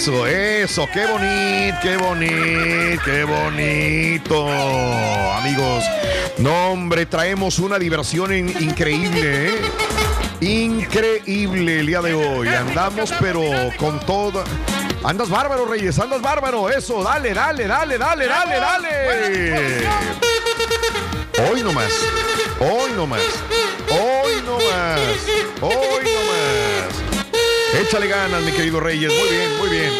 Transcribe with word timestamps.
Eso, 0.00 0.26
eso, 0.28 0.88
qué 0.94 1.06
bonito, 1.06 1.76
qué 1.82 1.96
bonito, 1.96 3.02
qué 3.04 3.24
bonito. 3.24 4.48
Amigos, 5.32 5.84
no 6.38 6.70
hombre, 6.70 7.04
traemos 7.04 7.58
una 7.58 7.80
diversión 7.80 8.32
in- 8.32 8.54
increíble, 8.62 9.48
¿eh? 9.48 9.60
Increíble 10.40 11.80
el 11.80 11.86
día 11.88 12.00
de 12.00 12.14
hoy. 12.14 12.46
Andamos, 12.46 13.12
pero 13.18 13.42
con 13.76 13.98
toda. 13.98 14.44
Andas 15.02 15.28
bárbaro, 15.28 15.66
Reyes, 15.66 15.98
andas 15.98 16.22
bárbaro. 16.22 16.70
Eso, 16.70 17.02
dale, 17.02 17.34
dale, 17.34 17.66
dale, 17.66 17.98
dale, 17.98 18.26
dale, 18.28 18.54
dale. 18.60 19.88
Hoy 21.50 21.62
nomás, 21.64 21.90
hoy 22.60 22.92
nomás, 22.92 23.20
hoy 23.90 24.42
nomás, 24.46 25.00
hoy. 25.60 26.07
Échale 27.78 28.08
ganas, 28.08 28.42
mi 28.42 28.52
querido 28.52 28.80
Reyes. 28.80 29.12
Muy 29.12 29.28
bien, 29.28 29.58
muy 29.58 29.68
bien. 29.68 29.92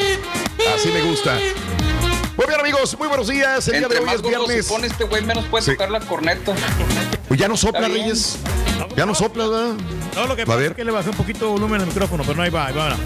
Así 0.75 0.89
me 0.91 1.03
gusta. 1.03 1.39
Muy 2.37 2.47
bien, 2.47 2.61
amigos, 2.61 2.97
muy 2.99 3.09
buenos 3.09 3.28
días. 3.28 3.66
El 3.69 3.78
día 3.78 3.81
de 3.81 3.84
Entre 3.87 3.99
hoy 4.00 4.05
más 4.06 4.15
es 4.16 4.22
viernes. 4.22 4.66
pone 4.66 4.87
este 4.87 5.05
güey, 5.05 5.22
menos 5.25 5.44
puede 5.47 5.65
Sí. 5.65 5.72
tocar 5.72 5.91
la 5.91 6.00
corneta. 6.00 6.55
Pues 7.27 7.41
ya 7.41 7.49
no 7.49 7.56
sopla. 7.56 7.88
Reyes. 7.88 8.37
Ya 8.97 9.06
no 9.06 9.15
sopla, 9.15 9.47
¿verdad? 9.47 9.75
No, 10.15 10.27
lo 10.27 10.37
que 10.37 10.43
A 10.43 10.47
pasa 10.47 10.59
ver. 10.59 10.71
es 10.72 10.77
que 10.77 10.84
le 10.84 10.91
bajé 10.93 11.11
un 11.11 11.17
poquito 11.17 11.47
de 11.47 11.53
volumen 11.53 11.81
al 11.81 11.87
micrófono, 11.87 12.22
pero 12.25 12.37
no, 12.37 12.43
ahí 12.43 12.50
va, 12.50 12.67
ahí 12.67 12.75
va. 12.75 12.97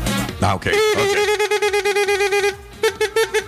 Ah, 0.40 0.54
ok. 0.54 0.66
ok. 0.66 0.72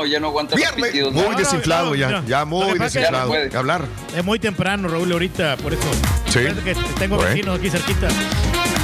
No, 0.00 0.06
ya 0.06 0.20
no 0.20 0.28
aguanta 0.28 0.54
los 0.54 0.60
Viernes. 0.64 0.86
pitidos. 0.90 1.12
Muy 1.12 1.22
¿no? 1.22 1.32
no, 1.32 1.38
desinflado 1.38 1.86
no, 1.90 1.94
ya. 1.94 2.22
Ya 2.26 2.44
muy 2.44 2.66
ya 2.78 2.84
desinflado. 2.84 3.32
Hablar. 3.54 3.84
Es 4.16 4.24
muy 4.24 4.38
temprano, 4.38 4.88
Raúl, 4.88 5.10
ahorita, 5.12 5.56
por 5.58 5.72
eso. 5.72 5.82
Sí. 6.26 6.40
Que 6.64 6.74
tengo 6.98 7.18
vecinos 7.18 7.58
aquí 7.58 7.70
cerquita. 7.70 8.08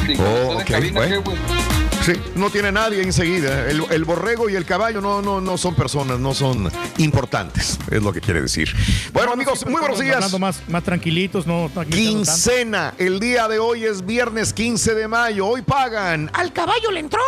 Sí, 0.06 0.14
Oh, 0.18 0.24
¿estás 0.24 0.50
en 0.50 0.56
ok, 0.56 0.64
cabina, 0.66 1.00
bueno. 1.00 1.22
Sí, 2.04 2.12
no 2.34 2.50
tiene 2.50 2.70
nadie 2.70 3.02
enseguida. 3.02 3.66
El, 3.70 3.82
el 3.90 4.04
borrego 4.04 4.50
y 4.50 4.56
el 4.56 4.66
caballo 4.66 5.00
no, 5.00 5.22
no, 5.22 5.40
no 5.40 5.56
son 5.56 5.74
personas, 5.74 6.18
no 6.18 6.34
son 6.34 6.70
importantes, 6.98 7.78
es 7.90 8.02
lo 8.02 8.12
que 8.12 8.20
quiere 8.20 8.42
decir. 8.42 8.68
Bueno, 9.14 9.32
amigos, 9.32 9.64
muy 9.64 9.80
buenos 9.80 9.98
días. 10.00 10.16
Hablando 10.16 10.38
más, 10.38 10.60
más 10.68 10.82
tranquilitos, 10.84 11.46
no. 11.46 11.70
Quincena, 11.90 12.92
el 12.98 13.20
día 13.20 13.48
de 13.48 13.58
hoy 13.58 13.84
es 13.84 14.04
viernes 14.04 14.52
15 14.52 14.94
de 14.94 15.08
mayo. 15.08 15.46
Hoy 15.46 15.62
pagan. 15.62 16.30
Al 16.34 16.52
caballo 16.52 16.90
le 16.90 17.00
entró. 17.00 17.22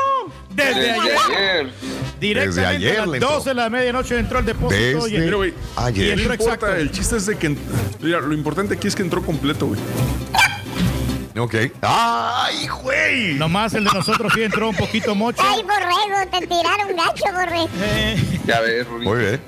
Desde 0.51 0.75
Desde 0.75 0.91
ayer, 0.91 1.17
ayer. 1.27 1.73
directamente 2.21 2.47
Desde 2.61 2.67
ayer 2.67 3.01
a 3.01 3.07
le 3.07 3.07
las 3.07 3.15
entró. 3.15 3.31
12 3.37 3.49
de 3.51 3.55
la 3.55 3.71
medianoche 3.71 4.19
entró 4.19 4.39
el 4.41 4.45
depósito. 4.45 5.09
y 5.09 5.13
Desde 5.13 5.13
y 5.13 5.13
ayer. 5.77 6.11
entró 6.11 6.29
No 6.29 6.35
importa, 6.35 6.35
exacto. 6.45 6.67
el 6.77 6.91
chiste 6.91 7.17
es 7.17 7.27
de 7.27 7.37
que. 7.39 7.57
Mira, 8.03 8.21
lo 8.21 8.35
importante 8.35 8.75
aquí 8.75 8.89
es 8.89 8.95
que 8.95 9.03
entró 9.03 9.23
completo, 9.23 9.69
güey. 9.69 9.81
Ok. 11.39 11.55
¡Ay, 11.83 12.67
güey! 12.69 13.35
Nomás 13.35 13.75
el 13.75 13.85
de 13.85 13.91
nosotros 13.93 14.33
sí 14.35 14.43
entró 14.43 14.71
un 14.71 14.77
poquito 14.77 15.15
mocho. 15.15 15.43
Ay, 15.45 15.63
borrego, 15.63 16.31
te 16.31 16.47
tiraron 16.47 16.97
gacho, 16.97 17.25
borrego. 17.33 17.69
Eh, 17.81 18.41
Ya 18.47 18.61
ves, 18.61 18.87
Rubí. 18.87 19.05
Muy 19.07 19.19
bien. 19.19 19.41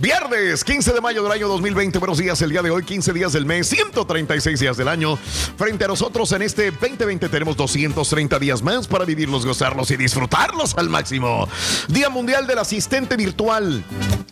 Viernes 0.00 0.62
15 0.62 0.92
de 0.92 1.00
mayo 1.00 1.24
del 1.24 1.32
año 1.32 1.48
2020. 1.48 1.98
Buenos 1.98 2.18
días, 2.18 2.40
el 2.42 2.50
día 2.50 2.62
de 2.62 2.70
hoy, 2.70 2.84
15 2.84 3.12
días 3.12 3.32
del 3.32 3.44
mes, 3.44 3.66
136 3.68 4.60
días 4.60 4.76
del 4.76 4.86
año. 4.86 5.16
Frente 5.56 5.86
a 5.86 5.88
nosotros 5.88 6.30
en 6.30 6.42
este 6.42 6.70
2020 6.70 7.28
tenemos 7.28 7.56
230 7.56 8.38
días 8.38 8.62
más 8.62 8.86
para 8.86 9.04
vivirlos, 9.04 9.44
gozarlos 9.44 9.90
y 9.90 9.96
disfrutarlos 9.96 10.76
al 10.78 10.88
máximo. 10.88 11.48
Día 11.88 12.10
Mundial 12.10 12.46
del 12.46 12.58
Asistente 12.58 13.16
Virtual. 13.16 13.82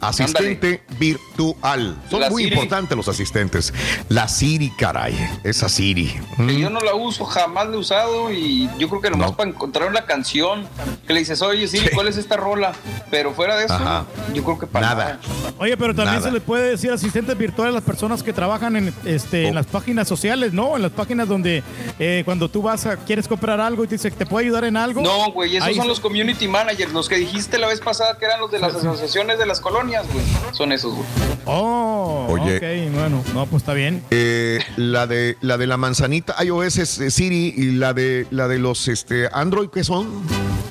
Asistente 0.00 0.84
virtual. 1.00 1.97
Son 2.10 2.21
La 2.21 2.31
muy 2.31 2.44
Siri. 2.44 2.54
importantes 2.54 2.97
los 2.97 3.09
asistentes. 3.09 3.74
La 4.09 4.28
Siri, 4.28 4.71
caray. 4.71 5.19
Esa 5.42 5.69
Siri. 5.69 6.16
Mm. 6.36 6.47
Que 6.47 6.60
yo 6.60 6.71
no 6.71 6.78
la 6.78 6.95
uso, 6.95 7.24
jamás 7.24 7.66
la 7.69 7.74
he 7.74 7.78
usado 7.78 8.30
y 8.30 8.71
yo 8.78 8.89
creo 8.89 9.01
que 9.01 9.10
nomás 9.10 9.30
No. 9.33 9.36
para 9.36 9.51
encontrar 9.51 9.89
una 9.89 10.04
canción 10.04 10.65
que 11.09 11.12
le 11.12 11.19
dices, 11.21 11.42
oye, 11.42 11.66
Siri. 11.66 11.89
¿cuál 11.92 12.07
es 12.07 12.19
esta 12.19 12.36
rola? 12.36 12.72
Pero 13.10 13.34
fuera 13.34 13.57
de 13.57 13.65
eso, 13.65 13.74
Ajá. 13.74 14.04
yo 14.33 14.45
creo 14.45 14.59
que 14.60 14.66
para 14.69 14.86
Nada. 14.91 15.04
nada. 15.04 15.21
Oye, 15.59 15.77
pero 15.77 15.95
también 15.95 16.17
Nada. 16.17 16.27
se 16.29 16.33
le 16.33 16.41
puede 16.41 16.71
decir 16.71 16.91
asistentes 16.91 17.37
virtuales 17.39 17.73
a 17.73 17.75
las 17.77 17.85
personas 17.85 18.23
que 18.23 18.33
trabajan 18.33 18.77
en, 18.77 18.95
este, 19.05 19.47
Oh. 19.47 19.49
en 19.49 19.55
las 19.55 19.67
páginas 19.67 20.07
sociales, 20.07 20.53
¿no? 20.53 20.77
En 20.77 20.83
las 20.83 20.93
páginas 20.93 21.29
donde 21.29 21.63
eh, 21.99 22.23
cuando 22.25 22.49
tú 22.51 22.63
vas 22.63 22.85
a, 22.87 22.97
quieres 22.97 23.27
comprar 23.27 23.61
algo 23.61 23.85
y 23.85 23.87
te 23.87 23.95
dice 23.95 24.11
que 24.11 24.17
te 24.17 24.27
puede 24.27 24.47
ayudar 24.47 24.65
en 24.65 24.77
algo. 24.77 25.01
No, 25.03 25.33
güey, 25.33 25.57
esos 25.57 25.69
Ahí 25.69 25.75
son 25.75 25.89
los 25.89 25.99
community 26.01 26.47
managers, 26.47 26.93
los 26.93 27.09
que 27.09 27.17
dijiste 27.17 27.59
la 27.59 27.69
vez 27.69 27.81
pasada 27.81 28.19
que 28.19 28.27
eran 28.27 28.41
los 28.41 28.51
de 28.51 28.59
las 28.59 28.75
asociaciones 28.75 29.39
de 29.39 29.47
las 29.47 29.61
colonias, 29.61 30.05
güey. 30.13 30.25
Son 30.53 30.73
esos, 30.73 30.95
güey. 30.95 31.07
Oh, 31.47 32.27
Oye. 32.29 32.57
ok, 32.57 32.93
bueno, 32.95 33.23
no, 33.33 33.47
pues 33.47 33.63
está 33.63 33.73
bien. 33.73 34.03
Eh, 34.11 34.59
la 34.77 35.07
de 35.07 35.37
la 35.41 35.57
de 35.57 35.67
la 35.67 35.77
manzanita 35.77 36.35
iOS 36.45 36.77
es 36.79 36.99
eh, 37.01 37.11
Siri 37.11 37.55
y 37.57 37.71
la 37.73 37.95
de 37.95 38.27
la 38.31 38.49
de 38.49 38.59
los 38.59 38.89
este 38.89 39.29
Android 39.33 39.69
¿qué 39.71 39.85
son? 39.85 40.07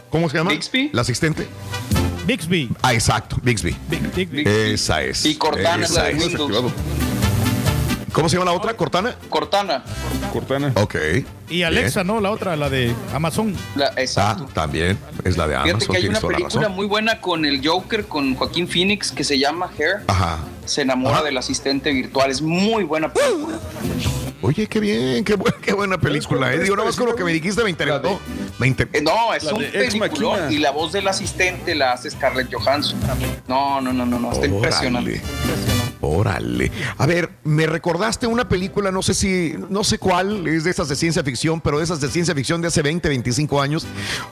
¿Cómo 0.10 0.30
se 0.30 0.38
llama? 0.38 0.52
Bixby. 0.52 0.90
La 0.94 1.02
asistente. 1.02 1.48
Bixby. 2.26 2.70
Ah, 2.82 2.94
exacto, 2.94 3.38
Bixby. 3.44 3.76
Esa 4.46 5.02
es. 5.04 5.26
Y 5.26 5.36
Cortana 5.36 5.86
es 5.86 5.92
la 5.92 6.10
esa 6.10 6.18
de 6.18 6.26
es. 6.26 6.40
Windows. 6.40 6.74
¿Cómo 8.12 8.30
se 8.30 8.38
llama 8.38 8.50
la 8.50 8.58
otra? 8.58 8.76
¿Cortana? 8.78 9.14
Cortana. 9.30 9.84
Cortana. 10.32 10.72
Ok. 10.76 10.96
Y 11.50 11.64
Alexa, 11.64 12.04
¿no? 12.06 12.22
La 12.22 12.32
otra, 12.32 12.56
la 12.56 12.70
de 12.70 12.94
Amazon. 13.14 13.54
La- 13.76 13.88
Ah, 13.88 13.94
exacto. 13.98 14.46
también. 14.54 14.98
Es 15.26 15.36
la 15.36 15.48
de 15.50 15.56
Amazon. 15.56 15.82
Fíjate 15.82 15.92
que 15.92 15.98
hay 16.04 16.08
una 16.10 16.22
película 16.22 16.62
razón. 16.62 16.76
muy 16.76 16.86
buena 16.88 17.20
con 17.20 17.44
el 17.46 17.66
Joker, 17.68 18.06
con 18.06 18.36
Joaquín 18.36 18.70
Phoenix, 18.70 19.12
que 19.12 19.26
se 19.26 19.38
llama 19.38 19.70
Hair. 19.78 20.04
Ajá. 20.08 20.38
Se 20.66 20.82
enamora 20.82 21.18
Ajá. 21.18 21.26
del 21.26 21.38
asistente 21.38 21.92
virtual. 21.92 22.32
Es 22.32 22.42
muy 22.42 22.86
buena 22.86 23.12
película. 23.12 23.60
Oye, 24.42 24.68
qué 24.68 24.80
bien, 24.80 25.24
qué, 25.24 25.38
bu- 25.38 25.54
qué 25.62 25.74
buena 25.74 25.98
película. 25.98 26.54
Eh. 26.54 26.60
Digo, 26.60 26.76
nada 26.76 26.88
más 26.88 26.96
con 26.96 27.08
lo 27.08 27.16
que 27.16 27.24
me 27.24 27.34
dijiste 27.34 27.64
me 27.64 27.70
interesó. 27.70 28.20
Me 28.60 28.68
inter- 28.68 28.90
no, 29.02 29.34
es 29.34 29.44
un 29.44 29.60
peliculón. 29.72 30.52
Y 30.52 30.58
la 30.60 30.72
voz 30.72 30.92
del 30.92 31.08
asistente 31.08 31.74
la 31.76 31.94
hace 31.94 32.10
Scarlett 32.12 32.54
Johansson. 32.54 33.00
No, 33.48 33.82
no, 33.82 33.92
no, 33.94 34.06
no, 34.06 34.20
no. 34.20 34.32
Está 34.32 34.46
impresionante. 34.46 35.22
Órale. 36.08 36.72
A 36.98 37.06
ver, 37.06 37.30
me 37.44 37.66
recordaste 37.66 38.28
una 38.28 38.48
película, 38.48 38.92
no 38.92 39.02
sé 39.02 39.14
si, 39.14 39.56
no 39.70 39.84
sé 39.84 39.98
cuál, 39.98 40.48
es 40.48 40.64
de 40.64 40.72
esas 40.72 40.88
de 40.90 40.96
ciencia 40.96 41.24
ficción, 41.24 41.62
pero 41.62 41.80
de 41.80 41.84
esas 41.84 42.00
de 42.02 42.10
ciencia 42.10 42.34
ficción 42.36 42.62
de 42.62 42.68
hace 42.68 42.82
20, 42.82 43.08
25 43.10 43.62
años, 43.62 43.86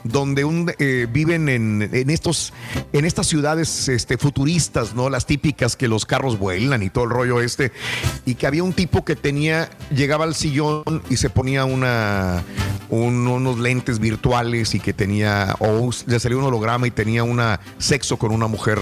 donde 0.04 0.44
un, 0.44 0.72
eh, 0.78 1.06
viven 1.12 1.48
en, 1.48 1.88
en 1.92 2.10
estos, 2.10 2.52
en 2.92 3.04
estas 3.04 3.26
ciudades 3.26 3.88
este, 3.88 4.18
futuristas, 4.18 4.94
¿no? 4.94 5.10
Las 5.10 5.26
típicas 5.26 5.76
que 5.76 5.88
los 5.88 6.06
carros 6.06 6.38
vuelan 6.38 6.82
y 6.82 6.90
todo 6.90 7.04
el 7.04 7.10
rollo 7.10 7.40
este, 7.40 7.72
y 8.24 8.34
que 8.36 8.46
había 8.46 8.62
un 8.62 8.72
tipo 8.72 9.04
que 9.04 9.16
tenía, 9.16 9.68
llegaba 9.94 10.24
al 10.24 10.34
sillón 10.34 10.84
y 11.10 11.16
se 11.16 11.30
ponía 11.30 11.64
una, 11.64 12.42
un- 12.88 13.26
unos 13.26 13.58
lentes 13.58 13.98
virtuales 13.98 14.74
y 14.74 14.80
que 14.80 14.92
tenía, 14.92 15.56
o 15.58 15.90
le 16.06 16.20
salió 16.20 16.38
un 16.38 16.44
holograma 16.44 16.86
y 16.86 16.90
tenía 16.90 17.24
una 17.24 17.60
sexo 17.78 18.16
con 18.16 18.30
una 18.32 18.46
mujer, 18.46 18.78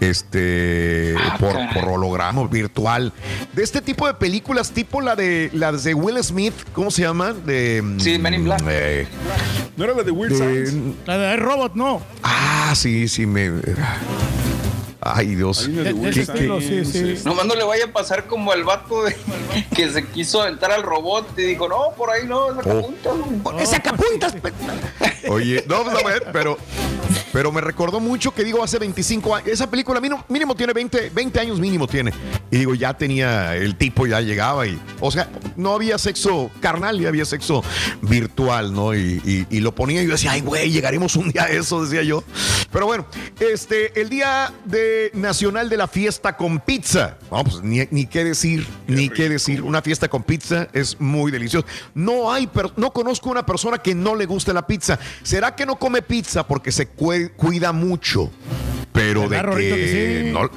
este, 0.00 1.14
Ah, 1.18 1.36
por, 1.38 1.52
por 1.74 1.88
holograma 1.92 2.13
virtual. 2.48 3.12
De 3.52 3.62
este 3.62 3.80
tipo 3.82 4.06
de 4.06 4.14
películas, 4.14 4.70
tipo 4.70 5.00
la 5.00 5.16
de 5.16 5.50
las 5.52 5.84
de 5.84 5.94
Will 5.94 6.22
Smith, 6.22 6.54
¿cómo 6.72 6.90
se 6.90 7.02
llama? 7.02 7.32
De, 7.32 7.82
Sí, 7.98 8.18
Men 8.18 8.34
in 8.34 8.44
Black. 8.44 8.62
eh, 8.68 9.06
¿No 9.76 9.84
era 9.84 9.94
la 9.94 10.02
de 10.02 10.10
Weird 10.10 10.32
de- 10.32 10.66
Science? 10.66 10.94
La 11.06 11.18
de 11.18 11.36
Robot, 11.36 11.74
no. 11.74 12.00
ah, 12.22 12.72
sí, 12.76 13.08
sí, 13.08 13.26
me. 13.26 13.50
Ay, 15.06 15.34
Dios. 15.34 15.58
Sí, 15.58 16.24
Science. 16.24 16.84
sí. 17.16 17.22
Nomás 17.26 17.44
no 17.44 17.54
le 17.54 17.62
vaya 17.64 17.84
a 17.84 17.92
pasar 17.92 18.26
como 18.26 18.52
al 18.52 18.64
vato 18.64 19.04
de- 19.04 19.14
que 19.76 19.90
se 19.90 20.06
quiso 20.06 20.40
aventar 20.40 20.72
al 20.72 20.82
robot 20.82 21.38
y 21.38 21.42
dijo, 21.42 21.68
no, 21.68 21.92
por 21.96 22.10
ahí 22.10 22.26
no, 22.26 22.50
es 22.58 22.66
la 22.66 22.72
Oh. 22.74 22.90
güey". 23.52 23.66
sacapuntas. 23.66 24.34
Oye, 25.28 25.62
no, 25.68 25.84
pues, 25.84 26.04
a 26.04 26.08
ver, 26.08 26.26
pero, 26.32 26.56
pero 27.32 27.52
me 27.52 27.60
recordó 27.60 28.00
mucho 28.00 28.32
que 28.34 28.44
digo 28.44 28.62
hace 28.64 28.78
25 28.78 29.34
años. 29.34 29.48
Esa 29.48 29.68
película 29.70 30.00
mínimo, 30.00 30.24
mínimo 30.28 30.54
tiene 30.54 30.72
20, 30.72 31.10
20 31.10 31.40
años 31.40 31.60
mínimo 31.60 31.86
tiene. 31.86 32.12
Y 32.50 32.58
digo, 32.58 32.74
ya 32.74 32.94
tenía, 32.94 33.56
el 33.56 33.76
tipo 33.76 34.06
ya 34.06 34.20
llegaba 34.20 34.66
y, 34.66 34.78
o 35.00 35.10
sea, 35.10 35.28
no 35.56 35.74
había 35.74 35.98
sexo 35.98 36.50
carnal, 36.60 36.98
ya 36.98 37.08
había 37.08 37.24
sexo 37.24 37.62
virtual, 38.02 38.72
¿no? 38.72 38.94
Y, 38.94 39.20
y- 39.24 39.46
y 39.56 39.60
lo 39.60 39.74
ponía 39.74 40.02
y 40.02 40.06
yo 40.06 40.12
decía, 40.12 40.32
ay, 40.32 40.40
güey, 40.40 40.70
llegaremos 40.70 41.16
un 41.16 41.30
día 41.30 41.44
a 41.44 41.48
eso, 41.48 41.84
decía 41.84 42.02
yo. 42.02 42.22
Pero 42.72 42.86
bueno, 42.86 43.06
este, 43.38 44.00
el 44.00 44.08
día 44.08 44.52
de 44.64 44.93
nacional 45.14 45.68
de 45.68 45.76
la 45.76 45.86
fiesta 45.88 46.36
con 46.36 46.60
pizza. 46.60 47.16
No, 47.30 47.44
pues 47.44 47.62
ni, 47.62 47.80
ni 47.90 48.06
qué 48.06 48.24
decir, 48.24 48.66
ni 48.86 49.08
qué 49.08 49.28
decir. 49.28 49.62
Una 49.62 49.82
fiesta 49.82 50.08
con 50.08 50.22
pizza 50.22 50.68
es 50.72 51.00
muy 51.00 51.30
delicioso. 51.30 51.66
No 51.94 52.32
hay, 52.32 52.46
per- 52.46 52.72
no 52.76 52.92
conozco 52.92 53.30
una 53.30 53.44
persona 53.46 53.78
que 53.78 53.94
no 53.94 54.14
le 54.14 54.26
guste 54.26 54.52
la 54.52 54.66
pizza. 54.66 54.98
¿Será 55.22 55.54
que 55.54 55.66
no 55.66 55.76
come 55.76 56.02
pizza 56.02 56.46
porque 56.46 56.72
se 56.72 56.88
cuida 56.88 57.72
mucho? 57.72 58.30
Pero 58.92 59.22
de 59.22 59.28
¿Verdad, 59.28 59.44
Rorrito, 59.44 59.74
que, 59.76 59.80
que 59.82 60.22
sí? 60.24 60.30
no, 60.32 60.50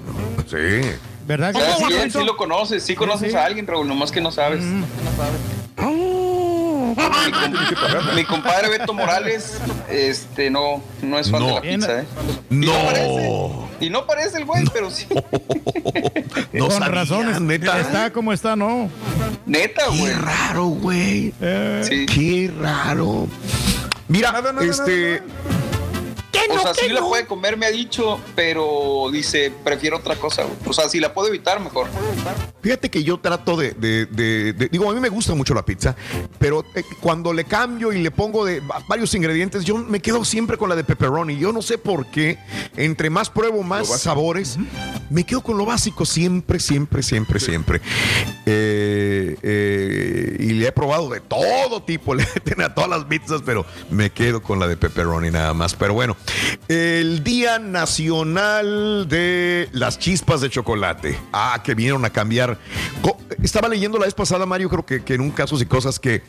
sí. 0.47 0.89
¿Verdad? 1.25 1.53
que 1.53 1.59
sí, 2.09 2.11
sí, 2.19 2.23
lo 2.25 2.37
conoces, 2.37 2.83
sí 2.83 2.95
conoces 2.95 3.31
sí. 3.31 3.37
a 3.37 3.43
alguien, 3.45 3.67
Raúl, 3.67 3.87
nomás 3.87 4.11
que 4.11 4.21
no 4.21 4.31
sabes. 4.31 4.63
Mi, 4.63 4.83
com- 5.75 6.46
mi 8.15 8.23
compadre 8.25 8.69
Beto 8.69 8.93
Morales, 8.93 9.57
este, 9.89 10.49
no, 10.49 10.81
no 11.01 11.19
es 11.19 11.29
fan 11.31 11.41
No. 11.41 11.47
de 11.47 11.53
la 11.55 11.61
pizza, 11.61 11.99
¿eh? 12.01 12.05
Y 12.49 12.55
No. 12.55 12.73
parece, 12.85 13.41
y 13.79 13.89
no 13.89 14.05
parece 14.07 14.37
el 14.37 14.45
güey, 14.45 14.63
pero 14.73 14.89
sí. 14.91 15.05
No 16.53 16.67
Con 16.67 16.71
sabía, 16.79 16.87
razones. 16.89 17.41
neta. 17.41 17.79
Está 17.79 18.11
como 18.11 18.33
está, 18.33 18.55
¿no? 18.55 18.89
Neta, 19.45 19.83
Qué 19.91 19.97
güey. 19.99 20.13
raro, 20.13 20.65
güey. 20.65 21.33
Eh, 21.41 21.81
Sí. 21.87 22.05
Qué 22.05 22.51
raro. 22.59 23.27
Mira, 24.07 24.31
Nada, 24.31 24.53
este. 26.41 26.53
O 26.57 26.59
sea, 26.61 26.73
sí 26.73 26.89
la 26.89 27.01
puede 27.01 27.25
comer, 27.25 27.57
me 27.57 27.65
ha 27.65 27.71
dicho, 27.71 28.19
pero 28.35 29.09
dice, 29.11 29.51
prefiero 29.63 29.97
otra 29.97 30.15
cosa, 30.15 30.43
güey. 30.43 30.55
O 30.67 30.73
sea, 30.73 30.89
si 30.89 30.99
la 30.99 31.13
puedo 31.13 31.27
evitar, 31.29 31.59
mejor. 31.59 31.87
Fíjate 32.61 32.89
que 32.89 33.03
yo 33.03 33.17
trato 33.19 33.55
de, 33.55 33.71
de- 33.71 34.05
de- 34.07 34.53
de- 34.53 34.67
Digo, 34.69 34.89
a 34.89 34.93
mí 34.93 34.99
me 34.99 35.09
gusta 35.09 35.33
mucho 35.35 35.53
la 35.53 35.63
pizza, 35.63 35.95
pero 36.39 36.65
eh, 36.75 36.83
cuando 36.99 37.31
le 37.33 37.45
cambio 37.45 37.93
y 37.93 38.01
le 38.01 38.11
pongo 38.11 38.43
de 38.45 38.59
va- 38.59 38.81
varios 38.87 39.13
ingredientes, 39.15 39.63
yo 39.63 39.77
me 39.77 40.01
quedo 40.01 40.25
siempre 40.25 40.57
con 40.57 40.67
la 40.69 40.75
de 40.75 40.83
pepperoni. 40.83 41.37
Yo 41.37 41.51
no 41.53 41.61
sé 41.61 41.77
por 41.77 42.05
qué. 42.07 42.37
Entre 42.75 43.09
más 43.09 43.29
pruebo, 43.29 43.63
más 43.63 43.87
sabores. 44.01 44.57
Me 45.09 45.23
quedo 45.23 45.41
con 45.41 45.57
lo 45.57 45.65
básico 45.65 46.05
siempre, 46.05 46.59
siempre, 46.59 47.01
siempre, 47.03 47.39
siempre. 47.39 47.81
Eh, 48.45 49.37
eh, 49.41 50.37
y 50.39 50.53
le 50.53 50.67
he 50.67 50.71
probado 50.71 51.09
de 51.09 51.19
todo 51.21 51.81
tipo, 51.83 52.13
le 52.15 52.25
meten 52.35 52.61
a 52.61 52.73
todas 52.73 52.89
las 52.89 53.05
pizzas, 53.05 53.41
pero 53.45 53.65
me 53.89 54.09
quedo 54.09 54.41
con 54.41 54.59
la 54.59 54.67
de 54.67 54.77
pepperoni 54.77 55.31
nada 55.31 55.53
más. 55.53 55.75
Pero 55.75 55.93
bueno, 55.93 56.15
el 56.67 57.23
Día 57.23 57.59
Nacional 57.59 59.07
de 59.07 59.69
las 59.71 59.99
Chispas 59.99 60.41
de 60.41 60.49
Chocolate. 60.49 61.17
Ah, 61.33 61.61
que 61.63 61.75
vinieron 61.75 62.03
a 62.05 62.09
cambiar. 62.09 62.57
Estaba 63.43 63.67
leyendo 63.67 63.97
la 63.97 64.05
vez 64.05 64.13
pasada, 64.13 64.45
Mario, 64.45 64.69
creo 64.69 64.85
que, 64.85 65.03
que 65.03 65.13
en 65.13 65.21
un 65.21 65.31
caso 65.31 65.57
y 65.61 65.65
cosas 65.65 65.99
que 65.99 66.23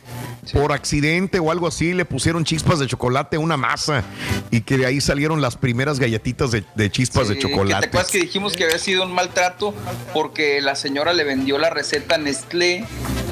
por 0.53 0.71
accidente 0.71 1.39
o 1.39 1.51
algo 1.51 1.67
así 1.67 1.93
le 1.93 2.05
pusieron 2.05 2.43
chispas 2.43 2.79
de 2.79 2.87
chocolate 2.87 3.37
a 3.37 3.39
una 3.39 3.57
masa 3.57 4.03
y 4.51 4.61
que 4.61 4.77
de 4.77 4.85
ahí 4.85 5.01
salieron 5.01 5.41
las 5.41 5.55
primeras 5.57 5.99
galletitas 5.99 6.51
de, 6.51 6.63
de 6.75 6.89
chispas 6.91 7.27
Sí, 7.27 7.33
de 7.33 7.39
que 7.39 7.45
¿Te 7.45 7.51
chocolate. 7.51 7.87
acuerdas 7.87 8.11
que 8.11 8.19
dijimos 8.19 8.53
que 8.53 8.63
había 8.63 8.79
sido 8.79 9.03
un 9.03 9.11
maltrato 9.13 9.73
porque 10.13 10.61
la 10.61 10.75
señora 10.75 11.13
le 11.13 11.23
vendió 11.23 11.57
la 11.57 11.69
receta 11.69 12.15
a 12.15 12.17
Nestlé 12.17 12.85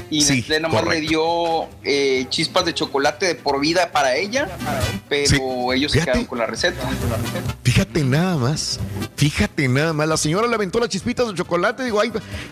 y 0.10 0.22
Sí, 0.22 0.38
Nestlé 0.38 0.60
nomás 0.60 0.82
correcto. 0.84 1.02
le 1.02 1.08
dio 1.08 1.68
eh, 1.84 2.26
chispas 2.30 2.66
de 2.66 2.74
chocolate 2.74 3.26
de 3.28 3.36
por 3.36 3.60
vida 3.60 3.92
para 3.92 4.16
ella, 4.16 4.48
pero 5.10 5.28
Sí, 5.30 5.40
ellos 5.76 5.92
se 5.92 6.00
quedaron 6.02 6.26
con 6.26 6.38
la 6.40 6.46
receta. 6.46 6.88
Fíjate 7.64 8.04
nada 8.04 8.38
más, 8.38 8.80
fíjate 9.16 9.68
nada 9.68 9.94
más. 9.94 10.08
La 10.08 10.18
señora 10.18 10.48
le 10.48 10.56
aventó 10.56 10.80
las 10.80 10.90
chispitas 10.90 11.28
de 11.28 11.34
chocolate. 11.34 11.84
Digo, 11.84 12.00
ay, 12.00 12.12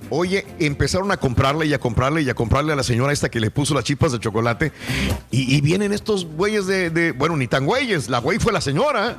oye, 0.09 0.45
empezaron 0.59 1.11
a 1.11 1.17
comprarle 1.17 1.65
y 1.65 1.73
a 1.73 1.79
comprarle 1.79 2.21
y 2.21 2.29
a 2.29 2.33
comprarle 2.33 2.73
a 2.73 2.75
la 2.75 2.83
señora 2.83 3.13
esta 3.13 3.29
que 3.29 3.39
le 3.39 3.49
puso 3.51 3.73
las 3.73 3.83
chispas 3.83 4.11
de 4.11 4.19
chocolate. 4.19 4.71
Y, 5.31 5.55
y 5.55 5.61
vienen 5.61 5.93
estos 5.93 6.25
güeyes 6.25 6.67
de, 6.67 6.89
de- 6.89 7.11
bueno, 7.13 7.37
ni 7.37 7.47
tan 7.47 7.65
güeyes. 7.65 8.09
La 8.09 8.19
güey 8.19 8.39
fue 8.39 8.51
la 8.53 8.61
señora. 8.61 9.17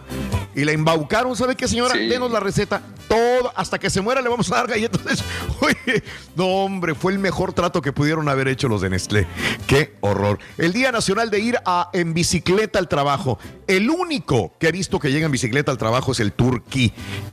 Y 0.55 0.65
la 0.65 0.73
embaucaron. 0.73 1.37
¿Sabe 1.37 1.55
qué, 1.55 1.69
señora? 1.69 1.95
Sí. 1.95 2.07
Denos 2.07 2.31
la 2.31 2.41
receta. 2.41 2.81
Todo, 3.09 3.53
hasta 3.55 3.79
que 3.79 3.91
se 3.91 4.01
muera 4.01 4.21
le 4.23 4.29
vamos 4.29 4.51
a 4.51 4.57
dar 4.57 4.67
galletas. 4.69 5.23
Oye, 5.61 6.03
no, 6.35 6.47
hombre, 6.47 6.95
fue 6.95 7.13
el 7.13 7.19
mejor 7.19 7.53
trato 7.53 7.81
que 7.83 7.93
pudieron 7.93 8.26
haber 8.29 8.49
hecho 8.49 8.69
los 8.69 8.81
de 8.81 8.91
Nestlé. 8.91 9.27
Qué 9.67 9.95
horror. 10.01 10.39
El 10.59 10.73
Día 10.73 10.93
Nacional 10.93 11.31
de 11.31 11.41
ir 11.41 11.59
a, 11.65 11.91
en 11.93 12.15
bicicleta 12.15 12.79
al 12.79 12.89
trabajo. 12.89 13.39
El 13.67 13.91
único 13.91 14.53
que 14.59 14.69
he 14.69 14.73
visto 14.73 14.99
que 14.99 15.11
llega 15.11 15.27
en 15.27 15.33
bicicleta 15.33 15.71
al 15.71 15.79
trabajo 15.79 16.13
es 16.13 16.21
el. 16.21 16.33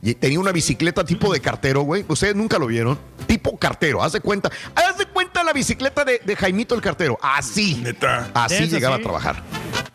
Y 0.02 0.14
tenía 0.14 0.40
una 0.40 0.52
bicicleta 0.52 1.04
tipo 1.04 1.32
de 1.32 1.40
cartero, 1.40 1.82
güey. 1.82 2.04
Ustedes 2.08 2.34
nunca 2.34 2.58
lo 2.58 2.66
vieron. 2.66 2.98
Tipo 3.26 3.56
cartero, 3.58 4.02
haz 4.02 4.12
de 4.12 4.20
cuenta. 4.20 4.50
Haz 4.74 4.98
de 4.98 5.06
cuenta 5.06 5.23
bicicleta 5.54 6.04
de, 6.04 6.20
de 6.24 6.36
Jaimito 6.36 6.74
el 6.74 6.82
cartero. 6.82 7.18
Así. 7.22 7.76
Neta. 7.76 8.28
Así 8.34 8.66
llegaba 8.68 8.96
sí. 8.96 9.00
a 9.00 9.04
trabajar. 9.04 9.42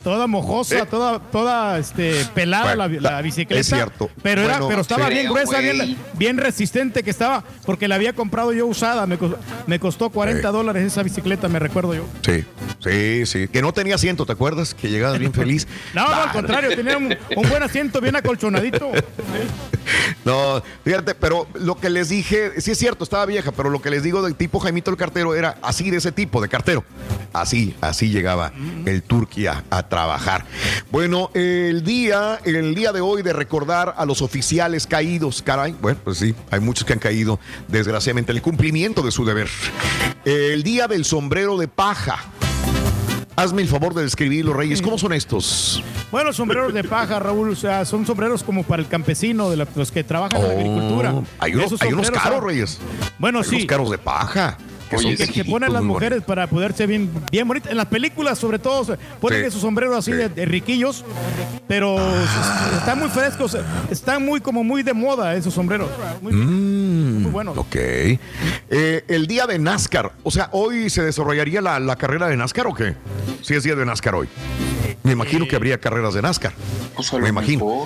Toda 0.04 0.28
mojosa, 0.28 0.80
¿Eh? 0.80 0.86
toda, 0.90 1.20
toda 1.20 1.78
este, 1.78 2.26
pelada 2.34 2.74
Bueno, 2.76 2.88
la, 2.88 3.02
la 3.02 3.10
ta- 3.18 3.22
bicicleta. 3.22 3.60
es 3.60 3.68
cierto. 3.68 4.10
Pero, 4.24 4.42
era, 4.42 4.54
Bueno, 4.54 4.68
pero 4.70 4.82
estaba 4.82 5.08
sí. 5.08 5.14
bien 5.14 5.28
gruesa, 5.30 5.60
bien, 5.60 5.98
bien 6.14 6.38
resistente 6.38 7.04
que 7.04 7.10
estaba, 7.10 7.44
porque 7.66 7.88
la 7.88 7.96
había 7.96 8.14
comprado 8.14 8.54
yo 8.54 8.66
usada. 8.66 9.06
Me, 9.06 9.20
cos- 9.20 9.36
me 9.68 9.80
costó 9.80 10.10
40 10.10 10.48
Sí. 10.48 10.54
dólares 10.54 10.84
esa 10.86 11.04
bicicleta, 11.04 11.48
me 11.50 11.60
recuerdo 11.60 11.94
yo. 11.94 12.06
Sí, 12.26 12.46
sí, 12.80 13.26
sí. 13.26 13.48
Que 13.50 13.62
no 13.62 13.74
tenía 13.74 13.96
asiento, 13.96 14.26
¿te 14.26 14.32
acuerdas? 14.32 14.74
Que 14.74 14.90
llegabas 14.90 15.20
bien 15.20 15.34
feliz. 15.34 15.68
No, 15.94 16.08
no, 16.08 16.14
al 16.16 16.32
contrario, 16.32 16.76
tenía 16.76 16.98
un, 16.98 17.16
un 17.36 17.50
buen 17.50 17.62
asiento, 17.62 18.00
bien 18.00 18.16
acolchonadito. 18.16 18.92
No, 20.26 20.62
fíjate, 20.84 21.16
pero 21.16 21.48
lo 21.56 21.76
que 21.80 21.90
les 21.90 22.10
dije, 22.10 22.62
sí 22.62 22.72
es 22.72 22.78
cierto, 22.78 23.04
estaba 23.04 23.26
vieja, 23.26 23.52
pero 23.52 23.70
lo 23.70 23.82
que 23.82 23.90
les 23.90 24.04
digo 24.04 24.22
del 24.22 24.36
tipo 24.36 24.60
Jaimito 24.60 24.92
el 24.92 24.98
cartero 24.98 25.34
era 25.34 25.49
así 25.62 25.90
de 25.92 25.98
ese 25.98 26.12
tipo, 26.12 26.42
de 26.42 26.50
cartero. 26.50 26.84
Así, 27.34 27.76
así 27.82 28.10
llegaba 28.10 28.52
el 28.86 29.04
Turquía 29.04 29.64
a 29.70 29.84
trabajar. 29.88 30.46
Bueno, 30.92 31.30
el 31.36 31.84
día, 31.84 32.40
el 32.44 32.74
día 32.74 32.92
de 32.92 33.02
hoy 33.02 33.22
de 33.22 33.34
recordar 33.34 33.94
a 33.98 34.06
los 34.06 34.22
oficiales 34.22 34.88
caídos, 34.88 35.42
caray, 35.44 35.76
bueno, 35.80 36.00
pues 36.04 36.18
sí, 36.18 36.34
hay 36.50 36.60
muchos 36.60 36.86
que 36.86 36.94
han 36.94 37.00
caído, 37.00 37.40
desgraciadamente, 37.68 38.32
en 38.32 38.38
el 38.38 38.42
cumplimiento 38.42 39.02
de 39.04 39.12
su 39.12 39.26
deber. 39.26 39.48
El 40.26 40.64
día 40.64 40.88
del 40.88 41.06
sombrero 41.06 41.58
de 41.58 41.68
paja. 41.68 42.18
Hazme 43.36 43.62
el 43.62 43.70
favor 43.70 43.94
de 43.94 44.02
describirlo, 44.04 44.52
Reyes. 44.54 44.82
¿Cómo 44.82 44.98
son 44.98 45.14
estos? 45.14 45.82
Bueno, 46.12 46.34
sombreros 46.34 46.74
de 46.74 46.84
paja, 46.84 47.20
Raúl. 47.20 47.52
O 47.52 47.56
sea, 47.56 47.86
son 47.86 48.06
sombreros 48.06 48.44
como 48.44 48.64
para 48.64 48.82
el 48.82 48.90
campesino, 48.90 49.50
de 49.50 49.56
los 49.56 49.92
que 49.92 50.04
trabajan 50.04 50.42
en 50.42 50.48
la 50.48 50.54
Oh, 50.54 50.58
agricultura. 50.58 51.14
Hay, 51.40 51.54
unos- 51.54 51.68
Esos 51.68 51.82
hay 51.82 51.94
unos 51.94 52.08
sombreros, 52.08 52.24
caros, 52.30 52.44
Reyes. 52.44 52.80
Bueno, 53.18 53.40
Hay 53.40 53.46
sí. 53.46 53.56
unos 53.56 53.68
caros 53.68 53.92
de 53.92 53.98
paja. 53.98 54.58
Que 54.90 54.96
Oye, 54.96 55.04
son 55.04 55.12
que, 55.12 55.18
que 55.18 55.24
viejitos, 55.26 55.52
ponen 55.52 55.72
las 55.74 55.84
muy 55.84 55.94
mujeres 55.94 56.24
para 56.24 56.48
poderse 56.48 56.88
bien, 56.88 57.12
bien 57.32 57.48
bonitas. 57.48 57.70
En 57.72 57.78
las 57.78 57.86
películas, 57.86 58.40
sobre 58.40 58.58
todo, 58.58 58.98
ponen 59.22 59.42
Sí. 59.42 59.48
esos 59.48 59.62
sombreros 59.62 59.96
así 59.98 60.12
Sí. 60.12 60.18
de, 60.18 60.30
de 60.30 60.46
riquillos, 60.46 61.06
pero 61.68 61.98
s- 61.98 62.76
están 62.78 62.98
muy 63.00 63.10
frescos, 63.10 63.56
están 63.92 64.26
muy 64.26 64.42
como 64.42 64.64
muy 64.64 64.82
de 64.82 64.94
moda 64.94 65.36
esos 65.36 65.54
sombreros. 65.54 65.90
Muy, 66.22 66.34
Mm, 66.34 67.22
muy 67.24 67.32
buenos. 67.32 67.58
Ok. 67.58 67.76
Eh, 67.76 68.20
el 69.08 69.28
día 69.28 69.46
de 69.46 69.60
NASCAR. 69.60 70.12
O 70.24 70.32
sea, 70.32 70.50
¿hoy 70.54 70.90
se 70.90 71.04
desarrollaría 71.04 71.62
la, 71.62 71.80
la 71.80 71.96
carrera 71.96 72.28
de 72.28 72.36
NASCAR 72.38 72.68
o 72.68 72.74
qué? 72.74 72.96
Sí, 73.42 73.54
es 73.54 73.64
día 73.64 73.76
de 73.76 73.86
NASCAR 73.86 74.16
hoy. 74.16 74.28
Me 75.04 75.12
imagino 75.14 75.48
que 75.48 75.56
habría 75.56 75.78
carreras 75.80 76.14
de 76.16 76.22
NASCAR. 76.22 76.54
Pues 76.96 77.14
Me 77.14 77.30
imagino. 77.30 77.86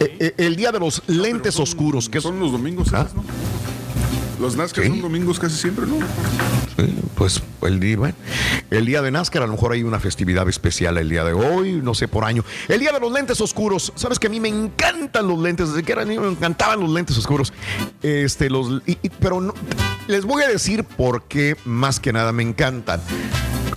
Eh, 0.00 0.16
eh, 0.20 0.34
el 0.38 0.56
día 0.56 0.72
de 0.72 0.78
los 0.80 1.02
lentes 1.06 1.58
oscuros. 1.60 2.08
que 2.08 2.20
Son 2.20 2.38
los 2.40 2.52
domingos, 2.52 2.92
¿Ah? 2.94 3.06
¿no? 3.14 3.24
Los 4.40 4.56
NASCAR 4.56 4.84
Sí. 4.84 4.90
son 4.90 5.00
domingos 5.02 5.38
casi 5.38 5.56
siempre, 5.56 5.86
¿no? 5.86 5.96
Sí, 6.76 6.94
pues 7.14 7.42
el 7.62 7.80
día, 7.80 7.96
bueno, 7.96 8.14
el 8.70 8.84
día 8.84 9.00
de 9.00 9.10
NASCAR, 9.10 9.42
a 9.42 9.46
lo 9.46 9.52
mejor 9.52 9.72
hay 9.72 9.82
una 9.82 9.98
festividad 9.98 10.46
especial 10.48 10.98
el 10.98 11.08
día 11.08 11.24
de 11.24 11.32
hoy, 11.32 11.80
no 11.82 11.94
sé, 11.94 12.06
por 12.06 12.24
año. 12.24 12.44
El 12.68 12.80
día 12.80 12.92
de 12.92 13.00
los 13.00 13.10
lentes 13.12 13.40
oscuros. 13.40 13.92
Sabes 13.96 14.18
que 14.18 14.26
a 14.26 14.30
mí 14.30 14.38
me 14.38 14.48
encantan 14.48 15.26
los 15.26 15.38
lentes, 15.38 15.68
desde 15.70 15.82
que 15.82 15.92
era 15.92 16.04
niño 16.04 16.20
me 16.20 16.28
encantaban 16.28 16.80
los 16.80 16.90
lentes 16.90 17.16
oscuros. 17.16 17.52
Este, 18.02 18.50
los, 18.50 18.82
y- 18.86 18.98
y- 19.02 19.08
pero 19.08 19.40
no- 19.40 19.54
les 20.06 20.24
voy 20.26 20.42
a 20.42 20.48
decir 20.48 20.84
por 20.84 21.24
qué 21.24 21.56
más 21.64 21.98
que 21.98 22.12
nada 22.12 22.32
me 22.32 22.42
encantan. 22.42 23.00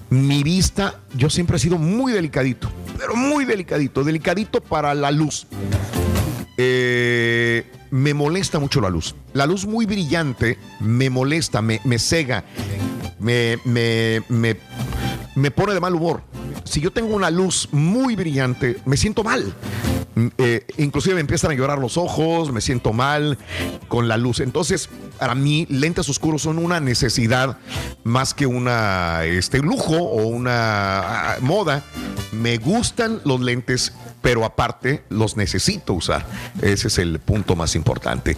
Mi 0.10 0.44
vista, 0.44 0.96
yo 1.16 1.30
siempre 1.30 1.56
he 1.58 1.60
sido 1.60 1.78
muy 1.78 2.12
delicadito, 2.12 2.70
pero 2.98 3.16
muy 3.16 3.46
delicadito, 3.46 4.04
delicadito 4.04 4.60
para 4.60 4.94
la 4.94 5.12
luz. 5.12 5.48
Eh, 6.62 7.64
me 7.90 8.14
molesta 8.14 8.60
mucho 8.60 8.82
la 8.82 8.90
luz. 8.90 9.16
La 9.32 9.46
luz 9.46 9.66
muy 9.66 9.86
brillante 9.86 10.58
me 10.82 11.10
molesta, 11.10 11.62
me, 11.62 11.80
me 11.86 11.98
cega, 12.00 12.44
me, 13.18 13.58
me, 13.64 14.22
me, 14.28 15.52
pone 15.52 15.74
de 15.74 15.80
mal 15.80 15.96
humor. 15.96 16.22
Si 16.66 16.82
yo 16.82 16.92
tengo 16.92 17.16
una 17.16 17.30
luz 17.30 17.70
muy 17.72 18.18
brillante, 18.18 18.76
me 18.84 18.98
siento 18.98 19.24
mal. 19.24 19.56
Mm, 20.16 20.28
eh, 20.38 20.66
inclusive 20.78 21.16
me 21.16 21.22
empiezan 21.22 21.52
a 21.52 21.54
llorar 21.54 21.80
los 21.80 21.96
ojos, 21.96 22.52
me 22.52 22.60
siento 22.60 22.92
mal 22.92 23.38
con 23.88 24.10
la 24.10 24.18
luz. 24.18 24.42
Entonces, 24.42 24.90
para 25.18 25.36
mí, 25.36 25.66
lentes 25.70 26.10
oscuros 26.10 26.42
son 26.42 26.58
una 26.58 26.82
necesidad 26.82 27.58
más 28.04 28.34
que 28.34 28.46
una 28.46 29.24
este, 29.24 29.60
lujo 29.60 29.96
o 29.96 30.28
una 30.28 31.00
ah, 31.00 31.38
moda. 31.40 31.86
Me 32.34 32.58
gustan 32.58 33.22
los 33.24 33.40
lentes, 33.40 33.94
pero 34.22 34.46
aparte 34.46 35.04
los 35.10 35.38
necesito 35.38 35.94
usar. 35.94 36.26
Ese 36.62 36.88
es 36.88 36.98
el 36.98 37.20
punto 37.20 37.56
más 37.56 37.76
importante. 37.76 38.36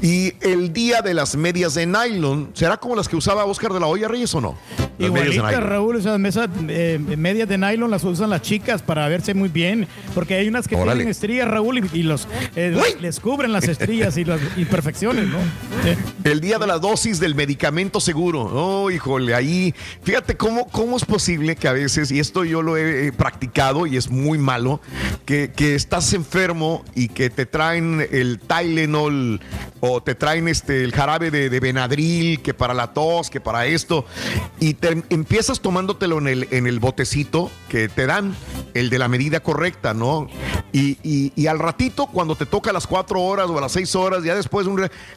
Y 0.00 0.32
el 0.40 0.72
día 0.72 1.02
de 1.02 1.14
las 1.14 1.36
medias 1.36 1.74
de 1.74 1.86
nylon, 1.86 2.50
¿será 2.54 2.76
como 2.76 2.96
las 2.96 3.08
que 3.08 3.16
usaba 3.16 3.44
Oscar 3.44 3.72
de 3.72 3.80
la 3.80 3.86
Hoya 3.86 4.08
Reyes 4.08 4.34
o 4.34 4.40
no? 4.40 4.56
Las 4.98 5.10
medias 5.10 5.30
de 5.30 5.34
Igualitas, 5.36 5.50
nylon. 5.60 5.70
Raúl, 5.70 5.96
esas 5.96 6.18
mesas 6.18 6.48
eh, 6.68 6.98
medias 7.16 7.48
de 7.48 7.58
nylon 7.58 7.90
las 7.90 8.04
usan 8.04 8.30
las 8.30 8.42
chicas 8.42 8.82
para 8.82 9.08
verse 9.08 9.34
muy 9.34 9.48
bien, 9.48 9.86
porque 10.14 10.34
hay 10.34 10.48
unas 10.48 10.68
que 10.68 10.74
Órale. 10.76 10.96
tienen 10.96 11.10
estrías, 11.10 11.48
Raúl, 11.48 11.78
y, 11.78 11.98
y 11.98 12.02
los 12.02 12.28
eh, 12.56 12.76
les 13.00 13.20
cubren 13.20 13.52
las 13.52 13.68
estrías 13.68 14.16
y 14.16 14.24
las 14.24 14.40
imperfecciones, 14.56 15.26
¿no? 15.28 15.38
Eh, 15.84 15.96
El 16.24 16.40
día 16.40 16.58
de 16.58 16.66
la 16.66 16.78
dosis 16.78 17.18
del 17.20 17.34
medicamento 17.34 18.00
seguro. 18.00 18.42
Oh, 18.42 18.90
híjole, 18.90 19.34
ahí. 19.34 19.74
Fíjate 20.02 20.36
cómo, 20.36 20.66
cómo 20.68 20.96
es 20.96 21.04
posible 21.04 21.56
que 21.56 21.68
a 21.68 21.72
veces, 21.72 22.10
y 22.10 22.18
esto 22.20 22.44
yo 22.44 22.62
lo 22.62 22.76
he 22.76 23.12
practicado 23.12 23.86
y 23.86 23.96
es 23.96 24.10
muy 24.10 24.38
malo, 24.38 24.80
que, 25.24 25.74
estás 25.74 26.12
enfermo 26.12 26.84
y 26.94 27.08
que 27.08 27.30
te 27.30 27.46
traen 27.46 28.06
el 28.10 28.38
Tylenol 28.40 29.40
o 29.80 30.02
te 30.02 30.14
traen 30.14 30.48
este, 30.48 30.84
el 30.84 30.92
jarabe 30.92 31.30
de, 31.30 31.50
de 31.50 31.60
Benadryl, 31.60 32.40
que 32.40 32.54
para 32.54 32.74
la 32.74 32.92
tos, 32.92 33.30
que 33.30 33.40
para 33.40 33.66
esto, 33.66 34.04
y 34.60 34.74
te 34.74 35.02
empiezas 35.10 35.60
tomándotelo 35.60 36.18
en 36.18 36.28
el, 36.28 36.48
en 36.50 36.66
el 36.66 36.78
botecito 36.78 37.50
que 37.68 37.88
te 37.88 38.06
dan, 38.06 38.34
el 38.74 38.90
de 38.90 38.98
la 38.98 39.08
medida 39.08 39.40
correcta, 39.40 39.92
¿no? 39.94 40.28
Y, 40.72 40.98
y- 41.02 41.46
al 41.46 41.58
ratito, 41.58 42.06
cuando 42.06 42.34
te 42.36 42.46
toca 42.46 42.70
a 42.70 42.72
las 42.72 42.86
cuatro 42.86 43.20
horas 43.20 43.50
o 43.50 43.58
a 43.58 43.60
las 43.60 43.72
seis 43.72 43.94
horas, 43.94 44.22
ya 44.24 44.34
después 44.34 44.66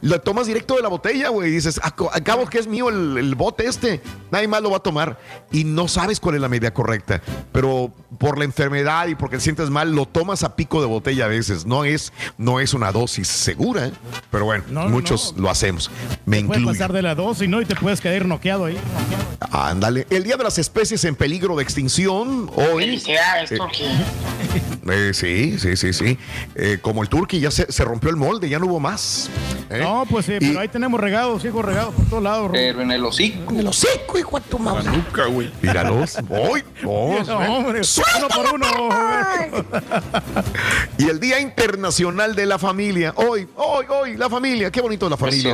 lo 0.01 0.21
tomas 0.21 0.47
directo 0.47 0.75
de 0.75 0.81
la 0.81 0.89
botella, 0.89 1.29
güey, 1.29 1.49
y 1.49 1.53
dices, 1.53 1.79
"Aco- 1.81 2.09
acabo 2.11 2.45
que 2.47 2.59
es 2.59 2.67
mío 2.67 2.89
el, 2.89 3.17
el 3.17 3.35
bote 3.35 3.65
este, 3.67 4.01
nadie 4.31 4.47
más 4.49 4.61
lo 4.61 4.71
va 4.71 4.77
a 4.77 4.81
tomar, 4.81 5.17
y 5.51 5.63
no 5.63 5.87
sabes 5.87 6.19
cuál 6.19 6.35
es 6.35 6.41
la 6.41 6.49
medida 6.49 6.73
correcta, 6.73 7.21
pero 7.53 7.91
por 8.19 8.37
la 8.37 8.43
enfermedad 8.45 9.07
y 9.07 9.15
porque 9.15 9.37
te 9.37 9.43
sientes 9.43 9.69
mal, 9.69 9.94
lo 9.95 10.05
tomas 10.05 10.43
a 10.43 10.55
pico 10.55 10.81
de 10.81 10.87
botella 10.87 11.25
a 11.25 11.27
veces, 11.27 11.65
no 11.65 11.85
es, 11.85 12.13
no 12.37 12.59
es 12.59 12.73
una 12.73 12.91
dosis 12.91 13.27
segura, 13.27 13.91
pero 14.31 14.45
bueno, 14.45 14.63
No, 14.69 14.87
muchos 14.89 15.33
no. 15.35 15.43
lo 15.43 15.49
hacemos, 15.49 15.89
me 16.25 16.43
puede 16.43 16.59
incluyo. 16.59 16.65
pasar 16.77 16.93
de 16.93 17.01
la 17.01 17.15
dosis, 17.15 17.49
¿no? 17.49 17.61
Y 17.61 17.65
te 17.65 17.75
puedes 17.75 18.01
quedar 18.01 18.25
noqueado 18.25 18.65
ahí. 18.65 18.77
Ándale, 19.51 20.05
el 20.09 20.23
día 20.23 20.37
de 20.37 20.43
las 20.43 20.57
especies 20.57 21.03
en 21.05 21.15
peligro 21.15 21.55
de 21.55 21.63
extinción, 21.63 22.49
hoy... 22.55 22.83
Felicidades, 22.85 23.51
Eh. 23.51 23.57
Eh, 24.89 25.11
sí, 25.13 25.57
sí, 25.57 25.75
sí, 25.75 25.93
sí. 25.93 26.17
Eh, 26.55 26.77
como 26.81 27.01
el 27.01 27.09
turqui 27.09 27.39
ya 27.39 27.49
se, 27.51 27.71
se 27.71 27.83
rompió 27.83 28.09
el 28.09 28.15
molde, 28.15 28.47
ya 28.49 28.59
no 28.59 28.67
hubo 28.67 28.79
más. 28.79 29.29
¿eh? 29.69 29.79
No, 29.81 30.05
pues 30.09 30.27
sí, 30.27 30.33
Y- 30.33 30.39
pero 30.39 30.59
ahí 30.59 30.67
tenemos 30.67 30.99
regados, 30.99 31.43
hijos 31.43 31.65
regados 31.65 31.93
por 31.95 32.05
todos 32.05 32.23
lados. 32.23 32.49
Pero 32.51 32.81
en 32.81 32.91
el 32.91 33.03
hocico. 33.03 33.51
En 33.51 33.59
el 33.61 33.67
hocico, 33.67 34.17
hijo 34.19 34.39
de 34.39 34.45
tu 34.47 34.57
La 34.59 34.63
madre. 34.63 34.91
nuca, 34.91 35.25
güey. 35.25 35.51
Míralos. 35.61 36.17
Voy. 36.27 36.63
No, 36.83 36.91
hombre, 36.91 37.81
uno 38.17 38.27
por 38.27 38.53
uno. 38.53 38.67
Y 40.97 41.09
el 41.09 41.19
Día 41.19 41.39
Internacional 41.39 42.35
de 42.35 42.45
la 42.45 42.57
Familia. 42.59 43.13
Hoy, 43.17 43.47
hoy, 43.55 43.85
hoy, 43.89 44.17
la 44.17 44.29
familia. 44.29 44.71
Qué 44.71 44.81
bonito 44.81 45.09
la 45.09 45.17
familia. 45.17 45.53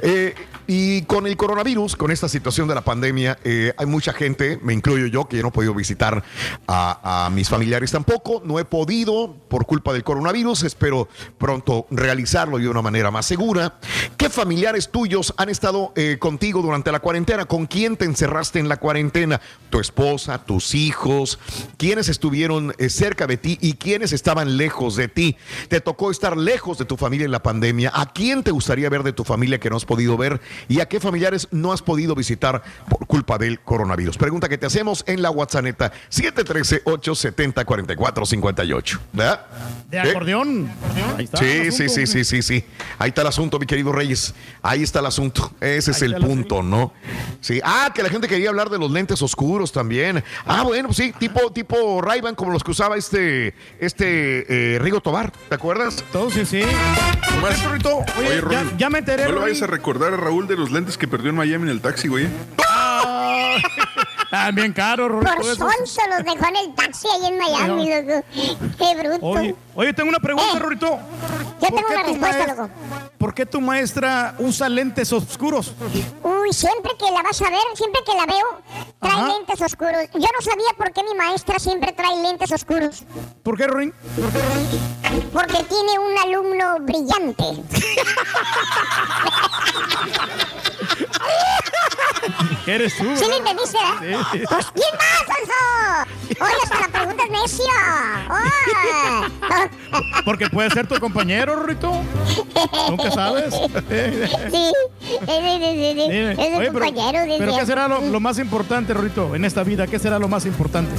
Eh, 0.00 0.34
y 0.66 1.02
con 1.02 1.26
el 1.26 1.36
coronavirus, 1.36 1.96
con 1.96 2.10
esta 2.10 2.28
situación 2.28 2.68
de 2.68 2.74
la 2.74 2.82
pandemia, 2.82 3.38
eh, 3.44 3.72
hay 3.76 3.86
mucha 3.86 4.12
gente, 4.12 4.58
me 4.62 4.72
incluyo 4.72 5.06
yo, 5.06 5.26
que 5.28 5.36
yo 5.36 5.42
no 5.42 5.48
he 5.48 5.52
podido 5.52 5.74
visitar 5.74 6.22
a, 6.68 7.26
a 7.26 7.30
mis 7.30 7.48
familiares 7.48 7.90
tampoco. 7.90 8.42
No 8.44 8.58
he 8.58 8.64
podido 8.72 9.36
por 9.48 9.66
culpa 9.66 9.92
del 9.92 10.02
coronavirus. 10.02 10.62
Espero 10.62 11.06
pronto 11.36 11.86
realizarlo 11.90 12.56
de 12.56 12.70
una 12.70 12.80
manera 12.80 13.10
más 13.10 13.26
segura. 13.26 13.74
¿Qué 14.16 14.30
familiares 14.30 14.90
tuyos 14.90 15.34
han 15.36 15.50
estado 15.50 15.92
eh, 15.94 16.16
contigo 16.18 16.62
durante 16.62 16.90
la 16.90 17.00
cuarentena? 17.00 17.44
¿Con 17.44 17.66
quién 17.66 17.98
te 17.98 18.06
encerraste 18.06 18.60
en 18.60 18.70
la 18.70 18.78
cuarentena? 18.78 19.42
¿Tu 19.68 19.78
esposa, 19.78 20.42
tus 20.42 20.74
hijos? 20.74 21.38
¿Quiénes 21.76 22.08
estuvieron 22.08 22.74
eh, 22.78 22.88
cerca 22.88 23.26
de 23.26 23.36
ti 23.36 23.58
y 23.60 23.74
quiénes 23.74 24.14
estaban 24.14 24.56
lejos 24.56 24.96
de 24.96 25.08
ti? 25.08 25.36
¿Te 25.68 25.82
tocó 25.82 26.10
estar 26.10 26.38
lejos 26.38 26.78
de 26.78 26.86
tu 26.86 26.96
familia 26.96 27.26
en 27.26 27.32
la 27.32 27.42
pandemia? 27.42 27.92
¿A 27.94 28.10
quién 28.10 28.42
te 28.42 28.52
gustaría 28.52 28.88
ver 28.88 29.02
de 29.02 29.12
tu 29.12 29.22
familia 29.22 29.60
que 29.60 29.68
no 29.68 29.76
has 29.76 29.84
podido 29.84 30.16
ver? 30.16 30.40
¿Y 30.68 30.80
a 30.80 30.88
qué 30.88 30.98
familiares 30.98 31.46
no 31.50 31.74
has 31.74 31.82
podido 31.82 32.14
visitar 32.14 32.62
por 32.88 33.06
culpa 33.06 33.36
del 33.36 33.60
coronavirus? 33.60 34.16
Pregunta 34.16 34.48
que 34.48 34.56
te 34.56 34.64
hacemos 34.64 35.04
en 35.06 35.20
la 35.20 35.30
WhatsApp 35.30 35.66
713-870-4458. 38.66 38.98
¿Verdad? 39.12 39.46
De 39.88 39.96
¿Eh? 39.98 40.00
acordeón. 40.00 40.70
Ahí 41.16 41.24
está 41.24 41.38
el 41.44 41.72
Sí, 41.72 41.88
sí, 41.88 41.88
sí, 41.88 42.06
sí, 42.06 42.24
sí, 42.24 42.42
sí. 42.42 42.64
Ahí 42.98 43.08
está 43.08 43.20
el 43.22 43.26
asunto, 43.28 43.58
mi 43.58 43.66
querido 43.66 43.92
Reyes. 43.92 44.34
Ahí 44.62 44.82
está 44.82 45.00
el 45.00 45.06
asunto. 45.06 45.52
Ese 45.60 45.90
es 45.90 46.02
Ahí 46.02 46.12
el 46.12 46.16
punto, 46.16 46.62
¿no? 46.62 46.92
Sí. 47.40 47.60
Ah, 47.64 47.90
que 47.94 48.02
la 48.02 48.08
gente 48.08 48.28
quería 48.28 48.48
hablar 48.48 48.70
de 48.70 48.78
los 48.78 48.90
lentes 48.90 49.20
oscuros 49.22 49.72
también. 49.72 50.22
Ah, 50.46 50.62
bueno, 50.62 50.88
pues 50.88 50.96
sí, 50.96 51.12
tipo, 51.18 51.52
tipo 51.52 52.00
ray 52.00 52.22
como 52.36 52.52
los 52.52 52.62
que 52.62 52.70
usaba 52.70 52.96
este, 52.96 53.54
este 53.80 54.74
eh, 54.74 54.78
Rigo 54.78 55.00
Tobar, 55.00 55.32
¿te 55.48 55.54
acuerdas? 55.54 56.02
Entonces, 56.06 56.48
sí. 56.48 56.62
Nomás- 57.34 57.62
Oye, 58.16 58.40
Oye, 58.40 58.56
ya, 58.78 58.88
me 58.90 58.98
enteré, 58.98 59.24
No 59.24 59.32
le 59.34 59.40
vayas 59.40 59.62
a 59.62 59.66
recordar 59.66 60.14
a 60.14 60.16
Raúl 60.16 60.46
de 60.46 60.56
los 60.56 60.70
lentes 60.70 60.96
que 60.96 61.08
perdió 61.08 61.30
en 61.30 61.36
Miami 61.36 61.64
en 61.64 61.70
el 61.70 61.80
taxi, 61.80 62.08
güey. 62.08 62.28
Están 64.32 64.54
bien 64.54 64.72
caros, 64.72 65.10
Por 65.12 65.26
eso. 65.42 65.56
sonso 65.56 66.00
los 66.08 66.24
dejó 66.24 66.46
en 66.48 66.56
el 66.56 66.74
taxi 66.74 67.06
ahí 67.06 67.26
en 67.26 67.36
Miami, 67.36 67.90
loco. 67.90 68.24
Qué 68.78 68.94
bruto. 68.96 69.26
Oye, 69.26 69.54
oye, 69.74 69.92
tengo 69.92 70.08
una 70.08 70.20
pregunta, 70.20 70.56
Eh, 70.56 70.58
Rorito. 70.58 70.86
Yo 71.60 71.68
¿Por 71.68 71.76
tengo 71.76 71.88
una 71.90 72.02
respuesta, 72.02 72.46
loco. 72.54 72.70
¿Por 73.18 73.34
qué 73.34 73.44
tu 73.44 73.60
maestra 73.60 74.34
usa 74.38 74.70
lentes 74.70 75.12
oscuros? 75.12 75.74
Uy, 76.22 76.50
siempre 76.54 76.92
que 76.98 77.10
la 77.12 77.22
vas 77.22 77.42
a 77.42 77.50
ver, 77.50 77.60
siempre 77.74 78.00
que 78.06 78.14
la 78.14 78.24
veo, 78.24 78.62
trae 79.00 79.12
Ajá. 79.12 79.26
lentes 79.28 79.60
oscuros. 79.60 80.02
Yo 80.14 80.20
no 80.20 80.40
sabía 80.40 80.72
por 80.78 80.90
qué 80.94 81.02
mi 81.04 81.14
maestra 81.14 81.58
siempre 81.58 81.92
trae 81.92 82.16
lentes 82.22 82.50
oscuros. 82.52 83.04
¿Por 83.42 83.58
qué, 83.58 83.66
Ronin? 83.66 83.92
Porque 85.30 85.62
tiene 85.64 85.98
un 85.98 86.16
alumno 86.18 86.78
brillante. 86.80 87.44
¿Qué 92.64 92.74
eres 92.74 92.96
tú? 92.96 93.04
Entendiste, 93.04 93.78
verdad? 93.78 94.26
Sí. 94.32 94.38
Pues, 94.48 94.66
¿quién 94.74 94.94
más, 94.96 95.24
Alfonso? 95.38 96.44
Oye, 96.44 96.54
hasta 96.62 96.80
la 96.80 96.88
pregunta 96.88 97.24
es 97.24 97.30
necio. 97.30 97.64
Porque 100.24 100.48
puede 100.48 100.70
ser 100.70 100.86
tu 100.86 100.98
compañero, 100.98 101.62
Rito. 101.64 101.92
Nunca 102.88 103.10
sabes. 103.10 103.54
Sí. 103.54 104.72
Es 105.04 105.28
pero, 106.36 106.72
compañero. 106.72 107.18
pero 107.38 107.52
sí. 107.52 107.58
¿qué 107.58 107.66
será 107.66 107.88
lo, 107.88 108.00
lo 108.00 108.20
más 108.20 108.38
importante, 108.38 108.94
Rito, 108.94 109.34
en 109.34 109.44
esta 109.44 109.62
vida? 109.62 109.86
¿Qué 109.86 109.98
será 109.98 110.18
lo 110.18 110.28
más 110.28 110.46
importante? 110.46 110.92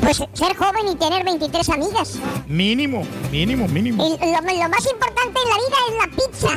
Pues 0.00 0.16
ser 0.32 0.56
joven 0.56 0.88
y 0.90 0.96
tener 0.96 1.24
23 1.24 1.68
amigas. 1.70 2.18
Mínimo, 2.48 3.06
mínimo, 3.30 3.68
mínimo. 3.68 4.04
Y 4.04 4.10
lo, 4.10 4.40
lo 4.40 4.68
más 4.68 4.86
importante 4.90 5.40
en 5.40 5.48
la 5.48 5.56
vida 5.56 5.76
es 5.88 5.94
la 5.98 6.08
pizza. 6.16 6.48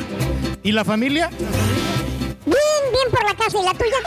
¿Y 0.64 0.72
la 0.72 0.84
familia? 0.84 1.30
Bien, 2.46 2.92
bien 2.92 3.12
por 3.12 3.24
la 3.24 3.36
casa. 3.36 3.58
¿Y 3.60 3.64
la 3.64 3.74
tuya? 3.74 3.98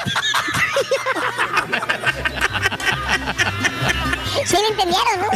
Sí 4.44 4.56
me 4.62 4.68
entendieron, 4.68 5.20
¿no? 5.20 5.28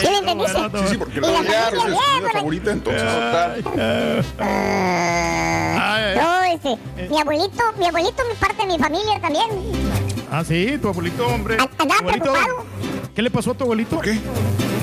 ¿Sí 0.00 0.06
me 0.08 0.18
entendiste? 0.18 0.58
Sí, 0.58 0.88
sí, 0.90 0.98
porque 0.98 1.20
la 1.20 1.26
familia 1.28 1.60
es 2.16 2.22
la- 2.22 2.30
favorita, 2.32 2.70
entonces. 2.72 3.02
Ah, 4.38 6.12
no, 6.16 6.42
este, 6.44 6.78
mi 7.08 7.18
abuelito, 7.20 7.64
mi 7.78 7.86
abuelito 7.86 8.22
es 8.30 8.38
parte 8.38 8.62
de 8.62 8.66
mi 8.66 8.78
familia 8.78 9.20
también. 9.20 9.46
Ah, 10.30 10.44
sí, 10.46 10.78
tu 10.80 10.88
abuelito, 10.88 11.26
hombre. 11.26 11.56
An- 11.60 11.70
andaba 11.78 12.00
preocupado. 12.12 12.64
¿Qué 13.14 13.22
le 13.22 13.30
pasó 13.30 13.50
a 13.50 13.54
tu 13.54 13.64
abuelito? 13.64 13.96
¿Por 13.96 14.04
qué? 14.04 14.18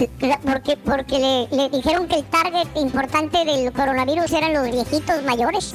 Porque, 0.07 0.77
porque 0.77 1.19
le, 1.19 1.47
le 1.55 1.69
dijeron 1.69 2.07
que 2.07 2.15
el 2.15 2.23
target 2.25 2.67
importante 2.75 3.43
del 3.43 3.71
coronavirus 3.73 4.31
eran 4.31 4.53
los 4.53 4.71
viejitos 4.71 5.23
mayores, 5.23 5.73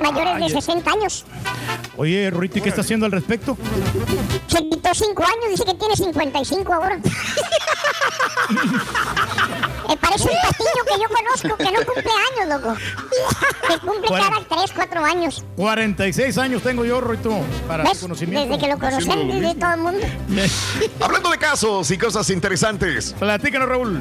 mayores 0.00 0.34
Ay, 0.34 0.40
de 0.40 0.46
eh. 0.46 0.50
60 0.50 0.90
años. 0.90 1.24
Oye, 1.96 2.30
Rito, 2.30 2.58
¿y 2.58 2.62
qué 2.62 2.70
está 2.70 2.80
haciendo 2.80 3.06
al 3.06 3.12
respecto? 3.12 3.56
Se 4.46 4.58
quitó 4.68 4.92
5 4.92 5.22
años, 5.22 5.50
dice 5.50 5.64
que 5.64 5.74
tiene 5.74 5.96
55 5.96 6.72
ahora. 6.72 6.98
Me 9.90 9.96
parece 9.96 10.24
un 10.24 10.30
patillo 10.42 10.84
que 10.86 11.02
yo 11.02 11.08
conozco 11.08 11.56
que 11.58 11.64
no 11.72 11.84
cumple 11.84 12.12
años, 12.32 12.60
loco. 12.60 12.76
Que 13.68 13.78
cumple 13.86 14.08
Bueno. 14.08 14.24
cada 14.30 14.60
3, 14.60 14.70
4 14.74 15.04
años. 15.04 15.44
46 15.56 16.38
años 16.38 16.62
tengo 16.62 16.84
yo, 16.84 17.00
Rito, 17.00 17.30
para 17.66 17.82
tu 17.84 17.90
¿Ves? 17.90 17.98
conocimiento. 17.98 18.48
Desde 18.48 18.60
que 18.66 18.72
lo 18.72 18.78
conocen, 18.78 19.08
lo 19.28 19.34
desde 19.34 19.40
mismo. 19.48 19.54
todo 19.60 19.74
el 19.74 19.80
mundo. 19.80 20.06
Hablando 21.00 21.30
de 21.30 21.38
casos 21.38 21.90
y 21.90 21.98
cosas 21.98 22.30
interesantes. 22.30 23.14
Platícanos, 23.18 23.68
Raúl. 23.68 24.00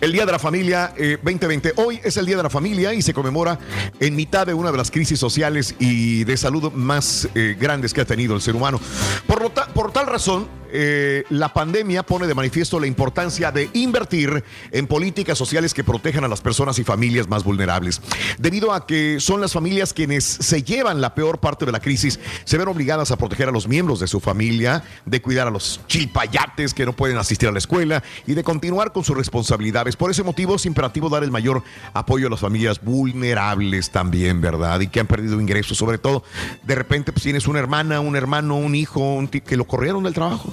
El 0.00 0.12
Día 0.12 0.26
de 0.26 0.32
la 0.32 0.38
Familia 0.38 0.92
eh, 0.96 1.16
2020. 1.22 1.74
Hoy 1.76 2.00
es 2.04 2.16
el 2.16 2.26
Día 2.26 2.36
de 2.36 2.42
la 2.42 2.50
Familia 2.50 2.92
y 2.92 3.00
se 3.00 3.14
conmemora 3.14 3.58
en 4.00 4.14
mitad 4.16 4.46
de 4.46 4.52
una 4.52 4.70
de 4.70 4.76
las 4.76 4.90
crisis 4.90 5.18
sociales 5.18 5.74
y 5.78 6.24
de 6.24 6.36
salud 6.36 6.72
más 6.72 7.28
eh, 7.34 7.56
grandes 7.58 7.94
que 7.94 8.00
ha 8.02 8.04
tenido 8.04 8.34
el 8.34 8.42
ser 8.42 8.54
humano. 8.56 8.80
Por, 9.26 9.40
lo 9.40 9.50
ta- 9.50 9.68
por 9.68 9.92
tal 9.92 10.06
razón, 10.06 10.46
eh, 10.76 11.24
la 11.30 11.52
pandemia 11.52 12.02
pone 12.02 12.26
de 12.26 12.34
manifiesto 12.34 12.80
la 12.80 12.88
importancia 12.88 13.52
de 13.52 13.70
invertir 13.74 14.42
en 14.72 14.88
políticas 14.88 15.38
sociales 15.38 15.72
que 15.72 15.84
protejan 15.84 16.24
a 16.24 16.28
las 16.28 16.40
personas 16.40 16.80
y 16.80 16.84
familias 16.84 17.28
más 17.28 17.44
vulnerables. 17.44 18.02
Debido 18.38 18.72
a 18.72 18.84
que 18.84 19.20
son 19.20 19.40
las 19.40 19.52
familias 19.52 19.92
quienes 19.92 20.24
se 20.24 20.64
llevan 20.64 21.00
la 21.00 21.14
peor 21.14 21.38
parte 21.38 21.64
de 21.64 21.70
la 21.70 21.78
crisis, 21.78 22.18
se 22.44 22.58
ven 22.58 22.66
obligadas 22.66 23.12
a 23.12 23.16
proteger 23.16 23.48
a 23.48 23.52
los 23.52 23.68
miembros 23.68 24.00
de 24.00 24.08
su 24.08 24.18
familia, 24.18 24.82
de 25.06 25.22
cuidar 25.22 25.46
a 25.46 25.50
los 25.52 25.80
chilpayates 25.86 26.74
que 26.74 26.84
no 26.84 26.92
pueden 26.92 27.18
asistir 27.18 27.48
a 27.48 27.52
la 27.52 27.58
escuela 27.58 28.02
y 28.26 28.34
de 28.34 28.42
continuar 28.42 28.92
con 28.92 29.04
sus 29.04 29.16
responsabilidades. 29.16 29.94
Por 29.94 30.10
ese 30.10 30.24
motivo 30.24 30.56
es 30.56 30.66
imperativo 30.66 31.08
dar 31.08 31.22
el 31.22 31.30
mayor 31.30 31.62
apoyo 31.92 32.26
a 32.26 32.30
las 32.30 32.40
familias 32.40 32.82
vulnerables 32.82 33.90
también, 33.90 34.40
¿verdad? 34.40 34.80
Y 34.80 34.88
que 34.88 34.98
han 34.98 35.06
perdido 35.06 35.40
ingresos, 35.40 35.78
sobre 35.78 35.98
todo 35.98 36.24
de 36.64 36.74
repente 36.74 37.12
pues 37.12 37.22
tienes 37.22 37.46
una 37.46 37.60
hermana, 37.60 38.00
un 38.00 38.16
hermano, 38.16 38.56
un 38.56 38.74
hijo, 38.74 39.14
un 39.14 39.28
que 39.28 39.56
lo 39.56 39.66
corrieron 39.66 40.02
del 40.02 40.14
trabajo. 40.14 40.52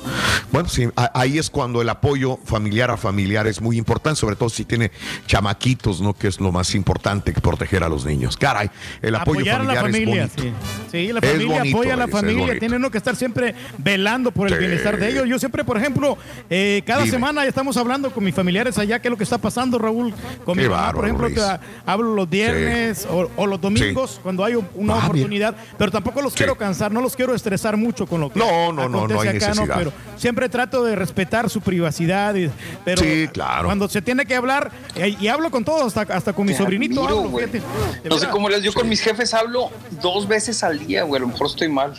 Bueno, 0.51 0.67
sí, 0.69 0.87
ahí 1.13 1.37
es 1.37 1.49
cuando 1.49 1.81
el 1.81 1.89
apoyo 1.89 2.37
familiar 2.45 2.91
a 2.91 2.97
familiar 2.97 3.47
es 3.47 3.61
muy 3.61 3.77
importante, 3.77 4.19
sobre 4.19 4.35
todo 4.35 4.49
si 4.49 4.65
tiene 4.65 4.91
chamaquitos, 5.27 6.01
¿no? 6.01 6.13
Que 6.13 6.27
es 6.27 6.39
lo 6.39 6.51
más 6.51 6.75
importante 6.75 7.33
que 7.33 7.41
proteger 7.41 7.83
a 7.83 7.89
los 7.89 8.05
niños. 8.05 8.35
Caray, 8.37 8.69
el 9.01 9.15
apoyo 9.15 9.39
Apoyar 9.41 9.61
a 9.61 9.63
la 9.63 9.81
familiar 9.81 10.05
familia, 10.05 10.23
es 10.25 10.35
bonito. 10.35 10.57
sí. 10.59 10.71
Sí, 10.91 11.13
la 11.13 11.19
Es 11.19 11.31
familia 11.31 11.57
bonito, 11.59 11.77
apoya 11.77 11.93
a 11.93 11.97
la 11.97 12.07
familia. 12.07 12.59
Tiene 12.59 12.75
uno 12.75 12.91
que 12.91 12.97
estar 12.97 13.15
siempre 13.15 13.55
velando 13.77 14.31
por 14.31 14.47
el 14.47 14.53
Sí. 14.53 14.59
bienestar 14.59 14.97
de 14.99 15.09
ellos. 15.09 15.25
Yo 15.27 15.39
siempre, 15.39 15.63
por 15.63 15.77
ejemplo, 15.77 16.17
eh, 16.49 16.83
cada 16.85 16.99
Dime. 17.03 17.11
semana 17.11 17.45
estamos 17.45 17.77
hablando 17.77 18.11
con 18.11 18.23
mis 18.25 18.35
familiares 18.35 18.77
allá, 18.77 18.99
qué 18.99 19.07
es 19.07 19.11
lo 19.11 19.17
que 19.17 19.23
está 19.23 19.37
pasando, 19.37 19.79
Raúl. 19.79 20.13
Con 20.43 20.55
Qué 20.57 20.63
mi 20.63 20.69
mamá, 20.69 20.81
bárbaro, 20.87 20.95
por 21.17 21.25
ejemplo, 21.27 21.29
que 21.59 21.65
hablo 21.85 22.13
los 22.13 22.29
viernes 22.29 23.07
o, 23.09 23.29
o 23.37 23.47
los 23.47 23.61
domingos, 23.61 24.19
cuando 24.21 24.43
hay 24.43 24.55
una 24.75 24.95
Ah, 24.95 25.05
oportunidad. 25.07 25.55
Pero 25.77 25.91
tampoco 25.91 26.21
los 26.21 26.33
quiero 26.33 26.55
cansar, 26.57 26.91
no 26.91 27.01
los 27.01 27.15
quiero 27.15 27.33
estresar 27.33 27.77
mucho 27.77 28.05
con 28.05 28.19
lo 28.21 28.31
que 28.31 28.39
No, 28.39 28.73
no, 28.73 28.89
no, 28.89 29.07
no 29.07 29.21
hay 29.21 29.29
acá, 29.29 29.47
necesidad. 29.49 29.75
Pero 29.77 29.93
siempre 30.17 30.49
trato 30.49 30.83
de 30.83 30.95
respetar 30.95 31.49
su 31.49 31.61
privacidad. 31.61 32.35
y- 32.35 32.49
pero 32.85 33.01
Sí, 33.01 33.27
claro. 33.31 33.65
cuando 33.65 33.87
se 33.89 34.01
tiene 34.01 34.25
que 34.25 34.35
hablar, 34.35 34.71
y 35.19 35.27
hablo 35.27 35.49
con 35.51 35.63
todos, 35.63 35.95
hasta, 35.97 36.13
hasta 36.15 36.33
con 36.33 36.45
mi 36.45 36.51
Te 36.53 36.57
sobrinito. 36.59 37.03
admiro, 37.05 37.19
hablo, 37.25 37.37
fíjate. 37.37 37.61
No 38.09 38.17
sé 38.17 38.27
cómo 38.29 38.49
les. 38.49 38.61
Yo 38.63 38.73
con 38.73 38.87
mis 38.87 39.01
jefes 39.01 39.33
hablo 39.33 39.69
dos 40.01 40.27
veces 40.27 40.63
al 40.63 40.85
día, 40.85 41.03
güey. 41.03 41.19
A 41.19 41.21
lo 41.21 41.27
mejor 41.29 41.47
estoy 41.47 41.67
mal. 41.69 41.93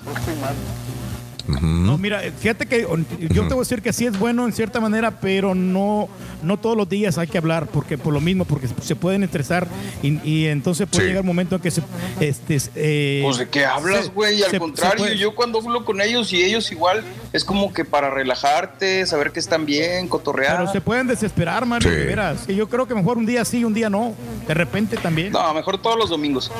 No, 1.61 1.99
mira, 1.99 2.21
fíjate 2.39 2.67
que 2.67 2.81
yo 2.83 3.43
te 3.49 3.55
voy 3.55 3.57
a 3.57 3.59
decir 3.61 3.83
que 3.83 3.93
sí 3.93 4.07
es 4.07 4.19
bueno 4.19 4.45
en 4.47 4.53
cierta 4.53 4.81
manera, 4.81 5.11
pero 5.21 5.55
no, 5.55 6.09
no 6.43 6.57
todos 6.59 6.77
los 6.77 6.89
días 6.89 7.19
hay 7.19 7.27
que 7.27 7.39
hablar, 7.39 7.67
porque 7.67 7.99
por 7.99 8.13
lo 8.13 8.21
mismo, 8.21 8.45
porque 8.45 8.69
se 8.69 8.97
pueden 8.97 9.23
estresar 9.23 9.67
y, 10.03 10.19
y 10.29 10.47
entonces 10.47 10.87
puede 10.89 11.03
Sí. 11.05 11.09
llegar 11.09 11.23
un 11.23 11.27
momento 11.27 11.57
en 11.57 11.63
que 11.63 11.71
se... 11.71 11.83
Este, 12.21 12.59
eh, 12.75 13.21
Pues 13.25 13.39
de 13.39 13.49
qué 13.49 13.65
hablas, 13.67 14.13
güey. 14.13 14.39
Y 14.39 14.43
al 14.43 14.51
se- 14.51 14.59
contrario, 14.59 15.05
se 15.05 15.17
yo 15.19 15.35
cuando 15.35 15.59
hablo 15.59 15.85
con 15.85 16.01
ellos 16.01 16.33
y 16.33 16.43
ellos 16.43 16.71
igual, 16.73 17.03
es 17.33 17.45
como 17.45 17.73
que 17.73 17.85
para 17.85 18.11
relajarte, 18.11 19.05
saber 19.07 19.33
que 19.33 19.41
están 19.41 19.67
bien, 19.67 20.09
cotorrear. 20.09 20.59
Pero 20.59 20.73
se 20.73 20.81
pueden 20.81 21.07
desesperar, 21.07 21.67
man, 21.67 21.81
Sí. 21.83 21.89
de 21.91 22.05
veras. 22.07 22.45
Y 22.49 22.55
yo 22.55 22.69
creo 22.69 22.87
que 22.87 22.95
mejor 22.95 23.19
un 23.19 23.27
día 23.27 23.45
sí, 23.45 23.65
un 23.65 23.75
día 23.75 23.91
no. 23.91 24.15
De 24.47 24.55
repente 24.55 24.97
también. 24.97 25.33
No, 25.33 25.53
mejor 25.55 25.79
todos 25.81 25.97
los 25.99 26.11
domingos. 26.11 26.51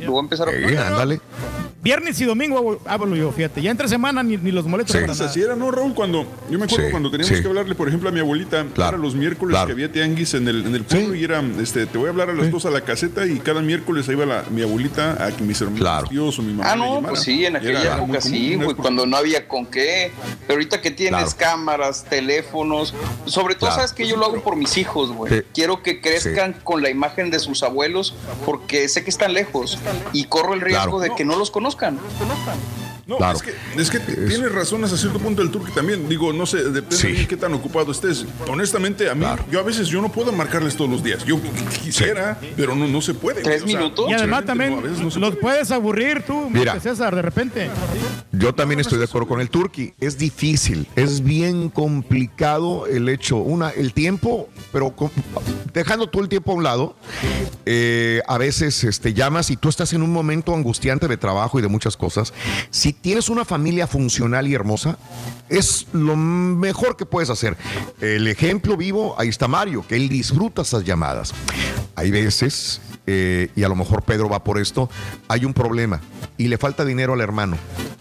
Lo 0.00 0.12
voy 0.12 0.20
a 0.20 0.22
empezar 0.22 0.48
a 0.48 0.52
Eh, 0.52 0.78
ándale. 0.78 1.20
Viernes 1.86 2.20
y 2.20 2.24
domingo 2.24 2.78
hablo- 2.84 3.14
yo, 3.16 3.30
fíjate. 3.30 3.62
Ya 3.62 3.70
entre 3.70 3.86
semana 3.88 4.22
ni, 4.22 4.36
ni 4.36 4.50
los 4.50 4.66
molesto 4.66 4.92
Sí. 4.92 4.98
para 4.98 5.12
nada. 5.12 5.26
así 5.26 5.40
era, 5.40 5.54
¿no, 5.54 5.70
Raúl? 5.70 5.94
Cuando, 5.94 6.26
yo 6.50 6.58
me 6.58 6.64
acuerdo 6.64 6.86
Sí, 6.86 6.90
cuando 6.90 7.10
teníamos 7.10 7.36
sí. 7.36 7.42
que 7.42 7.48
hablarle, 7.48 7.74
por 7.76 7.86
ejemplo, 7.88 8.08
a 8.08 8.12
mi 8.12 8.18
abuelita, 8.20 8.66
Claro, 8.74 8.96
era 8.96 8.98
los 8.98 9.14
miércoles 9.14 9.52
claro. 9.54 9.66
que 9.68 9.72
había 9.72 9.92
tianguis 9.92 10.34
en 10.34 10.48
el, 10.48 10.66
en 10.66 10.74
el 10.74 10.82
pueblo 10.84 11.12
Sí. 11.14 11.20
y 11.20 11.24
era, 11.24 11.40
este, 11.60 11.86
te 11.86 11.96
voy 11.96 12.08
a 12.08 12.10
hablar 12.10 12.30
a 12.30 12.34
las 12.34 12.50
dos 12.50 12.66
a 12.66 12.70
la 12.70 12.80
caseta 12.80 13.24
y 13.26 13.38
cada 13.38 13.62
miércoles 13.62 14.08
ahí 14.08 14.14
iba 14.16 14.26
la, 14.26 14.44
mi 14.50 14.62
abuelita 14.62 15.24
a 15.24 15.30
que 15.30 15.44
mis 15.44 15.60
hermanos 15.60 15.80
Claro. 15.80 16.02
mis 16.02 16.10
tíos 16.10 16.38
o 16.38 16.42
mi 16.42 16.52
mamá 16.54 16.72
Ah, 16.72 16.76
no, 16.76 17.00
pues 17.06 17.20
sí, 17.20 17.44
en 17.46 17.56
aquella 17.56 17.80
era 17.80 17.96
época 17.98 18.20
sí, 18.20 18.56
güey, 18.56 18.66
por- 18.68 18.76
cuando 18.76 19.06
no 19.06 19.16
había 19.16 19.46
con 19.46 19.64
qué. 19.66 20.10
Pero 20.46 20.54
ahorita 20.54 20.80
que 20.80 20.90
tienes 20.90 21.34
Claro. 21.34 21.56
cámaras, 21.56 22.04
teléfonos, 22.04 22.94
sobre 23.26 23.54
todo, 23.54 23.68
Claro. 23.68 23.76
sabes 23.76 23.92
que 23.92 24.06
yo 24.08 24.16
lo 24.16 24.26
hago 24.26 24.42
por 24.42 24.56
mis 24.56 24.76
hijos, 24.76 25.12
güey. 25.12 25.32
Sí. 25.32 25.42
Quiero 25.54 25.82
que 25.82 26.00
crezcan 26.00 26.54
con 26.64 26.82
la 26.82 26.90
imagen 26.90 27.30
de 27.30 27.38
sus 27.38 27.62
abuelos 27.62 28.14
porque 28.44 28.88
sé 28.88 29.04
que 29.04 29.10
están 29.10 29.32
lejos 29.34 29.78
y 30.12 30.24
corro 30.24 30.54
el 30.54 30.60
riesgo 30.60 30.98
Claro. 30.98 30.98
de 31.00 31.10
que 31.16 31.24
no 31.24 31.36
los 31.36 31.50
conozcan. 31.76 31.96
No 31.96 32.18
conozcan. 32.18 32.85
No, 33.06 33.18
Claro. 33.18 33.38
es 33.38 33.42
que, 33.42 33.54
es 33.80 33.90
que 33.90 34.00
tienes 34.00 34.50
razón 34.52 34.82
hasta 34.82 34.96
cierto 34.96 35.20
punto 35.20 35.40
el 35.40 35.50
turque 35.52 35.70
también. 35.72 36.08
Digo, 36.08 36.32
no 36.32 36.44
sé, 36.44 36.58
depende 36.70 36.96
Sí. 36.96 37.12
de 37.12 37.26
qué 37.28 37.36
tan 37.36 37.54
ocupado 37.54 37.92
estés. 37.92 38.26
Honestamente, 38.48 39.08
a 39.08 39.14
mí, 39.14 39.20
Claro. 39.20 39.44
yo 39.50 39.60
a 39.60 39.62
veces 39.62 39.86
yo 39.86 40.02
no 40.02 40.10
puedo 40.10 40.32
marcarles 40.32 40.74
todos 40.76 40.90
los 40.90 41.04
días. 41.04 41.24
Yo 41.24 41.36
qu- 41.36 41.68
quisiera, 41.82 42.38
pero 42.56 42.74
no, 42.74 42.88
no 42.88 43.00
se 43.00 43.14
puede. 43.14 43.42
¿Tres 43.42 43.62
güey. 43.62 43.74
O 43.74 43.78
sea, 43.78 43.84
minutos? 43.86 44.10
Y 44.10 44.14
además 44.14 44.44
también 44.44 44.72
no, 44.72 44.78
a 44.78 44.82
veces 44.82 44.98
no 45.00 45.10
se 45.10 45.20
los 45.20 45.30
puede. 45.36 45.40
puedes 45.40 45.70
aburrir 45.70 46.22
tú, 46.26 46.50
Mira. 46.50 46.80
César, 46.80 47.14
de 47.14 47.22
repente. 47.22 47.70
Yo 48.32 48.52
también 48.54 48.80
estoy 48.80 48.98
de 48.98 49.04
acuerdo 49.04 49.28
con 49.28 49.40
el 49.40 49.50
Turqui. 49.50 49.94
Es 50.00 50.18
difícil, 50.18 50.88
es 50.96 51.22
bien 51.22 51.68
complicado 51.70 52.86
el 52.86 53.08
hecho, 53.08 53.36
una, 53.36 53.70
el 53.70 53.92
tiempo, 53.92 54.48
pero 54.72 54.90
con- 54.96 55.10
dejando 55.72 56.08
todo 56.08 56.22
el 56.22 56.28
tiempo 56.28 56.50
a 56.52 56.54
un 56.56 56.64
lado, 56.64 56.96
eh, 57.66 58.20
a 58.26 58.38
veces 58.38 58.82
este, 58.84 59.14
llamas 59.14 59.50
y 59.50 59.56
tú 59.56 59.68
estás 59.68 59.92
en 59.92 60.02
un 60.02 60.12
momento 60.12 60.54
angustiante 60.54 61.06
de 61.08 61.16
trabajo 61.16 61.58
y 61.58 61.62
de 61.62 61.68
muchas 61.68 61.96
cosas. 61.96 62.32
Si 62.70 62.92
tienes 63.00 63.28
una 63.28 63.44
familia 63.44 63.86
funcional 63.86 64.46
y 64.48 64.54
hermosa, 64.54 64.98
es 65.48 65.86
lo 65.92 66.16
mejor 66.16 66.96
que 66.96 67.06
puedes 67.06 67.30
hacer. 67.30 67.56
El 68.00 68.26
ejemplo 68.28 68.76
vivo, 68.76 69.14
ahí 69.18 69.28
está 69.28 69.48
Mario, 69.48 69.84
que 69.86 69.96
él 69.96 70.08
disfruta 70.08 70.62
esas 70.62 70.84
llamadas. 70.84 71.32
Hay 71.94 72.10
veces, 72.10 72.80
eh, 73.06 73.50
y 73.54 73.62
a 73.62 73.68
lo 73.68 73.76
mejor 73.76 74.02
Pedro 74.02 74.28
va 74.28 74.42
por 74.44 74.58
esto, 74.58 74.90
hay 75.28 75.44
un 75.44 75.54
problema 75.54 76.00
y 76.36 76.48
le 76.48 76.58
falta 76.58 76.84
dinero 76.84 77.12
al 77.14 77.20
hermano. 77.20 77.56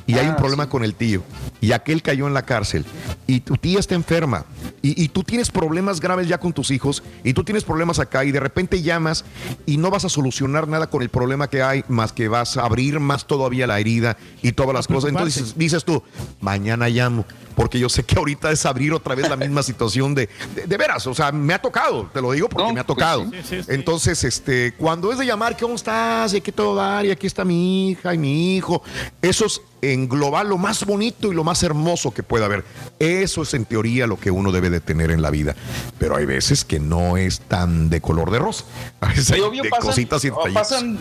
Y 0.08 0.20
hay 0.20 0.28
un 0.28 0.34
Ah, 0.34 0.38
problema 0.38 0.66
sí. 0.66 0.70
con 0.70 0.84
el 0.84 0.94
tío. 0.94 1.24
Y 1.62 1.72
aquel 1.72 2.04
cayó 2.04 2.28
en 2.28 2.36
la 2.36 2.44
cárcel. 2.46 2.86
Y 3.26 3.40
tu 3.40 3.58
tía 3.58 3.80
está 3.80 3.96
enferma. 3.96 4.46
Y, 4.84 5.04
y 5.04 5.08
tú 5.08 5.24
tienes 5.24 5.50
problemas 5.50 6.00
graves 6.00 6.28
ya 6.28 6.38
con 6.38 6.54
tus 6.54 6.70
hijos. 6.70 7.02
Y 7.24 7.34
tú 7.34 7.44
tienes 7.44 7.64
problemas 7.64 7.98
acá. 7.98 8.24
Y 8.24 8.32
de 8.32 8.40
repente 8.40 8.84
llamas 8.84 9.26
y 9.66 9.78
no 9.78 9.90
vas 9.90 10.06
a 10.06 10.10
solucionar 10.10 10.68
nada 10.68 10.92
con 10.92 11.02
el 11.02 11.10
problema 11.10 11.50
que 11.50 11.64
hay. 11.64 11.84
Más 11.88 12.14
que 12.14 12.28
vas 12.28 12.56
a 12.58 12.66
abrir 12.66 13.00
más 13.00 13.26
todavía 13.26 13.66
la 13.66 13.80
herida 13.80 14.16
y 14.44 14.52
todas 14.52 14.76
las 14.76 14.86
cosas. 14.88 15.10
Entonces 15.10 15.42
dices, 15.42 15.58
dices 15.58 15.84
tú, 15.86 16.04
mañana 16.40 16.88
llamo. 16.88 17.26
Porque 17.56 17.80
yo 17.80 17.90
sé 17.90 18.04
que 18.04 18.16
ahorita 18.20 18.52
es 18.52 18.66
abrir 18.68 18.94
otra 18.94 19.16
vez 19.16 19.28
la 19.30 19.38
misma 19.38 19.64
situación 19.64 20.14
de, 20.14 20.30
de, 20.54 20.68
de 20.68 20.78
veras. 20.78 21.08
O 21.08 21.16
sea, 21.16 21.32
me 21.32 21.54
ha 21.56 21.60
tocado. 21.60 22.12
Te 22.14 22.22
lo 22.22 22.32
digo 22.34 22.48
porque 22.50 22.68
No, 22.68 22.74
me 22.74 22.80
ha 22.82 22.86
pues 22.86 22.96
tocado. 22.98 23.26
sí, 23.32 23.62
sí. 23.64 23.66
Entonces, 23.70 24.24
este, 24.24 24.74
cuando 24.78 24.95
es 25.12 25.18
de 25.18 25.26
llamar, 25.26 25.58
¿cómo 25.58 25.76
estás? 25.76 26.34
Y 26.34 26.38
aquí 26.38 26.52
todo 26.52 26.76
dar, 26.76 27.06
y 27.06 27.12
aquí 27.12 27.28
está 27.28 27.46
mi 27.46 27.90
hija 27.90 28.14
y 28.14 28.18
mi 28.18 28.56
hijo. 28.56 28.82
Esos, 29.22 29.62
englobar 29.94 30.46
lo 30.46 30.58
más 30.58 30.86
bonito 30.86 31.32
y 31.32 31.36
lo 31.36 31.44
más 31.44 31.64
hermoso 31.64 32.14
que 32.14 32.24
pueda 32.24 32.46
haber. 32.46 32.64
Eso 33.00 33.44
es 33.44 33.54
en 33.54 33.66
teoría 33.66 34.08
lo 34.08 34.20
que 34.20 34.32
uno 34.32 34.52
debe 34.52 34.70
de 34.70 34.80
tener 34.80 35.12
en 35.12 35.22
la 35.22 35.30
vida. 35.30 35.56
Pero 36.00 36.16
hay 36.16 36.26
veces 36.26 36.66
que 36.66 36.80
no 36.80 37.18
es 37.18 37.42
tan 37.42 37.90
de 37.90 38.02
color 38.02 38.32
de 38.32 38.40
rosa. 38.40 38.66
A 39.02 39.10
veces 39.10 39.32
hay 39.32 39.42
de 39.42 39.70
pasan, 39.70 39.88
cositas 39.88 40.26
y 40.26 40.32
Pasan 40.32 41.00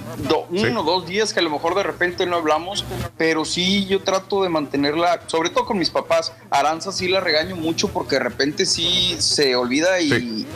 uno 0.50 0.80
o 0.80 0.84
dos 0.84 1.06
días 1.06 1.32
que 1.32 1.40
a 1.40 1.42
lo 1.42 1.50
mejor 1.50 1.74
de 1.74 1.82
repente 1.82 2.26
no 2.26 2.36
hablamos, 2.36 2.84
pero 3.16 3.44
sí 3.44 3.86
yo 3.86 4.02
trato 4.02 4.42
de 4.42 4.48
mantenerla, 4.48 5.22
sobre 5.26 5.50
todo 5.50 5.64
con 5.64 5.78
mis 5.78 5.90
papás. 5.90 6.32
Aranza 6.50 6.92
sí 6.92 7.08
la 7.08 7.20
regaño 7.20 7.56
mucho 7.56 7.88
porque 7.88 8.16
de 8.16 8.20
repente 8.20 8.66
sí 8.66 9.16
se 9.18 9.56
olvida 9.56 10.00
y, 10.00 10.46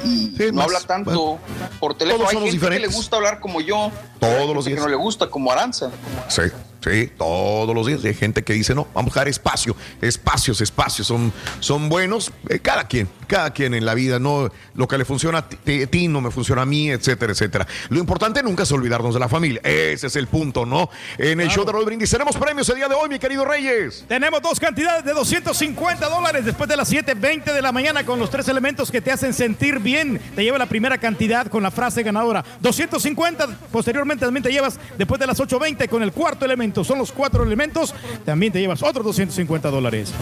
no 0.53 0.63
habla 0.63 0.81
tanto 0.81 1.39
por 1.81 1.97
teléfono. 1.97 2.29
Hay 2.29 2.51
gente 2.51 2.69
que 2.69 2.81
le 2.81 2.89
gusta 2.89 3.17
hablar 3.17 3.41
como 3.41 3.61
yo. 3.61 3.91
Todos 4.21 4.55
los 4.55 4.65
días. 4.65 4.77
Que 4.77 4.83
no 4.83 4.89
le 4.89 4.97
gusta 4.97 5.29
como 5.31 5.53
Aranza. 5.53 5.91
Sí. 6.29 6.43
Sí, 6.81 7.11
todos 7.19 7.75
los 7.75 7.87
días 7.87 8.05
hay 8.05 8.15
gente 8.15 8.45
que 8.45 8.53
dice, 8.53 8.73
no, 8.73 8.87
vamos 8.95 9.11
a 9.11 9.15
dejar 9.15 9.29
espacio, 9.29 9.75
espacios, 10.01 10.61
espacios, 10.61 11.09
son, 11.09 11.33
son 11.59 11.89
buenos, 11.89 12.31
eh, 12.49 12.61
cada 12.61 12.87
quien, 12.87 13.09
cada 13.27 13.53
quien 13.53 13.75
en 13.75 13.85
la 13.85 13.95
vida, 13.95 14.21
no 14.21 14.49
lo 14.75 14.87
que 14.87 14.97
le 14.97 15.05
funciona 15.05 15.39
a 15.39 15.49
ti, 15.49 16.07
no 16.07 16.21
me 16.21 16.31
funciona 16.31 16.63
a 16.63 16.67
mí, 16.67 16.89
etcétera, 16.91 17.33
etcétera. 17.33 17.67
Lo 17.89 17.99
importante 17.99 18.45
nunca 18.45 18.63
es 18.63 18.71
olvidarnos 18.71 19.13
de 19.13 19.21
la 19.21 19.29
familia, 19.29 19.61
ese 19.65 20.07
es 20.07 20.15
el 20.15 20.29
punto, 20.29 20.65
¿no? 20.65 20.89
En 21.19 21.41
el 21.41 21.49
show 21.49 21.65
de 21.65 21.73
Raúl 21.73 21.85
Brindis 21.85 22.11
tenemos 22.11 22.37
premios 22.37 22.69
el 22.69 22.77
día 22.77 22.89
de 22.89 22.95
hoy, 22.95 23.09
mi 23.09 23.19
querido 23.19 23.45
Reyes. 23.45 24.05
Tenemos 24.07 24.41
dos 24.41 24.61
cantidades 24.61 25.05
de 25.05 25.13
250 25.13 26.09
dólares 26.09 26.45
después 26.45 26.69
de 26.69 26.77
las 26.77 26.93
7.20 26.93 27.53
de 27.53 27.63
la 27.63 27.73
mañana 27.73 28.07
con 28.07 28.21
los 28.21 28.31
tres 28.31 28.47
elementos 28.47 28.93
que 28.93 29.01
te 29.01 29.11
hacen 29.11 29.35
sentir 29.35 29.81
bien. 29.81 30.21
Te 30.37 30.45
lleva 30.45 30.59
la 30.59 30.67
primera 30.67 30.99
cantidad 30.99 31.49
con 31.49 31.65
la 31.65 31.73
frase 31.73 32.05
ganadora. 32.05 32.45
250, 32.61 33.49
posteriormente 33.73 34.25
también 34.25 34.45
te 34.45 34.53
llevas 34.53 34.79
después 34.97 35.19
de 35.19 35.27
las 35.27 35.41
8.20 35.41 35.89
con 35.89 36.05
el 36.05 36.13
cuarto 36.13 36.45
elemento 36.45 36.68
son 36.85 36.99
los 36.99 37.13
cuatro 37.13 37.43
elementos, 37.43 37.95
también 38.25 38.53
te 38.53 38.61
llevas 38.61 38.83
otros 38.83 39.05
250 39.05 39.71
dólares. 39.71 40.13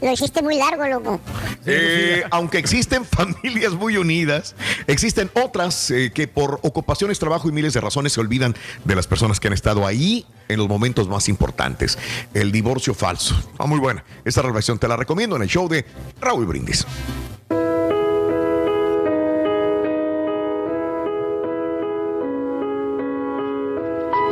Lo 0.00 0.12
hiciste 0.12 0.42
muy 0.42 0.56
largo, 0.56 0.86
loco. 0.86 1.20
Eh, 1.64 2.22
aunque 2.30 2.58
existen 2.58 3.04
familias 3.04 3.72
muy 3.72 3.96
unidas, 3.96 4.54
existen 4.86 5.30
otras 5.34 5.90
eh, 5.90 6.10
que 6.14 6.28
por 6.28 6.60
ocupaciones, 6.62 7.18
trabajo 7.18 7.48
y 7.48 7.52
miles 7.52 7.74
de 7.74 7.80
razones 7.80 8.12
se 8.12 8.20
olvidan 8.20 8.54
de 8.84 8.94
las 8.94 9.06
personas 9.06 9.40
que 9.40 9.48
han 9.48 9.54
estado 9.54 9.86
ahí 9.86 10.26
en 10.48 10.58
los 10.58 10.68
momentos 10.68 11.08
más 11.08 11.28
importantes. 11.28 11.98
El 12.34 12.52
divorcio 12.52 12.94
falso. 12.94 13.34
Ah, 13.58 13.66
muy 13.66 13.78
buena. 13.78 14.04
Esta 14.24 14.42
relación 14.42 14.78
te 14.78 14.88
la 14.88 14.96
recomiendo 14.96 15.36
en 15.36 15.42
el 15.42 15.48
show 15.48 15.68
de 15.68 15.84
Raúl 16.20 16.46
Brindis. 16.46 16.86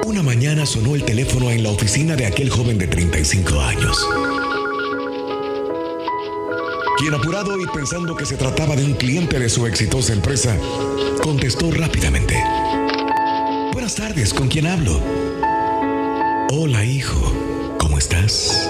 Una 0.05 0.23
mañana 0.23 0.67
sonó 0.67 0.95
el 0.95 1.03
teléfono 1.03 1.51
en 1.51 1.63
la 1.63 1.71
oficina 1.71 2.15
de 2.15 2.27
aquel 2.27 2.51
joven 2.51 2.77
de 2.77 2.87
35 2.87 3.59
años. 3.59 4.07
Quien 6.99 7.15
apurado 7.15 7.59
y 7.59 7.67
pensando 7.69 8.15
que 8.15 8.27
se 8.27 8.37
trataba 8.37 8.77
de 8.77 8.85
un 8.85 8.93
cliente 8.93 9.39
de 9.39 9.49
su 9.49 9.67
exitosa 9.67 10.13
empresa, 10.13 10.59
contestó 11.23 11.71
rápidamente. 11.71 12.35
Buenas 13.73 13.95
tardes, 13.95 14.35
¿con 14.35 14.49
quién 14.49 14.67
hablo? 14.67 15.01
Hola, 16.51 16.85
hijo, 16.85 17.33
¿cómo 17.79 17.97
estás? 17.97 18.69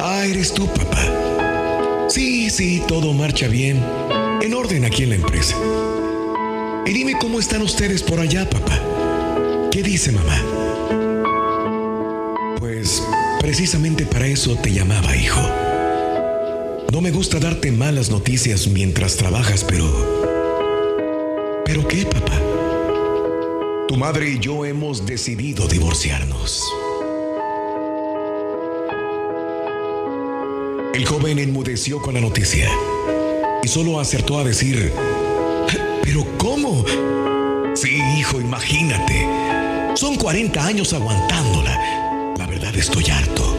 Ah, 0.00 0.24
eres 0.26 0.52
tú, 0.52 0.66
papá. 0.66 2.08
Sí, 2.08 2.50
sí, 2.50 2.82
todo 2.88 3.12
marcha 3.12 3.46
bien. 3.46 3.80
En 4.42 4.52
orden 4.52 4.84
aquí 4.84 5.04
en 5.04 5.10
la 5.10 5.14
empresa. 5.14 5.56
Y 6.84 6.92
dime 6.92 7.16
cómo 7.20 7.38
están 7.38 7.62
ustedes 7.62 8.02
por 8.02 8.18
allá, 8.18 8.50
papá. 8.50 8.82
¿Qué 9.76 9.82
dice 9.82 10.10
mamá? 10.10 10.40
Pues 12.58 13.02
precisamente 13.40 14.06
para 14.06 14.26
eso 14.26 14.56
te 14.56 14.72
llamaba, 14.72 15.14
hijo. 15.14 15.42
No 16.90 17.02
me 17.02 17.10
gusta 17.10 17.38
darte 17.38 17.70
malas 17.72 18.08
noticias 18.10 18.68
mientras 18.68 19.18
trabajas, 19.18 19.64
pero... 19.64 19.84
¿Pero 21.66 21.86
qué, 21.86 22.06
papá? 22.06 22.40
Tu 23.86 23.98
madre 23.98 24.30
y 24.30 24.38
yo 24.38 24.64
hemos 24.64 25.04
decidido 25.04 25.68
divorciarnos. 25.68 26.64
El 30.94 31.04
joven 31.04 31.38
enmudeció 31.38 32.00
con 32.00 32.14
la 32.14 32.22
noticia 32.22 32.70
y 33.62 33.68
solo 33.68 34.00
acertó 34.00 34.38
a 34.38 34.44
decir, 34.44 34.90
¿pero 36.02 36.26
cómo? 36.38 36.82
Sí, 37.74 38.00
hijo, 38.18 38.40
imagínate. 38.40 39.45
Son 39.96 40.16
40 40.16 40.62
años 40.62 40.92
aguantándola. 40.92 42.34
La 42.36 42.46
verdad 42.46 42.76
estoy 42.76 43.04
harto. 43.10 43.56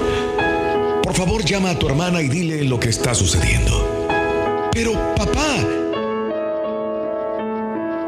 Por 1.01 1.15
favor, 1.15 1.43
llama 1.43 1.71
a 1.71 1.79
tu 1.79 1.87
hermana 1.87 2.21
y 2.21 2.27
dile 2.27 2.63
lo 2.63 2.79
que 2.79 2.89
está 2.89 3.15
sucediendo. 3.15 4.07
Pero, 4.71 4.93
papá... 5.15 5.57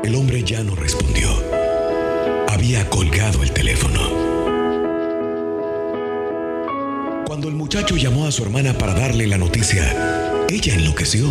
El 0.03 0.13
hombre 0.13 0.43
ya 0.43 0.63
no 0.63 0.75
respondió. 0.75 1.27
Había 2.47 2.87
colgado 2.87 3.41
el 3.41 3.51
teléfono. 3.51 3.99
Cuando 7.25 7.47
el 7.47 7.55
muchacho 7.55 7.97
llamó 7.97 8.27
a 8.27 8.31
su 8.31 8.43
hermana 8.43 8.77
para 8.77 8.93
darle 8.93 9.25
la 9.25 9.39
noticia, 9.39 10.45
ella 10.47 10.75
enloqueció. 10.75 11.25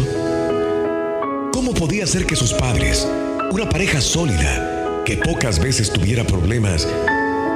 ¿Cómo 1.53 1.75
podía 1.75 2.09
ser 2.09 2.27
que 2.27 2.35
sus 2.35 2.53
padres, 2.53 3.07
una 3.53 3.69
pareja 3.69 4.01
sólida, 4.01 4.78
que 5.09 5.17
pocas 5.17 5.59
veces 5.59 5.91
tuviera 5.91 6.23
problemas 6.23 6.87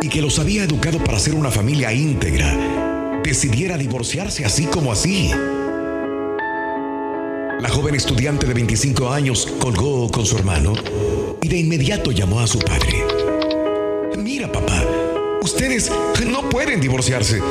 y 0.00 0.08
que 0.08 0.22
los 0.22 0.38
había 0.38 0.64
educado 0.64 1.04
para 1.04 1.18
ser 1.18 1.34
una 1.34 1.50
familia 1.50 1.92
íntegra, 1.92 3.20
decidiera 3.22 3.76
divorciarse 3.76 4.46
así 4.46 4.64
como 4.64 4.90
así. 4.90 5.30
La 7.60 7.68
joven 7.68 7.94
estudiante 7.94 8.46
de 8.46 8.54
25 8.54 9.10
años 9.10 9.46
colgó 9.60 10.10
con 10.10 10.24
su 10.24 10.38
hermano 10.38 10.72
y 11.42 11.48
de 11.48 11.58
inmediato 11.58 12.10
llamó 12.10 12.40
a 12.40 12.46
su 12.46 12.58
padre. 12.58 13.04
Mira, 14.16 14.50
papá, 14.50 14.86
ustedes 15.42 15.92
no 16.26 16.48
pueden 16.48 16.80
divorciarse. 16.80 17.42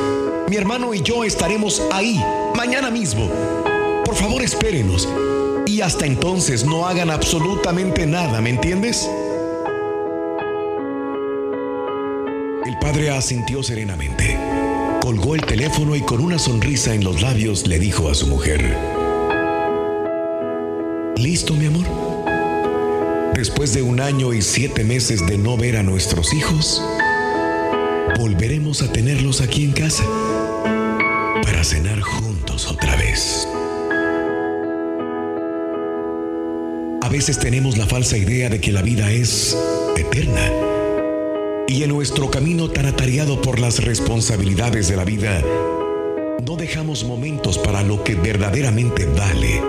Mi 0.50 0.56
hermano 0.56 0.96
y 0.96 1.04
yo 1.04 1.24
estaremos 1.24 1.80
ahí, 1.92 2.20
mañana 2.56 2.90
mismo. 2.90 3.30
Por 4.04 4.16
favor, 4.16 4.42
espérenos. 4.42 5.08
Y 5.68 5.82
hasta 5.82 6.08
entonces 6.08 6.66
no 6.66 6.88
hagan 6.88 7.12
absolutamente 7.12 8.08
nada, 8.08 8.42
¿me 8.42 8.50
entiendes? 8.50 9.08
Padre 12.92 13.10
asintió 13.10 13.64
serenamente. 13.64 14.38
Colgó 15.02 15.36
el 15.36 15.46
teléfono 15.46 15.96
y 15.96 16.02
con 16.02 16.20
una 16.20 16.38
sonrisa 16.38 16.94
en 16.94 17.06
los 17.06 17.22
labios 17.22 17.66
le 17.66 17.80
dijo 17.80 18.10
a 18.10 18.16
su 18.16 18.28
mujer, 18.28 18.78
¿Listo, 21.16 21.54
mi 21.54 21.68
amor? 21.68 21.86
Después 23.34 23.74
de 23.74 23.82
un 23.82 24.02
año 24.02 24.34
y 24.34 24.42
siete 24.42 24.84
meses 24.84 25.26
de 25.26 25.38
no 25.38 25.56
ver 25.56 25.78
a 25.78 25.84
nuestros 25.84 26.34
hijos, 26.34 26.84
volveremos 28.20 28.82
a 28.82 28.92
tenerlos 28.92 29.40
aquí 29.40 29.64
en 29.64 29.72
casa 29.72 30.04
para 31.44 31.64
cenar 31.64 32.02
juntos 32.02 32.68
otra 32.68 32.98
vez. 32.98 33.48
A 37.02 37.08
veces 37.08 37.40
tenemos 37.40 37.78
la 37.78 37.88
falsa 37.88 38.18
idea 38.18 38.50
de 38.50 38.60
que 38.60 38.74
la 38.74 38.82
vida 38.82 39.10
es 39.10 39.58
eterna 39.96 40.71
y 41.72 41.84
en 41.84 41.90
nuestro 41.90 42.30
camino 42.30 42.70
tan 42.70 42.86
atareado 42.86 43.42
por 43.42 43.58
las 43.58 43.82
responsabilidades 43.82 44.90
de 44.90 44.98
la 44.98 45.06
vida, 45.06 45.42
no 46.46 46.58
dejamos 46.58 47.06
momentos 47.06 47.58
para 47.58 47.82
lo 47.82 48.04
que 48.04 48.16
verdaderamente 48.16 49.06
vale, 49.06 49.64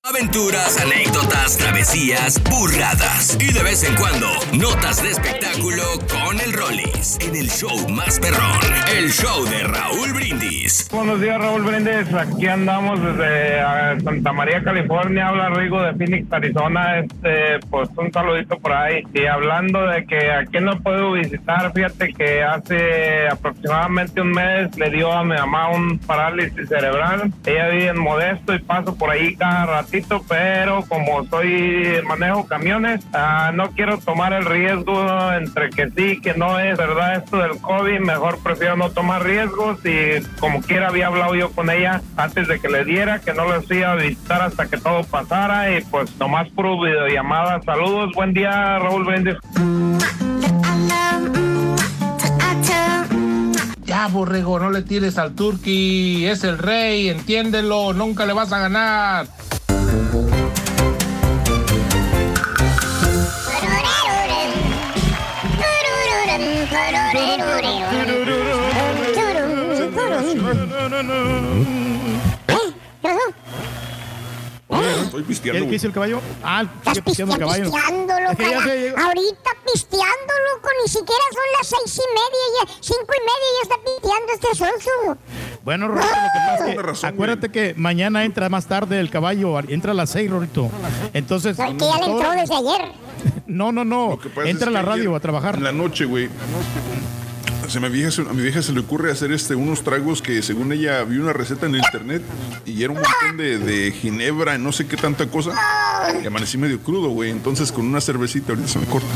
Aventuras, 0.09 0.81
anécdotas, 0.81 1.59
travesías, 1.59 2.43
burradas 2.45 3.37
y 3.39 3.53
de 3.53 3.63
vez 3.63 3.85
en 3.85 3.95
cuando 3.97 4.27
notas 4.55 5.03
de 5.03 5.11
espectáculo 5.11 5.83
con 6.09 6.41
el 6.41 6.55
Rollis 6.55 7.19
en 7.21 7.37
el 7.37 7.51
show 7.51 7.77
más 7.91 8.19
perrón, 8.19 8.59
el 8.97 9.11
show 9.11 9.45
de 9.45 9.65
Raúl 9.65 10.15
Brindis. 10.15 10.89
Buenos 10.91 11.21
días, 11.21 11.39
Raúl 11.39 11.63
Brindis. 11.63 12.15
Aquí 12.15 12.47
andamos 12.47 13.03
desde 13.03 13.61
ah, 13.61 13.99
Santa 14.03 14.33
María, 14.33 14.63
California. 14.63 15.29
Habla 15.29 15.51
Rigo 15.51 15.83
de 15.83 15.93
Phoenix, 15.93 16.33
Arizona. 16.33 17.01
Este, 17.01 17.59
pues 17.69 17.91
un 17.95 18.11
saludito 18.11 18.59
por 18.59 18.73
ahí. 18.73 19.03
Y 19.13 19.27
hablando 19.27 19.87
de 19.89 20.07
que 20.07 20.33
aquí 20.33 20.59
no 20.61 20.81
puedo 20.81 21.13
visitar, 21.13 21.71
fíjate 21.75 22.15
que 22.15 22.43
hace 22.43 23.29
aproximadamente 23.29 24.23
un 24.23 24.31
mes 24.31 24.75
le 24.79 24.89
dio 24.89 25.13
a 25.13 25.23
mi 25.23 25.37
mamá 25.37 25.69
un 25.69 25.99
parálisis 25.99 26.67
cerebral. 26.67 27.31
Ella 27.45 27.69
vive 27.69 27.89
en 27.89 27.99
Modesto 27.99 28.55
y 28.55 28.59
paso 28.61 28.97
por 28.97 29.11
ahí 29.11 29.37
cada 29.37 29.67
ratito 29.67 29.98
pero 30.29 30.83
como 30.89 31.25
soy 31.27 32.01
manejo 32.07 32.47
camiones, 32.47 33.05
ah, 33.13 33.51
no 33.55 33.71
quiero 33.71 33.99
tomar 33.99 34.33
el 34.33 34.45
riesgo 34.45 35.33
entre 35.33 35.71
que 35.71 35.91
sí, 35.91 36.21
que 36.21 36.35
no 36.35 36.59
es 36.59 36.77
verdad 36.77 37.17
esto 37.17 37.39
del 37.39 37.59
COVID, 37.61 38.01
mejor 38.01 38.39
prefiero 38.43 38.77
no 38.77 38.91
tomar 38.91 39.25
riesgos 39.25 39.79
y 39.85 40.23
como 40.39 40.61
quiera 40.61 40.89
había 40.89 41.09
hablado 41.09 41.35
yo 41.35 41.51
con 41.51 41.71
ella 41.71 42.03
antes 42.17 42.49
de 42.49 42.61
que 42.61 42.69
le 42.69 42.85
diera, 42.85 43.21
que 43.21 43.35
no 43.35 43.51
les 43.51 43.71
iba 43.71 43.93
a 43.93 43.97
visitar 43.97 44.43
hasta 44.43 44.67
que 44.67 44.77
todo 44.77 45.05
pasara 45.05 45.77
y 45.77 45.83
pues 45.85 46.17
nomás 46.19 46.49
por 46.51 46.67
videollamada. 46.85 47.61
Saludos, 47.63 48.13
buen 48.15 48.35
día 48.35 48.79
Raúl 48.79 49.05
Bendes. 49.05 49.37
Ya, 53.85 54.07
borrego, 54.07 54.59
no 54.59 54.71
le 54.71 54.83
tires 54.83 55.17
al 55.17 55.35
turqui, 55.35 56.27
es 56.27 56.45
el 56.45 56.59
rey, 56.59 57.09
entiéndelo, 57.09 57.95
nunca 57.95 58.27
le 58.27 58.35
vas 58.35 58.53
a 58.53 58.59
ganar. 58.59 59.27
Mm-hmm. 59.91 60.69
Estoy 74.69 75.23
pisteando. 75.23 75.65
¿Qué, 75.65 75.71
dice 75.71 75.87
el 75.87 75.93
caballo? 75.93 76.21
Ah, 76.43 76.63
Estás 76.63 77.01
pisteando, 77.01 77.35
el 77.35 77.41
caballo. 77.41 77.65
pisteándolo, 77.65 78.31
Es 78.31 78.37
que 78.37 78.51
ya 78.51 78.63
se 78.63 78.89
Ahorita 78.91 79.51
pisteando, 79.73 80.33
loco. 80.55 80.69
Ni 80.83 80.89
siquiera 80.89 81.23
son 81.33 81.43
las 81.59 81.67
seis 81.67 81.97
y 82.05 82.09
media, 82.15 82.45
ya, 82.61 82.75
cinco 82.81 83.13
y 83.17 83.21
media 83.21 83.49
ya 83.57 83.63
está 83.63 83.77
pisteando 83.85 84.33
este 84.35 84.55
sonso. 84.55 85.19
Bueno, 85.65 85.89
Rorito, 85.89 86.07
lo 86.07 86.13
que 86.13 86.39
pasa 86.39 86.55
es 86.55 86.59
que 86.59 86.65
Tienes 86.67 86.87
razón, 86.87 87.15
acuérdate 87.15 87.49
que 87.49 87.75
mañana 87.77 88.25
entra 88.25 88.49
más 88.49 88.67
tarde 88.67 89.01
el 89.01 89.11
caballo, 89.11 89.59
entra 89.61 89.93
a 89.93 89.95
las 89.95 90.11
seis, 90.11 90.31
Rorito. 90.31 90.71
Entonces, 91.15 91.59
No, 91.59 91.77
que 91.77 91.85
ya 91.87 91.99
le 91.99 92.13
entró 92.13 92.31
desde 92.33 92.55
ayer. 92.55 92.93
no, 93.47 93.73
no, 93.73 93.85
no, 93.85 94.19
entra 94.45 94.69
a 94.69 94.73
la 94.73 94.83
radio 94.83 95.11
ayer, 95.11 95.17
a 95.17 95.21
trabajar. 95.21 95.55
En 95.57 95.65
la 95.65 95.73
noche, 95.73 96.05
güey. 96.05 96.29
Vieja, 97.69 98.23
a 98.23 98.33
mi 98.33 98.43
vieja 98.43 98.63
se 98.63 98.73
le 98.73 98.81
ocurre 98.81 99.13
hacer 99.13 99.31
este 99.31 99.55
unos 99.55 99.83
tragos 99.83 100.23
que 100.23 100.41
según 100.43 100.73
ella 100.73 101.05
vio 101.05 101.21
una 101.21 101.35
receta 101.35 101.67
en 101.67 101.77
internet 101.77 102.23
y 102.65 102.83
era 102.83 102.95
un 102.95 102.99
montón 102.99 103.37
de, 103.37 103.59
de 103.59 103.93
ginebra 103.93 104.55
y 104.57 104.59
no 104.59 104.73
sé 104.73 104.87
qué 104.87 104.97
tanta 104.97 105.27
cosa. 105.27 105.53
Y 106.23 106.27
amanecí 106.27 106.57
medio 106.57 106.81
crudo, 106.81 107.11
güey. 107.11 107.31
Entonces 107.31 107.71
con 107.71 107.87
una 107.87 108.01
cervecita 108.01 108.53
ahorita 108.53 108.69
se 108.69 108.79
me 108.79 108.87
corta. 108.87 109.07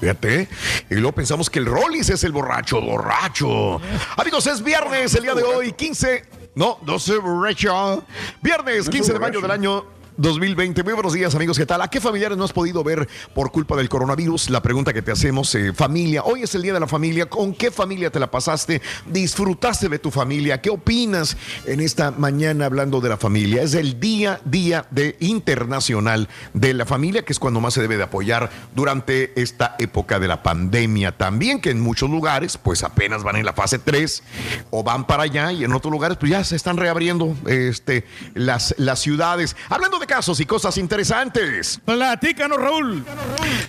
Fíjate. 0.00 0.48
Y 0.90 0.94
luego 0.94 1.12
pensamos 1.12 1.48
que 1.48 1.60
el 1.60 1.66
Rollis 1.66 2.10
es 2.10 2.22
el 2.22 2.32
borracho, 2.32 2.80
borracho. 2.82 3.80
Amigos, 4.18 4.46
es 4.46 4.62
viernes 4.62 5.14
el 5.14 5.22
día 5.22 5.34
de 5.34 5.42
hoy, 5.42 5.72
15. 5.72 6.24
No, 6.54 6.78
12 6.82 7.18
borracho. 7.18 8.04
Viernes, 8.42 8.88
15 8.88 9.14
de 9.14 9.18
mayo 9.18 9.40
del 9.40 9.50
año 9.50 9.95
2020. 10.16 10.82
Muy 10.82 10.94
buenos 10.94 11.12
días, 11.12 11.34
amigos. 11.34 11.58
¿Qué 11.58 11.66
tal? 11.66 11.82
¿A 11.82 11.88
qué 11.88 12.00
familiares 12.00 12.38
no 12.38 12.44
has 12.44 12.52
podido 12.52 12.82
ver 12.82 13.08
por 13.34 13.50
culpa 13.50 13.76
del 13.76 13.88
coronavirus? 13.88 14.50
La 14.50 14.62
pregunta 14.62 14.92
que 14.92 15.02
te 15.02 15.12
hacemos, 15.12 15.54
eh, 15.54 15.72
familia. 15.74 16.22
Hoy 16.24 16.42
es 16.42 16.54
el 16.54 16.62
día 16.62 16.72
de 16.72 16.80
la 16.80 16.86
familia. 16.86 17.26
¿Con 17.26 17.54
qué 17.54 17.70
familia 17.70 18.10
te 18.10 18.18
la 18.18 18.30
pasaste? 18.30 18.80
¿Disfrutaste 19.06 19.88
de 19.88 19.98
tu 19.98 20.10
familia? 20.10 20.60
¿Qué 20.62 20.70
opinas 20.70 21.36
en 21.66 21.80
esta 21.80 22.10
mañana 22.12 22.66
hablando 22.66 23.00
de 23.00 23.10
la 23.10 23.16
familia? 23.16 23.62
Es 23.62 23.74
el 23.74 24.00
día, 24.00 24.40
día 24.44 24.86
de 24.90 25.16
internacional 25.20 26.28
de 26.54 26.72
la 26.72 26.86
familia, 26.86 27.24
que 27.24 27.32
es 27.32 27.38
cuando 27.38 27.60
más 27.60 27.74
se 27.74 27.82
debe 27.82 27.96
de 27.96 28.04
apoyar 28.04 28.50
durante 28.74 29.38
esta 29.40 29.76
época 29.78 30.18
de 30.18 30.28
la 30.28 30.42
pandemia. 30.42 31.12
También 31.12 31.60
que 31.60 31.70
en 31.70 31.80
muchos 31.80 32.08
lugares, 32.08 32.56
pues 32.56 32.82
apenas 32.84 33.22
van 33.22 33.36
en 33.36 33.44
la 33.44 33.52
fase 33.52 33.78
3 33.78 34.22
o 34.70 34.82
van 34.82 35.06
para 35.06 35.24
allá 35.24 35.52
y 35.52 35.64
en 35.64 35.72
otros 35.72 35.92
lugares, 35.92 36.16
pues 36.16 36.30
ya 36.30 36.42
se 36.42 36.56
están 36.56 36.78
reabriendo 36.78 37.36
este, 37.46 38.06
las, 38.34 38.74
las 38.78 39.00
ciudades. 39.00 39.56
Hablando 39.68 39.98
de 39.98 40.05
casos 40.06 40.40
y 40.40 40.46
cosas 40.46 40.78
interesantes. 40.78 41.80
Platícanos, 41.84 42.58
Raúl. 42.58 43.04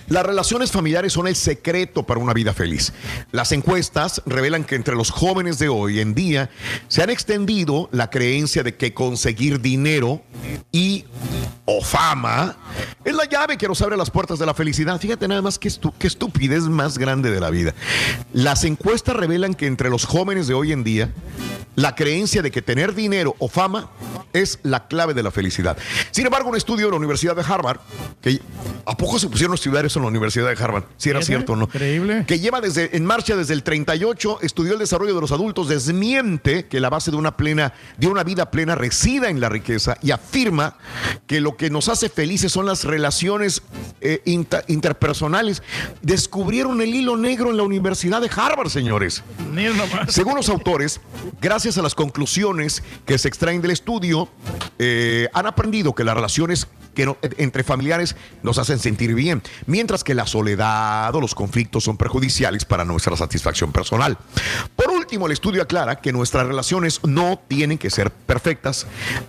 Las 0.08 0.24
relaciones 0.24 0.72
familiares 0.72 1.12
son 1.12 1.26
el 1.28 1.36
secreto 1.36 2.04
para 2.04 2.20
una 2.20 2.32
vida 2.32 2.52
feliz. 2.54 2.92
Las 3.32 3.52
encuestas 3.52 4.22
revelan 4.26 4.64
que 4.64 4.74
entre 4.76 4.94
los 4.96 5.10
jóvenes 5.10 5.58
de 5.58 5.68
hoy 5.68 6.00
en 6.00 6.14
día 6.14 6.50
se 6.88 7.02
han 7.02 7.10
extendido 7.10 7.88
la 7.92 8.10
creencia 8.10 8.62
de 8.62 8.76
que 8.76 8.94
conseguir 8.94 9.60
dinero 9.60 10.22
y 10.72 11.04
o 11.66 11.82
fama 11.82 12.56
es 13.04 13.14
la 13.14 13.26
llave 13.26 13.58
que 13.58 13.68
nos 13.68 13.82
abre 13.82 13.96
las 13.96 14.10
puertas 14.10 14.38
de 14.38 14.46
la 14.46 14.54
felicidad. 14.54 14.98
Fíjate 14.98 15.28
nada 15.28 15.42
más 15.42 15.60
estu- 15.60 15.92
qué 15.98 16.06
estupidez 16.06 16.62
más 16.62 16.96
grande 16.96 17.30
de 17.30 17.40
la 17.40 17.50
vida. 17.50 17.74
Las 18.32 18.64
encuestas 18.64 19.14
revelan 19.16 19.54
que 19.54 19.66
entre 19.66 19.90
los 19.90 20.06
jóvenes 20.06 20.46
de 20.46 20.54
hoy 20.54 20.72
en 20.72 20.84
día 20.84 21.10
la 21.78 21.94
creencia 21.94 22.42
de 22.42 22.50
que 22.50 22.60
tener 22.60 22.92
dinero 22.92 23.36
o 23.38 23.48
fama 23.48 23.88
es 24.32 24.58
la 24.64 24.88
clave 24.88 25.14
de 25.14 25.22
la 25.22 25.30
felicidad. 25.30 25.76
Sin 26.10 26.26
embargo, 26.26 26.48
un 26.50 26.56
estudio 26.56 26.86
de 26.86 26.90
la 26.90 26.96
Universidad 26.96 27.36
de 27.36 27.42
Harvard, 27.42 27.78
que 28.20 28.40
¿a 28.84 28.96
poco 28.96 29.18
se 29.18 29.28
pusieron 29.28 29.52
a 29.52 29.54
estudiar 29.54 29.86
eso 29.86 30.00
en 30.00 30.02
la 30.02 30.08
Universidad 30.08 30.48
de 30.54 30.62
Harvard? 30.62 30.84
Si 30.96 31.08
era 31.08 31.22
cierto 31.22 31.52
o 31.52 31.56
no. 31.56 31.64
increíble. 31.66 32.24
Que 32.26 32.40
lleva 32.40 32.60
desde, 32.60 32.96
en 32.96 33.04
marcha 33.04 33.36
desde 33.36 33.54
el 33.54 33.62
38, 33.62 34.40
estudió 34.42 34.72
el 34.72 34.80
desarrollo 34.80 35.14
de 35.14 35.20
los 35.20 35.30
adultos, 35.30 35.68
desmiente 35.68 36.66
que 36.66 36.80
la 36.80 36.90
base 36.90 37.10
de 37.12 37.16
una 37.16 37.36
plena, 37.36 37.72
de 37.96 38.08
una 38.08 38.24
vida 38.24 38.50
plena 38.50 38.74
resida 38.74 39.28
en 39.30 39.40
la 39.40 39.48
riqueza 39.48 39.96
y 40.02 40.10
afirma 40.10 40.76
que 41.28 41.40
lo 41.40 41.56
que 41.56 41.70
nos 41.70 41.88
hace 41.88 42.08
felices 42.08 42.50
son 42.50 42.66
las 42.66 42.82
relaciones 42.84 43.62
eh, 44.00 44.20
inter- 44.24 44.64
interpersonales. 44.66 45.62
Descubrieron 46.02 46.80
el 46.80 46.94
hilo 46.94 47.16
negro 47.16 47.50
en 47.50 47.56
la 47.56 47.62
Universidad 47.62 48.20
de 48.20 48.30
Harvard, 48.34 48.68
señores. 48.68 49.22
Según 50.08 50.34
los 50.34 50.48
autores, 50.48 51.00
gracias 51.40 51.67
a 51.76 51.82
las 51.82 51.94
conclusiones 51.94 52.82
que 53.04 53.18
se 53.18 53.28
extraen 53.28 53.60
del 53.60 53.72
estudio, 53.72 54.28
eh, 54.78 55.28
han 55.34 55.46
aprendido 55.46 55.94
que 55.94 56.04
las 56.04 56.14
relaciones 56.14 56.68
no- 56.98 57.16
entre 57.36 57.62
familiares 57.62 58.16
nos 58.42 58.58
hacen 58.58 58.80
sentir 58.80 59.14
bien, 59.14 59.40
mientras 59.66 60.02
que 60.02 60.14
la 60.14 60.26
soledad 60.26 61.14
o 61.14 61.20
los 61.20 61.32
conflictos 61.32 61.84
son 61.84 61.96
perjudiciales 61.96 62.64
para 62.64 62.84
nuestra 62.84 63.16
satisfacción 63.16 63.70
personal. 63.70 64.18
Por 64.74 64.90
último, 64.90 65.26
el 65.26 65.32
estudio 65.32 65.62
aclara 65.62 66.00
que 66.00 66.12
nuestras 66.12 66.46
relaciones 66.46 67.00
no 67.04 67.40
tienen 67.46 67.78
que 67.78 67.90
ser 67.90 68.10
perfectas, 68.10 68.86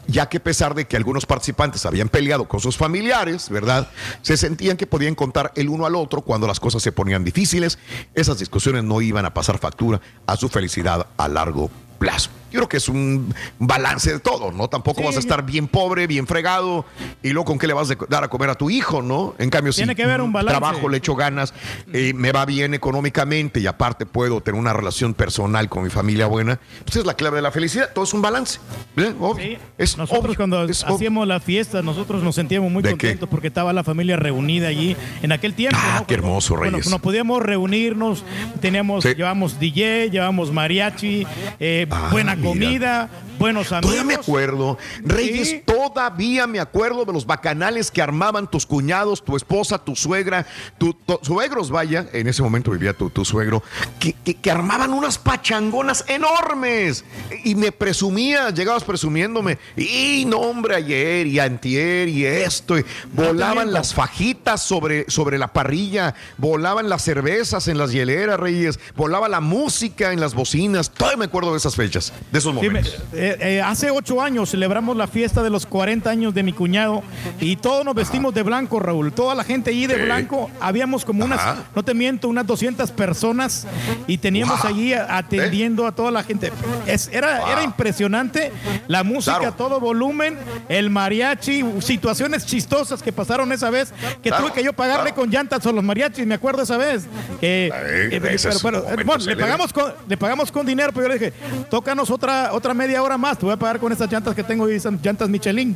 ya 0.08 0.28
que 0.30 0.38
a 0.38 0.44
pesar 0.44 0.74
de 0.74 0.88
que 0.88 0.98
algunos 0.98 1.28
participantes 1.28 1.86
habían 1.86 2.10
peleado 2.10 2.48
con 2.48 2.60
sus 2.60 2.76
familiares, 2.76 3.50
¿verdad? 3.50 3.88
Se 4.24 4.36
sentían 4.36 4.76
que 4.76 4.88
podían 4.88 5.14
contar 5.14 5.52
el 5.56 5.70
uno 5.70 5.86
al 5.86 5.96
otro 5.96 6.22
cuando 6.22 6.48
las 6.48 6.60
cosas 6.60 6.82
se 6.82 6.92
ponían 6.92 7.24
difíciles. 7.24 7.78
Esas 8.16 8.40
discusiones 8.40 8.84
no 8.84 9.00
iban 9.02 9.26
a 9.26 9.34
pasar 9.36 9.60
factura 9.60 10.02
a 10.26 10.36
su 10.38 10.50
felicidad 10.50 11.06
a 11.18 11.28
largo 11.28 11.68
plazo 11.68 11.89
plazo. 12.00 12.30
Yo 12.52 12.60
creo 12.60 12.70
que 12.70 12.78
es 12.78 12.90
un 12.90 13.34
balance 13.60 14.12
de 14.14 14.20
todo, 14.20 14.52
¿no? 14.52 14.68
Tampoco 14.70 15.02
Sí, 15.02 15.06
vas 15.08 15.16
a 15.16 15.20
estar 15.20 15.46
bien 15.46 15.68
pobre, 15.68 16.08
bien 16.08 16.28
fregado, 16.28 16.86
y 17.24 17.30
luego 17.30 17.46
con 17.46 17.60
qué 17.60 17.68
le 17.68 17.74
vas 17.74 17.90
a 17.92 17.96
dar 18.10 18.24
a 18.24 18.28
comer 18.28 18.50
a 18.50 18.56
tu 18.56 18.70
hijo, 18.70 19.02
¿no? 19.02 19.36
En 19.38 19.50
cambio, 19.50 19.72
si 19.74 19.78
Tiene 19.82 19.96
que 19.96 20.04
haber 20.04 20.22
un 20.22 20.32
balance. 20.34 20.58
trabajo, 20.60 20.90
le 20.90 20.98
echo 20.98 21.16
ganas, 21.16 21.54
eh, 21.94 22.14
me 22.16 22.32
va 22.32 22.46
bien 22.46 22.74
económicamente 22.74 23.60
y 23.60 23.68
aparte 23.68 24.06
puedo 24.06 24.42
tener 24.42 24.60
una 24.60 24.74
relación 24.74 25.14
personal 25.14 25.70
con 25.70 25.84
mi 25.84 25.90
familia 25.90 26.28
buena, 26.28 26.60
pues 26.86 26.98
es 26.98 27.06
la 27.06 27.14
clave 27.14 27.38
de 27.38 27.42
la 27.44 27.52
felicidad. 27.52 27.90
Todo 27.94 28.04
es 28.06 28.14
un 28.14 28.22
balance. 28.22 28.60
¿eh? 28.98 29.14
Obvio. 29.20 29.44
Sí. 29.44 29.58
Es 29.78 29.98
nosotros 29.98 30.26
obvio, 30.26 30.36
cuando 30.36 30.64
es 30.66 30.84
hacíamos 30.84 31.28
la 31.28 31.40
fiesta, 31.40 31.82
nosotros 31.82 32.24
nos 32.24 32.36
sentíamos 32.36 32.72
muy 32.72 32.84
contentos 32.84 33.30
porque 33.30 33.48
estaba 33.48 33.72
la 33.74 33.84
familia 33.84 34.16
reunida 34.18 34.68
allí 34.68 34.96
en 35.22 35.32
aquel 35.32 35.54
tiempo. 35.54 35.78
Ah, 35.82 35.98
¿no? 36.00 36.08
qué 36.08 36.16
hermoso, 36.16 36.56
bueno, 36.56 36.78
Reyes. 36.78 36.90
nos 36.92 37.00
podíamos 37.02 37.42
reunirnos, 37.42 38.24
teníamos, 38.62 39.04
Sí. 39.04 39.14
llevamos 39.16 39.60
DJ, 39.60 40.10
llevamos 40.10 40.52
mariachi, 40.52 41.26
eh, 41.60 41.88
Ah, 41.92 42.10
buena. 42.12 42.36
Comida, 42.42 43.10
buenos 43.38 43.72
amigos. 43.72 43.92
Todavía 43.92 44.04
me 44.04 44.22
acuerdo, 44.22 44.78
Reyes, 45.04 45.50
Sí. 45.50 45.64
todavía 45.66 46.48
me 46.48 46.60
acuerdo 46.60 47.06
de 47.06 47.14
los 47.14 47.26
bacanales 47.26 47.92
que 47.92 48.02
armaban 48.02 48.50
tus 48.50 48.66
cuñados, 48.66 49.24
tu 49.24 49.36
esposa, 49.36 49.78
tu 49.78 49.96
suegra, 49.96 50.46
tu, 50.78 50.94
tu- 50.94 51.20
suegros, 51.22 51.70
vaya, 51.72 52.08
en 52.14 52.28
ese 52.28 52.42
momento 52.42 52.72
vivía 52.72 52.94
tu, 52.94 53.10
tu 53.10 53.24
suegro, 53.26 53.64
que, 54.00 54.14
que- 54.14 54.36
que 54.36 54.52
armaban 54.52 54.92
unas 54.94 55.18
pachangonas 55.18 56.04
enormes. 56.08 57.06
Y 57.44 57.56
me 57.56 57.72
presumías, 57.72 58.54
llegabas 58.54 58.84
presumiéndome, 58.84 59.58
y 59.78 60.26
no 60.26 60.38
hombre, 60.38 60.76
ayer 60.76 61.28
y 61.28 61.40
antier 61.40 62.08
y 62.10 62.26
esto, 62.26 62.78
y 62.78 62.86
volaban 63.14 63.72
las 63.72 63.94
fajitas 63.94 64.62
sobre, 64.64 65.06
sobre 65.10 65.38
la 65.38 65.54
parrilla, 65.54 66.16
volaban 66.38 66.90
las 66.90 67.04
cervezas 67.04 67.68
en 67.68 67.78
las 67.78 67.92
hieleras, 67.92 68.40
Reyes, 68.40 68.80
volaba 68.96 69.30
la 69.30 69.40
música 69.42 70.12
en 70.14 70.20
las 70.20 70.34
bocinas, 70.34 70.92
todavía 70.92 71.18
me 71.18 71.26
acuerdo 71.26 71.52
de 71.52 71.58
esas 71.58 71.76
fechas, 71.76 72.14
de 72.32 72.38
esos 72.40 72.54
Sí, 72.54 72.60
me- 72.62 72.68
momentos. 72.68 72.94
eh, 73.14 73.38
Eh, 73.40 73.56
eh, 73.58 73.62
hace 73.62 73.90
ocho 73.92 74.22
años 74.22 74.50
celebramos 74.52 74.96
la 74.98 75.08
fiesta 75.08 75.42
de 75.44 75.50
los 75.50 75.66
40 75.66 76.10
años 76.10 76.34
de 76.34 76.44
mi 76.44 76.54
cuñado 76.54 77.04
y 77.40 77.56
todos 77.56 77.84
nos 77.86 77.96
vestimos 77.96 78.34
de 78.34 78.44
blanco, 78.44 78.80
Raúl. 78.80 79.12
Toda 79.14 79.36
la 79.36 79.44
gente 79.44 79.70
allí 79.72 79.88
de 79.88 79.96
Sí. 79.96 80.02
blanco. 80.02 80.50
Habíamos 80.60 81.06
como 81.06 81.26
unas, 81.26 81.40
Ajá. 81.40 81.64
no 81.76 81.84
te 81.84 81.94
miento, 81.94 82.28
unas 82.28 82.46
200 82.48 82.92
personas 82.92 83.66
y 84.08 84.18
teníamos 84.18 84.62
Wow. 84.62 84.70
allí 84.72 84.94
a- 84.94 85.18
atendiendo 85.18 85.86
a 85.88 85.92
toda 85.94 86.12
la 86.12 86.24
gente. 86.24 86.52
Es- 86.88 87.10
era, 87.12 87.40
Wow. 87.42 87.50
era 87.52 87.64
impresionante. 87.64 88.52
La 88.88 89.04
música 89.04 89.38
Claro. 89.40 89.54
a 89.54 89.58
todo 89.58 89.80
volumen, 89.80 90.38
el 90.70 90.90
mariachi, 90.90 91.64
situaciones 91.82 92.46
chistosas 92.46 93.02
que 93.04 93.12
pasaron 93.12 93.52
esa 93.52 93.70
vez 93.70 93.92
que 94.24 94.30
Claro, 94.30 94.46
tuve 94.46 94.54
que 94.54 94.64
yo 94.64 94.74
pagarle 94.74 95.12
claro. 95.12 95.16
con 95.16 95.30
llantas 95.30 95.66
a 95.66 95.72
los 95.72 95.84
mariachis, 95.84 96.26
me 96.26 96.36
acuerdo 96.36 96.64
esa 96.64 96.78
vez. 96.78 97.06
Que, 97.40 97.70
Ay, 97.74 97.82
eh, 98.16 98.20
pero- 98.22 98.38
pero, 98.62 99.06
bueno, 99.06 99.26
le 99.26 99.36
pagamos 99.38 99.74
con, 99.74 99.94
le 100.08 100.18
pagamos 100.18 100.52
con 100.52 100.66
dinero, 100.66 100.92
pero 100.94 101.08
yo 101.08 101.14
le 101.14 101.20
dije, 101.20 101.34
tócanos 101.70 102.10
otra, 102.20 102.54
otra 102.54 102.74
media 102.74 103.02
hora 103.02 103.18
más, 103.18 103.38
te 103.40 103.46
voy 103.46 103.54
a 103.54 103.58
pagar 103.58 103.80
con 103.80 103.92
esas 103.94 104.12
llantas 104.12 104.36
que 104.36 104.44
tengo 104.44 104.70
y 104.70 104.74
esas 104.76 104.94
llantas 105.02 105.30
Michelin. 105.30 105.76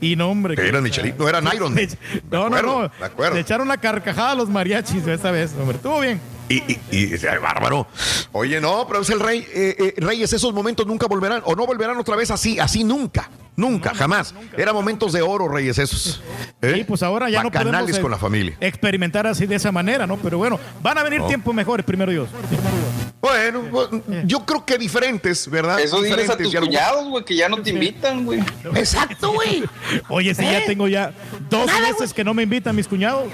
Y 0.00 0.16
no, 0.16 0.30
hombre. 0.30 0.56
Que 0.56 0.66
eran 0.66 0.82
Michelin, 0.82 1.14
no 1.18 1.28
eran 1.28 1.46
Iron. 1.54 1.74
No, 2.30 2.48
no, 2.48 2.56
acuerdo, 2.56 2.90
no. 2.98 3.04
acuerdo. 3.04 3.34
Le 3.34 3.40
echaron 3.42 3.68
la 3.68 3.76
carcajada 3.76 4.30
a 4.30 4.34
los 4.34 4.48
mariachis 4.48 5.06
esa 5.06 5.30
vez, 5.30 5.52
hombre. 5.60 5.76
Estuvo 5.76 6.00
bien. 6.00 6.18
Y, 6.48 6.54
y, 6.56 6.80
y- 6.90 7.26
ay, 7.26 7.38
bárbaro. 7.40 7.86
Oye, 8.32 8.60
no, 8.60 8.86
pero 8.88 9.00
es 9.02 9.10
el 9.10 9.20
rey. 9.20 9.46
eh, 9.54 9.76
eh, 9.78 9.94
Reyes, 9.98 10.32
esos 10.32 10.52
momentos 10.54 10.86
nunca 10.86 11.06
volverán, 11.06 11.42
o 11.44 11.54
no 11.54 11.66
volverán 11.66 11.96
otra 11.98 12.16
vez 12.16 12.30
así, 12.30 12.58
así 12.58 12.84
nunca. 12.84 13.30
Nunca, 13.62 13.94
jamás. 13.94 14.34
Eran 14.56 14.74
momentos 14.74 15.12
de 15.12 15.22
oro, 15.22 15.46
Reyes, 15.48 15.78
esos. 15.78 16.20
¿Eh? 16.60 16.72
Sí, 16.78 16.84
pues 16.84 17.02
ahora 17.04 17.30
ya 17.30 17.42
no 17.44 17.50
podemos 17.52 17.96
eh, 17.96 18.00
con 18.00 18.10
la 18.10 18.18
familia. 18.18 18.56
experimentar 18.60 19.24
así 19.26 19.46
de 19.46 19.54
esa 19.54 19.70
manera, 19.70 20.04
¿no? 20.06 20.16
Pero 20.16 20.36
bueno, 20.38 20.58
van 20.82 20.98
a 20.98 21.02
venir 21.04 21.20
No. 21.20 21.28
tiempos 21.28 21.54
mejores, 21.54 21.86
primero 21.86 22.10
Dios. 22.10 22.28
Bueno, 23.20 23.62
bueno, 23.70 24.02
yo 24.24 24.44
creo 24.44 24.66
que 24.66 24.76
diferentes, 24.78 25.48
¿verdad? 25.48 25.78
Eso 25.78 26.02
diles 26.02 26.28
a 26.28 26.34
Diferentes, 26.34 26.50
tus 26.50 26.60
cuñados, 26.68 27.08
güey, 27.08 27.24
que 27.24 27.36
ya 27.36 27.48
no 27.48 27.62
te 27.62 27.70
invitan, 27.70 28.24
güey. 28.24 28.40
Exacto, 28.74 29.32
güey. 29.32 29.62
Oye, 30.08 30.34
si 30.34 30.42
¿Eh? 30.44 30.52
ya 30.58 30.66
tengo 30.66 30.88
ya 30.88 31.12
dos 31.48 31.66
Nada, 31.68 31.80
meses 31.88 32.12
que 32.12 32.24
no 32.24 32.34
me 32.34 32.42
invitan 32.42 32.74
mis 32.74 32.88
cuñados. 32.88 33.26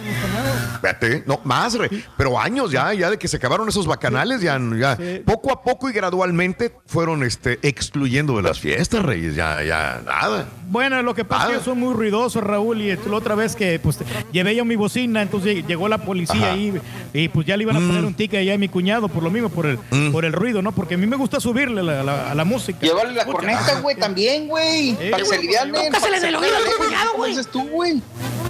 Espérate, 0.75 1.25
no, 1.27 1.41
más, 1.45 1.73
re- 1.75 1.89
pero 2.19 2.39
años 2.39 2.71
ya, 2.71 2.93
ya 2.93 3.09
de 3.11 3.19
que 3.19 3.29
se 3.29 3.39
acabaron 3.39 3.67
esos 3.69 3.87
bacanales, 3.87 4.43
ya, 4.43 4.61
ya 4.79 4.99
poco 5.25 5.51
a 5.53 5.63
poco 5.63 5.89
y 5.89 5.93
gradualmente 5.95 6.71
fueron 6.87 7.23
este, 7.25 7.59
excluyendo 7.63 8.37
de 8.37 8.43
las 8.43 8.61
fiestas, 8.61 9.03
Reyes, 9.03 9.35
ya, 9.35 9.63
ya, 9.63 10.03
nada. 10.21 10.47
Bueno, 10.71 11.01
lo 11.03 11.15
que 11.15 11.25
pasa 11.25 11.45
es 11.45 11.49
que 11.51 11.55
yo 11.59 11.65
soy 11.65 11.75
muy 11.77 11.95
ruidoso, 11.95 12.41
Raúl, 12.41 12.81
y 12.83 12.95
la 12.95 13.17
otra 13.17 13.35
vez 13.35 13.57
que 13.57 13.79
pues 13.79 13.99
llevé 14.33 14.55
yo 14.55 14.65
mi 14.65 14.77
bocina, 14.77 15.23
entonces 15.23 15.67
llegó 15.67 15.89
la 15.89 15.99
policía 15.99 16.53
ahí 16.53 16.79
y 17.15 17.29
pues 17.29 17.47
ya 17.47 17.57
le 17.57 17.63
iban 17.63 17.77
a 17.77 17.81
poner 17.81 18.05
un 18.05 18.13
ticket 18.15 18.41
allá 18.41 18.55
a 18.55 18.59
mi 18.59 18.69
cuñado 18.69 19.09
por 19.09 19.23
lo 19.23 19.31
mismo, 19.31 19.49
por 19.49 19.67
el, 19.67 19.79
Mm. 19.91 20.13
por 20.13 20.25
el 20.25 20.33
ruido, 20.33 20.61
¿no? 20.61 20.73
Porque 20.73 20.95
a 20.95 20.99
mí 20.99 21.07
me 21.07 21.17
gusta 21.17 21.41
subirle 21.41 21.83
la- 21.83 22.03
la- 22.03 22.31
a 22.31 22.35
la 22.35 22.45
música. 22.45 22.81
Llévale 22.83 23.13
la 23.15 23.21
Escucha. 23.23 23.37
corneta, 23.39 23.81
güey, 23.81 23.97
también, 23.97 24.47
güey. 24.49 24.91
Eh, 25.01 25.09
para 25.11 25.23
que 25.23 25.29
se 25.29 25.35
alivianen. 25.37 25.73
Tócasele 25.93 26.01
para 26.01 26.11
que 26.21 26.29
en 26.29 26.35
el 26.35 26.41
se 26.41 26.47
oído 26.47 26.57
a 26.57 26.71
tu 26.77 26.85
cuñado, 26.85 27.11
güey. 27.17 27.31
dices 27.31 27.47
tú, 27.49 27.69
güey. 27.69 28.03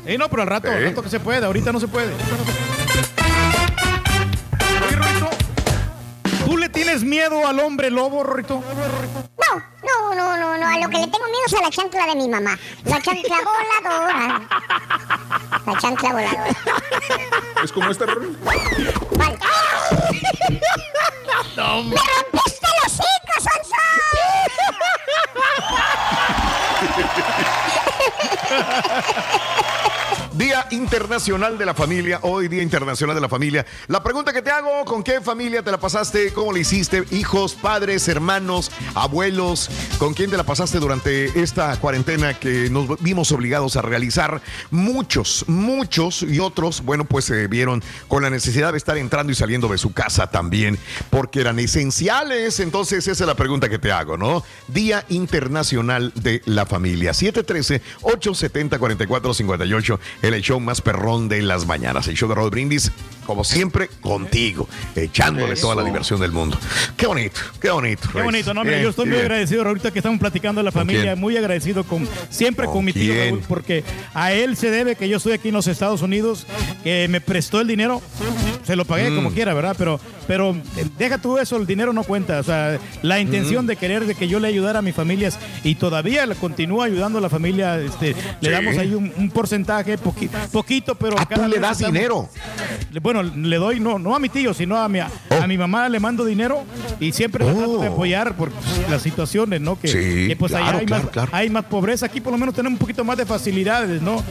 Eh, 0.07 0.19
no, 0.19 0.29
pero 0.29 0.43
al 0.43 0.49
rato, 0.49 0.71
al 0.71 0.83
rato 0.83 1.03
que 1.03 1.11
se 1.11 1.21
puede, 1.21 1.45
ahorita 1.47 1.71
no 1.73 1.79
se 1.81 1.87
puede. 1.89 2.13
Le 6.69 6.73
tienes 6.75 7.03
miedo 7.03 7.47
al 7.47 7.61
hombre 7.61 7.91
lobo, 7.91 8.23
Rorito? 8.23 8.63
No, 8.63 9.63
no, 9.83 10.15
no, 10.15 10.37
no, 10.37 10.59
no. 10.59 10.67
A 10.67 10.79
lo 10.79 10.89
que 10.89 10.99
le 10.99 11.07
tengo 11.07 11.25
miedo 11.25 11.45
es 11.47 11.55
a 11.55 11.63
la 11.63 11.71
chancla 11.71 12.07
de 12.07 12.15
mi 12.15 12.29
mamá. 12.29 12.59
La 12.85 13.01
chancla 13.01 13.37
voladora. 13.85 14.41
La 15.67 15.79
chancla 15.79 16.13
voladora. 16.13 16.57
Es 17.65 17.73
como 17.73 17.91
esta 17.91 18.05
Rory. 18.07 18.37
¿Cuál? 18.43 19.39
¡Me 21.57 21.97
rompiste 21.97 22.69
los 22.85 22.93
hocico, 22.93 23.35
Sonso! 23.41 23.77
Día 30.39 30.69
Internacional 30.71 31.59
de 31.59 31.67
la 31.67 31.75
Familia, 31.75 32.21
hoy 32.23 32.47
Día 32.47 32.63
Internacional 32.63 33.17
de 33.17 33.21
la 33.21 33.29
Familia. 33.29 33.67
La 33.89 34.05
pregunta 34.05 34.33
que 34.33 34.41
te 34.41 34.53
hago, 34.53 34.85
¿con 34.85 35.03
qué 35.03 35.21
familia 35.21 35.65
te 35.65 35.73
la 35.73 35.81
pasaste? 35.81 36.33
¿Cómo 36.33 36.53
le 36.53 36.61
hiciste? 36.61 37.03
Hijos, 37.11 37.55
padres, 37.55 38.07
hermanos, 38.07 38.71
abuelos, 38.95 39.69
¿con 39.99 40.15
quién 40.15 40.31
te 40.31 40.37
la 40.37 40.45
pasaste 40.45 40.79
durante 40.79 41.41
esta 41.43 41.77
cuarentena 41.81 42.39
que 42.39 42.71
nos 42.71 43.03
vimos 43.03 43.33
obligados 43.33 43.75
a 43.75 43.83
realizar? 43.83 44.41
Muchos, 44.71 45.45
muchos 45.49 46.23
y 46.23 46.39
otros, 46.39 46.83
bueno, 46.83 47.05
pues 47.05 47.25
se 47.25 47.49
vieron 47.49 47.83
con 48.07 48.23
la 48.23 48.31
necesidad 48.31 48.71
de 48.71 48.79
estar 48.79 48.97
entrando 48.97 49.33
y 49.33 49.35
saliendo 49.35 49.67
de 49.67 49.79
su 49.79 49.93
casa 49.93 50.29
también, 50.29 50.79
porque 51.11 51.41
eran 51.41 51.59
esenciales. 51.59 52.61
Entonces, 52.61 53.09
esa 53.09 53.25
es 53.25 53.27
la 53.27 53.35
pregunta 53.35 53.69
que 53.69 53.81
te 53.81 53.91
hago, 53.91 54.17
¿no? 54.17 54.45
Día 54.69 55.05
Internacional 55.09 56.13
de 56.15 56.43
la 56.45 56.65
Familia. 56.65 57.13
713-870-4458, 58.03 59.99
el 60.23 60.41
show 60.43 60.61
más 60.61 60.81
perrón 60.81 61.29
de 61.29 61.43
las 61.43 61.67
mañanas. 61.67 62.09
El 62.09 62.17
show 62.17 62.29
de 62.29 62.35
Rod 62.35 62.51
Brindis, 62.51 62.93
como 63.29 63.45
siempre, 63.45 63.91
contigo, 64.01 64.67
echándole 64.97 65.53
Eso. 65.53 65.65
toda 65.69 65.75
la 65.75 65.85
diversión 65.85 66.19
del 66.19 66.33
mundo. 66.33 66.57
Qué 66.97 67.07
bonito, 67.07 67.39
qué 67.61 67.69
bonito. 67.69 68.09
Qué 68.11 68.23
bonito, 68.23 68.55
¿no? 68.55 68.65
Mira, 68.65 68.81
yo 68.81 68.89
estoy 68.89 69.05
muy 69.07 69.19
agradecido 69.19 69.65
ahorita 69.67 69.91
que 69.91 69.99
estamos 69.99 70.19
platicando 70.19 70.61
de 70.61 70.65
la 70.65 70.73
¿Con 70.73 70.81
familia, 70.81 71.03
quién? 71.13 71.21
muy 71.21 71.37
agradecido 71.37 71.85
con 71.85 72.09
siempre 72.31 72.65
¿Con 72.65 72.77
con 72.77 72.85
mi 72.87 72.95
tío? 72.95 73.13
Raúl, 73.15 73.43
porque 73.47 73.85
a 74.15 74.33
él 74.33 74.57
se 74.57 74.71
debe 74.71 74.97
que 74.97 75.11
yo 75.11 75.19
estoy 75.19 75.35
aquí 75.35 75.49
en 75.49 75.55
los 75.55 75.67
Estados 75.67 76.01
Unidos, 76.01 76.47
que 76.83 77.07
me 77.09 77.21
prestó 77.21 77.61
el 77.61 77.67
dinero, 77.69 78.01
se 78.65 78.77
lo 78.77 78.87
pagué 78.87 79.11
Mm. 79.11 79.17
como 79.17 79.31
quiera, 79.33 79.53
¿verdad? 79.53 79.75
Pero, 79.79 80.01
pero 80.27 80.57
deja 80.97 81.19
tú 81.19 81.37
eso, 81.37 81.57
el 81.59 81.67
dinero 81.67 81.93
no 81.93 82.05
cuenta, 82.05 82.41
o 82.41 82.43
sea, 82.43 82.79
la 83.03 83.21
intención 83.21 83.67
Mm. 83.67 83.69
de 83.69 83.77
querer 83.77 84.07
de 84.07 84.15
que 84.15 84.27
yo 84.27 84.41
le 84.41 84.49
ayudara 84.49 84.79
a 84.79 84.83
mi 84.83 84.93
familia 84.93 85.31
y 85.65 85.75
todavía 85.75 86.25
le 86.25 86.35
continúa 86.35 86.87
ayudando 86.87 87.19
a 87.19 87.21
la 87.21 87.29
familia, 87.29 87.79
este, 87.79 88.15
le 88.41 88.51
damos 88.51 88.79
ahí 88.79 88.95
un, 88.95 89.13
un 89.19 89.29
porcentaje, 89.31 89.99
poqui- 89.99 90.31
poquito, 90.51 90.95
pero 90.95 91.17
Ah, 91.19 91.27
tú 91.29 91.35
cada 91.35 91.47
le 91.49 91.55
vez 91.57 91.61
das 91.63 91.73
estamos- 91.73 91.93
dinero. 91.95 92.29
le- 92.91 93.01
Bueno, 93.23 93.33
le 93.49 93.57
doy, 93.57 93.81
no, 93.81 93.99
no 93.99 94.15
a 94.15 94.19
mi 94.21 94.29
tío, 94.29 94.55
sino 94.55 94.77
a 94.77 94.89
mi, 94.89 95.01
a, 95.01 95.11
Oh. 95.31 95.47
mi 95.47 95.57
mamá 95.59 95.89
le 95.89 95.99
mando 96.01 96.25
dinero 96.25 96.65
y 97.01 97.13
siempre 97.13 97.45
le 97.45 97.53
trato 97.53 97.79
de 97.81 97.89
Oh. 97.89 97.93
apoyar 97.93 98.37
por 98.37 98.51
las 98.91 99.03
situaciones, 99.03 99.61
¿no? 99.61 99.79
Que, 99.79 99.89
Sí, 99.89 100.29
que, 100.29 100.37
pues 100.37 100.53
allá 100.55 100.65
claro, 100.65 100.79
hay, 100.79 100.87
claro, 100.87 101.03
más, 101.05 101.13
claro. 101.13 101.31
hay 101.33 101.51
más 101.51 101.65
pobreza. 101.65 102.07
Aquí 102.07 102.21
por 102.21 102.33
lo 102.33 102.39
menos 102.39 102.55
tenemos 102.55 102.75
un 102.75 102.79
poquito 102.79 103.05
más 103.05 103.17
de 103.17 103.27
facilidades, 103.27 104.01
¿no? 104.03 104.23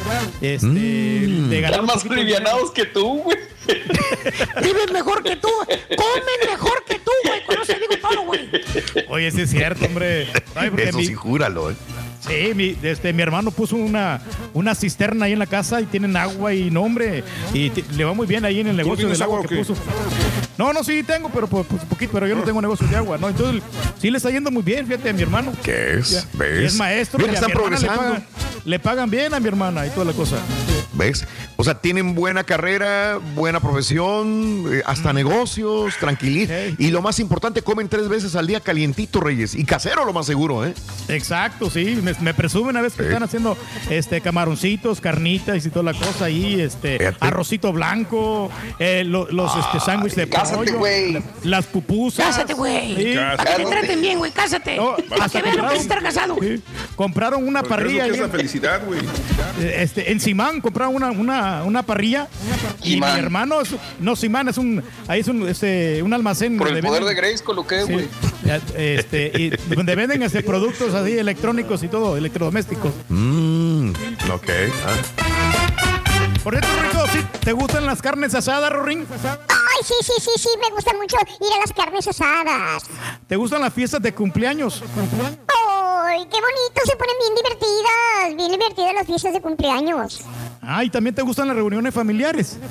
Este, 0.42 0.68
Mm. 0.68 1.50
de 1.50 1.62
ganar 1.62 1.82
Están 1.82 1.86
más 1.86 2.06
alivianados 2.06 2.72
que 2.72 2.86
tú, 2.86 3.24
güey. 3.24 3.38
Viven 4.64 4.94
mejor 4.94 5.24
que 5.24 5.36
tú. 5.36 5.50
Comen 5.98 6.50
mejor 6.50 6.84
que 6.88 6.96
tú, 7.00 7.12
güey. 7.26 7.44
Con 7.46 7.62
eso 7.62 7.74
digo 7.74 8.02
todo, 8.10 8.22
güey. 8.26 8.50
Oye, 9.10 9.32
sí 9.32 9.42
es 9.42 9.50
cierto, 9.50 9.86
hombre. 9.86 10.28
Ay, 10.56 10.72
Eso 10.78 10.98
mi- 10.98 11.06
sí, 11.06 11.14
júralo, 11.14 11.72
¿eh? 11.72 11.76
Sí, 12.28 12.54
mi, 12.56 12.76
este, 12.84 13.14
mi 13.14 13.22
hermano 13.22 13.52
puso 13.52 13.76
una, 13.78 14.22
una 14.54 14.76
cisterna 14.76 15.26
ahí 15.26 15.34
en 15.34 15.40
la 15.40 15.46
casa 15.46 15.80
y 15.82 15.86
tienen 15.86 16.16
agua 16.18 16.54
y 16.54 16.70
nombre. 16.70 17.24
Y 17.54 17.70
te- 17.70 17.84
le 17.96 18.04
va 18.04 18.14
muy 18.14 18.28
bien 18.28 18.44
ahí 18.46 18.60
en 18.60 18.68
el 18.68 18.76
negocio 18.76 18.98
tienes 19.06 19.18
del 19.20 19.24
agua 19.24 19.38
agua 19.38 19.50
que 19.50 19.56
qué? 19.56 19.62
puso. 19.64 19.76
No, 20.58 20.74
no, 20.74 20.84
sí 20.84 21.04
tengo, 21.04 21.30
pero 21.30 21.48
pues, 21.48 21.66
pues, 21.70 21.84
poquito, 21.86 22.12
pero 22.14 22.28
yo 22.28 22.36
no 22.36 22.44
tengo 22.44 22.62
negocio 22.62 22.88
de 22.88 22.96
agua, 22.96 23.18
¿no? 23.18 23.30
Entonces, 23.30 23.62
sí 24.00 24.10
le 24.10 24.18
está 24.18 24.30
yendo 24.32 24.50
muy 24.52 24.64
bien, 24.64 24.88
fíjate, 24.88 25.10
a 25.10 25.14
mi 25.14 25.22
hermano. 25.22 25.54
¿Qué 25.64 26.00
es? 26.00 26.28
¿Ves? 26.34 26.74
Es 26.74 26.76
maestro, 26.78 27.20
Mira, 27.20 27.34
y 27.34 27.36
a 27.36 27.40
están 27.40 27.50
mi 27.50 27.54
hermana 27.54 27.78
le 27.80 27.88
progresando. 27.88 28.02
pagan, 28.14 28.26
le 28.66 28.80
pagan 28.80 29.10
bien 29.10 29.34
a 29.34 29.40
mi 29.40 29.48
hermana 29.48 29.86
y 29.86 29.90
toda 29.92 30.06
la 30.06 30.14
cosa. 30.14 30.38
¿Ves? 30.94 31.26
O 31.58 31.64
sea, 31.64 31.76
tienen 31.76 32.16
buena 32.16 32.44
carrera, 32.44 33.20
buena 33.36 33.60
profesión, 33.60 34.64
eh, 34.72 34.82
hasta 34.86 35.12
negocios, 35.14 35.96
tranquilidad. 36.00 36.56
Hey. 36.58 36.76
Y 36.80 36.92
lo 36.92 37.02
más 37.02 37.20
importante, 37.20 37.62
comen 37.62 37.90
tres 37.90 38.08
veces 38.08 38.36
al 38.36 38.48
día 38.48 38.60
calientito, 38.62 39.20
Reyes. 39.20 39.54
Y 39.54 39.64
casero, 39.66 40.06
lo 40.06 40.14
más 40.14 40.26
seguro, 40.26 40.66
¿eh? 40.66 40.74
Exacto, 41.10 41.70
sí. 41.70 42.00
Me, 42.02 42.14
me 42.22 42.34
presumen 42.34 42.78
a 42.78 42.82
veces 42.82 42.98
que 42.98 43.04
están 43.08 43.22
haciendo 43.24 43.58
este 43.90 44.22
camaroncitos, 44.22 45.02
carnitas 45.02 45.66
y 45.66 45.70
toda 45.70 45.92
la 45.92 45.94
cosa 45.94 46.26
ahí, 46.26 46.62
este 46.62 46.98
Fíjate. 46.98 47.18
arrocito 47.20 47.74
blanco, 47.74 48.50
eh, 48.80 49.04
lo- 49.06 49.28
los 49.30 49.52
este, 49.58 49.80
sándwiches 49.80 50.16
de 50.18 50.30
Cásate, 50.30 50.58
pollo, 50.58 50.78
güey. 50.80 51.14
la- 51.14 51.22
las 51.44 51.66
pupusas. 51.66 52.28
Cásate, 52.28 52.54
güey. 52.54 52.96
Sí. 52.96 53.14
Cásate. 53.14 53.38
Para 53.38 53.56
que 53.58 53.64
te 53.66 53.70
traten 53.70 54.02
bien, 54.02 54.18
güey. 54.20 54.32
Cásate. 54.32 54.78
No, 54.78 54.96
Para 55.10 55.26
hasta 55.26 55.40
que 55.42 55.44
vean 55.44 55.58
lo 55.58 55.68
que 55.70 55.76
es 55.76 55.82
estar 55.82 56.02
casado, 56.02 56.36
güey. 56.36 56.58
Sí. 56.58 56.64
Compraron 56.96 57.46
una 57.48 57.62
Pero 57.62 57.76
¿qué 57.76 57.82
es 57.82 57.88
parrilla 57.88 58.06
es 58.08 58.20
la 58.20 58.26
en- 58.26 58.32
felicidad, 58.32 58.82
güey. 58.86 59.00
eh, 59.60 59.76
este, 59.80 60.12
en 60.12 60.20
Simán 60.22 60.62
compraron 60.62 60.77
una, 60.88 61.10
una, 61.12 61.64
una 61.64 61.82
parrilla 61.84 62.28
y 62.84 63.00
mi 63.00 63.08
hermano 63.08 63.62
es, 63.62 63.70
no 64.00 64.16
Simán 64.16 64.50
es 64.50 64.58
un 64.60 64.84
ahí 65.08 65.22
es 65.22 65.28
un, 65.28 65.48
este, 65.48 66.04
un 66.04 66.14
almacén 66.14 66.58
Por 66.58 66.68
el 66.68 66.84
poder 66.84 67.04
de 67.04 67.14
venden- 67.14 67.16
Grace 67.18 67.44
coloqué, 67.44 67.84
Sí. 67.86 67.94
güey. 67.94 68.08
Ya, 68.46 68.62
Este, 68.76 69.32
y 69.36 69.50
donde 69.74 69.96
venden 69.96 70.22
este, 70.22 70.44
productos 70.44 70.94
así 70.94 71.18
electrónicos 71.18 71.82
y 71.84 71.88
todo, 71.88 72.16
electrodomésticos. 72.18 72.92
Mmm, 73.10 73.90
ok. 74.32 74.50
ah. 74.86 76.38
Por 76.44 76.54
cierto, 76.54 76.70
Rico, 76.82 77.06
¿sí 77.12 77.40
¿te 77.44 77.52
gustan 77.52 77.86
las 77.86 78.02
carnes 78.02 78.34
asadas, 78.36 78.72
Rorín? 78.72 79.06
Ay, 79.10 79.84
sí, 79.84 79.94
sí, 80.02 80.14
sí, 80.20 80.32
sí, 80.38 80.50
me 80.62 80.74
gusta 80.74 80.94
mucho 80.94 81.18
ir 81.42 81.54
a 81.56 81.60
las 81.60 81.74
carnes 81.74 82.08
asadas. 82.08 82.84
¿Te 83.28 83.36
gustan 83.36 83.62
las 83.62 83.74
fiestas 83.74 84.02
de 84.02 84.14
cumpleaños? 84.14 84.82
Ay, 84.96 86.20
qué 86.32 86.38
bonito, 86.40 86.82
se 86.86 86.96
ponen 86.96 87.16
bien 87.20 87.36
divertidas, 87.36 88.36
bien 88.38 88.52
divertidas 88.52 88.94
las 88.94 89.06
fiestas 89.08 89.34
de 89.34 89.42
cumpleaños. 89.42 90.22
Ah, 90.70 90.84
y 90.84 90.90
también 90.90 91.16
te 91.16 91.22
gustan 91.22 91.48
las 91.48 91.56
reuniones 91.56 91.94
familiares. 91.94 92.58
La 92.62 92.68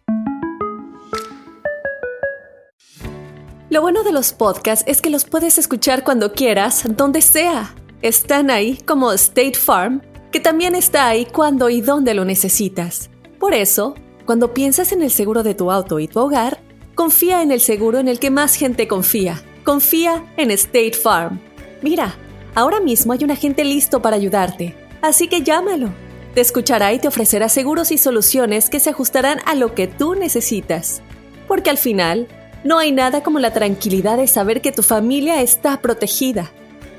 Lo 3.69 3.79
bueno 3.79 4.03
de 4.03 4.11
los 4.11 4.33
podcasts 4.33 4.83
es 4.89 5.01
que 5.01 5.09
los 5.09 5.23
puedes 5.23 5.57
escuchar 5.57 6.03
cuando 6.03 6.33
quieras, 6.33 6.83
donde 6.97 7.21
sea. 7.21 7.75
Están 8.01 8.51
ahí 8.51 8.77
como 8.85 9.13
State 9.13 9.55
Farm, 9.55 10.01
que 10.33 10.41
también 10.41 10.75
está 10.75 11.07
ahí 11.07 11.25
cuando 11.25 11.69
y 11.69 11.79
donde 11.79 12.13
lo 12.13 12.25
necesitas. 12.25 13.09
Por 13.39 13.53
eso, 13.53 13.95
cuando 14.25 14.53
piensas 14.53 14.91
en 14.91 15.01
el 15.01 15.11
seguro 15.11 15.43
de 15.43 15.55
tu 15.55 15.71
auto 15.71 15.99
y 15.99 16.09
tu 16.09 16.19
hogar, 16.19 16.59
confía 16.93 17.41
en 17.41 17.51
el 17.51 17.61
seguro 17.61 17.99
en 17.99 18.09
el 18.09 18.19
que 18.19 18.31
más 18.31 18.55
gente 18.55 18.85
confía. 18.89 19.41
Confía 19.63 20.25
en 20.35 20.51
State 20.51 20.91
Farm. 21.01 21.39
Mira, 21.81 22.17
ahora 22.58 22.80
mismo 22.80 23.14
hay 23.14 23.24
un 23.24 23.30
agente 23.30 23.64
listo 23.64 24.01
para 24.01 24.16
ayudarte, 24.16 24.74
así 25.03 25.28
que 25.28 25.43
llámalo. 25.43 25.91
Te 26.34 26.41
escuchará 26.41 26.91
y 26.91 26.97
te 26.97 27.08
ofrecerá 27.08 27.49
seguros 27.49 27.91
y 27.91 27.99
soluciones 27.99 28.72
que 28.72 28.80
se 28.80 28.89
ajustarán 28.89 29.41
a 29.45 29.53
lo 29.53 29.76
que 29.76 29.86
tú 29.86 30.16
necesitas. 30.16 31.03
Porque 31.47 31.70
al 31.70 31.78
final, 31.78 32.28
no 32.64 32.80
hay 32.80 32.91
nada 32.91 33.22
como 33.22 33.38
la 33.38 33.53
tranquilidad 33.53 34.18
de 34.18 34.26
saber 34.26 34.62
que 34.62 34.72
tu 34.72 34.82
familia 34.82 35.43
está 35.43 35.82
protegida. 35.82 36.49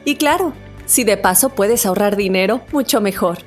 Y 0.05 0.15
claro, 0.15 0.53
si 0.87 1.03
de 1.03 1.17
paso 1.17 1.49
puedes 1.49 1.87
ahorrar 1.87 2.15
dinero, 2.15 2.61
mucho 2.71 3.01
mejor. 3.01 3.39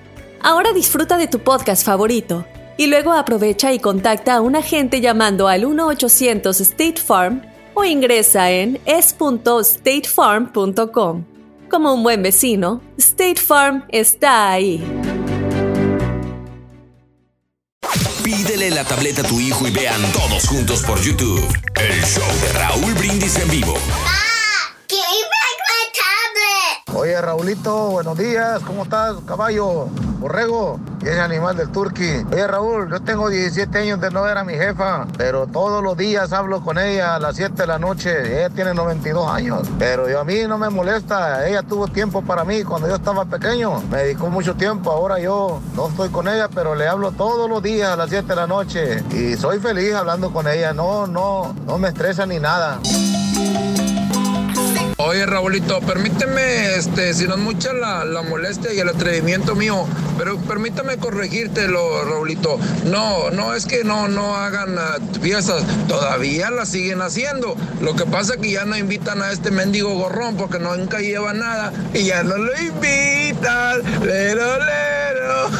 Ahora 0.41 0.73
disfruta 0.73 1.17
de 1.17 1.27
tu 1.27 1.39
podcast 1.39 1.85
favorito 1.85 2.43
y 2.75 2.87
luego 2.87 3.13
aprovecha 3.13 3.71
y 3.71 3.79
contacta 3.79 4.35
a 4.35 4.41
un 4.41 4.57
agente 4.57 4.99
llamando 4.99 5.47
al 5.47 5.63
1-800 5.63 6.59
State 6.59 6.97
Farm 6.97 7.41
o 7.73 7.85
ingresa 7.85 8.51
en 8.51 8.81
es.statefarm.com. 8.85 11.30
Como 11.71 11.93
un 11.93 12.03
buen 12.03 12.21
vecino, 12.21 12.81
State 12.97 13.37
Farm 13.37 13.85
está 13.87 14.51
ahí. 14.51 14.83
Pídele 18.21 18.71
la 18.71 18.83
tableta 18.83 19.21
a 19.21 19.25
tu 19.25 19.39
hijo 19.39 19.65
y 19.65 19.71
vean 19.71 20.01
todos 20.11 20.49
juntos 20.49 20.83
por 20.83 20.99
YouTube 20.99 21.41
el 21.75 22.03
show 22.03 22.27
de 22.41 22.53
Raúl 22.59 22.93
Brindis 22.95 23.37
en 23.37 23.49
vivo. 23.49 23.73
Oye, 26.93 27.21
Raulito, 27.21 27.91
buenos 27.91 28.17
días. 28.17 28.61
¿Cómo 28.63 28.83
estás, 28.83 29.15
caballo? 29.25 29.87
Borrego, 30.21 30.79
y 31.01 31.07
ese 31.07 31.19
animal 31.19 31.57
del 31.57 31.71
turqui. 31.71 32.23
Oye, 32.31 32.45
Raúl, 32.45 32.91
yo 32.91 33.01
tengo 33.01 33.27
17 33.27 33.75
años 33.79 33.99
de 33.99 34.11
no 34.11 34.21
ver 34.21 34.37
a 34.37 34.43
mi 34.43 34.53
jefa, 34.53 35.07
pero 35.17 35.47
todos 35.47 35.83
los 35.83 35.97
días 35.97 36.31
hablo 36.31 36.61
con 36.61 36.77
ella 36.77 37.15
a 37.15 37.19
las 37.19 37.35
7 37.37 37.55
de 37.55 37.65
la 37.65 37.79
noche. 37.79 38.37
Ella 38.37 38.51
tiene 38.51 38.75
92 38.75 39.27
años, 39.27 39.67
pero 39.79 40.07
yo, 40.07 40.19
a 40.19 40.23
mí 40.23 40.35
no 40.47 40.59
me 40.59 40.69
molesta. 40.69 41.47
Ella 41.49 41.63
tuvo 41.63 41.87
tiempo 41.87 42.21
para 42.21 42.43
mí 42.43 42.63
cuando 42.63 42.87
yo 42.87 42.95
estaba 42.95 43.25
pequeño. 43.25 43.81
Me 43.89 44.03
dedicó 44.03 44.29
mucho 44.29 44.53
tiempo. 44.53 44.91
Ahora 44.91 45.17
yo 45.17 45.59
no 45.75 45.87
estoy 45.87 46.09
con 46.09 46.27
ella, 46.27 46.47
pero 46.53 46.75
le 46.75 46.87
hablo 46.87 47.11
todos 47.13 47.49
los 47.49 47.63
días 47.63 47.89
a 47.89 47.95
las 47.95 48.11
7 48.11 48.27
de 48.27 48.35
la 48.35 48.45
noche. 48.45 49.03
Y 49.09 49.35
soy 49.37 49.57
feliz 49.57 49.95
hablando 49.95 50.31
con 50.31 50.47
ella. 50.47 50.71
No, 50.71 51.07
no, 51.07 51.55
no 51.65 51.79
me 51.79 51.87
estresa 51.87 52.27
ni 52.27 52.39
nada. 52.39 52.79
Oye, 55.03 55.25
Raulito, 55.25 55.79
permíteme, 55.81 56.75
este, 56.75 57.15
si 57.15 57.27
no 57.27 57.33
es 57.33 57.39
mucha 57.39 57.73
la, 57.73 58.05
la 58.05 58.21
molestia 58.21 58.71
y 58.71 58.79
el 58.79 58.89
atrevimiento 58.89 59.55
mío, 59.55 59.87
pero 60.15 60.37
permítame 60.37 60.97
corregírtelo, 60.97 62.05
Raulito. 62.05 62.59
No, 62.85 63.31
no 63.31 63.55
es 63.55 63.65
que 63.65 63.83
no, 63.83 64.07
no 64.07 64.35
hagan 64.35 64.77
ah, 64.77 64.97
fiestas, 65.19 65.63
todavía 65.87 66.51
las 66.51 66.69
siguen 66.69 67.01
haciendo. 67.01 67.55
Lo 67.81 67.95
que 67.95 68.05
pasa 68.05 68.35
es 68.35 68.41
que 68.41 68.51
ya 68.51 68.65
no 68.65 68.77
invitan 68.77 69.23
a 69.23 69.31
este 69.31 69.49
mendigo 69.49 69.95
gorrón 69.95 70.35
porque 70.35 70.59
nunca 70.59 70.99
lleva 70.99 71.33
nada 71.33 71.73
y 71.95 72.03
ya 72.03 72.21
no 72.21 72.37
lo 72.37 72.51
invitan. 72.61 73.81
Lero, 74.05 74.59
lero. 74.59 75.01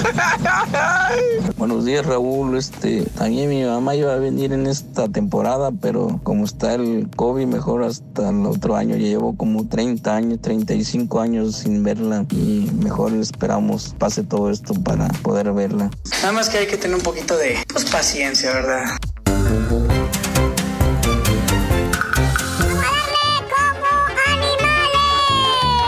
Buenos 1.58 1.86
días, 1.86 2.06
Raúl. 2.06 2.58
Este, 2.58 3.04
también 3.18 3.50
mi 3.50 3.64
mamá 3.64 3.96
iba 3.96 4.14
a 4.14 4.18
venir 4.18 4.54
en 4.54 4.68
esta 4.68 5.08
temporada, 5.08 5.72
pero 5.72 6.20
como 6.24 6.46
está 6.46 6.74
el 6.76 7.10
COVID, 7.16 7.46
mejor 7.48 7.84
hasta 7.84 8.30
el 8.30 8.46
otro 8.46 8.76
año. 8.76 8.96
Ya 8.96 9.08
llevo 9.08 9.31
como 9.36 9.68
30 9.68 10.16
años, 10.16 10.40
35 10.42 11.20
años 11.20 11.56
sin 11.58 11.84
verla 11.84 12.26
y 12.32 12.70
mejor 12.82 13.14
esperamos 13.14 13.96
pase 13.98 14.24
todo 14.24 14.50
esto 14.50 14.74
para 14.74 15.08
poder 15.22 15.52
verla. 15.54 15.90
Nada 16.22 16.32
más 16.34 16.50
que 16.50 16.60
hay 16.60 16.68
que 16.68 16.78
tener 16.78 16.96
un 16.96 17.04
poquito 17.04 17.38
de 17.38 17.58
pues, 17.74 17.86
paciencia, 17.86 18.54
¿verdad? 18.54 18.84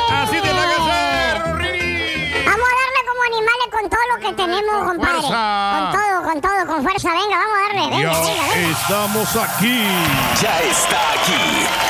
Así 0.09 0.35
de 0.35 0.53
la 0.53 0.65
Vamos 2.45 2.69
a 2.69 2.75
darle 2.79 3.01
como 3.07 3.23
animales 3.27 3.67
con 3.71 3.89
todo 3.89 4.01
lo 4.13 4.19
que 4.27 4.33
tenemos, 4.33 4.87
compadre. 4.87 5.13
fuerza. 5.21 5.41
Con 5.73 5.91
todo, 5.91 6.23
con 6.23 6.41
todo, 6.41 6.67
con 6.67 6.83
fuerza. 6.83 7.09
Venga, 7.11 7.37
vamos 7.37 7.57
a 7.57 7.61
darle. 7.67 7.97
Venga, 7.97 8.13
Ya 8.13 8.19
venga, 8.19 8.43
venga. 8.55 8.69
estamos 8.79 9.35
aquí. 9.35 9.83
Ya 10.41 10.59
está 10.61 10.99
aquí. 11.13 11.82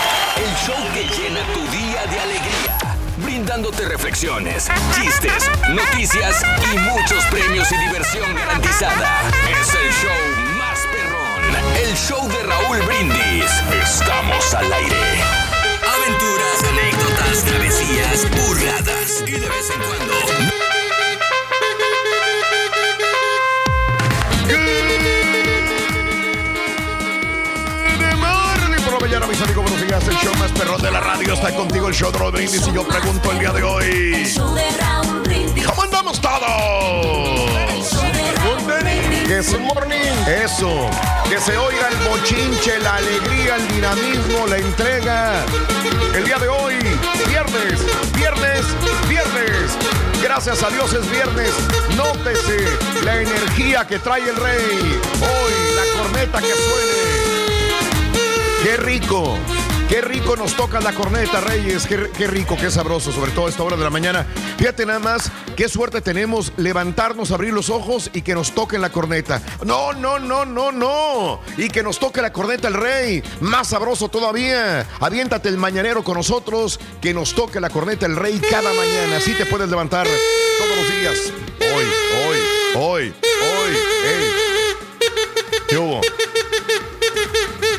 Brindándote 3.53 3.87
reflexiones, 3.87 4.67
chistes, 4.95 5.47
noticias 5.69 6.41
y 6.73 6.77
muchos 6.89 7.23
premios 7.25 7.71
y 7.71 7.77
diversión 7.85 8.35
garantizada. 8.35 9.29
Es 9.47 9.75
el 9.75 9.91
show 9.91 10.09
más 10.57 10.79
perrón. 10.91 11.55
El 11.77 11.95
show 11.95 12.27
de 12.29 12.41
Raúl 12.41 12.81
Brindis. 12.81 13.51
Estamos 13.83 14.55
al 14.55 14.73
aire. 14.73 15.21
Aventuras, 15.85 16.63
anécdotas, 16.67 17.43
travesías, 17.43 18.27
burladas 18.31 19.23
y 19.27 19.31
de 19.33 19.47
vez 19.47 19.69
en 19.69 19.81
cuando. 19.83 20.13
Good 27.99 28.17
morning 28.17 28.81
por 28.83 29.27
mis 29.27 29.41
amigos. 29.41 29.82
Días. 29.93 30.07
El 30.07 30.15
show 30.17 30.33
más 30.39 30.51
perrón 30.51 30.81
de 30.81 30.89
la 30.89 30.99
radio 30.99 31.33
está 31.33 31.53
contigo. 31.53 31.87
El 31.87 31.93
show 31.93 32.11
de 32.11 32.31
Brindis. 32.31 32.67
Y 32.67 32.73
yo 32.73 32.87
pregunto 32.87 33.31
el 33.31 33.39
día 33.39 33.51
de 33.51 33.63
hoy: 33.63 34.33
¿Cómo 35.65 35.83
andamos 35.83 36.19
todos? 36.19 36.41
Good 38.43 39.59
morning. 39.59 40.11
Eso. 40.43 40.89
Que 41.29 41.39
se 41.39 41.57
oiga 41.57 41.89
el 41.89 41.97
bochinche, 42.09 42.79
la 42.79 42.95
alegría, 42.95 43.55
el 43.55 43.67
dinamismo, 43.67 44.47
la 44.47 44.57
entrega. 44.57 45.45
El 46.15 46.25
día 46.25 46.37
de 46.39 46.47
hoy, 46.47 46.75
viernes, 47.27 47.79
viernes, 48.15 48.65
viernes. 49.07 49.77
Gracias 50.21 50.63
a 50.63 50.69
Dios 50.69 50.93
es 50.93 51.09
viernes. 51.11 51.51
Nótese 51.95 52.65
la 53.03 53.21
energía 53.21 53.85
que 53.85 53.99
trae 53.99 54.27
el 54.27 54.35
rey. 54.35 55.01
Hoy, 55.21 55.75
la 55.75 56.01
corneta 56.01 56.39
que 56.39 56.53
suene. 56.53 57.43
Qué 58.63 58.77
rico. 58.77 59.37
Qué 59.93 60.01
rico 60.01 60.35
nos 60.35 60.55
toca 60.55 60.81
la 60.81 60.91
corneta, 60.91 61.39
Reyes. 61.39 61.85
Qué, 61.85 62.25
rico, 62.25 62.57
qué 62.59 62.71
sabroso, 62.71 63.11
sobre 63.11 63.31
todo 63.31 63.45
a 63.45 63.49
esta 63.49 63.61
hora 63.61 63.77
de 63.77 63.83
la 63.83 63.91
mañana. 63.91 64.25
Fíjate 64.57 64.87
nada 64.87 64.97
más, 64.97 65.31
qué 65.55 65.69
suerte 65.69 66.01
tenemos 66.01 66.51
levantarnos, 66.57 67.29
abrir 67.29 67.53
los 67.53 67.69
ojos 67.69 68.09
y 68.11 68.23
que 68.23 68.33
nos 68.33 68.55
toque 68.55 68.79
la 68.79 68.91
corneta. 68.91 69.39
No, 69.63 69.93
no, 69.93 70.17
no, 70.17 70.45
no, 70.45 70.71
no. 70.71 71.41
Y 71.57 71.67
que 71.67 71.83
nos 71.83 71.99
toque 71.99 72.23
la 72.23 72.33
corneta 72.33 72.69
el 72.69 72.73
rey. 72.73 73.21
Más 73.39 73.67
sabroso 73.67 74.09
todavía. 74.09 74.87
Aviéntate 74.99 75.49
el 75.49 75.57
mañanero 75.57 76.03
con 76.03 76.17
nosotros. 76.17 76.79
Que 76.99 77.13
nos 77.13 77.35
toque 77.35 77.59
la 77.59 77.69
corneta 77.69 78.07
el 78.07 78.15
rey 78.15 78.41
cada 78.49 78.73
mañana. 78.73 79.17
Así 79.17 79.35
te 79.35 79.45
puedes 79.45 79.69
levantar 79.69 80.07
todos 80.57 80.75
los 80.75 80.89
días. 80.89 81.19
Hoy, 81.71 81.85
hoy, 82.25 82.37
hoy, 82.73 83.13
hoy. 83.13 83.77
Ey. 84.07 84.31
¿Qué 85.67 85.77
hubo? 85.77 86.01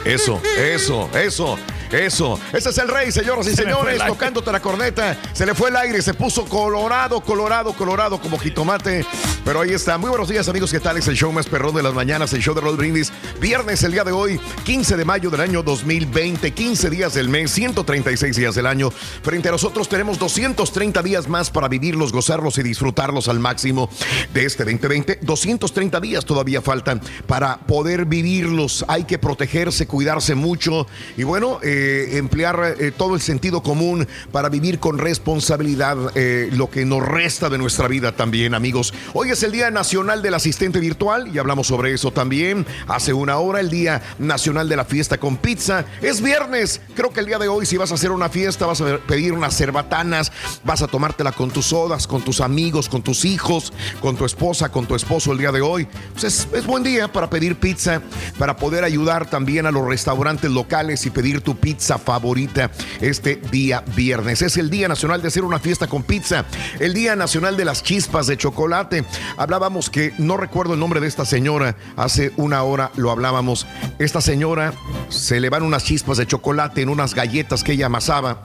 Eso, 0.04 0.40
eso, 0.56 1.10
eso. 1.12 1.58
Eso. 1.90 2.38
Ese 2.52 2.70
es 2.70 2.78
el 2.78 2.88
rey, 2.88 3.12
señoras 3.12 3.46
y 3.46 3.50
Se 3.50 3.62
señores, 3.62 4.00
tocándote 4.06 4.50
la 4.50 4.60
corneta. 4.60 5.16
Se 5.32 5.46
le 5.46 5.54
fue 5.54 5.70
el 5.70 5.76
aire, 5.76 6.02
se 6.02 6.14
puso 6.14 6.44
colorado, 6.44 7.20
colorado, 7.20 7.72
colorado 7.72 8.20
como 8.20 8.38
jitomate. 8.38 9.04
Pero 9.44 9.60
ahí 9.60 9.70
está. 9.70 9.98
Muy 9.98 10.08
buenos 10.08 10.28
días, 10.28 10.48
amigos. 10.48 10.70
¿Qué 10.70 10.80
tal? 10.80 10.96
Es 10.96 11.06
el 11.08 11.16
show 11.16 11.30
más 11.30 11.46
perrón 11.46 11.74
de 11.74 11.82
las 11.82 11.94
mañanas, 11.94 12.32
el 12.32 12.42
show 12.42 12.54
de 12.54 12.60
Rod 12.60 12.76
Brindis. 12.76 13.12
Viernes, 13.40 13.82
el 13.82 13.92
día 13.92 14.04
de 14.04 14.12
hoy, 14.12 14.40
15 14.64 14.96
de 14.96 15.04
mayo 15.04 15.30
del 15.30 15.40
año 15.40 15.62
2020, 15.62 16.52
15 16.52 16.90
días 16.90 17.14
del 17.14 17.28
mes, 17.28 17.50
136 17.52 18.36
días 18.36 18.54
del 18.54 18.66
año. 18.66 18.90
Frente 18.90 19.48
a 19.48 19.52
nosotros 19.52 19.88
tenemos 19.88 20.18
230 20.18 21.02
días 21.02 21.28
más 21.28 21.50
para 21.50 21.68
vivirlos, 21.68 22.12
gozarlos 22.12 22.58
y 22.58 22.62
disfrutarlos 22.62 23.28
al 23.28 23.38
máximo 23.38 23.90
de 24.32 24.44
este 24.46 24.64
2020. 24.64 25.18
230 25.22 26.00
días 26.00 26.24
todavía 26.24 26.62
faltan 26.62 27.00
para 27.26 27.58
poder 27.58 28.06
vivirlos. 28.06 28.84
Hay 28.88 29.04
que 29.04 29.18
protegerse, 29.18 29.86
cuidarse 29.86 30.34
mucho 30.34 30.86
y 31.16 31.24
bueno, 31.24 31.58
eh, 31.62 31.73
emplear 32.18 32.76
eh, 32.78 32.90
todo 32.90 33.14
el 33.14 33.20
sentido 33.20 33.62
común 33.62 34.06
para 34.32 34.48
vivir 34.48 34.78
con 34.78 34.98
responsabilidad 34.98 35.96
eh, 36.14 36.48
lo 36.52 36.70
que 36.70 36.84
nos 36.84 37.02
resta 37.02 37.48
de 37.48 37.58
nuestra 37.58 37.88
vida 37.88 38.12
también, 38.12 38.54
amigos. 38.54 38.94
Hoy 39.12 39.30
es 39.30 39.42
el 39.42 39.52
Día 39.52 39.70
Nacional 39.70 40.22
del 40.22 40.34
Asistente 40.34 40.80
Virtual 40.80 41.28
y 41.32 41.38
hablamos 41.38 41.66
sobre 41.66 41.92
eso 41.92 42.12
también. 42.12 42.66
Hace 42.88 43.12
una 43.12 43.38
hora, 43.38 43.60
el 43.60 43.70
Día 43.70 44.02
Nacional 44.18 44.68
de 44.68 44.76
la 44.76 44.84
Fiesta 44.84 45.18
con 45.18 45.36
Pizza. 45.36 45.84
Es 46.02 46.20
viernes. 46.20 46.80
Creo 46.94 47.12
que 47.12 47.20
el 47.20 47.26
día 47.26 47.38
de 47.38 47.48
hoy, 47.48 47.66
si 47.66 47.76
vas 47.76 47.90
a 47.90 47.94
hacer 47.94 48.10
una 48.10 48.28
fiesta, 48.28 48.66
vas 48.66 48.80
a 48.80 48.98
pedir 48.98 49.32
unas 49.32 49.56
cerbatanas, 49.56 50.32
vas 50.64 50.82
a 50.82 50.86
tomártela 50.86 51.32
con 51.32 51.50
tus 51.50 51.66
sodas, 51.66 52.06
con 52.06 52.22
tus 52.22 52.40
amigos, 52.40 52.88
con 52.88 53.02
tus 53.02 53.24
hijos, 53.24 53.72
con 54.00 54.16
tu 54.16 54.24
esposa, 54.24 54.70
con 54.70 54.86
tu 54.86 54.94
esposo 54.94 55.32
el 55.32 55.38
día 55.38 55.52
de 55.52 55.60
hoy. 55.60 55.86
Pues 56.12 56.24
es, 56.24 56.48
es 56.52 56.66
buen 56.66 56.82
día 56.82 57.12
para 57.12 57.30
pedir 57.30 57.56
pizza, 57.56 58.02
para 58.38 58.56
poder 58.56 58.84
ayudar 58.84 59.28
también 59.28 59.66
a 59.66 59.70
los 59.70 59.86
restaurantes 59.86 60.50
locales 60.50 61.04
y 61.06 61.10
pedir 61.10 61.40
tu 61.40 61.56
pizza 61.64 61.96
favorita 61.96 62.70
este 63.00 63.36
día 63.36 63.82
viernes. 63.96 64.42
Es 64.42 64.58
el 64.58 64.68
Día 64.68 64.86
Nacional 64.86 65.22
de 65.22 65.28
hacer 65.28 65.44
una 65.44 65.58
fiesta 65.58 65.86
con 65.86 66.02
pizza, 66.02 66.44
el 66.78 66.92
Día 66.92 67.16
Nacional 67.16 67.56
de 67.56 67.64
las 67.64 67.82
chispas 67.82 68.26
de 68.26 68.36
chocolate. 68.36 69.02
Hablábamos 69.38 69.88
que 69.88 70.12
no 70.18 70.36
recuerdo 70.36 70.74
el 70.74 70.80
nombre 70.80 71.00
de 71.00 71.06
esta 71.06 71.24
señora, 71.24 71.74
hace 71.96 72.32
una 72.36 72.62
hora 72.64 72.90
lo 72.96 73.10
hablábamos. 73.10 73.66
Esta 73.98 74.20
señora 74.20 74.74
se 75.08 75.40
le 75.40 75.48
van 75.48 75.62
unas 75.62 75.84
chispas 75.84 76.18
de 76.18 76.26
chocolate 76.26 76.82
en 76.82 76.90
unas 76.90 77.14
galletas 77.14 77.64
que 77.64 77.72
ella 77.72 77.86
amasaba. 77.86 78.42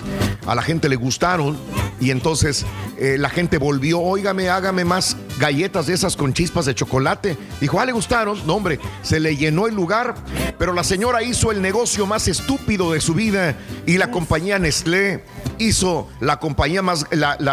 A 0.48 0.56
la 0.56 0.62
gente 0.62 0.88
le 0.88 0.96
gustaron 0.96 1.58
y 2.00 2.12
entonces 2.12 2.66
eh, 2.98 3.18
la 3.20 3.30
gente 3.30 3.58
volvió, 3.58 4.00
óigame, 4.00 4.48
hágame 4.48 4.86
más 4.86 5.18
galletas 5.40 5.88
de 5.88 5.94
esas 5.94 6.16
con 6.16 6.34
chispas 6.34 6.66
de 6.66 6.76
chocolate. 6.76 7.38
Dijo, 7.60 7.80
ah, 7.80 7.86
le 7.86 7.92
gustaron. 7.92 8.46
No, 8.46 8.56
hombre, 8.56 8.80
se 9.02 9.20
le 9.20 9.36
llenó 9.36 9.68
el 9.68 9.74
lugar, 9.74 10.16
pero 10.58 10.74
la 10.74 10.84
señora 10.84 11.24
hizo 11.24 11.52
el 11.52 11.62
negocio 11.62 12.06
más 12.06 12.28
estúpido 12.28 12.92
de 12.92 13.02
su 13.02 13.14
vida 13.14 13.56
y 13.86 13.98
la 13.98 14.12
compañía 14.12 14.60
Nestlé 14.60 15.24
hizo 15.58 16.08
la 16.20 16.40
compañía 16.40 16.82
más, 16.82 17.06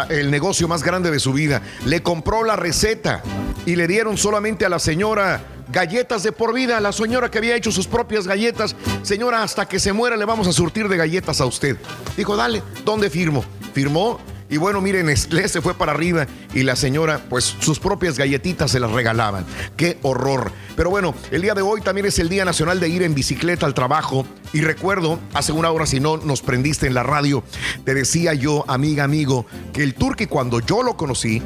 el 0.09 0.29
negocio 0.29 0.67
más 0.67 0.83
grande 0.83 1.09
de 1.09 1.19
su 1.19 1.33
vida. 1.33 1.61
Le 1.85 2.03
compró 2.03 2.43
la 2.43 2.55
receta 2.55 3.23
y 3.65 3.75
le 3.75 3.87
dieron 3.87 4.17
solamente 4.17 4.65
a 4.65 4.69
la 4.69 4.79
señora 4.79 5.41
galletas 5.69 6.23
de 6.23 6.31
por 6.31 6.53
vida, 6.53 6.79
la 6.79 6.91
señora 6.91 7.29
que 7.29 7.37
había 7.37 7.55
hecho 7.55 7.71
sus 7.71 7.87
propias 7.87 8.27
galletas. 8.27 8.75
Señora, 9.01 9.43
hasta 9.43 9.65
que 9.65 9.79
se 9.79 9.93
muera 9.93 10.17
le 10.17 10.25
vamos 10.25 10.47
a 10.47 10.53
surtir 10.53 10.87
de 10.87 10.97
galletas 10.97 11.41
a 11.41 11.45
usted. 11.45 11.77
Dijo, 12.15 12.35
dale, 12.35 12.63
¿dónde 12.85 13.09
firmo? 13.09 13.43
Firmó. 13.73 14.19
Y 14.49 14.57
bueno, 14.57 14.79
miren, 14.79 15.07
Nestlé 15.07 15.47
se 15.49 15.61
fue 15.61 15.73
para 15.73 15.91
arriba 15.91 16.25
y 16.53 16.63
la 16.63 16.75
señora, 16.75 17.21
pues 17.29 17.55
sus 17.59 17.79
propias 17.79 18.17
galletitas 18.17 18.71
se 18.71 18.79
las 18.79 18.91
regalaban. 18.91 19.45
¡Qué 19.75 19.97
horror! 20.03 20.51
Pero 20.77 20.89
bueno, 20.89 21.13
el 21.31 21.41
día 21.41 21.53
de 21.53 21.61
hoy 21.61 21.81
también 21.81 22.05
es 22.05 22.17
el 22.19 22.29
Día 22.29 22.45
Nacional 22.45 22.79
de 22.79 22.87
ir 22.87 23.03
en 23.03 23.13
bicicleta 23.13 23.65
al 23.65 23.73
trabajo. 23.73 24.25
Y 24.53 24.61
recuerdo, 24.61 25.19
hace 25.33 25.51
una 25.51 25.69
hora, 25.71 25.85
si 25.85 25.99
no 25.99 26.17
nos 26.17 26.41
prendiste 26.41 26.87
en 26.87 26.93
la 26.93 27.03
radio, 27.03 27.43
te 27.83 27.93
decía 27.93 28.33
yo, 28.33 28.63
amiga, 28.69 29.03
amigo, 29.03 29.45
que 29.73 29.83
el 29.83 29.95
turqui 29.95 30.27
cuando 30.27 30.61
yo 30.61 30.81
lo 30.81 30.95
conocí, 30.95 31.41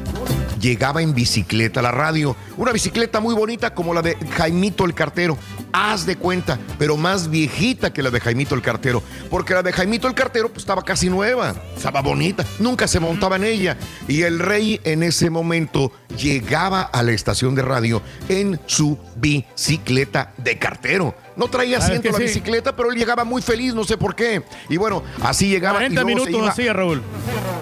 llegaba 0.62 1.02
en 1.02 1.12
bicicleta 1.12 1.80
a 1.80 1.82
la 1.82 1.90
radio. 1.90 2.36
Una 2.56 2.72
bicicleta 2.72 3.20
muy 3.20 3.34
bonita 3.34 3.74
como 3.74 3.92
la 3.92 4.00
de 4.00 4.16
Jaimito 4.36 4.84
el 4.84 4.94
Cartero. 4.94 5.36
Haz 5.72 6.06
de 6.06 6.16
cuenta, 6.16 6.58
pero 6.78 6.96
más 6.96 7.28
viejita 7.28 7.92
que 7.92 8.02
la 8.02 8.10
de 8.10 8.20
Jaimito 8.20 8.54
el 8.54 8.62
Cartero. 8.62 9.02
Porque 9.28 9.54
la 9.54 9.62
de 9.62 9.72
Jaimito 9.72 10.06
el 10.06 10.14
Cartero 10.14 10.48
pues, 10.48 10.62
estaba 10.62 10.82
casi 10.82 11.10
nueva, 11.10 11.54
estaba 11.76 12.00
bonita, 12.00 12.44
nunca 12.60 12.86
se 12.92 13.00
montaba 13.00 13.36
en 13.36 13.44
ella. 13.44 13.78
Y 14.06 14.22
el 14.22 14.38
rey 14.38 14.78
en 14.84 15.02
ese 15.02 15.30
momento 15.30 15.92
llegaba 16.18 16.82
a 16.82 17.02
la 17.02 17.12
estación 17.12 17.54
de 17.54 17.62
radio 17.62 18.02
en 18.28 18.60
su 18.66 18.98
bicicleta 19.16 20.34
de 20.36 20.58
cartero. 20.58 21.14
No 21.36 21.48
traía 21.48 21.80
¿Sabes 21.80 21.98
asiento 21.98 22.10
la 22.10 22.18
sí? 22.18 22.22
bicicleta, 22.24 22.74
pero 22.76 22.90
él 22.90 22.98
llegaba 22.98 23.24
muy 23.24 23.40
feliz, 23.42 23.74
no 23.74 23.84
sé 23.84 23.96
por 23.96 24.14
qué. 24.14 24.42
Y 24.68 24.76
bueno, 24.76 25.02
así 25.22 25.48
llegaba. 25.48 25.76
y 25.84 25.88
40 25.88 26.02
luego 26.02 26.08
se 26.20 26.26
minutos 26.30 26.42
iba- 26.44 26.52
así, 26.52 26.68
Raúl. 26.68 27.02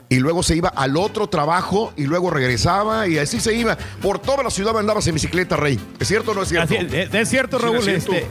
y 0.08 0.16
luego 0.16 0.42
se 0.42 0.56
iba 0.56 0.68
al 0.70 0.96
otro 0.96 1.28
trabajo 1.28 1.92
y 1.96 2.04
luego 2.04 2.30
regresaba 2.30 3.06
y 3.06 3.18
así 3.18 3.40
se 3.40 3.54
iba. 3.54 3.76
Por 4.02 4.18
toda 4.18 4.42
la 4.42 4.50
ciudad 4.50 4.76
andabas 4.78 5.06
en 5.06 5.14
bicicleta, 5.14 5.56
Rey. 5.56 5.78
¿Es 5.98 6.08
cierto 6.08 6.32
o 6.32 6.34
no 6.34 6.42
es 6.42 6.48
cierto? 6.48 6.74
Así 6.74 6.86
es, 6.92 7.14
es 7.14 7.28
cierto, 7.28 7.58
Raúl. 7.58 7.88
este, 7.88 8.26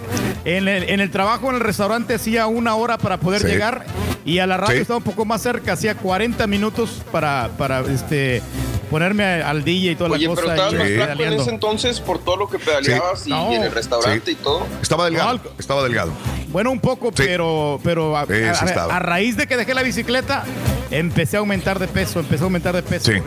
en, 0.45 0.67
el, 0.67 0.83
en 0.89 0.99
el 0.99 1.09
trabajo, 1.11 1.49
en 1.49 1.55
el 1.55 1.61
restaurante, 1.61 2.15
hacía 2.15 2.47
una 2.47 2.75
hora 2.75 2.97
para 2.97 3.17
poder 3.19 3.41
Sí. 3.41 3.47
llegar 3.47 3.85
y 4.25 4.39
a 4.39 4.47
la 4.47 4.57
radio 4.57 4.75
Sí. 4.75 4.81
estaba 4.81 4.97
un 4.97 5.03
poco 5.03 5.25
más 5.25 5.41
cerca, 5.41 5.73
hacía 5.73 5.95
40 5.95 6.45
minutos 6.47 7.01
para, 7.11 7.49
para 7.57 7.79
este, 7.81 8.41
ponerme 8.89 9.23
al 9.43 9.63
DJ 9.63 9.91
y 9.91 9.95
toda 9.95 10.09
Oye, 10.11 10.23
la 10.27 10.29
cosa. 10.29 10.41
pero 10.41 10.53
estabas 10.53 10.73
y 10.73 10.77
más 10.77 10.87
flaco 11.07 11.23
en 11.23 11.33
ese 11.33 11.49
entonces 11.51 11.99
por 11.99 12.19
todo 12.19 12.37
lo 12.37 12.49
que 12.49 12.57
pedaleabas 12.59 13.27
y 13.27 13.29
No. 13.29 13.51
en 13.51 13.63
el 13.63 13.71
restaurante 13.71 14.21
Sí. 14.25 14.31
y 14.31 14.35
todo. 14.43 14.65
Estaba 14.81 15.05
delgado, 15.05 15.27
No, 15.28 15.28
estaba 15.57 15.83
delgado. 15.83 16.11
Bueno, 16.49 16.71
un 16.71 16.79
poco, 16.79 17.11
pero, 17.11 17.79
pero 17.83 18.17
a, 18.17 18.25
Sí, 18.25 18.33
a- 18.33 18.53
sí 18.55 18.65
a- 18.65 18.67
estaba. 18.69 18.95
a 18.95 18.99
raíz 18.99 19.37
de 19.37 19.47
que 19.47 19.55
dejé 19.57 19.73
la 19.73 19.83
bicicleta, 19.83 20.43
empecé 20.91 21.37
a 21.37 21.39
aumentar 21.41 21.77
de 21.79 21.87
peso, 21.87 22.19
empecé 22.19 22.43
a 22.43 22.45
aumentar 22.45 22.75
de 22.75 22.81
peso. 22.83 23.11
Sí. 23.11 23.19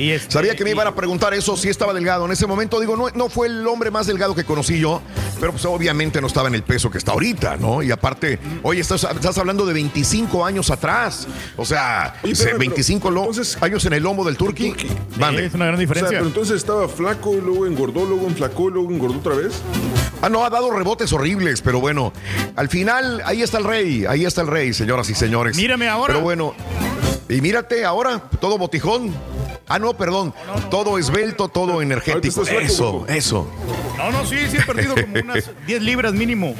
Y 0.00 0.12
este, 0.12 0.32
Sabía 0.32 0.56
que 0.56 0.64
me 0.64 0.70
iban 0.70 0.86
a 0.86 0.94
preguntar 0.94 1.34
eso, 1.34 1.56
si 1.56 1.68
estaba 1.68 1.92
delgado. 1.92 2.24
En 2.24 2.32
ese 2.32 2.46
momento, 2.46 2.80
digo, 2.80 2.96
no, 2.96 3.08
no 3.14 3.28
fue 3.28 3.48
el 3.48 3.66
hombre 3.66 3.90
más 3.90 4.06
delgado 4.06 4.34
que 4.34 4.44
conocí 4.44 4.78
yo, 4.78 5.02
pero 5.38 5.52
pues 5.52 5.64
obviamente 5.66 6.20
no 6.22 6.26
estaba 6.26 6.48
en 6.48 6.54
el 6.54 6.62
peso 6.62 6.90
que 6.90 6.96
está 6.98 7.12
ahorita, 7.12 7.56
¿no? 7.58 7.82
Y 7.82 7.90
aparte, 7.90 8.38
oye, 8.62 8.80
estás, 8.80 9.04
estás 9.04 9.36
hablando 9.36 9.66
de 9.66 9.74
25 9.74 10.44
años 10.46 10.70
atrás. 10.70 11.28
O 11.56 11.64
sea, 11.66 12.14
Oye, 12.22 12.34
se- 12.34 12.44
pero- 12.46 12.58
25 12.58 13.10
lo- 13.10 13.28
años 13.60 13.84
en 13.84 13.92
el 13.92 14.02
lomo 14.02 14.24
del 14.24 14.36
turqui. 14.38 14.74
Mande. 15.18 15.44
es 15.46 15.54
una 15.54 15.66
gran 15.66 15.74
O 15.74 15.78
sea, 15.78 15.80
diferencia. 15.86 16.18
pero 16.18 16.26
entonces 16.28 16.56
estaba 16.56 16.88
flaco, 16.88 17.34
y 17.34 17.40
luego 17.42 17.66
engordó, 17.66 18.06
luego 18.06 18.26
enflacó, 18.26 18.70
y 18.70 18.72
luego 18.72 18.90
engordó 18.90 19.18
otra 19.18 19.34
vez. 19.34 19.60
Ah, 20.22 20.28
no, 20.30 20.44
ha 20.44 20.50
dado 20.50 20.70
rebotes 20.70 21.12
horribles, 21.12 21.60
pero 21.60 21.80
bueno, 21.80 22.12
al 22.56 22.68
final, 22.70 23.22
ahí 23.26 23.42
está 23.42 23.58
el 23.58 23.64
rey, 23.64 24.04
ahí 24.08 24.24
está 24.24 24.40
el 24.40 24.46
rey, 24.46 24.72
señoras 24.72 25.10
y 25.10 25.14
señores. 25.14 25.56
Mírame 25.56 25.88
ahora. 25.88 26.14
Pero 26.14 26.24
bueno, 26.24 26.54
y 27.28 27.40
mírate 27.42 27.84
ahora, 27.84 28.18
todo 28.40 28.56
botijón. 28.58 29.14
Ah, 29.72 29.78
no, 29.78 29.94
perdón, 29.94 30.34
todo 30.68 30.98
esbelto, 30.98 31.46
todo 31.46 31.80
energético. 31.80 32.42
Eso, 32.42 33.06
eso. 33.06 33.46
No, 33.96 34.10
no, 34.10 34.26
sí, 34.26 34.36
sí 34.50 34.56
he 34.56 34.62
perdido 34.62 34.96
como 34.96 35.14
unas 35.22 35.48
10 35.68 35.82
libras 35.82 36.12
mínimo. 36.12 36.56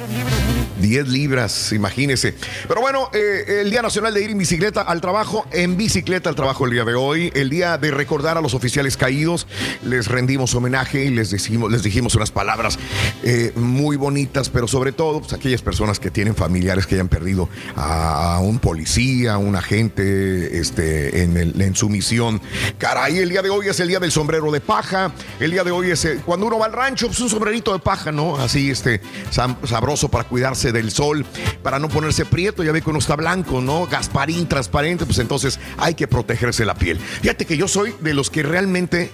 10 0.79 1.07
libras, 1.09 1.71
imagínese. 1.73 2.35
Pero 2.67 2.81
bueno, 2.81 3.09
eh, 3.13 3.61
el 3.61 3.71
Día 3.71 3.81
Nacional 3.81 4.13
de 4.13 4.23
ir 4.23 4.31
en 4.31 4.37
bicicleta 4.37 4.81
al 4.81 5.01
trabajo, 5.01 5.45
en 5.51 5.77
bicicleta 5.77 6.29
al 6.29 6.35
trabajo 6.35 6.65
el 6.65 6.71
día 6.71 6.85
de 6.85 6.95
hoy, 6.95 7.31
el 7.35 7.49
día 7.49 7.77
de 7.77 7.91
recordar 7.91 8.37
a 8.37 8.41
los 8.41 8.53
oficiales 8.53 8.97
caídos, 8.97 9.47
les 9.83 10.07
rendimos 10.07 10.55
homenaje 10.55 11.05
y 11.05 11.09
les 11.09 11.31
dijimos, 11.31 11.71
les 11.71 11.83
dijimos 11.83 12.15
unas 12.15 12.31
palabras 12.31 12.79
eh, 13.23 13.51
muy 13.55 13.97
bonitas, 13.97 14.49
pero 14.49 14.67
sobre 14.67 14.91
todo 14.91 15.21
pues, 15.21 15.33
aquellas 15.33 15.61
personas 15.61 15.99
que 15.99 16.11
tienen 16.11 16.35
familiares 16.35 16.87
que 16.87 16.95
hayan 16.95 17.09
perdido 17.09 17.49
a, 17.75 18.39
un 18.41 18.59
policía, 18.59 19.33
a 19.33 19.37
un 19.37 19.55
agente 19.55 20.59
este, 20.59 21.23
en, 21.23 21.75
su 21.75 21.89
misión. 21.89 22.41
Caray, 22.77 23.19
el 23.19 23.29
día 23.29 23.41
de 23.41 23.49
hoy 23.49 23.67
es 23.67 23.79
el 23.79 23.87
día 23.87 23.99
del 23.99 24.11
sombrero 24.11 24.51
de 24.51 24.61
paja, 24.61 25.13
el 25.39 25.51
día 25.51 25.63
de 25.63 25.71
hoy 25.71 25.91
es 25.91 26.03
eh, 26.05 26.19
cuando 26.25 26.47
uno 26.47 26.59
va 26.59 26.65
al 26.65 26.73
rancho, 26.73 27.07
pues 27.07 27.19
un 27.19 27.29
sombrerito 27.29 27.73
de 27.73 27.79
paja, 27.79 28.11
¿no? 28.11 28.37
Así, 28.37 28.69
este, 28.69 29.01
sabroso 29.31 30.09
para 30.09 30.25
cuidarse 30.25 30.60
del 30.71 30.91
sol, 30.91 31.25
para 31.63 31.79
no 31.79 31.89
ponerse 31.89 32.25
prieto, 32.25 32.61
ya 32.63 32.71
ve 32.71 32.81
que 32.81 32.89
uno 32.89 32.99
está 32.99 33.15
blanco, 33.15 33.61
¿no? 33.61 33.87
Gasparín, 33.87 34.47
transparente, 34.47 35.05
pues 35.05 35.17
entonces 35.19 35.59
hay 35.77 35.95
que 35.95 36.07
protegerse 36.07 36.65
la 36.65 36.75
piel. 36.75 36.99
Fíjate 36.99 37.45
que 37.45 37.57
yo 37.57 37.67
soy 37.67 37.95
de 38.01 38.13
los 38.13 38.29
que 38.29 38.43
realmente 38.43 39.09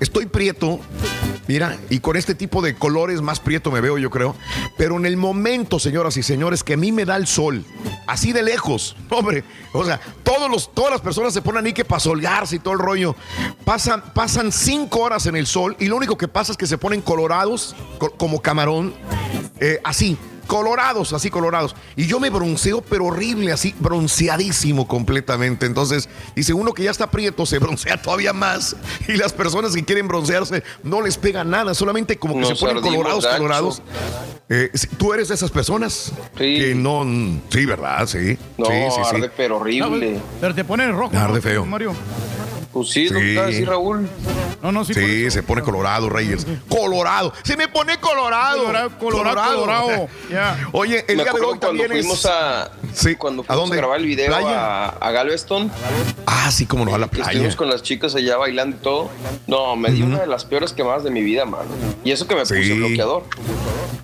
estoy 0.00 0.26
prieto, 0.26 0.80
mira, 1.48 1.76
y 1.90 1.98
con 2.00 2.16
este 2.16 2.34
tipo 2.34 2.62
de 2.62 2.74
colores 2.74 3.20
más 3.20 3.40
prieto 3.40 3.70
me 3.70 3.80
veo, 3.80 3.98
yo 3.98 4.10
creo, 4.10 4.36
pero 4.78 4.96
en 4.96 5.06
el 5.06 5.16
momento, 5.16 5.78
señoras 5.78 6.16
y 6.16 6.22
señores, 6.22 6.62
que 6.62 6.74
a 6.74 6.76
mí 6.76 6.92
me 6.92 7.04
da 7.04 7.16
el 7.16 7.26
sol, 7.26 7.64
así 8.06 8.32
de 8.32 8.42
lejos, 8.42 8.96
hombre, 9.10 9.42
o 9.72 9.84
sea, 9.84 10.00
todos 10.22 10.48
los, 10.50 10.72
todas 10.72 10.92
las 10.92 11.00
personas 11.00 11.32
se 11.34 11.42
ponen 11.42 11.66
ahí 11.66 11.72
que 11.72 11.84
para 11.84 12.00
solgarse 12.00 12.56
y 12.56 12.58
todo 12.60 12.74
el 12.74 12.80
rollo, 12.80 13.16
pasan, 13.64 14.02
pasan 14.14 14.52
cinco 14.52 15.00
horas 15.00 15.26
en 15.26 15.34
el 15.36 15.46
sol 15.46 15.74
y 15.80 15.86
lo 15.86 15.96
único 15.96 16.16
que 16.16 16.28
pasa 16.28 16.52
es 16.52 16.58
que 16.58 16.66
se 16.66 16.78
ponen 16.78 17.00
colorados, 17.02 17.74
co- 17.98 18.10
como 18.12 18.40
camarón, 18.40 18.94
eh, 19.60 19.80
así. 19.84 20.16
Colorados, 20.48 21.12
así 21.12 21.30
colorados. 21.30 21.76
Y 21.94 22.06
yo 22.06 22.18
me 22.18 22.30
bronceo, 22.30 22.80
pero 22.80 23.04
horrible, 23.04 23.52
así 23.52 23.74
bronceadísimo 23.78 24.88
completamente. 24.88 25.66
Entonces, 25.66 26.08
dice 26.34 26.54
uno 26.54 26.72
que 26.72 26.82
ya 26.82 26.90
está 26.90 27.08
prieto, 27.08 27.46
se 27.46 27.58
broncea 27.60 28.02
todavía 28.02 28.32
más. 28.32 28.74
Y 29.06 29.12
las 29.12 29.32
personas 29.32 29.74
que 29.74 29.84
quieren 29.84 30.08
broncearse 30.08 30.64
no 30.82 31.02
les 31.02 31.16
pega 31.16 31.44
nada, 31.44 31.74
solamente 31.74 32.16
como 32.16 32.34
que 32.34 32.40
Nos 32.40 32.48
se 32.48 32.56
ponen 32.56 32.82
colorados, 32.82 33.24
colorados. 33.26 33.82
Eh, 34.48 34.70
sí, 34.72 34.88
¿Tú 34.96 35.12
eres 35.12 35.28
de 35.28 35.34
esas 35.34 35.50
personas? 35.50 36.12
Que 36.36 36.74
no. 36.74 37.06
Sí, 37.50 37.66
¿verdad? 37.66 38.06
Sí. 38.06 38.38
No, 38.56 38.66
sí, 38.66 38.72
sí, 38.90 39.16
sí. 39.16 39.22
pero 39.36 39.58
horrible. 39.58 40.18
Pero 40.40 40.54
te 40.54 40.64
ponen 40.64 40.96
rojo. 40.96 41.16
Arde 41.16 41.34
¿no, 41.34 41.42
feo. 41.42 41.66
Mario. 41.66 41.94
Pues 42.72 42.90
sí, 42.90 43.08
decir 43.08 43.66
Raúl. 43.68 44.08
No, 44.62 44.72
no, 44.72 44.84
sí. 44.84 44.92
Sí, 44.92 45.30
se 45.30 45.42
pone 45.42 45.62
colorado, 45.62 46.08
Reyes. 46.10 46.46
Colorado. 46.68 47.32
Se 47.42 47.56
me 47.56 47.68
pone 47.68 47.98
colorado. 47.98 48.64
Colorado, 48.98 49.54
colorado. 49.54 50.08
Oye, 50.72 51.04
el 51.08 51.16
Me 51.16 51.22
día 51.22 51.32
de 51.32 51.40
hoy 51.40 51.58
cuando 51.58 51.66
también 51.66 51.90
fuimos 51.90 52.18
es. 52.20 52.26
a 52.26 52.70
cuando 53.18 53.42
fuimos 53.44 53.62
dónde? 53.62 53.76
a 53.76 53.78
grabar 53.78 54.00
el 54.00 54.06
video 54.06 54.34
a, 54.34 54.88
a 54.88 55.10
Galveston. 55.12 55.70
Ah, 56.26 56.50
sí, 56.50 56.66
como 56.66 56.84
no, 56.84 56.94
a 56.94 56.98
la 56.98 57.06
playa. 57.06 57.30
Estuvimos 57.30 57.56
con 57.56 57.70
las 57.70 57.82
chicas 57.82 58.14
allá 58.14 58.36
bailando 58.36 58.76
y 58.76 58.80
todo. 58.80 59.10
No, 59.46 59.76
me 59.76 59.90
dio 59.90 60.04
una 60.04 60.20
de 60.20 60.26
las 60.26 60.44
peores 60.44 60.72
quemadas 60.72 61.04
de 61.04 61.10
mi 61.10 61.22
vida, 61.22 61.44
mano. 61.44 61.68
Y 62.04 62.10
eso 62.10 62.26
que 62.26 62.34
me 62.34 62.42
puse 62.42 62.74
bloqueador. 62.74 63.24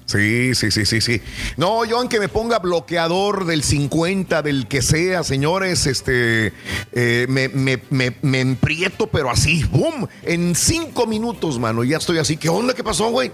Sí, 0.06 0.54
sí, 0.54 0.70
sí, 0.70 0.84
sí, 0.84 1.00
sí. 1.00 1.22
No, 1.56 1.84
yo 1.86 1.98
aunque 1.98 2.20
me 2.20 2.28
ponga 2.28 2.58
bloqueador 2.58 3.46
del 3.46 3.62
50, 3.62 4.42
del 4.42 4.68
que 4.68 4.82
sea, 4.82 5.24
señores, 5.24 5.86
este, 5.86 6.52
eh, 6.92 7.26
me, 7.28 7.48
me, 7.48 7.80
me, 7.88 8.14
me 8.20 8.40
emprieto, 8.55 9.09
pero 9.09 9.30
así, 9.30 9.64
¡boom! 9.64 10.07
En 10.22 10.55
cinco 10.55 11.07
minutos, 11.07 11.59
mano, 11.59 11.82
ya 11.82 11.96
estoy 11.96 12.18
así. 12.18 12.36
¿Qué 12.36 12.48
onda? 12.48 12.72
¿Qué 12.72 12.84
pasó, 12.84 13.11
güey? 13.11 13.32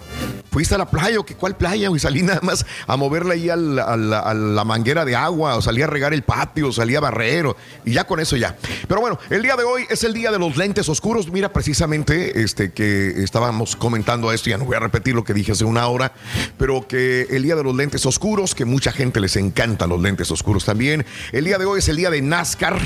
¿Fuiste 0.51 0.75
a 0.75 0.79
la 0.79 0.91
playa 0.91 1.21
o 1.21 1.25
qué? 1.25 1.35
¿Cuál 1.35 1.57
playa, 1.57 1.89
güey? 1.89 2.01
Salí 2.01 2.23
nada 2.23 2.41
más 2.43 2.64
a 2.87 2.97
moverla 2.97 3.35
ahí 3.35 3.51
a 3.51 3.57
la, 3.57 4.64
manguera 4.64 5.05
de 5.05 5.14
agua, 5.14 5.57
o 5.57 5.62
salí 5.62 5.83
a 5.83 5.87
regar 5.87 6.14
el 6.14 6.23
patio, 6.23 6.73
salí 6.73 6.97
a 6.97 7.01
barrer, 7.01 7.47
o- 7.47 7.57
y 7.85 7.93
ya 7.93 8.05
con 8.05 8.18
eso 8.18 8.37
ya. 8.37 8.57
Pero 8.89 9.01
bueno, 9.01 9.18
el 9.29 9.43
día 9.43 9.57
de 9.57 9.64
hoy 9.64 9.85
es 9.91 10.03
el 10.05 10.14
día 10.14 10.31
de 10.31 10.39
los 10.39 10.57
lentes 10.57 10.89
oscuros. 10.89 11.31
Mira, 11.31 11.53
precisamente, 11.53 12.43
este, 12.43 12.73
que 12.73 13.23
estábamos 13.23 13.77
comentando 13.77 14.33
esto, 14.33 14.49
ya 14.51 14.59
no 14.59 14.64
voy 14.64 14.77
a 14.77 14.81
repetir 14.81 15.14
lo 15.14 15.25
que 15.25 15.35
dije 15.35 15.53
hace 15.53 15.64
una 15.64 15.87
hora, 15.87 16.12
pero 16.57 16.89
que 16.89 17.27
el 17.31 17.43
día 17.43 17.57
de 17.57 17.62
los 17.62 17.77
lentes 17.77 18.07
oscuros, 18.07 18.55
que 18.55 18.64
mucha 18.64 18.91
gente 18.93 19.21
les 19.21 19.37
encantan 19.37 19.91
los 19.91 20.01
lentes 20.01 20.31
oscuros 20.31 20.64
también. 20.64 21.05
El 21.33 21.45
día 21.45 21.59
de 21.59 21.66
hoy 21.66 21.81
es 21.81 21.89
el 21.89 21.97
día 21.97 22.11
de 22.11 22.23
NASCAR. 22.23 22.79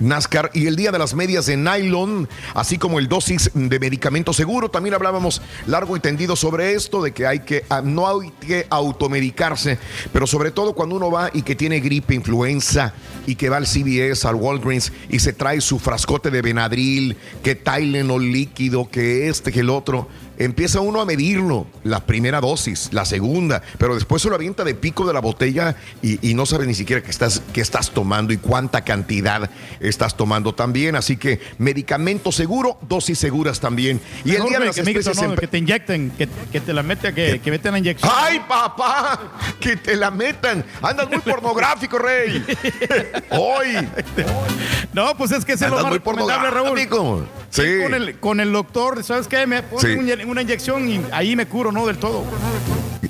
NASCAR 0.00 0.50
y 0.54 0.66
el 0.66 0.76
día 0.76 0.92
de 0.92 0.98
las 0.98 1.14
medias 1.14 1.46
de 1.46 1.56
nylon, 1.56 2.28
así 2.54 2.78
como 2.78 2.98
el 2.98 3.08
dosis 3.08 3.50
de 3.54 3.78
medicamento 3.78 4.32
seguro. 4.32 4.68
También 4.68 4.94
hablábamos 4.94 5.42
largo 5.66 5.96
y 5.96 6.00
tendido 6.00 6.36
sobre 6.36 6.74
esto, 6.74 7.02
de 7.02 7.12
que 7.12 7.26
hay 7.26 7.40
que, 7.40 7.64
ah, 7.68 7.82
no 7.82 8.08
hay 8.08 8.30
que 8.40 8.66
automedicarse, 8.70 9.78
pero 10.12 10.26
sobre 10.26 10.50
todo 10.50 10.74
cuando 10.74 10.96
uno 10.96 11.10
va 11.10 11.30
y 11.32 11.42
que 11.42 11.56
tiene 11.56 11.80
gripe, 11.80 12.14
influenza 12.14 12.94
y 13.26 13.34
que 13.34 13.48
va 13.48 13.56
al 13.56 13.66
CVS, 13.66 14.24
al 14.26 14.36
Walgreens 14.36 14.92
y 15.08 15.18
se 15.18 15.32
trae 15.32 15.60
su 15.60 15.78
frascote 15.78 16.30
de 16.30 16.42
Benadryl, 16.42 17.16
que 17.42 17.54
Tylenol 17.54 18.30
líquido, 18.30 18.88
que 18.88 19.28
este, 19.28 19.52
que 19.52 19.60
el 19.60 19.70
otro. 19.70 20.08
Empieza 20.38 20.80
uno 20.80 21.00
a 21.00 21.06
medirlo, 21.06 21.66
la 21.84 22.00
primera 22.00 22.40
dosis, 22.40 22.88
la 22.92 23.04
segunda, 23.04 23.62
pero 23.78 23.94
después 23.94 24.22
se 24.22 24.28
lo 24.28 24.34
avienta 24.34 24.64
de 24.64 24.74
pico 24.74 25.06
de 25.06 25.12
la 25.14 25.20
botella 25.20 25.76
y, 26.02 26.30
y 26.30 26.34
no 26.34 26.46
sabe 26.46 26.66
ni 26.66 26.74
siquiera 26.74 27.02
qué 27.02 27.10
estás, 27.10 27.42
qué 27.52 27.60
estás 27.60 27.90
tomando 27.90 28.32
y 28.32 28.36
cuánta 28.36 28.82
cantidad 28.82 29.50
estás 29.80 30.16
tomando 30.16 30.54
también. 30.54 30.96
Así 30.96 31.16
que 31.16 31.40
medicamento 31.58 32.32
seguro, 32.32 32.78
dosis 32.88 33.18
seguras 33.18 33.60
también. 33.60 34.00
Y 34.24 34.34
el 34.34 34.42
día 34.44 34.58
de 34.58 34.66
las 34.66 34.74
que, 34.76 34.82
especies 34.82 35.22
no, 35.22 35.34
que 35.36 35.46
te 35.46 35.58
inyecten, 35.58 36.10
que, 36.10 36.28
que 36.52 36.60
te 36.60 36.72
la 36.72 36.82
mete, 36.82 37.14
que, 37.14 37.40
que 37.40 37.50
meten 37.50 37.72
la 37.72 37.78
inyección. 37.78 38.10
¡Ay, 38.14 38.40
papá! 38.46 39.20
¡Que 39.60 39.76
te 39.76 39.96
la 39.96 40.10
metan! 40.10 40.64
Andas 40.82 41.08
muy 41.08 41.18
pornográfico, 41.20 41.98
Rey. 41.98 42.44
Hoy. 43.30 43.88
No, 44.92 45.16
pues 45.16 45.32
es 45.32 45.44
que 45.44 45.52
es 45.54 45.60
lo 45.62 45.82
más 45.82 45.92
recomendable, 45.92 46.50
Raúl. 46.50 47.26
Sí. 47.50 47.62
Con 47.82 47.94
el, 47.94 48.18
con 48.20 48.40
el 48.40 48.52
doctor, 48.52 49.02
¿sabes 49.02 49.28
qué? 49.28 49.46
Me 49.46 49.62
pone 49.62 49.80
Sí. 49.94 49.98
un- 49.98 50.25
una 50.30 50.42
inyección 50.42 50.88
y 50.88 51.00
ahí 51.12 51.36
me 51.36 51.46
curo, 51.46 51.72
¿no? 51.72 51.86
Del 51.86 51.98
todo. 51.98 52.24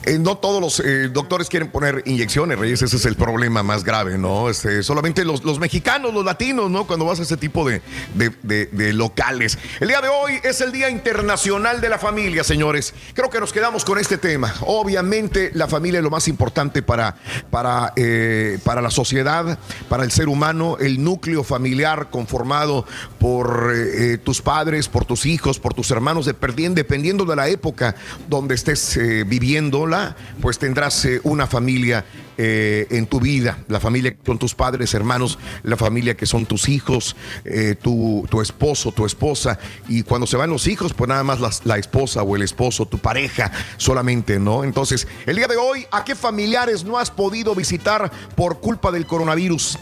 Eh, 0.06 0.18
no 0.18 0.36
todos 0.38 0.60
los 0.60 0.80
eh, 0.80 1.08
doctores 1.08 1.48
quieren 1.48 1.68
poner 1.68 2.02
inyecciones, 2.06 2.58
Reyes. 2.58 2.80
Ese 2.82 2.96
es 2.96 3.04
el 3.06 3.16
problema 3.16 3.62
más 3.62 3.82
grave, 3.82 4.18
¿no? 4.18 4.48
Este, 4.48 4.82
solamente 4.82 5.24
los, 5.24 5.58
mexicanos, 5.58 6.14
los 6.14 6.24
latinos, 6.24 6.70
¿no? 6.70 6.86
Cuando 6.86 7.04
vas 7.04 7.18
a 7.18 7.24
ese 7.24 7.36
tipo 7.36 7.68
de, 7.68 7.82
locales. 8.92 9.58
El 9.80 9.88
día 9.88 10.00
de 10.00 10.08
hoy 10.08 10.34
es 10.44 10.60
el 10.60 10.70
Día 10.70 10.90
Internacional 10.90 11.80
de 11.80 11.88
la 11.88 11.98
Familia, 11.98 12.44
señores. 12.44 12.94
Creo 13.14 13.30
que 13.30 13.40
nos 13.40 13.52
quedamos 13.52 13.84
con 13.84 13.98
este 13.98 14.16
tema. 14.16 14.54
Obviamente, 14.60 15.50
la 15.54 15.66
familia 15.66 15.98
es 15.98 16.04
lo 16.04 16.10
más 16.10 16.28
importante 16.28 16.82
para, 16.82 17.16
para, 17.50 17.92
eh, 17.96 18.58
para 18.64 18.80
la 18.80 18.90
sociedad, 18.90 19.58
para 19.88 20.04
el 20.04 20.12
ser 20.12 20.28
humano. 20.28 20.76
El 20.78 21.02
núcleo 21.02 21.42
familiar 21.42 22.10
conformado 22.10 22.86
por 23.18 23.74
tus 24.22 24.40
padres, 24.40 24.88
por 24.88 25.04
tus 25.04 25.26
hijos, 25.26 25.58
por 25.58 25.74
tus 25.74 25.90
hermanos, 25.90 26.26
dependiendo, 26.26 27.24
de 27.24 27.36
la 27.36 27.48
época 27.48 27.96
donde 28.28 28.54
estés 28.54 28.96
eh, 28.96 29.24
pues 30.40 30.58
tendrás 30.58 31.04
eh, 31.04 31.20
una 31.24 31.46
familia 31.46 32.04
eh, 32.38 32.86
en 32.90 33.06
tu 33.06 33.20
vida, 33.20 33.58
la 33.68 33.80
familia 33.80 34.12
que 34.12 34.18
son 34.24 34.38
tus 34.38 34.54
padres, 34.54 34.92
hermanos, 34.94 35.38
la 35.62 35.76
familia 35.76 36.16
que 36.16 36.26
son 36.26 36.46
tus 36.46 36.68
hijos, 36.68 37.16
eh, 37.44 37.74
tu, 37.80 38.26
tu 38.30 38.40
esposo, 38.40 38.92
tu 38.92 39.06
esposa, 39.06 39.58
y 39.88 40.02
cuando 40.02 40.26
se 40.26 40.36
van 40.36 40.50
los 40.50 40.66
hijos, 40.66 40.92
pues 40.94 41.08
nada 41.08 41.24
más 41.24 41.40
las- 41.40 41.64
la, 41.64 41.78
esposa 41.78 42.22
o 42.22 42.36
el 42.36 42.42
esposo, 42.42 42.86
tu 42.86 42.98
pareja 42.98 43.50
solamente, 43.76 44.38
¿no? 44.38 44.64
Entonces, 44.64 45.06
el 45.26 45.36
día 45.36 45.46
de 45.46 45.56
hoy, 45.56 45.86
¿a 45.90 46.04
qué 46.04 46.14
familiares 46.14 46.84
no 46.84 46.98
has 46.98 47.10
podido 47.10 47.54
visitar 47.54 48.10
por 48.34 48.60
culpa 48.60 48.90
del 48.90 49.06
coronavirus? 49.06 49.78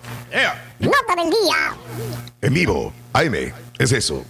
Nota 0.78 1.14
del 1.14 1.30
día. 1.30 1.76
En 2.40 2.54
vivo, 2.54 2.94
AM, 3.12 3.52
es 3.78 3.92
eso. 3.92 4.24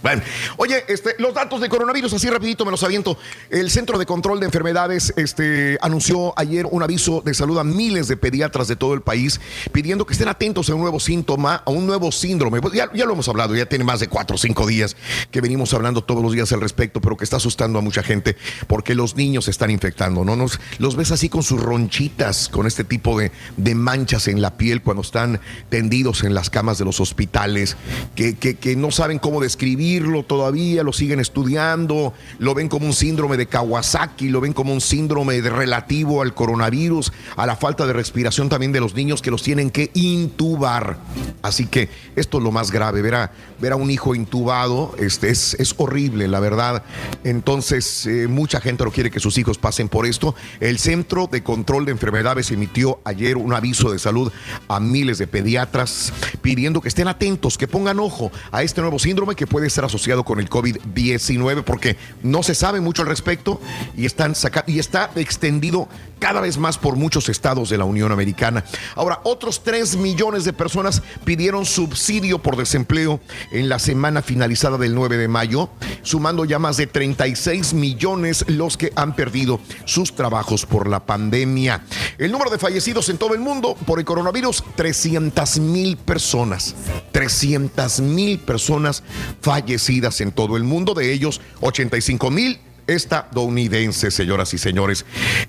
Oye, 0.57 0.83
este, 0.87 1.15
los 1.17 1.33
datos 1.33 1.59
de 1.59 1.69
coronavirus, 1.69 2.13
así 2.13 2.29
rapidito 2.29 2.65
me 2.65 2.71
los 2.71 2.83
aviento. 2.83 3.17
El 3.49 3.71
Centro 3.71 3.97
de 3.97 4.05
Control 4.05 4.39
de 4.39 4.45
Enfermedades 4.45 5.11
este, 5.17 5.77
anunció 5.81 6.33
ayer 6.37 6.67
un 6.69 6.83
aviso 6.83 7.21
de 7.25 7.33
salud 7.33 7.57
a 7.57 7.63
miles 7.63 8.07
de 8.07 8.15
pediatras 8.15 8.67
de 8.67 8.75
todo 8.75 8.93
el 8.93 9.01
país, 9.01 9.41
pidiendo 9.71 10.05
que 10.05 10.13
estén 10.13 10.27
atentos 10.27 10.69
a 10.69 10.75
un 10.75 10.81
nuevo 10.81 10.99
síntoma, 10.99 11.63
a 11.65 11.71
un 11.71 11.87
nuevo 11.87 12.11
síndrome. 12.11 12.61
Pues 12.61 12.75
ya, 12.75 12.89
lo 12.93 13.13
hemos 13.13 13.27
hablado, 13.27 13.55
ya 13.55 13.65
tiene 13.65 13.83
más 13.83 13.99
de 13.99 14.07
cuatro 14.07 14.35
o 14.35 14.37
cinco 14.37 14.67
días 14.67 14.95
que 15.31 15.41
venimos 15.41 15.73
hablando 15.73 16.03
todos 16.03 16.21
los 16.21 16.33
días 16.33 16.51
al 16.51 16.61
respecto, 16.61 17.01
pero 17.01 17.17
que 17.17 17.23
está 17.23 17.37
asustando 17.37 17.79
a 17.79 17.81
mucha 17.81 18.03
gente 18.03 18.37
porque 18.67 18.93
los 18.93 19.15
niños 19.15 19.45
se 19.45 19.51
están 19.51 19.71
infectando, 19.71 20.23
¿no? 20.23 20.35
Nos, 20.35 20.59
los 20.77 20.95
ves 20.95 21.11
así 21.11 21.27
con 21.27 21.41
sus 21.41 21.59
ronchitas, 21.59 22.49
con 22.49 22.67
este 22.67 22.83
tipo 22.83 23.19
de, 23.19 23.31
manchas 23.73 24.27
en 24.27 24.41
la 24.41 24.57
piel 24.57 24.81
cuando 24.81 25.01
están 25.01 25.39
tendidos 25.69 26.23
en 26.23 26.33
las 26.33 26.49
camas 26.49 26.77
de 26.77 26.85
los 26.85 26.99
hospitales, 26.99 27.77
que 28.15 28.75
no 28.75 28.91
saben 28.91 29.19
cómo 29.19 29.38
describirlo 29.39 30.23
todavía, 30.23 30.83
lo 30.83 30.93
siguen 30.93 31.19
estudiando, 31.19 32.13
lo 32.37 32.53
ven 32.53 32.69
como 32.69 32.85
un 32.85 32.93
síndrome 32.93 33.37
de 33.37 33.47
Kawasaki, 33.47 34.29
lo 34.29 34.41
ven 34.41 34.53
como 34.53 34.73
un 34.73 34.81
síndrome 34.81 35.41
de 35.41 35.49
relativo 35.49 36.21
al 36.21 36.33
coronavirus, 36.33 37.11
a 37.35 37.45
la 37.45 37.55
falta 37.55 37.85
de 37.85 37.93
respiración 37.93 38.49
también 38.49 38.71
de 38.71 38.79
los 38.79 38.93
niños 38.93 39.21
que 39.21 39.31
los 39.31 39.43
tienen 39.43 39.69
que 39.69 39.91
intubar. 39.93 40.97
Así 41.41 41.67
que 41.67 41.89
esto 42.15 42.37
es 42.37 42.43
lo 42.43 42.51
más 42.51 42.71
grave, 42.71 43.01
ver 43.01 43.15
a, 43.15 43.31
ver 43.59 43.73
a 43.73 43.75
un 43.75 43.91
hijo 43.91 44.15
intubado 44.15 44.95
este, 44.99 45.29
es, 45.29 45.55
es 45.55 45.75
horrible, 45.77 46.27
la 46.27 46.39
verdad. 46.39 46.83
Entonces, 47.23 48.05
eh, 48.05 48.27
mucha 48.27 48.61
gente 48.61 48.83
no 48.83 48.91
quiere 48.91 49.11
que 49.11 49.19
sus 49.19 49.37
hijos 49.37 49.57
pasen 49.57 49.89
por 49.89 50.05
esto. 50.05 50.35
El 50.59 50.79
Centro 50.79 51.27
de 51.27 51.43
Control 51.43 51.85
de 51.85 51.91
Enfermedades 51.91 52.51
emitió 52.51 52.99
ayer 53.03 53.37
un 53.37 53.53
aviso 53.53 53.91
de 53.91 53.99
salud 53.99 54.31
a 54.67 54.79
miles 54.79 55.17
de 55.17 55.27
pediatras 55.27 56.13
pidiendo 56.41 56.81
que 56.81 56.87
estén 56.87 57.07
atentos, 57.07 57.57
que 57.57 57.67
pongan 57.67 57.99
ojo 57.99 58.31
a 58.51 58.63
este 58.63 58.81
nuevo 58.81 58.99
síndrome 58.99 59.35
que 59.35 59.47
puede 59.47 59.69
ser 59.69 59.85
asociado 59.85 60.23
con 60.23 60.39
el 60.39 60.49
COVID-19 60.49 61.63
porque 61.63 61.97
no 62.23 62.43
se 62.43 62.55
sabe 62.55 62.79
mucho 62.79 63.01
al 63.01 63.07
respecto 63.07 63.59
y, 63.95 64.05
están 64.05 64.33
y 64.67 64.79
está 64.79 65.11
extendido 65.15 65.87
cada 66.19 66.41
vez 66.41 66.57
más 66.57 66.77
por 66.77 66.95
muchos 66.95 67.29
estados 67.29 67.69
de 67.69 67.77
la 67.77 67.85
Unión 67.85 68.11
Americana. 68.11 68.63
Ahora, 68.95 69.21
otros 69.23 69.63
3 69.63 69.95
millones 69.97 70.43
de 70.43 70.53
personas 70.53 71.01
pidieron 71.23 71.65
subsidio 71.65 72.39
por 72.39 72.57
desempleo 72.57 73.19
en 73.51 73.69
la 73.69 73.79
semana 73.79 74.21
finalizada 74.21 74.77
del 74.77 74.95
9 74.95 75.17
de 75.17 75.27
mayo, 75.27 75.69
sumando 76.01 76.45
ya 76.45 76.59
más 76.59 76.77
de 76.77 76.87
36 76.87 77.73
millones 77.73 78.45
los 78.47 78.77
que 78.77 78.91
han 78.95 79.15
perdido 79.15 79.59
sus 79.85 80.15
trabajos 80.15 80.65
por 80.65 80.87
la 80.87 81.05
pandemia. 81.05 81.83
El 82.17 82.31
número 82.31 82.51
de 82.51 82.57
fallecidos 82.57 83.09
en 83.09 83.17
todo 83.17 83.33
el 83.33 83.39
mundo 83.39 83.75
por 83.85 83.99
el 83.99 84.05
coronavirus, 84.05 84.63
300 84.75 85.59
mil 85.59 85.97
personas. 85.97 86.75
300 87.11 88.01
mil 88.01 88.39
personas 88.39 89.03
fallecidas 89.41 90.21
en 90.21 90.31
todo 90.31 90.57
el 90.57 90.63
mundo, 90.63 90.93
de 90.93 91.11
ellos 91.13 91.41
85 91.61 92.31
mil 92.31 92.59
estadounidenses, 92.89 94.13
señoras 94.13 94.53
y 94.53 94.57
señores. 94.57 95.05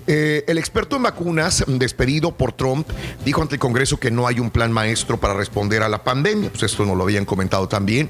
Eh, 0.07 0.43
el 0.47 0.57
experto 0.57 0.95
en 0.95 1.03
vacunas, 1.03 1.63
despedido 1.67 2.37
por 2.37 2.53
Trump, 2.53 2.87
dijo 3.25 3.41
ante 3.41 3.55
el 3.55 3.59
Congreso 3.59 3.99
que 3.99 4.11
no 4.11 4.27
hay 4.27 4.39
un 4.39 4.49
plan 4.49 4.71
maestro 4.71 5.19
para 5.19 5.33
responder 5.33 5.83
a 5.83 5.89
la 5.89 6.03
pandemia. 6.03 6.49
Pues 6.49 6.63
esto 6.63 6.85
nos 6.85 6.97
lo 6.97 7.03
habían 7.03 7.25
comentado 7.25 7.67
también. 7.67 8.09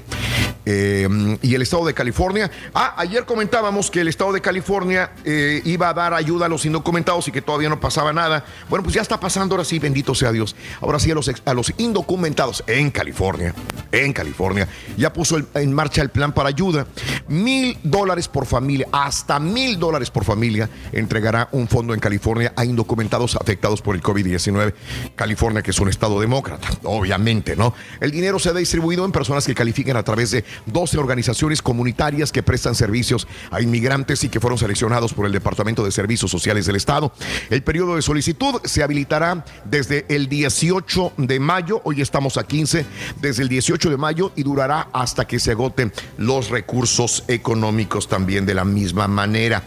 Eh, 0.64 1.38
y 1.42 1.54
el 1.54 1.62
estado 1.62 1.84
de 1.86 1.94
California. 1.94 2.50
Ah, 2.74 2.94
ayer 2.96 3.24
comentábamos 3.24 3.90
que 3.90 4.00
el 4.00 4.08
estado 4.08 4.32
de 4.32 4.40
California 4.40 5.12
eh, 5.24 5.60
iba 5.64 5.88
a 5.88 5.94
dar 5.94 6.14
ayuda 6.14 6.46
a 6.46 6.48
los 6.48 6.64
indocumentados 6.64 7.26
y 7.28 7.32
que 7.32 7.42
todavía 7.42 7.68
no 7.68 7.80
pasaba 7.80 8.12
nada. 8.12 8.44
Bueno, 8.68 8.82
pues 8.84 8.94
ya 8.94 9.02
está 9.02 9.18
pasando 9.18 9.54
ahora 9.54 9.64
sí, 9.64 9.78
bendito 9.78 10.14
sea 10.14 10.30
Dios. 10.30 10.54
Ahora 10.80 10.98
sí 10.98 11.10
a 11.10 11.14
los, 11.14 11.30
a 11.44 11.54
los 11.54 11.72
indocumentados 11.78 12.62
en 12.66 12.90
California, 12.90 13.54
en 13.90 14.12
California, 14.12 14.68
ya 14.96 15.12
puso 15.12 15.36
en 15.54 15.72
marcha 15.72 16.02
el 16.02 16.10
plan 16.10 16.32
para 16.32 16.48
ayuda. 16.48 16.86
Mil 17.28 17.78
dólares 17.82 18.28
por 18.28 18.46
familia, 18.46 18.86
hasta 18.92 19.21
mil 19.40 19.78
dólares 19.78 20.10
por 20.10 20.24
familia 20.24 20.68
entregará 20.92 21.48
un 21.52 21.68
fondo 21.68 21.94
en 21.94 22.00
California 22.00 22.52
a 22.56 22.64
indocumentados 22.64 23.36
afectados 23.36 23.80
por 23.80 23.94
el 23.94 24.02
COVID-19. 24.02 24.74
California, 25.16 25.62
que 25.62 25.70
es 25.70 25.80
un 25.80 25.88
estado 25.88 26.20
demócrata, 26.20 26.68
obviamente, 26.84 27.56
¿no? 27.56 27.74
El 28.00 28.10
dinero 28.10 28.38
se 28.38 28.50
ha 28.50 28.52
distribuido 28.52 29.04
en 29.04 29.12
personas 29.12 29.46
que 29.46 29.54
califican 29.54 29.96
a 29.96 30.02
través 30.02 30.30
de 30.30 30.44
12 30.66 30.98
organizaciones 30.98 31.62
comunitarias 31.62 32.32
que 32.32 32.42
prestan 32.42 32.74
servicios 32.74 33.26
a 33.50 33.60
inmigrantes 33.60 34.24
y 34.24 34.28
que 34.28 34.40
fueron 34.40 34.58
seleccionados 34.58 35.14
por 35.14 35.26
el 35.26 35.32
Departamento 35.32 35.84
de 35.84 35.92
Servicios 35.92 36.30
Sociales 36.30 36.66
del 36.66 36.76
Estado. 36.76 37.12
El 37.50 37.62
periodo 37.62 37.96
de 37.96 38.02
solicitud 38.02 38.60
se 38.64 38.82
habilitará 38.82 39.44
desde 39.64 40.04
el 40.08 40.28
18 40.28 41.12
de 41.16 41.40
mayo, 41.40 41.80
hoy 41.84 42.00
estamos 42.00 42.36
a 42.36 42.44
15, 42.44 42.84
desde 43.20 43.42
el 43.42 43.48
18 43.48 43.90
de 43.90 43.96
mayo 43.96 44.32
y 44.36 44.42
durará 44.42 44.88
hasta 44.92 45.26
que 45.26 45.38
se 45.38 45.52
agoten 45.52 45.92
los 46.18 46.50
recursos 46.50 47.24
económicos 47.28 48.08
también 48.08 48.46
de 48.46 48.54
la 48.54 48.64
misma 48.64 49.08
manera. 49.12 49.62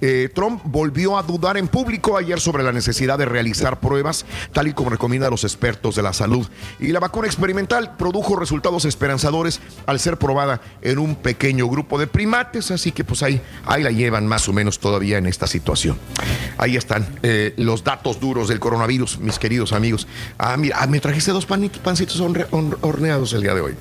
Eh, 0.00 0.30
Trump 0.34 0.62
volvió 0.64 1.18
a 1.18 1.22
dudar 1.22 1.56
en 1.56 1.66
público 1.68 2.16
ayer 2.16 2.40
sobre 2.40 2.62
la 2.62 2.72
necesidad 2.72 3.18
de 3.18 3.24
realizar 3.24 3.80
pruebas, 3.80 4.24
tal 4.52 4.68
y 4.68 4.72
como 4.72 4.90
recomiendan 4.90 5.30
los 5.30 5.44
expertos 5.44 5.96
de 5.96 6.02
la 6.02 6.12
salud. 6.12 6.46
Y 6.78 6.88
la 6.88 7.00
vacuna 7.00 7.26
experimental 7.26 7.96
produjo 7.96 8.36
resultados 8.36 8.84
esperanzadores 8.84 9.60
al 9.86 9.98
ser 10.00 10.16
probada 10.18 10.60
en 10.82 10.98
un 10.98 11.16
pequeño 11.16 11.66
grupo 11.68 11.98
de 11.98 12.06
primates, 12.06 12.70
así 12.70 12.92
que 12.92 13.02
pues 13.04 13.22
ahí, 13.22 13.40
ahí 13.66 13.82
la 13.82 13.90
llevan 13.90 14.26
más 14.26 14.48
o 14.48 14.52
menos 14.52 14.78
todavía 14.78 15.18
en 15.18 15.26
esta 15.26 15.46
situación. 15.46 15.98
Ahí 16.58 16.76
están 16.76 17.06
eh, 17.22 17.54
los 17.56 17.82
datos 17.84 18.20
duros 18.20 18.48
del 18.48 18.60
coronavirus, 18.60 19.18
mis 19.18 19.38
queridos 19.38 19.72
amigos. 19.72 20.06
Ah, 20.38 20.56
mira, 20.56 20.76
ah, 20.80 20.86
me 20.86 21.00
trajiste 21.00 21.30
dos 21.32 21.46
pani- 21.46 21.70
pancitos 21.70 22.20
honre- 22.20 22.46
hon- 22.50 22.76
horneados 22.82 23.32
el 23.32 23.42
día 23.42 23.54
de 23.54 23.60
hoy. 23.62 23.74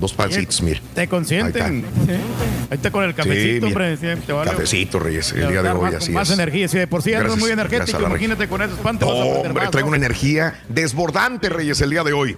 Dos 0.00 0.14
pancitos, 0.14 0.62
mira. 0.62 0.80
Te 0.94 1.06
consienten. 1.08 1.84
Sí. 2.06 2.12
Ahí 2.12 2.76
está 2.76 2.90
con 2.90 3.04
el 3.04 3.14
cafecito, 3.14 3.66
mira. 3.66 3.66
hombre. 3.66 3.96
sí, 3.98 4.06
te 4.30 4.38
vale- 4.38 4.50
Cafecito, 4.52 4.98
Reyes, 4.98 5.32
el 5.32 5.48
día 5.48 5.62
de 5.62 5.70
hoy, 5.70 5.80
más, 5.82 5.94
así 5.94 6.12
Más 6.12 6.28
es. 6.28 6.34
energía, 6.34 6.68
sí, 6.68 6.78
de 6.78 6.86
por 6.86 7.02
sí 7.02 7.10
Gracias, 7.10 7.36
muy 7.38 7.50
energético. 7.50 8.00
Imagínate 8.00 8.48
con 8.48 8.62
esos 8.62 8.78
a 8.78 8.92
No, 8.92 9.08
hombre, 9.08 9.52
más, 9.52 9.70
traigo 9.70 9.86
¿no? 9.86 9.96
una 9.96 9.96
energía 9.96 10.60
desbordante, 10.68 11.48
Reyes, 11.48 11.80
el 11.80 11.90
día 11.90 12.02
de 12.04 12.12
hoy. 12.12 12.36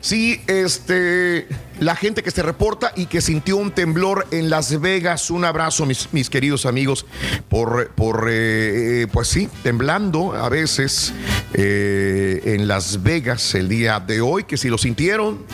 Sí, 0.00 0.40
este, 0.46 1.46
la 1.80 1.94
gente 1.96 2.22
que 2.22 2.30
se 2.30 2.42
reporta 2.42 2.92
y 2.96 3.06
que 3.06 3.20
sintió 3.20 3.56
un 3.56 3.70
temblor 3.70 4.26
en 4.30 4.50
Las 4.50 4.80
Vegas, 4.80 5.30
un 5.30 5.44
abrazo, 5.44 5.86
mis, 5.86 6.12
mis 6.12 6.30
queridos 6.30 6.66
amigos, 6.66 7.06
por, 7.48 7.90
por 7.90 8.28
eh, 8.30 9.02
eh, 9.02 9.06
pues 9.12 9.28
sí, 9.28 9.48
temblando 9.62 10.34
a 10.34 10.48
veces 10.48 11.12
eh, 11.54 12.40
en 12.44 12.68
Las 12.68 13.02
Vegas 13.02 13.54
el 13.54 13.68
día 13.68 14.00
de 14.00 14.20
hoy, 14.20 14.44
que 14.44 14.56
si 14.56 14.68
lo 14.68 14.78
sintieron, 14.78 15.44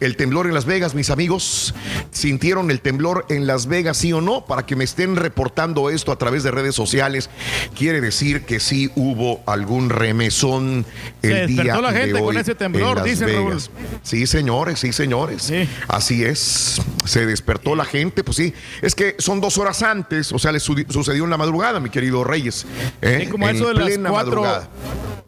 el 0.00 0.16
temblor 0.16 0.46
en 0.46 0.54
Las 0.54 0.64
Vegas, 0.64 0.94
mis 0.94 1.10
amigos, 1.10 1.74
sintieron 2.10 2.70
el 2.70 2.80
temblor 2.80 3.26
en 3.28 3.46
Las 3.46 3.66
Vegas, 3.66 3.98
sí 3.98 4.12
o 4.12 4.20
no, 4.20 4.46
para 4.46 4.64
que 4.64 4.74
me 4.74 4.84
estén 4.84 5.16
reportando 5.16 5.90
esto 5.90 6.10
a 6.10 6.16
través 6.16 6.42
de 6.42 6.50
redes 6.50 6.74
sociales, 6.74 7.28
quiere 7.76 8.00
decir 8.00 8.42
que 8.46 8.60
sí 8.60 8.90
hubo 8.96 9.42
algún 9.46 9.90
remesón 9.90 10.86
el 11.22 11.30
Se 11.32 11.46
día 11.46 11.80
la 11.80 11.92
gente 11.92 12.14
de 12.14 12.20
con 12.20 12.34
hoy 12.34 12.36
ese 12.38 12.54
temblor, 12.54 12.90
en 12.90 12.94
Las 12.96 13.04
dicen, 13.04 13.28
Raúl. 13.28 13.48
Vegas. 13.48 13.70
Sí, 14.02 14.26
señores, 14.26 14.80
sí, 14.80 14.92
señores. 14.92 15.52
Así 15.88 16.24
es. 16.24 16.80
Se 17.04 17.26
despertó 17.26 17.74
la 17.74 17.84
gente, 17.84 18.22
pues 18.24 18.36
sí. 18.36 18.54
Es 18.82 18.94
que 18.94 19.16
son 19.18 19.40
dos 19.40 19.58
horas 19.58 19.82
antes, 19.82 20.32
o 20.32 20.38
sea, 20.38 20.52
le 20.52 20.60
su- 20.60 20.84
sucedió 20.88 21.24
en 21.24 21.30
la 21.30 21.36
madrugada, 21.36 21.80
mi 21.80 21.90
querido 21.90 22.24
Reyes. 22.24 22.66
¿eh? 23.02 23.20
Sí, 23.24 23.26
como 23.28 23.48
en 23.48 23.56
eso 23.56 23.68
de 23.68 23.74
las 23.74 23.84
plena 23.86 24.10
cuatro, 24.10 24.42
madrugada. 24.42 24.68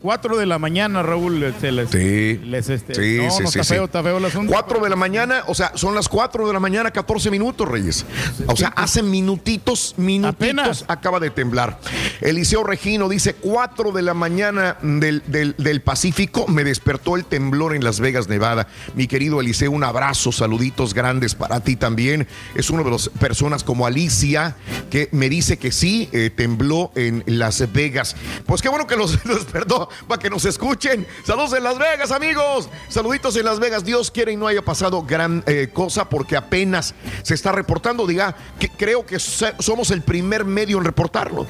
cuatro 0.00 0.36
de 0.36 0.46
la 0.46 0.58
mañana, 0.58 1.02
Raúl. 1.02 1.54
Se 1.60 1.72
les, 1.72 1.90
Sí. 1.90 2.38
les, 2.44 2.68
este, 2.68 2.94
Sí, 2.94 3.16
no, 3.22 3.30
sí, 3.30 3.42
no, 3.44 3.50
sí, 3.50 3.58
está 3.60 3.74
feo, 3.74 3.84
está 3.84 4.02
feo 4.02 4.18
el 4.18 4.24
asunto. 4.24 4.52
4 4.52 4.80
de 4.80 4.90
la 4.90 4.96
mañana, 4.96 5.42
o 5.46 5.54
sea, 5.54 5.72
son 5.76 5.94
las 5.94 6.08
4 6.08 6.46
de 6.46 6.52
la 6.52 6.60
mañana, 6.60 6.90
14 6.90 7.30
minutos, 7.30 7.68
Reyes. 7.68 8.04
O 8.46 8.56
sea, 8.56 8.68
hace 8.68 9.02
minutitos, 9.02 9.94
minutitos 9.96 10.84
acaba 10.88 11.20
de 11.20 11.30
temblar. 11.30 11.78
Eliseo 12.20 12.64
Regino 12.64 13.08
dice 13.08 13.34
4 13.34 13.92
de 13.92 14.02
la 14.02 14.14
mañana 14.14 14.76
del, 14.82 15.22
del- 15.26 15.54
del 15.58 15.80
Pacífico, 15.82 16.46
me 16.48 16.64
despertó 16.64 17.16
el 17.16 17.24
temblor 17.24 17.74
en 17.74 17.84
Las 17.84 18.00
Vegas, 18.00 18.28
Nevada. 18.28 18.66
Mi 18.94 19.06
querido 19.06 19.40
Eliseo, 19.40 19.70
un 19.70 19.84
abrazo, 19.84 20.31
saluditos 20.36 20.94
grandes 20.94 21.34
para 21.34 21.60
ti 21.60 21.76
también. 21.76 22.26
Es 22.54 22.70
una 22.70 22.82
de 22.82 22.90
las 22.90 23.08
personas 23.08 23.64
como 23.64 23.86
Alicia 23.86 24.56
que 24.90 25.08
me 25.12 25.28
dice 25.28 25.58
que 25.58 25.72
sí, 25.72 26.08
eh, 26.12 26.30
tembló 26.34 26.92
en 26.94 27.22
Las 27.26 27.72
Vegas. 27.72 28.16
Pues 28.46 28.62
qué 28.62 28.68
bueno 28.68 28.86
que 28.86 28.96
los 28.96 29.22
despertó 29.24 29.88
para 30.08 30.20
que 30.20 30.30
nos 30.30 30.44
escuchen. 30.44 31.06
Saludos 31.24 31.54
en 31.54 31.64
Las 31.64 31.78
Vegas, 31.78 32.10
amigos. 32.10 32.68
Saluditos 32.88 33.36
en 33.36 33.44
Las 33.44 33.58
Vegas. 33.58 33.84
Dios 33.84 34.10
quiere 34.10 34.32
y 34.32 34.36
no 34.36 34.46
haya 34.46 34.62
pasado 34.62 35.02
gran 35.02 35.42
eh, 35.46 35.70
cosa 35.72 36.08
porque 36.08 36.36
apenas 36.36 36.94
se 37.22 37.34
está 37.34 37.52
reportando. 37.52 38.06
Diga, 38.06 38.36
que 38.58 38.68
creo 38.68 39.06
que 39.06 39.18
somos 39.18 39.90
el 39.90 40.02
primer 40.02 40.44
medio 40.44 40.78
en 40.78 40.84
reportarlo. 40.84 41.46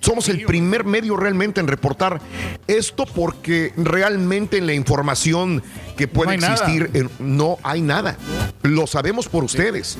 Somos 0.00 0.28
el 0.28 0.44
primer 0.46 0.84
medio 0.84 1.16
realmente 1.16 1.60
en 1.60 1.68
reportar 1.68 2.20
esto 2.66 3.04
porque 3.06 3.72
realmente 3.76 4.58
en 4.58 4.66
la 4.66 4.72
información 4.72 5.62
que 6.00 6.08
puede 6.08 6.38
No 6.38 6.48
nada. 6.48 6.54
existir 6.54 7.10
no 7.18 7.58
hay 7.62 7.82
nada. 7.82 8.16
Lo 8.62 8.86
sabemos 8.86 9.28
por 9.28 9.44
ustedes. 9.44 9.98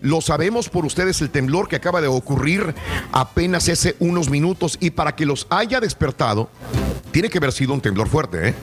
Lo 0.00 0.20
sabemos 0.20 0.68
por 0.68 0.86
ustedes 0.86 1.20
el 1.22 1.30
temblor 1.30 1.66
que 1.68 1.74
acaba 1.74 2.00
de 2.00 2.06
ocurrir 2.06 2.72
apenas 3.10 3.68
hace 3.68 3.96
unos 3.98 4.30
minutos 4.30 4.78
y 4.80 4.90
para 4.90 5.16
que 5.16 5.26
los 5.26 5.48
haya 5.50 5.80
despertado 5.80 6.48
tiene 7.10 7.28
que 7.28 7.38
haber 7.38 7.50
sido 7.50 7.74
un 7.74 7.80
temblor 7.80 8.08
fuerte, 8.08 8.50
¿eh? 8.50 8.54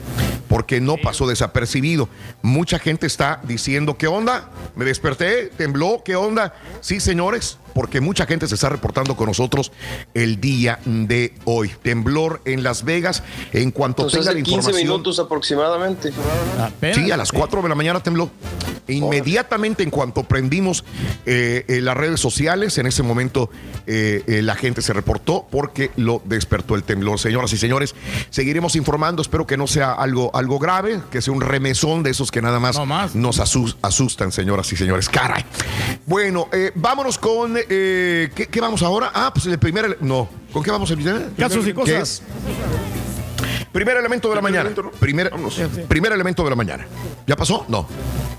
porque 0.48 0.80
no 0.80 0.96
pasó 0.96 1.26
desapercibido. 1.26 2.08
Mucha 2.40 2.78
gente 2.78 3.06
está 3.06 3.42
diciendo, 3.44 3.98
¿qué 3.98 4.06
onda? 4.06 4.50
Me 4.74 4.86
desperté, 4.86 5.48
tembló, 5.48 6.00
¿qué 6.02 6.16
onda? 6.16 6.54
Sí, 6.80 7.00
señores, 7.00 7.58
porque 7.78 8.00
mucha 8.00 8.26
gente 8.26 8.48
se 8.48 8.56
está 8.56 8.68
reportando 8.68 9.14
con 9.14 9.26
nosotros 9.28 9.70
el 10.12 10.40
día 10.40 10.80
de 10.84 11.32
hoy. 11.44 11.70
Temblor 11.80 12.40
en 12.44 12.64
Las 12.64 12.82
Vegas. 12.82 13.22
En 13.52 13.70
cuanto 13.70 14.02
Entonces 14.02 14.18
tenga 14.18 14.32
la 14.32 14.38
hace 14.40 14.42
15 14.42 14.56
información. 14.56 14.88
minutos 14.90 15.18
aproximadamente. 15.20 16.10
Sí, 16.92 17.12
a 17.12 17.16
las 17.16 17.30
4 17.30 17.62
de 17.62 17.68
la 17.68 17.76
mañana 17.76 18.00
tembló. 18.02 18.32
Inmediatamente 18.88 19.84
en 19.84 19.90
cuanto 19.90 20.24
prendimos 20.24 20.82
eh, 21.26 21.64
eh, 21.68 21.80
las 21.80 21.96
redes 21.96 22.18
sociales, 22.18 22.78
en 22.78 22.86
ese 22.86 23.02
momento 23.04 23.48
eh, 23.86 24.24
eh, 24.26 24.42
la 24.42 24.56
gente 24.56 24.82
se 24.82 24.92
reportó 24.92 25.46
porque 25.48 25.92
lo 25.94 26.20
despertó 26.24 26.74
el 26.74 26.82
temblor. 26.82 27.20
Señoras 27.20 27.52
y 27.52 27.58
señores, 27.58 27.94
seguiremos 28.30 28.74
informando. 28.74 29.22
Espero 29.22 29.46
que 29.46 29.56
no 29.56 29.68
sea 29.68 29.92
algo, 29.92 30.34
algo 30.34 30.58
grave, 30.58 31.00
que 31.12 31.22
sea 31.22 31.32
un 31.32 31.42
remesón 31.42 32.02
de 32.02 32.10
esos 32.10 32.32
que 32.32 32.42
nada 32.42 32.58
más, 32.58 32.76
nos 33.14 33.38
asus- 33.38 33.76
asustan, 33.82 34.32
señoras 34.32 34.72
y 34.72 34.76
señores. 34.76 35.08
Caray. 35.08 35.44
Bueno, 36.06 36.48
eh, 36.52 36.72
vámonos 36.74 37.18
con. 37.18 37.56
Eh, 37.68 38.30
¿qué, 38.34 38.46
qué 38.46 38.60
vamos 38.60 38.82
ahora? 38.82 39.10
Ah, 39.14 39.30
pues 39.32 39.46
el 39.46 39.58
primer. 39.58 39.98
No. 40.00 40.28
¿Con 40.52 40.62
qué 40.62 40.70
vamos 40.70 40.90
a 40.90 40.94
empezar? 40.94 41.28
Casos 41.38 41.64
y 41.64 41.68
¿Qué 41.68 41.74
cosas. 41.74 42.02
es? 42.02 42.22
Primer 43.72 43.96
elemento 43.98 44.28
de 44.30 44.34
la 44.34 44.40
mañana. 44.40 44.70
Primer, 44.98 45.30
primer 45.88 46.12
elemento 46.12 46.42
de 46.44 46.50
la 46.50 46.56
mañana. 46.56 46.86
¿Ya 47.26 47.36
pasó? 47.36 47.64
No. 47.68 47.86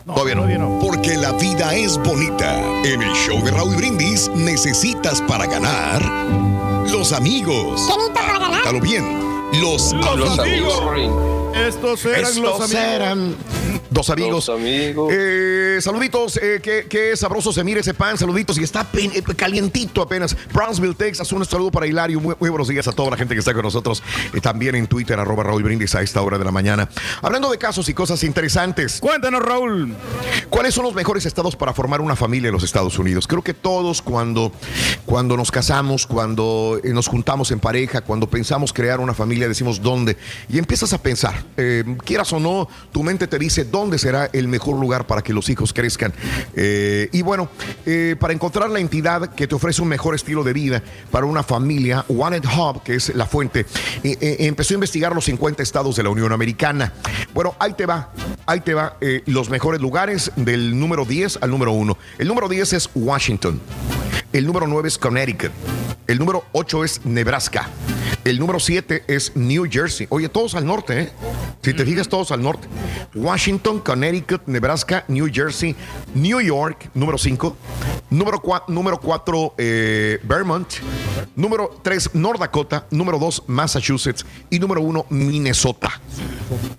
todavía 0.05 0.35
no. 0.35 0.79
Porque 0.79 1.15
la 1.17 1.31
vida 1.33 1.73
es 1.75 1.97
bonita. 1.97 2.59
En 2.83 3.01
el 3.01 3.13
show 3.13 3.41
de 3.43 3.51
Raúl 3.51 3.75
Brindis 3.75 4.29
necesitas 4.35 5.21
para 5.21 5.45
ganar 5.45 6.01
los 6.91 7.13
amigos. 7.13 7.87
Anótalo 7.91 8.79
bien. 8.81 9.05
Los, 9.61 9.93
Los 9.93 10.39
amigos. 10.39 10.81
amigos. 10.81 11.48
Estos 11.55 12.05
eran 12.05 12.21
los 12.21 12.35
Estos 12.37 12.61
amigos. 12.61 12.75
eran 12.75 13.35
Dos 13.91 14.09
amigos. 14.09 14.45
Dos 14.45 14.55
amigos. 14.55 15.11
Eh, 15.13 15.79
saluditos, 15.81 16.37
eh, 16.37 16.59
qué, 16.61 16.85
qué 16.89 17.15
sabroso 17.17 17.51
se 17.51 17.63
mira 17.63 17.79
ese 17.81 17.93
pan, 17.93 18.17
saluditos, 18.17 18.57
y 18.57 18.63
está 18.63 18.83
pen- 18.83 19.11
eh, 19.13 19.21
calientito 19.35 20.01
apenas. 20.01 20.35
Brownsville, 20.53 20.95
Texas, 20.95 21.31
un 21.31 21.43
saludo 21.45 21.71
para 21.71 21.87
Hilario, 21.87 22.19
muy, 22.19 22.35
muy 22.39 22.49
buenos 22.49 22.67
días 22.67 22.87
a 22.87 22.91
toda 22.91 23.11
la 23.11 23.17
gente 23.17 23.33
que 23.33 23.39
está 23.39 23.53
con 23.53 23.63
nosotros, 23.63 24.01
eh, 24.33 24.41
también 24.41 24.75
en 24.75 24.87
Twitter, 24.87 25.19
arroba 25.19 25.43
Raúl 25.43 25.63
Brindis 25.63 25.95
a 25.95 26.01
esta 26.01 26.21
hora 26.21 26.37
de 26.37 26.45
la 26.45 26.51
mañana. 26.51 26.87
Hablando 27.21 27.49
de 27.51 27.57
casos 27.57 27.89
y 27.89 27.93
cosas 27.93 28.23
interesantes. 28.23 28.99
Cuéntanos, 28.99 29.41
Raúl. 29.41 29.95
¿Cuáles 30.49 30.73
son 30.73 30.85
los 30.85 30.93
mejores 30.93 31.25
estados 31.25 31.55
para 31.55 31.73
formar 31.73 31.99
una 32.01 32.15
familia 32.15 32.47
en 32.49 32.53
los 32.53 32.63
Estados 32.63 32.97
Unidos? 32.99 33.27
Creo 33.27 33.41
que 33.43 33.53
todos 33.53 34.01
cuando, 34.01 34.51
cuando 35.05 35.35
nos 35.35 35.51
casamos, 35.51 36.05
cuando 36.07 36.79
nos 36.83 37.07
juntamos 37.07 37.51
en 37.51 37.59
pareja, 37.59 38.01
cuando 38.01 38.29
pensamos 38.29 38.71
crear 38.71 38.99
una 38.99 39.13
familia, 39.13 39.47
decimos 39.47 39.81
dónde. 39.81 40.15
Y 40.47 40.57
empiezas 40.57 40.93
a 40.93 41.01
pensar, 41.01 41.38
eh, 41.57 41.83
quieras 42.05 42.31
o 42.33 42.39
no, 42.39 42.67
tu 42.91 43.03
mente 43.03 43.27
te 43.27 43.37
dice 43.37 43.65
dónde 43.65 43.97
será 43.97 44.29
el 44.33 44.47
mejor 44.47 44.77
lugar 44.77 45.07
para 45.07 45.21
que 45.21 45.33
los 45.33 45.49
hijos 45.49 45.73
crezcan. 45.73 46.13
Eh, 46.55 47.09
y 47.11 47.21
bueno, 47.21 47.49
eh, 47.85 48.15
para 48.19 48.33
encontrar 48.33 48.69
la 48.69 48.79
entidad 48.79 49.33
que 49.33 49.47
te 49.47 49.55
ofrece 49.55 49.81
un 49.81 49.87
mejor 49.87 50.15
estilo 50.15 50.43
de 50.43 50.53
vida 50.53 50.83
para 51.11 51.25
una 51.25 51.43
familia, 51.43 52.05
Wanted 52.07 52.45
Hub, 52.45 52.83
que 52.83 52.95
es 52.95 53.13
la 53.15 53.25
fuente, 53.25 53.65
empezó 54.03 54.73
a 54.73 54.75
investigar 54.75 55.13
los 55.13 55.25
50 55.25 55.63
estados 55.63 55.95
de 55.95 56.03
la 56.03 56.09
Unión 56.09 56.31
Americana. 56.31 56.93
Bueno, 57.33 57.55
ahí 57.59 57.73
te 57.73 57.85
va, 57.85 58.11
ahí 58.45 58.61
te 58.61 58.73
va 58.73 58.97
los 59.25 59.49
mejores 59.49 59.81
lugares 59.81 60.31
del 60.35 60.79
número 60.79 61.05
10 61.05 61.39
al 61.41 61.49
número 61.49 61.71
1. 61.71 61.97
El 62.17 62.27
número 62.27 62.47
10 62.47 62.73
es 62.73 62.89
Washington. 62.95 63.59
El 64.31 64.45
número 64.45 64.67
9 64.67 64.87
es 64.87 64.97
Connecticut. 64.97 65.51
El 66.05 66.19
número 66.19 66.45
8 66.51 66.83
es 66.83 67.05
Nebraska. 67.05 67.67
El 68.23 68.37
número 68.37 68.59
7 68.59 69.05
es 69.07 69.35
New 69.35 69.65
Jersey. 69.69 70.05
Oye, 70.09 70.29
todos 70.29 70.53
al 70.53 70.65
norte, 70.65 71.01
¿eh? 71.01 71.09
Si 71.63 71.73
te 71.73 71.83
fijas, 71.83 72.07
todos 72.07 72.31
al 72.31 72.43
norte. 72.43 72.67
Washington, 73.15 73.79
Connecticut, 73.79 74.43
Nebraska, 74.45 75.03
New 75.07 75.27
Jersey, 75.31 75.75
New 76.13 76.39
York, 76.41 76.89
número 76.93 77.17
5. 77.17 77.55
Número 78.11 78.41
4, 78.41 78.73
número 78.73 78.99
cuatro, 78.99 79.53
eh, 79.57 80.19
Vermont. 80.23 80.67
Número 81.35 81.79
3, 81.81 82.11
North 82.13 82.39
Dakota. 82.39 82.85
Número 82.91 83.17
2, 83.17 83.43
Massachusetts. 83.47 84.25
Y 84.49 84.59
número 84.59 84.81
1, 84.81 85.07
Minnesota. 85.09 85.99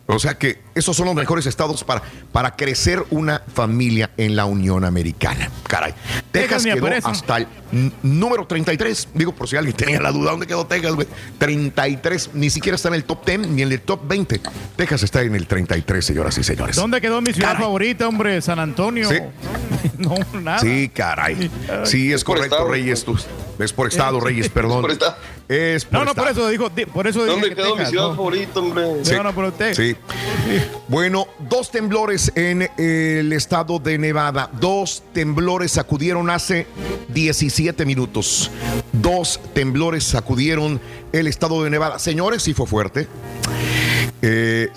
O 0.06 0.18
sea 0.18 0.34
que 0.36 0.60
esos 0.74 0.96
son 0.96 1.06
los 1.06 1.14
mejores 1.14 1.46
estados 1.46 1.84
para, 1.84 2.02
para 2.32 2.56
crecer 2.56 3.04
una 3.10 3.42
familia 3.54 4.10
en 4.16 4.34
la 4.34 4.44
Unión 4.44 4.84
Americana. 4.84 5.50
Caray. 5.68 5.94
Texas 6.32 6.64
ni 6.64 6.72
quedó 6.72 6.88
hasta 7.04 7.39
n- 7.72 7.92
número 8.02 8.46
33. 8.46 9.08
Digo, 9.14 9.32
por 9.32 9.48
si 9.48 9.56
alguien 9.56 9.76
tenía 9.76 10.00
la 10.00 10.12
duda, 10.12 10.30
¿dónde 10.32 10.46
quedó 10.46 10.66
Texas, 10.66 10.92
güey? 10.94 11.06
33. 11.38 12.30
Ni 12.34 12.50
siquiera 12.50 12.76
está 12.76 12.88
en 12.88 12.94
el 12.94 13.04
top 13.04 13.24
10 13.26 13.48
ni 13.48 13.62
en 13.62 13.72
el 13.72 13.80
top 13.80 14.00
20. 14.06 14.40
Texas 14.76 15.02
está 15.02 15.22
en 15.22 15.34
el 15.34 15.46
33, 15.46 16.04
señoras 16.04 16.36
y 16.38 16.44
señores. 16.44 16.76
¿Dónde 16.76 17.00
quedó 17.00 17.20
mi 17.20 17.32
ciudad 17.32 17.48
Caray. 17.50 17.62
favorita, 17.64 18.08
hombre? 18.08 18.40
San 18.40 18.58
Antonio. 18.58 19.08
Sí. 19.08 19.16
no, 19.98 20.14
nada. 20.40 20.58
Sí, 20.60 20.90
caray. 20.94 21.50
Sí, 21.84 22.12
es 22.12 22.24
por 22.24 22.36
correcto, 22.36 22.56
estado, 22.56 22.70
Reyes. 22.70 23.04
Tú. 23.04 23.18
Es 23.58 23.72
por 23.72 23.88
estado, 23.88 24.20
Reyes, 24.20 24.48
perdón. 24.50 24.80
por 24.82 24.90
estado. 24.90 25.16
Es 25.48 25.84
por 25.84 25.94
No, 25.98 26.04
no, 26.04 26.14
por 26.14 26.28
estado. 26.28 26.46
eso 26.46 26.48
dijo, 26.50 26.68
di- 26.70 26.86
por 26.86 27.06
eso 27.06 27.18
dije 27.20 27.32
¿Dónde 27.32 27.48
que 27.50 27.54
quedó 27.56 27.70
mi 27.70 27.72
Texas, 27.76 27.90
ciudad 27.90 28.08
¿no? 28.08 28.14
favorita, 28.16 28.60
hombre? 28.60 28.84
Sí. 29.04 29.12
No, 29.14 29.22
no, 29.24 29.34
pero 29.34 29.48
usted. 29.48 29.74
Sí. 29.74 29.96
Bueno, 30.88 31.28
dos 31.38 31.70
temblores 31.70 32.32
en 32.34 32.68
el 32.76 33.32
estado 33.32 33.78
de 33.78 33.98
Nevada. 33.98 34.50
Dos 34.60 35.02
temblores 35.12 35.72
sacudieron 35.72 36.30
hace 36.30 36.66
17 37.08 37.84
minutos. 37.84 38.50
Dos 38.92 39.40
temblores 39.54 40.04
sacudieron 40.04 40.80
el 41.12 41.26
estado 41.26 41.62
de 41.62 41.70
Nevada. 41.70 41.98
Señores, 41.98 42.42
sí 42.42 42.54
fue 42.54 42.66
fuerte. 42.66 43.06
Eh, 44.22 44.68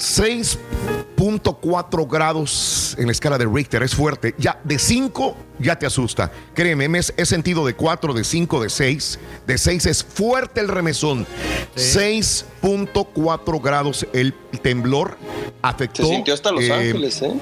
6.4 1.43 2.09
grados 2.09 2.95
en 2.97 3.07
la 3.07 3.11
escala 3.11 3.37
de 3.37 3.45
Richter 3.45 3.83
es 3.83 3.93
fuerte. 3.95 4.33
Ya 4.37 4.59
de 4.63 4.79
5 4.79 5.35
ya 5.59 5.77
te 5.77 5.85
asusta. 5.85 6.31
Créeme, 6.53 6.87
me 6.87 6.99
he 6.99 7.25
sentido 7.25 7.65
de 7.65 7.75
4, 7.75 8.13
de 8.13 8.23
5, 8.23 8.63
de 8.63 8.69
6. 8.69 9.19
De 9.45 9.57
6 9.57 9.85
es 9.85 10.03
fuerte 10.03 10.61
el 10.61 10.67
remesón. 10.67 11.27
6.4 11.75 13.61
grados 13.61 14.07
el 14.13 14.33
temblor 14.61 15.17
afectó. 15.61 16.03
Se 16.03 16.09
sintió 16.09 16.33
hasta 16.33 16.51
Los 16.51 16.63
eh, 16.63 16.73
Ángeles, 16.73 17.21
¿eh? 17.21 17.33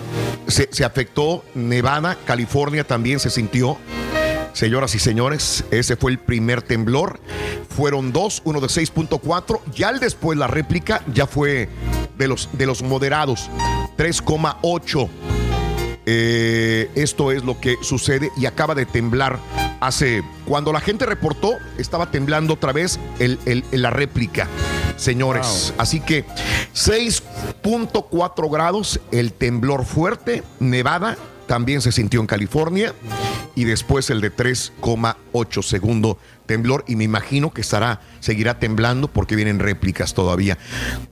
se, 0.48 0.70
se 0.72 0.84
afectó 0.84 1.44
Nevada, 1.54 2.18
California 2.26 2.84
también 2.84 3.20
se 3.20 3.30
sintió. 3.30 3.78
Señoras 4.54 4.94
y 4.96 5.00
señores, 5.00 5.64
ese 5.72 5.96
fue 5.96 6.12
el 6.12 6.20
primer 6.20 6.62
temblor. 6.62 7.22
Fueron 7.70 8.12
dos, 8.12 8.42
uno 8.44 8.60
de 8.60 8.68
6.4. 8.68 9.62
Ya 9.74 9.90
el 9.90 10.00
después 10.00 10.38
la 10.38 10.48
réplica 10.48 11.02
ya 11.14 11.26
fue 11.26 11.70
de 12.18 12.28
los, 12.28 12.50
de 12.54 12.66
los 12.66 12.84
moderados, 12.84 13.50
3,8. 14.02 15.08
Eh, 16.08 16.90
esto 16.96 17.32
es 17.32 17.44
lo 17.44 17.60
que 17.60 17.76
sucede 17.84 18.32
y 18.36 18.48
acaba 18.48 18.74
de 18.74 18.88
temblar 18.88 19.38
hace. 19.80 20.24
Cuando 20.46 20.74
la 20.74 20.80
gente 20.82 21.06
reportó, 21.06 21.54
estaba 21.78 22.10
temblando 22.10 22.56
otra 22.56 22.72
vez 22.74 23.00
el, 23.20 23.38
el- 23.46 23.64
la 23.72 23.92
réplica. 23.92 24.48
Señores, 24.98 25.74
así 25.78 26.00
que 26.00 26.26
6.4 26.74 28.50
grados, 28.52 29.00
el 29.12 29.34
temblor 29.34 29.86
fuerte, 29.86 30.42
Nevada, 30.60 31.16
también 31.46 31.82
se 31.82 31.92
sintió 31.92 32.20
en 32.22 32.28
California 32.28 32.94
y 33.56 33.66
después 33.66 34.10
el 34.10 34.20
de 34.22 34.36
3,8 34.36 35.62
segundo 35.62 36.18
temblor 36.52 36.84
y 36.86 36.98
me 36.98 37.06
imagino 37.06 37.54
que 37.54 37.62
estará, 37.62 38.02
seguirá 38.20 38.60
temblando 38.60 39.08
porque 39.08 39.38
vienen 39.38 39.60
réplicas 39.60 40.14
todavía. 40.14 40.58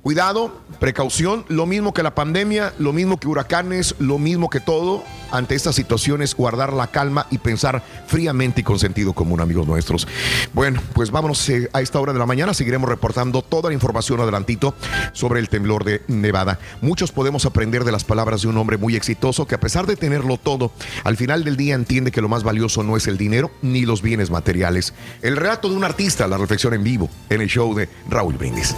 Cuidado, 0.01 0.51
precaución, 0.81 1.45
lo 1.47 1.65
mismo 1.65 1.93
que 1.93 2.03
la 2.03 2.13
pandemia, 2.13 2.73
lo 2.77 2.91
mismo 2.91 3.21
que 3.21 3.29
huracanes, 3.29 3.95
lo 3.99 4.17
mismo 4.19 4.49
que 4.49 4.59
todo. 4.59 5.01
Ante 5.31 5.55
estas 5.55 5.75
situaciones, 5.75 6.35
guardar 6.35 6.73
la 6.73 6.87
calma 6.87 7.27
y 7.29 7.37
pensar 7.37 7.83
fríamente 8.07 8.61
y 8.61 8.63
con 8.65 8.79
sentido 8.79 9.13
común, 9.13 9.39
amigos 9.39 9.65
nuestros. 9.65 10.07
Bueno, 10.53 10.81
pues 10.93 11.11
vámonos 11.11 11.47
eh, 11.49 11.69
a 11.71 11.81
esta 11.81 11.99
hora 12.01 12.11
de 12.11 12.19
la 12.19 12.25
mañana. 12.25 12.53
Seguiremos 12.53 12.89
reportando 12.89 13.41
toda 13.41 13.69
la 13.69 13.75
información 13.75 14.19
adelantito 14.19 14.73
sobre 15.13 15.39
el 15.39 15.47
temblor 15.47 15.85
de 15.85 16.01
Nevada. 16.07 16.59
Muchos 16.81 17.13
podemos 17.13 17.45
aprender 17.45 17.85
de 17.85 17.93
las 17.93 18.03
palabras 18.03 18.41
de 18.41 18.49
un 18.49 18.57
hombre 18.57 18.77
muy 18.77 18.97
exitoso 18.97 19.47
que 19.47 19.55
a 19.55 19.59
pesar 19.59 19.85
de 19.85 19.95
tenerlo 19.95 20.37
todo, 20.37 20.73
al 21.05 21.15
final 21.15 21.45
del 21.45 21.55
día 21.55 21.75
entiende 21.75 22.11
que 22.11 22.21
lo 22.21 22.27
más 22.27 22.43
valioso 22.43 22.83
no 22.83 22.97
es 22.97 23.07
el 23.07 23.17
dinero 23.17 23.51
ni 23.61 23.85
los 23.85 24.01
bienes 24.01 24.31
materiales. 24.31 24.93
El 25.29 25.37
relato 25.37 25.69
de 25.69 25.75
un 25.75 25.83
artista, 25.83 26.27
la 26.27 26.39
reflexión 26.39 26.73
en 26.73 26.83
vivo 26.83 27.07
en 27.29 27.41
el 27.41 27.47
show 27.47 27.75
de 27.75 27.87
Raúl 28.09 28.33
Brindis. 28.33 28.75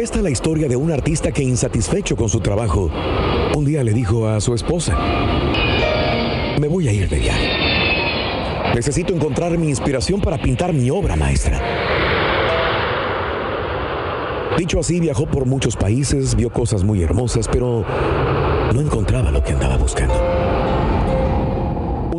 Esta 0.00 0.16
es 0.16 0.22
la 0.22 0.30
historia 0.30 0.66
de 0.66 0.74
un 0.74 0.90
artista 0.90 1.32
que 1.32 1.42
insatisfecho 1.42 2.16
con 2.16 2.30
su 2.30 2.40
trabajo, 2.40 2.90
un 3.54 3.66
día 3.66 3.84
le 3.84 3.92
dijo 3.92 4.26
a 4.26 4.40
su 4.40 4.54
esposa, 4.54 4.96
me 6.58 6.66
voy 6.66 6.88
a 6.88 6.92
ir 6.92 7.10
de 7.10 7.18
viaje. 7.18 7.50
Necesito 8.74 9.12
encontrar 9.12 9.58
mi 9.58 9.68
inspiración 9.68 10.22
para 10.22 10.38
pintar 10.38 10.72
mi 10.72 10.88
obra 10.88 11.14
maestra. 11.14 11.60
Dicho 14.56 14.80
así, 14.80 14.98
viajó 14.98 15.26
por 15.26 15.44
muchos 15.44 15.76
países, 15.76 16.34
vio 16.34 16.48
cosas 16.48 16.84
muy 16.84 17.02
hermosas, 17.02 17.48
pero 17.52 17.84
no 18.72 18.80
encontraba 18.80 19.30
lo 19.30 19.44
que 19.44 19.52
andaba 19.52 19.76
buscando. 19.76 20.75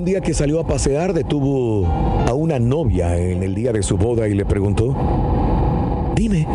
Día 0.07 0.21
que 0.21 0.33
salió 0.33 0.61
a 0.61 0.63
pasear, 0.65 1.11
detuvo 1.11 1.85
a 1.85 2.33
una 2.33 2.59
novia 2.59 3.17
en 3.17 3.43
el 3.43 3.53
día 3.53 3.73
de 3.73 3.83
su 3.83 3.97
boda 3.97 4.25
y 4.29 4.35
le 4.35 4.45
preguntó, 4.45 4.95
dime, 6.15 6.47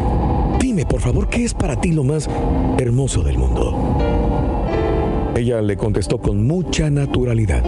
dime 0.59 0.87
por 0.87 1.03
favor, 1.03 1.29
¿qué 1.29 1.45
es 1.45 1.53
para 1.53 1.79
ti 1.79 1.93
lo 1.93 2.03
más 2.03 2.31
hermoso 2.79 3.23
del 3.23 3.37
mundo? 3.37 3.99
Ella 5.37 5.61
le 5.61 5.77
contestó 5.77 6.17
con 6.17 6.47
mucha 6.47 6.89
naturalidad, 6.89 7.63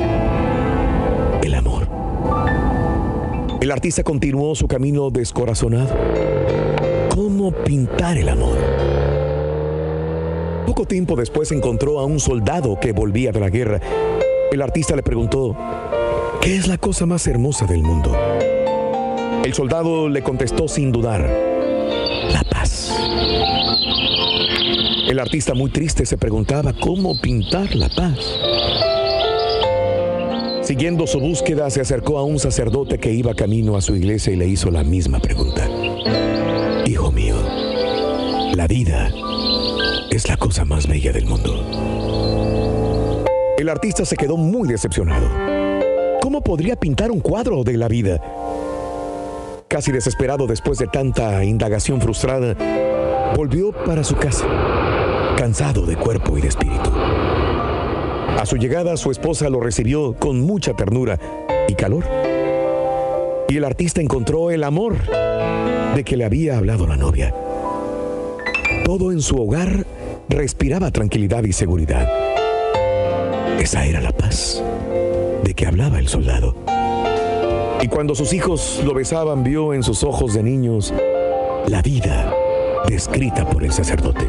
el 1.45 1.55
amor. 1.55 1.87
El 3.61 3.70
artista 3.70 4.03
continuó 4.03 4.55
su 4.55 4.66
camino 4.66 5.11
descorazonado. 5.11 5.95
¿Cómo 7.14 7.53
pintar 7.53 8.16
el 8.16 8.30
amor? 8.30 8.57
Poco 10.66 10.87
tiempo 10.87 11.14
después 11.14 11.53
encontró 11.53 12.01
a 12.01 12.07
un 12.07 12.18
soldado 12.20 12.80
que 12.80 12.93
volvía 12.93 13.32
de 13.32 13.41
la 13.41 13.51
guerra. 13.51 13.82
El 14.55 14.62
artista 14.62 14.94
le 14.94 15.02
preguntó, 15.02 15.57
¿qué 16.40 16.55
es 16.55 16.68
la 16.68 16.78
cosa 16.78 17.07
más 17.07 17.26
hermosa 17.26 17.66
del 17.66 17.82
mundo? 17.82 18.16
El 19.44 19.52
soldado 19.52 20.09
le 20.09 20.22
contestó 20.22 20.68
sin 20.68 20.92
dudar, 20.92 21.28
la 22.30 22.44
paz. 22.44 22.96
El 25.09 25.18
artista 25.18 25.55
muy 25.55 25.72
triste 25.72 26.07
se 26.07 26.16
preguntaba 26.16 26.72
cómo 26.72 27.20
pintar 27.20 27.74
la 27.74 27.88
paz. 27.88 28.38
Siguiendo 30.62 31.09
su 31.09 31.18
búsqueda, 31.18 31.68
se 31.68 31.80
acercó 31.80 32.18
a 32.18 32.22
un 32.22 32.38
sacerdote 32.38 33.00
que 33.00 33.12
iba 33.12 33.34
camino 33.34 33.76
a 33.76 33.80
su 33.80 33.96
iglesia 33.96 34.32
y 34.32 34.36
le 34.36 34.46
hizo 34.46 34.70
la 34.70 34.84
misma 34.84 35.18
pregunta. 35.18 35.68
Hijo 36.86 37.11
mío, 37.11 37.34
la 38.55 38.68
vida 38.68 39.12
es 40.12 40.28
la 40.28 40.36
cosa 40.36 40.64
más 40.64 40.86
bella 40.86 41.11
del 41.11 41.26
mundo. 41.26 42.14
El 43.57 43.68
artista 43.68 44.05
se 44.05 44.16
quedó 44.16 44.36
muy 44.36 44.66
decepcionado. 44.66 45.28
¿Cómo 46.20 46.42
podría 46.42 46.74
pintar 46.74 47.12
un 47.12 47.20
cuadro 47.20 47.62
de 47.62 47.76
la 47.76 47.86
vida? 47.86 48.20
Casi 49.68 49.92
desesperado 49.92 50.48
después 50.48 50.78
de 50.78 50.88
tanta 50.88 51.44
indagación 51.44 52.00
frustrada, 52.00 52.57
volvió 53.36 53.70
para 53.70 54.02
su 54.02 54.16
casa, 54.16 54.44
cansado 55.36 55.86
de 55.86 55.94
cuerpo 55.94 56.36
y 56.36 56.40
de 56.40 56.48
espíritu. 56.48 56.90
A 56.92 58.44
su 58.44 58.57
llegada, 58.57 58.96
su 58.96 59.12
esposa 59.12 59.48
lo 59.48 59.61
recibió 59.61 60.14
con 60.14 60.40
mucha 60.40 60.74
ternura 60.74 61.20
y 61.68 61.74
calor. 61.74 62.05
Y 63.48 63.57
el 63.57 63.64
artista 63.64 64.00
encontró 64.00 64.50
el 64.50 64.64
amor 64.64 64.96
de 65.94 66.02
que 66.05 66.16
le 66.16 66.24
había 66.24 66.59
hablado 66.59 66.88
la 66.88 66.96
novia. 66.96 67.32
Todo 68.84 69.12
en 69.12 69.20
su 69.20 69.40
hogar 69.40 69.86
respiraba 70.28 70.90
tranquilidad 70.90 71.44
y 71.44 71.52
seguridad. 71.52 72.34
Esa 73.59 73.84
era 73.84 74.00
la 74.00 74.12
paz 74.12 74.62
de 75.42 75.55
que 75.55 75.66
hablaba 75.66 75.98
el 75.98 76.09
soldado. 76.09 76.55
Y 77.82 77.88
cuando 77.88 78.14
sus 78.14 78.32
hijos 78.32 78.80
lo 78.84 78.94
besaban, 78.94 79.44
vio 79.44 79.74
en 79.74 79.82
sus 79.82 80.05
ojos 80.05 80.34
de 80.34 80.42
niños 80.42 80.92
la 81.66 81.82
vida 81.82 82.34
descrita 82.88 83.48
por 83.48 83.62
el 83.64 83.72
sacerdote. 83.72 84.26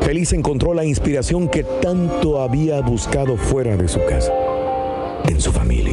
Feliz 0.00 0.32
encontró 0.32 0.74
la 0.74 0.84
inspiración 0.84 1.48
que 1.48 1.62
tanto 1.62 2.40
había 2.40 2.80
buscado 2.80 3.36
fuera 3.36 3.76
de 3.76 3.88
su 3.88 4.04
casa, 4.04 4.32
en 5.28 5.40
su 5.40 5.52
familia. 5.52 5.91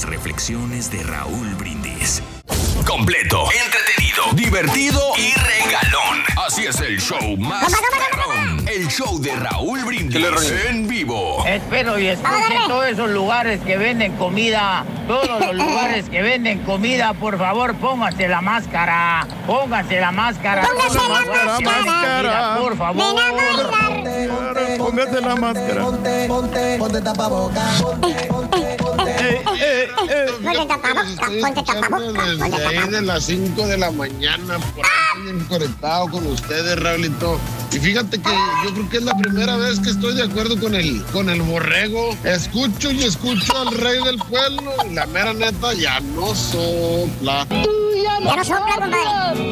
Las 0.00 0.08
reflexiones 0.08 0.90
de 0.90 1.02
Raúl 1.02 1.54
Brindis. 1.56 2.22
Completo, 2.86 3.44
entretenido, 3.52 4.22
divertido 4.32 5.00
y 5.18 5.32
regalón. 5.34 6.22
Así 6.46 6.64
es 6.64 6.80
el 6.80 6.98
show 7.00 7.36
más 7.36 7.70
perrón. 8.10 8.66
El 8.66 8.88
show 8.88 9.20
de 9.20 9.34
Raúl 9.36 9.84
Brindis 9.84 10.52
en 10.68 10.88
vivo. 10.88 11.44
Espero 11.46 11.98
y 11.98 12.06
escuchen 12.06 12.58
todos 12.68 12.86
esos 12.86 13.10
lugares 13.10 13.60
que 13.60 13.76
venden 13.76 14.16
comida. 14.16 14.84
Todos 15.06 15.40
los 15.40 15.54
lugares 15.54 16.08
que 16.08 16.22
venden 16.22 16.60
comida, 16.60 17.12
por 17.14 17.36
favor, 17.36 17.74
pónganse 17.74 18.28
la 18.28 18.40
máscara. 18.40 19.26
Pónganse 19.46 20.00
la 20.00 20.12
máscara. 20.12 20.62
Póngase 20.62 20.94
la 20.94 21.02
Pónganse 21.02 21.64
máscara. 21.64 22.56
Por 22.58 22.76
favor. 22.76 23.04
Póngase 24.78 25.20
la 25.20 25.36
máscara. 25.36 25.82
Ponte, 25.82 26.26
ponte, 26.28 26.78
ponte 26.78 27.00
tapabocas. 27.02 27.82
Ponte, 27.82 28.14
ponte, 28.28 28.50
ponte. 28.50 28.69
Ponte 30.42 30.66
tapabocas, 30.66 31.16
ponte 31.40 31.62
tapabocas, 31.62 32.36
ponte 32.38 32.50
Desde 32.50 32.66
ahí 32.66 32.88
de 32.88 33.02
las 33.02 33.24
5 33.24 33.66
de 33.66 33.78
la 33.78 33.90
mañana, 33.90 34.58
por 34.74 34.84
ahí 34.84 35.22
bien 35.22 35.44
conectado 35.44 36.08
con 36.10 36.26
ustedes, 36.26 36.78
Raulito. 36.78 37.38
Y 37.72 37.78
fíjate 37.78 38.20
que 38.20 38.30
yo 38.64 38.74
creo 38.74 38.88
que 38.90 38.96
es 38.98 39.04
la 39.04 39.16
primera 39.16 39.56
vez 39.56 39.78
que 39.80 39.90
estoy 39.90 40.14
de 40.14 40.24
acuerdo 40.24 40.58
con 40.58 40.74
el, 40.74 41.04
con 41.12 41.30
el 41.30 41.42
borrego. 41.42 42.16
Escucho 42.24 42.90
y 42.90 43.04
escucho 43.04 43.56
al 43.56 43.74
rey 43.76 44.02
del 44.02 44.18
pueblo. 44.18 44.72
Y 44.88 44.94
la 44.94 45.06
mera 45.06 45.32
neta 45.32 45.72
ya 45.74 46.00
no 46.00 46.34
sopla. 46.34 47.46
Ya 47.50 48.20
no 48.20 48.44
sopla, 48.44 48.74
compadre. 48.76 49.50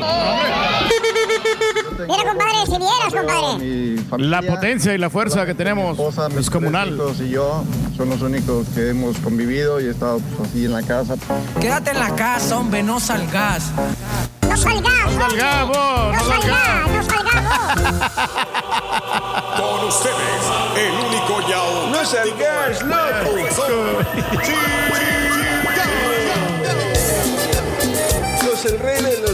Mira, 2.06 2.22
compadre, 2.24 2.66
si 2.66 2.78
vieras, 2.78 3.12
compadre. 3.12 4.28
La 4.28 4.42
potencia 4.42 4.94
y 4.94 4.98
la 4.98 5.10
fuerza 5.10 5.44
que 5.46 5.54
tenemos 5.54 5.98
es 6.38 6.50
comunal. 6.50 6.98
y 7.18 7.30
yo 7.30 7.64
son 7.96 8.10
los 8.10 8.22
únicos 8.22 8.68
que 8.68 8.90
hemos 8.90 9.18
convivido 9.18 9.80
y 9.80 9.86
he 9.86 9.90
estado 9.90 10.20
pues, 10.36 10.48
así 10.48 10.64
en 10.64 10.72
la 10.72 10.82
casa. 10.82 11.16
Quédate 11.60 11.90
en 11.90 11.98
la 11.98 12.14
casa, 12.14 12.58
hombre, 12.58 12.82
no 12.82 13.00
salgas. 13.00 13.72
No 14.42 14.56
salgas. 14.56 15.12
No 15.12 15.20
salgamos, 15.20 16.14
no 16.14 16.20
salgas, 16.24 16.88
no 16.88 17.02
salgamos. 17.02 18.02
Con 19.58 19.88
ustedes, 19.88 20.42
el 20.76 20.94
único 21.06 21.40
y 21.42 21.50
No 21.90 22.04
salgas, 22.04 22.82
loco. 22.82 23.30
Sos 28.40 28.64
el 28.72 28.78
rey 28.78 29.02
de 29.02 29.27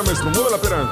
pera, 0.00 0.02
maestro, 0.02 0.30
mueva 0.30 0.50
la 0.50 0.58
pera. 0.58 0.90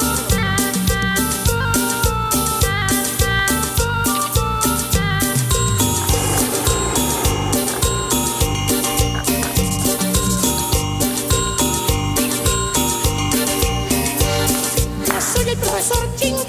Soy 15.20 15.48
el 15.48 15.56
profesor 15.58 16.14
chingao, 16.16 16.47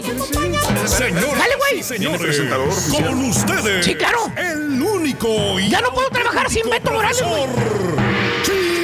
güey. 0.00 0.88
Señor, 0.88 1.38
Dale, 1.38 1.56
güey. 1.56 1.82
señores, 1.82 2.40
con 2.90 3.24
ustedes. 3.24 3.84
Sí, 3.84 3.94
claro. 3.94 4.30
El 4.36 4.80
único 4.82 5.58
y 5.60 5.68
Ya 5.70 5.80
no 5.80 5.90
puedo 5.92 6.08
trabajar 6.10 6.50
sin 6.50 6.68
Beto 6.68 6.90
Morales, 6.92 7.22
güey. 7.22 7.46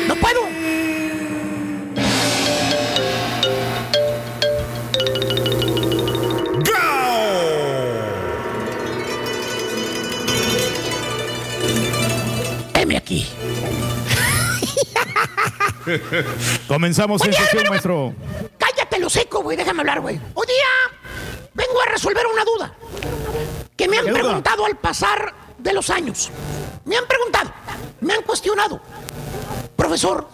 No 0.09 0.17
puedo. 0.17 0.41
Heme 12.75 12.97
aquí. 12.97 13.27
Comenzamos 16.69 17.25
en 17.25 17.33
sesión, 17.33 17.65
maestro. 17.69 18.15
Cállate 18.59 18.99
lo 18.99 19.11
seco, 19.11 19.43
güey. 19.43 19.57
Déjame 19.57 19.81
hablar, 19.81 20.01
güey. 20.01 20.21
Hoy 20.35 20.47
día 20.47 21.02
a 21.83 21.91
resolver 21.91 22.25
una 22.27 22.45
duda 22.45 22.75
que 23.77 23.89
me 23.89 23.99
han 23.99 24.07
preguntado 24.07 24.65
al 24.65 24.77
pasar 24.77 25.35
de 25.59 25.73
los 25.73 25.91
años. 25.91 26.31
Me 26.85 26.97
han 26.97 27.07
preguntado, 27.07 27.51
me 28.01 28.15
han 28.15 28.23
cuestionado. 28.23 28.81
Profesor, 29.77 30.29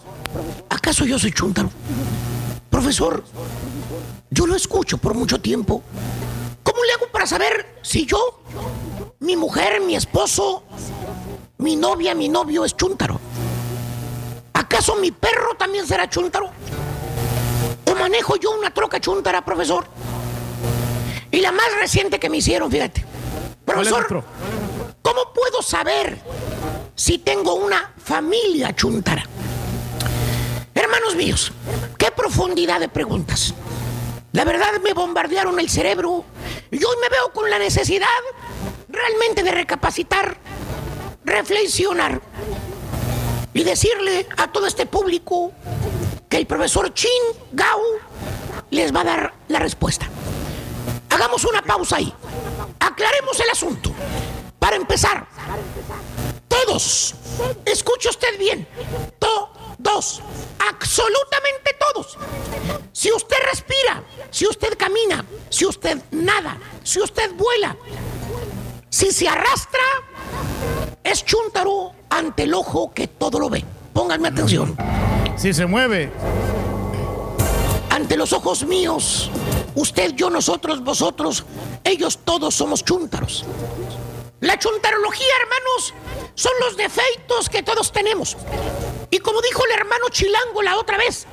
¿acaso 0.69 1.05
yo 1.05 1.17
soy 1.17 1.31
chúntaro? 1.31 1.69
Profesor, 2.69 3.23
yo 4.29 4.45
lo 4.47 4.55
escucho 4.55 4.97
por 4.97 5.13
mucho 5.13 5.39
tiempo. 5.39 5.81
¿Cómo 6.63 6.83
le 6.83 6.93
hago 6.93 7.07
para 7.11 7.25
saber 7.25 7.79
si 7.81 8.05
yo, 8.05 8.41
mi 9.19 9.35
mujer, 9.35 9.81
mi 9.81 9.95
esposo, 9.95 10.63
mi 11.57 11.75
novia, 11.75 12.13
mi 12.13 12.29
novio 12.29 12.65
es 12.65 12.75
chúntaro? 12.75 13.19
¿Acaso 14.53 14.95
mi 14.95 15.11
perro 15.11 15.55
también 15.57 15.87
será 15.87 16.09
chúntaro? 16.09 16.49
¿O 17.85 17.95
manejo 17.95 18.35
yo 18.35 18.51
una 18.51 18.71
troca 18.71 18.99
chúntara, 18.99 19.43
profesor? 19.43 19.87
Y 21.39 21.41
la 21.41 21.53
más 21.53 21.73
reciente 21.79 22.19
que 22.19 22.29
me 22.29 22.35
hicieron, 22.35 22.69
fíjate. 22.69 23.01
¿Cuál 23.63 23.87
es, 23.87 23.93
Profesor? 23.93 24.25
¿cómo 25.01 25.33
puedo 25.33 25.61
saber 25.61 26.19
si 26.95 27.17
tengo 27.17 27.53
una 27.53 27.93
familia 27.95 28.75
chúntara? 28.75 29.23
Hermanos 30.75 31.15
míos, 31.15 31.53
qué 31.97 32.11
profundidad 32.11 32.81
de 32.81 32.89
preguntas. 32.89 33.53
La 34.33 34.43
verdad 34.43 34.81
me 34.83 34.91
bombardearon 34.91 35.57
el 35.61 35.69
cerebro 35.69 36.25
y 36.71 36.83
hoy 36.83 36.95
me 37.01 37.07
veo 37.07 37.31
con 37.31 37.49
la 37.49 37.57
necesidad 37.57 38.07
realmente 38.89 39.41
de 39.41 39.51
recapacitar, 39.51 40.35
reflexionar 41.23 42.19
y 43.53 43.63
decirle 43.63 44.27
a 44.35 44.51
todo 44.51 44.67
este 44.67 44.85
público 44.85 45.53
que 46.27 46.35
el 46.35 46.45
profesor 46.45 46.93
Chin 46.93 47.09
Gao 47.53 47.81
les 48.71 48.93
va 48.93 49.01
a 49.01 49.05
dar 49.05 49.33
la 49.47 49.59
respuesta. 49.59 50.09
Hagamos 51.19 51.43
una 51.43 51.61
pausa 51.61 51.97
ahí. 51.97 52.13
Aclaremos 52.79 53.37
el 53.41 53.49
asunto. 53.49 53.91
Para 54.57 54.77
empezar, 54.77 55.27
todos, 56.47 57.13
escuche 57.65 58.07
usted 58.07 58.39
bien, 58.39 58.65
todos, 59.19 60.21
absolutamente 60.65 61.75
todos. 61.77 62.17
Si 62.93 63.11
usted 63.11 63.35
respira, 63.51 64.01
si 64.31 64.47
usted 64.47 64.77
camina, 64.77 65.25
si 65.49 65.65
usted 65.65 66.01
nada, 66.11 66.57
si 66.85 67.01
usted 67.01 67.33
vuela, 67.33 67.75
si 68.89 69.11
se 69.11 69.27
arrastra, 69.27 69.83
es 71.03 71.25
chúntaro 71.25 71.91
ante 72.09 72.43
el 72.43 72.53
ojo 72.53 72.93
que 72.93 73.09
todo 73.09 73.41
lo 73.41 73.49
ve. 73.49 73.65
Pónganme 73.91 74.29
atención. 74.29 74.77
Si 75.35 75.53
se 75.53 75.65
mueve. 75.65 76.13
Ante 77.89 78.15
los 78.15 78.31
ojos 78.31 78.63
míos, 78.63 79.29
Usted, 79.79 80.11
yo, 80.13 80.29
nosotros, 80.29 80.83
vosotros, 80.83 81.45
ellos 81.85 82.19
todos 82.25 82.53
somos 82.53 82.83
chúntaros. 82.83 83.45
La 84.41 84.59
chuntarología, 84.59 85.33
hermanos, 85.41 85.93
son 86.35 86.51
los 86.59 86.75
defectos 86.75 87.47
que 87.47 87.63
todos 87.63 87.89
tenemos. 87.89 88.35
Y 89.09 89.19
como 89.19 89.41
dijo 89.41 89.63
el 89.65 89.71
hermano 89.71 90.09
Chilango 90.09 90.61
la 90.63 90.75
otra 90.75 90.97
vez, 90.97 91.25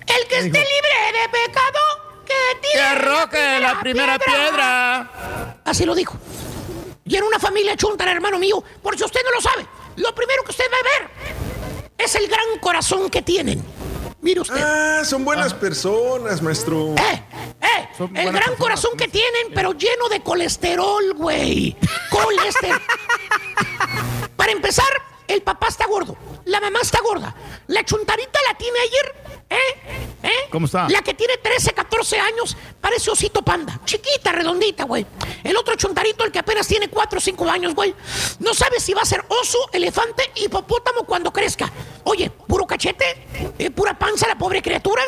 el 0.00 0.26
que 0.26 0.34
esté 0.34 0.48
libre 0.48 1.20
de 1.20 1.28
pecado, 1.28 1.78
que 2.26 2.60
tire 2.60 2.72
Que 2.72 2.80
arroje 2.80 3.60
la 3.60 3.78
primera 3.78 4.18
piedra. 4.18 5.60
Así 5.64 5.86
lo 5.86 5.94
dijo. 5.94 6.18
Y 7.04 7.14
en 7.14 7.22
una 7.22 7.38
familia 7.38 7.76
chuntara, 7.76 8.10
hermano 8.10 8.40
mío, 8.40 8.64
por 8.82 8.98
si 8.98 9.04
usted 9.04 9.20
no 9.24 9.30
lo 9.30 9.40
sabe, 9.40 9.64
lo 9.94 10.12
primero 10.12 10.42
que 10.42 10.50
usted 10.50 10.64
va 10.72 10.76
a 10.76 11.00
ver 11.00 11.10
es 11.98 12.16
el 12.16 12.26
gran 12.26 12.58
corazón 12.60 13.08
que 13.08 13.22
tienen. 13.22 13.64
Mire 14.22 14.40
usted. 14.40 14.62
Ah, 14.62 15.02
son 15.04 15.24
buenas 15.24 15.52
personas, 15.52 16.40
maestro. 16.40 16.94
¡Eh! 16.96 17.22
El 18.14 18.32
gran 18.32 18.56
corazón 18.56 18.96
que 18.96 19.08
tienen, 19.08 19.52
pero 19.54 19.72
lleno 19.72 20.08
de 20.08 20.20
colesterol, 20.22 21.12
güey. 21.14 21.76
Colesterol. 22.08 22.80
Para 24.36 24.52
empezar, 24.52 24.86
el 25.28 25.42
papá 25.42 25.68
está 25.68 25.86
gordo. 25.86 26.16
La 26.44 26.60
mamá 26.60 26.78
está 26.80 27.00
gorda. 27.00 27.34
La 27.66 27.84
chuntarita 27.84 28.38
la 28.48 28.56
tiene 28.56 28.78
ayer. 28.78 29.21
¿Eh? 29.52 30.08
¿Eh? 30.22 30.30
¿Cómo 30.50 30.66
está? 30.66 30.88
La 30.88 31.02
que 31.02 31.14
tiene 31.14 31.36
13, 31.36 31.72
14 31.72 32.18
años, 32.18 32.56
parece 32.80 33.10
osito 33.10 33.42
panda. 33.42 33.80
Chiquita, 33.84 34.32
redondita, 34.32 34.84
güey. 34.84 35.04
El 35.42 35.56
otro 35.56 35.74
chuntarito, 35.74 36.24
el 36.24 36.32
que 36.32 36.38
apenas 36.38 36.66
tiene 36.66 36.88
4 36.88 37.18
o 37.18 37.20
5 37.20 37.50
años, 37.50 37.74
güey. 37.74 37.94
No 38.38 38.54
sabe 38.54 38.80
si 38.80 38.94
va 38.94 39.02
a 39.02 39.06
ser 39.06 39.24
oso, 39.28 39.58
elefante, 39.72 40.30
hipopótamo 40.36 41.04
cuando 41.04 41.32
crezca. 41.32 41.70
Oye, 42.04 42.30
puro 42.30 42.66
cachete, 42.66 43.26
eh, 43.58 43.70
pura 43.70 43.98
panza 43.98 44.26
la 44.28 44.36
pobre 44.36 44.62
criatura. 44.62 45.02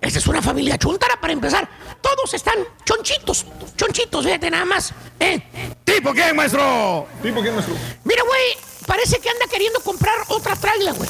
Esa 0.00 0.18
es 0.18 0.26
una 0.26 0.40
familia 0.40 0.78
chuntara 0.78 1.20
para 1.20 1.32
empezar. 1.32 1.68
Todos 2.00 2.32
están 2.34 2.56
chonchitos, 2.84 3.46
chonchitos, 3.76 4.24
fíjate 4.24 4.50
nada 4.50 4.64
más. 4.64 4.92
¿Eh? 5.18 5.42
¿Tipo 5.84 6.12
quién, 6.12 6.36
maestro? 6.36 7.06
¿Tipo 7.22 7.40
quién, 7.40 7.54
maestro? 7.54 7.74
Mira, 8.04 8.22
güey, 8.22 8.56
parece 8.86 9.18
que 9.18 9.28
anda 9.28 9.46
queriendo 9.50 9.80
comprar 9.80 10.16
otra 10.28 10.54
trailer, 10.56 10.94
güey. 10.94 11.08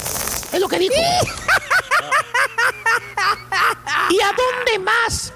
Es 0.52 0.60
lo 0.60 0.68
que 0.68 0.78
dijo. 0.78 0.94
¿Y 4.10 4.20
a 4.20 4.32
dónde 4.32 4.78
más 4.78 5.32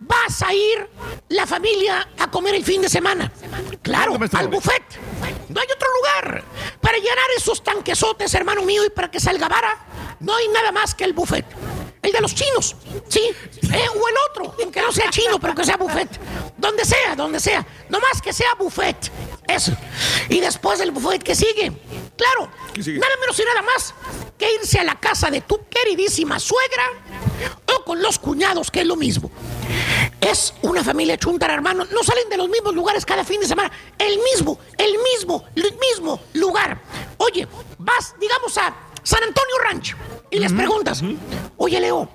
vas 0.00 0.42
a 0.42 0.54
ir 0.54 0.88
la 1.28 1.46
familia 1.46 2.08
a 2.18 2.30
comer 2.30 2.54
el 2.54 2.64
fin 2.64 2.80
de 2.80 2.88
semana? 2.88 3.30
Claro, 3.82 4.18
al 4.32 4.48
buffet. 4.48 4.82
No 5.50 5.60
hay 5.60 5.68
otro 5.74 5.88
lugar 5.96 6.42
para 6.80 6.96
llenar 6.96 7.26
esos 7.36 7.62
tanquesotes, 7.62 8.32
hermano 8.34 8.62
mío, 8.62 8.84
y 8.84 8.90
para 8.90 9.10
que 9.10 9.20
salga 9.20 9.48
vara. 9.48 9.78
No 10.20 10.34
hay 10.34 10.48
nada 10.48 10.72
más 10.72 10.94
que 10.94 11.04
el 11.04 11.12
buffet. 11.12 11.44
El 12.04 12.12
de 12.12 12.20
los 12.20 12.34
chinos, 12.34 12.76
¿sí? 13.08 13.20
Eh, 13.20 13.88
o 13.88 14.08
el 14.08 14.14
otro, 14.30 14.54
aunque 14.62 14.82
no 14.82 14.92
sea 14.92 15.08
chino, 15.08 15.40
pero 15.40 15.54
que 15.54 15.64
sea 15.64 15.78
buffet. 15.78 16.08
Donde 16.58 16.84
sea, 16.84 17.16
donde 17.16 17.40
sea. 17.40 17.66
No 17.88 17.98
más 17.98 18.20
que 18.20 18.30
sea 18.30 18.54
buffet. 18.58 19.10
Eso. 19.48 19.72
Y 20.28 20.38
después 20.38 20.78
del 20.78 20.90
buffet 20.90 21.22
que 21.22 21.34
sigue. 21.34 21.72
Claro, 22.14 22.50
nada 22.76 23.16
menos 23.20 23.38
y 23.38 23.44
nada 23.44 23.62
más 23.62 23.94
que 24.36 24.54
irse 24.54 24.78
a 24.78 24.84
la 24.84 25.00
casa 25.00 25.30
de 25.30 25.40
tu 25.40 25.66
queridísima 25.66 26.38
suegra 26.38 26.84
o 27.74 27.84
con 27.84 28.02
los 28.02 28.18
cuñados, 28.18 28.70
que 28.70 28.80
es 28.80 28.86
lo 28.86 28.96
mismo. 28.96 29.30
Es 30.20 30.52
una 30.60 30.84
familia 30.84 31.16
chuntara, 31.16 31.54
hermano. 31.54 31.86
No 31.86 32.02
salen 32.02 32.28
de 32.28 32.36
los 32.36 32.50
mismos 32.50 32.74
lugares 32.74 33.06
cada 33.06 33.24
fin 33.24 33.40
de 33.40 33.46
semana. 33.46 33.72
El 33.98 34.18
mismo, 34.18 34.58
el 34.76 34.98
mismo, 34.98 35.44
el 35.56 35.74
mismo 35.78 36.20
lugar. 36.34 36.82
Oye, 37.16 37.48
vas, 37.78 38.14
digamos, 38.20 38.58
a 38.58 38.76
San 39.02 39.22
Antonio 39.22 39.58
Ranch 39.64 39.96
y 40.34 40.38
les 40.40 40.52
preguntas, 40.52 41.02
oye, 41.56 41.80
Leo, 41.80 42.08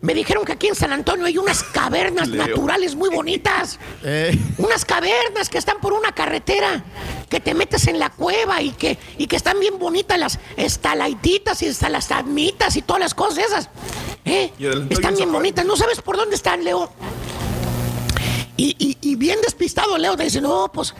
me 0.00 0.14
dijeron 0.14 0.44
que 0.44 0.52
aquí 0.52 0.68
en 0.68 0.74
San 0.74 0.92
Antonio 0.92 1.26
hay 1.26 1.36
unas 1.38 1.62
cavernas 1.62 2.28
Leo. 2.28 2.46
naturales 2.46 2.94
muy 2.94 3.08
bonitas. 3.10 3.78
Unas 4.58 4.84
cavernas 4.84 5.48
que 5.48 5.58
están 5.58 5.78
por 5.80 5.92
una 5.94 6.12
carretera, 6.12 6.84
que 7.28 7.40
te 7.40 7.54
metes 7.54 7.86
en 7.88 7.98
la 7.98 8.10
cueva 8.10 8.60
y 8.62 8.70
que, 8.70 8.98
y 9.18 9.26
que 9.26 9.36
están 9.36 9.58
bien 9.60 9.78
bonitas 9.78 10.18
las 10.18 10.38
estalaititas 10.56 11.62
y 11.62 11.66
estalagmitas 11.66 12.76
y 12.76 12.82
todas 12.82 13.00
las 13.00 13.14
cosas 13.14 13.44
esas. 13.46 13.70
¿Eh? 14.24 14.52
Están 14.90 15.16
bien 15.16 15.32
bonitas. 15.32 15.64
No 15.64 15.74
sabes 15.76 16.00
por 16.02 16.16
dónde 16.16 16.36
están, 16.36 16.62
Leo. 16.64 16.90
Y, 18.56 18.76
y- 18.78 18.98
y 19.00 19.16
bien 19.16 19.40
despistado, 19.42 19.98
Leo 19.98 20.16
te 20.16 20.24
dice, 20.24 20.40
no, 20.40 20.70
pues, 20.72 20.94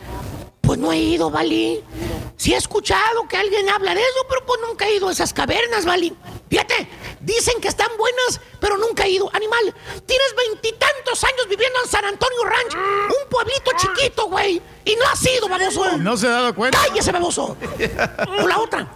pues 0.67 0.79
no 0.79 0.93
he 0.93 0.99
ido, 0.99 1.31
¿vale? 1.31 1.83
Sí 2.37 2.53
he 2.53 2.57
escuchado 2.57 3.29
que 3.29 3.37
alguien 3.37 3.69
habla 3.69 3.95
de 3.95 4.01
eso, 4.01 4.27
pero 4.29 4.45
pues 4.45 4.61
nunca 4.67 4.87
he 4.87 4.97
ido 4.97 5.09
a 5.09 5.13
esas 5.13 5.33
cavernas, 5.33 5.85
¿vale? 5.85 6.13
Fíjate, 6.51 6.89
dicen 7.21 7.61
que 7.61 7.69
están 7.69 7.91
buenas, 7.97 8.41
pero 8.61 8.77
nunca 8.77 9.05
he 9.05 9.11
ido. 9.11 9.31
Animal, 9.33 9.75
tienes 10.07 10.35
veintitantos 10.37 11.25
años 11.25 11.49
viviendo 11.49 11.79
en 11.83 11.91
San 11.91 12.05
Antonio 12.05 12.45
Ranch, 12.45 12.75
un 12.75 13.29
pueblito 13.29 13.71
chiquito, 13.77 14.27
güey, 14.27 14.61
y 14.85 14.97
no 14.97 15.05
has 15.13 15.23
ido, 15.25 15.49
baboso. 15.49 15.97
No 15.99 16.17
se 16.17 16.27
ha 16.27 16.31
dado 16.31 16.55
cuenta. 16.55 16.79
¡Cállese, 16.87 17.13
baboso! 17.13 17.57
O 18.43 18.47
la 18.49 18.59
otra. 18.59 18.89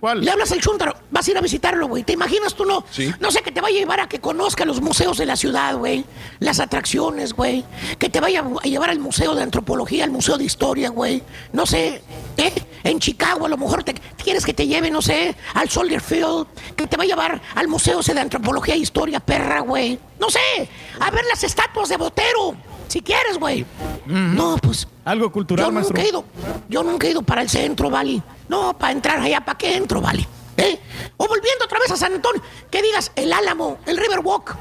¿Cuál? 0.00 0.24
Le 0.24 0.30
hablas 0.30 0.52
al 0.52 0.60
chúntaro, 0.60 0.94
vas 1.10 1.26
a 1.26 1.30
ir 1.32 1.38
a 1.38 1.40
visitarlo, 1.40 1.88
güey. 1.88 2.04
¿Te 2.04 2.12
imaginas 2.12 2.54
tú 2.54 2.64
no? 2.64 2.84
Sí. 2.90 3.12
No 3.18 3.32
sé, 3.32 3.42
que 3.42 3.50
te 3.50 3.60
vaya 3.60 3.78
a 3.78 3.80
llevar 3.80 4.00
a 4.00 4.08
que 4.08 4.20
conozca 4.20 4.64
los 4.64 4.80
museos 4.80 5.18
de 5.18 5.26
la 5.26 5.34
ciudad, 5.34 5.76
güey. 5.76 6.04
Las 6.38 6.60
atracciones, 6.60 7.32
güey. 7.32 7.64
Que 7.98 8.08
te 8.08 8.20
vaya 8.20 8.44
a 8.62 8.66
llevar 8.68 8.90
al 8.90 9.00
Museo 9.00 9.34
de 9.34 9.42
Antropología, 9.42 10.04
al 10.04 10.10
Museo 10.10 10.38
de 10.38 10.44
Historia, 10.44 10.90
güey. 10.90 11.22
No 11.52 11.66
sé, 11.66 12.00
¿eh? 12.36 12.52
En 12.84 13.00
Chicago 13.00 13.46
a 13.46 13.48
lo 13.48 13.56
mejor 13.56 13.82
te 13.82 13.94
quieres 14.22 14.46
que 14.46 14.54
te 14.54 14.68
lleve, 14.68 14.88
no 14.90 15.02
sé, 15.02 15.34
al 15.54 15.68
Soldier 15.68 16.00
Field. 16.00 16.46
Que 16.76 16.86
te 16.86 16.96
vaya 16.96 17.14
a 17.14 17.16
llevar 17.16 17.42
al 17.56 17.66
Museo 17.66 18.00
de 18.00 18.20
Antropología 18.20 18.74
e 18.74 18.78
Historia, 18.78 19.18
perra, 19.18 19.60
güey. 19.60 19.98
No 20.20 20.30
sé, 20.30 20.68
a 21.00 21.10
ver 21.10 21.24
las 21.28 21.42
estatuas 21.42 21.88
de 21.88 21.96
Botero. 21.96 22.56
Si 22.88 23.00
quieres, 23.02 23.38
güey. 23.38 23.64
No, 24.06 24.56
pues. 24.56 24.88
Algo 25.04 25.30
cultural, 25.30 25.66
Yo 25.66 25.72
maestro. 25.72 25.94
nunca 25.96 26.06
he 26.06 26.10
ido. 26.10 26.24
Yo 26.68 26.82
nunca 26.82 27.06
he 27.06 27.10
ido 27.10 27.22
para 27.22 27.42
el 27.42 27.48
centro, 27.48 27.90
¿vale? 27.90 28.22
No, 28.48 28.76
para 28.76 28.92
entrar 28.92 29.20
allá, 29.20 29.44
¿para 29.44 29.56
qué 29.58 29.76
entro, 29.76 30.00
¿vale? 30.00 30.26
¿Eh? 30.56 30.80
O 31.16 31.28
volviendo 31.28 31.64
otra 31.66 31.78
vez 31.78 31.90
a 31.92 31.96
San 31.96 32.14
Antonio, 32.14 32.42
que 32.70 32.82
digas 32.82 33.12
el 33.14 33.32
Álamo, 33.32 33.78
el 33.86 33.96
Riverwalk. 33.96 34.56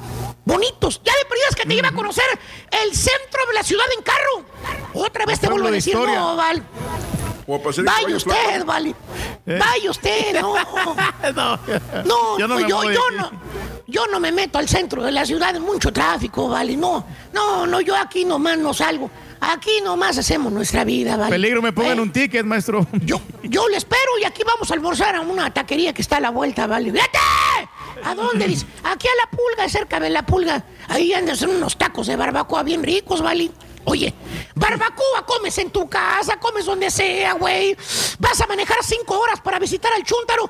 Bonitos. 0.45 1.01
Ya 1.03 1.11
de 1.13 1.25
perdidas 1.28 1.55
que 1.55 1.65
te 1.65 1.73
iba 1.73 1.89
a 1.89 1.91
conocer 1.91 2.23
el 2.84 2.93
centro 2.95 3.45
de 3.47 3.53
la 3.53 3.63
ciudad 3.63 3.86
en 3.97 4.03
carro. 4.03 4.45
Otra 4.93 5.25
vez 5.25 5.39
te 5.39 5.49
vuelvo 5.49 5.67
a 5.67 5.71
de 5.71 5.78
decir, 5.78 5.93
historia. 5.93 6.19
no, 6.19 6.36
Val. 6.36 6.63
En 7.48 7.86
Vaya 7.86 8.16
usted. 8.18 8.66
Vale. 8.66 8.93
¿Eh? 9.45 9.58
Vaya 9.60 9.89
usted, 9.89 10.34
no. 10.41 10.56
no, 11.34 11.60
No, 12.04 12.38
yo 12.38 12.48
no 12.48 12.56
pues 12.56 12.66
me 12.66 12.70
yo, 12.70 12.82
de 12.82 12.93
yo 12.93 13.02
no, 13.16 13.32
yo 13.88 14.08
no 14.08 14.20
me 14.20 14.34
meto 14.34 14.60
al 14.60 14.68
centro 14.68 15.02
de 15.02 15.14
la 15.14 15.26
ciudad, 15.26 15.58
mucho 15.60 15.93
tráfico, 15.93 16.50
vale. 16.50 16.76
No, 16.76 17.06
no, 17.32 17.66
no, 17.66 17.80
yo 17.80 17.95
aquí 17.95 18.26
nomás 18.26 18.58
no 18.58 18.74
salgo. 18.74 19.10
Aquí 19.39 19.80
nomás 19.82 20.18
hacemos 20.18 20.52
nuestra 20.52 20.84
vida, 20.84 21.16
vale. 21.16 21.30
Peligro, 21.32 21.62
me 21.62 21.72
pongan 21.72 22.00
¿Eh? 22.00 22.02
un 22.02 22.12
ticket, 22.12 22.45
maestro. 22.45 22.86
Yo, 23.06 23.22
yo 23.43 23.70
le 23.70 23.78
espero 23.78 24.18
y 24.22 24.26
aquí 24.26 24.41
vamos 24.45 24.70
a 24.70 24.74
almorzar 24.74 25.16
a 25.16 25.22
una 25.22 25.54
taquería 25.54 25.93
que 25.93 26.02
está 26.02 26.18
a 26.18 26.20
la 26.22 26.32
vuelta, 26.32 26.68
¿vale? 26.68 26.91
¡Vete! 26.91 27.18
¿A 28.04 28.14
dónde? 28.14 28.45
Dice, 28.48 28.66
aquí 28.84 29.08
a 29.08 29.26
la 29.26 29.30
pulga, 29.38 29.70
cerca 29.70 30.00
de 30.00 30.10
la 30.10 30.26
pulga. 30.26 30.64
Ahí 30.89 31.14
andan 31.14 31.38
unos 31.50 31.78
tacos 31.78 32.08
de 32.08 32.16
barbacoa 32.16 32.64
bien 32.64 32.84
ricos, 32.84 33.22
¿vale? 33.22 33.52
Oye, 33.89 34.13
barbacoa 34.53 35.25
comes 35.25 35.57
en 35.59 35.71
tu 35.71 35.89
casa, 35.89 36.38
comes 36.41 36.65
donde 36.65 36.91
sea, 36.91 37.33
güey. 37.33 37.77
Vas 38.19 38.41
a 38.41 38.45
manejar 38.45 38.83
cinco 38.83 39.17
horas 39.17 39.39
para 39.39 39.59
visitar 39.59 39.93
al 39.93 40.03
chúntaro 40.03 40.49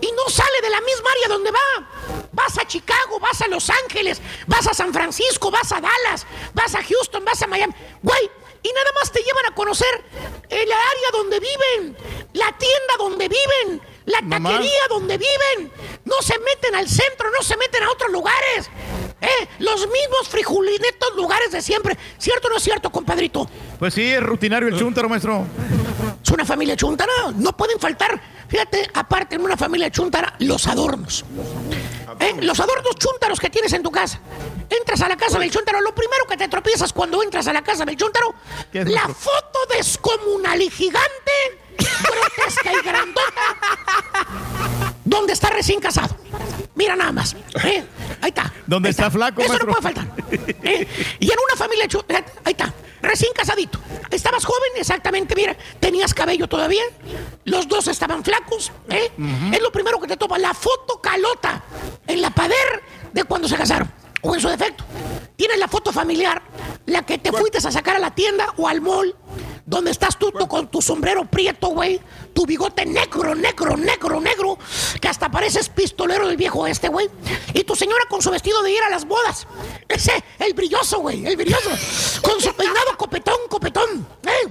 y 0.00 0.06
no 0.12 0.30
sale 0.30 0.60
de 0.62 0.70
la 0.70 0.80
misma 0.80 1.10
área 1.10 1.28
donde 1.28 1.50
va. 1.50 2.28
Vas 2.30 2.56
a 2.58 2.64
Chicago, 2.64 3.18
vas 3.18 3.40
a 3.42 3.48
Los 3.48 3.70
Ángeles, 3.70 4.22
vas 4.46 4.68
a 4.68 4.74
San 4.74 4.92
Francisco, 4.92 5.50
vas 5.50 5.72
a 5.72 5.80
Dallas, 5.80 6.26
vas 6.54 6.76
a 6.76 6.82
Houston, 6.84 7.24
vas 7.24 7.42
a 7.42 7.48
Miami. 7.48 7.74
Güey, 8.04 8.30
y 8.62 8.72
nada 8.72 8.90
más 9.00 9.10
te 9.10 9.20
llevan 9.20 9.46
a 9.46 9.54
conocer 9.56 10.04
el 10.48 10.72
área 10.72 11.10
donde 11.10 11.40
viven, 11.40 11.96
la 12.34 12.56
tienda 12.56 12.94
donde 12.98 13.28
viven, 13.28 13.82
la 14.04 14.20
Mamá. 14.22 14.50
taquería 14.50 14.82
donde 14.88 15.18
viven. 15.18 15.72
No 16.04 16.22
se 16.22 16.38
meten 16.38 16.76
al 16.76 16.88
centro, 16.88 17.32
no 17.32 17.42
se 17.42 17.56
meten 17.56 17.82
a 17.82 17.90
otros 17.90 18.12
lugares. 18.12 18.70
¿Eh? 19.20 19.48
Los 19.60 19.80
mismos 19.88 20.28
frijulinetos 20.28 21.16
lugares 21.16 21.50
de 21.50 21.62
siempre. 21.62 21.96
¿Cierto 22.18 22.48
o 22.48 22.50
no 22.50 22.56
es 22.56 22.62
cierto, 22.62 22.90
compadrito? 22.90 23.48
Pues 23.78 23.94
sí, 23.94 24.12
es 24.12 24.22
rutinario 24.22 24.68
el 24.68 24.78
chúntaro, 24.78 25.08
maestro. 25.08 25.46
Es 26.22 26.30
una 26.30 26.44
familia 26.44 26.76
chuntara. 26.76 27.12
No 27.34 27.56
pueden 27.56 27.78
faltar, 27.80 28.20
fíjate, 28.48 28.90
aparte 28.94 29.36
en 29.36 29.42
una 29.42 29.56
familia 29.56 29.90
chuntara, 29.90 30.34
los 30.40 30.66
adornos. 30.66 31.24
¿Eh? 32.20 32.36
Los 32.42 32.60
adornos 32.60 32.96
chúntaros 32.96 33.40
que 33.40 33.50
tienes 33.50 33.72
en 33.72 33.82
tu 33.82 33.90
casa. 33.90 34.20
Entras 34.68 35.00
a 35.00 35.08
la 35.08 35.16
casa 35.16 35.38
del 35.38 35.50
chúntaro, 35.50 35.80
lo 35.80 35.94
primero 35.94 36.26
que 36.26 36.36
te 36.36 36.48
tropiezas 36.48 36.92
cuando 36.92 37.22
entras 37.22 37.46
a 37.46 37.52
la 37.52 37.62
casa 37.62 37.84
del 37.84 37.96
chúntaro, 37.96 38.34
¿Qué 38.72 38.80
es, 38.80 38.88
la 38.88 39.08
foto 39.08 39.58
descomunal 39.70 40.60
y 40.60 40.70
gigante, 40.70 41.32
grotesca 41.76 42.72
y 42.72 42.84
grandota, 42.84 43.32
donde 45.06 45.32
está 45.32 45.48
recién 45.50 45.80
casado. 45.80 46.14
Mira 46.74 46.94
nada 46.94 47.12
más. 47.12 47.34
¿eh? 47.64 47.84
Ahí 48.20 48.28
está. 48.28 48.52
¿Dónde 48.66 48.88
Ahí 48.88 48.90
está 48.90 49.10
flaco, 49.10 49.40
Eso 49.40 49.48
maestro? 49.48 49.68
no 49.72 49.72
puede 49.78 49.94
faltar. 49.94 50.12
¿eh? 50.62 50.86
Y 51.20 51.30
en 51.30 51.38
una 51.42 51.56
familia 51.56 51.86
eh, 51.86 52.24
Ahí 52.44 52.52
está. 52.52 52.74
Recién 53.00 53.32
casadito. 53.34 53.78
Estabas 54.10 54.44
joven, 54.44 54.72
exactamente, 54.76 55.34
mira. 55.36 55.56
Tenías 55.80 56.12
cabello 56.12 56.48
todavía. 56.48 56.82
Los 57.44 57.68
dos 57.68 57.86
estaban 57.88 58.24
flacos. 58.24 58.72
¿eh? 58.90 59.10
Es 59.52 59.62
lo 59.62 59.70
primero 59.70 60.00
que 60.00 60.08
te 60.08 60.16
toma. 60.16 60.38
La 60.38 60.52
foto 60.52 61.00
calota 61.00 61.62
en 62.06 62.20
la 62.20 62.30
pader 62.30 62.82
de 63.12 63.24
cuando 63.24 63.48
se 63.48 63.56
casaron. 63.56 63.90
O 64.22 64.34
en 64.34 64.40
su 64.40 64.48
defecto. 64.48 64.84
tienes 65.36 65.58
la 65.58 65.68
foto 65.68 65.92
familiar, 65.92 66.42
la 66.86 67.02
que 67.06 67.18
te 67.18 67.30
fuiste 67.30 67.58
a 67.58 67.70
sacar 67.70 67.94
a 67.96 68.00
la 68.00 68.12
tienda 68.12 68.52
o 68.56 68.66
al 68.66 68.80
mall, 68.80 69.14
donde 69.66 69.90
estás 69.90 70.16
tú, 70.16 70.30
tú 70.30 70.46
con 70.46 70.68
tu 70.68 70.80
sombrero 70.80 71.24
prieto, 71.24 71.68
güey, 71.68 72.00
tu 72.32 72.46
bigote 72.46 72.86
negro, 72.86 73.34
negro, 73.34 73.76
negro, 73.76 74.20
negro, 74.20 74.58
que 75.00 75.08
hasta 75.08 75.28
pareces 75.28 75.68
pistolero 75.68 76.28
del 76.28 76.36
viejo 76.36 76.68
este, 76.68 76.88
güey, 76.88 77.10
y 77.52 77.64
tu 77.64 77.74
señora 77.74 78.04
con 78.08 78.22
su 78.22 78.30
vestido 78.30 78.62
de 78.62 78.70
ir 78.70 78.82
a 78.84 78.88
las 78.88 79.04
bodas, 79.04 79.46
ese, 79.88 80.12
el 80.38 80.54
brilloso, 80.54 81.00
güey, 81.00 81.26
el 81.26 81.36
brilloso, 81.36 81.70
con 82.22 82.40
su 82.40 82.54
peinado 82.54 82.96
copetón, 82.96 83.36
copetón, 83.48 84.06
¿eh? 84.24 84.48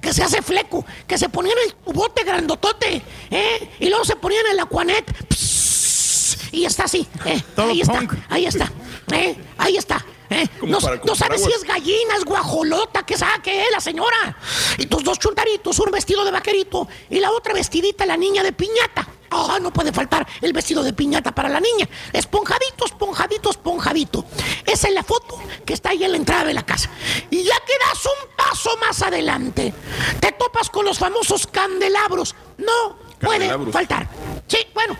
que 0.00 0.12
se 0.14 0.22
hace 0.22 0.40
fleco, 0.40 0.86
que 1.06 1.18
se 1.18 1.28
ponían 1.28 1.58
el 1.66 1.92
bote 1.92 2.24
grandotote, 2.24 3.02
¿eh? 3.30 3.70
y 3.78 3.88
luego 3.90 4.06
se 4.06 4.16
ponían 4.16 4.46
el 4.46 4.58
aquanet, 4.58 5.04
pss, 5.28 6.38
y 6.50 6.64
está 6.64 6.84
así, 6.84 7.06
¿eh? 7.26 7.42
Ahí 7.58 7.80
está, 7.82 8.00
ahí 8.30 8.46
está, 8.46 8.72
¿eh? 9.12 9.36
ahí 9.58 9.76
está. 9.76 10.04
¿Eh? 10.30 10.48
No, 10.62 10.78
no 11.04 11.14
sabes 11.14 11.42
si 11.42 11.52
es 11.52 11.64
gallina, 11.64 12.16
es 12.16 12.24
guajolota, 12.24 13.04
que 13.04 13.16
sabe 13.16 13.42
que 13.42 13.62
es 13.62 13.70
la 13.70 13.80
señora. 13.80 14.36
Y 14.78 14.86
tus 14.86 15.04
dos 15.04 15.18
chuntaritos, 15.18 15.78
un 15.78 15.90
vestido 15.90 16.24
de 16.24 16.30
vaquerito 16.30 16.88
y 17.10 17.20
la 17.20 17.30
otra 17.30 17.52
vestidita, 17.54 18.06
la 18.06 18.16
niña 18.16 18.42
de 18.42 18.52
piñata. 18.52 19.06
Ah, 19.30 19.58
no 19.60 19.72
puede 19.72 19.92
faltar 19.92 20.26
el 20.40 20.52
vestido 20.52 20.82
de 20.82 20.92
piñata 20.92 21.34
para 21.34 21.48
la 21.48 21.58
niña. 21.58 21.88
Esponjadito, 22.12 22.84
esponjadito, 22.86 23.50
esponjadito. 23.50 24.24
Esa 24.64 24.88
es 24.88 24.94
la 24.94 25.02
foto 25.02 25.40
que 25.64 25.74
está 25.74 25.90
ahí 25.90 26.04
en 26.04 26.12
la 26.12 26.16
entrada 26.18 26.44
de 26.44 26.54
la 26.54 26.64
casa. 26.64 26.88
Y 27.30 27.42
ya 27.42 27.54
que 27.66 27.72
das 27.78 28.04
un 28.04 28.36
paso 28.36 28.76
más 28.78 29.02
adelante, 29.02 29.74
te 30.20 30.32
topas 30.32 30.70
con 30.70 30.84
los 30.84 30.98
famosos 30.98 31.48
candelabros. 31.48 32.34
No 32.58 32.96
puede 33.20 33.50
faltar. 33.72 34.08
Sí, 34.46 34.58
bueno, 34.72 34.96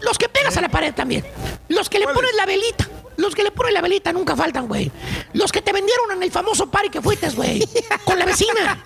los 0.00 0.18
que 0.18 0.28
pegas 0.28 0.56
a 0.56 0.62
la 0.62 0.68
pared 0.68 0.92
también. 0.94 1.24
Los 1.68 1.88
que 1.88 1.98
le 2.00 2.06
pones 2.08 2.34
la 2.34 2.46
velita. 2.46 2.88
Los 3.16 3.34
que 3.34 3.42
le 3.42 3.50
ponen 3.50 3.74
la 3.74 3.80
velita 3.80 4.12
nunca 4.12 4.36
faltan, 4.36 4.68
güey. 4.68 4.90
Los 5.32 5.52
que 5.52 5.62
te 5.62 5.72
vendieron 5.72 6.12
en 6.12 6.22
el 6.22 6.30
famoso 6.30 6.70
party 6.70 6.90
que 6.90 7.02
fuiste, 7.02 7.28
güey. 7.30 7.66
Con 8.04 8.18
la 8.18 8.24
vecina. 8.24 8.82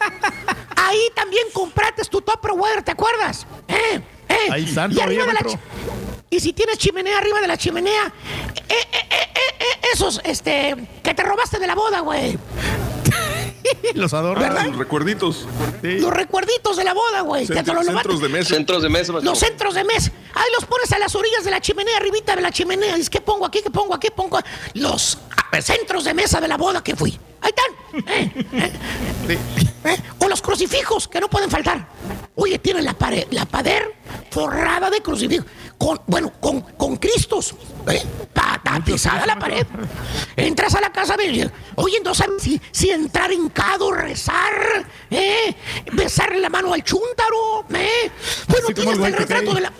Ahí 0.76 1.08
también 1.14 1.46
compraste 1.52 2.04
tu 2.04 2.20
Tupperware, 2.20 2.82
¿te 2.82 2.92
acuerdas? 2.92 3.46
¿Eh? 3.68 4.00
¿Eh? 4.28 4.48
Ahí 4.50 4.64
están 4.64 4.92
y 4.92 5.00
arriba 5.00 5.26
de 5.26 5.32
la 5.32 5.40
Y 6.30 6.40
si 6.40 6.52
tienes 6.52 6.78
chimenea 6.78 7.18
arriba 7.18 7.40
de 7.40 7.48
la 7.48 7.56
chimenea, 7.56 8.12
eh, 8.68 8.74
eh, 8.92 9.08
eh, 9.10 9.28
eh, 9.34 9.80
esos, 9.92 10.20
este, 10.24 10.76
que 11.02 11.14
te 11.14 11.22
robaste 11.22 11.58
de 11.58 11.66
la 11.66 11.74
boda, 11.74 12.00
güey. 12.00 12.38
Los 13.94 14.14
adornos. 14.14 14.42
¿Verdad? 14.48 14.66
Los 14.66 14.76
recuerditos. 14.76 15.46
Los 15.82 16.12
recuerditos 16.12 16.76
de 16.76 16.84
la 16.84 16.94
boda, 16.94 17.20
güey. 17.22 17.46
que 17.46 17.54
te 17.54 17.64
Centro- 17.64 17.74
lo 17.74 17.82
centros 17.82 18.20
de 18.20 18.28
mesa. 18.28 18.54
Centros 18.54 18.82
de 18.82 18.88
mesa. 18.88 19.12
Los 19.20 19.38
centros 19.38 19.74
de 19.74 19.84
mesa. 19.84 20.12
Ahí 20.34 20.48
los 20.54 20.64
pones 20.66 20.92
a 20.92 20.98
las 20.98 21.14
orillas 21.14 21.44
de 21.44 21.50
la 21.50 21.60
chimenea, 21.60 21.96
arribita 21.96 22.36
de 22.36 22.42
la 22.42 22.50
chimenea. 22.50 22.94
Dices, 22.94 23.10
¿qué 23.10 23.20
pongo 23.20 23.46
aquí? 23.46 23.60
¿Qué 23.62 23.70
pongo 23.70 23.94
aquí? 23.94 24.08
Pongo 24.14 24.38
los 24.74 25.18
ah, 25.52 25.60
centros 25.62 26.04
de 26.04 26.14
mesa 26.14 26.40
de 26.40 26.48
la 26.48 26.56
boda 26.56 26.82
que 26.82 26.94
fui. 26.96 27.18
Ahí 27.40 27.50
están. 27.56 28.04
¿eh? 28.08 28.46
¿eh? 29.28 29.38
¿eh? 29.84 29.96
O 30.20 30.28
los 30.28 30.42
crucifijos, 30.42 31.08
que 31.08 31.20
no 31.20 31.28
pueden 31.28 31.50
faltar. 31.50 31.86
Oye, 32.36 32.58
tienen 32.58 32.84
la 32.84 32.94
pared, 32.94 33.26
la 33.30 33.44
pader 33.46 33.94
forrada 34.30 34.90
de 34.90 35.00
crucifijos. 35.00 35.46
Con, 35.80 35.98
bueno, 36.06 36.30
con, 36.40 36.60
con 36.60 36.96
Cristos. 36.98 37.54
¿eh? 37.88 38.02
Pa- 38.34 38.60
Tapizada 38.62 39.24
la 39.26 39.38
pared. 39.38 39.66
Entras 40.36 40.74
a 40.74 40.80
la 40.82 40.92
casa 40.92 41.16
de... 41.16 41.50
Oye, 41.76 41.98
no 42.04 42.14
sabes 42.14 42.42
si, 42.42 42.60
si 42.70 42.90
entrar 42.90 43.32
hincado, 43.32 43.90
rezar, 43.90 44.86
¿eh? 45.10 45.54
besarle 45.92 46.38
la 46.38 46.50
mano 46.50 46.74
al 46.74 46.84
chúntaro, 46.84 47.64
¿eh? 47.74 48.10
Bueno, 48.46 48.68
tienes 48.74 48.94
el 48.98 49.04
el 49.06 49.12
retrato 49.14 49.54
de 49.54 49.60
la... 49.62 49.72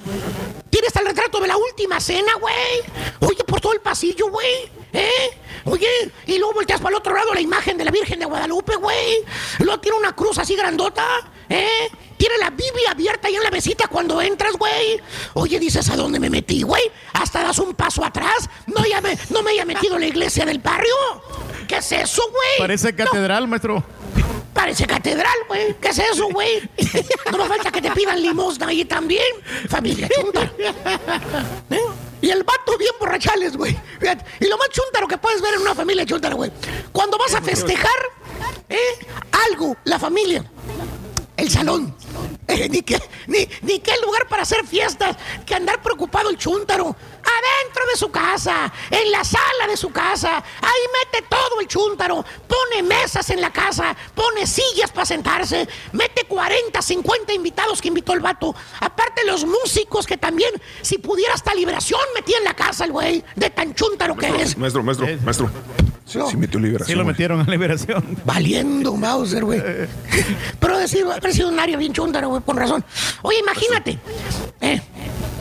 Tienes 0.70 0.96
el 0.96 1.06
retrato 1.06 1.38
de 1.40 1.48
la 1.48 1.56
última 1.58 2.00
cena, 2.00 2.32
güey. 2.40 2.56
Oye, 3.20 3.44
por 3.44 3.60
todo 3.60 3.74
el 3.74 3.80
pasillo, 3.80 4.30
güey. 4.30 4.70
¿Eh? 4.94 5.38
Oye, 5.66 5.88
y 6.26 6.38
luego 6.38 6.54
volteas 6.54 6.80
para 6.80 6.90
el 6.90 6.96
otro 6.96 7.14
lado 7.14 7.34
la 7.34 7.40
imagen 7.42 7.76
de 7.76 7.84
la 7.84 7.90
Virgen 7.90 8.18
de 8.18 8.24
Guadalupe, 8.24 8.76
güey. 8.76 9.18
Luego 9.58 9.78
tiene 9.80 9.98
una 9.98 10.16
cruz 10.16 10.38
así 10.38 10.56
grandota, 10.56 11.04
¿eh? 11.48 11.90
Tiene 12.20 12.36
la 12.36 12.50
Biblia 12.50 12.90
abierta 12.90 13.28
ahí 13.28 13.36
en 13.36 13.42
la 13.42 13.50
mesita 13.50 13.88
cuando 13.88 14.20
entras, 14.20 14.52
güey. 14.52 15.00
Oye, 15.32 15.58
dices, 15.58 15.88
¿a 15.88 15.96
dónde 15.96 16.20
me 16.20 16.28
metí, 16.28 16.60
güey? 16.60 16.82
Hasta 17.14 17.40
das 17.40 17.58
un 17.58 17.72
paso 17.72 18.04
atrás. 18.04 18.46
No, 18.66 18.84
ya 18.84 19.00
me, 19.00 19.16
no 19.30 19.42
me 19.42 19.52
haya 19.52 19.64
metido 19.64 19.94
en 19.94 20.02
la 20.02 20.06
iglesia 20.08 20.44
del 20.44 20.58
barrio. 20.58 20.94
¿Qué 21.66 21.78
es 21.78 21.90
eso, 21.92 22.20
güey? 22.30 22.58
Parece 22.58 22.92
No, 22.92 23.04
catedral, 23.06 23.48
maestro. 23.48 23.82
Parece 24.52 24.86
catedral, 24.86 25.32
güey. 25.48 25.74
¿Qué 25.80 25.88
es 25.88 25.98
eso, 25.98 26.28
güey? 26.28 26.68
No 27.32 27.38
me 27.38 27.46
falta 27.46 27.72
que 27.72 27.80
te 27.80 27.90
pidan 27.92 28.20
limosna 28.20 28.66
ahí 28.66 28.84
también. 28.84 29.24
Familia 29.70 30.06
chunta. 30.14 30.42
¿Eh? 31.70 31.80
Y 32.20 32.28
el 32.28 32.42
vato 32.44 32.76
bien 32.76 32.92
borrachales, 33.00 33.56
güey. 33.56 33.74
Y 34.40 34.44
lo 34.46 34.58
más 34.58 34.68
chuntaro 34.68 35.08
que 35.08 35.16
puedes 35.16 35.40
ver 35.40 35.54
en 35.54 35.62
una 35.62 35.74
familia 35.74 36.04
chuntara, 36.04 36.34
güey. 36.34 36.52
Cuando 36.92 37.16
vas 37.16 37.34
a 37.34 37.40
festejar, 37.40 37.96
¿eh? 38.68 38.78
Algo, 39.48 39.74
la 39.84 39.98
familia. 39.98 40.44
El 41.40 41.50
salón. 41.50 41.94
Eh, 42.46 42.68
ni, 42.68 42.82
que, 42.82 43.00
ni, 43.28 43.48
ni 43.62 43.78
qué 43.78 43.92
lugar 44.04 44.28
para 44.28 44.42
hacer 44.42 44.66
fiestas 44.66 45.16
que 45.46 45.54
andar 45.54 45.80
preocupado 45.80 46.28
el 46.28 46.36
chúntaro. 46.36 46.84
Adentro 46.84 47.86
de 47.90 47.96
su 47.96 48.10
casa, 48.10 48.70
en 48.90 49.10
la 49.10 49.24
sala 49.24 49.66
de 49.66 49.76
su 49.76 49.90
casa. 49.90 50.36
Ahí 50.36 50.82
mete 51.02 51.26
todo 51.30 51.60
el 51.60 51.66
chúntaro. 51.66 52.22
Pone 52.46 52.82
mesas 52.82 53.30
en 53.30 53.40
la 53.40 53.50
casa, 53.50 53.96
pone 54.14 54.46
sillas 54.46 54.90
para 54.90 55.06
sentarse. 55.06 55.66
Mete 55.92 56.24
40, 56.24 56.82
50 56.82 57.32
invitados 57.32 57.80
que 57.80 57.88
invitó 57.88 58.12
el 58.12 58.20
vato. 58.20 58.54
Aparte 58.80 59.24
los 59.24 59.46
músicos 59.46 60.06
que 60.06 60.18
también, 60.18 60.50
si 60.82 60.98
pudiera 60.98 61.32
hasta 61.32 61.54
liberación, 61.54 62.02
metía 62.14 62.36
en 62.36 62.44
la 62.44 62.54
casa 62.54 62.84
el 62.84 62.92
güey. 62.92 63.24
De 63.34 63.48
tan 63.48 63.74
chúntaro 63.74 64.14
que 64.14 64.26
es. 64.42 64.58
Maestro, 64.58 64.82
maestro, 64.82 65.06
maestro. 65.24 65.50
Sí 66.10 66.36
metió 66.36 66.58
liberación. 66.58 66.86
Sí 66.88 66.94
lo 66.98 67.04
metieron 67.04 67.40
a 67.40 67.44
liberación. 67.44 68.18
Valiendo 68.24 68.94
Mauser, 68.96 69.44
güey. 69.44 69.62
Pero 70.58 70.78
decir, 70.78 71.04
haber 71.06 71.32
sido 71.32 71.48
un 71.48 71.58
área 71.60 71.76
bien 71.76 71.92
chúntaro, 71.92 72.28
güey, 72.28 72.42
con 72.42 72.56
razón. 72.56 72.84
Oye, 73.22 73.38
imagínate. 73.38 73.98
Eh, 74.60 74.80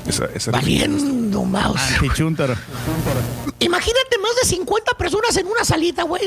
Esa, 0.08 0.26
esa 0.34 0.52
valiendo 0.52 1.44
Mauser. 1.44 1.96
Antichuntaro. 1.96 2.56
Imagínate 3.60 4.18
más 4.22 4.36
de 4.42 4.48
50 4.50 4.94
personas 4.94 5.36
en 5.38 5.48
una 5.48 5.66
salita, 5.66 6.04
güey. 6.04 6.24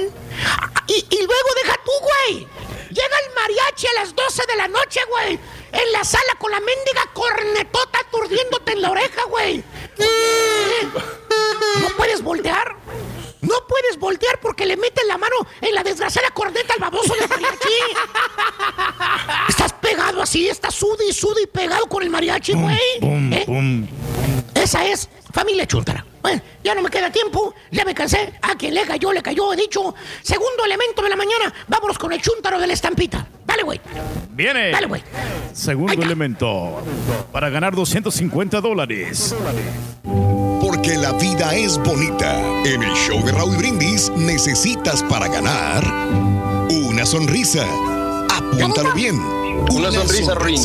Y, 0.89 0.93
y 0.93 1.16
luego 1.19 1.48
deja 1.64 1.77
tú, 1.85 1.93
güey. 2.02 2.47
Llega 2.90 3.16
el 3.27 3.35
mariachi 3.35 3.86
a 3.86 4.01
las 4.02 4.14
12 4.14 4.43
de 4.48 4.56
la 4.56 4.69
noche, 4.69 5.01
güey. 5.09 5.39
En 5.73 5.93
la 5.93 6.05
sala 6.05 6.35
con 6.39 6.51
la 6.51 6.59
mendiga 6.60 7.06
cornetota 7.14 8.01
aturdiéndote 8.06 8.73
en 8.73 8.82
la 8.82 8.90
oreja, 8.90 9.23
güey. 9.31 9.64
No 11.81 11.89
puedes 11.97 12.23
voltear. 12.23 12.77
No 13.43 13.55
puedes 13.69 13.98
voltear 13.98 14.39
porque 14.40 14.64
le 14.64 14.77
meten 14.77 15.06
la 15.09 15.19
mano 15.19 15.35
en 15.60 15.74
la 15.74 15.82
desgraciada 15.82 16.31
corneta 16.31 16.74
al 16.74 16.81
baboso 16.81 17.14
del 17.14 17.28
mariachi. 17.28 17.69
Estás 19.48 19.73
pegado 19.74 20.23
así, 20.23 20.48
estás 20.48 20.74
sudi 20.74 21.09
y 21.10 21.12
sudi 21.12 21.47
pegado 21.47 21.86
con 21.86 22.02
el 22.02 22.10
mariachi, 22.10 22.52
güey. 22.55 22.78
¿Eh? 23.02 23.86
Esa 24.55 24.86
es 24.86 25.09
familia 25.32 25.66
chuntara. 25.66 26.05
Bueno, 26.23 26.40
ya 26.62 26.74
no 26.74 26.82
me 26.82 26.90
queda 26.90 27.10
tiempo, 27.10 27.52
ya 27.73 27.85
me 27.85 27.94
cansé. 27.94 28.32
A 28.43 28.55
quien 28.55 28.74
le 28.74 28.86
cayó, 28.86 29.12
le 29.12 29.23
cayó, 29.23 29.52
he 29.52 29.56
dicho. 29.56 29.93
Segundo 30.23 30.64
elemento 30.64 31.02
de 31.02 31.09
la 31.09 31.16
mañana, 31.16 31.52
vámonos 31.66 31.98
con 31.98 32.12
el 32.12 32.23
chuntaro 32.23 32.60
de 32.60 32.69
la 32.69 32.73
estampita. 32.74 33.27
Dale, 33.44 33.64
güey. 33.64 33.81
Viene. 34.31 34.70
Dale, 34.70 34.86
güey. 34.86 35.02
Segundo 35.52 36.01
elemento. 36.01 36.81
Para 37.32 37.51
ganar 37.51 37.74
250 37.74 38.60
dólares. 38.60 39.35
Porque 40.84 40.98
la 40.98 41.12
vida 41.12 41.54
es 41.54 41.78
bonita. 41.78 42.40
En 42.64 42.82
el 42.82 42.92
show 42.94 43.24
de 43.24 43.30
Raúl 43.30 43.56
Brindis 43.56 44.10
necesitas 44.16 45.00
para 45.04 45.28
ganar 45.28 45.84
una 46.70 47.06
sonrisa. 47.06 47.64
Apúntalo 48.28 48.92
bien. 48.92 49.14
Una 49.70 49.92
sonrisa, 49.92 50.34
Ruin. 50.34 50.60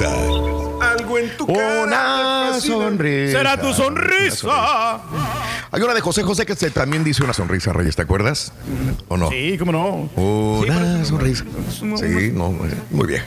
Algo 0.81 1.19
en 1.19 1.37
tu 1.37 1.45
cara. 1.45 1.83
Una 1.83 2.59
sonrisa. 2.59 3.37
Será 3.37 3.61
tu 3.61 3.71
sonrisa. 3.75 5.01
Hay 5.69 5.81
una 5.83 5.93
de 5.93 6.01
José 6.01 6.23
José 6.23 6.47
que 6.47 6.55
se- 6.55 6.71
también 6.71 7.03
dice 7.03 7.23
una 7.23 7.33
sonrisa, 7.33 7.71
Reyes, 7.71 7.95
¿te 7.95 8.01
acuerdas? 8.01 8.51
¿O 9.09 9.17
no? 9.17 9.29
Sí, 9.29 9.55
cómo 9.59 9.71
no. 9.71 10.09
Una 10.19 11.05
sonrisa. 11.05 11.43
Sí, 11.79 12.31
no, 12.33 12.47
eh, 12.65 12.73
muy 12.89 13.05
bien. 13.05 13.21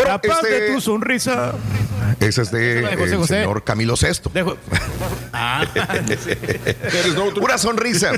Bueno, 0.00 0.12
Aparte 0.14 0.56
este, 0.58 0.72
tu 0.74 0.80
sonrisa. 0.80 1.52
ese 2.20 2.42
es 2.42 2.50
de, 2.50 2.80
de 2.82 2.96
José 2.96 3.12
el 3.12 3.16
José. 3.18 3.34
señor 3.40 3.64
Camilo 3.64 3.94
VI. 4.00 4.30
Dejo. 4.32 4.56
Ah, 5.32 5.64
Una 7.40 7.58
sonrisa. 7.58 8.12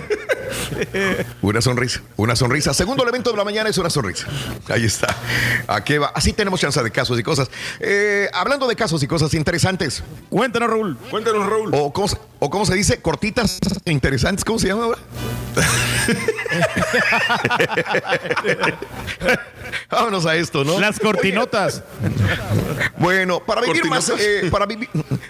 Una 1.41 1.61
sonrisa. 1.61 2.01
Una 2.17 2.37
sonrisa. 2.37 2.75
Segundo 2.75 3.03
elemento 3.03 3.31
de 3.31 3.37
la 3.37 3.45
mañana 3.45 3.71
es 3.71 3.79
una 3.79 3.91
sonrisa. 3.91 4.27
Ahí 4.69 4.85
está. 4.85 5.15
¿A 5.67 5.83
qué 5.83 5.99
va? 5.99 6.13
Así 6.15 6.33
tenemos 6.33 6.61
chance 6.61 6.83
de 6.83 6.91
casos 6.91 7.19
y 7.19 7.23
cosas. 7.23 7.49
Eh, 7.81 8.29
hablando 8.33 8.67
de 8.69 8.77
casos 8.77 9.03
y 9.03 9.07
cosas 9.07 9.35
interesantes. 9.35 10.03
cuéntanos, 10.31 10.71
Raúl. 10.71 10.97
Cuéntanos, 11.11 11.47
Raúl. 11.47 11.71
O 11.73 12.09
se- 12.09 12.17
o 12.45 12.51
cómo 12.51 12.67
se 12.67 12.75
dice, 12.75 13.01
cortitas 13.01 13.61
e 13.85 13.93
interesantes. 13.93 14.45
¿Cómo 14.45 14.59
se 14.59 14.67
llama 14.67 14.83
ahora? 14.83 14.99
Vámonos 19.91 20.27
a 20.27 20.35
esto, 20.35 20.65
¿no? 20.65 20.81
Las 20.81 20.99
cortinotas. 20.99 21.85
Bueno, 22.99 23.41
para 23.45 23.61
vivir, 23.61 23.85
más, 23.87 24.11
eh, 24.19 24.49
para, 24.51 24.67
vivi- 24.67 24.89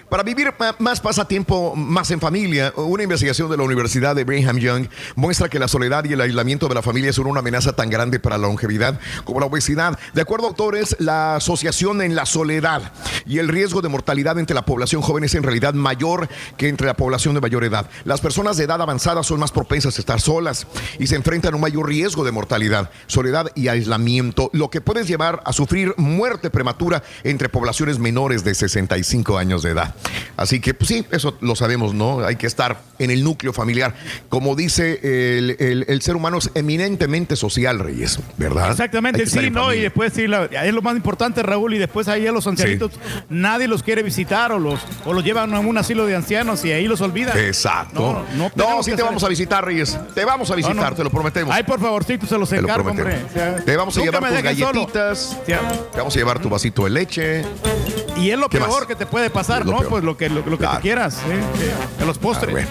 para 0.09 0.23
vivir 0.23 0.51
más 0.79 0.99
pasatiempo, 1.01 1.75
más 1.75 2.09
en 2.11 2.19
familia, 2.19 2.73
una 2.77 3.03
investigación 3.03 3.49
de 3.51 3.57
la 3.57 3.63
Universidad 3.63 4.15
de 4.15 4.23
Brigham 4.23 4.57
Young 4.57 4.87
muestra 5.15 5.49
que 5.49 5.59
la 5.59 5.67
soledad 5.67 6.05
y 6.05 6.13
el 6.13 6.21
aislamiento 6.21 6.67
de 6.67 6.73
la 6.75 6.81
familia 6.81 7.13
son 7.13 7.27
una 7.27 7.41
amenaza 7.41 7.73
tan 7.73 7.89
grande 7.91 8.19
para 8.19 8.37
la 8.39 8.47
longevidad 8.47 8.99
como 9.23 9.39
la 9.39 9.45
obesidad. 9.45 9.99
De 10.13 10.21
acuerdo 10.21 10.47
a 10.47 10.49
autores, 10.49 10.95
la 10.99 11.35
asociación 11.35 12.01
en 12.01 12.15
la 12.15 12.25
soledad 12.25 12.91
y 13.27 13.37
el 13.37 13.49
riesgo 13.49 13.81
de 13.81 13.89
mortalidad 13.89 14.39
entre 14.39 14.55
la 14.55 14.65
población 14.65 15.01
joven 15.03 15.25
es 15.25 15.35
en 15.35 15.43
realidad 15.43 15.75
mayor 15.75 16.27
que 16.57 16.69
entre 16.69 16.87
la 16.87 16.95
población 16.95 17.02
de 17.11 17.41
mayor 17.41 17.63
edad. 17.63 17.89
Las 18.05 18.21
personas 18.21 18.57
de 18.57 18.63
edad 18.63 18.81
avanzada 18.81 19.23
son 19.23 19.39
más 19.39 19.51
propensas 19.51 19.97
a 19.97 19.99
estar 20.01 20.21
solas 20.21 20.65
y 20.99 21.07
se 21.07 21.15
enfrentan 21.15 21.53
a 21.53 21.55
un 21.57 21.61
mayor 21.61 21.87
riesgo 21.87 22.23
de 22.23 22.31
mortalidad, 22.31 22.89
soledad 23.07 23.47
y 23.55 23.67
aislamiento, 23.67 24.49
lo 24.53 24.69
que 24.69 24.81
puede 24.81 25.03
llevar 25.03 25.41
a 25.45 25.53
sufrir 25.53 25.93
muerte 25.97 26.49
prematura 26.49 27.03
entre 27.23 27.49
poblaciones 27.49 27.99
menores 27.99 28.43
de 28.43 28.55
65 28.55 29.37
años 29.37 29.63
de 29.63 29.71
edad. 29.71 29.95
Así 30.37 30.59
que, 30.59 30.73
pues 30.73 30.87
sí, 30.87 31.05
eso 31.11 31.37
lo 31.41 31.55
sabemos, 31.55 31.93
¿no? 31.93 32.23
Hay 32.25 32.37
que 32.37 32.47
estar 32.47 32.81
en 32.99 33.11
el 33.11 33.23
núcleo 33.23 33.53
familiar. 33.53 33.93
Como 34.29 34.55
dice 34.55 34.99
el, 35.03 35.57
el- 35.59 35.85
el 35.87 36.01
ser 36.01 36.15
humano 36.15 36.37
es 36.37 36.49
eminentemente 36.55 37.35
social, 37.35 37.79
Reyes, 37.79 38.19
¿verdad? 38.37 38.71
Exactamente, 38.71 39.25
sí, 39.27 39.49
¿no? 39.51 39.73
Y 39.73 39.81
después 39.81 40.13
sí, 40.13 40.27
la- 40.27 40.45
es 40.45 40.73
lo 40.73 40.81
más 40.81 40.95
importante, 40.95 41.43
Raúl, 41.43 41.73
y 41.73 41.77
después 41.77 42.07
ahí 42.07 42.25
a 42.27 42.31
los 42.31 42.47
ancianitos 42.47 42.91
nadie 43.29 43.67
los 43.67 43.83
quiere 43.83 44.03
visitar 44.03 44.51
o 44.51 44.59
los, 44.59 44.79
o 45.05 45.13
los 45.13 45.23
llevan 45.23 45.53
a 45.53 45.59
un 45.59 45.77
asilo 45.77 46.05
de 46.05 46.15
ancianos 46.15 46.63
y 46.65 46.71
ahí 46.71 46.87
los 46.87 46.92
olvidan. 47.01 47.37
Exacto. 47.37 48.23
No, 48.35 48.51
No, 48.55 48.83
sí 48.83 48.91
te 48.91 48.95
hacer 48.95 49.05
vamos 49.05 49.23
a 49.23 49.27
visitar, 49.29 49.63
Reyes. 49.65 49.97
Te 50.13 50.25
vamos 50.25 50.49
a 50.51 50.55
visitar, 50.55 50.91
No, 50.91 50.95
te 50.95 51.03
lo 51.03 51.09
prometemos. 51.09 51.53
Ay, 51.53 51.63
por 51.63 51.79
favorcito, 51.79 52.25
se 52.25 52.37
los 52.37 52.49
Te 52.49 52.57
lo 52.57 52.63
encargo, 52.63 52.89
hombre. 52.89 53.03
prometemos. 53.05 53.31
O 53.31 53.33
sea, 53.33 53.55
Te 53.65 53.77
vamos 53.77 53.97
a 53.97 54.01
llevar 54.01 54.21
tus 54.33 54.41
galletitas. 54.41 55.37
Te 55.45 55.97
vamos 55.97 56.15
a 56.15 56.17
llevar 56.19 56.39
tu 56.39 56.49
vasito 56.49 56.83
de 56.85 56.89
leche. 56.89 57.45
Y 58.17 58.29
es 58.31 58.37
lo 58.37 58.47
¿Qué 58.49 58.59
peor 58.59 58.69
más? 58.79 58.85
que 58.87 58.95
te 58.95 59.05
puede 59.05 59.29
pasar, 59.29 59.65
¿no? 59.65 59.77
peor. 59.77 59.89
Pues 59.89 60.03
lo 60.03 60.15
que, 60.17 60.29
lo, 60.29 60.37
lo 60.45 60.51
que 60.51 60.57
Claro. 60.57 60.75
tú 60.77 60.81
quieras, 60.81 61.17
¿eh? 61.29 61.41
Que 61.97 62.05
los 62.05 62.17
postres. 62.17 62.67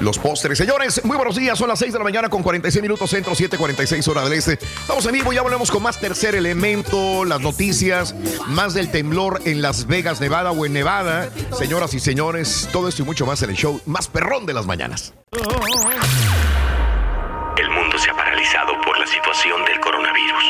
Los 0.00 0.18
postres. 0.18 0.58
Señores, 0.58 1.04
muy 1.04 1.16
buenos 1.16 1.36
días. 1.36 1.58
Son 1.58 1.68
las 1.68 1.78
6 1.78 1.92
de 1.92 1.98
la 1.98 2.04
mañana 2.04 2.28
con 2.28 2.42
46 2.42 2.82
minutos 2.82 3.10
centro, 3.10 3.34
7:46 3.34 4.06
hora 4.08 4.22
del 4.22 4.34
este. 4.34 4.52
Estamos 4.52 5.04
en 5.06 5.12
vivo. 5.12 5.32
Ya 5.32 5.42
volvemos 5.42 5.70
con 5.70 5.82
más 5.82 5.98
tercer 5.98 6.34
elemento, 6.34 7.24
las 7.24 7.40
noticias, 7.40 8.14
más 8.46 8.74
del 8.74 8.90
temblor 8.90 9.42
en 9.44 9.60
Las 9.60 9.86
Vegas, 9.86 10.20
Nevada 10.20 10.52
o 10.52 10.66
en 10.66 10.72
Nevada. 10.72 11.30
Señoras 11.56 11.94
y 11.94 12.00
señores, 12.00 12.68
todo 12.72 12.88
esto 12.88 13.02
y 13.02 13.04
mucho 13.04 13.26
más 13.26 13.42
en 13.42 13.50
el 13.50 13.56
show 13.56 13.80
más 13.86 14.08
perrón 14.08 14.46
de 14.46 14.54
las 14.54 14.66
mañanas. 14.66 15.14
El 17.56 17.70
mundo 17.70 17.98
se 17.98 18.10
ha 18.10 18.14
paralizado 18.14 18.80
por 18.84 18.98
la 18.98 19.06
situación 19.06 19.64
del 19.64 19.80
coronavirus. 19.80 20.44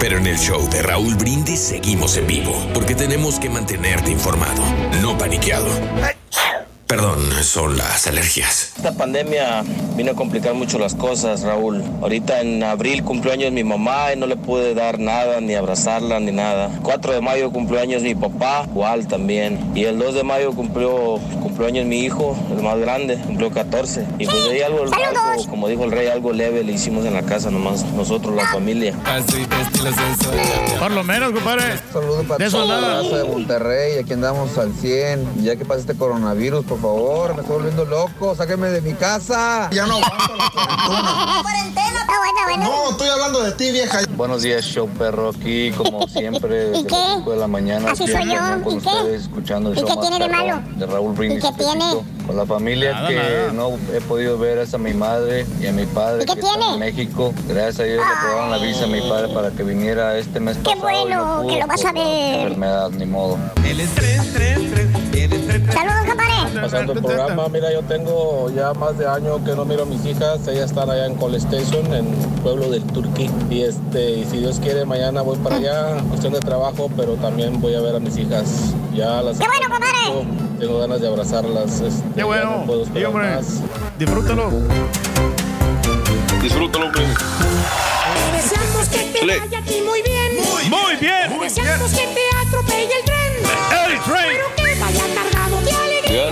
Pero 0.00 0.18
en 0.18 0.26
el 0.26 0.38
show 0.38 0.68
de 0.70 0.82
Raúl 0.82 1.14
Brindis 1.16 1.60
seguimos 1.60 2.16
en 2.16 2.26
vivo, 2.26 2.54
porque 2.72 2.94
tenemos 2.94 3.38
que 3.38 3.50
mantenerte 3.50 4.10
informado, 4.10 4.62
no 5.02 5.16
paniqueado. 5.18 5.68
Perdón, 6.88 7.20
son 7.42 7.76
las 7.76 8.06
alergias. 8.06 8.72
Esta 8.76 8.92
pandemia 8.92 9.62
vino 9.94 10.12
a 10.12 10.14
complicar 10.14 10.54
mucho 10.54 10.78
las 10.78 10.94
cosas, 10.94 11.42
Raúl. 11.42 11.84
Ahorita 12.00 12.40
en 12.40 12.62
abril 12.62 13.04
cumplió 13.04 13.34
años 13.34 13.52
mi 13.52 13.62
mamá 13.62 14.14
y 14.14 14.16
no 14.18 14.26
le 14.26 14.36
pude 14.36 14.72
dar 14.72 14.98
nada, 14.98 15.42
ni 15.42 15.54
abrazarla, 15.54 16.18
ni 16.18 16.32
nada. 16.32 16.70
4 16.82 17.12
de 17.12 17.20
mayo 17.20 17.52
cumplió 17.52 17.78
años 17.78 18.00
mi 18.00 18.14
papá, 18.14 18.64
igual 18.70 19.06
también. 19.06 19.70
Y 19.74 19.84
el 19.84 19.98
2 19.98 20.14
de 20.14 20.24
mayo 20.24 20.52
cumplió, 20.52 21.20
cumplió 21.42 21.68
años 21.68 21.84
mi 21.84 22.00
hijo, 22.00 22.34
el 22.56 22.62
más 22.62 22.78
grande, 22.78 23.18
cumplió 23.18 23.50
14. 23.50 24.06
Y 24.18 24.24
pues 24.24 24.44
de 24.44 24.50
ahí 24.52 24.62
algo, 24.62 24.84
algo, 24.84 25.46
como 25.50 25.68
dijo 25.68 25.84
el 25.84 25.90
rey, 25.90 26.08
algo 26.08 26.32
leve 26.32 26.64
le 26.64 26.72
hicimos 26.72 27.04
en 27.04 27.12
la 27.12 27.22
casa 27.22 27.50
nomás, 27.50 27.84
nosotros, 27.92 28.34
la 28.34 28.46
familia. 28.46 28.94
Por 30.80 30.92
lo 30.92 31.04
menos, 31.04 31.32
compadre. 31.32 31.64
Saludos 31.92 32.24
para 32.24 32.42
De 32.42 32.50
toda 32.50 32.80
la 32.80 33.02
raza 33.02 33.18
de 33.18 33.24
Monterrey, 33.24 33.98
aquí 33.98 34.14
andamos 34.14 34.56
al 34.56 34.72
100. 34.72 35.44
Ya 35.44 35.54
que 35.54 35.66
pasa 35.66 35.80
este 35.80 35.94
coronavirus, 35.94 36.64
por 36.64 36.77
favor, 36.80 37.34
me 37.34 37.40
estoy 37.42 37.56
volviendo 37.56 37.84
loco, 37.84 38.34
sáquenme 38.34 38.68
de 38.68 38.80
mi 38.80 38.94
casa. 38.94 39.68
Ya 39.70 39.86
no 39.86 39.96
aguanto 39.96 40.36
la 40.36 41.42
cuarentena. 41.42 41.97
Está 42.08 42.20
bueno, 42.20 42.38
bueno. 42.46 42.64
No, 42.84 42.90
estoy 42.92 43.08
hablando 43.10 43.42
de 43.42 43.52
ti, 43.52 43.70
vieja. 43.70 43.98
Buenos 44.16 44.40
días, 44.40 44.64
show 44.64 44.88
perro, 44.88 45.28
aquí 45.28 45.70
como 45.72 46.08
siempre, 46.08 46.70
desde 46.70 46.86
qué? 46.86 46.94
las 46.96 47.16
5 47.18 47.30
de 47.32 47.36
la 47.36 47.46
mañana. 47.46 47.90
Así 47.90 48.06
soy 48.06 48.24
yo. 48.24 48.62
con 48.64 48.78
¿Y 48.78 48.80
qué? 48.80 49.14
escuchando 49.14 49.70
el 49.72 49.76
¿Y 49.76 49.80
show 49.82 49.88
qué 49.90 49.96
tiene 50.08 50.18
de 50.18 50.28
malo? 50.34 50.62
de 50.76 50.86
Raúl 50.86 51.12
Brindis. 51.14 51.44
¿Y 51.44 51.48
qué 51.48 51.52
tiene? 51.62 51.84
Con 52.26 52.36
la 52.36 52.46
familia 52.46 52.92
Nada, 52.92 53.08
que 53.08 53.14
nada. 53.16 53.52
no 53.52 53.72
he 53.94 54.00
podido 54.00 54.38
ver 54.38 54.56
es 54.58 54.72
a 54.72 54.78
mi 54.78 54.94
madre 54.94 55.46
y 55.60 55.66
a 55.66 55.72
mi 55.72 55.84
padre 55.84 56.22
¿Y 56.22 56.26
qué 56.26 56.32
que 56.34 56.40
están 56.40 56.58
tiene? 56.60 56.72
en 56.74 56.78
México. 56.80 57.34
Gracias 57.46 57.80
a 57.80 57.82
Dios 57.84 57.98
le 58.06 58.12
aprobaron 58.14 58.50
la 58.52 58.58
visa 58.58 58.84
a 58.84 58.86
mi 58.86 59.00
padre 59.02 59.28
para 59.34 59.50
que 59.50 59.62
viniera 59.62 60.16
este 60.16 60.40
mes 60.40 60.56
Qué 60.56 60.62
pasado. 60.62 60.80
no 60.80 60.82
bueno, 61.04 61.36
pudo 61.42 61.48
que 61.54 61.60
lo 61.60 61.66
vas 61.66 61.84
a 61.84 61.92
ver. 61.92 62.40
Enfermedad, 62.40 62.90
ni 62.90 63.04
modo. 63.04 63.36
Saludos, 65.72 66.06
compadre. 66.06 66.60
Pasando 66.60 66.92
el 66.94 67.02
programa, 67.02 67.48
mira, 67.48 67.72
yo 67.72 67.82
tengo 67.82 68.50
ya 68.50 68.72
más 68.72 68.96
de 68.98 69.06
año 69.06 69.42
que 69.44 69.54
no 69.54 69.64
miro 69.64 69.82
a 69.82 69.86
mis 69.86 70.04
hijas, 70.04 70.46
ellas 70.48 70.70
están 70.70 70.90
allá 70.90 71.06
en 71.06 71.14
Cole 71.14 71.36
Station, 71.38 71.92
en 71.98 72.06
pueblo 72.42 72.70
del 72.70 72.82
Turquí, 72.84 73.28
y 73.50 73.62
este, 73.62 74.10
y 74.12 74.24
si 74.30 74.38
Dios 74.38 74.58
quiere, 74.60 74.84
mañana 74.84 75.22
voy 75.22 75.36
para 75.38 75.56
allá, 75.56 75.96
cuestión 76.08 76.32
de 76.32 76.40
trabajo, 76.40 76.90
pero 76.96 77.14
también 77.14 77.60
voy 77.60 77.74
a 77.74 77.80
ver 77.80 77.96
a 77.96 77.98
mis 78.00 78.16
hijas, 78.16 78.72
ya 78.94 79.20
las 79.22 79.38
¡Qué 79.38 79.46
bueno, 79.46 79.68
compadre! 79.68 80.26
tengo 80.58 80.78
ganas 80.80 81.00
de 81.00 81.08
abrazarlas, 81.08 81.80
este, 81.80 82.02
Qué 82.16 82.22
bueno. 82.24 82.58
no 82.60 82.66
puedo 82.66 82.80
Sí, 82.84 82.88
esperar 82.88 83.08
hombre. 83.10 83.30
más. 83.36 83.46
Disfrútalo. 83.98 84.50
Disfrútalo, 86.42 86.86
hombre. 86.86 87.02
Deseamos 88.32 88.88
que 88.88 88.98
te 89.18 89.26
vaya 89.26 89.58
a 89.58 89.62
ti 89.62 89.82
muy 89.84 90.02
bien. 90.02 90.32
Muy 90.70 90.96
bien. 91.00 91.40
Deseamos 91.40 91.90
que 91.90 92.06
te 92.06 92.46
atropelle 92.46 92.94
el 92.98 93.04
tren. 93.04 93.32
El 93.92 94.00
tren. 94.02 94.36
Pero 94.36 94.54
que 94.56 94.80
vaya 94.80 95.04
cargado 95.14 95.60
de 95.62 95.72
alegría 95.72 96.30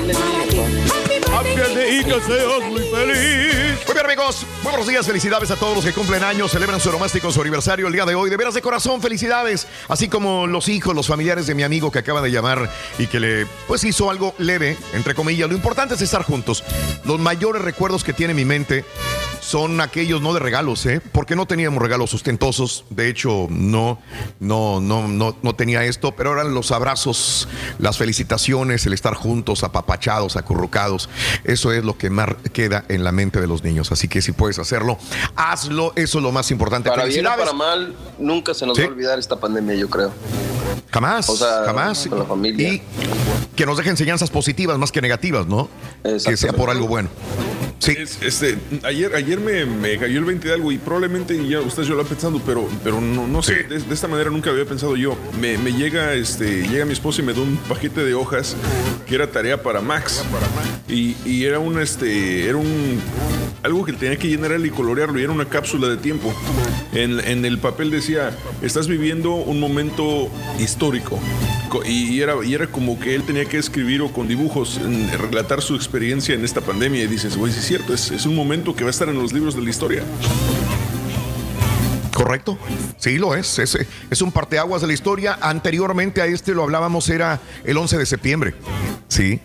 muy 2.71 2.83
feliz. 2.83 3.87
Muy 3.87 3.95
bien, 3.95 4.07
amigos. 4.07 4.45
Buenos 4.63 4.87
días. 4.87 5.07
Felicidades 5.07 5.51
a 5.51 5.57
todos 5.57 5.77
los 5.77 5.85
que 5.85 5.93
cumplen 5.93 6.23
años, 6.23 6.51
celebran 6.51 6.81
su 6.81 6.91
romástico, 6.91 7.33
su 7.33 7.41
aniversario 7.41 7.87
el 7.87 7.93
día 7.93 8.05
de 8.05 8.15
hoy. 8.15 8.29
De 8.31 8.37
veras 8.37 8.55
de 8.55 8.63
corazón, 8.63 9.01
felicidades. 9.01 9.67
Así 9.89 10.09
como 10.09 10.47
los 10.47 10.69
hijos, 10.69 10.95
los 10.95 11.07
familiares 11.07 11.47
de 11.47 11.55
mi 11.55 11.63
amigo 11.63 11.91
que 11.91 12.01
acaba 12.01 12.21
de 12.21 12.31
llamar 12.31 12.71
y 12.99 13.07
que 13.07 13.21
le 13.21 13.47
pues 13.67 13.85
hizo 13.85 14.11
algo 14.11 14.35
leve, 14.39 14.77
entre 14.93 15.15
comillas. 15.15 15.49
Lo 15.49 15.55
importante 15.55 15.95
es 15.95 16.03
estar 16.03 16.23
juntos. 16.23 16.63
Los 17.05 17.19
mayores 17.19 17.63
recuerdos 17.63 18.05
que 18.05 18.13
tiene 18.13 18.35
mi 18.35 18.45
mente 18.45 18.85
son 19.47 19.81
aquellos 19.81 20.21
no 20.23 20.35
de 20.35 20.41
regalos, 20.41 20.85
¿eh? 20.87 21.01
Porque 21.13 21.37
no 21.37 21.47
teníamos 21.47 21.81
regalos 21.81 22.13
ostentosos. 22.13 22.85
De 22.91 23.09
hecho, 23.09 23.47
no, 23.49 24.01
no, 24.41 24.81
no, 24.81 25.07
no, 25.07 25.37
no 25.41 25.55
tenía 25.55 25.85
esto, 25.85 26.13
pero 26.17 26.33
eran 26.33 26.53
los 26.53 26.73
abrazos, 26.73 27.47
las 27.79 27.97
felicitaciones, 27.97 28.85
el 28.87 28.93
estar 28.93 29.15
juntos, 29.15 29.63
apapachados, 29.63 30.35
acurrucados. 30.37 31.09
Eso 31.45 31.73
es 31.73 31.85
lo 31.85 31.97
que 31.97 32.11
más 32.11 32.31
queda 32.53 32.85
en 32.89 33.05
la 33.05 33.13
mente 33.13 33.41
de 33.41 33.47
los 33.47 33.63
niños. 33.63 33.93
Así 33.93 34.09
que 34.09 34.21
si 34.21 34.33
puedes 34.33 34.59
hacerlo, 34.59 34.99
hazlo. 35.37 35.93
Eso 35.95 36.19
es 36.19 36.25
lo 36.25 36.33
más 36.33 36.51
importante. 36.51 36.91
Para 36.91 37.05
bien 37.05 37.25
o 37.27 37.37
para 37.37 37.53
mal, 37.53 37.95
nunca 38.19 38.53
se 38.53 38.67
nos 38.67 38.77
Sí. 38.77 38.83
va 38.83 38.89
a 38.89 38.91
olvidar 38.91 39.19
esta 39.19 39.37
pandemia, 39.39 39.77
yo 39.77 39.89
creo. 39.89 40.13
Jamás, 40.91 41.29
O 41.29 41.37
sea, 41.37 41.63
jamás. 41.67 42.07
con 42.09 42.19
la 42.19 42.25
familia. 42.25 42.69
Y 42.75 42.83
que 43.55 43.65
nos 43.65 43.77
deje 43.77 43.91
enseñanzas 43.91 44.29
positivas 44.31 44.77
más 44.79 44.91
que 44.91 45.01
negativas, 45.01 45.47
¿no? 45.47 45.69
Que 46.03 46.37
sea 46.37 46.53
por 46.53 46.69
algo 46.71 46.89
bueno. 46.89 47.09
Sí. 47.79 47.95
este, 48.23 48.59
ayer 48.85 49.15
ayer 49.15 49.36
me, 49.41 49.65
me 49.67 49.97
cayó 49.99 50.19
el 50.19 50.25
20 50.25 50.49
de 50.49 50.55
algo 50.55 50.73
y 50.73 50.79
probablemente 50.79 51.47
ya 51.49 51.61
ustedes 51.61 51.89
yo 51.89 51.95
lo 51.95 52.03
han 52.03 52.07
pensado, 52.09 52.41
pero, 52.45 52.69
pero 52.85 53.01
no, 53.01 53.27
no 53.27 53.43
sé, 53.43 53.65
de, 53.65 53.79
de 53.79 53.95
esta 53.95 54.09
manera 54.09 54.31
nunca 54.31 54.51
había 54.51 54.65
pensado 54.65 54.97
yo. 54.97 55.17
Me, 55.41 55.59
me 55.59 55.73
llega 55.73 56.15
este 56.15 56.67
llega 56.69 56.85
mi 56.85 56.93
esposa 56.93 57.23
y 57.23 57.25
me 57.25 57.33
da 57.33 57.41
un 57.41 57.57
paquete 57.69 58.05
de 58.05 58.15
hojas 58.15 58.57
que 59.07 59.15
era 59.15 59.31
tarea 59.31 59.63
para 59.63 59.81
Max. 59.81 60.23
Y, 60.89 61.17
y 61.25 61.45
era 61.45 61.59
un 61.59 61.81
este 61.81 62.47
era 62.49 62.57
un 62.59 63.01
algo 63.63 63.85
que 63.85 63.93
tenía 63.93 64.17
que 64.17 64.29
llenar 64.29 64.47
y 64.65 64.71
colorearlo 64.71 65.19
y 65.19 65.23
era 65.25 65.33
una 65.33 65.47
cápsula 65.49 65.89
de 65.89 65.97
tiempo. 65.97 66.33
En, 66.93 67.19
en 67.21 67.45
el 67.45 67.59
papel 67.59 67.91
decía, 67.91 68.31
estás 68.63 68.87
viviendo 68.87 69.33
un 69.35 69.59
momento 69.61 70.31
histórico. 70.61 71.19
Co- 71.69 71.85
Y 71.85 72.07
y 72.17 72.21
era, 72.23 72.35
y 72.45 72.55
era 72.55 72.69
como 72.69 72.99
que 73.01 73.15
él 73.17 73.25
tenía 73.25 73.45
que 73.45 73.59
escribir 73.59 74.01
o 74.03 74.13
con 74.13 74.29
dibujos, 74.29 74.79
en- 74.79 75.11
relatar 75.19 75.61
su 75.63 75.75
experiencia 75.75 76.35
en 76.35 76.45
esta 76.45 76.61
pandemia. 76.61 77.03
Y 77.03 77.07
dices, 77.09 77.37
güey, 77.37 77.53
sí 77.53 77.59
es 77.59 77.67
cierto, 77.67 77.93
es, 77.93 78.11
es 78.13 78.25
un 78.25 78.37
momento 78.37 78.75
que 78.77 78.85
va 78.85 78.91
a 78.91 78.93
estar 78.93 79.09
en 79.09 79.17
los 79.17 79.26
libros 79.33 79.55
de 79.55 79.63
la 79.63 79.71
historia. 79.71 80.05
Correcto. 82.17 82.59
Sí, 82.97 83.19
lo 83.19 83.35
es. 83.35 83.59
Es, 83.59 84.23
un 84.23 84.33
parteaguas 84.33 84.81
de 84.81 84.87
la 84.87 84.95
historia. 84.95 85.39
Anteriormente 85.43 86.23
a 86.23 86.27
este 86.27 86.55
lo 86.55 86.63
hablábamos, 86.63 87.11
era 87.11 87.43
el 87.63 87.77
11 87.77 87.99
de 87.99 88.07
septiembre. 88.07 88.55
Sí. 89.09 89.39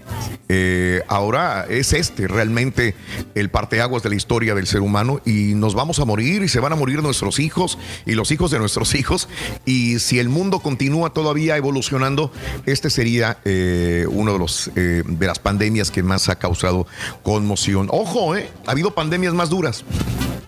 Eh, 0.48 1.02
ahora 1.10 1.65
es 1.69 1.91
este 1.91 2.30
realmente 2.30 2.95
el 3.35 3.49
parteaguas 3.49 4.03
de 4.03 4.10
la 4.10 4.15
historia 4.15 4.56
del 4.56 4.68
ser 4.68 4.81
humano 4.81 5.22
y 5.26 5.53
nos 5.53 5.76
vamos 5.76 5.99
a 5.99 6.06
morir 6.06 6.43
y 6.43 6.48
se 6.48 6.61
van 6.61 6.72
a 6.72 6.76
morir 6.77 7.03
nuestros 7.03 7.39
hijos 7.39 7.77
y 8.06 8.14
los 8.14 8.31
hijos 8.31 8.52
de 8.52 8.60
nuestros 8.60 8.95
hijos. 8.95 9.27
Y 9.65 9.99
si 9.99 10.19
el 10.19 10.30
mundo 10.30 10.60
continúa 10.60 11.10
todavía 11.10 11.57
evolucionando, 11.57 12.31
este 12.65 12.89
sería 12.89 13.39
eh, 13.43 14.06
uno 14.10 14.31
de 14.31 14.39
los 14.39 14.72
eh, 14.77 15.03
de 15.06 15.27
las 15.27 15.39
pandemias 15.39 15.91
que 15.91 16.03
más 16.03 16.30
ha 16.30 16.35
causado 16.35 16.88
conmoción. 17.22 17.89
Ojo, 17.91 18.34
ha 18.34 18.39
habido 18.65 18.95
pandemias 18.95 19.34
más 19.34 19.49
duras. 19.49 19.84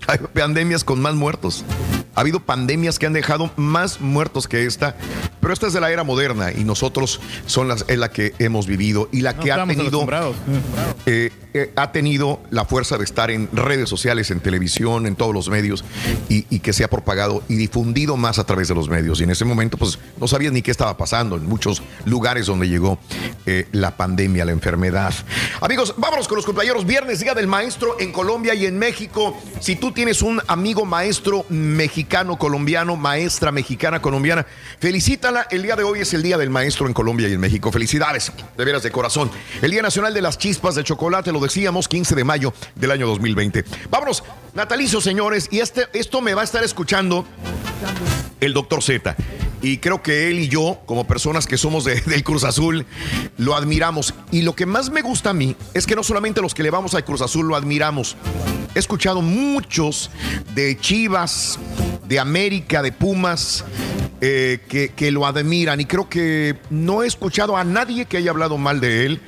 Hay 0.08 0.20
pandemias 0.34 0.84
con 0.84 1.02
más 1.02 1.16
muertos. 1.16 1.64
Ha 2.16 2.22
habido 2.22 2.40
pandemias 2.40 3.00
que 3.00 3.08
han 3.08 3.14
dejado 3.14 3.50
más 3.56 4.00
muertos 4.00 4.48
que 4.48 4.66
esta, 4.66 4.96
pero 5.42 5.52
esta 5.52 5.66
es 5.66 5.74
de 5.74 5.82
la 5.82 5.92
era 5.92 6.04
moderna 6.04 6.52
y 6.52 6.64
nosotros 6.64 7.20
son 7.48 7.68
las, 7.68 7.86
es 7.88 7.98
la 7.98 8.12
que 8.12 8.34
hemos 8.38 8.68
vivido 8.68 9.10
y 9.12 9.22
la 9.22 9.34
No 9.34 9.44
que 9.44 9.52
ha 9.52 9.66
tenido, 9.66 10.08
eh, 11.08 11.32
eh, 11.56 11.74
ha 11.76 11.92
tenido 11.92 12.40
la 12.52 12.66
fuerza 12.66 13.00
de 13.00 13.04
estar 13.04 13.32
en 13.32 13.50
redes 13.52 13.90
sociales, 13.90 14.30
en 14.30 14.42
televisión, 14.42 15.08
en 15.08 15.16
todos 15.16 15.34
los 15.34 15.50
medios 15.50 15.84
y, 16.30 16.46
y 16.52 16.60
que 16.60 16.72
se 16.72 16.84
ha 16.84 16.88
propagado 16.88 17.44
y 17.48 17.56
difundido 17.56 18.16
más 18.16 18.38
a 18.38 18.46
través 18.46 18.68
de 18.68 18.76
los 18.76 18.90
medios. 18.90 19.20
Y 19.20 19.24
en 19.24 19.32
ese 19.32 19.44
momento, 19.44 19.78
pues 19.78 19.98
no 20.20 20.28
sabías 20.28 20.54
ni 20.54 20.62
qué 20.62 20.70
estaba 20.70 20.96
pasando 20.98 21.36
en 21.36 21.48
muchos 21.48 21.82
lugares 22.06 22.46
donde 22.46 22.70
llegó 22.70 23.00
eh, 23.46 23.68
la 23.72 23.98
pandemia, 23.98 24.46
la 24.46 24.52
enfermedad. 24.52 25.14
Amigos, 25.62 25.96
vámonos 25.98 26.28
con 26.28 26.38
los 26.38 26.46
compañeros. 26.46 26.86
Viernes, 26.86 27.20
Día 27.20 27.34
del 27.34 27.48
Maestro 27.48 28.00
en 28.00 28.12
Colombia 28.12 28.54
y 28.54 28.66
en 28.66 28.78
México. 28.78 29.36
Si 29.60 29.76
tú 29.76 29.92
tienes 29.94 30.22
un 30.22 30.42
amigo 30.48 30.86
maestro 30.86 31.46
mexicano, 31.50 32.38
colombiano, 32.38 32.96
maestra 32.96 33.52
mexicana, 33.52 34.02
colombiana, 34.02 34.46
felicítala. 34.80 35.48
El 35.50 35.64
día 35.64 35.76
de 35.76 35.84
hoy 35.84 36.02
es 36.02 36.14
el 36.14 36.24
Día 36.24 36.38
del 36.38 36.50
Maestro 36.50 36.88
en 36.88 36.94
Colombia 36.94 37.30
y 37.30 37.34
en 37.34 37.40
México. 37.40 37.72
Felicidades, 37.72 38.32
de 38.58 38.66
veras 38.66 38.84
de 38.84 38.92
corazón. 38.92 39.32
El 39.62 39.72
Día 39.72 39.82
Nacional 39.82 40.14
de 40.14 40.22
las 40.22 40.38
Chispas 40.38 40.76
de 40.76 40.84
Chocolate, 40.84 41.32
lo 41.32 41.40
decíamos, 41.40 41.88
15 41.88 42.16
de 42.16 42.24
mayo 42.24 42.54
del 42.76 42.92
año 42.92 43.08
2020. 43.08 43.64
Vámonos, 43.90 44.24
natalicio, 44.54 45.02
señores, 45.02 45.48
y 45.52 45.60
este, 45.60 45.88
esto 45.94 46.22
me 46.22 46.34
va 46.34 46.42
a 46.42 46.44
estar 46.44 46.64
escuchando 46.64 47.26
el 48.40 48.54
doctor 48.54 48.82
Z. 48.84 49.16
Y 49.62 49.78
creo 49.78 50.04
que 50.04 50.30
él 50.30 50.40
y 50.40 50.50
yo, 50.50 50.82
como 50.86 51.08
personas 51.08 51.48
que 51.48 51.58
somos 51.58 51.86
de- 51.86 52.02
del 52.06 52.24
Cruz 52.24 52.44
Azul, 52.44 52.86
lo 53.38 53.56
admiramos. 53.56 54.14
Y 54.32 54.42
lo 54.42 54.56
que 54.56 54.66
más 54.66 54.90
me 54.90 55.02
gusta 55.02 55.30
a 55.30 55.34
mí 55.34 55.56
es 55.74 55.86
que 55.88 55.96
no 55.96 56.04
solamente 56.04 56.42
los 56.42 56.54
que 56.54 56.64
le 56.64 56.70
vamos 56.70 56.94
al 56.96 57.06
Cruz 57.06 57.22
Azul 57.22 57.48
lo 57.48 57.56
admiramos. 57.56 58.18
He 58.76 58.80
escuchado 58.80 59.22
muchos 59.22 60.10
de 60.54 60.78
Chivas, 60.80 61.60
de 62.06 62.20
América, 62.20 62.82
de 62.82 62.92
Pumas, 62.92 63.64
eh, 64.20 64.60
que, 64.68 64.90
que 64.90 65.12
lo 65.12 65.26
admiran. 65.26 65.80
Y 65.80 65.86
creo 65.86 66.10
que 66.10 66.58
no 66.70 67.04
he 67.04 67.08
escuchado 67.08 67.56
a 67.56 67.64
nadie 67.64 68.06
que 68.06 68.18
haya 68.18 68.32
hablado 68.32 68.58
mal 68.58 68.82
de 68.82 69.06
él. 69.06 69.22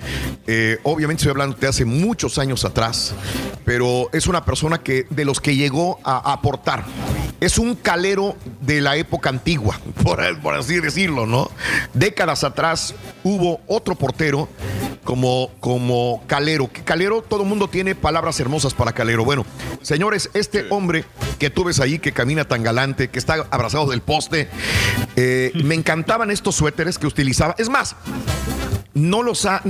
Eh, 0.48 0.80
obviamente 0.84 1.22
estoy 1.22 1.32
hablando 1.32 1.56
de 1.58 1.68
hace 1.68 1.86
muchos 1.86 2.38
años 2.40 2.66
atrás, 2.66 3.14
pero 3.66 4.10
es 4.14 4.28
una 4.28 4.44
persona 4.46 4.80
que 4.80 5.06
de 5.16 5.26
los 5.26 5.40
que 5.40 5.56
llegó 5.56 6.00
a, 6.04 6.34
aportar. 6.34 6.86
Es 7.40 7.58
un 7.58 7.76
calero 7.76 8.36
de 8.62 8.82
la 8.82 8.96
época 8.96 9.30
antigua, 9.30 9.80
por, 10.04 10.42
por 10.42 10.56
así 10.56 10.80
decirlo, 10.80 11.26
¿no? 11.26 11.50
Décadas 11.94 12.44
atrás 12.44 12.96
hubo 13.24 13.60
otro 13.68 13.96
portero 13.96 14.48
como, 15.06 15.52
como 15.62 16.24
Calero. 16.28 16.70
Calero, 16.84 17.22
todo 17.22 17.44
el 17.44 17.48
mundo 17.48 17.70
tiene 17.70 17.96
palabras 17.96 18.40
hermosas 18.40 18.74
para 18.74 18.92
Calero. 18.92 19.24
Bueno, 19.24 19.46
señores, 19.82 20.30
este 20.34 20.66
hombre 20.70 21.06
que 21.40 21.50
tú 21.50 21.64
ves 21.64 21.80
ahí, 21.80 22.00
que 22.00 22.12
camina 22.12 22.46
tan 22.46 22.64
galante, 22.64 23.10
que 23.10 23.20
está 23.20 23.46
abrazado 23.52 23.90
del 23.90 24.02
poste, 24.02 24.50
eh, 25.16 25.52
me 25.64 25.76
encantaban 25.76 26.32
estos 26.32 26.56
suéteres 26.56 26.98
que 26.98 27.08
utilizaba. 27.08 27.56
Es 27.58 27.70
más, 27.70 27.96
no 28.96 29.22
los 29.24 29.46
ha, 29.46 29.62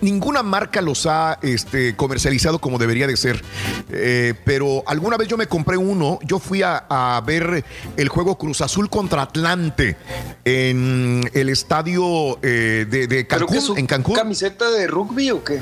ninguna 0.00 0.42
marca 0.42 0.80
los 0.80 1.06
ha 1.06 1.38
este, 1.42 1.94
comercializado 1.96 2.58
como 2.58 2.78
debería 2.78 3.06
de 3.06 3.16
ser. 3.16 3.42
Eh, 3.90 4.34
pero 4.44 4.82
alguna 4.86 5.16
vez 5.16 5.28
yo 5.28 5.36
me 5.36 5.46
compré 5.46 5.76
uno, 5.76 6.18
yo 6.24 6.38
fui 6.38 6.62
a, 6.62 6.84
a 6.88 7.20
ver 7.20 7.64
el 7.96 8.08
juego 8.08 8.36
Cruz 8.38 8.60
Azul 8.62 8.90
contra 8.90 9.22
Atlante 9.22 9.96
en 10.44 11.30
el 11.34 11.48
estadio 11.50 12.38
eh, 12.42 12.86
de, 12.88 13.06
de 13.06 13.24
¿Pero 13.24 13.46
Cancún, 13.46 13.56
es 13.56 13.78
en 13.78 13.86
Cancún. 13.86 14.14
camiseta 14.16 14.70
de 14.70 14.86
rugby 14.86 15.30
o 15.30 15.44
qué? 15.44 15.60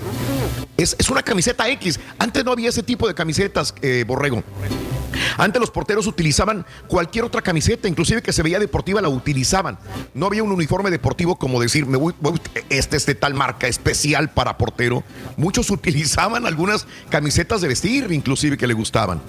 Es, 0.76 0.94
es 0.98 1.10
una 1.10 1.22
camiseta 1.22 1.68
X. 1.70 1.98
Antes 2.18 2.44
no 2.44 2.52
había 2.52 2.68
ese 2.68 2.82
tipo 2.84 3.08
de 3.08 3.14
camisetas, 3.14 3.74
eh, 3.82 4.04
Borrego. 4.06 4.42
Antes 5.36 5.60
los 5.60 5.70
porteros 5.70 6.06
utilizaban 6.06 6.64
cualquier 6.86 7.24
otra 7.24 7.42
camiseta, 7.42 7.88
inclusive 7.88 8.22
que 8.22 8.32
se 8.32 8.42
veía 8.42 8.58
deportiva, 8.60 9.00
la 9.00 9.08
utilizaban. 9.08 9.78
No 10.14 10.26
había 10.26 10.42
un 10.44 10.52
uniforme 10.52 10.90
deportivo 10.90 11.36
como 11.36 11.60
decir, 11.60 11.86
me 11.86 11.96
voy, 11.96 12.14
voy- 12.20 12.40
este 12.68 12.96
es 12.96 13.04
de 13.08 13.14
tal 13.16 13.34
marca 13.34 13.66
especial 13.66 14.30
para 14.30 14.56
portero. 14.58 15.02
Muchos 15.36 15.70
utilizaban 15.78 16.46
algunas 16.46 16.86
camisetas 17.08 17.60
de 17.60 17.68
vestir, 17.68 18.06
inclusive 18.12 18.56
que 18.56 18.66
le 18.66 18.74
gustaban. 18.74 19.20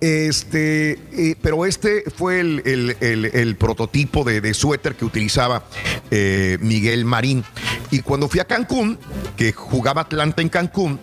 Este, 0.00 0.92
eh, 1.12 1.36
pero 1.42 1.66
este 1.66 2.04
fue 2.16 2.40
el, 2.40 2.62
el- 2.64 2.96
el- 3.00 3.56
prototipo 3.56 4.24
de, 4.24 4.40
de 4.40 4.54
suéter 4.54 4.94
que 4.96 5.04
utilizaba 5.04 5.64
eh, 6.10 6.56
Miguel 6.60 7.04
Marín. 7.04 7.44
Y 7.90 8.00
cuando 8.00 8.28
fui 8.28 8.40
a 8.40 8.44
Cancún, 8.46 8.98
que 9.36 9.52
jugaba 9.52 10.00
Atlanta 10.02 10.40
en 10.40 10.48
Cancún, 10.48 10.98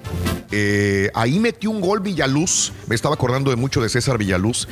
eh, 0.52 1.11
ahí 1.14 1.39
metió 1.39 1.69
un 1.69 1.81
gol 1.81 1.99
Villaluz. 1.99 2.72
Me 2.88 2.95
estaba 2.95 3.14
acordando 3.15 3.52
de 3.52 3.57
mucho 3.57 3.81
de 3.81 3.89
César 3.89 4.18
Villaluz, 4.18 4.68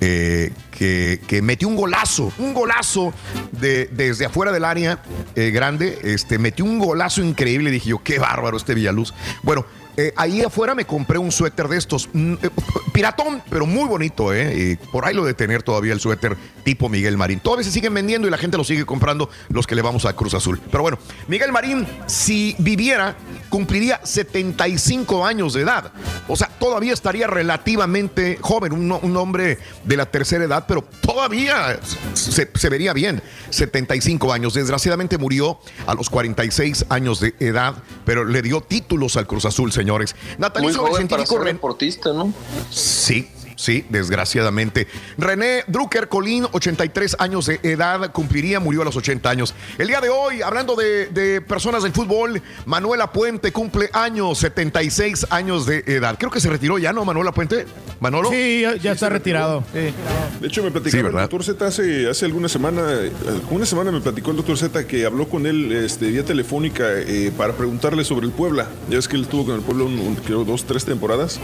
eh, 0.00 0.52
que, 0.78 1.20
que 1.26 1.42
metió 1.42 1.66
un 1.68 1.76
golazo, 1.76 2.32
un 2.38 2.54
golazo 2.54 3.12
de- 3.52 3.86
desde 3.92 4.26
afuera 4.26 4.52
del 4.52 4.64
área 4.64 5.02
eh, 5.34 5.50
grande. 5.50 5.98
Este, 6.04 6.38
metió 6.38 6.64
un 6.64 6.78
golazo 6.78 7.22
increíble. 7.22 7.70
Dije 7.70 7.90
yo, 7.90 8.02
qué 8.02 8.18
bárbaro 8.18 8.56
este 8.56 8.74
Villaluz. 8.74 9.12
Bueno. 9.42 9.66
Eh, 9.98 10.12
ahí 10.14 10.42
afuera 10.42 10.76
me 10.76 10.84
compré 10.84 11.18
un 11.18 11.32
suéter 11.32 11.66
de 11.66 11.76
estos, 11.76 12.08
mm, 12.12 12.34
eh, 12.34 12.50
piratón, 12.92 13.42
pero 13.50 13.66
muy 13.66 13.88
bonito, 13.88 14.32
¿eh? 14.32 14.54
Y 14.56 14.76
por 14.92 15.04
ahí 15.04 15.12
lo 15.12 15.24
de 15.24 15.34
tener 15.34 15.64
todavía 15.64 15.92
el 15.92 15.98
suéter 15.98 16.36
tipo 16.62 16.88
Miguel 16.88 17.16
Marín. 17.16 17.40
Todavía 17.40 17.64
se 17.64 17.72
siguen 17.72 17.94
vendiendo 17.94 18.28
y 18.28 18.30
la 18.30 18.38
gente 18.38 18.56
lo 18.56 18.62
sigue 18.62 18.86
comprando 18.86 19.28
los 19.48 19.66
que 19.66 19.74
le 19.74 19.82
vamos 19.82 20.04
a 20.04 20.12
Cruz 20.12 20.34
Azul. 20.34 20.60
Pero 20.70 20.82
bueno, 20.82 21.00
Miguel 21.26 21.50
Marín, 21.50 21.84
si 22.06 22.54
viviera, 22.60 23.16
cumpliría 23.48 24.00
75 24.04 25.26
años 25.26 25.54
de 25.54 25.62
edad. 25.62 25.90
O 26.28 26.36
sea, 26.36 26.46
todavía 26.46 26.92
estaría 26.92 27.26
relativamente 27.26 28.38
joven, 28.40 28.72
un, 28.74 29.16
hombre 29.16 29.58
de 29.82 29.96
la 29.96 30.06
tercera 30.06 30.44
edad, 30.44 30.64
pero 30.68 30.84
todavía 31.00 31.80
se, 32.14 32.48
se 32.54 32.68
vería 32.68 32.92
bien. 32.92 33.20
75 33.50 34.32
años. 34.32 34.54
Desgraciadamente 34.54 35.18
murió 35.18 35.58
a 35.88 35.94
los 35.94 36.08
46 36.08 36.86
años 36.88 37.18
de 37.18 37.34
edad, 37.40 37.74
pero 38.04 38.24
le 38.24 38.42
dio 38.42 38.60
títulos 38.60 39.16
al 39.16 39.26
Cruz 39.26 39.44
Azul, 39.44 39.72
señores. 39.88 40.14
Muy 40.60 40.72
para 41.08 41.24
científico 41.24 41.36
ser 41.36 41.44
Ren- 41.44 41.56
deportista, 41.56 42.12
¿no? 42.12 42.32
Sí, 42.70 43.28
sí, 43.58 43.84
desgraciadamente. 43.90 44.86
René 45.18 45.64
Drucker 45.66 46.08
Colín, 46.08 46.46
83 46.52 47.16
años 47.18 47.46
de 47.46 47.58
edad, 47.62 48.12
cumpliría, 48.12 48.60
murió 48.60 48.82
a 48.82 48.84
los 48.84 48.96
80 48.96 49.28
años. 49.28 49.54
El 49.78 49.88
día 49.88 50.00
de 50.00 50.08
hoy, 50.08 50.40
hablando 50.42 50.76
de, 50.76 51.06
de 51.08 51.40
personas 51.40 51.82
del 51.82 51.92
fútbol, 51.92 52.40
Manuela 52.66 53.12
Puente 53.12 53.52
cumple 53.52 53.90
años, 53.92 54.38
76 54.38 55.26
años 55.30 55.66
de 55.66 55.82
edad. 55.86 56.16
Creo 56.18 56.30
que 56.30 56.40
se 56.40 56.48
retiró 56.48 56.78
ya, 56.78 56.92
¿no, 56.92 57.04
Manuela 57.04 57.32
Puente? 57.32 57.66
¿Manolo? 58.00 58.30
Sí, 58.30 58.60
ya, 58.62 58.76
ya 58.76 58.92
está 58.92 59.08
retirado. 59.08 59.64
Sí. 59.72 59.92
De 60.40 60.46
hecho, 60.46 60.62
me 60.62 60.70
platicó 60.70 60.92
Sí, 60.92 60.98
el 60.98 61.10
doctor 61.10 61.42
Z 61.42 61.66
hace, 61.66 62.08
hace 62.08 62.24
alguna 62.26 62.48
semana, 62.48 62.82
eh, 62.92 63.10
una 63.50 63.66
semana 63.66 63.90
me 63.90 64.00
platicó 64.00 64.30
el 64.30 64.36
doctor 64.36 64.56
Z 64.56 64.86
que 64.86 65.04
habló 65.04 65.28
con 65.28 65.46
él 65.46 65.72
este, 65.72 66.06
vía 66.08 66.24
telefónica 66.24 66.84
eh, 66.90 67.32
para 67.36 67.54
preguntarle 67.54 68.04
sobre 68.04 68.26
el 68.26 68.32
Puebla. 68.32 68.68
Ya 68.88 68.98
es 68.98 69.08
que 69.08 69.16
él 69.16 69.22
estuvo 69.22 69.44
con 69.46 69.56
el 69.56 69.62
Puebla 69.62 69.84
un- 69.84 69.98
un- 69.98 70.14
creo 70.14 70.44
dos, 70.44 70.64
tres 70.64 70.84
temporadas. 70.84 71.40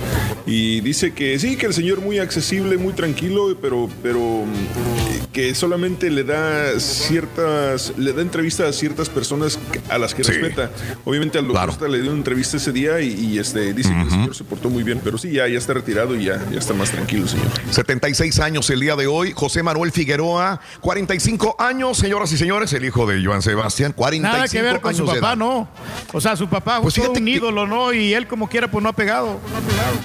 Y 0.47 0.81
dice 0.83 1.13
que 1.13 1.37
sí, 1.41 1.57
que 1.57 1.67
el 1.67 1.75
señor 1.75 2.01
muy 2.05 2.19
accesible, 2.19 2.77
muy 2.77 2.93
tranquilo, 2.93 3.57
pero, 3.61 3.89
pero 4.03 4.21
mm, 4.21 5.33
que 5.33 5.55
solamente 5.55 6.11
le 6.11 6.23
da 6.25 6.79
ciertas, 6.79 7.93
le 7.97 8.13
da 8.13 8.23
entrevistas 8.23 8.69
a 8.69 8.73
ciertas 8.73 9.09
personas 9.09 9.59
a 9.89 9.99
las 9.99 10.15
que 10.15 10.23
Sí. 10.23 10.33
respeta. 10.33 10.71
Obviamente 11.05 11.39
al 11.39 11.47
doctor 11.49 11.73
Z 11.73 11.89
le 11.89 11.99
dio 12.01 12.11
una 12.11 12.19
entrevista 12.19 12.57
ese 12.57 12.73
día 12.73 13.01
y, 13.01 13.09
y, 13.13 13.39
este, 13.39 13.73
dice 13.73 13.91
que 13.91 14.03
el 14.03 14.11
señor 14.11 14.35
se 14.35 14.45
portó 14.45 14.69
muy 14.71 14.83
bien, 14.83 15.01
pero 15.03 15.19
sí, 15.19 15.31
ya, 15.33 15.49
ya 15.49 15.59
está 15.59 15.75
retirado 15.75 16.15
y 16.15 16.25
ya, 16.25 16.41
ya 16.53 16.59
está 16.59 16.75
más 16.75 16.91
tranquilo, 16.91 17.27
señor. 17.27 17.47
76 17.71 18.39
años 18.41 18.69
el 18.71 18.81
día 18.81 18.97
de 18.97 19.07
hoy. 19.07 19.33
José 19.35 19.63
Manuel 19.63 19.91
Figueroa, 19.93 20.61
45 20.81 21.57
años, 21.59 21.99
señoras 21.99 22.31
y 22.33 22.37
señores, 22.37 22.73
el 22.73 22.85
hijo 22.85 23.07
de 23.07 23.25
Joan 23.25 23.43
Sebastián, 23.43 23.93
45 23.93 24.37
Nada 24.37 24.49
que 24.49 24.63
ver 24.63 24.81
con 24.81 24.95
su 24.95 25.07
papá, 25.07 25.35
no. 25.37 25.69
O 26.13 26.21
sea, 26.21 26.37
su 26.37 26.49
papá 26.49 26.81
Pues 26.83 26.95
fue 26.95 27.09
un 27.09 27.15
que- 27.25 27.31
ídolo, 27.31 27.67
¿no? 27.67 27.93
Y 27.93 28.13
él 28.15 28.27
como 28.27 28.49
quiera, 28.49 28.71
pues 28.71 28.83
no 28.83 28.89
ha 28.91 28.93
pegado. 28.95 29.41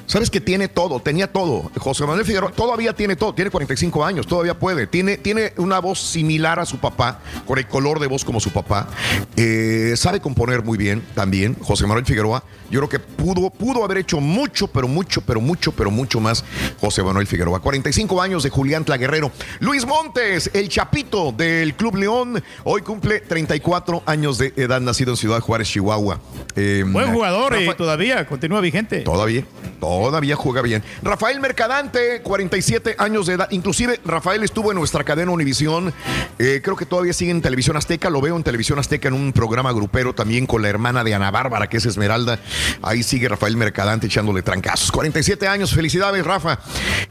Sabes 0.05 0.30
que 0.30 0.39
tiene 0.41 0.67
todo, 0.67 0.99
tenía 1.01 1.31
todo. 1.31 1.69
José 1.77 1.89
Manuel 2.07 2.26
Figueroa 2.26 2.52
todavía 2.52 2.94
tiene 2.94 3.16
todo, 3.16 3.34
tiene 3.34 3.49
45 3.52 4.06
años, 4.06 4.28
todavía 4.28 4.57
puede. 4.57 4.88
Tiene, 4.88 5.18
tiene 5.18 5.53
una 5.57 5.80
voz 5.80 5.99
similar 5.99 6.60
a 6.60 6.66
su 6.66 6.78
papá, 6.78 7.20
con 7.48 7.57
el 7.57 7.68
color 7.68 7.99
de 7.99 8.07
voz 8.07 8.24
como 8.24 8.40
su 8.40 8.52
papá. 8.52 8.88
Eh, 9.36 9.94
sabe 9.98 10.20
componer 10.20 10.64
muy 10.64 10.78
bien 10.78 11.03
también, 11.16 11.56
José 11.61 11.86
Manuel 11.88 12.06
Figueroa. 12.06 12.44
Yo 12.70 12.80
creo 12.82 12.90
que 12.90 12.99
pudo, 12.99 13.49
pudo 13.49 13.84
haber 13.84 13.98
hecho 13.98 14.20
mucho, 14.20 14.68
pero 14.68 14.88
mucho, 14.88 15.22
pero 15.22 15.41
mucho, 15.41 15.72
pero 15.72 15.90
mucho 15.90 16.20
más 16.20 16.44
José 16.80 17.02
Manuel 17.02 17.26
Figueroa. 17.26 17.60
45 17.61 18.22
años 18.22 18.44
de 18.44 18.49
Julián 18.52 18.86
Tlaguerrero. 18.86 19.32
Luis 19.60 19.86
Montes, 19.88 20.52
el 20.53 20.70
chapito 20.70 21.32
del 21.32 21.74
Club 21.74 21.95
León, 21.95 22.44
hoy 22.66 22.82
cumple 22.82 23.22
34 23.22 24.03
años 24.06 24.38
de 24.38 24.53
edad, 24.56 24.80
nacido 24.82 25.11
en 25.11 25.18
Ciudad 25.18 25.40
Juárez, 25.40 25.68
Chihuahua. 25.70 26.20
Eh, 26.56 26.84
Buen 26.86 27.11
jugador 27.11 27.56
y 27.60 27.66
Rafa- 27.66 27.78
todavía 27.78 28.28
continúa 28.28 28.61
vigente. 28.61 28.99
Todavía, 29.02 29.44
todavía 29.80 30.36
juega 30.36 30.61
bien. 30.61 30.84
Rafael 31.02 31.40
Mercadante, 31.84 32.22
47 32.23 32.95
años 32.97 33.26
de 33.26 33.35
edad. 33.35 33.47
Inclusive 33.51 34.01
Rafael 34.03 34.43
estuvo 34.43 34.72
en 34.72 34.77
nuestra 34.77 35.06
cadena 35.06 35.31
Univisión. 35.31 35.93
Eh, 36.38 36.60
creo 36.61 36.76
que 36.76 36.85
todavía 36.85 37.14
sigue 37.14 37.31
en 37.31 37.41
Televisión 37.41 37.77
Azteca. 37.77 38.10
Lo 38.10 38.19
veo 38.19 38.35
en 38.35 38.43
Televisión 38.43 38.80
Azteca 38.80 39.07
en 39.07 39.14
un 39.14 39.31
programa 39.31 39.72
grupero 39.72 40.14
también 40.14 40.45
con 40.45 40.61
la 40.61 40.68
hermana 40.68 41.06
de 41.06 41.14
Ana 41.14 41.31
Bárbara, 41.31 41.69
que 41.69 41.77
es 41.77 41.85
Esmeralda. 41.85 42.39
Ahí 42.81 43.01
sigue 43.01 43.30
Rafael 43.30 43.56
Mercadante 43.56 44.07
echándole 44.07 44.41
trancazos. 44.41 44.91
47 44.91 45.47
años. 45.47 45.73
Felicidades, 45.73 46.26
Rafa. 46.26 46.60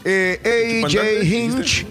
Eh, 0.04 0.82
AJ 0.84 1.24
Hinch. 1.24 1.86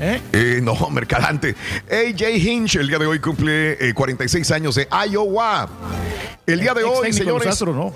Eh, 0.00 0.60
no, 0.62 0.74
Mercadante. 0.90 1.54
AJ 1.90 2.36
Hinch 2.36 2.76
el 2.76 2.88
día 2.88 2.98
de 2.98 3.06
hoy 3.06 3.18
cumple 3.18 3.72
eh, 3.88 3.94
46 3.94 4.50
años 4.50 4.74
de 4.74 4.88
Iowa. 5.10 5.68
El 6.46 6.60
día 6.60 6.74
de 6.74 6.82
hoy, 6.82 7.12
señores. 7.12 7.62
¿no? 7.62 7.94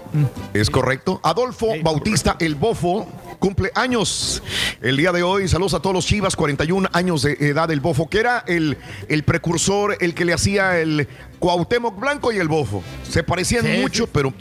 Es 0.52 0.70
correcto. 0.70 1.20
Adolfo 1.24 1.68
Bautista 1.82 2.36
El 2.38 2.54
Bofo 2.54 3.06
cumple 3.38 3.72
años. 3.74 4.42
El 4.80 4.96
día 4.96 5.12
de 5.12 5.22
hoy, 5.22 5.48
saludos 5.48 5.74
a 5.74 5.80
todos 5.80 5.94
los 5.94 6.06
Chivas, 6.06 6.36
41 6.36 6.88
años 6.92 7.22
de 7.22 7.32
edad 7.40 7.70
el 7.70 7.80
Bofo, 7.80 8.08
que 8.08 8.20
era 8.20 8.44
el, 8.46 8.78
el 9.08 9.24
precursor, 9.24 9.96
el 10.00 10.14
que 10.14 10.24
le 10.24 10.34
hacía 10.34 10.78
el 10.78 11.08
Cuauhtémoc 11.44 12.00
Blanco 12.00 12.32
y 12.32 12.38
el 12.38 12.48
Bofo. 12.48 12.82
Se 13.06 13.22
parecían 13.22 13.66
Sí, 13.66 13.78
mucho, 13.82 14.06
pero 14.06 14.32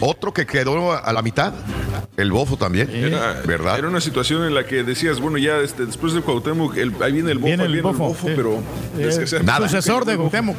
otro 0.00 0.34
que 0.34 0.44
quedó 0.46 0.92
a 0.92 1.12
la 1.12 1.22
mitad, 1.22 1.52
el 2.16 2.32
Bofo 2.32 2.56
también, 2.56 2.90
Era, 2.90 3.40
¿verdad? 3.46 3.78
Era 3.78 3.86
una 3.86 4.00
situación 4.00 4.42
en 4.44 4.52
la 4.56 4.66
que 4.66 4.82
decías, 4.82 5.20
bueno, 5.20 5.38
ya 5.38 5.58
este, 5.58 5.86
después 5.86 6.12
de 6.12 6.22
Cuauhtémoc, 6.22 6.76
el- 6.76 6.92
ahí 7.04 7.12
viene 7.12 7.30
el 7.30 7.38
bofo, 7.38 7.46
Viene 7.46 7.64
el 7.66 7.72
viene 7.72 7.82
Bofo, 7.92 8.16
sí. 8.20 8.32
pero 8.34 8.60
Eh, 8.98 9.26
Nada. 9.44 9.68
Sucesor 9.68 10.04
de 10.04 10.16
Cuauhtémoc. 10.16 10.56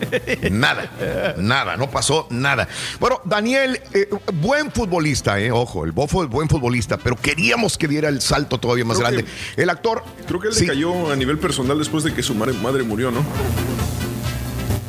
Nada, 0.50 0.90
nada, 1.36 1.76
no 1.76 1.90
pasó 1.90 2.26
nada. 2.30 2.66
Bueno, 2.98 3.20
Daniel, 3.24 3.78
eh, 3.92 4.08
buen 4.34 4.70
futbolista, 4.72 5.38
eh, 5.40 5.50
ojo, 5.52 5.84
el 5.84 5.92
Bofo 5.92 6.24
es 6.24 6.30
buen 6.30 6.48
futbolista, 6.48 6.96
pero 6.96 7.16
queríamos 7.16 7.76
que 7.76 7.86
diera 7.86 8.08
el 8.08 8.22
salto 8.22 8.58
todavía 8.58 8.86
más 8.86 8.96
Creo 8.96 9.10
grande. 9.10 9.30
El 9.56 9.68
actor. 9.68 10.02
Creo 10.26 10.40
que 10.40 10.48
él 10.48 10.54
Sí. 10.54 10.62
decayó 10.62 11.12
a 11.12 11.16
nivel 11.16 11.36
personal 11.36 11.78
después 11.78 12.02
de 12.02 12.14
que 12.14 12.22
su 12.22 12.34
madre, 12.34 12.54
madre 12.54 12.82
murió, 12.82 13.10
¿no? 13.10 13.22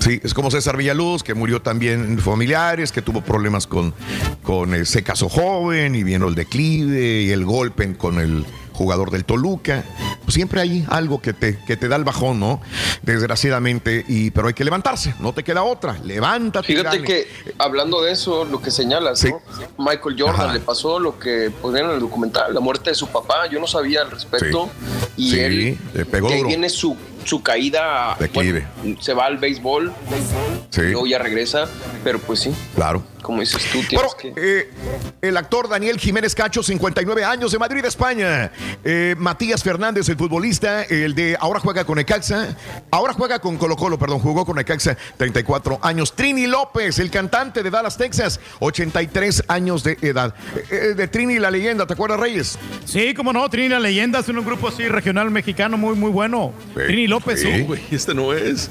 Sí, 0.05 0.21
es 0.23 0.35
como 0.35 0.51
César 0.51 0.77
Villaluz, 0.77 1.23
que 1.23 1.33
murió 1.33 1.63
también 1.63 2.19
familiares, 2.19 2.91
que 2.91 3.01
tuvo 3.01 3.21
problemas 3.21 3.65
con, 3.65 3.91
con 4.43 4.75
eh, 4.75 4.85
se 4.85 5.01
casó 5.01 5.29
joven 5.29 5.95
y 5.95 6.03
vino 6.03 6.27
el 6.27 6.35
declive 6.35 7.23
y 7.23 7.31
el 7.31 7.43
golpe 7.43 7.91
con 7.97 8.19
el 8.19 8.45
jugador 8.71 9.09
del 9.09 9.25
Toluca. 9.25 9.83
Pues 10.23 10.35
siempre 10.35 10.61
hay 10.61 10.85
algo 10.89 11.19
que 11.23 11.33
te, 11.33 11.57
que 11.65 11.75
te 11.75 11.87
da 11.87 11.95
el 11.95 12.03
bajón, 12.03 12.39
¿no? 12.39 12.61
Desgraciadamente, 13.01 14.05
y, 14.07 14.29
pero 14.29 14.47
hay 14.47 14.53
que 14.53 14.63
levantarse, 14.63 15.15
no 15.19 15.33
te 15.33 15.43
queda 15.43 15.63
otra. 15.63 15.97
Levántate. 16.03 16.71
y 16.71 16.75
Fíjate 16.75 17.01
que 17.01 17.27
hablando 17.57 18.03
de 18.03 18.11
eso, 18.11 18.45
lo 18.45 18.61
que 18.61 18.69
señalas, 18.69 19.23
¿no? 19.25 19.41
Michael 19.79 20.15
Jordan 20.19 20.35
Ajá. 20.49 20.53
le 20.53 20.59
pasó 20.59 20.99
lo 20.99 21.17
que 21.17 21.51
ponían 21.63 21.85
en 21.85 21.91
el 21.93 21.99
documental, 21.99 22.53
la 22.53 22.59
muerte 22.59 22.91
de 22.91 22.95
su 22.95 23.07
papá. 23.07 23.47
Yo 23.51 23.59
no 23.59 23.65
sabía 23.65 24.01
al 24.01 24.11
respecto. 24.11 24.69
Y 25.17 25.31
Sí, 25.31 25.39
él, 25.39 25.77
le 25.95 26.05
pegó 26.05 26.29
duro. 26.29 26.47
viene 26.47 26.69
su, 26.69 26.95
su 27.25 27.41
caída. 27.43 28.15
Bueno, 28.33 28.65
se 29.01 29.13
va 29.13 29.25
al 29.25 29.37
béisbol, 29.37 29.91
Sí. 30.69 30.81
luego 30.81 31.07
ya 31.07 31.19
regresa, 31.19 31.67
pero 32.03 32.19
pues 32.19 32.39
sí, 32.39 32.53
Claro. 32.75 33.03
como 33.21 33.39
dices 33.41 33.61
tú, 33.71 33.79
tienes 33.87 33.93
Bueno, 33.93 34.11
que. 34.17 34.33
eh, 34.35 34.69
el 35.21 35.35
actor 35.37 35.67
Daniel 35.67 35.97
Jiménez 35.99 36.35
Cacho, 36.35 36.61
59 36.61 37.23
años, 37.23 37.51
de 37.51 37.57
Madrid, 37.59 37.83
España. 37.85 38.51
Eh, 38.83 39.15
Matías 39.17 39.63
Fernández, 39.63 40.07
el 40.09 40.17
futbolista, 40.17 40.83
el 40.83 41.15
de 41.15 41.35
ahora 41.39 41.59
juega 41.59 41.83
con 41.85 41.97
Ecaxa, 41.97 42.55
ahora 42.91 43.13
juega 43.13 43.39
con 43.39 43.57
Colo 43.57 43.75
Colo, 43.75 43.97
perdón, 43.97 44.19
jugó 44.19 44.45
con 44.45 44.59
Ecaxa, 44.59 44.95
34 45.17 45.79
años. 45.81 46.13
Trini 46.15 46.45
López, 46.47 46.99
el 46.99 47.09
cantante 47.09 47.63
de 47.63 47.69
Dallas, 47.71 47.97
Texas, 47.97 48.39
83 48.59 49.43
años 49.47 49.83
de 49.83 49.97
edad. 50.01 50.33
Eh, 50.55 50.65
eh, 50.69 50.77
de 50.95 51.07
Trini 51.07 51.39
la 51.39 51.49
leyenda, 51.49 51.87
¿te 51.87 51.93
acuerdas, 51.93 52.19
Reyes? 52.19 52.59
Sí, 52.85 53.13
como 53.15 53.33
no, 53.33 53.49
Trini 53.49 53.69
la 53.69 53.79
leyenda 53.79 54.19
es 54.19 54.27
un 54.29 54.43
grupo 54.45 54.67
así 54.67 54.87
regional 54.87 55.31
mexicano 55.31 55.77
muy, 55.77 55.95
muy 55.95 56.11
bueno. 56.11 56.53
Trini 56.75 57.07
López, 57.07 57.14
No, 57.19 57.37
sí. 57.37 57.61
güey, 57.61 57.81
este 57.91 58.13
no 58.13 58.33
es. 58.33 58.69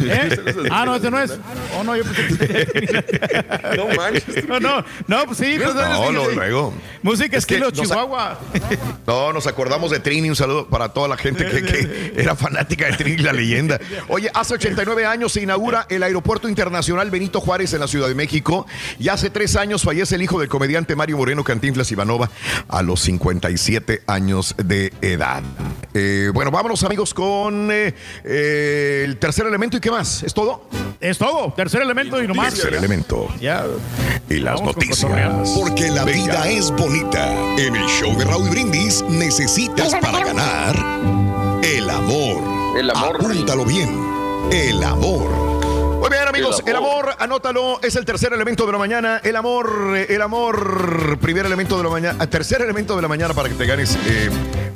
¿Eh? 0.00 0.38
Ah, 0.70 0.84
no, 0.86 0.96
este 0.96 1.10
no 1.10 1.20
es. 1.20 1.32
Oh, 1.78 1.84
no, 1.84 1.96
yo 1.96 2.04
pensé 2.04 2.38
que 2.38 3.04
No 3.76 3.86
manches. 3.96 4.46
No, 4.46 4.60
no, 4.60 4.84
no, 5.06 5.24
pues 5.26 5.38
sí. 5.38 5.56
pues, 5.62 5.74
No, 5.74 6.12
no, 6.12 6.28
luego. 6.30 6.74
Música 7.02 7.36
Es 7.38 7.46
que 7.46 7.54
estilo 7.54 7.70
Chihuahua. 7.70 8.38
No, 9.06 9.32
nos 9.32 9.46
acordamos 9.46 9.90
de 9.90 10.00
Trini. 10.00 10.28
Un 10.28 10.36
saludo 10.36 10.68
para 10.68 10.90
toda 10.90 11.08
la 11.08 11.16
gente 11.16 11.46
que, 11.46 11.62
que 11.62 12.12
era 12.16 12.36
fanática 12.36 12.86
de 12.86 12.92
Trini, 12.92 13.22
la 13.22 13.32
leyenda. 13.32 13.80
Oye, 14.08 14.30
hace 14.34 14.54
89 14.54 15.06
años 15.06 15.32
se 15.32 15.42
inaugura 15.42 15.86
el 15.88 16.02
Aeropuerto 16.02 16.48
Internacional 16.48 17.10
Benito 17.10 17.40
Juárez 17.40 17.72
en 17.72 17.80
la 17.80 17.88
Ciudad 17.88 18.08
de 18.08 18.14
México. 18.14 18.66
Y 18.98 19.08
hace 19.08 19.30
tres 19.30 19.56
años 19.56 19.82
fallece 19.82 20.16
el 20.16 20.22
hijo 20.22 20.38
del 20.38 20.48
comediante 20.48 20.94
Mario 20.94 21.16
Moreno 21.16 21.42
Cantinflas 21.44 21.90
Ivanova 21.90 22.30
a 22.68 22.82
los 22.82 23.00
57 23.00 24.02
años 24.06 24.54
de 24.62 24.92
edad. 25.00 25.42
Eh, 25.94 26.30
bueno, 26.32 26.50
vámonos, 26.50 26.82
amigos, 26.84 27.14
con 27.14 27.70
eh, 27.70 27.81
eh, 28.24 29.02
el 29.04 29.18
tercer 29.18 29.46
elemento. 29.46 29.76
¿Y 29.76 29.80
qué 29.80 29.90
más? 29.90 30.22
¿Es 30.22 30.34
todo? 30.34 30.64
Es 31.00 31.18
todo. 31.18 31.52
Tercer 31.54 31.82
elemento 31.82 32.22
y 32.22 32.26
nomás. 32.28 32.54
Tercer 32.54 32.74
elemento. 32.74 33.28
Ya. 33.40 33.64
Y 34.28 34.36
las 34.36 34.60
Vamos 34.60 34.76
noticias. 34.76 35.50
Porque 35.56 35.88
la 35.90 36.04
Venga. 36.04 36.42
vida 36.42 36.48
es 36.48 36.70
bonita. 36.70 37.32
En 37.58 37.76
el 37.76 37.86
show 37.88 38.16
de 38.16 38.24
Raúl 38.24 38.48
Brindis 38.50 39.02
necesitas 39.08 39.94
para 39.96 40.24
ganar 40.24 40.76
el 41.64 41.88
amor. 41.90 42.42
El 42.78 42.90
amor. 42.90 43.16
Apúntalo 43.16 43.64
bien. 43.64 43.90
El 44.50 44.82
amor. 44.82 45.61
Muy 46.02 46.10
bien, 46.10 46.26
amigos, 46.26 46.64
el 46.66 46.70
El 46.70 46.76
amor. 46.78 47.14
anótalo, 47.20 47.80
es 47.80 47.94
el 47.94 48.04
tercer 48.04 48.32
elemento 48.32 48.66
de 48.66 48.72
la 48.72 48.78
mañana. 48.78 49.20
El 49.22 49.36
amor, 49.36 49.94
eh, 49.96 50.06
el 50.08 50.20
amor, 50.20 51.16
primer 51.20 51.46
elemento 51.46 51.76
de 51.76 51.84
la 51.84 51.90
mañana, 51.90 52.26
tercer 52.26 52.60
elemento 52.60 52.96
de 52.96 53.02
la 53.02 53.06
mañana 53.06 53.34
para 53.34 53.48
que 53.48 53.54
te 53.54 53.64
ganes 53.66 53.96
eh, 54.08 54.28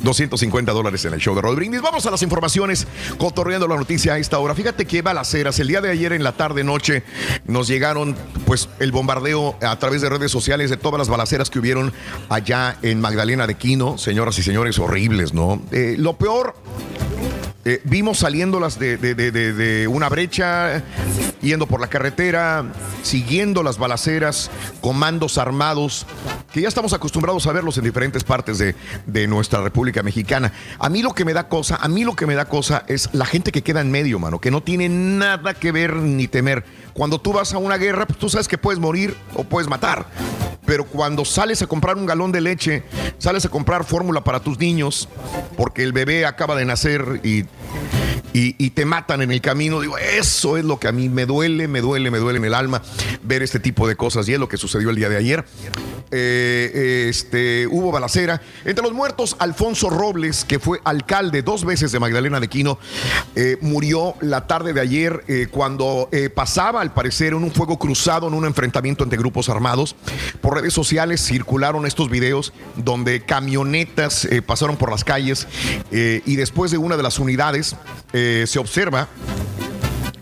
250 0.03 0.71
dólares 0.71 1.05
en 1.05 1.15
el 1.15 1.19
show 1.19 1.35
de 1.35 1.41
Roll 1.41 1.57
Brindis. 1.57 1.83
Vamos 1.83 2.07
a 2.07 2.13
las 2.13 2.23
informaciones, 2.23 2.87
cotorreando 3.19 3.67
la 3.67 3.75
noticia 3.75 4.15
a 4.15 4.19
esta 4.19 4.39
hora. 4.39 4.55
Fíjate 4.55 4.85
que 4.85 5.03
balaceras, 5.03 5.59
el 5.59 5.67
día 5.67 5.81
de 5.81 5.91
ayer 5.91 6.13
en 6.13 6.23
la 6.23 6.31
tarde 6.31 6.63
noche 6.63 7.03
nos 7.45 7.67
llegaron 7.67 8.15
pues 8.47 8.69
el 8.79 8.93
bombardeo 8.93 9.57
a 9.63 9.77
través 9.81 10.03
de 10.03 10.09
redes 10.09 10.31
sociales 10.31 10.71
de 10.71 10.77
todas 10.77 11.01
las 11.01 11.09
balaceras 11.09 11.51
que 11.51 11.59
hubieron 11.59 11.93
allá 12.29 12.79
en 12.83 13.01
Magdalena 13.01 13.49
de 13.49 13.57
Quino, 13.57 13.99
señoras 13.99 14.39
y 14.39 14.45
señores, 14.45 14.79
horribles, 14.79 15.35
¿no? 15.35 15.61
Eh, 15.73 15.97
lo 15.99 16.17
peor 16.17 16.55
eh, 17.69 17.81
vimos 17.85 18.19
saliéndolas 18.19 18.79
de, 18.79 18.97
de- 18.97 19.15
de- 19.17 19.31
de- 19.53 19.89
una 19.89 20.09
brecha, 20.09 20.85
yendo 21.43 21.67
por 21.67 21.81
la 21.81 21.89
carretera, 21.89 22.65
siguiendo 23.03 23.63
las 23.65 23.77
balaceras, 23.77 24.51
comandos 24.81 25.37
armados, 25.37 26.07
que 26.53 26.61
ya 26.61 26.69
estamos 26.69 26.93
acostumbrados 26.93 27.45
a 27.49 27.53
verlos 27.53 27.77
en 27.77 27.83
diferentes 27.85 28.23
partes 28.23 28.59
de, 28.59 28.77
de 29.07 29.27
nuestra 29.27 29.61
República 29.63 30.03
Mexicana. 30.05 30.53
A 30.79 30.89
mí 30.89 31.03
lo 31.03 31.13
que 31.13 31.25
me 31.25 31.33
da 31.35 31.49
cosa, 31.49 31.77
a 31.83 31.89
mí 31.89 32.05
lo 32.05 32.15
que 32.15 32.27
me 32.27 32.37
da 32.37 32.45
cosa 32.45 32.85
es 32.87 33.11
la 33.13 33.27
gente 33.27 33.51
que 33.51 33.63
queda 33.63 33.81
en 33.81 33.91
medio, 33.91 34.21
mano, 34.21 34.39
que 34.41 34.53
no 34.53 34.63
tiene 34.63 34.89
nada 34.89 35.53
que 35.55 35.73
ver 35.73 35.95
ni 35.97 36.29
temer. 36.29 36.65
Cuando 36.93 37.21
tú 37.21 37.33
vas 37.33 37.53
a 37.53 37.59
una 37.59 37.77
guerra, 37.79 38.07
pues 38.07 38.19
tú 38.19 38.29
sabes 38.29 38.47
que 38.49 38.59
puedes 38.59 38.79
morir 38.81 39.17
o 39.35 39.43
puedes 39.43 39.69
matar. 39.69 40.07
Pero 40.67 40.85
cuando 40.85 41.25
sales 41.25 41.63
a 41.63 41.67
comprar 41.67 41.97
un 41.97 42.07
galón 42.07 42.33
de 42.33 42.41
leche, 42.41 42.83
sales 43.19 43.45
a 43.45 43.49
comprar 43.49 43.85
fórmula 43.85 44.23
para 44.23 44.41
tus 44.41 44.59
niños, 44.59 45.09
porque 45.57 45.83
el 45.83 45.93
bebé 45.93 46.27
acaba 46.27 46.57
de 46.57 46.65
nacer 46.65 47.21
y, 47.23 47.45
y, 48.33 48.71
te 48.71 48.85
matan 48.85 49.23
en 49.23 49.31
el 49.31 49.41
camino, 49.41 49.81
digo, 49.81 49.97
eso 49.97 50.59
es 50.59 50.65
lo 50.65 50.79
que 50.79 50.89
a 50.89 50.93
mí 50.93 51.09
me 51.09 51.25
duele, 51.25 51.69
me 51.69 51.81
duele, 51.81 52.11
me 52.11 52.19
duele 52.19 52.39
en 52.39 52.45
el 52.45 52.55
alma 52.55 52.83
ver 53.23 53.43
este 53.43 53.61
tipo 53.61 53.89
de 53.89 53.97
cosas. 53.97 54.29
Y 54.29 54.35
es 54.35 54.39
lo 54.39 54.49
que 54.49 54.59
sucedió 54.59 54.91
el 54.91 54.97
día 54.97 55.09
de 55.09 55.17
ayer. 55.17 55.45
Eh, 56.11 57.07
este, 57.09 57.67
hubo 57.67 57.91
balacera. 57.91 58.43
Entre 58.65 58.85
los 58.85 58.93
muertos, 58.93 59.37
Alfonso 59.39 59.89
Robles, 59.89 60.45
que 60.45 60.59
fue 60.59 60.81
alcalde 60.85 61.43
dos 61.43 61.65
veces 61.65 61.93
de 61.93 61.99
Magdalena 61.99 62.39
de 62.39 62.49
Quino, 62.49 62.79
eh, 63.35 63.57
murió 63.63 64.15
la 64.21 64.47
tarde 64.47 64.73
de 64.73 64.81
ayer 64.81 65.25
eh, 65.29 65.49
cuando 65.51 66.09
eh, 66.13 66.29
pasaba, 66.29 66.83
al 66.83 66.93
parecer, 66.93 67.29
en 67.29 67.43
un 67.43 67.53
fuego 67.53 67.79
cruzado, 67.79 68.29
en 68.29 68.35
un 68.35 68.45
enfrentamiento 68.45 69.03
entre 69.03 69.19
grupos 69.19 69.49
armados. 69.49 69.97
Por 70.41 70.56
redes 70.57 70.73
sociales 70.73 71.21
circularon 71.25 71.87
estos 71.87 72.11
videos 72.11 72.53
donde 72.77 73.21
camionetas 73.21 74.25
eh, 74.25 74.43
pasaron 74.43 74.77
por 74.77 74.91
las 74.91 75.05
calles 75.05 75.47
eh, 75.91 76.23
y 76.25 76.37
después 76.37 76.71
de 76.71 76.79
una 76.79 76.97
de 76.97 77.03
las 77.03 77.19
unidades 77.19 77.77
eh, 78.13 78.45
se 78.47 78.59
observa 78.59 79.09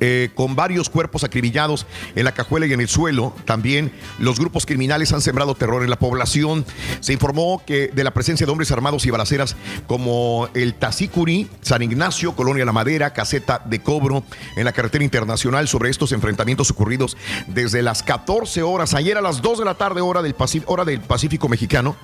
eh, 0.01 0.31
con 0.35 0.57
varios 0.57 0.89
cuerpos 0.91 1.25
acribillados 1.25 1.87
en 2.15 2.25
la 2.25 2.33
cajuela 2.33 2.67
y 2.67 2.73
en 2.73 2.81
el 2.81 2.89
suelo. 2.89 3.35
También 3.45 3.93
los 4.19 4.39
grupos 4.39 4.67
criminales 4.67 5.13
han 5.13 5.21
sembrado 5.21 5.55
terror 5.55 5.83
en 5.83 5.91
la 5.91 5.99
población. 5.99 6.65
Se 7.01 7.13
informó 7.13 7.63
que 7.67 7.89
de 7.89 8.05
la 8.05 8.13
presencia 8.13 8.47
de 8.47 8.53
hombres 8.53 8.73
armados 8.73 9.07
y 9.07 9.11
balaceras 9.11 9.57
como 9.87 10.49
el 10.55 10.75
Tacicuri, 10.75 11.49
San 11.61 11.83
Ignacio, 11.83 12.35
Colonia 12.35 12.65
La 12.65 12.73
Madera, 12.73 13.13
Caseta 13.13 13.63
de 13.65 13.81
Cobro, 13.81 14.25
en 14.57 14.65
la 14.65 14.73
carretera 14.73 15.05
internacional 15.05 15.69
sobre 15.69 15.91
estos 15.91 16.13
enfrentamientos 16.13 16.71
ocurridos 16.71 17.17
desde 17.47 17.83
las 17.83 18.03
14 18.03 18.63
horas. 18.63 18.95
Ayer 18.95 19.17
a 19.17 19.21
las 19.21 19.43
2 19.43 19.61
de 19.61 19.65
la 19.65 19.75
tarde, 19.75 20.01
hora 20.01 20.23
del, 20.23 20.35
Pacífico, 20.35 20.73
hora 20.73 20.85
del 20.85 21.01
Pacífico 21.01 21.49
mexicano, 21.49 21.97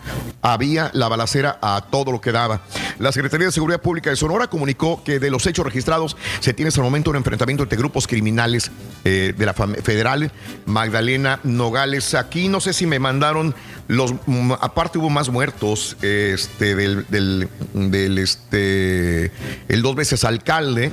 había 0.42 0.90
la 0.94 1.08
balacera 1.08 1.58
a 1.60 1.86
todo 1.90 2.12
lo 2.12 2.20
que 2.20 2.32
daba. 2.32 2.62
La 2.98 3.12
Secretaría 3.12 3.46
de 3.46 3.52
Seguridad 3.52 3.80
Pública 3.80 4.10
de 4.10 4.16
Sonora 4.16 4.48
comunicó 4.48 5.02
que 5.04 5.18
de 5.18 5.30
los 5.30 5.46
hechos 5.46 5.64
registrados 5.64 6.16
se 6.40 6.54
tiene 6.54 6.68
hasta 6.68 6.80
el 6.80 6.84
momento 6.84 7.10
un 7.10 7.16
enfrentamiento 7.16 7.62
entre 7.62 7.78
grupos 7.80 8.06
criminales 8.06 8.70
eh, 9.04 9.32
de 9.36 9.46
la 9.46 9.54
federal, 9.54 10.30
Magdalena 10.66 11.40
Nogales. 11.44 12.14
Aquí 12.14 12.48
no 12.48 12.60
sé 12.60 12.74
si 12.74 12.86
me 12.86 12.98
mandaron 12.98 13.54
los, 13.90 14.14
mm, 14.26 14.52
aparte 14.60 14.98
hubo 14.98 15.10
más 15.10 15.30
muertos, 15.30 15.96
este, 16.00 16.76
del, 16.76 17.48
este, 18.18 19.32
el 19.66 19.82
dos 19.82 19.96
veces 19.96 20.22
alcalde. 20.22 20.92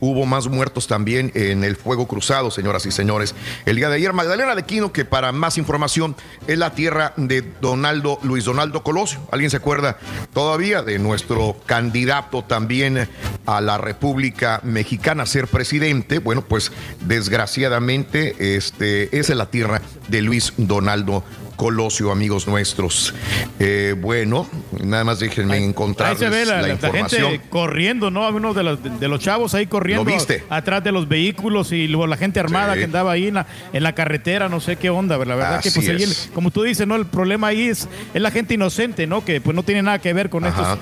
Hubo 0.00 0.24
más 0.24 0.48
muertos 0.48 0.86
también 0.86 1.30
en 1.34 1.64
el 1.64 1.76
fuego 1.76 2.08
cruzado, 2.08 2.50
señoras 2.50 2.86
y 2.86 2.92
señores. 2.92 3.34
El 3.66 3.76
día 3.76 3.90
de 3.90 3.96
ayer, 3.96 4.14
Magdalena 4.14 4.54
de 4.54 4.62
Quino, 4.62 4.90
que 4.90 5.04
para 5.04 5.32
más 5.32 5.58
información 5.58 6.16
es 6.46 6.56
la 6.56 6.74
tierra 6.74 7.12
de 7.18 7.42
Donaldo, 7.60 8.18
Luis 8.22 8.46
Donaldo 8.46 8.82
Colosio. 8.82 9.20
¿Alguien 9.30 9.50
se 9.50 9.58
acuerda 9.58 9.98
todavía 10.32 10.80
de 10.80 10.98
nuestro 10.98 11.56
candidato 11.66 12.42
también 12.42 13.06
a 13.44 13.60
la 13.60 13.76
República 13.76 14.60
Mexicana 14.64 15.24
a 15.24 15.26
ser 15.26 15.46
presidente? 15.46 16.20
Bueno, 16.20 16.40
pues 16.40 16.72
desgraciadamente 17.02 18.56
este, 18.56 19.14
esa 19.18 19.32
es 19.34 19.36
la 19.36 19.50
tierra 19.50 19.82
de 20.08 20.22
Luis 20.22 20.54
Donaldo 20.56 21.22
Colosio, 21.22 21.49
amigos 21.64 22.46
nuestros. 22.46 23.14
Eh, 23.58 23.94
bueno, 23.98 24.46
nada 24.82 25.04
más 25.04 25.20
déjenme 25.20 25.58
encontrar 25.58 26.18
la, 26.20 26.30
la, 26.30 26.62
la 26.62 26.68
información. 26.70 27.30
gente 27.32 27.48
corriendo, 27.50 28.10
¿no? 28.10 28.28
Uno 28.28 28.54
de 28.54 28.62
los, 28.62 28.78
de 29.00 29.08
los 29.08 29.20
chavos 29.20 29.54
ahí 29.54 29.66
corriendo. 29.66 30.04
¿Lo 30.04 30.10
viste? 30.10 30.44
Atrás 30.48 30.82
de 30.84 30.92
los 30.92 31.08
vehículos 31.08 31.72
y 31.72 31.86
luego 31.88 32.06
la 32.06 32.16
gente 32.16 32.40
armada 32.40 32.72
Sí. 32.74 32.78
que 32.78 32.84
andaba 32.84 33.12
ahí 33.12 33.28
en 33.28 33.34
la, 33.34 33.46
en 33.72 33.82
la 33.82 33.94
carretera, 33.94 34.48
no 34.48 34.60
sé 34.60 34.76
qué 34.76 34.90
onda. 34.90 35.16
La 35.18 35.34
verdad 35.34 35.60
que, 35.62 35.70
pues, 35.70 35.88
ahí 35.88 35.96
el- 36.02 36.10
es. 36.10 36.30
como 36.34 36.50
tú 36.50 36.62
dices, 36.62 36.86
¿no? 36.86 36.96
El 36.96 37.06
problema 37.06 37.48
ahí 37.48 37.68
es, 37.68 37.88
es 38.14 38.22
la 38.22 38.30
gente 38.30 38.54
inocente, 38.54 39.06
¿no? 39.06 39.24
Que 39.24 39.40
pues 39.40 39.54
no 39.54 39.62
tiene 39.62 39.82
nada 39.82 39.98
que 39.98 40.12
ver 40.12 40.30
con 40.30 40.44
estos 40.44 40.78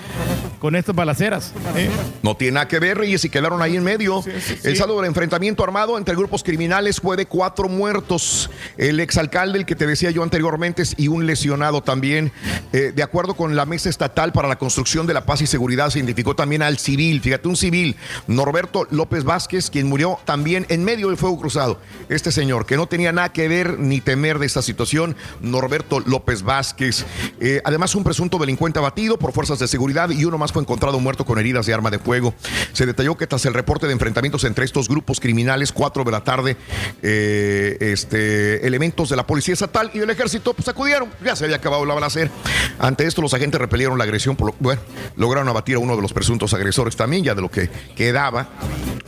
con 0.60 0.74
estas 0.74 0.94
balaceras. 0.94 1.52
¿eh? 1.76 1.88
No 2.22 2.36
tiene 2.36 2.54
nada 2.54 2.66
que 2.68 2.80
ver, 2.80 2.98
Reyes, 2.98 3.24
y 3.24 3.28
quedaron 3.30 3.62
ahí 3.62 3.76
en 3.76 3.84
medio. 3.84 4.22
El 4.64 4.76
saldo 4.76 4.96
del 4.96 5.06
enfrentamiento 5.06 5.62
armado 5.62 5.96
entre 5.96 6.16
grupos 6.16 6.42
criminales 6.42 7.00
fue 7.00 7.16
de 7.16 7.26
cuatro 7.26 7.68
muertos. 7.68 8.50
El 8.76 8.98
exalcalde, 8.98 9.58
el 9.60 9.66
que 9.66 9.76
te 9.76 9.86
decía 9.86 10.10
yo 10.10 10.24
anteriormente, 10.24 10.67
y 10.96 11.08
un 11.08 11.26
lesionado 11.26 11.82
también. 11.82 12.32
Eh, 12.72 12.92
de 12.94 13.02
acuerdo 13.02 13.34
con 13.34 13.56
la 13.56 13.66
Mesa 13.66 13.88
Estatal 13.88 14.32
para 14.32 14.48
la 14.48 14.58
Construcción 14.58 15.06
de 15.06 15.14
la 15.14 15.24
Paz 15.24 15.40
y 15.42 15.46
Seguridad, 15.46 15.90
se 15.90 15.98
identificó 15.98 16.34
también 16.36 16.62
al 16.62 16.78
civil, 16.78 17.20
fíjate, 17.20 17.48
un 17.48 17.56
civil, 17.56 17.96
Norberto 18.26 18.86
López 18.90 19.24
Vázquez, 19.24 19.70
quien 19.70 19.88
murió 19.88 20.18
también 20.24 20.66
en 20.68 20.84
medio 20.84 21.08
del 21.08 21.16
fuego 21.16 21.38
cruzado. 21.38 21.80
Este 22.08 22.32
señor, 22.32 22.66
que 22.66 22.76
no 22.76 22.86
tenía 22.86 23.12
nada 23.12 23.32
que 23.32 23.48
ver 23.48 23.78
ni 23.78 24.00
temer 24.00 24.38
de 24.38 24.46
esta 24.46 24.62
situación, 24.62 25.16
Norberto 25.40 26.00
López 26.00 26.42
Vázquez. 26.42 27.04
Eh, 27.40 27.60
además, 27.64 27.94
un 27.94 28.04
presunto 28.04 28.38
delincuente 28.38 28.78
abatido 28.78 29.18
por 29.18 29.32
fuerzas 29.32 29.58
de 29.58 29.68
seguridad 29.68 30.10
y 30.10 30.24
uno 30.24 30.38
más 30.38 30.52
fue 30.52 30.62
encontrado 30.62 31.00
muerto 31.00 31.24
con 31.24 31.38
heridas 31.38 31.66
de 31.66 31.74
arma 31.74 31.90
de 31.90 31.98
fuego. 31.98 32.34
Se 32.72 32.86
detalló 32.86 33.16
que 33.16 33.26
tras 33.26 33.44
el 33.46 33.54
reporte 33.54 33.86
de 33.86 33.92
enfrentamientos 33.92 34.44
entre 34.44 34.64
estos 34.64 34.88
grupos 34.88 35.20
criminales, 35.20 35.72
4 35.72 36.04
de 36.04 36.10
la 36.10 36.24
tarde, 36.24 36.56
eh, 37.02 37.76
este, 37.80 38.66
elementos 38.66 39.08
de 39.08 39.16
la 39.16 39.26
Policía 39.26 39.54
Estatal 39.54 39.90
y 39.94 39.98
del 39.98 40.10
Ejército 40.10 40.47
pues, 40.54 40.68
acudieron. 40.68 41.08
Ya 41.24 41.34
se 41.36 41.44
había 41.44 41.56
acabado 41.56 41.84
la 41.84 41.94
balacera. 41.94 42.30
Ante 42.78 43.06
esto, 43.06 43.22
los 43.22 43.34
agentes 43.34 43.60
repelieron 43.60 43.98
la 43.98 44.04
agresión. 44.04 44.36
Por 44.36 44.48
lo- 44.48 44.56
bueno, 44.60 44.80
lograron 45.16 45.48
abatir 45.48 45.76
a 45.76 45.78
uno 45.78 45.96
de 45.96 46.02
los 46.02 46.12
presuntos 46.12 46.54
agresores 46.54 46.96
también, 46.96 47.24
ya 47.24 47.34
de 47.34 47.40
lo 47.42 47.50
que 47.50 47.70
quedaba. 47.96 48.48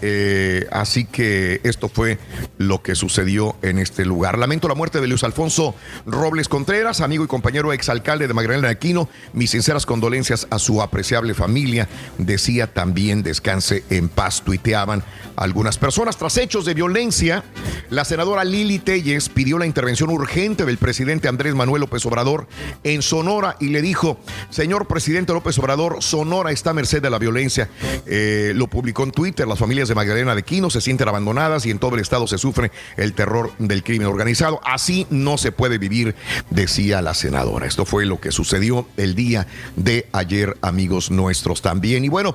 Eh, 0.02 0.66
así 0.72 1.04
que 1.04 1.60
esto 1.62 1.88
fue 1.88 2.18
lo 2.58 2.82
que 2.82 2.94
sucedió 2.94 3.56
en 3.62 3.78
este 3.78 4.04
lugar. 4.04 4.38
Lamento 4.38 4.66
la 4.68 4.74
muerte 4.74 5.00
de 5.00 5.06
Luis 5.06 5.24
Alfonso 5.24 5.74
Robles 6.06 6.48
Contreras, 6.48 7.00
amigo 7.02 7.22
y 7.24 7.26
compañero 7.26 7.72
exalcalde 7.72 8.26
de 8.26 8.34
Magdalena 8.34 8.68
Aquino. 8.70 9.08
Mis 9.34 9.50
sinceras 9.50 9.84
condolencias 9.86 10.46
a 10.50 10.58
su 10.58 10.80
apreciable 10.82 11.34
familia. 11.34 11.88
Decía 12.18 12.66
también 12.72 13.22
descanse 13.22 13.84
en 13.90 14.08
paz, 14.08 14.42
tuiteaban 14.42 15.02
algunas 15.36 15.76
personas. 15.78 16.16
Tras 16.16 16.36
hechos 16.38 16.64
de 16.64 16.74
violencia, 16.74 17.44
la 17.90 18.04
senadora 18.04 18.44
Lili 18.44 18.78
Telles 18.78 19.28
pidió 19.28 19.58
la 19.58 19.66
intervención 19.66 20.10
urgente 20.10 20.64
del 20.64 20.78
presidente 20.78 21.28
Andrés 21.31 21.55
Manuel 21.55 21.81
López 21.81 22.05
Obrador 22.07 22.47
en 22.85 23.02
Sonora 23.02 23.57
y 23.61 23.69
le 23.69 23.82
dijo, 23.82 24.19
señor 24.51 24.86
presidente 24.86 25.32
López 25.32 25.59
Obrador, 25.59 26.02
Sonora 26.02 26.52
está 26.52 26.70
a 26.70 26.74
merced 26.74 27.01
de 27.01 27.11
la 27.11 27.19
violencia. 27.19 27.70
Eh, 28.07 28.52
lo 28.55 28.66
publicó 28.66 29.05
en 29.05 29.12
Twitter, 29.12 29.48
las 29.48 29.59
familias 29.59 29.89
de 29.89 29.94
Magdalena 29.94 30.35
de 30.35 30.43
Quino 30.43 30.70
se 30.70 30.81
sienten 30.81 31.09
abandonadas 31.09 31.65
y 31.66 31.70
en 31.70 31.78
todo 31.78 31.94
el 31.94 32.01
estado 32.01 32.27
se 32.27 32.39
sufre 32.39 32.70
el 32.97 33.15
terror 33.15 33.52
del 33.59 33.82
crimen 33.82 34.07
organizado. 34.07 34.61
Así 34.65 35.07
no 35.11 35.39
se 35.39 35.52
puede 35.52 35.78
vivir, 35.78 36.15
decía 36.51 37.01
la 37.02 37.15
senadora. 37.15 37.66
Esto 37.66 37.85
fue 37.85 38.07
lo 38.07 38.20
que 38.20 38.32
sucedió 38.32 38.86
el 38.97 39.15
día 39.15 39.47
de 39.77 40.07
ayer, 40.12 40.57
amigos 40.62 41.11
nuestros 41.11 41.62
también. 41.62 42.05
Y 42.05 42.09
bueno, 42.09 42.35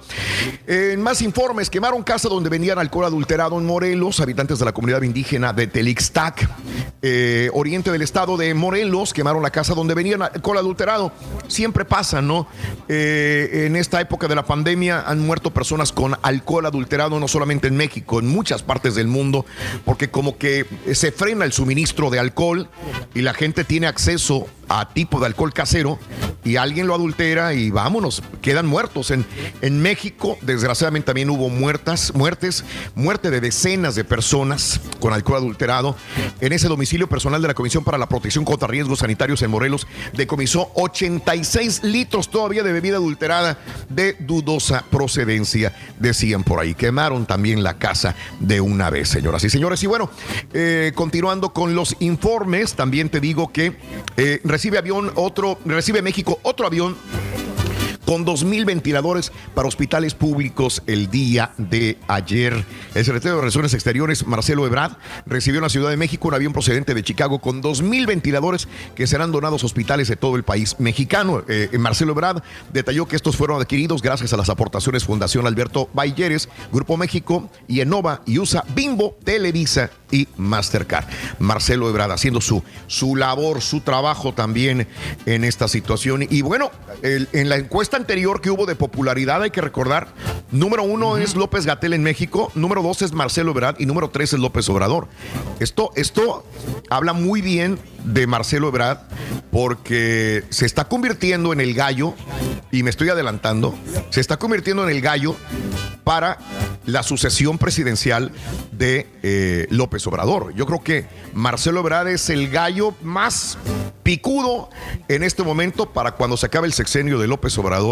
en 0.68 1.02
más 1.02 1.22
informes, 1.22 1.70
quemaron 1.70 2.04
casa 2.04 2.30
donde 2.30 2.50
vendían 2.50 2.80
alcohol 2.80 3.06
adulterado 3.06 3.58
en 3.58 3.66
Morelos, 3.66 4.20
habitantes 4.20 4.60
de 4.60 4.66
la 4.66 4.74
comunidad 4.74 5.02
indígena 5.02 5.54
de 5.54 5.68
Telixtac, 5.68 6.50
eh, 7.02 7.50
oriente 7.54 7.92
del 7.92 8.02
estado 8.02 8.38
de 8.38 8.54
Morelos, 8.54 8.85
quemaron 9.14 9.44
la 9.44 9.50
casa 9.50 9.74
donde 9.74 9.94
vendían 9.94 10.22
alcohol 10.22 10.58
adulterado. 10.58 11.12
Siempre 11.48 11.86
pasa, 11.86 12.22
¿no? 12.22 12.48
Eh, 12.88 13.66
en 13.68 13.76
esta 13.76 14.02
época 14.02 14.28
de 14.28 14.36
la 14.36 14.46
pandemia 14.46 15.04
han 15.06 15.26
muerto 15.26 15.52
personas 15.52 15.92
con 15.92 16.16
alcohol 16.22 16.66
adulterado, 16.66 17.20
no 17.20 17.28
solamente 17.28 17.68
en 17.68 17.78
México, 17.78 18.20
en 18.20 18.28
muchas 18.28 18.64
partes 18.64 18.96
del 18.96 19.08
mundo, 19.08 19.46
porque 19.84 20.10
como 20.10 20.38
que 20.38 20.66
se 20.94 21.12
frena 21.12 21.46
el 21.46 21.52
suministro 21.52 22.10
de 22.10 22.20
alcohol 22.20 22.70
y 23.14 23.22
la 23.22 23.34
gente 23.34 23.64
tiene 23.64 23.88
acceso 23.88 24.48
a 24.70 24.90
tipo 24.90 25.20
de 25.20 25.28
alcohol 25.28 25.54
casero 25.54 26.00
y 26.44 26.58
alguien 26.58 26.88
lo 26.88 26.94
adultera 26.94 27.54
y 27.54 27.72
vámonos, 27.72 28.22
quedan 28.42 28.68
muertos. 28.68 29.12
En, 29.12 29.26
en 29.62 29.82
México, 29.82 30.38
desgraciadamente, 30.42 31.08
también 31.08 31.30
hubo 31.30 31.50
muertas, 31.50 32.14
muertes, 32.14 32.64
muerte 32.94 33.32
de 33.32 33.42
decenas 33.42 33.96
de 33.96 34.04
personas 34.04 34.80
con 35.00 35.12
alcohol 35.14 35.38
adulterado. 35.38 35.96
En 36.40 36.54
ese 36.54 36.68
domicilio 36.68 37.10
personal 37.10 37.42
de 37.42 37.48
la 37.48 37.54
Comisión 37.54 37.84
para 37.84 37.98
la 37.98 38.08
Protección 38.08 38.46
contra 38.46 38.68
Riesgos 38.68 39.00
Sanitarios 39.00 39.42
en 39.42 39.52
Morelos 39.52 39.88
decomisó 40.14 40.72
86 40.76 41.84
litros 41.84 42.30
todavía 42.30 42.64
de 42.64 42.74
bebida 42.74 42.98
adulterada 42.98 43.58
de 43.90 44.16
dudosa 44.20 44.86
procedencia, 44.92 45.74
decían 46.00 46.44
por 46.44 46.60
ahí. 46.60 46.76
Quemaron 46.76 47.26
también 47.26 47.64
la 47.64 47.78
casa 47.78 48.16
de 48.40 48.62
una 48.62 48.90
vez, 48.90 49.10
señoras 49.10 49.44
y 49.44 49.50
señores. 49.50 49.82
Y 49.84 49.88
bueno, 49.88 50.10
eh, 50.54 50.92
continuando 50.96 51.54
con 51.54 51.76
los 51.76 51.96
informes, 52.00 52.74
también 52.76 53.10
te 53.10 53.20
digo 53.20 53.52
que 53.52 53.78
eh, 54.18 54.40
recibe 54.56 54.78
avión 54.78 55.12
otro, 55.16 55.60
recibe 55.66 56.02
México 56.02 56.40
otro 56.44 56.66
avión 56.66 56.96
con 58.06 58.26
2.000 58.26 58.66
ventiladores 58.66 59.32
para 59.54 59.68
hospitales 59.68 60.14
públicos 60.14 60.84
el 60.88 61.10
día 61.10 61.52
de 61.58 61.98
ayer. 62.08 62.64
El 62.94 63.06
secretario 63.06 63.36
de 63.36 63.42
Relaciones 63.42 63.74
Exteriores, 63.74 64.26
Marcelo 64.26 64.66
Ebrard, 64.66 64.94
recibió 65.26 65.60
en 65.60 65.64
la 65.64 65.70
Ciudad 65.70 65.90
de 65.90 65.98
México 65.98 66.28
un 66.28 66.34
avión 66.34 66.54
procedente 66.54 66.94
de 66.94 67.04
Chicago 67.04 67.40
con 67.40 67.62
2.000 67.62 68.06
ventiladores 68.06 68.68
que 68.96 69.08
serán 69.08 69.32
donados 69.32 69.64
a 69.64 69.66
hospitales 69.66 70.08
de 70.08 70.16
todo 70.16 70.36
el 70.36 70.44
país 70.44 70.76
mexicano. 70.80 71.44
Eh, 71.48 71.70
Marcelo 71.80 72.12
Ebrard 72.12 72.44
detalló 72.72 73.08
que 73.08 73.16
estos 73.16 73.36
fueron 73.36 73.60
adquiridos 73.62 74.02
gracias 74.02 74.34
a 74.34 74.38
las 74.38 74.50
aportaciones 74.50 75.04
Fundación 75.04 75.48
Alberto 75.48 75.90
Balleres, 75.94 76.50
Grupo 76.72 76.98
México, 76.98 77.50
y 77.68 77.82
Enova, 77.82 78.22
y 78.26 78.38
USA, 78.40 78.64
Bimbo, 78.76 79.18
Televisa 79.24 79.90
y 80.12 80.28
Mastercard. 80.38 81.06
Marcelo 81.40 81.90
Ebrard 81.90 82.12
haciendo 82.12 82.42
su, 82.42 82.64
su 82.88 83.16
labor, 83.16 83.62
su 83.62 83.82
trabajo 83.82 84.34
también 84.34 84.88
en 85.26 85.44
esta 85.44 85.68
situación. 85.68 86.26
Y 86.30 86.42
bueno, 86.42 86.72
en 87.02 87.50
la 87.50 87.58
encuesta 87.58 87.95
anterior 87.96 88.42
que 88.42 88.52
hubo 88.52 88.66
de 88.66 88.76
popularidad, 88.76 89.42
hay 89.42 89.52
que 89.52 89.62
recordar, 89.62 90.08
número 90.52 90.84
uno 90.84 91.18
es 91.18 91.36
López 91.36 91.66
Gatel 91.66 91.94
en 91.94 92.04
México, 92.04 92.52
número 92.56 92.82
dos 92.82 93.02
es 93.02 93.12
Marcelo 93.14 93.52
Ebrard 93.52 93.76
y 93.80 93.86
número 93.86 94.10
tres 94.10 94.34
es 94.34 94.40
López 94.40 94.68
Obrador. 94.70 95.08
Esto, 95.60 95.92
esto 95.96 96.46
habla 96.90 97.14
muy 97.14 97.42
bien 97.42 97.80
de 98.04 98.28
Marcelo 98.28 98.68
Ebrard 98.68 99.00
porque 99.52 100.44
se 100.50 100.66
está 100.66 100.86
convirtiendo 100.86 101.54
en 101.54 101.62
el 101.62 101.74
gallo, 101.74 102.14
y 102.72 102.84
me 102.84 102.90
estoy 102.90 103.10
adelantando, 103.10 103.74
se 104.10 104.22
está 104.22 104.38
convirtiendo 104.38 104.84
en 104.84 104.90
el 104.90 105.02
gallo 105.02 105.36
para 106.04 106.38
la 106.86 107.02
sucesión 107.04 107.58
presidencial 107.58 108.32
de 108.72 109.08
eh, 109.24 109.68
López 109.72 110.06
Obrador. 110.08 110.54
Yo 110.54 110.66
creo 110.66 110.84
que 110.84 111.08
Marcelo 111.34 111.80
Ebrard 111.80 112.10
es 112.10 112.30
el 112.30 112.50
gallo 112.50 112.94
más 113.02 113.58
picudo 114.04 114.70
en 115.08 115.24
este 115.24 115.42
momento 115.42 115.92
para 115.92 116.12
cuando 116.12 116.38
se 116.38 116.46
acabe 116.46 116.68
el 116.68 116.74
sexenio 116.74 117.18
de 117.18 117.28
López 117.28 117.58
Obrador, 117.58 117.85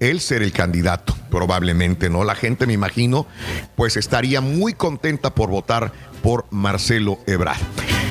él 0.00 0.20
ser 0.20 0.42
el 0.42 0.52
candidato, 0.52 1.14
probablemente, 1.30 2.10
¿no? 2.10 2.24
La 2.24 2.34
gente, 2.34 2.66
me 2.66 2.72
imagino, 2.72 3.26
pues 3.76 3.96
estaría 3.96 4.40
muy 4.40 4.74
contenta 4.74 5.34
por 5.34 5.50
votar 5.50 5.92
por 6.22 6.46
Marcelo 6.50 7.18
Ebrard. 7.26 7.60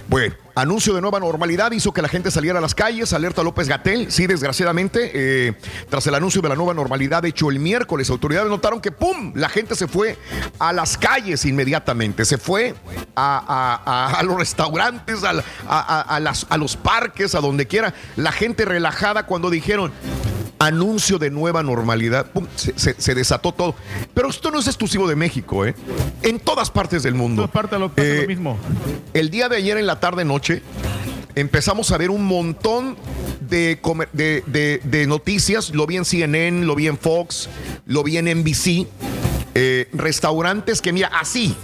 Bueno, 0.08 0.36
anuncio 0.56 0.94
de 0.94 1.02
nueva 1.02 1.20
normalidad 1.20 1.72
hizo 1.72 1.92
que 1.94 2.02
la 2.02 2.08
gente 2.10 2.32
saliera 2.32 2.60
a 2.60 2.62
las 2.62 2.76
calles, 2.76 3.14
alerta 3.14 3.44
López 3.44 3.68
Gatel, 3.68 4.12
sí, 4.12 4.28
desgraciadamente, 4.28 5.12
eh, 5.14 5.54
tras 5.90 6.06
el 6.08 6.16
anuncio 6.16 6.42
de 6.42 6.50
la 6.50 6.56
nueva 6.56 6.74
normalidad 6.74 7.24
hecho 7.26 7.50
el 7.50 7.60
miércoles, 7.60 8.10
autoridades 8.10 8.50
notaron 8.50 8.82
que 8.82 8.92
¡pum! 8.92 9.32
La 9.36 9.50
gente 9.50 9.76
se 9.76 9.88
fue 9.88 10.18
a 10.60 10.74
las 10.74 10.98
calles 10.98 11.46
inmediatamente, 11.46 12.26
se 12.26 12.38
fue 12.38 12.76
a, 13.16 13.38
a- 13.86 14.08
a- 14.16 14.20
a 14.20 14.24
los 14.24 14.38
restaurantes, 14.38 15.24
a, 15.24 15.34
las- 15.34 15.46
los 16.58 16.76
parques, 16.78 17.36
a 17.36 17.40
donde 17.42 17.68
quiera, 17.68 17.94
la 18.16 18.32
gente 18.32 18.66
relajada 18.66 19.26
cuando 19.26 19.50
dijeron, 19.50 19.92
anuncio 20.62 21.18
de 21.20 21.30
nueva 21.32 21.64
normalidad, 21.64 22.32
¡pum! 22.32 22.46
se, 22.56 22.78
se- 22.78 23.00
se 23.00 23.16
desató 23.16 23.54
todo. 23.54 23.76
Pero 24.14 24.30
esto 24.30 24.52
no 24.52 24.60
es 24.60 24.68
exclusivo 24.68 25.08
de 25.08 25.16
México, 25.16 25.66
¿eh? 25.66 25.74
En 26.22 26.38
todas 26.40 26.70
partes 26.70 27.02
del 27.04 27.16
mundo. 27.16 27.44
Lo, 27.44 27.48
Eh, 28.04 28.22
lo 28.24 28.28
mismo. 28.28 28.58
El 29.14 29.30
día 29.30 29.48
de 29.48 29.56
ayer 29.56 29.78
en 29.78 29.88
la 29.88 30.02
empezamos 31.36 31.92
a 31.92 31.98
ver 31.98 32.10
un 32.10 32.26
montón 32.26 32.96
de, 33.42 33.80
comer- 33.82 34.10
de, 34.14 34.44
de- 34.48 34.82
de 34.84 35.08
noticias. 35.08 35.72
Lo 35.74 35.86
vi 35.88 35.98
en 35.98 36.06
CNN, 36.06 36.66
lo 36.66 36.76
vi 36.76 36.88
en 36.88 36.98
Fox, 36.98 37.50
lo 37.86 38.04
vi 38.04 38.18
en 38.18 38.26
NBC. 38.40 38.88
Eh, 39.56 39.90
restaurantes 39.94 40.82
que, 40.82 40.94
mira, 40.94 41.10
así, 41.20 41.56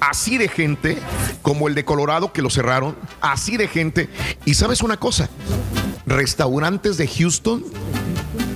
así 0.00 0.38
de 0.38 0.48
gente, 0.48 0.98
como 1.42 1.68
el 1.68 1.74
de 1.74 1.84
Colorado 1.84 2.32
que 2.32 2.42
lo 2.42 2.50
cerraron, 2.50 2.96
así 3.20 3.56
de 3.56 3.68
gente. 3.68 4.08
Y 4.44 4.54
sabes 4.54 4.82
una 4.82 4.96
cosa, 4.98 5.30
restaurantes 6.06 6.96
de 6.98 7.06
Houston 7.06 7.64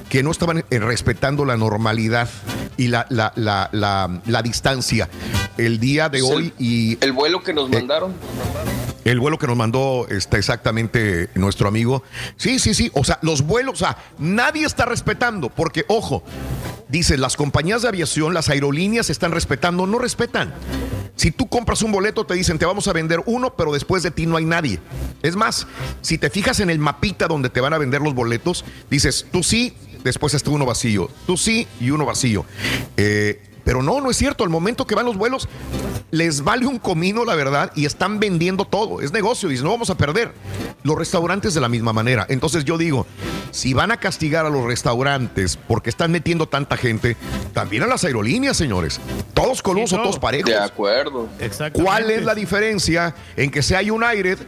que 0.09 0.23
no 0.23 0.31
estaban 0.31 0.65
eh, 0.71 0.79
respetando 0.79 1.45
la 1.45 1.57
normalidad 1.57 2.29
y 2.77 2.89
la, 2.89 3.07
la, 3.09 3.33
la, 3.37 3.71
la- 3.73 4.21
la 4.27 4.43
distancia. 4.43 5.09
El 5.57 5.79
día 5.79 6.09
de 6.09 6.19
Es 6.19 6.25
el- 6.25 6.33
hoy 6.37 6.53
y 6.59 6.99
El 7.03 7.13
vuelo 7.13 7.43
que 7.43 7.55
nos 7.55 7.71
mandaron. 7.71 8.13
El 9.05 9.19
vuelo 9.19 9.39
que 9.39 9.47
nos 9.47 9.57
mandó 9.57 10.07
está 10.09 10.39
exactamente 10.39 11.29
nuestro 11.35 11.69
amigo. 11.69 12.03
Sí, 12.37 12.59
sí, 12.59 12.75
sí. 12.75 12.91
O 12.95 13.05
sea, 13.05 13.19
los 13.23 13.43
vuelos, 13.43 13.75
o 13.75 13.85
sea, 13.85 13.97
nadie 14.19 14.65
está 14.65 14.85
respetando. 14.85 15.49
Porque, 15.49 15.85
ojo, 15.89 16.23
dice, 16.89 17.17
las 17.17 17.37
compañías 17.37 17.83
de 17.83 17.89
aviación, 17.89 18.35
las 18.35 18.49
aerolíneas 18.49 19.11
están 19.11 19.33
respetando, 19.33 19.87
no 19.87 19.99
respetan. 19.99 20.55
Si 21.17 21.31
tú 21.31 21.49
compras 21.49 21.83
un 21.83 21.93
boleto, 21.93 22.25
te 22.25 22.35
dicen, 22.35 22.59
te 22.59 22.65
vamos 22.65 22.89
a 22.89 22.93
vender 22.93 23.21
uno, 23.27 23.55
pero 23.55 23.73
después 23.73 24.03
de 24.03 24.11
ti 24.11 24.27
no 24.27 24.37
hay 24.37 24.45
nadie. 24.45 24.81
Es 25.23 25.37
más, 25.37 25.67
si 26.01 26.19
te 26.19 26.31
fijas 26.31 26.61
en 26.61 26.71
el 26.71 26.79
mapita 26.79 27.29
donde 27.29 27.51
te 27.51 27.61
van 27.61 27.75
a 27.75 27.79
vender 27.79 28.01
los 28.01 28.15
boletos, 28.15 28.65
dices, 28.89 29.27
tú 29.31 29.43
sí, 29.43 29.77
después 30.05 30.35
está 30.35 30.51
uno 30.51 30.65
vacío. 30.65 31.11
Tú 31.27 31.37
sí 31.37 31.67
y 31.81 31.91
uno 31.91 32.07
vacío. 32.07 32.45
Eh, 32.97 33.43
pero 33.65 33.83
no, 33.83 34.01
no 34.01 34.11
es 34.11 34.17
cierto. 34.17 34.45
Al 34.45 34.51
momento 34.51 34.87
que 34.87 34.95
van 34.95 35.07
los 35.07 35.17
vuelos, 35.17 35.49
les 36.11 36.43
vale 36.43 36.67
un 36.67 36.79
comino, 36.79 37.25
la 37.25 37.35
verdad, 37.35 37.73
y 37.75 37.87
están 37.87 38.21
vendiendo 38.21 38.65
todo. 38.65 39.01
Es 39.01 39.13
negocio, 39.13 39.49
dicen, 39.49 39.65
no 39.65 39.71
vamos 39.73 39.91
a 39.91 39.97
perder. 39.97 40.33
Los 40.83 40.97
restaurantes 40.99 41.55
de 41.55 41.61
la 41.61 41.69
misma 41.69 41.93
manera. 41.93 42.27
Entonces 42.29 42.65
yo 42.65 42.77
digo, 42.77 43.07
si 43.51 43.73
van 43.73 43.93
a 43.93 43.97
castigar 43.99 44.45
a 44.47 44.51
los 44.51 44.65
restaurantes 44.65 45.57
porque 45.69 45.91
están 45.91 46.11
metiendo 46.13 46.49
tanta 46.49 46.77
gente, 46.77 47.17
también 47.55 47.83
a 47.83 47.87
las 47.87 48.05
aerolíneas, 48.05 48.57
señores. 48.57 49.01
Todos 49.33 49.63
colusos, 49.63 50.01
todos 50.03 50.19
parejos. 50.19 50.51
De 50.51 50.59
acuerdo. 50.59 51.29
¿Cuál 51.85 52.11
es 52.11 52.25
la 52.25 52.35
diferencia 52.35 53.15
en 53.37 53.51
que 53.51 53.63
sea 53.63 53.81
United 53.81 54.39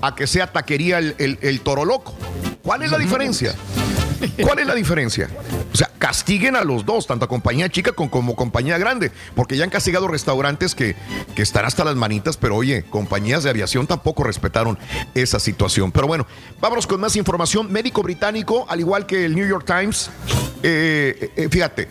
a 0.00 0.14
que 0.14 0.26
sea 0.26 0.52
taquería 0.52 0.98
el, 0.98 1.14
el- 1.18 1.38
el 1.42 1.60
Toro 1.60 1.84
Loco? 1.84 2.14
¿Cuál 2.62 2.82
es 2.82 2.90
la 2.90 2.98
diferencia? 2.98 3.54
¿Cuál 4.42 4.60
es 4.60 4.66
la 4.66 4.74
diferencia? 4.74 5.28
O 5.72 5.76
sea, 5.76 5.90
castiguen 5.98 6.56
a 6.56 6.64
los 6.64 6.84
dos, 6.84 7.06
tanto 7.06 7.24
a 7.24 7.28
compañía 7.28 7.68
chica 7.68 7.92
como, 7.92 8.34
compañía 8.34 8.78
grande, 8.78 9.12
porque 9.34 9.56
ya 9.56 9.64
han 9.64 9.70
castigado 9.70 10.08
restaurantes 10.08 10.74
que, 10.74 10.96
que 11.34 11.42
están 11.42 11.64
hasta 11.64 11.84
las 11.84 11.96
manitas, 11.96 12.36
pero 12.36 12.56
oye, 12.56 12.84
compañías 12.88 13.42
de 13.44 13.50
aviación 13.50 13.86
tampoco 13.86 14.24
respetaron 14.24 14.78
esa 15.14 15.38
situación. 15.38 15.92
Pero 15.92 16.06
bueno, 16.06 16.26
vámonos 16.60 16.86
con 16.86 17.00
más 17.00 17.16
información. 17.16 17.70
Médico 17.72 18.02
británico, 18.02 18.66
al 18.68 18.80
igual 18.80 19.06
que 19.06 19.24
el 19.24 19.34
New 19.34 19.46
York 19.46 19.66
Times, 19.66 20.10
eh, 20.62 21.30
eh, 21.36 21.48
fíjate, 21.50 21.88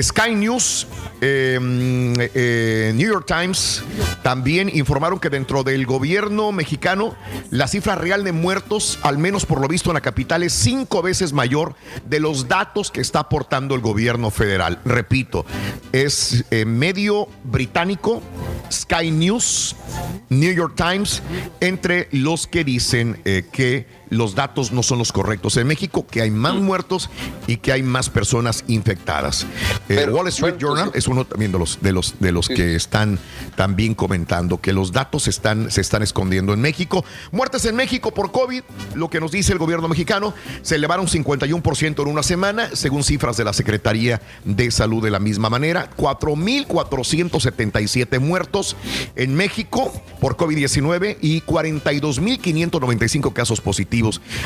Sky 0.00 0.34
News, 0.34 0.86
mm, 1.20 1.20
eh, 1.20 2.92
New 2.94 3.08
York 3.08 3.26
Times 3.26 3.82
también 4.22 4.70
informaron 4.72 5.18
que 5.18 5.28
dentro 5.28 5.64
del 5.64 5.86
gobierno 5.86 6.52
mexicano 6.52 7.16
la 7.50 7.66
cifra 7.66 7.96
real 7.96 8.22
de 8.22 8.32
muertos, 8.32 8.98
al 9.02 9.18
menos 9.18 9.44
por 9.44 9.60
lo 9.60 9.68
visto 9.68 9.90
en 9.90 9.94
la 9.94 10.00
capital, 10.00 10.42
es 10.42 10.52
cinco 10.52 11.02
veces 11.02 11.32
mayor 11.32 11.74
de 12.08 12.20
los 12.20 12.46
datos 12.46 12.90
que 12.90 13.00
está 13.00 13.20
aportando 13.20 13.74
el 13.74 13.80
gobierno 13.80 14.30
federal. 14.30 14.80
Repito, 14.84 15.44
es 15.92 16.44
eh, 16.50 16.64
medio 16.64 17.28
británico, 17.44 18.22
Sky 18.70 19.10
News, 19.10 19.74
New 20.28 20.52
York 20.52 20.74
Times, 20.76 21.22
entre 21.60 22.08
los 22.12 22.46
que 22.46 22.64
dicen 22.64 23.20
eh, 23.24 23.44
que 23.50 23.86
los 24.10 24.34
datos 24.34 24.72
no 24.72 24.82
son 24.82 24.98
los 24.98 25.12
correctos 25.12 25.56
en 25.56 25.66
México, 25.66 26.06
que 26.06 26.20
hay 26.22 26.30
más 26.30 26.54
muertos 26.54 27.10
y 27.46 27.56
que 27.58 27.72
hay 27.72 27.82
más 27.82 28.08
personas 28.10 28.64
infectadas. 28.68 29.46
Eh, 29.88 30.06
Wall 30.10 30.28
Street 30.28 30.56
Journal 30.58 30.90
es 30.94 31.08
uno 31.08 31.24
también 31.24 31.50
de 31.52 31.58
los 31.58 31.80
de 31.80 31.92
los 31.92 32.20
de 32.20 32.32
los 32.32 32.48
que 32.48 32.74
están 32.74 33.18
también 33.56 33.94
comentando 33.94 34.60
que 34.60 34.72
los 34.72 34.92
datos 34.92 35.28
están 35.28 35.70
se 35.70 35.80
están 35.80 36.02
escondiendo 36.02 36.52
en 36.54 36.60
México. 36.60 37.04
Muertes 37.32 37.64
en 37.64 37.76
México 37.76 38.12
por 38.12 38.32
COVID, 38.32 38.62
lo 38.94 39.08
que 39.10 39.20
nos 39.20 39.32
dice 39.32 39.52
el 39.52 39.58
gobierno 39.58 39.88
mexicano, 39.88 40.34
se 40.62 40.76
elevaron 40.76 41.06
51% 41.06 42.02
en 42.02 42.08
una 42.08 42.22
semana, 42.22 42.70
según 42.74 43.04
cifras 43.04 43.36
de 43.36 43.44
la 43.44 43.52
Secretaría 43.52 44.22
de 44.44 44.70
Salud 44.70 45.02
de 45.02 45.10
la 45.10 45.18
misma 45.18 45.50
manera, 45.50 45.90
4.477 45.96 48.20
muertos 48.20 48.76
en 49.16 49.34
México 49.34 49.92
por 50.20 50.36
COVID-19 50.36 51.16
y 51.20 51.40
42.595 51.42 53.32
casos 53.32 53.60
positivos 53.60 53.97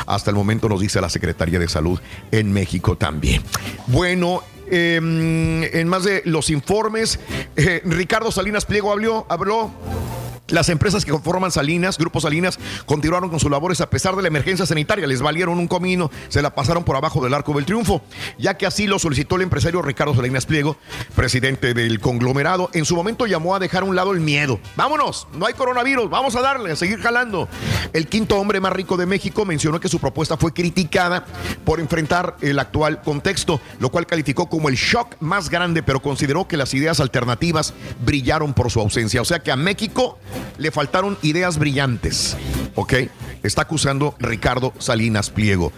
hasta 0.05 0.29
el 0.29 0.35
momento, 0.35 0.69
nos 0.69 0.81
dice 0.81 1.01
la 1.01 1.09
Secretaría 1.09 1.59
de 1.59 1.67
Salud 1.67 1.99
en 2.31 2.51
México 2.51 2.97
también. 2.97 3.41
Bueno, 3.87 4.41
eh, 4.67 4.95
en 5.73 5.87
más 5.87 6.03
de 6.03 6.21
los 6.25 6.49
informes, 6.49 7.19
eh, 7.55 7.81
Ricardo 7.85 8.31
Salinas 8.31 8.65
Pliego 8.65 8.91
habló, 8.91 9.25
habló 9.29 9.71
las 10.49 10.69
empresas 10.69 11.05
que 11.05 11.11
conforman 11.11 11.51
Salinas, 11.51 11.97
Grupo 11.97 12.19
Salinas, 12.19 12.59
continuaron 12.85 13.29
con 13.29 13.39
sus 13.39 13.49
labores 13.49 13.81
a 13.81 13.89
pesar 13.89 14.15
de 14.15 14.21
la 14.21 14.27
emergencia 14.27 14.65
sanitaria. 14.65 15.07
Les 15.07 15.21
valieron 15.21 15.57
un 15.57 15.67
comino, 15.67 16.11
se 16.27 16.41
la 16.41 16.53
pasaron 16.53 16.83
por 16.83 16.95
abajo 16.95 17.23
del 17.23 17.33
arco 17.33 17.53
del 17.53 17.65
triunfo, 17.65 18.01
ya 18.37 18.57
que 18.57 18.65
así 18.65 18.87
lo 18.87 18.99
solicitó 18.99 19.37
el 19.37 19.43
empresario 19.43 19.81
Ricardo 19.81 20.13
Salinas 20.15 20.45
Pliego, 20.45 20.77
presidente 21.15 21.73
del 21.73 21.99
conglomerado. 21.99 22.69
En 22.73 22.85
su 22.85 22.95
momento 22.95 23.25
llamó 23.25 23.55
a 23.55 23.59
dejar 23.59 23.83
a 23.83 23.85
un 23.85 23.95
lado 23.95 24.11
el 24.11 24.19
miedo. 24.19 24.59
Vámonos, 24.75 25.27
no 25.33 25.45
hay 25.45 25.53
coronavirus, 25.53 26.09
vamos 26.09 26.35
a 26.35 26.41
darle, 26.41 26.71
a 26.71 26.75
seguir 26.75 26.99
jalando. 26.99 27.47
El 27.93 28.07
quinto 28.07 28.37
hombre 28.37 28.59
más 28.59 28.73
rico 28.73 28.97
de 28.97 29.05
México 29.05 29.45
mencionó 29.45 29.79
que 29.79 29.87
su 29.87 29.99
propuesta 29.99 30.35
fue 30.35 30.53
criticada 30.53 31.25
por 31.63 31.79
enfrentar 31.79 32.35
el 32.41 32.59
actual 32.59 33.01
contexto, 33.01 33.61
lo 33.79 33.89
cual 33.89 34.05
calificó 34.05 34.49
como 34.49 34.69
el 34.69 34.75
shock 34.75 35.15
más 35.19 35.49
grande, 35.49 35.83
pero 35.83 36.01
consideró 36.01 36.47
que 36.47 36.57
las 36.57 36.73
ideas 36.73 36.99
alternativas 36.99 37.73
brillaron 38.05 38.53
por 38.53 38.71
su 38.71 38.79
ausencia. 38.79 39.21
O 39.21 39.25
sea 39.25 39.39
que 39.39 39.51
a 39.51 39.55
México 39.55 40.19
le 40.57 40.71
faltaron 40.71 41.17
ideas 41.21 41.57
brillantes. 41.57 42.37
¿Ok? 42.75 42.93
Está 43.43 43.63
acusando 43.63 44.15
Ricardo 44.19 44.73
Salinas 44.79 45.29
Pliego. 45.29 45.71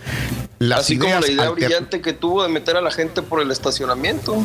Las 0.60 0.82
Así 0.82 0.98
como 0.98 1.10
ideas 1.10 1.27
la 1.27 1.34
idea 1.34 1.49
brillante 1.49 2.02
que 2.02 2.14
tuvo 2.14 2.44
de 2.44 2.49
meter 2.49 2.77
a 2.77 2.82
la 2.82 2.91
gente 2.91 3.22
por 3.22 3.41
el 3.41 3.52
estacionamiento. 3.52 4.44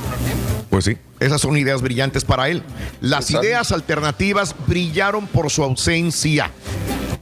Pues 0.71 0.85
sí, 0.85 0.97
esas 1.19 1.41
son 1.41 1.57
ideas 1.57 1.83
brillantes 1.83 2.25
para 2.25 2.49
él. 2.49 2.63
Las 3.01 3.27
Exacto. 3.27 3.47
ideas 3.47 3.73
alternativas 3.73 4.55
brillaron 4.67 5.27
por 5.27 5.51
su 5.51 5.63
ausencia. 5.63 6.51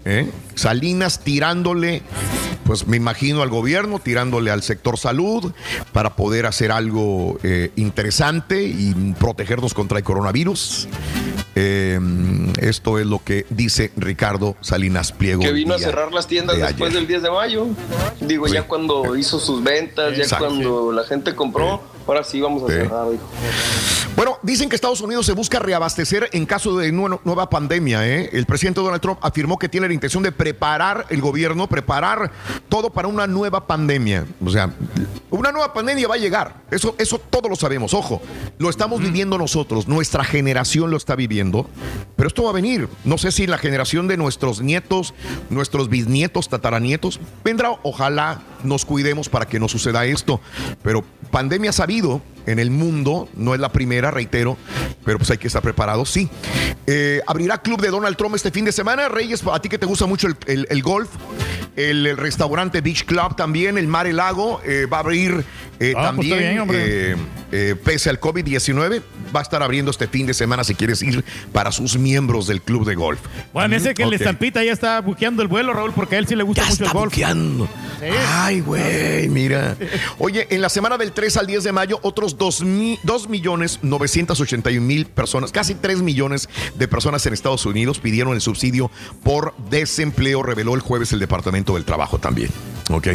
¿Eh? 0.05 0.31
Salinas 0.55 1.21
tirándole, 1.21 2.03
pues 2.65 2.87
me 2.87 2.97
imagino 2.97 3.43
al 3.43 3.51
gobierno, 3.51 3.99
tirándole 3.99 4.51
al 4.51 4.63
sector 4.63 4.99
salud 4.99 5.53
para 5.93 6.17
poder 6.17 6.47
hacer 6.47 6.73
algo 6.73 7.39
eh, 7.43 7.73
interesante 7.77 8.63
y 8.63 8.95
protegernos 9.19 9.75
contra 9.75 9.99
el 9.99 10.05
coronavirus. 10.05 10.89
Eh, 11.61 11.99
esto 12.61 13.01
es 13.01 13.07
lo 13.07 13.23
que 13.25 13.45
dice 13.51 13.91
Ricardo 13.97 14.57
Salinas 14.61 15.11
Pliego. 15.11 15.43
Que 15.43 15.51
vino 15.53 15.75
a 15.75 15.79
cerrar 15.81 16.13
las 16.13 16.29
tiendas 16.29 16.57
de 16.57 16.63
después 16.63 16.91
ayer. 16.91 17.01
del 17.01 17.09
10 17.09 17.23
de 17.25 17.31
mayo. 17.33 17.67
Digo, 18.21 18.47
ya 18.47 18.63
cuando 18.63 19.17
hizo 19.17 19.41
sus 19.41 19.61
ventas, 19.63 20.17
ya 20.17 20.23
Exacto. 20.23 20.47
cuando 20.47 20.93
la 20.93 21.03
gente 21.05 21.35
compró, 21.35 21.83
ahora 22.07 22.23
sí 22.23 22.41
vamos 22.41 22.63
a 22.63 22.67
cerrar, 22.69 23.11
dijo. 23.11 23.25
Bueno, 24.15 24.37
dicen 24.43 24.69
que 24.69 24.75
Estados 24.75 25.01
Unidos 25.01 25.27
se 25.27 25.33
busca 25.33 25.61
reabastecer 25.61 26.29
en 26.33 26.45
caso 26.45 26.77
de 26.77 26.93
nue- 26.93 27.21
nueva 27.25 27.49
pandemia. 27.49 28.05
¿eh? 28.09 28.29
El 28.33 28.47
presidente 28.47 28.81
Donald 28.81 29.01
Trump 29.01 29.21
afirmó 29.23 29.59
que 29.61 29.69
tiene 29.69 29.87
la 29.87 29.95
intención 29.95 30.25
de 30.25 30.33
preparar 30.33 31.07
el 31.11 31.21
gobierno, 31.21 31.69
preparar 31.69 32.33
todo 32.69 32.91
para 32.91 33.07
una 33.07 33.29
nueva 33.29 33.69
pandemia. 33.69 34.27
O 34.45 34.51
sea, 34.51 34.73
una 35.31 35.53
nueva 35.53 35.73
pandemia 35.73 36.09
va 36.09 36.17
a 36.17 36.19
llegar. 36.19 36.63
Eso, 36.69 36.97
eso 36.99 37.21
todos 37.31 37.49
lo 37.49 37.55
sabemos. 37.55 37.95
Ojo, 37.95 38.21
lo 38.59 38.69
estamos 38.71 39.01
viviendo 39.01 39.39
nosotros. 39.39 39.87
Nuestra 39.87 40.25
generación 40.25 40.91
lo 40.91 40.97
está 40.97 41.15
viviendo. 41.15 41.48
Pero 42.17 42.29
esto 42.29 42.45
va 42.45 42.51
a 42.51 42.53
venir. 42.53 42.89
No 43.05 43.19
sé 43.19 43.33
si 43.33 43.47
la 43.47 43.59
generación 43.59 44.09
de 44.09 44.17
nuestros 44.17 44.61
nietos, 44.61 45.15
nuestros 45.51 45.89
bisnietos, 45.89 46.49
tataranietos, 46.49 47.21
vendrá. 47.45 47.79
Ojalá 47.83 48.43
nos 48.65 48.85
cuidemos 48.85 49.29
para 49.29 49.47
que 49.47 49.61
no 49.61 49.69
suceda 49.69 50.05
esto. 50.05 50.41
Pero 50.83 51.05
pandemia 51.31 51.71
ha 51.77 51.83
habido 51.83 52.21
en 52.51 52.59
el 52.59 52.71
mundo, 52.71 53.29
no 53.35 53.55
es 53.55 53.61
la 53.61 53.71
primera, 53.71 54.11
reitero, 54.11 54.57
pero 55.05 55.19
pues 55.19 55.31
hay 55.31 55.39
que 55.39 55.47
estar 55.47 55.63
preparados, 55.63 56.11
sí. 56.11 56.29
Eh, 56.87 57.21
abrirá 57.27 57.61
Club 57.63 57.81
de 57.81 57.89
Donald 57.91 58.17
Trump 58.17 58.35
este 58.35 58.51
fin 58.51 58.65
de 58.65 58.73
semana. 58.73 59.09
Reyes, 59.09 59.43
a 59.53 59.61
ti 59.61 59.69
que 59.69 59.79
te 59.79 59.87
gusta 59.87 60.07
mucho 60.07 60.27
el, 60.27 60.37
el- 60.47 60.67
el 60.71 60.83
golf, 60.83 61.09
el, 61.77 62.07
el 62.07 62.17
restaurante 62.17 62.81
Beach 62.81 63.05
Club 63.05 63.37
también, 63.37 63.77
el 63.79 63.87
Mar 63.87 64.07
el 64.07 64.17
Lago, 64.17 64.61
eh, 64.65 64.87
va 64.87 64.99
a 64.99 65.01
abrir 65.01 65.45
eh, 65.81 65.93
Ah, 65.97 66.13
pues 66.17 66.29
también, 66.29 66.67
bien, 66.67 67.79
pese 67.85 68.11
al 68.11 68.19
COVID-19, 68.21 69.01
va 69.35 69.41
a 69.41 69.43
estar 69.43 69.63
abriendo 69.63 69.91
este 69.91 70.09
fin 70.09 70.27
de 70.27 70.35
semana 70.35 70.65
si 70.65 70.75
quieres 70.75 71.01
ir 71.03 71.25
para 71.53 71.71
sus 71.71 71.97
miembros 71.97 72.47
del 72.49 72.63
club 72.63 72.85
de 72.87 72.95
golf. 72.97 73.21
Bueno, 73.53 73.77
ese 73.77 73.95
que 73.95 74.03
Ok. 74.05 74.09
el 74.09 74.15
estampita 74.15 74.65
ya 74.65 74.73
está 74.73 75.01
buqueando 75.01 75.43
el 75.43 75.49
vuelo, 75.49 75.73
Raúl, 75.73 75.93
porque 75.93 76.17
a 76.17 76.19
él 76.19 76.27
sí 76.27 76.35
le 76.35 76.43
gusta 76.43 76.65
mucho 76.65 76.85
el 76.85 76.91
golf. 76.91 77.15
Ay, 78.29 78.61
güey, 78.61 79.29
mira. 79.29 79.77
Oye, 80.19 80.47
en 80.51 80.61
la 80.63 80.69
semana 80.69 80.97
del 80.99 81.13
3 81.13 81.37
al 81.37 81.47
10 81.47 81.65
de 81.65 81.73
mayo, 81.73 81.99
otros 82.03 82.38
2 82.39 83.29
millones 83.29 83.81
981 83.83 84.81
mil 84.81 85.07
personas, 85.07 85.53
casi 85.53 85.75
3 85.75 86.03
millones 86.03 86.49
de 86.77 86.89
personas 86.89 87.27
en 87.27 87.35
Estados 87.35 87.67
Unidos 87.67 87.99
pidieron 87.99 88.35
el 88.35 88.41
subsidio 88.41 88.91
por 89.23 89.55
desempleo, 89.69 90.43
reveló 90.43 90.75
el 90.75 90.81
jueves 90.81 91.13
el 91.13 91.19
Departamento 91.19 91.75
del 91.75 91.85
Trabajo 91.85 92.19
también. 92.19 92.51
Ok, 92.91 93.09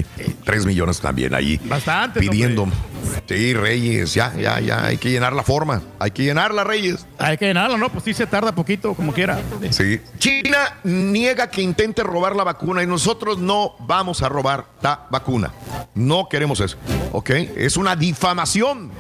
3 0.46 0.66
millones 0.66 1.00
también 1.00 1.34
ahí. 1.34 1.60
Bastante. 1.66 2.20
Pidiendo. 2.20 2.68
Sí, 3.28 3.54
Reyes, 3.54 4.14
ya, 4.14 4.34
ya, 4.36 4.60
ya, 4.60 4.86
hay 4.86 4.98
que 4.98 5.10
llenar 5.10 5.34
la 5.34 5.44
forma. 5.44 5.82
Hay 6.00 6.12
que 6.12 6.24
llenarla, 6.24 6.64
Reyes. 6.64 7.06
Hay 7.18 7.38
que 7.38 7.48
llenarlo, 7.48 7.78
¿no? 7.78 7.90
Pues 7.90 8.04
sí 8.04 8.14
se 8.14 8.28
tarda 8.28 8.54
poquito, 8.54 8.94
como 8.94 9.14
quiera. 9.14 9.42
Sí. 9.72 10.00
China 10.20 10.78
niega 10.84 11.50
que 11.50 11.62
intente 11.62 12.04
robar 12.04 12.36
la 12.36 12.44
vacuna 12.44 12.84
y 12.84 12.88
nosotros 12.88 13.38
no 13.40 13.76
vamos 13.80 14.22
a 14.22 14.30
robar 14.30 14.66
la 14.82 15.08
vacuna. 15.10 15.52
No 15.96 16.28
queremos 16.30 16.60
eso. 16.60 16.78
¿Ok? 17.12 17.30
Es 17.30 17.78
una 17.78 17.96
difamación, 17.96 18.92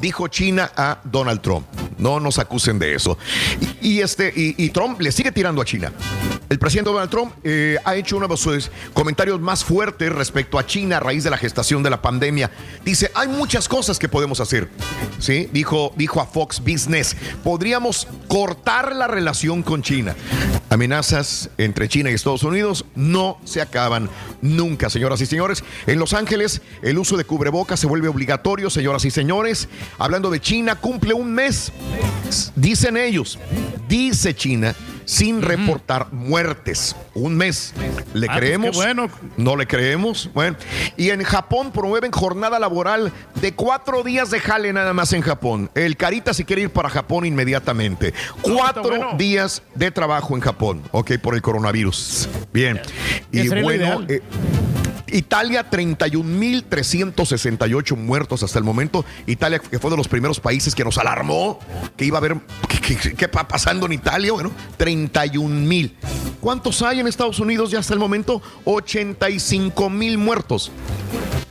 dijo 0.00 0.28
China 0.28 0.70
a 0.76 1.00
Donald 1.04 1.40
Trump. 1.40 1.66
No 1.98 2.20
nos 2.20 2.38
acusen 2.38 2.78
de 2.78 2.94
eso. 2.94 3.18
Y, 3.80 4.00
este, 4.00 4.32
y, 4.34 4.54
y 4.56 4.70
Trump 4.70 5.00
le 5.00 5.12
sigue 5.12 5.32
tirando 5.32 5.60
a 5.60 5.64
China. 5.64 5.92
El 6.48 6.58
presidente 6.58 6.90
Donald 6.90 7.10
Trump 7.10 7.34
eh, 7.44 7.76
ha 7.84 7.94
hecho 7.94 8.16
uno 8.16 8.26
de 8.26 8.36
sus 8.36 8.70
comentarios 8.94 9.38
más 9.40 9.64
fuertes 9.64 10.10
respecto 10.10 10.58
a 10.58 10.64
China 10.64 10.96
a 10.96 11.00
raíz 11.00 11.22
de 11.24 11.30
la 11.30 11.36
gestación 11.36 11.82
de 11.82 11.90
la 11.90 12.00
pandemia. 12.00 12.50
Dice, 12.84 13.10
hay 13.14 13.28
muchas 13.28 13.68
cosas 13.68 13.98
que 13.98 14.08
podemos 14.08 14.40
hacer. 14.40 14.70
¿Sí? 15.18 15.48
Dijo, 15.52 15.92
dijo 15.96 16.20
a 16.20 16.26
Fox 16.26 16.60
Business, 16.60 17.16
podríamos 17.44 18.08
cortar 18.28 18.94
la 18.94 19.08
relación 19.08 19.62
con 19.62 19.82
China. 19.82 20.14
Amenazas 20.70 21.50
entre 21.58 21.88
China 21.88 22.10
y 22.10 22.14
Estados 22.14 22.42
Unidos 22.42 22.84
no 22.94 23.38
se 23.44 23.60
acaban 23.60 24.08
nunca, 24.40 24.88
señoras 24.90 25.20
y 25.20 25.26
señores. 25.26 25.64
En 25.86 25.98
Los 25.98 26.14
Ángeles, 26.14 26.62
el 26.82 26.98
uso 26.98 27.16
de 27.16 27.24
cubrebocas 27.24 27.80
se 27.80 27.86
vuelve 27.86 28.08
obligatorio, 28.08 28.70
señoras 28.70 29.04
y 29.04 29.10
señores. 29.10 29.68
Hablando 29.96 30.30
de 30.30 30.40
China, 30.40 30.74
cumple 30.76 31.14
un 31.14 31.32
mes, 31.32 31.72
dicen 32.54 32.96
ellos, 32.96 33.38
dice 33.88 34.34
China, 34.34 34.74
sin 35.04 35.40
reportar 35.40 36.12
muertes. 36.12 36.94
Un 37.14 37.34
mes. 37.36 37.72
¿Le 38.12 38.26
Ah, 38.26 38.32
pues, 38.32 38.38
creemos? 38.38 38.76
bueno. 38.76 39.08
No 39.38 39.56
le 39.56 39.66
creemos. 39.66 40.28
Bueno, 40.34 40.56
y 40.98 41.08
en 41.08 41.22
Japón 41.22 41.72
promueven 41.72 42.12
jornada 42.12 42.58
laboral 42.58 43.10
de 43.40 43.54
cuatro 43.54 44.02
días 44.02 44.30
de 44.30 44.38
jale 44.38 44.70
nada 44.72 44.92
más 44.92 45.14
en 45.14 45.22
Japón. 45.22 45.70
El 45.74 45.96
Carita 45.96 46.34
se 46.34 46.44
quiere 46.44 46.62
ir 46.62 46.70
para 46.70 46.90
Japón 46.90 47.24
inmediatamente. 47.24 48.12
Cuatro 48.42 48.82
bueno. 48.82 49.12
días 49.16 49.62
de 49.74 49.90
trabajo 49.90 50.34
en 50.36 50.42
Japón, 50.42 50.82
ok, 50.92 51.12
por 51.22 51.34
el 51.34 51.40
coronavirus. 51.42 52.28
Bien. 52.52 52.78
Y 53.32 53.48
bueno, 53.48 54.04
eh, 54.08 54.20
Italia, 55.12 55.70
31.368 55.70 57.96
muertos 57.96 58.42
hasta 58.42 58.58
el 58.58 58.64
momento. 58.64 59.04
Italia, 59.26 59.58
que 59.58 59.78
fue 59.78 59.90
de 59.90 59.96
los 59.96 60.08
primeros 60.08 60.40
países 60.40 60.74
que 60.74 60.84
nos 60.84 60.98
alarmó 60.98 61.58
que 61.96 62.04
iba 62.04 62.18
a 62.18 62.20
haber. 62.20 62.36
¿Qué, 62.68 63.26
va 63.26 63.46
pasando 63.46 63.86
en 63.86 63.92
Italia? 63.92 64.32
Bueno, 64.32 64.50
31.000. 64.78 65.92
¿Cuántos 66.40 66.82
hay 66.82 67.00
en 67.00 67.08
Estados 67.08 67.40
Unidos 67.40 67.70
ya 67.70 67.80
hasta 67.80 67.94
el 67.94 68.00
momento? 68.00 68.40
85 68.64 69.90
mil 69.90 70.18
muertos. 70.18 70.70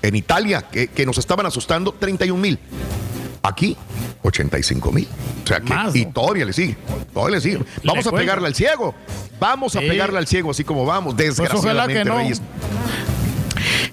En 0.02 0.16
Italia, 0.16 0.62
que, 0.62 0.88
que 0.88 1.06
nos 1.06 1.18
estaban 1.18 1.46
asustando, 1.46 1.92
31 1.92 2.42
mil. 2.42 2.58
Aquí, 3.44 3.76
85 4.24 4.92
mil. 4.92 5.08
O 5.44 5.48
sea 5.48 5.60
que, 5.60 5.74
Más, 5.74 5.96
y 5.96 6.06
todavía 6.06 6.46
le 6.46 6.54
sigue, 6.54 6.78
todavía 7.14 7.38
le 7.38 7.42
sigue. 7.42 7.60
Vamos 7.84 8.08
a 8.08 8.12
pegarle 8.12 8.48
al 8.48 8.56
ciego. 8.56 8.94
Vamos 9.40 9.76
a 9.76 9.80
pegarle 9.80 10.18
al 10.18 10.28
ciego, 10.28 10.52
así 10.52 10.64
como 10.64 10.86
vamos, 10.86 11.16
Pues 11.16 11.40
ojalá 11.40 11.88
desgraciadamente, 11.88 12.04
que 12.04 12.10
no. 12.10 12.18
Reyes. 12.18 12.42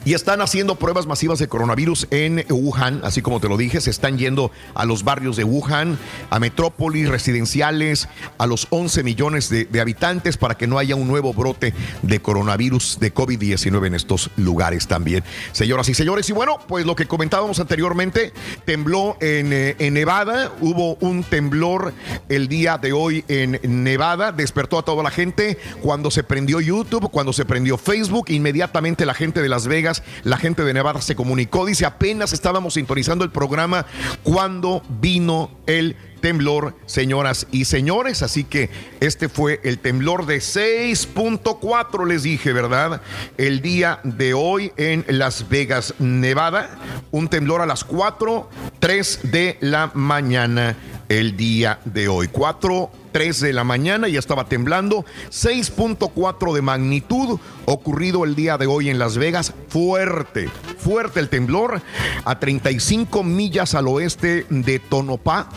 Y 0.04 0.14
están 0.14 0.40
haciendo 0.40 0.76
pruebas 0.76 1.06
masivas 1.06 1.38
de 1.38 1.48
coronavirus 1.48 2.08
en 2.10 2.44
Wuhan, 2.50 3.00
así 3.04 3.22
como 3.22 3.40
te 3.40 3.48
lo 3.48 3.56
dije, 3.56 3.80
se 3.80 3.90
están 3.90 4.18
yendo 4.18 4.50
a 4.74 4.84
los 4.84 5.04
barrios 5.04 5.36
de 5.36 5.44
Wuhan, 5.44 5.98
a 6.30 6.38
metrópolis 6.38 7.08
residenciales, 7.08 8.08
a 8.38 8.46
los 8.46 8.66
11 8.70 9.02
millones 9.02 9.48
de, 9.48 9.68
habitantes 9.80 10.36
para 10.36 10.56
que 10.56 10.66
no 10.66 10.78
haya 10.78 10.96
un 10.96 11.08
nuevo 11.08 11.34
brote 11.34 11.74
de 12.02 12.20
coronavirus 12.20 12.98
de 13.00 13.12
COVID-19 13.12 13.86
en 13.86 13.94
estos 13.94 14.30
lugares 14.36 14.86
también. 14.86 15.24
Señoras 15.52 15.88
y 15.88 15.94
señores, 15.94 16.28
y 16.30 16.32
bueno, 16.32 16.58
pues 16.66 16.86
lo 16.86 16.96
que 16.96 17.06
comentábamos 17.06 17.60
anteriormente, 17.60 18.32
tembló 18.64 19.16
en, 19.20 19.52
eh, 19.52 19.76
en 19.78 19.94
Nevada, 19.94 20.52
hubo 20.60 20.94
un 20.96 21.22
temblor 21.24 21.92
el 22.28 22.48
día 22.48 22.78
de 22.78 22.92
hoy 22.92 23.24
en 23.28 23.60
Nevada, 23.62 24.32
despertó 24.32 24.78
a 24.78 24.84
toda 24.84 25.02
la 25.02 25.10
gente 25.10 25.58
cuando 25.82 26.10
se 26.10 26.22
prendió 26.22 26.60
YouTube, 26.60 27.10
cuando 27.10 27.32
se 27.32 27.44
prendió 27.44 27.76
Facebook, 27.76 28.26
inmediatamente 28.28 29.06
la 29.06 29.14
gente 29.14 29.42
de 29.42 29.48
Las 29.54 29.68
Vegas, 29.68 30.02
la 30.24 30.36
gente 30.36 30.64
de 30.64 30.74
Nevada 30.74 31.00
se 31.00 31.14
comunicó, 31.14 31.64
dice 31.64 31.86
apenas 31.86 32.32
estábamos 32.32 32.74
sintonizando 32.74 33.24
el 33.24 33.30
programa 33.30 33.86
cuando 34.24 34.82
vino 35.00 35.48
el 35.66 35.96
temblor, 36.24 36.74
señoras 36.86 37.46
y 37.52 37.66
señores. 37.66 38.22
Así 38.22 38.44
que 38.44 38.70
este 39.00 39.28
fue 39.28 39.60
el 39.62 39.78
temblor 39.78 40.24
de 40.24 40.38
6.4, 40.38 42.06
les 42.06 42.22
dije, 42.22 42.54
¿verdad? 42.54 43.02
El 43.36 43.60
día 43.60 44.00
de 44.04 44.32
hoy 44.32 44.72
en 44.78 45.04
Las 45.06 45.50
Vegas, 45.50 45.92
Nevada. 45.98 46.78
Un 47.10 47.28
temblor 47.28 47.60
a 47.60 47.66
las 47.66 47.84
4, 47.84 48.48
3 48.80 49.20
de 49.24 49.58
la 49.60 49.90
mañana 49.92 50.76
el 51.08 51.36
día 51.36 51.80
de 51.84 52.08
hoy. 52.08 52.28
4, 52.28 52.90
3 53.12 53.40
de 53.40 53.52
la 53.52 53.64
mañana 53.64 54.08
ya 54.08 54.18
estaba 54.18 54.44
temblando. 54.44 55.04
6.4 55.30 56.52
de 56.54 56.62
magnitud 56.62 57.38
ocurrido 57.64 58.24
el 58.24 58.34
día 58.34 58.58
de 58.58 58.66
hoy 58.66 58.90
en 58.90 58.98
Las 58.98 59.16
Vegas. 59.16 59.54
Fuerte, 59.68 60.48
fuerte 60.78 61.20
el 61.20 61.28
temblor 61.28 61.80
a 62.24 62.38
35 62.38 63.22
millas 63.22 63.74
al 63.74 63.88
oeste 63.88 64.46
de 64.50 64.78
Tonopah, 64.78 65.48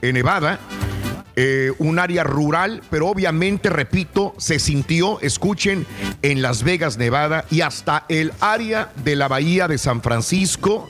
en 0.00 0.14
Nevada. 0.14 0.58
Eh, 1.34 1.72
un 1.78 1.98
área 1.98 2.24
rural, 2.24 2.82
pero 2.90 3.08
obviamente, 3.08 3.70
repito, 3.70 4.34
se 4.36 4.58
sintió, 4.58 5.18
escuchen, 5.20 5.86
en 6.20 6.42
Las 6.42 6.62
Vegas, 6.62 6.98
Nevada, 6.98 7.46
y 7.50 7.62
hasta 7.62 8.04
el 8.08 8.32
área 8.40 8.92
de 9.02 9.16
la 9.16 9.28
bahía 9.28 9.66
de 9.66 9.78
San 9.78 10.02
Francisco, 10.02 10.88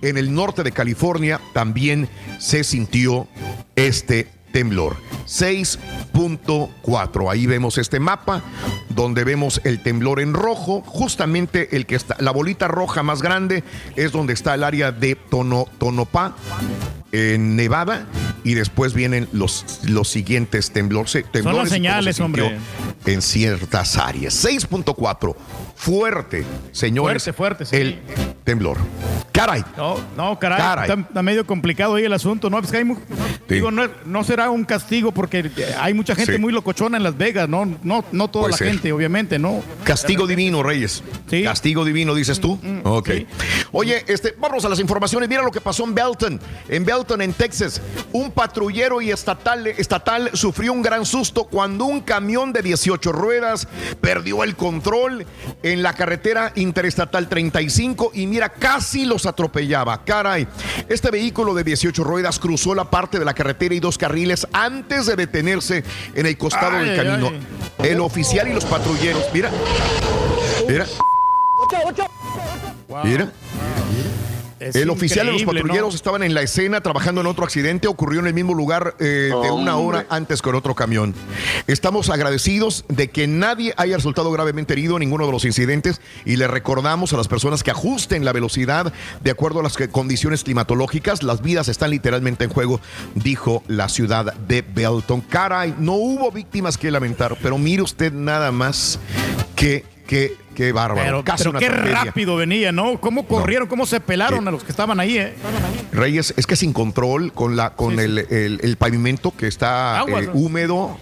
en 0.00 0.16
el 0.16 0.32
norte 0.34 0.62
de 0.62 0.72
California, 0.72 1.40
también 1.52 2.08
se 2.38 2.64
sintió 2.64 3.28
este 3.76 4.28
temblor. 4.52 4.96
6.4. 5.26 7.30
Ahí 7.30 7.46
vemos 7.46 7.78
este 7.78 7.98
mapa 7.98 8.42
donde 8.90 9.24
vemos 9.24 9.60
el 9.64 9.82
temblor 9.82 10.20
en 10.20 10.34
rojo, 10.34 10.82
justamente 10.86 11.76
el 11.76 11.86
que 11.86 11.96
está, 11.96 12.16
la 12.20 12.30
bolita 12.30 12.68
roja 12.68 13.02
más 13.02 13.22
grande 13.22 13.64
es 13.96 14.12
donde 14.12 14.34
está 14.34 14.54
el 14.54 14.64
área 14.64 14.92
de 14.92 15.16
Tono, 15.16 15.66
Tonopah, 15.78 16.34
en 17.10 17.56
Nevada, 17.56 18.06
y 18.44 18.54
después 18.54 18.94
vienen 18.94 19.28
los, 19.32 19.80
los 19.84 20.08
siguientes 20.08 20.70
temblores. 20.70 21.24
cómo 21.42 21.64
se 21.64 21.70
señales, 21.70 22.20
hombre. 22.20 22.58
En 23.06 23.22
ciertas 23.22 23.98
áreas. 23.98 24.44
6.4. 24.44 25.34
Fuerte, 25.74 26.44
señores. 26.70 27.24
Fuerte, 27.24 27.32
fuerte, 27.32 27.66
sí. 27.66 27.76
El 27.76 28.00
temblor. 28.44 28.78
Caray. 29.32 29.64
No, 29.76 29.96
no, 30.16 30.38
caray, 30.38 30.58
Caray. 30.58 30.90
Está, 30.90 31.00
está 31.00 31.22
medio 31.22 31.46
complicado 31.46 31.96
ahí 31.96 32.04
el 32.04 32.12
asunto, 32.12 32.50
¿no? 32.50 32.60
Pues 32.60 32.72
hay 32.72 32.84
digo, 33.48 33.70
no, 33.70 33.88
no 34.04 34.24
será 34.24 34.41
un 34.50 34.64
castigo 34.64 35.12
porque 35.12 35.50
hay 35.80 35.94
mucha 35.94 36.14
gente 36.14 36.32
Sí. 36.34 36.38
muy 36.38 36.52
locochona 36.52 36.96
en 36.96 37.02
Las 37.02 37.16
Vegas, 37.16 37.48
¿no? 37.48 37.64
No, 37.82 38.04
no 38.12 38.28
toda 38.28 38.42
Puede 38.44 38.52
la 38.52 38.56
ser. 38.58 38.68
gente, 38.68 38.92
obviamente, 38.92 39.38
¿no? 39.38 39.62
Castigo 39.84 40.26
divino, 40.26 40.62
Reyes. 40.62 41.02
Castigo 41.44 41.84
divino, 41.84 42.14
dices 42.14 42.40
tú. 42.40 42.58
ok. 42.84 43.10
Oye, 43.72 44.04
este, 44.08 44.34
vamos 44.38 44.64
a 44.64 44.68
las 44.68 44.80
informaciones. 44.80 45.28
Mira 45.28 45.42
lo 45.42 45.50
que 45.50 45.60
pasó 45.60 45.84
en 45.84 45.94
Belton. 45.94 46.40
En 46.68 46.84
Belton, 46.84 47.22
en 47.22 47.32
Texas. 47.32 47.80
Un 48.12 48.30
patrullero 48.32 49.00
y 49.00 49.10
estatal, 49.10 49.66
estatal 49.68 50.30
sufrió 50.34 50.72
un 50.72 50.82
gran 50.82 51.06
susto 51.06 51.44
cuando 51.44 51.84
un 51.84 52.00
camión 52.00 52.52
de 52.52 52.62
18 52.62 53.12
ruedas 53.12 53.68
perdió 54.00 54.42
el 54.42 54.56
control 54.56 55.26
en 55.62 55.82
la 55.82 55.92
carretera 55.94 56.52
interestatal 56.56 57.28
35 57.28 58.10
y 58.14 58.26
mira, 58.26 58.48
casi 58.48 59.04
lo 59.04 59.12
los 59.12 59.26
atropellaba. 59.26 60.02
Caray, 60.06 60.48
este 60.88 61.10
vehículo 61.10 61.52
de 61.52 61.64
18 61.64 62.02
ruedas 62.02 62.38
cruzó 62.38 62.74
la 62.74 62.88
parte 62.88 63.18
de 63.18 63.26
la 63.26 63.34
carretera 63.34 63.74
y 63.74 63.78
dos 63.78 63.98
carriles 63.98 64.31
antes 64.52 65.06
de 65.06 65.16
detenerse 65.16 65.84
en 66.14 66.26
el 66.26 66.36
costado 66.36 66.78
Ay, 66.78 66.88
del 66.88 67.00
ay, 67.00 67.06
camino. 67.06 67.32
El 67.82 68.00
oficial 68.00 68.48
y 68.48 68.52
los 68.52 68.64
patrulleros, 68.64 69.24
mira, 69.32 69.50
mira, 70.68 70.86
mira. 73.04 73.28
Es 74.68 74.76
el 74.76 74.90
oficial 74.90 75.28
y 75.28 75.32
los 75.32 75.42
patrulleros 75.44 75.92
¿no? 75.92 75.96
estaban 75.96 76.22
en 76.22 76.34
la 76.34 76.42
escena 76.42 76.80
trabajando 76.80 77.20
en 77.20 77.26
otro 77.26 77.44
accidente. 77.44 77.88
Ocurrió 77.88 78.20
en 78.20 78.26
el 78.26 78.34
mismo 78.34 78.54
lugar 78.54 78.94
eh, 78.98 79.30
de 79.30 79.50
una 79.50 79.76
hora 79.76 80.06
antes 80.08 80.42
con 80.42 80.54
otro 80.54 80.74
camión. 80.74 81.14
Estamos 81.66 82.10
agradecidos 82.10 82.84
de 82.88 83.08
que 83.10 83.26
nadie 83.26 83.74
haya 83.76 83.96
resultado 83.96 84.30
gravemente 84.30 84.72
herido 84.72 84.96
en 84.96 85.00
ninguno 85.00 85.26
de 85.26 85.32
los 85.32 85.44
incidentes 85.44 86.00
y 86.24 86.36
le 86.36 86.46
recordamos 86.48 87.12
a 87.12 87.16
las 87.16 87.28
personas 87.28 87.62
que 87.62 87.70
ajusten 87.70 88.24
la 88.24 88.32
velocidad 88.32 88.92
de 89.22 89.30
acuerdo 89.30 89.60
a 89.60 89.62
las 89.62 89.76
condiciones 89.90 90.44
climatológicas. 90.44 91.22
Las 91.22 91.42
vidas 91.42 91.68
están 91.68 91.90
literalmente 91.90 92.44
en 92.44 92.50
juego, 92.50 92.80
dijo 93.14 93.62
la 93.68 93.88
ciudad 93.88 94.34
de 94.34 94.62
Belton. 94.62 95.20
Caray, 95.22 95.74
no 95.78 95.94
hubo 95.94 96.30
víctimas 96.30 96.78
que 96.78 96.90
lamentar, 96.90 97.36
pero 97.42 97.58
mire 97.58 97.82
usted 97.82 98.12
nada 98.12 98.52
más 98.52 98.98
que, 99.56 99.84
que, 100.06 100.36
que 100.52 100.72
bárbaro. 100.72 101.04
Pero, 101.04 101.24
Casi 101.24 101.38
pero 101.44 101.50
una 101.50 101.58
qué 101.60 101.66
tragedia. 101.66 102.04
rápido 102.04 102.36
venía, 102.36 102.72
¿no? 102.72 103.00
¿Cómo 103.00 103.26
corrieron? 103.26 103.68
¿Cómo 103.68 103.86
se 103.86 104.00
pelaron 104.00 104.46
a 104.48 104.50
los 104.50 104.62
que 104.64 104.70
estaban 104.70 105.00
ahí, 105.00 105.18
eh? 105.18 105.34
Reyes, 105.92 106.32
es 106.36 106.46
que 106.46 106.56
sin 106.56 106.72
control, 106.72 107.32
con 107.32 107.56
la 107.56 107.70
con 107.74 107.98
el, 108.00 108.18
el- 108.30 108.60
el 108.62 108.76
pavimento 108.76 109.34
que 109.36 109.46
está 109.46 109.98
Aguas, 109.98 110.24
eh, 110.24 110.30
húmedo, 110.32 110.96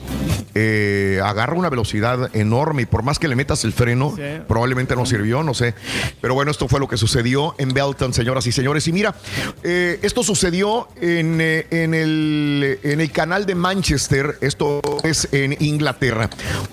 eh, 0.55 1.21
agarra 1.25 1.55
una 1.55 1.69
velocidad 1.71 2.35
enorme 2.35 2.83
y 2.83 2.87
por 2.87 3.03
más 3.03 3.19
que 3.19 3.29
le 3.29 3.37
metas 3.37 3.65
el 3.65 3.73
freno, 3.73 4.15
Sí. 4.17 4.23
probablemente 4.49 4.97
no 4.97 5.07
sirvió, 5.07 5.43
no 5.43 5.55
sé. 5.55 5.75
Pero 6.21 6.35
bueno, 6.35 6.51
esto 6.51 6.67
fue 6.69 6.81
lo 6.81 6.89
que 6.89 6.97
sucedió 6.97 7.55
en 7.59 7.73
Belton, 7.73 8.13
señoras 8.13 8.47
y 8.47 8.53
señores. 8.53 8.87
Y 8.89 8.93
mira, 8.93 9.15
eh, 9.63 9.99
esto 10.03 10.23
sucedió 10.23 10.89
en, 11.01 11.41
en, 11.41 11.95
el, 11.95 12.79
en 12.83 13.01
el 13.01 13.13
canal 13.13 13.47
de 13.47 13.55
Manchester, 13.55 14.39
esto 14.41 14.81
es 15.05 15.29
en 15.33 15.57
Inglaterra. 15.61 16.29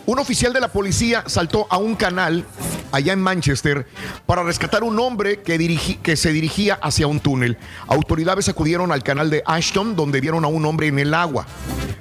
Un 0.05 0.19
oficial 0.19 0.53
de 0.53 0.59
la 0.59 0.69
policía 0.71 1.23
saltó 1.27 1.67
a 1.69 1.77
un 1.77 1.95
canal 1.95 2.45
allá 2.91 3.13
en 3.13 3.21
Manchester 3.21 3.85
para 4.25 4.43
rescatar 4.43 4.83
un 4.83 4.99
hombre 4.99 5.41
que, 5.41 5.97
que 6.01 6.15
se 6.15 6.31
dirigía 6.31 6.75
hacia 6.75 7.07
un 7.07 7.19
túnel. 7.19 7.57
Autoridades 7.87 8.49
acudieron 8.49 8.91
al 8.91 9.03
canal 9.03 9.29
de 9.29 9.43
Ashton 9.45 9.95
donde 9.95 10.21
vieron 10.21 10.45
a 10.45 10.47
un 10.47 10.65
hombre 10.65 10.87
en 10.87 10.99
el 10.99 11.13
agua. 11.13 11.45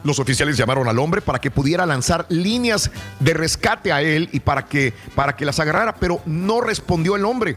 Los 0.05 0.19
oficiales 0.21 0.57
llamaron 0.57 0.89
al 0.89 0.99
hombre 0.99 1.21
para 1.21 1.41
que 1.41 1.51
pudiera 1.51 1.85
lanzar 1.85 2.27
líneas 2.29 2.91
de 3.19 3.35
rescate 3.35 3.93
a 3.93 4.03
él 4.03 4.29
y 4.33 4.41
para 4.41 4.67
que, 4.67 4.93
para 5.15 5.35
que 5.35 5.45
las 5.45 5.59
agarrara, 5.59 5.97
pero 5.97 6.21
no 6.27 6.61
respondió 6.61 7.17
el 7.17 7.25
hombre. 7.25 7.57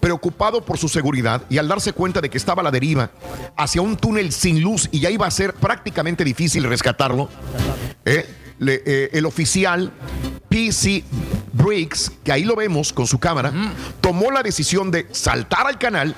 Preocupado 0.00 0.64
por 0.64 0.78
su 0.78 0.88
seguridad 0.88 1.42
y 1.50 1.58
al 1.58 1.68
darse 1.68 1.92
cuenta 1.92 2.20
de 2.20 2.30
que 2.30 2.38
estaba 2.38 2.62
a 2.62 2.64
la 2.64 2.70
deriva 2.70 3.10
hacia 3.56 3.82
un 3.82 3.96
túnel 3.96 4.32
sin 4.32 4.62
luz 4.62 4.88
y 4.90 5.00
ya 5.00 5.10
iba 5.10 5.26
a 5.26 5.30
ser 5.30 5.52
prácticamente 5.54 6.24
difícil 6.24 6.64
rescatarlo, 6.64 7.28
eh, 8.04 8.26
eh, 8.60 9.10
el 9.12 9.26
oficial 9.26 9.92
PC 10.52 11.02
Briggs, 11.54 12.12
que 12.22 12.30
ahí 12.30 12.44
lo 12.44 12.54
vemos 12.54 12.92
con 12.92 13.06
su 13.06 13.18
cámara, 13.18 13.50
tomó 14.02 14.30
la 14.30 14.42
decisión 14.42 14.90
de 14.90 15.06
saltar 15.10 15.66
al 15.66 15.78
canal 15.78 16.14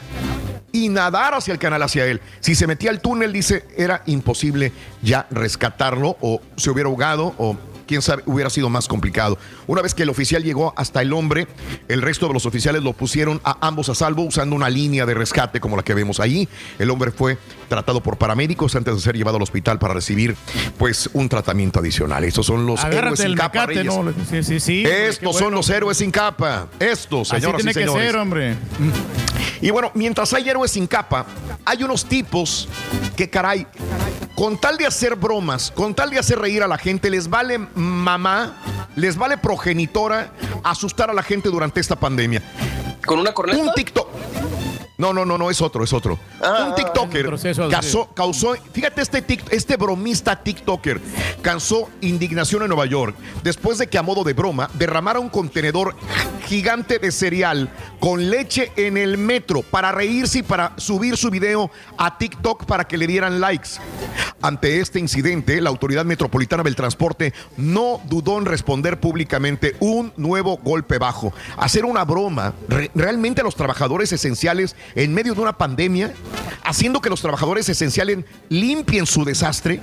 y 0.73 0.89
nadar 0.89 1.35
hacia 1.35 1.53
el 1.53 1.61
canal 1.61 1.81
hacia 1.85 2.05
él. 2.05 2.21
Si 2.41 2.57
se 2.57 2.67
metía 2.67 2.91
al 2.91 3.01
túnel, 3.01 3.33
dice, 3.33 3.65
era 3.77 4.03
imposible 4.07 4.73
ya 5.03 5.29
rescatarlo 5.31 6.17
o 6.21 6.43
se 6.57 6.69
hubiera 6.71 6.89
ahogado 6.89 7.33
o 7.39 7.57
quién 7.87 8.03
sabe, 8.03 8.23
hubiera 8.27 8.51
sido 8.51 8.69
más 8.69 8.89
complicado. 8.89 9.39
Una 9.67 9.83
vez 9.83 9.95
que 9.95 10.03
el 10.03 10.11
oficial 10.11 10.43
llegó 10.43 10.73
hasta 10.77 11.03
el 11.03 11.13
hombre, 11.13 11.47
el 11.89 12.03
resto 12.03 12.27
de 12.29 12.35
los 12.35 12.47
oficiales 12.47 12.83
lo 12.83 12.93
pusieron 12.93 13.41
a 13.45 13.67
ambos 13.67 13.89
a 13.89 13.95
salvo 13.95 14.23
usando 14.23 14.57
una 14.57 14.71
línea 14.71 15.07
de 15.07 15.15
rescate 15.15 15.61
como 15.61 15.77
la 15.77 15.83
que 15.83 15.95
vemos 15.95 16.21
ahí. 16.21 16.49
El 16.79 16.91
hombre 16.91 17.11
fue 17.11 17.39
tratado 17.69 18.03
por 18.03 18.17
paramédicos 18.17 18.75
antes 18.77 18.95
de 18.95 19.01
ser 19.01 19.17
llevado 19.17 19.37
al 19.37 19.43
hospital 19.43 19.79
para 19.79 19.95
recibir 19.95 20.37
pues 20.79 21.09
un 21.13 21.29
tratamiento 21.29 21.81
adicional. 21.81 22.25
Estos 22.25 22.47
son 22.47 22.67
los 22.67 22.83
héroes 22.85 23.21
sin 23.21 23.35
capa, 23.35 23.67
mecate, 23.67 23.83
Reyes. 23.83 23.95
¿no? 23.95 24.13
Sí, 24.31 24.43
sí, 24.43 24.61
sí. 24.61 24.85
Estos 24.85 25.35
son 25.35 25.45
bueno. 25.45 25.57
los 25.59 25.71
héroes 25.71 25.97
sin 25.99 26.11
capa. 26.11 26.69
Estos, 26.79 27.33
Así 27.33 27.41
señoras 27.41 27.59
tiene 27.59 27.71
y 27.71 27.75
que 27.75 27.81
señores. 27.81 28.07
ser, 28.07 28.17
hombre. 28.17 28.55
Y 29.61 29.71
bueno, 29.71 29.91
mientras 29.95 30.33
hay 30.35 30.49
héroes 30.49 30.71
sin 30.73 30.87
capa, 30.87 31.27
hay 31.65 31.83
unos 31.83 32.05
tipos 32.05 32.69
que, 33.17 33.31
caray, 33.31 33.67
con 34.35 34.59
tal 34.59 34.77
de 34.77 34.87
hacer 34.87 35.15
bromas, 35.17 35.71
con 35.71 35.95
tal 35.95 36.11
de 36.11 36.19
hacer 36.19 36.39
reír 36.39 36.63
a 36.63 36.69
la 36.69 36.79
gente, 36.79 37.11
les 37.11 37.29
vale 37.29 37.59
mamá, 37.75 38.57
les 38.97 39.17
vale 39.17 39.39
progenitora 39.39 40.33
asustar 40.63 41.11
a 41.11 41.15
la 41.15 41.23
gente 41.23 41.49
durante 41.49 41.81
esta 41.81 41.97
pandemia. 41.97 42.43
¿Con 43.07 43.19
una 43.19 43.33
corneta? 43.33 43.59
Un 43.63 43.73
TikTok. 43.75 44.09
No, 44.97 45.13
no, 45.13 45.25
no, 45.25 45.37
no, 45.37 45.51
es 45.51 45.61
otro, 45.61 45.83
es 45.83 45.93
otro. 45.93 46.19
Ah, 46.41 46.67
un 46.69 46.75
TikToker 46.77 47.27
proceso, 47.27 47.69
causó, 47.69 48.07
causó, 48.15 48.55
fíjate, 48.73 49.03
este, 49.03 49.27
tic- 49.27 49.43
este 49.51 49.77
bromista 49.77 50.41
TikToker 50.41 51.01
causó 51.43 51.89
indignación 52.01 52.63
en 52.63 52.69
Nueva 52.69 52.87
York 52.87 53.17
después 53.43 53.79
de 53.79 53.89
que 53.89 53.99
a 53.99 54.03
modo 54.03 54.23
de 54.23 54.35
broma 54.35 54.71
derramara 54.75 55.19
un 55.19 55.31
contenedor 55.31 55.97
gigante 56.47 57.01
de 57.01 57.11
cereal 57.11 57.71
con 57.99 58.31
leche 58.31 58.71
en 58.77 58.97
el 58.97 59.19
metro 59.19 59.63
para 59.63 59.91
reírse 59.91 60.39
y 60.39 60.43
para 60.45 60.73
subir 60.77 61.17
su 61.17 61.29
video 61.29 61.73
a 61.99 62.17
TikTok 62.17 62.65
para 62.65 62.85
que 62.87 62.97
le 62.97 63.09
dieran 63.09 63.41
likes. 63.41 63.71
Ante 64.43 64.81
este 64.81 65.01
incidente, 65.01 65.61
la 65.61 65.71
Autoridad 65.71 66.05
Metropolitana 66.05 66.63
del 66.63 66.77
Transporte 66.77 67.33
no 67.57 68.01
dudó 68.05 68.39
en 68.39 68.45
responder 68.45 69.01
públicamente 69.01 69.75
un 69.81 70.13
nuevo 70.17 70.59
golpe 70.59 70.99
bajo. 70.99 71.33
Hacer 71.57 71.85
una 71.85 72.05
broma 72.05 72.53
re- 72.69 72.91
realmente 72.95 73.41
a 73.41 73.45
los 73.45 73.57
trabajadores 73.57 74.13
esenciales 74.13 74.77
en 74.95 75.15
medio 75.15 75.35
de 75.35 75.41
una 75.41 75.59
pandemia, 75.59 76.13
haciendo 76.63 77.01
que 77.01 77.11
los 77.11 77.21
trabajadores 77.21 77.69
esenciales 77.69 78.19
limpien 78.49 79.07
su 79.07 79.25
desastre, 79.25 79.81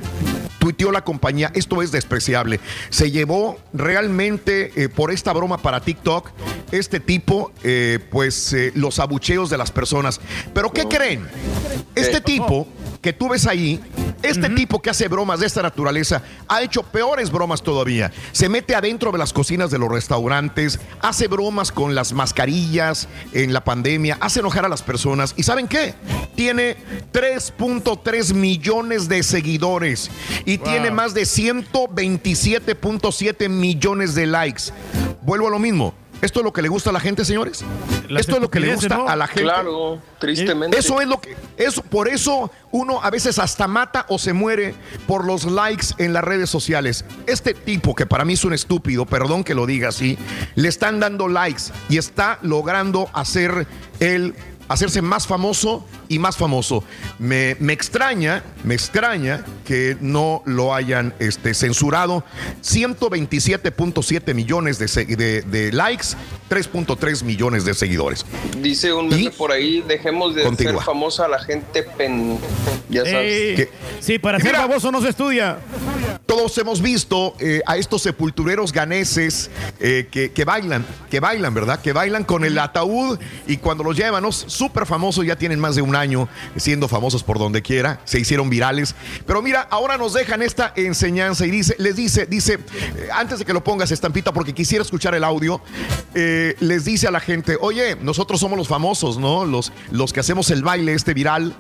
tuiteó 0.62 0.92
la 0.92 1.04
compañía, 1.04 1.52
esto 1.56 1.82
es 1.82 1.92
despreciable. 1.92 2.60
Se 2.92 3.10
llevó 3.10 3.58
realmente 3.74 4.72
eh, 4.76 4.90
por 4.90 5.12
esta 5.12 5.34
broma 5.34 5.58
para 5.58 5.82
TikTok, 5.82 6.30
este 6.72 7.00
tipo, 7.00 7.52
eh, 7.64 8.00
pues 8.12 8.54
eh, 8.54 8.72
los 8.76 9.00
abucheos 9.00 9.50
de 9.50 9.58
las 9.58 9.72
personas. 9.72 10.22
Pero 10.54 10.72
¿qué 10.72 10.88
creen? 10.88 11.28
Este 11.96 12.22
tipo 12.22 12.68
que 13.02 13.12
tú 13.12 13.30
ves 13.30 13.48
ahí, 13.48 13.82
este 14.22 14.50
tipo 14.50 14.80
que 14.82 14.92
hace 14.92 15.08
bromas 15.08 15.40
de 15.40 15.48
esta 15.48 15.64
naturaleza, 15.64 16.22
ha 16.48 16.62
hecho 16.62 16.84
peores 16.84 17.32
bromas 17.32 17.64
todavía. 17.64 18.12
Se 18.32 18.48
mete 18.48 18.76
adentro 18.76 19.12
de 19.12 19.18
las 19.18 19.34
cocinas 19.34 19.72
de 19.72 19.80
los 19.80 19.90
restaurantes, 19.90 20.80
hace 21.02 21.28
bromas 21.28 21.72
con 21.72 21.96
las 21.96 22.14
mascarillas 22.14 23.01
en 23.34 23.54
la 23.54 23.64
pandemia, 23.64 24.18
hace 24.20 24.40
enojar 24.40 24.66
a 24.66 24.70
las 24.70 24.82
personas. 24.82 25.36
¿Y 25.38 25.44
saben 25.44 25.68
qué? 25.68 25.94
Tiene 26.36 26.78
3.3 27.14 28.34
millones 28.34 29.08
de 29.08 29.22
seguidores 29.24 30.10
y 30.46 30.58
tiene 30.58 30.90
más 30.92 31.14
de 31.14 31.22
127.7 31.24 33.50
millones 33.50 34.16
de 34.16 34.26
likes. 34.26 34.64
Vuelvo 35.22 35.48
a 35.48 35.52
lo 35.52 35.60
mismo. 35.60 35.94
¿Esto 36.22 36.40
es 36.40 36.44
lo 36.44 36.54
que 36.54 36.62
le 36.62 36.70
gusta 36.70 36.92
a 36.92 36.94
la 36.94 37.00
gente, 37.00 37.26
señores? 37.26 37.64
Las 38.08 38.22
Esto 38.22 38.36
es 38.36 38.42
lo 38.42 38.52
que 38.52 38.60
le 38.60 38.74
gusta 38.74 38.96
¿no? 38.96 39.08
a 39.08 39.16
la 39.16 39.28
gente. 39.28 39.44
Claro, 39.44 40.00
tristemente. 40.20 40.78
Eso 40.78 41.02
es 41.02 41.08
lo 41.08 41.20
que, 41.20 41.36
eso, 41.58 41.82
por 41.82 42.08
eso 42.08 42.52
uno 42.72 43.02
a 43.02 43.10
veces 43.10 43.40
hasta 43.40 43.68
mata 43.68 44.06
o 44.08 44.20
se 44.20 44.34
muere 44.34 44.76
por 45.08 45.26
los 45.26 45.46
likes 45.46 45.88
en 45.98 46.14
las 46.14 46.24
redes 46.24 46.50
sociales. 46.50 47.06
Este 47.26 47.54
tipo, 47.54 47.96
que 47.96 48.06
para 48.06 48.24
mí 48.24 48.34
es 48.34 48.46
un 48.46 48.54
estúpido, 48.54 49.06
perdón 49.06 49.44
que 49.44 49.56
lo 49.56 49.66
diga 49.66 49.90
así, 49.90 50.18
le 50.56 50.68
están 50.68 51.00
dando 51.00 51.28
likes 51.28 51.64
y 51.90 51.98
está 51.98 52.38
logrando 52.44 53.10
hacer 53.14 53.68
el 54.00 54.36
hacerse 54.72 55.02
más 55.02 55.28
famoso 55.28 55.86
y 56.12 56.20
más 56.20 56.36
famoso. 56.38 56.84
Me, 57.20 57.56
me 57.60 57.74
extraña, 57.74 58.44
me 58.64 58.74
extraña 58.76 59.46
que 59.66 59.96
no 60.02 60.44
lo 60.46 60.74
hayan 60.76 61.14
este, 61.20 61.54
censurado. 61.54 62.24
127.7 62.62 64.34
millones 64.34 64.78
de, 64.80 65.06
de- 65.16 65.42
de 65.42 65.72
likes, 65.72 66.08
3.3 66.50 67.24
millones 67.24 67.66
de 67.66 67.74
seguidores. 67.74 68.26
Dice 68.60 68.94
un 68.94 69.08
meme 69.10 69.32
por 69.32 69.52
ahí, 69.52 69.82
dejemos 69.88 70.36
de 70.36 70.44
Continúa. 70.44 70.74
ser 70.76 70.84
famosa 70.86 71.26
a 71.26 71.28
la 71.30 71.40
gente 71.40 71.84
pen... 71.84 72.38
Ya 72.90 73.06
sabes. 73.06 73.56
Que- 73.56 73.70
sí, 74.00 74.20
para 74.20 74.38
ser 74.40 74.48
Mira. 74.52 74.62
famoso 74.64 74.92
no 74.92 75.02
se 75.02 75.10
estudia. 75.10 75.60
Todos 76.26 76.58
hemos 76.58 76.82
visto 76.82 77.36
eh, 77.40 77.62
a 77.66 77.78
estos 77.78 78.02
sepultureros 78.02 78.72
ganeses 78.72 79.50
eh, 79.80 80.08
que, 80.12 80.32
que 80.32 80.46
bailan, 80.46 80.86
que 81.10 81.20
bailan, 81.20 81.54
¿verdad? 81.54 81.82
Que 81.82 81.94
bailan 81.94 82.24
con 82.26 82.44
el 82.46 82.58
ataúd 82.58 83.18
y 83.48 83.58
cuando 83.58 83.84
los 83.84 83.96
llevan, 83.98 84.24
¿no? 84.24 84.32
súper 84.32 84.86
famosos, 84.86 85.26
ya 85.26 85.36
tienen 85.36 85.60
más 85.60 85.76
de 85.76 85.82
un 85.82 85.96
año 85.96 86.01
siendo 86.56 86.88
famosos 86.88 87.24
por 87.24 87.40
donde 87.40 87.62
quiera, 87.62 88.00
se 88.06 88.20
hicieron 88.20 88.50
virales. 88.50 88.96
Pero 89.26 89.42
mira, 89.42 89.68
ahora 89.70 89.98
nos 89.98 90.14
dejan 90.14 90.42
esta 90.42 90.74
enseñanza 90.76 91.46
y 91.46 91.52
dice, 91.52 91.76
les 91.78 91.96
dice, 91.96 92.26
dice, 92.26 92.60
eh, 92.96 93.10
antes 93.14 93.40
de 93.40 93.46
que 93.46 93.54
lo 93.54 93.64
pongas 93.64 93.92
estampita, 93.92 94.34
porque 94.34 94.54
quisiera 94.54 94.84
escuchar 94.84 95.16
el 95.16 95.24
audio, 95.24 95.62
eh, 96.14 96.56
les 96.60 96.86
dice 96.86 97.08
a 97.08 97.12
la 97.12 97.20
gente, 97.20 97.58
oye, 97.60 97.96
nosotros 98.02 98.40
somos 98.40 98.58
los 98.58 98.68
famosos, 98.68 99.18
¿no? 99.18 99.46
Los, 99.46 99.72
los 99.92 100.14
que 100.14 100.20
hacemos 100.20 100.50
el 100.52 100.64
baile 100.64 100.94
este 100.94 101.14
viral. 101.14 101.56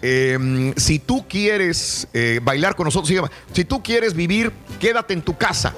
Eh, 0.00 0.72
si 0.76 0.98
tú 0.98 1.26
quieres 1.28 2.08
eh, 2.12 2.40
bailar 2.42 2.76
con 2.76 2.84
nosotros, 2.84 3.30
si 3.52 3.64
tú 3.64 3.82
quieres 3.82 4.14
vivir, 4.14 4.52
quédate 4.78 5.14
en 5.14 5.22
tu 5.22 5.36
casa. 5.36 5.74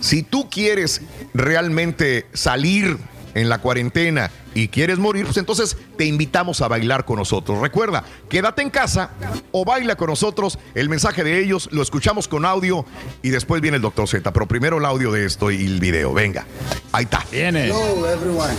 Si 0.00 0.22
tú 0.22 0.48
quieres 0.50 1.02
realmente 1.32 2.26
salir 2.32 2.98
en 3.34 3.48
la 3.48 3.58
cuarentena, 3.58 4.30
y 4.54 4.68
quieres 4.68 4.98
morir, 4.98 5.24
pues 5.24 5.36
entonces 5.36 5.76
te 5.98 6.04
invitamos 6.04 6.60
a 6.60 6.68
bailar 6.68 7.04
con 7.04 7.18
nosotros. 7.18 7.60
Recuerda, 7.60 8.04
quédate 8.28 8.62
en 8.62 8.70
casa 8.70 9.10
o 9.52 9.64
baila 9.64 9.96
con 9.96 10.08
nosotros. 10.08 10.58
El 10.74 10.88
mensaje 10.88 11.24
de 11.24 11.40
ellos 11.40 11.68
lo 11.72 11.82
escuchamos 11.82 12.28
con 12.28 12.44
audio 12.44 12.86
y 13.22 13.30
después 13.30 13.60
viene 13.60 13.76
el 13.76 13.82
doctor 13.82 14.08
Z. 14.08 14.32
Pero 14.32 14.46
primero 14.46 14.78
el 14.78 14.84
audio 14.84 15.10
de 15.10 15.26
esto 15.26 15.50
y 15.50 15.64
el 15.64 15.80
video. 15.80 16.12
Venga, 16.14 16.46
ahí 16.92 17.04
está. 17.04 17.24
Viene. 17.30 17.64
Hello, 17.64 18.06
everyone. 18.08 18.54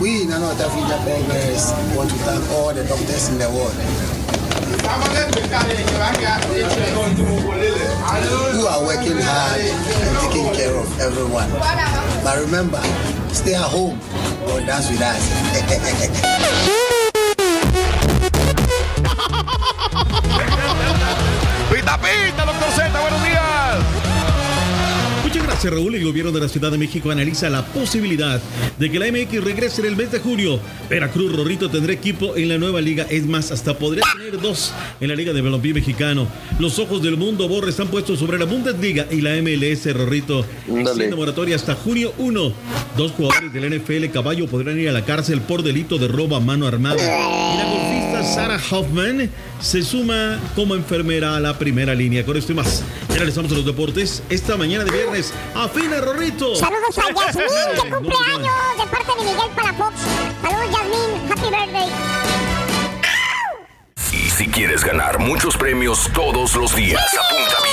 We, 0.00 0.24
Nano 0.26 0.50
Africa 0.50 0.96
Progress, 1.04 1.74
want 1.96 2.08
to 2.08 2.16
thank 2.18 2.50
all 2.52 2.72
the 2.72 2.84
doctors 2.84 3.28
in 3.30 3.38
the 3.38 3.50
world 3.50 4.37
who 8.58 8.66
are 8.66 8.82
working 8.84 9.16
hard 9.20 9.60
and 9.60 10.18
taking 10.20 10.52
care 10.54 10.76
of 10.76 11.00
everyone. 11.00 11.50
But 12.24 12.38
remember, 12.40 12.80
stay 13.32 13.54
at 13.54 13.62
home 13.62 13.98
or 14.50 14.60
dance 14.60 14.90
with 14.90 15.00
us. 15.00 15.22
Pita, 21.68 21.98
pita, 22.02 22.44
doctor 22.44 22.70
Z, 22.72 22.88
buenos 22.98 23.22
días. 23.22 23.47
Muchas 25.38 25.52
gracias, 25.52 25.72
Raúl. 25.72 25.94
El 25.94 26.04
gobierno 26.04 26.32
de 26.32 26.40
la 26.40 26.48
Ciudad 26.48 26.72
de 26.72 26.78
México 26.78 27.12
analiza 27.12 27.48
la 27.48 27.64
posibilidad 27.64 28.40
de 28.76 28.90
que 28.90 28.98
la 28.98 29.06
MX 29.06 29.44
regrese 29.44 29.82
en 29.82 29.86
el 29.86 29.96
mes 29.96 30.10
de 30.10 30.18
junio. 30.18 30.58
Veracruz 30.90 31.34
Rorrito 31.36 31.70
tendrá 31.70 31.92
equipo 31.92 32.36
en 32.36 32.48
la 32.48 32.58
nueva 32.58 32.80
liga. 32.80 33.06
Es 33.08 33.24
más, 33.24 33.52
hasta 33.52 33.78
podría 33.78 34.02
tener 34.16 34.40
dos 34.40 34.72
en 35.00 35.08
la 35.08 35.14
Liga 35.14 35.32
de 35.32 35.40
Balompié 35.40 35.74
Mexicano. 35.74 36.26
Los 36.58 36.80
ojos 36.80 37.02
del 37.02 37.16
mundo, 37.16 37.46
Borre, 37.46 37.70
están 37.70 37.86
puestos 37.86 38.18
sobre 38.18 38.36
la 38.36 38.46
Bundesliga 38.46 39.06
y 39.12 39.20
la 39.20 39.30
MLS, 39.40 39.94
Rorrito. 39.94 40.44
Extiende 40.66 41.14
moratoria 41.14 41.54
hasta 41.54 41.76
junio 41.76 42.12
1. 42.18 42.52
Dos 42.96 43.12
jugadores 43.12 43.52
del 43.52 43.78
NFL 43.78 44.06
Caballo 44.12 44.48
podrán 44.48 44.76
ir 44.80 44.88
a 44.88 44.92
la 44.92 45.04
cárcel 45.04 45.40
por 45.40 45.62
delito 45.62 45.98
de 45.98 46.08
robo 46.08 46.34
a 46.34 46.40
mano 46.40 46.66
armada. 46.66 46.96
Y 46.96 47.58
la 47.58 47.64
golfista 47.64 48.24
Sarah 48.24 48.60
Hoffman 48.70 49.30
se 49.60 49.82
suma 49.82 50.38
como 50.54 50.74
enfermera 50.74 51.36
a 51.36 51.40
la 51.40 51.58
primera 51.58 51.94
línea. 51.94 52.24
Con 52.24 52.36
esto 52.36 52.52
y 52.52 52.54
más, 52.56 52.82
ya 53.08 53.16
regresamos 53.16 53.52
a 53.52 53.54
los 53.54 53.64
deportes. 53.64 54.22
Esta 54.30 54.56
mañana 54.56 54.84
de 54.84 54.92
viernes, 54.92 55.27
afina 55.54 56.00
Rorrito. 56.00 56.54
Saludos 56.56 56.98
a 56.98 57.10
Yasmín, 57.12 57.82
que 57.82 57.90
cumple 57.90 58.14
años 58.34 58.54
de 58.78 58.86
parte 58.86 59.12
de 59.18 59.24
Miguel 59.24 59.50
Palafox. 59.54 59.94
Saludos, 60.42 60.70
Yasmín. 60.70 61.32
Happy 61.32 61.50
birthday. 61.50 61.88
Y 64.12 64.30
si 64.30 64.48
quieres 64.48 64.84
ganar 64.84 65.18
muchos 65.18 65.56
premios 65.56 66.08
todos 66.14 66.54
los 66.54 66.74
días, 66.74 67.02
apunta 67.14 67.56
bien. 67.62 67.67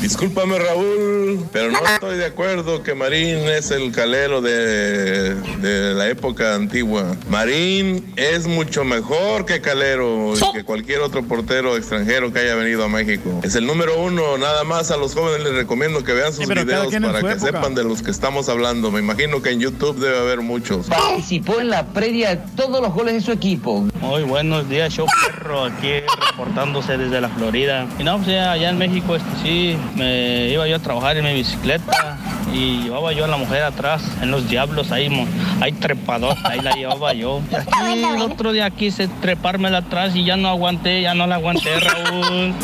Discúlpame 0.00 0.58
Raúl, 0.58 1.44
pero 1.52 1.70
no 1.70 1.78
estoy 1.84 2.16
de 2.16 2.24
acuerdo 2.24 2.82
que 2.82 2.94
Marín 2.94 3.36
es 3.48 3.70
el 3.70 3.92
calero 3.92 4.40
de, 4.40 5.34
de 5.34 5.94
la 5.94 6.08
época 6.08 6.54
antigua. 6.54 7.16
Marín 7.28 8.10
es 8.16 8.46
mucho 8.46 8.82
mejor 8.82 9.44
que 9.44 9.60
calero 9.60 10.32
y 10.34 10.52
que 10.54 10.64
cualquier 10.64 11.00
otro 11.00 11.22
portero 11.22 11.76
extranjero 11.76 12.32
que 12.32 12.38
haya 12.38 12.54
venido 12.54 12.82
a 12.84 12.88
México. 12.88 13.40
Es 13.42 13.56
el 13.56 13.66
número 13.66 14.00
uno, 14.00 14.38
nada 14.38 14.64
más 14.64 14.90
a 14.90 14.96
los 14.96 15.14
jóvenes 15.14 15.44
les 15.44 15.54
recomiendo 15.54 16.02
que 16.02 16.14
vean 16.14 16.32
sus 16.32 16.48
cada 16.48 16.62
videos 16.64 16.94
para 16.94 17.20
su 17.20 17.26
que 17.26 17.32
época. 17.32 17.46
sepan 17.46 17.74
de 17.74 17.84
los 17.84 18.02
que 18.02 18.10
estamos 18.10 18.48
hablando. 18.48 18.90
Me 18.90 19.00
imagino 19.00 19.42
que 19.42 19.50
en 19.50 19.60
YouTube 19.60 19.98
debe 19.98 20.18
haber 20.18 20.40
muchos. 20.40 20.86
Participó 20.86 21.60
en 21.60 21.68
la 21.68 21.86
previa 21.86 22.30
de 22.30 22.42
todos 22.56 22.80
los 22.80 22.94
goles 22.94 23.14
de 23.14 23.20
su 23.20 23.32
equipo. 23.32 23.86
Muy 24.00 24.22
buenos 24.22 24.66
días, 24.66 24.94
show 24.94 25.06
perro, 25.26 25.64
aquí 25.64 25.92
reportándose 26.30 26.96
desde 26.96 27.20
la 27.20 27.28
Florida. 27.28 27.86
Y 27.98 28.02
no, 28.04 28.16
pues 28.16 28.28
allá 28.28 28.70
en 28.70 28.78
México, 28.78 29.14
este, 29.14 29.28
sí, 29.42 29.76
me 29.96 30.48
iba 30.48 30.66
yo 30.66 30.76
a 30.76 30.78
trabajar 30.78 31.16
en 31.16 31.24
mi 31.24 31.34
bicicleta 31.34 32.16
y 32.52 32.82
llevaba 32.82 33.12
yo 33.12 33.24
a 33.24 33.28
la 33.28 33.36
mujer 33.36 33.62
atrás, 33.62 34.02
en 34.22 34.30
los 34.30 34.48
diablos, 34.48 34.90
ahí, 34.92 35.08
ahí 35.60 35.72
trepador, 35.72 36.36
ahí 36.44 36.60
la 36.60 36.72
llevaba 36.72 37.12
yo. 37.12 37.40
Y 37.50 37.54
aquí, 37.56 38.04
el 38.04 38.22
otro 38.22 38.52
día 38.52 38.70
quise 38.70 39.08
trepármela 39.08 39.78
atrás 39.78 40.14
y 40.14 40.24
ya 40.24 40.36
no 40.36 40.48
aguanté, 40.48 41.02
ya 41.02 41.14
no 41.14 41.26
la 41.26 41.36
aguanté, 41.36 41.78
Raúl. 41.80 42.54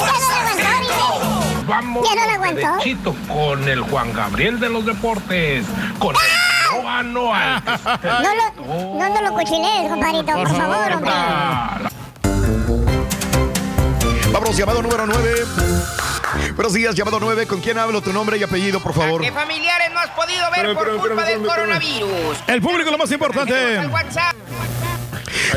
Vamos 1.67 2.07
Ya 2.09 2.15
no 2.15 2.27
la 2.27 2.35
aguantó. 2.35 2.61
derechito 2.77 3.15
con 3.29 3.69
el 3.69 3.81
Juan 3.81 4.13
Gabriel 4.13 4.61
de 4.61 4.69
los 4.69 4.87
deportes, 4.87 5.67
con 5.99 6.15
el 6.15 6.83
Noa 6.83 7.03
Noa. 7.03 7.63
No 8.03 8.35
lo, 8.35 8.99
no, 8.99 9.09
no 9.15 9.21
lo 9.23 9.33
cochinees, 9.35 9.91
compadrito, 9.91 10.33
por 10.33 10.49
favor, 10.49 10.93
hombre. 10.93 11.13
Vámonos, 14.33 14.57
llamado 14.57 14.83
número 14.83 15.07
9. 15.07 15.31
Buenos 16.55 16.73
días, 16.73 16.95
llamado 16.95 17.19
9. 17.21 17.47
¿Con 17.47 17.61
quién 17.61 17.79
hablo? 17.79 18.01
Tu 18.01 18.13
nombre 18.13 18.39
y 18.39 18.43
apellido, 18.43 18.81
por 18.81 18.93
favor. 18.95 19.21
¿Qué 19.21 19.33
familiares 19.33 19.89
no 19.93 20.01
has 20.01 20.11
podido 20.11 20.51
ver 20.55 20.75
por 20.75 20.97
culpa 20.97 21.25
del 21.25 21.43
coronavirus? 21.43 22.39
El 22.47 22.63
público 22.63 22.91
lo 22.91 22.99
más 22.99 23.11
importante. 23.13 23.81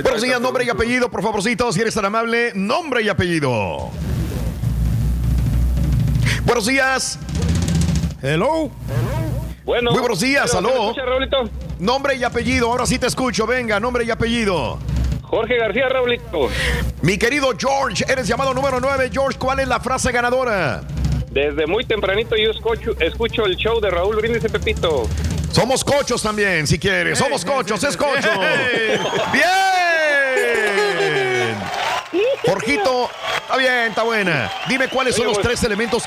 Buenos 0.04 0.22
días, 0.22 0.40
nombre 0.40 0.64
y 0.66 0.70
apellido, 0.70 1.10
por 1.10 1.22
favorcito, 1.24 1.72
si 1.74 1.82
eres 1.82 1.94
tan 1.94 2.06
amable, 2.06 2.52
nombre 2.56 3.02
y 3.02 3.10
apellido. 3.10 3.90
Buenos 6.44 6.66
días. 6.66 7.20
Hello. 8.22 8.70
Bueno. 9.64 9.92
Muy 9.92 10.00
buenos 10.00 10.20
días, 10.20 10.52
Bueno, 10.54 10.94
¿me 10.94 11.28
aló. 11.28 11.50
Nombre 11.80 12.16
y 12.16 12.24
apellido, 12.24 12.72
ahora 12.72 12.86
sí 12.86 13.00
te 13.00 13.08
escucho, 13.08 13.46
venga, 13.48 13.80
nombre 13.80 14.04
y 14.04 14.12
apellido. 14.12 14.80
Jorge 15.30 15.58
García, 15.58 15.88
Raulito. 15.90 16.50
Mi 17.02 17.18
querido 17.18 17.52
George, 17.58 18.04
eres 18.08 18.28
llamado 18.28 18.54
número 18.54 18.80
9. 18.80 19.10
George, 19.14 19.38
¿cuál 19.38 19.60
es 19.60 19.68
la 19.68 19.80
frase 19.80 20.12
ganadora? 20.12 20.82
Desde 21.30 21.68
muy 21.68 21.86
tempranito 21.86 22.36
yo 22.36 22.50
escucho, 22.50 22.92
escucho 23.00 23.46
el 23.46 23.56
show 23.56 23.80
de 23.80 23.92
Raúl 23.92 24.16
Brindis 24.16 24.44
y 24.44 24.50
Pepito. 24.50 25.08
Somos 25.52 25.84
cochos 25.84 26.24
también, 26.24 26.66
si 26.66 26.80
quieres. 26.80 27.20
Somos 27.20 27.46
cochos, 27.46 27.84
es 27.84 27.96
cocho. 27.96 28.30
Bien. 29.32 29.46
Jorgito, 32.46 33.10
está 33.42 33.58
bien, 33.58 33.90
está 33.90 34.04
buena. 34.04 34.52
Dime 34.68 34.88
cuáles 34.88 35.16
son 35.16 35.26
los 35.26 35.36
pues- 35.36 35.46
tres 35.48 35.64
elementos 35.64 36.04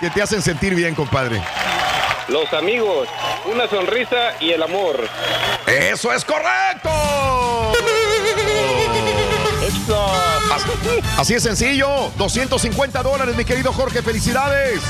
que 0.00 0.10
te 0.10 0.20
hacen 0.22 0.42
sentir 0.42 0.74
bien, 0.74 0.94
compadre. 0.94 1.40
Los 2.28 2.52
amigos, 2.52 3.08
una 3.44 3.68
sonrisa 3.68 4.34
y 4.40 4.50
el 4.50 4.62
amor. 4.62 4.96
¡Eso 5.66 6.12
es 6.12 6.24
correcto! 6.24 6.90
Así 11.18 11.34
es 11.34 11.42
sencillo. 11.42 12.10
250 12.16 13.02
dólares, 13.02 13.36
mi 13.36 13.44
querido 13.44 13.72
Jorge. 13.72 14.02
Felicidades. 14.02 14.80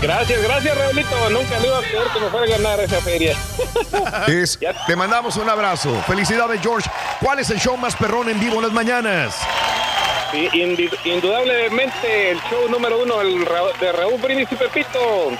Gracias, 0.00 0.42
gracias, 0.42 0.76
Raulito. 0.76 1.30
Nunca 1.30 1.58
me 1.60 1.66
iba 1.66 1.78
a 1.78 1.82
creer 1.82 2.04
que 2.12 2.20
me 2.20 2.28
fuera 2.30 2.46
a 2.46 2.58
ganar 2.58 2.80
esa 2.80 3.00
feria. 3.00 3.36
Es- 4.26 4.58
te 4.86 4.96
mandamos 4.96 5.36
un 5.36 5.48
abrazo. 5.48 5.94
Felicidades, 6.06 6.60
George. 6.62 6.88
¿Cuál 7.20 7.38
es 7.38 7.50
el 7.50 7.60
show 7.60 7.76
más 7.76 7.94
perrón 7.94 8.28
en 8.28 8.40
vivo 8.40 8.56
en 8.56 8.62
las 8.62 8.72
mañanas? 8.72 9.34
Sí, 10.32 10.48
indudablemente 11.04 12.30
el 12.30 12.38
show 12.48 12.68
número 12.70 13.02
uno 13.02 13.20
el 13.20 13.44
Ra- 13.44 13.60
de 13.78 13.92
Raúl 13.92 14.18
Brindis 14.20 14.48
y 14.50 14.56
Pepito. 14.56 15.30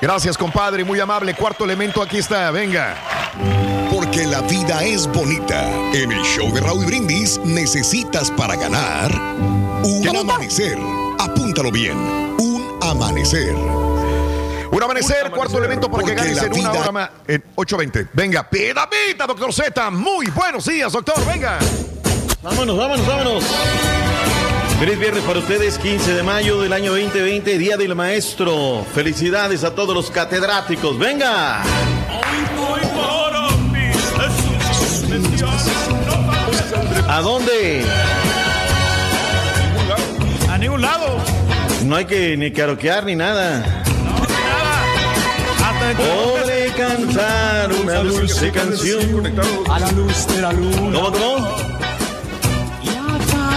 Gracias, 0.00 0.36
compadre. 0.36 0.84
Muy 0.84 1.00
amable. 1.00 1.34
Cuarto 1.34 1.64
elemento, 1.64 2.02
aquí 2.02 2.18
está. 2.18 2.50
Venga. 2.50 2.96
Porque 3.90 4.26
la 4.26 4.42
vida 4.42 4.84
es 4.84 5.06
bonita. 5.06 5.62
En 5.94 6.12
el 6.12 6.22
show 6.22 6.52
de 6.52 6.60
Raúl 6.60 6.84
Brindis 6.84 7.38
necesitas 7.44 8.30
para 8.30 8.56
ganar 8.56 9.10
un 9.82 10.16
amanecer. 10.16 10.76
Apúntalo 11.18 11.70
bien. 11.72 11.96
Un 12.38 12.78
amanecer. 12.82 13.54
Un 13.54 14.82
amanecer, 14.82 15.30
cuarto 15.30 15.56
elemento 15.58 15.90
para 15.90 16.04
que 16.04 16.12
Porque 16.12 16.28
ganes 16.34 16.42
en 16.42 16.52
una 16.60 16.72
hora 16.72 16.92
más. 16.92 17.10
En 17.26 17.42
8.20. 17.54 18.08
Venga, 18.12 18.50
pida, 18.50 18.86
pida, 18.90 19.26
doctor 19.26 19.50
Z. 19.54 19.90
Muy 19.90 20.26
buenos 20.26 20.66
días, 20.66 20.92
doctor. 20.92 21.24
Venga. 21.24 21.58
Vámonos, 22.46 22.76
vámonos, 22.76 23.06
vámonos. 23.08 23.44
Feliz 24.78 24.96
viernes 25.00 25.24
para 25.24 25.40
ustedes, 25.40 25.78
15 25.78 26.14
de 26.14 26.22
mayo 26.22 26.60
del 26.60 26.72
año 26.72 26.92
2020, 26.92 27.58
Día 27.58 27.76
del 27.76 27.96
Maestro. 27.96 28.86
Felicidades 28.94 29.64
a 29.64 29.74
todos 29.74 29.92
los 29.92 30.12
catedráticos. 30.12 30.96
¡Venga! 30.96 31.62
¿A 37.08 37.20
dónde? 37.20 37.84
A 40.48 40.56
ningún 40.56 40.82
lado. 40.82 41.18
No 41.84 41.96
hay 41.96 42.04
que 42.04 42.36
ni 42.36 42.52
karaokear 42.52 43.06
ni 43.06 43.16
nada. 43.16 43.82
Podré 45.96 46.66
cantar 46.76 47.72
una 47.72 47.98
dulce 48.04 48.52
canción. 48.52 49.34
A 49.68 49.80
la 49.80 49.90
luz 49.90 50.28
de 50.28 50.42
la 50.42 50.52
luna. 50.52 50.92
¿Cómo, 50.92 51.10
cómo? 51.10 51.75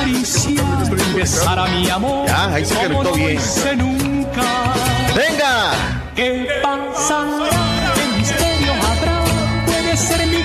caricia, 0.09 1.65
mi 1.67 1.89
amor. 1.89 2.29
Ahí 2.29 2.65
se 2.65 2.87
bien. 3.13 3.77
Nunca. 3.77 4.73
¡Venga! 5.15 5.71
¿Qué 6.15 6.47
pasará? 6.63 7.93
¿Qué 7.95 8.17
misterio 8.17 8.73
habrá? 8.73 9.23
Puede 9.65 9.97
ser 9.97 10.27
mi 10.27 10.43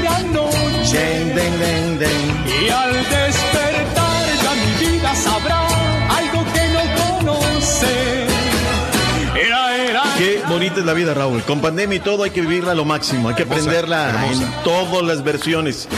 y 2.62 2.68
al 2.68 3.13
bonita 10.64 10.80
es 10.80 10.86
la 10.86 10.94
vida, 10.94 11.12
Raúl. 11.12 11.42
Con 11.42 11.60
pandemia 11.60 11.96
y 11.96 12.00
todo 12.00 12.22
hay 12.22 12.30
que 12.30 12.40
vivirla 12.40 12.72
a 12.72 12.74
lo 12.74 12.84
máximo, 12.86 13.28
hay 13.28 13.34
que 13.34 13.42
Hermosa, 13.42 13.60
aprenderla 13.60 14.08
hermosa. 14.10 14.42
en 14.42 14.64
todas 14.64 15.02
las 15.02 15.22
versiones. 15.22 15.88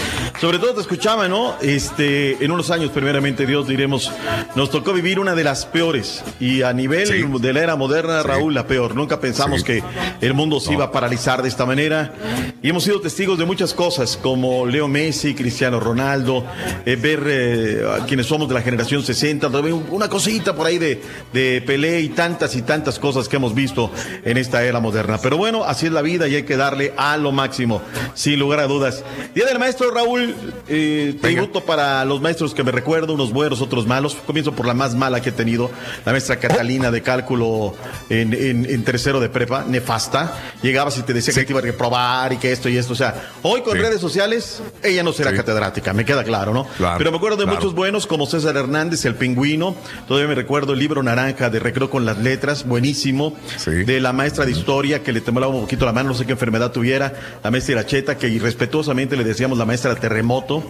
Sobre 0.41 0.59
todo 0.59 0.75
te 0.75 0.81
escuchaba, 0.81 1.29
¿no? 1.29 1.55
Este, 1.63 2.45
en 2.45 2.51
unos 2.51 2.71
años, 2.71 2.91
primeramente 2.91 3.47
Dios, 3.47 3.69
diremos, 3.69 4.11
nos 4.57 4.71
tocó 4.71 4.93
vivir 4.93 5.21
una 5.21 5.35
de 5.37 5.45
las 5.45 5.67
peores. 5.67 6.25
Y 6.41 6.63
a 6.63 6.73
nivel 6.73 7.07
Sí. 7.07 7.25
de 7.41 7.53
la 7.53 7.61
era 7.63 7.77
moderna, 7.77 8.23
Raúl, 8.25 8.55
la 8.55 8.67
peor. 8.67 8.95
Nunca 8.97 9.21
pensamos 9.21 9.61
Sí. 9.61 9.67
que 9.67 9.83
el 10.21 10.35
mundo 10.35 10.59
se 10.59 10.73
iba 10.73 10.87
a 10.87 10.91
paralizar 10.93 11.43
de 11.43 11.49
esta 11.49 11.65
manera. 11.65 12.13
Y 12.61 12.71
hemos 12.71 12.83
sido 12.85 13.01
testigos 13.01 13.39
de 13.39 13.45
muchas 13.45 13.73
cosas, 13.73 14.17
como 14.21 14.67
Leo 14.67 14.89
Messi, 14.89 15.35
Cristiano 15.35 15.79
Ronaldo, 15.79 16.45
eh, 16.85 16.97
ver 16.97 17.23
eh, 17.27 17.83
a 18.01 18.05
quienes 18.05 18.27
somos 18.27 18.49
de 18.49 18.55
la 18.55 18.63
generación 18.63 19.05
60, 19.05 19.49
también 19.49 19.87
una 19.91 20.09
cosita 20.09 20.55
por 20.57 20.67
ahí 20.67 20.79
de, 20.79 21.01
de 21.33 21.63
Pelé 21.65 22.01
y 22.01 22.09
tantas 22.09 22.57
y 22.57 22.63
tantas 22.63 22.99
cosas 22.99 23.29
que 23.29 23.37
hemos 23.37 23.55
visto 23.55 23.91
en 24.25 24.37
esta 24.37 24.56
era 24.63 24.81
moderna. 24.81 25.19
Pero 25.23 25.37
bueno, 25.37 25.65
así 25.65 25.87
es 25.87 25.93
la 25.93 26.03
vida 26.03 26.29
y 26.29 26.35
hay 26.37 26.43
que 26.45 26.57
darle 26.57 26.93
a 26.97 27.17
lo 27.17 27.33
máximo, 27.33 27.83
sin 28.15 28.39
lugar 28.39 28.61
a 28.61 28.67
dudas. 28.67 29.03
Día 29.35 29.47
del 29.47 29.59
maestro 29.59 29.91
Raúl, 29.91 30.35
eh, 30.69 31.17
tributo 31.21 31.65
para 31.65 32.05
los 32.05 32.21
maestros 32.21 32.55
que 32.55 32.65
me 32.65 32.73
recuerdo, 32.73 33.15
unos 33.15 33.33
buenos, 33.33 33.61
otros 33.61 33.87
malos. 33.87 34.15
Comienzo 34.27 34.53
por 34.53 34.67
la 34.67 34.75
más 34.75 34.95
mala 34.95 35.21
que 35.21 35.31
he 35.31 35.33
tenido, 35.33 35.71
la 36.05 36.13
maestra 36.13 36.39
Catalina 36.39 36.91
de 36.91 37.03
cálculo 37.03 37.75
en, 38.09 38.33
en- 38.33 38.67
en 38.71 38.85
tercero 38.85 39.21
de 39.21 39.29
prepa, 39.29 39.65
nefasta. 39.67 40.33
Llegabas 40.63 40.97
y 40.99 41.03
te 41.03 41.13
decía 41.13 41.35
que 41.35 41.45
te 41.45 41.53
iba 41.53 41.61
a 41.61 41.63
reprobar 41.63 42.33
y 42.33 42.37
que 42.39 42.53
esto 42.53 42.69
y 42.69 42.77
esto. 42.79 42.93
O 42.93 42.97
sea, 42.97 43.31
hoy 43.43 43.61
con 43.63 43.75
Sí. 43.77 43.81
redes 43.83 44.01
sociales, 44.01 44.63
ella 44.83 45.03
no 45.03 45.13
será 45.13 45.31
Sí. 45.31 45.37
catedrática, 45.37 45.93
me 45.93 46.05
queda 46.05 46.25
claro, 46.25 46.55
¿no? 46.55 46.67
Claro, 46.77 46.99
Pero 46.99 47.11
me 47.11 47.17
acuerdo 47.19 47.37
de 47.37 47.45
claro. 47.45 47.59
muchos 47.59 47.75
buenos 47.75 48.07
como 48.07 48.27
César 48.27 48.57
Hernández, 48.57 49.05
el 49.05 49.15
pingüino. 49.17 49.77
Todavía 50.09 50.29
me 50.29 50.35
recuerdo 50.35 50.73
el 50.73 50.79
libro 50.79 51.03
Naranja 51.03 51.51
de 51.51 51.59
Recreo 51.59 51.91
con 51.91 52.07
las 52.07 52.19
letras, 52.19 52.67
buenísimo. 52.67 53.37
De 53.67 54.01
la 54.01 54.13
maestra 54.15 54.46
de 54.47 54.53
historia 54.53 55.03
que 55.03 55.13
le 55.13 55.21
temblaba 55.21 55.53
un 55.53 55.61
poquito 55.63 55.85
la 55.85 55.93
mano, 55.93 56.09
no 56.11 56.15
sé 56.15 56.25
qué 56.25 56.33
enfermedad 56.33 56.73
tuviera. 56.73 57.13
La 57.45 57.51
maestra 57.51 57.73
Iracheta, 57.73 58.17
que 58.17 58.29
irrespetuosamente 58.29 59.17
le 59.17 59.25
decíamos 59.25 59.59
la 59.59 59.67
maestra 59.67 59.95
terremoto. 59.97 60.63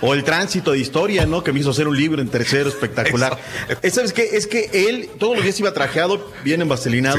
O 0.00 0.14
el 0.14 0.24
tránsito 0.24 0.72
de 0.72 0.78
historia, 0.78 1.26
¿no? 1.26 1.42
Que 1.44 1.52
me 1.52 1.60
hizo 1.60 1.70
hacer 1.70 1.86
un 1.88 1.96
libro 1.96 2.22
en 2.22 2.28
tercero 2.28 2.68
espectacular. 2.68 3.38
Eh, 3.82 3.90
¿Sabes 3.90 4.12
qué? 4.12 4.22
Es 4.32 4.46
que 4.46 4.70
él 4.88 5.10
todos 5.18 5.34
los 5.36 5.44
días 5.44 5.58
iba 5.60 5.72
trajeado, 5.72 6.30
bien 6.44 6.62
envaselinado 6.62 7.18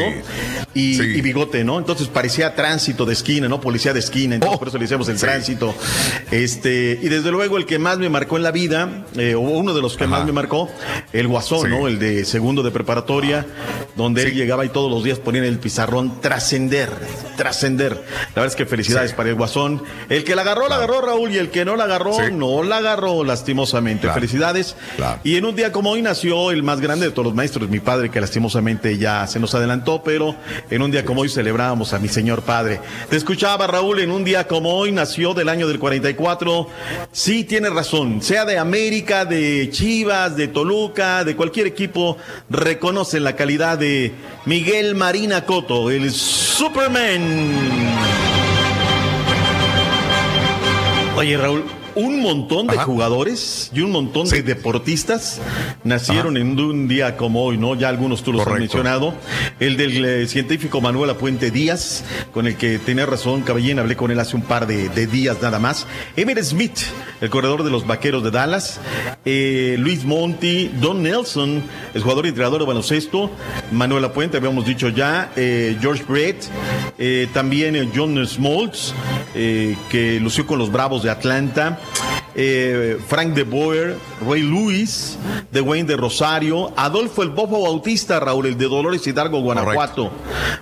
y, 0.73 0.95
Sí. 0.95 1.03
y 1.03 1.21
bigote, 1.21 1.63
¿no? 1.63 1.77
Entonces 1.77 2.07
parecía 2.07 2.55
tránsito 2.55 3.05
de 3.05 3.13
esquina, 3.13 3.47
¿no? 3.47 3.61
Policía 3.61 3.93
de 3.93 3.99
esquina. 3.99 4.35
Entonces 4.35 4.55
Oh. 4.55 4.59
por 4.59 4.67
eso 4.69 4.77
le 4.77 4.83
decíamos 4.85 5.09
el 5.09 5.17
Sí. 5.19 5.25
tránsito. 5.25 5.75
Este, 6.31 6.99
y 7.01 7.09
desde 7.09 7.31
luego 7.31 7.57
el 7.57 7.65
que 7.65 7.79
más 7.79 7.97
me 7.97 8.09
marcó 8.09 8.37
en 8.37 8.43
la 8.43 8.51
vida, 8.51 9.05
eh, 9.15 9.35
o 9.35 9.39
uno 9.41 9.73
de 9.73 9.81
los 9.81 9.97
que 9.97 10.05
Ajá. 10.05 10.11
más 10.17 10.25
me 10.25 10.31
marcó, 10.31 10.69
el 11.13 11.27
Guasón. 11.27 11.69
¿no? 11.69 11.87
El 11.87 11.99
de 11.99 12.25
segundo 12.25 12.63
de 12.63 12.71
preparatoria, 12.71 13.45
donde 13.95 14.23
él 14.23 14.33
llegaba 14.33 14.65
y 14.65 14.69
todos 14.69 14.89
los 14.89 15.03
días 15.03 15.19
ponía 15.19 15.41
en 15.41 15.47
el 15.47 15.59
trascender, 16.21 16.89
trascender. 17.37 17.93
La 17.93 18.41
verdad 18.41 18.47
es 18.47 18.55
que 18.55 18.65
felicidades 18.65 19.11
Sí. 19.11 19.15
para 19.17 19.29
el 19.29 19.35
Guasón. 19.35 19.83
El 20.09 20.23
que 20.23 20.35
la 20.35 20.41
agarró, 20.43 20.67
la 20.69 20.75
agarró 20.75 21.01
Raúl, 21.01 21.31
y 21.31 21.37
el 21.37 21.49
que 21.49 21.65
no 21.65 21.75
la 21.75 21.85
agarró, 21.85 22.13
Sí. 22.13 22.31
no 22.31 22.63
la 22.63 22.77
agarró 22.77 23.23
lastimosamente. 23.23 24.01
Claro. 24.03 24.15
Felicidades. 24.15 24.75
Claro. 24.97 25.19
Y 25.23 25.35
en 25.37 25.45
un 25.45 25.55
día 25.55 25.71
como 25.71 25.91
hoy 25.91 26.01
nació 26.01 26.51
el 26.51 26.63
más 26.63 26.79
grande 26.81 27.05
de 27.07 27.11
todos 27.11 27.25
los 27.25 27.35
maestros, 27.35 27.69
mi 27.69 27.79
padre, 27.79 28.09
que 28.09 28.21
lastimosamente 28.21 28.97
ya 28.97 29.25
se 29.27 29.39
nos 29.39 29.53
adelantó, 29.55 30.03
pero 30.03 30.35
en 30.69 30.81
un 30.81 30.91
día 30.91 31.05
como 31.05 31.21
hoy 31.21 31.29
celebrábamos 31.29 31.93
a 31.93 31.99
mi 31.99 32.07
señor 32.07 32.41
padre. 32.43 32.79
Te 33.09 33.15
escuchaba, 33.17 33.67
Raúl, 33.67 33.99
en 33.99 34.11
un 34.11 34.23
día 34.23 34.47
como 34.47 34.73
hoy 34.75 34.91
nació 34.91 35.33
del 35.33 35.49
año 35.49 35.67
del 35.67 35.79
44. 35.79 36.67
Sí, 37.11 37.43
tiene 37.43 37.69
razón. 37.69 38.21
Sea 38.21 38.45
de 38.45 38.57
América, 38.57 39.25
de 39.25 39.69
Chivas, 39.71 40.35
de 40.35 40.47
Toluca, 40.47 41.23
de 41.23 41.35
cualquier 41.35 41.67
equipo, 41.67 42.17
reconocen 42.49 43.23
la 43.23 43.35
calidad 43.35 43.77
de 43.77 44.11
Miguel 44.45 44.95
Marina 44.95 45.45
Coto, 45.45 45.78
el 45.87 46.11
Superman. 46.11 47.21
Oye, 51.15 51.37
Raúl, 51.37 51.63
un 51.95 52.21
montón 52.21 52.67
de 52.67 52.75
Ajá. 52.75 52.83
jugadores 52.85 53.71
y 53.73 53.81
un 53.81 53.91
montón 53.91 54.27
de 54.29 54.41
deportistas 54.43 55.39
nacieron 55.83 56.37
en 56.37 56.59
un 56.59 56.87
día 56.87 57.17
como 57.17 57.43
hoy, 57.43 57.57
¿no? 57.57 57.75
Ya 57.75 57.89
algunos 57.89 58.23
tú 58.23 58.31
los 58.33 58.45
has 58.47 58.53
mencionado. 58.59 59.13
El 59.59 59.77
del 59.77 60.03
eh, 60.05 60.27
científico 60.27 60.81
Manuel 60.81 61.09
Apuente 61.11 61.51
Díaz, 61.51 62.03
con 62.33 62.47
el 62.47 62.55
que 62.55 62.79
tenía 62.79 63.05
razón 63.05 63.41
Caballín, 63.41 63.79
hablé 63.79 63.95
con 63.95 64.11
él 64.11 64.19
hace 64.19 64.35
un 64.35 64.41
par 64.43 64.67
de, 64.67 64.89
de 64.89 65.07
días 65.07 65.37
nada 65.41 65.59
más. 65.59 65.87
Emmitt 66.15 66.39
Smith, 66.43 66.79
el 67.21 67.29
corredor 67.29 67.63
de 67.63 67.71
los 67.71 67.85
vaqueros 67.87 68.23
de 68.23 68.31
Dallas. 68.31 68.79
Eh, 69.25 69.75
Luis 69.79 70.03
Monti, 70.05 70.69
Don 70.79 71.03
Nelson, 71.03 71.61
el 71.93 72.01
jugador 72.01 72.25
y 72.25 72.29
entrenador 72.29 72.59
de 72.61 72.65
baloncesto. 72.67 73.31
Manuel 73.71 74.03
Apuente, 74.05 74.37
habíamos 74.37 74.65
dicho 74.65 74.89
ya. 74.89 75.31
eh, 75.35 75.77
George 75.81 76.03
Brett, 76.07 76.45
también 77.33 77.91
John 77.95 78.25
Smoltz, 78.25 78.93
que 79.33 80.19
lució 80.21 80.45
con 80.45 80.59
los 80.59 80.71
Bravos 80.71 81.03
de 81.03 81.09
Atlanta. 81.09 81.78
Yeah. 81.79 82.18
Eh, 82.35 82.97
Frank 83.07 83.33
de 83.33 83.43
Boer, 83.43 83.95
Ray 84.27 84.41
Lewis, 84.43 85.17
de 85.51 85.61
Wayne 85.61 85.87
de 85.87 85.97
Rosario, 85.97 86.71
Adolfo 86.77 87.23
el 87.23 87.29
Bofo 87.29 87.61
Bautista, 87.63 88.19
Raúl, 88.19 88.45
el 88.47 88.57
de 88.57 88.65
Dolores 88.65 89.05
Hidalgo, 89.07 89.41
Guanajuato, 89.41 90.11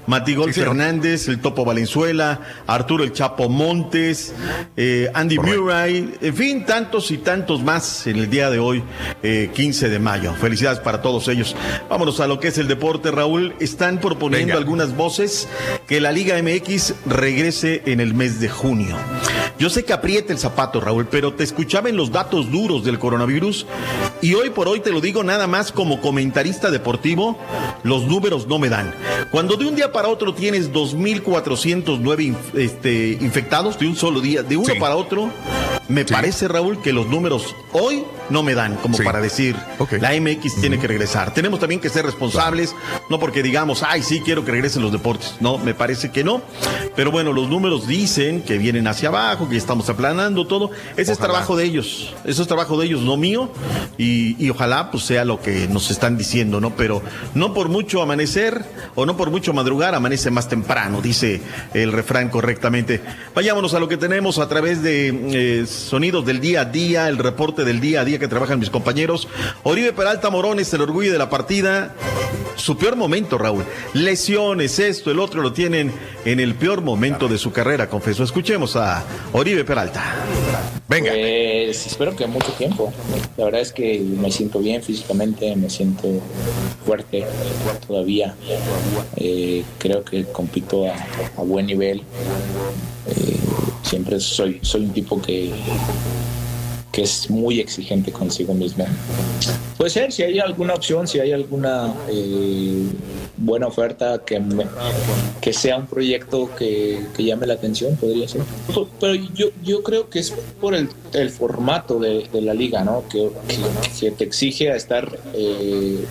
Matigol 0.07 0.53
Sí. 0.53 0.61
Fernández, 0.61 1.27
el 1.27 1.39
Topo 1.41 1.65
Valenzuela, 1.65 2.39
Arturo 2.67 3.03
el 3.03 3.13
Chapo 3.13 3.49
Montes, 3.49 4.33
eh, 4.75 5.09
Andy 5.13 5.35
Correcto. 5.35 5.61
Murray, 5.61 6.13
en 6.21 6.35
fin, 6.35 6.65
tantos 6.65 7.11
y 7.11 7.17
tantos 7.17 7.61
más 7.63 8.07
en 8.07 8.17
el 8.17 8.29
día 8.29 8.49
de 8.49 8.59
hoy, 8.59 8.83
eh, 9.23 9.51
15 9.53 9.89
de 9.89 9.99
mayo. 9.99 10.33
Felicidades 10.33 10.79
para 10.79 11.01
todos 11.01 11.27
ellos. 11.27 11.55
Vámonos 11.89 12.19
a 12.19 12.27
lo 12.27 12.39
que 12.39 12.47
es 12.49 12.57
el 12.57 12.67
deporte, 12.67 13.11
Raúl. 13.11 13.53
Están 13.59 13.99
proponiendo 13.99 14.47
Venga. 14.47 14.57
algunas 14.59 14.95
voces 14.95 15.47
que 15.87 15.99
la 16.01 16.11
Liga 16.11 16.37
MX 16.41 16.93
regrese 17.05 17.81
en 17.85 17.99
el 17.99 18.13
mes 18.13 18.39
de 18.39 18.49
junio. 18.49 18.95
Yo 19.59 19.69
sé 19.69 19.83
que 19.83 19.93
aprieta 19.93 20.31
el 20.33 20.39
zapato, 20.39 20.79
Raúl, 20.79 21.07
pero 21.09 21.33
te 21.33 21.43
escuchaba 21.57 21.89
en 21.89 21.97
los 21.97 22.11
datos 22.11 22.51
duros 22.51 22.83
del 22.83 22.99
coronavirus 22.99 23.65
y 24.21 24.33
hoy 24.33 24.49
por 24.49 24.67
hoy 24.67 24.79
te 24.79 24.91
lo 24.91 25.01
digo 25.01 25.23
nada 25.23 25.47
más 25.47 25.71
como 25.71 26.01
comentarista 26.01 26.71
deportivo, 26.71 27.37
los 27.83 28.03
números 28.05 28.47
no 28.47 28.59
me 28.59 28.69
dan. 28.69 28.93
Cuando 29.31 29.55
de 29.57 29.65
un 29.65 29.75
día 29.75 29.91
para 29.91 30.07
otro 30.07 30.33
tienes 30.33 30.71
2.409 30.71 32.33
inf- 32.33 32.57
este, 32.57 33.17
infectados 33.21 33.77
de 33.79 33.87
un 33.87 33.95
solo 33.95 34.21
día, 34.21 34.43
de 34.43 34.57
uno 34.57 34.73
Sí. 34.73 34.79
para 34.79 34.95
otro, 34.95 35.29
me 35.89 36.01
Sí. 36.05 36.13
parece, 36.13 36.47
Raúl, 36.47 36.81
que 36.81 36.91
los 36.93 37.07
números 37.07 37.55
hoy 37.71 38.03
no 38.29 38.43
me 38.43 38.55
dan 38.55 38.75
como 38.77 38.97
Sí. 38.97 39.03
para 39.03 39.21
decir 39.21 39.55
la 40.01 40.13
MX 40.13 40.59
tiene 40.59 40.79
que 40.79 40.87
regresar. 40.87 41.33
Tenemos 41.33 41.59
también 41.59 41.79
que 41.79 41.89
ser 41.89 42.05
responsables, 42.05 42.75
no 43.09 43.19
porque 43.19 43.41
digamos, 43.43 43.83
ay, 43.83 44.03
sí, 44.03 44.21
quiero 44.21 44.43
que 44.43 44.51
regresen 44.51 44.81
los 44.81 44.91
deportes. 44.91 45.35
No, 45.39 45.57
me 45.57 45.73
parece 45.73 46.11
que 46.11 46.23
no. 46.23 46.41
Pero 46.95 47.11
bueno, 47.11 47.31
los 47.31 47.47
números 47.47 47.87
dicen 47.87 48.41
que 48.41 48.57
vienen 48.57 48.87
hacia 48.87 49.09
abajo, 49.09 49.47
que 49.47 49.55
estamos 49.55 49.89
aplanando 49.89 50.45
todo. 50.47 50.71
Ese 50.97 51.11
es 51.13 51.19
trabajo 51.19 51.55
de 51.55 51.63
ellos. 51.65 52.13
Eso 52.25 52.41
es 52.41 52.47
trabajo 52.47 52.77
de 52.79 52.87
ellos, 52.87 53.01
no 53.01 53.15
mío. 53.17 53.49
Y, 53.97 54.06
y 54.37 54.49
ojalá 54.49 54.91
pues 54.91 55.03
sea 55.03 55.25
lo 55.25 55.41
que 55.41 55.67
nos 55.67 55.91
están 55.91 56.17
diciendo, 56.17 56.59
¿no? 56.61 56.75
Pero 56.75 57.01
no 57.33 57.53
por 57.53 57.69
mucho 57.69 58.01
amanecer 58.01 58.63
o 58.95 59.05
no 59.05 59.17
por 59.17 59.31
mucho 59.31 59.53
madrugar, 59.53 59.95
amanece 59.95 60.31
más 60.31 60.49
temprano, 60.49 61.01
dice 61.01 61.41
el 61.73 61.91
refrán 61.91 62.29
correctamente. 62.29 63.01
Vayámonos 63.35 63.73
a 63.73 63.79
lo 63.79 63.87
que 63.87 63.97
tenemos 63.97 64.39
a 64.39 64.47
través 64.47 64.81
de 64.81 65.61
eh, 65.61 65.65
sonidos 65.65 66.25
del 66.25 66.39
día 66.39 66.61
a 66.61 66.65
día, 66.65 67.07
el 67.07 67.17
reporte 67.17 67.65
del 67.65 67.79
día 67.79 68.01
a 68.01 68.05
día 68.05 68.19
que 68.19 68.27
trabajan 68.27 68.59
mis 68.59 68.69
compañeros. 68.69 69.27
Oribe 69.63 69.93
Peralta 69.93 70.29
Morones, 70.29 70.73
el 70.73 70.81
orgullo 70.81 71.11
de 71.11 71.17
la 71.17 71.29
partida. 71.29 71.93
Su 72.55 72.77
peor 72.77 72.95
momento, 72.95 73.37
Raúl. 73.37 73.63
Lesiones, 73.93 74.79
esto, 74.79 75.11
el 75.11 75.19
otro 75.19 75.41
lo 75.41 75.53
tienen 75.53 75.91
en 76.25 76.39
el 76.39 76.55
peor 76.55 76.81
momento 76.81 77.27
de 77.27 77.37
su 77.37 77.51
carrera, 77.51 77.87
confesó. 77.87 78.23
Escuchemos 78.23 78.75
a 78.75 79.03
Oribe 79.31 79.63
Peralta. 79.63 80.03
Venga. 80.89 81.11
Pues 81.11 81.85
espero 81.85 82.15
que 82.15 82.27
mucho 82.27 82.51
tiempo. 82.53 82.93
La 83.35 83.45
verdad 83.45 83.61
es 83.61 83.73
que 83.73 83.99
me 83.99 84.31
siento 84.31 84.59
bien 84.59 84.81
físicamente, 84.81 85.55
me 85.55 85.69
siento 85.69 86.07
fuerte 86.85 87.25
todavía. 87.85 88.35
Eh, 89.17 89.63
creo 89.79 90.03
que 90.03 90.23
compito 90.25 90.85
a, 90.87 91.41
buen 91.43 91.65
nivel. 91.65 92.03
Eh, 93.07 93.37
siempre 93.83 94.19
soy, 94.19 94.59
soy 94.61 94.85
un 94.85 94.93
tipo 94.93 95.21
que, 95.21 95.51
que 96.91 97.03
es 97.03 97.29
muy 97.29 97.59
exigente 97.59 98.11
consigo 98.11 98.53
mismo. 98.53 98.85
Puede 99.77 99.89
ser, 99.91 100.11
si 100.11 100.23
hay 100.23 100.39
alguna 100.39 100.73
opción, 100.73 101.07
si 101.07 101.19
hay 101.19 101.31
alguna 101.31 101.93
eh, 102.09 102.87
buena 103.37 103.67
oferta 103.67 104.23
que, 104.25 104.39
me- 104.39 104.65
que 105.39 105.53
sea 105.53 105.77
un 105.77 105.85
proyecto 105.85 106.49
que, 106.55 107.05
que 107.15 107.23
llame 107.23 107.45
la 107.45 107.53
atención, 107.53 107.95
podría 107.97 108.27
ser. 108.27 108.41
Pero- 108.67 108.89
Pero 108.99 109.13
yo, 109.35 109.47
yo 109.63 109.83
creo 109.83 110.09
que 110.09 110.19
es 110.19 110.33
por 110.59 110.73
el, 110.73 110.89
el 111.13 111.29
formato 111.29 111.99
de, 111.99 112.27
de 112.33 112.41
la 112.41 112.55
liga, 112.55 112.83
¿no? 112.83 113.03
Que, 113.09 113.29
que- 113.47 113.99
que 113.99 114.11
te 114.11 114.23
exige 114.23 114.71
a 114.71 114.75
estar 114.75 115.19
eh, 115.35 116.03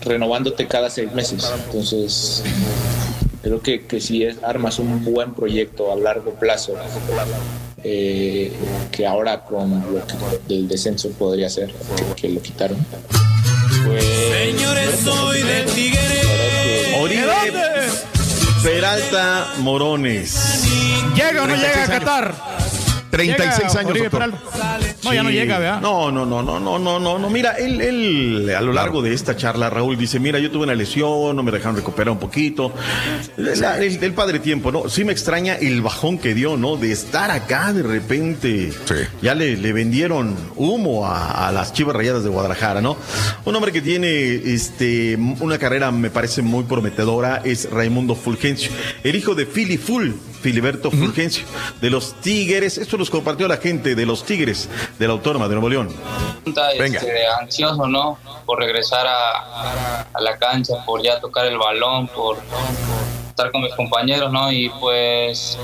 renovándote 0.00 0.66
cada 0.66 0.88
seis 0.90 1.12
meses. 1.12 1.44
Entonces, 1.66 2.42
Creo 3.42 3.60
que, 3.60 3.86
que 3.86 4.00
si 4.00 4.22
es, 4.22 4.36
armas 4.44 4.78
un 4.78 5.04
buen 5.04 5.34
proyecto 5.34 5.90
a 5.92 5.96
largo 5.96 6.30
plazo, 6.34 6.74
eh, 7.84 8.52
que 8.90 9.06
ahora 9.06 9.44
con 9.44 9.70
lo 9.92 10.06
que 10.06 10.14
del 10.48 10.68
descenso 10.68 11.10
podría 11.10 11.48
ser, 11.48 11.72
que, 11.96 12.22
que 12.22 12.28
lo 12.28 12.40
quitaron. 12.42 12.78
Pues, 13.86 14.04
Señores, 14.04 14.90
soy 15.02 15.42
de 15.42 15.62
Tigre. 15.74 16.22
Oribe 17.00 17.32
Peralta 18.62 19.54
Morones. 19.58 20.62
¿Llega 21.16 21.42
o 21.42 21.46
no 21.46 21.54
36 21.54 21.60
llega 21.60 21.80
a 21.80 21.84
años. 21.84 21.98
Qatar? 21.98 22.61
36 23.12 23.58
Llega 23.58 23.78
años, 23.80 23.90
Oribe 23.90 24.08
doctor. 24.08 24.32
No, 25.04 25.12
ya 25.12 25.22
no 25.22 25.28
Sí. 25.28 25.34
llega, 25.34 25.58
¿verdad? 25.58 25.80
No, 25.82 26.10
no, 26.10 26.24
no, 26.24 26.42
no, 26.42 26.58
no, 26.58 26.78
no, 26.78 26.98
no, 26.98 27.18
no. 27.18 27.28
Mira, 27.30 27.52
él, 27.52 27.80
él 27.82 28.54
a 28.56 28.62
lo 28.62 28.72
largo 28.72 29.02
de 29.02 29.12
esta 29.12 29.36
charla, 29.36 29.68
Raúl 29.68 29.98
dice, 29.98 30.18
mira, 30.18 30.38
yo 30.38 30.50
tuve 30.50 30.62
una 30.64 30.74
lesión, 30.74 31.36
no 31.36 31.42
me 31.42 31.52
dejaron 31.52 31.76
recuperar 31.76 32.10
un 32.12 32.18
poquito. 32.18 32.72
La- 33.36 33.78
el, 33.78 34.02
el 34.02 34.14
padre 34.14 34.38
tiempo, 34.38 34.72
¿no? 34.72 34.88
Sí 34.88 35.04
me 35.04 35.12
extraña 35.12 35.56
el 35.56 35.82
bajón 35.82 36.16
que 36.18 36.32
dio, 36.32 36.56
¿no? 36.56 36.76
De 36.78 36.90
estar 36.90 37.30
acá 37.30 37.72
de 37.74 37.82
repente. 37.82 38.72
Ya 39.20 39.34
le, 39.34 39.58
le 39.58 39.72
vendieron 39.74 40.34
humo 40.56 41.06
a, 41.06 41.48
a 41.48 41.52
las 41.52 41.74
Chivas 41.74 41.94
Rayadas 41.94 42.24
de 42.24 42.30
Guadalajara, 42.30 42.80
¿no? 42.80 42.96
Un 43.44 43.54
hombre 43.54 43.72
que 43.72 43.82
tiene 43.82 44.08
este, 44.34 45.16
una 45.40 45.58
carrera, 45.58 45.90
me 45.92 46.08
parece 46.08 46.40
muy 46.40 46.64
prometedora, 46.64 47.42
es 47.44 47.70
Raimundo 47.70 48.14
Fulgencio, 48.14 48.70
el 49.04 49.16
hijo 49.16 49.34
de 49.34 49.44
Fili 49.44 49.76
Ful. 49.76 50.14
Filiberto 50.42 50.90
Fulgencio, 50.90 51.44
de 51.80 51.88
los 51.88 52.20
Tigres, 52.20 52.76
esto 52.76 52.98
nos 52.98 53.08
compartió 53.08 53.46
la 53.46 53.56
gente 53.58 53.94
de 53.94 54.04
los 54.04 54.24
Tigres, 54.24 54.68
de 54.98 55.06
la 55.06 55.12
Autónoma 55.12 55.46
de 55.48 55.54
Nuevo 55.54 55.68
León. 55.68 55.88
Venga. 56.78 56.98
Este, 56.98 57.26
ansioso, 57.40 57.86
¿no? 57.86 58.18
Por 58.44 58.58
regresar 58.58 59.06
a, 59.06 60.02
a 60.12 60.20
la 60.20 60.36
cancha, 60.36 60.84
por 60.84 61.02
ya 61.02 61.20
tocar 61.20 61.46
el 61.46 61.56
balón, 61.56 62.08
por 62.08 62.38
estar 63.28 63.50
con 63.52 63.62
mis 63.62 63.74
compañeros, 63.74 64.32
¿no? 64.32 64.50
Y 64.52 64.68
pues 64.80 65.56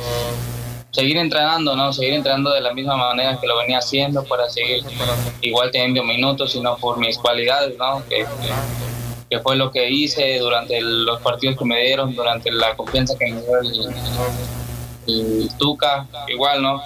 seguir 0.90 1.16
entrenando, 1.16 1.76
¿no? 1.76 1.92
Seguir 1.92 2.14
entrenando 2.14 2.52
de 2.52 2.60
la 2.60 2.72
misma 2.72 2.96
manera 2.96 3.38
que 3.40 3.46
lo 3.46 3.58
venía 3.58 3.78
haciendo 3.78 4.24
para 4.24 4.48
seguir 4.48 4.84
igual 5.42 5.70
teniendo 5.70 6.02
minutos, 6.04 6.52
sino 6.52 6.76
por 6.76 6.98
mis 6.98 7.18
cualidades, 7.18 7.76
¿no? 7.76 8.02
Que, 8.08 8.24
que 9.28 9.38
fue 9.40 9.56
lo 9.56 9.70
que 9.70 9.90
hice 9.90 10.38
durante 10.38 10.80
los 10.80 11.20
partidos 11.20 11.58
que 11.58 11.64
me 11.64 11.82
dieron, 11.82 12.14
durante 12.14 12.50
la 12.50 12.74
confianza 12.76 13.16
que 13.18 13.32
me 13.32 13.42
dio 13.42 13.60
el, 13.60 13.94
el 15.08 15.48
Tuca, 15.58 16.06
igual, 16.28 16.62
¿no? 16.62 16.80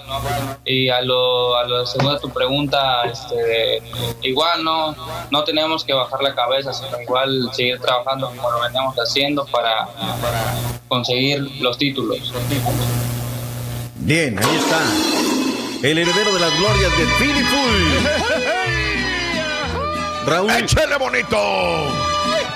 Y 0.65 0.89
a 0.89 1.03
lo, 1.03 1.57
a 1.57 1.65
lo 1.65 1.85
segundo 1.87 2.15
de 2.15 2.21
tu 2.21 2.31
pregunta, 2.31 3.03
este, 3.05 3.83
igual, 4.23 4.65
¿no? 4.65 4.95
No 5.31 5.45
tenemos 5.45 5.85
que 5.85 5.93
bajar 5.93 6.23
la 6.23 6.35
cabeza, 6.35 6.73
sino 6.73 6.99
igual 7.01 7.51
seguir 7.53 7.79
trabajando 7.81 8.29
como 8.29 8.51
lo 8.51 8.61
veníamos 8.61 8.97
haciendo 8.97 9.45
para 9.47 9.87
conseguir 10.89 11.41
los 11.61 11.77
títulos. 11.77 12.33
Bien, 13.97 14.39
ahí 14.39 14.57
está. 14.57 14.81
El 15.87 15.99
heredero 15.99 16.33
de 16.33 16.41
las 16.41 16.59
glorias 16.59 16.97
de 16.97 17.05
Philly 17.19 17.43
Raúl. 20.27 20.51
¡Échale 20.51 20.97
bonito! 20.97 22.12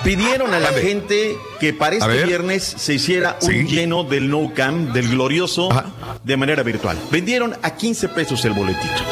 Pidieron 0.07 0.55
a 0.55 0.61
la 0.61 0.73
gente 0.73 1.37
que 1.59 1.73
para 1.73 1.97
este 1.97 2.25
viernes 2.27 2.63
se 2.63 2.95
hiciera 2.95 3.41
un 3.43 3.67
lleno 3.67 4.05
del 4.05 4.31
No 4.31 4.55
Camp, 4.55 4.93
del 4.93 5.09
glorioso, 5.09 5.69
de 6.23 6.37
manera 6.37 6.63
virtual. 6.63 6.97
Vendieron 7.11 7.57
a 7.61 7.75
15 7.75 8.11
pesos 8.11 8.45
el 8.45 8.53
boletito. 8.53 9.03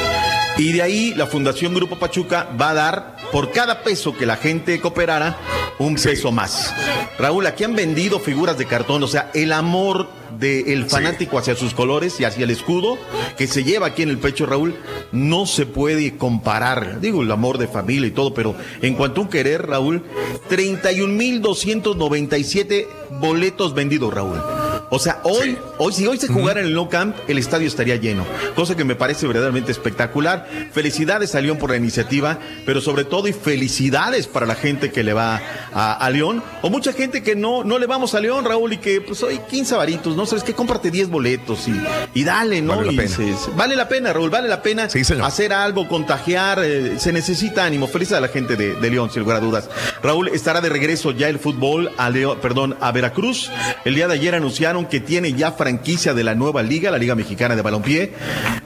Y 0.57 0.73
de 0.73 0.83
ahí 0.83 1.15
la 1.15 1.27
Fundación 1.27 1.75
Grupo 1.75 1.97
Pachuca 1.97 2.49
va 2.61 2.71
a 2.71 2.75
dar 2.75 3.17
por 3.33 3.51
cada 3.51 3.83
peso 3.83 4.17
que 4.17 4.25
la 4.25 4.37
gente 4.37 4.81
cooperara 4.81 5.37
un 5.79 5.97
peso 5.97 6.31
más. 6.31 6.73
Raúl, 7.19 7.45
aquí 7.47 7.65
han 7.65 7.75
vendido 7.75 8.21
figuras 8.21 8.57
de 8.57 8.67
cartón, 8.67 9.03
o 9.03 9.09
sea, 9.09 9.33
el 9.35 9.53
amor 9.53 10.09
del 10.39 10.85
fanático 10.87 11.37
hacia 11.39 11.57
sus 11.57 11.75
colores 11.75 12.19
y 12.21 12.25
hacia 12.25 12.45
el 12.45 12.51
escudo 12.51 12.97
que 13.37 13.47
se 13.47 13.63
lleva 13.65 13.89
aquí 13.89 14.03
en 14.03 14.09
el 14.11 14.19
pecho, 14.19 14.47
Raúl, 14.47 14.75
no 15.13 15.47
se 15.47 15.67
puede 15.67 16.17
comparar. 16.17 17.01
Digo, 17.01 17.23
el 17.23 17.31
amor 17.31 17.59
de 17.59 17.69
familia 17.69 18.09
y 18.09 18.13
todo, 18.13 18.33
pero 18.35 18.55
en 18.83 18.95
cuanto 18.95 19.21
a 19.21 19.25
un 19.25 19.31
querer, 19.31 19.67
Raúl, 19.67 20.03
31.297 20.51 22.87
boletos 23.21 23.75
vendidos, 23.75 24.15
Raúl. 24.15 24.64
O 24.95 24.99
sea, 25.01 25.19
hoy, 25.25 25.59
hoy, 25.79 25.93
si 25.93 26.07
hoy 26.07 26.19
se 26.19 26.29
jugara 26.29 26.61
en 26.61 26.67
el 26.67 26.73
No 26.75 26.89
Camp, 26.89 27.17
el 27.27 27.37
estadio 27.39 27.67
estaría 27.67 27.97
lleno. 27.97 28.25
Cosa 28.55 28.77
que 28.77 28.85
me 28.85 28.95
parece 28.95 29.27
verdaderamente 29.27 29.73
espectacular. 29.73 30.49
Felicidades 30.73 31.35
a 31.35 31.41
León 31.41 31.59
por 31.59 31.71
la 31.71 31.77
iniciativa, 31.77 32.39
pero 32.65 32.81
sobre 32.81 33.05
todo 33.05 33.27
y 33.27 33.33
felicidades 33.33 34.27
para 34.29 34.47
la 34.47 34.55
gente 34.55 34.93
que 34.93 35.03
le 35.03 35.13
va 35.13 35.41
a, 35.73 35.95
a 35.95 36.11
León. 36.11 36.43
O 36.63 36.71
mucha 36.71 36.93
gente 36.93 37.23
que 37.25 37.35
no, 37.35 37.65
no 37.65 37.79
le 37.79 37.87
vamos 37.87 38.15
a 38.15 38.21
León, 38.21 38.45
Raúl, 38.45 38.73
y 38.75 38.79
que 38.79 39.01
pues 39.01 39.21
hoy 39.25 39.41
15 39.51 39.75
varitos, 39.75 40.17
¿no? 40.17 40.27
¿Sabes 40.27 40.45
qué? 40.45 40.55
Cómprate 40.55 40.91
10 40.93 41.09
boletos 41.11 41.67
y, 41.67 41.75
y 42.15 42.23
dale, 42.25 42.63
¿no? 42.63 42.77
Vale 42.77 42.87
la 42.87 42.93
Y 42.93 42.97
pena. 42.97 43.09
se- 43.09 43.37
se- 43.37 43.51
vale 43.57 43.75
la 43.75 43.89
pena, 43.89 44.13
Raúl, 44.13 44.31
vale 44.31 44.49
la 44.49 44.63
pena 44.63 44.85
hacer 45.25 45.53
algo, 45.53 45.89
contagiar. 45.89 46.61
eh, 46.63 46.95
se 46.99 47.13
necesita 47.13 47.65
ánimo. 47.65 47.89
Felicidades 47.89 48.25
a 48.25 48.27
la 48.29 48.33
gente 48.33 48.55
de, 48.57 48.75
de 48.75 48.91
León, 48.91 49.11
sin 49.11 49.23
lugar 49.23 49.39
a 49.39 49.41
dudas. 49.41 49.69
Raúl, 50.03 50.29
estará 50.29 50.61
de 50.61 50.69
regreso 50.69 51.11
ya 51.11 51.29
el 51.29 51.39
fútbol 51.39 51.91
a 51.97 52.11
León, 52.11 52.39
perdón, 52.41 52.77
a 52.81 52.93
Veracruz. 52.93 53.51
El 53.85 53.95
día 53.97 54.07
de 54.09 54.15
ayer 54.15 54.35
anunciaron 54.35 54.84
que 54.89 55.01
tiene 55.01 55.33
ya 55.33 55.53
franquicia 55.53 56.15
de 56.15 56.25
la 56.25 56.35
nueva 56.35 56.63
liga, 56.63 56.91
la 56.91 56.99
Liga 56.99 57.15
Mexicana 57.15 57.57
de 57.57 57.63
Balompié. 57.63 58.13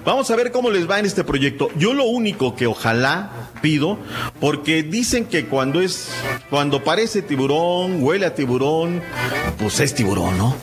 Vamos 0.04 0.30
a 0.30 0.36
ver 0.36 0.50
cómo 0.52 0.70
les 0.70 0.88
va 0.88 0.98
en 0.98 1.06
este 1.06 1.24
proyecto. 1.24 1.70
Yo 1.76 1.94
lo 1.94 2.04
único 2.04 2.56
que 2.56 2.66
ojalá 2.66 3.30
pido, 3.60 3.98
porque 4.40 4.82
dicen 4.82 5.26
que 5.26 5.46
cuando 5.46 5.80
es, 5.80 6.08
cuando 6.50 6.82
parece 6.84 7.22
tiburón, 7.22 8.02
huele 8.02 8.26
a 8.26 8.34
tiburón, 8.34 9.02
pues 9.58 9.80
es 9.80 9.94
tiburón, 9.94 10.38
¿no? 10.38 10.56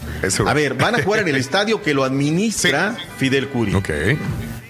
A 0.46 0.54
ver, 0.54 0.76
van 0.76 0.96
a 0.96 1.04
jugar 1.04 1.22
en 1.22 1.28
el 1.28 1.36
estadio 1.36 1.82
que 1.82 1.94
lo 1.94 2.04
administra 2.04 2.96
Fidel 3.18 3.50
Curi. 3.50 3.76
Ok. 3.76 3.90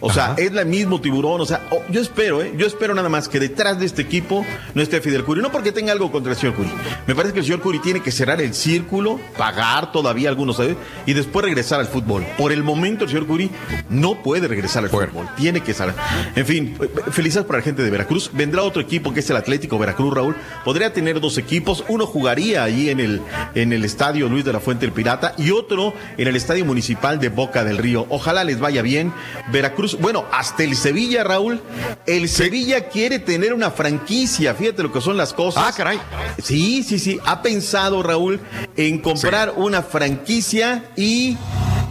O 0.05 0.13
sea, 0.13 0.35
es 0.37 0.51
la 0.51 0.63
mismo 0.65 1.01
tiburón. 1.01 1.41
O 1.41 1.45
sea, 1.45 1.61
oh, 1.71 1.81
yo 1.89 1.99
espero, 1.99 2.43
¿eh? 2.43 2.53
Yo 2.55 2.67
espero 2.67 2.93
nada 2.93 3.09
más 3.09 3.27
que 3.27 3.39
detrás 3.39 3.79
de 3.79 3.87
este 3.87 4.03
equipo 4.03 4.45
no 4.75 4.81
esté 4.81 5.01
Fidel 5.01 5.23
Curi. 5.23 5.41
No 5.41 5.51
porque 5.51 5.71
tenga 5.71 5.91
algo 5.91 6.11
contra 6.11 6.33
el 6.33 6.37
señor 6.37 6.55
Curi. 6.55 6.69
Me 7.07 7.15
parece 7.15 7.33
que 7.33 7.39
el 7.39 7.45
señor 7.45 7.61
Curi 7.61 7.79
tiene 7.79 8.01
que 8.01 8.11
cerrar 8.11 8.39
el 8.39 8.53
círculo, 8.53 9.19
pagar 9.35 9.91
todavía 9.91 10.29
algunos, 10.29 10.57
¿sabes? 10.57 10.75
Y 11.07 11.13
después 11.13 11.43
regresar 11.43 11.79
al 11.79 11.87
fútbol. 11.87 12.23
Por 12.37 12.51
el 12.51 12.63
momento, 12.63 13.05
el 13.05 13.09
señor 13.09 13.25
Curi 13.25 13.49
no 13.89 14.21
puede 14.21 14.47
regresar 14.47 14.83
al 14.83 14.89
fútbol. 14.89 15.27
Tiene 15.35 15.61
que 15.61 15.73
salir. 15.73 15.95
En 16.35 16.45
fin, 16.45 16.77
eh, 16.79 16.87
felicidades 17.11 17.47
para 17.47 17.59
la 17.59 17.63
gente 17.63 17.81
de 17.81 17.89
Veracruz. 17.89 18.29
Vendrá 18.31 18.61
otro 18.61 18.83
equipo 18.83 19.11
que 19.11 19.21
es 19.21 19.29
el 19.31 19.37
Atlético 19.37 19.79
Veracruz, 19.79 20.13
Raúl. 20.13 20.35
Podría 20.63 20.93
tener 20.93 21.19
dos 21.19 21.39
equipos. 21.39 21.83
Uno 21.87 22.05
jugaría 22.05 22.63
allí 22.63 22.91
en 22.91 22.99
el, 22.99 23.21
en 23.55 23.73
el 23.73 23.83
estadio 23.83 24.29
Luis 24.29 24.45
de 24.45 24.53
la 24.53 24.59
Fuente 24.59 24.85
el 24.85 24.91
Pirata 24.91 25.33
y 25.37 25.49
otro 25.49 25.93
en 26.17 26.27
el 26.27 26.35
estadio 26.35 26.63
municipal 26.63 27.19
de 27.19 27.29
Boca 27.29 27.63
del 27.63 27.79
Río. 27.79 28.05
Ojalá 28.09 28.43
les 28.43 28.59
vaya 28.59 28.81
bien. 28.81 29.11
Veracruz, 29.51 29.94
bueno, 29.99 30.25
hasta 30.31 30.63
el 30.63 30.75
Sevilla, 30.75 31.23
Raúl. 31.23 31.61
El 32.05 32.29
Sevilla 32.29 32.89
quiere 32.89 33.19
tener 33.19 33.53
una 33.53 33.71
franquicia. 33.71 34.53
Fíjate 34.53 34.83
lo 34.83 34.91
que 34.91 35.01
son 35.01 35.17
las 35.17 35.33
cosas. 35.33 35.63
Ah, 35.67 35.73
caray. 35.75 35.99
Sí, 36.41 36.83
sí, 36.83 36.99
sí. 36.99 37.19
Ha 37.25 37.41
pensado, 37.41 38.03
Raúl, 38.03 38.39
en 38.77 38.99
comprar 38.99 39.53
una 39.55 39.81
franquicia 39.81 40.85
y 40.95 41.37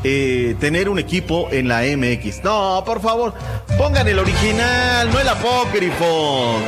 eh, 0.03 0.55
tener 0.61 0.89
un 0.89 0.99
equipo 0.99 1.49
en 1.51 1.69
la 1.69 1.83
MX. 1.83 2.45
No, 2.45 2.83
por 2.85 3.01
favor, 3.01 3.35
pongan 3.79 4.07
el 4.07 4.19
original, 4.19 5.11
no 5.11 5.19
el 5.19 5.29
apócrifo. 5.29 6.59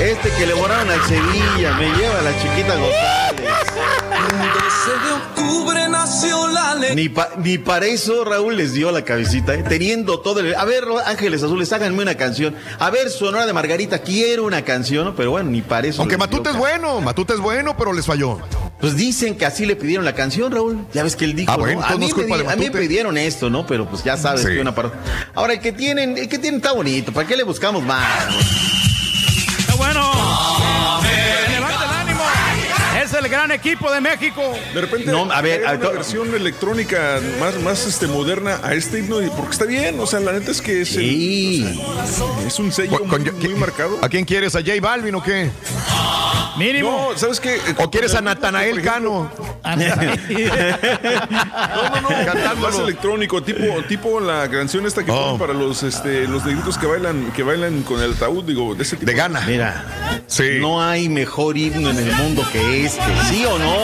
Este 0.00 0.30
que 0.30 0.46
le 0.46 0.54
borraron 0.54 0.90
al 0.90 1.00
Sevilla, 1.02 1.76
me 1.78 1.86
lleva 1.96 2.22
la 2.22 2.32
chiquita 2.40 2.76
González. 2.76 3.97
Ni, 6.94 7.08
pa- 7.08 7.30
ni 7.38 7.58
para 7.58 7.86
eso 7.86 8.24
Raúl 8.24 8.56
les 8.56 8.72
dio 8.72 8.90
la 8.90 9.04
cabecita, 9.04 9.54
¿eh? 9.54 9.64
teniendo 9.68 10.20
todo 10.20 10.40
el... 10.40 10.54
A 10.54 10.64
ver, 10.64 10.84
Ángeles 11.06 11.42
Azules, 11.42 11.72
háganme 11.72 12.02
una 12.02 12.14
canción. 12.16 12.56
A 12.78 12.90
ver, 12.90 13.10
Sonora 13.10 13.46
de 13.46 13.52
Margarita, 13.52 13.98
quiero 14.00 14.44
una 14.44 14.62
canción, 14.64 15.14
pero 15.16 15.30
bueno, 15.32 15.50
ni 15.50 15.60
para 15.62 15.86
eso. 15.86 16.00
Aunque 16.02 16.16
Matute 16.16 16.50
es 16.50 16.56
bueno, 16.56 17.00
Matute 17.00 17.34
es 17.34 17.40
bueno, 17.40 17.76
pero 17.76 17.92
les 17.92 18.06
falló. 18.06 18.38
Pues 18.80 18.96
dicen 18.96 19.36
que 19.36 19.44
así 19.46 19.66
le 19.66 19.76
pidieron 19.76 20.04
la 20.04 20.14
canción, 20.14 20.50
Raúl. 20.50 20.86
Ya 20.94 21.02
ves 21.02 21.14
que 21.16 21.24
él 21.26 21.34
dijo, 21.36 21.52
Ah, 21.52 21.56
bueno, 21.56 21.80
¿no? 21.80 21.86
A 21.86 21.90
mí, 21.92 21.98
no 22.00 22.06
es 22.06 22.14
culpa 22.14 22.30
me, 22.30 22.36
de 22.38 22.42
di- 22.44 22.48
a 22.48 22.56
mí 22.56 22.62
me 22.62 22.66
Matute. 22.68 22.86
pidieron 22.86 23.18
esto, 23.18 23.50
¿no? 23.50 23.66
Pero 23.66 23.88
pues 23.88 24.02
ya 24.04 24.16
sabes 24.16 24.42
Sí. 24.42 24.48
que 24.48 24.60
una 24.60 24.74
parte. 24.74 24.96
Ahora, 25.34 25.52
el 25.54 25.60
que 25.60 25.72
tienen, 25.72 26.16
el 26.16 26.28
que 26.28 26.38
tienen 26.38 26.60
está 26.60 26.72
bonito. 26.72 27.12
¿Para 27.12 27.26
qué 27.26 27.36
le 27.36 27.42
buscamos 27.44 27.82
más? 27.84 28.06
¡Está 29.60 29.74
bueno! 29.74 30.10
El 33.18 33.28
gran 33.28 33.50
equipo 33.50 33.90
de 33.90 34.00
México. 34.00 34.42
De 34.74 34.80
repente, 34.80 35.10
No, 35.10 35.30
a 35.30 35.40
ver, 35.42 35.66
hay 35.66 35.76
a- 35.76 35.78
una 35.78 35.90
versión 35.90 36.34
electrónica 36.34 37.20
más, 37.40 37.58
más 37.60 37.86
este, 37.86 38.06
moderna 38.06 38.60
a 38.62 38.74
este 38.74 39.00
himno, 39.00 39.22
y- 39.22 39.30
porque 39.30 39.52
está 39.52 39.64
bien, 39.64 39.98
o 40.00 40.06
sea, 40.06 40.20
la 40.20 40.32
neta 40.32 40.50
es 40.50 40.60
que 40.62 40.82
es, 40.82 40.96
el- 40.96 41.78
o 41.78 42.06
sea, 42.06 42.46
es 42.46 42.58
un 42.58 42.72
sello 42.72 42.98
Con- 42.98 43.08
con- 43.08 43.22
muy, 43.22 43.32
muy 43.32 43.54
marcado. 43.54 43.98
¿A 44.02 44.08
quién 44.08 44.24
quieres? 44.24 44.54
¿A 44.54 44.60
J 44.60 44.72
Balvin 44.80 45.14
o 45.14 45.22
qué? 45.22 45.50
Mínimo. 46.56 47.10
No, 47.12 47.18
¿sabes 47.18 47.38
qué? 47.38 47.60
¿O 47.78 47.88
quieres 47.88 48.14
a 48.16 48.20
Natanael 48.20 48.82
Cano? 48.82 49.30
No, 49.68 49.76
no, 52.00 52.10
no. 52.10 52.56
Más 52.60 52.78
electrónico, 52.78 53.42
tipo, 53.42 53.82
tipo 53.86 54.20
la 54.20 54.48
canción 54.50 54.86
esta 54.86 55.04
que 55.04 55.12
ponen 55.12 55.38
para 55.38 55.52
los, 55.52 55.82
este, 55.82 56.26
los 56.26 56.44
negritos 56.44 56.78
que 56.78 56.86
bailan, 56.86 57.30
que 57.32 57.42
bailan 57.42 57.82
con 57.82 58.02
el 58.02 58.12
ataúd, 58.14 58.44
digo, 58.44 58.74
de 58.74 58.82
ese 58.82 58.96
tipo. 58.96 59.10
De 59.10 59.16
gana. 59.16 59.40
Mira, 59.46 59.84
no 60.60 60.82
hay 60.82 61.08
mejor 61.08 61.56
himno 61.56 61.90
en 61.90 61.98
el 61.98 62.12
mundo 62.14 62.44
que 62.52 62.86
este, 62.86 63.07
¿sí 63.28 63.44
o 63.44 63.58
no? 63.58 63.76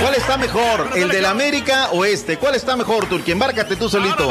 ¿Cuál 0.00 0.14
está 0.14 0.36
mejor, 0.36 0.90
el 0.94 1.08
del 1.08 1.24
América 1.26 1.88
o 1.92 2.04
este? 2.04 2.36
¿Cuál 2.38 2.54
está 2.54 2.76
mejor, 2.76 3.06
Turquía? 3.06 3.32
Embárcate 3.32 3.76
tú 3.76 3.88
solito. 3.88 4.28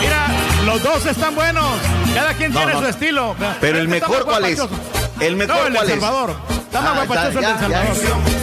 Mira, 0.00 0.26
los 0.64 0.82
dos 0.82 1.04
están 1.06 1.34
buenos. 1.34 1.66
Cada 2.14 2.32
quien 2.34 2.52
tiene 2.52 2.72
su 2.72 2.86
estilo. 2.86 3.36
Pero 3.60 3.78
el 3.78 3.92
Está 3.92 4.08
mejor, 4.08 4.24
¿cuál 4.24 4.44
es? 4.46 4.60
El 5.20 5.36
mejor, 5.36 5.66
el 5.66 5.74
¿cuál 5.74 5.86
es? 5.90 6.00
Salvador. 6.00 6.36
Está 6.76 6.80
más 6.82 6.98
Ah, 7.00 7.04
guapachoso 7.06 7.38
el 7.38 7.44
ya, 7.44 7.52
de 7.54 7.58
Salvador. 7.60 7.96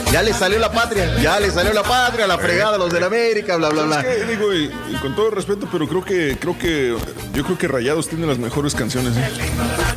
ya, 0.05 0.11
ya 0.11 0.23
le 0.23 0.33
salió 0.33 0.59
la 0.59 0.71
patria, 0.71 1.17
ya 1.21 1.39
le 1.39 1.51
salió 1.51 1.73
la 1.73 1.83
patria, 1.83 2.25
la 2.27 2.37
fregada 2.37 2.75
a 2.75 2.77
los 2.77 2.91
del 2.91 3.03
América, 3.03 3.57
bla, 3.57 3.69
bla, 3.69 3.83
bla. 3.83 4.03
Y, 4.03 4.71
y 4.93 4.95
con 5.01 5.15
todo 5.15 5.29
respeto, 5.31 5.67
pero 5.71 5.87
creo 5.87 6.03
que, 6.03 6.37
creo 6.39 6.57
que, 6.57 6.95
yo 7.33 7.43
creo 7.43 7.57
que 7.57 7.67
Rayados 7.67 8.09
tiene 8.09 8.25
las 8.27 8.37
mejores 8.39 8.73
canciones. 8.75 9.15
¿eh? 9.17 9.29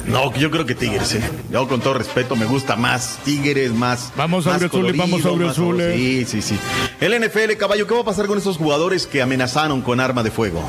No, 0.07 0.33
yo 0.35 0.51
creo 0.51 0.67
que 0.67 0.75
Tigres, 0.75 1.15
¿eh? 1.15 1.23
Yo 1.51 1.67
con 1.69 1.81
todo 1.81 1.95
respeto 1.95 2.37
me 2.37 2.45
gusta 2.47 2.77
más 2.77 3.19
Tigres, 3.25 3.73
más. 3.73 4.13
Vamos, 4.17 4.45
más 4.47 4.55
Auriazul, 4.55 4.81
colorido, 4.81 5.05
vamos, 5.05 5.25
Auriazul, 5.25 5.77
más- 5.77 5.87
eh. 5.87 5.95
Sí, 5.97 6.25
sí, 6.27 6.43
sí. 6.43 6.59
El 7.01 7.15
NFL, 7.15 7.57
caballo, 7.57 7.87
¿qué 7.87 7.95
va 7.95 8.01
a 8.01 8.05
pasar 8.05 8.27
con 8.27 8.39
estos 8.39 8.57
jugadores 8.59 9.07
que 9.07 9.23
amenazaron 9.23 9.81
con 9.83 10.01
arma 10.01 10.23
de 10.23 10.31
fuego? 10.31 10.63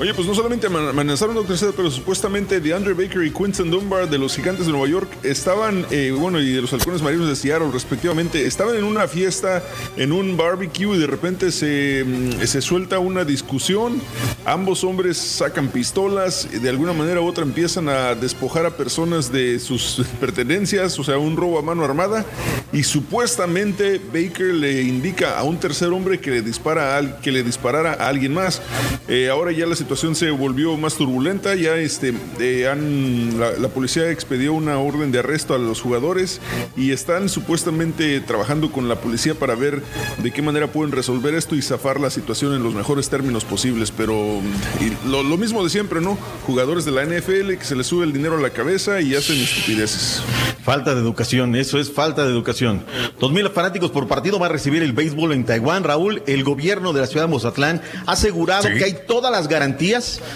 Oye, 0.00 0.14
pues 0.14 0.28
no 0.28 0.34
solamente 0.34 0.68
amenazaron 0.68 1.36
a 1.38 1.42
Tercera, 1.42 1.72
pero 1.74 1.90
supuestamente 1.90 2.60
DeAndre 2.60 2.92
Baker 2.92 3.24
y 3.24 3.32
Quinton 3.32 3.68
Dunbar 3.68 4.08
de 4.08 4.16
los 4.16 4.36
Gigantes 4.36 4.66
de 4.66 4.70
Nueva 4.70 4.86
York 4.86 5.08
estaban, 5.24 5.84
eh, 5.90 6.14
bueno, 6.16 6.38
y 6.38 6.52
de 6.52 6.60
los 6.60 6.72
Halcones 6.72 7.02
Marinos 7.02 7.26
de 7.26 7.34
Seattle, 7.34 7.70
respectivamente, 7.72 8.46
estaban 8.46 8.76
en 8.76 8.84
una 8.84 9.08
fiesta, 9.08 9.60
en 9.96 10.12
un 10.12 10.36
barbecue, 10.36 10.94
y 10.94 11.00
de 11.00 11.08
repente 11.08 11.50
se, 11.50 12.04
mm, 12.06 12.46
se 12.46 12.62
suelta 12.62 13.00
una 13.00 13.24
discusión. 13.24 14.00
Ambos 14.44 14.84
hombres 14.84 15.16
sacan 15.16 15.66
pistolas, 15.66 16.46
y 16.52 16.60
de 16.60 16.68
alguna 16.68 16.92
manera 16.92 17.20
u 17.20 17.26
otra 17.26 17.42
empiezan 17.42 17.88
a 17.88 18.14
despojar 18.14 18.66
a 18.66 18.76
personas 18.76 19.32
de 19.32 19.58
sus 19.58 20.00
pertenencias, 20.20 20.96
o 21.00 21.02
sea, 21.02 21.18
un 21.18 21.36
robo 21.36 21.58
a 21.58 21.62
mano 21.62 21.84
armada, 21.84 22.24
y 22.72 22.84
supuestamente 22.84 24.00
Baker 24.12 24.54
le 24.54 24.80
indica 24.80 25.36
a 25.36 25.42
un 25.42 25.58
tercer 25.58 25.88
hombre 25.88 26.20
que 26.20 26.30
le, 26.30 26.42
dispara 26.42 26.98
a 26.98 27.20
que 27.20 27.32
le 27.32 27.42
disparara 27.42 27.94
a 27.94 28.06
alguien 28.06 28.32
más. 28.32 28.62
Eh, 29.08 29.28
ahora 29.28 29.50
ya 29.50 29.66
la 29.66 29.74
se 29.96 30.30
volvió 30.30 30.76
más 30.76 30.94
turbulenta, 30.94 31.54
ya 31.54 31.76
este, 31.76 32.12
eh, 32.40 32.68
han, 32.68 33.38
la, 33.38 33.52
la 33.52 33.68
policía 33.68 34.10
expedió 34.10 34.52
una 34.52 34.78
orden 34.78 35.10
de 35.12 35.20
arresto 35.20 35.54
a 35.54 35.58
los 35.58 35.80
jugadores 35.80 36.40
y 36.76 36.92
están 36.92 37.28
supuestamente 37.28 38.20
trabajando 38.20 38.70
con 38.70 38.88
la 38.88 38.96
policía 38.96 39.34
para 39.34 39.54
ver 39.54 39.82
de 40.22 40.30
qué 40.30 40.42
manera 40.42 40.66
pueden 40.68 40.92
resolver 40.92 41.34
esto 41.34 41.54
y 41.54 41.62
zafar 41.62 42.00
la 42.00 42.10
situación 42.10 42.54
en 42.54 42.62
los 42.62 42.74
mejores 42.74 43.08
términos 43.08 43.44
posibles. 43.44 43.90
Pero 43.90 44.40
y 44.80 45.08
lo, 45.08 45.22
lo 45.22 45.36
mismo 45.36 45.64
de 45.64 45.70
siempre, 45.70 46.00
¿no? 46.00 46.18
Jugadores 46.46 46.84
de 46.84 46.92
la 46.92 47.04
NFL 47.04 47.54
que 47.54 47.64
se 47.64 47.74
les 47.74 47.86
sube 47.86 48.04
el 48.04 48.12
dinero 48.12 48.36
a 48.36 48.40
la 48.40 48.50
cabeza 48.50 49.00
y 49.00 49.14
hacen 49.14 49.36
estupideces. 49.36 50.22
Falta 50.62 50.94
de 50.94 51.00
educación, 51.00 51.56
eso 51.56 51.78
es 51.78 51.90
falta 51.90 52.24
de 52.24 52.30
educación. 52.30 52.84
Dos 53.18 53.32
mil 53.32 53.48
fanáticos 53.48 53.90
por 53.90 54.06
partido 54.06 54.38
va 54.38 54.46
a 54.46 54.50
recibir 54.50 54.82
el 54.82 54.92
béisbol 54.92 55.32
en 55.32 55.44
Taiwán. 55.44 55.82
Raúl, 55.82 56.22
el 56.26 56.44
gobierno 56.44 56.92
de 56.92 57.00
la 57.00 57.06
ciudad 57.06 57.24
de 57.24 57.30
Mozatlán 57.30 57.80
ha 58.06 58.12
asegurado 58.12 58.68
que 58.68 58.84
hay 58.84 58.98
todas 59.06 59.32
las 59.32 59.48
garantías 59.48 59.77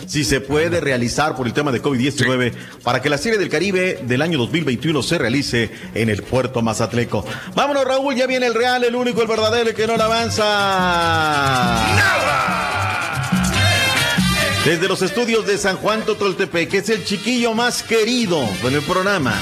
si 0.07 0.25
se 0.25 0.41
puede 0.41 0.81
realizar 0.81 1.35
por 1.35 1.47
el 1.47 1.53
tema 1.53 1.73
de 1.73 1.83
COVID-19 1.83 2.53
para 2.83 3.03
que 3.03 3.11
la 3.11 3.19
Serie 3.19 3.39
del 3.39 3.49
Caribe 3.49 4.01
del 4.03 4.23
año 4.23 4.39
2021 4.39 5.03
se 5.03 5.19
realice 5.19 5.71
en 5.95 6.09
el 6.09 6.23
puerto 6.23 6.63
Mazatleco. 6.63 7.25
Vámonos, 7.55 7.85
Raúl, 7.85 8.15
ya 8.15 8.27
viene 8.27 8.47
el 8.47 8.55
real, 8.55 8.85
el 8.85 8.95
único, 8.95 9.21
el 9.21 9.29
verdadero, 9.29 9.71
el 9.71 9.75
que 9.75 9.87
no 9.87 9.97
le 9.97 10.03
avanza. 10.03 10.43
Desde 14.65 14.87
los 14.87 15.03
estudios 15.03 15.45
de 15.45 15.59
San 15.59 15.77
Juan 15.77 16.03
Totoltepec, 16.03 16.71
que 16.71 16.79
es 16.79 16.89
el 16.89 17.05
chiquillo 17.05 17.53
más 17.53 17.83
querido 17.83 18.49
en 18.63 18.75
el 18.75 18.83
programa. 18.83 19.35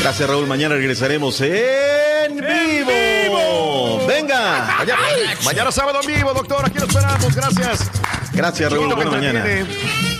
Gracias, 0.00 0.28
Raúl. 0.28 0.46
Mañana 0.46 0.76
regresaremos 0.76 1.40
en 1.40 2.36
vivo. 2.36 4.06
Venga. 4.06 4.76
Mañana, 4.78 5.00
mañana 5.44 5.72
sábado 5.72 6.00
en 6.02 6.06
vivo, 6.06 6.32
doctor. 6.32 6.64
Aquí 6.64 6.78
lo 6.78 6.86
esperamos. 6.86 7.34
Gracias. 7.34 7.90
Gracias, 8.32 8.72
Raúl. 8.72 8.94
Buena 8.94 9.10
mañana. 9.10 9.44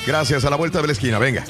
Gracias. 0.07 0.45
A 0.45 0.51
la 0.51 0.57
vuelta 0.57 0.81
de 0.81 0.87
la 0.89 0.93
esquina. 0.93 1.19
Venga. 1.19 1.45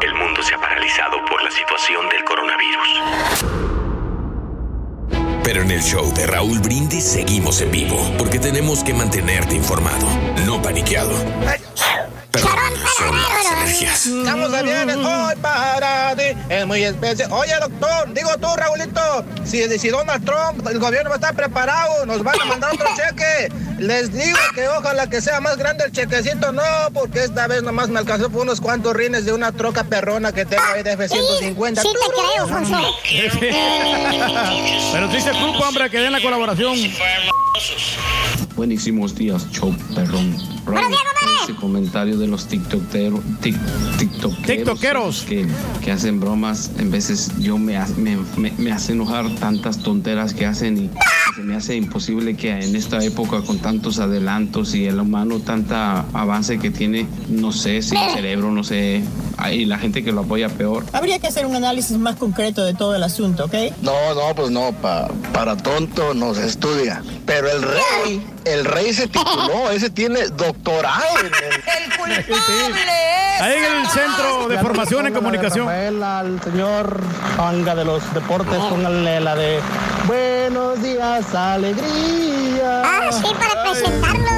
El 0.00 0.14
mundo 0.14 0.42
se 0.42 0.54
ha 0.54 0.60
paralizado 0.60 1.24
por 1.28 1.42
la 1.42 1.50
situación 1.50 2.08
del 2.08 2.24
coronavirus. 2.24 2.88
Pero 5.44 5.62
en 5.62 5.70
el 5.70 5.82
show 5.82 6.12
de 6.14 6.26
Raúl 6.26 6.58
Brindis 6.60 7.04
seguimos 7.04 7.60
en 7.60 7.70
vivo, 7.70 7.98
porque 8.18 8.38
tenemos 8.38 8.82
que 8.82 8.94
mantenerte 8.94 9.54
informado, 9.54 10.06
no 10.46 10.62
paniqueado. 10.62 11.12
Pero 12.34 12.48
son 12.98 13.16
las 13.16 13.52
energías. 13.52 14.06
Estamos 14.06 14.50
de 14.50 14.62
bienes 14.64 14.96
hoy 14.96 15.34
para 15.40 16.16
ti. 16.16 16.36
Es 16.48 16.66
muy 16.66 16.82
especial. 16.82 17.30
Oye, 17.32 17.54
doctor, 17.60 18.12
digo 18.12 18.30
tú, 18.40 18.48
Raulito, 18.56 19.24
si, 19.44 19.62
si 19.78 19.88
Donald 19.88 20.24
Trump, 20.24 20.66
el 20.66 20.80
gobierno 20.80 21.10
va 21.10 21.14
a 21.14 21.18
estar 21.18 21.36
preparado, 21.36 22.04
nos 22.06 22.24
van 22.24 22.40
a 22.40 22.44
mandar 22.46 22.74
otro 22.74 22.86
cheque. 22.96 23.52
Les 23.78 24.12
digo 24.12 24.36
que 24.54 24.66
ojalá 24.66 25.08
que 25.08 25.20
sea 25.20 25.40
más 25.40 25.56
grande 25.56 25.84
el 25.84 25.92
chequecito, 25.92 26.50
no, 26.52 26.62
porque 26.92 27.22
esta 27.24 27.46
vez 27.46 27.62
nomás 27.62 27.88
me 27.88 28.00
alcanzó 28.00 28.30
por 28.30 28.42
unos 28.42 28.60
cuantos 28.60 28.94
rines 28.94 29.24
de 29.26 29.32
una 29.32 29.52
troca 29.52 29.84
perrona 29.84 30.32
que 30.32 30.44
tengo 30.44 30.62
ahí 30.74 30.82
de 30.82 30.92
F-150. 30.92 31.82
Sí, 31.82 31.88
te 31.88 32.12
creo, 32.12 32.48
Fonso. 32.48 32.96
Pero 34.92 35.10
sí 35.12 35.20
se 35.20 35.30
ocupa, 35.30 35.68
hombre, 35.68 35.88
que 35.88 35.98
den 35.98 36.12
la 36.12 36.20
colaboración. 36.20 36.76
Buenísimos 38.56 39.14
días, 39.14 39.46
show 39.52 39.76
perrón. 39.94 40.53
Raúl, 40.66 40.94
ese 41.44 41.54
comentario 41.56 42.16
de 42.18 42.26
los 42.26 42.46
tiktokeros, 42.46 43.20
tic- 43.42 43.58
tiktokeros, 43.98 44.42
Tiktokeros. 44.46 45.22
Que, 45.28 45.46
que 45.82 45.92
hacen 45.92 46.20
bromas, 46.20 46.70
en 46.78 46.90
veces 46.90 47.30
yo 47.38 47.58
me, 47.58 47.78
me, 47.96 48.16
me- 48.36 48.52
me 48.56 48.72
hace 48.72 48.92
enojar 48.92 49.28
tantas 49.36 49.78
tonteras 49.78 50.32
que 50.34 50.46
hacen 50.46 50.78
y 50.78 50.90
se 51.36 51.42
me 51.42 51.54
hace 51.56 51.76
imposible 51.76 52.36
que 52.36 52.50
en 52.50 52.74
esta 52.76 53.02
época 53.04 53.42
con 53.42 53.58
tantos 53.58 53.98
adelantos 53.98 54.74
y 54.74 54.86
el 54.86 55.00
humano 55.00 55.40
tanta 55.40 56.04
avance 56.12 56.58
que 56.58 56.70
tiene, 56.70 57.06
no 57.28 57.52
sé, 57.52 57.82
sin 57.82 57.98
cerebro, 58.14 58.50
no 58.50 58.64
sé, 58.64 59.02
y 59.52 59.64
la 59.66 59.78
gente 59.78 60.02
que 60.02 60.12
lo 60.12 60.22
apoya 60.22 60.48
peor. 60.48 60.84
Habría 60.92 61.18
que 61.18 61.26
hacer 61.26 61.44
un 61.46 61.56
análisis 61.56 61.98
más 61.98 62.16
concreto 62.16 62.64
de 62.64 62.72
todo 62.74 62.94
el 62.94 63.02
asunto, 63.02 63.44
¿ok? 63.46 63.54
No, 63.82 63.92
no, 64.14 64.34
pues 64.34 64.50
no, 64.50 64.72
pa- 64.80 65.08
para 65.32 65.56
tonto 65.56 66.14
no 66.14 66.34
se 66.34 66.46
estudia. 66.46 67.02
Pero 67.26 67.50
el 67.50 67.62
rey, 67.62 68.22
el 68.44 68.64
rey 68.64 68.92
se 68.92 69.06
tituló, 69.08 69.70
ese 69.72 69.90
tiene 69.90 70.28
doctorado 70.54 71.18
en 71.20 71.26
el... 71.26 71.32
Ahí 73.40 73.58
en 73.58 73.64
el 73.80 73.86
Centro 73.88 74.46
de 74.48 74.58
Formación 74.58 75.06
en 75.08 75.14
Comunicación. 75.14 75.68
al 75.68 76.40
señor 76.42 77.00
Panga 77.36 77.74
de 77.74 77.84
los 77.84 78.14
deportes, 78.14 78.54
póngale 78.54 79.20
la 79.20 79.34
de 79.34 79.60
Buenos 80.06 80.80
días, 80.82 81.34
alegría. 81.34 82.82
Ah, 82.84 83.10
sí, 83.10 83.26
para 83.38 83.64
presentarlo, 83.64 84.30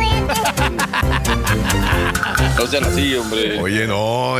No 2.56 2.66
sean 2.66 2.84
así, 2.84 3.14
hombre. 3.14 3.60
Oye, 3.60 3.86
no, 3.86 4.36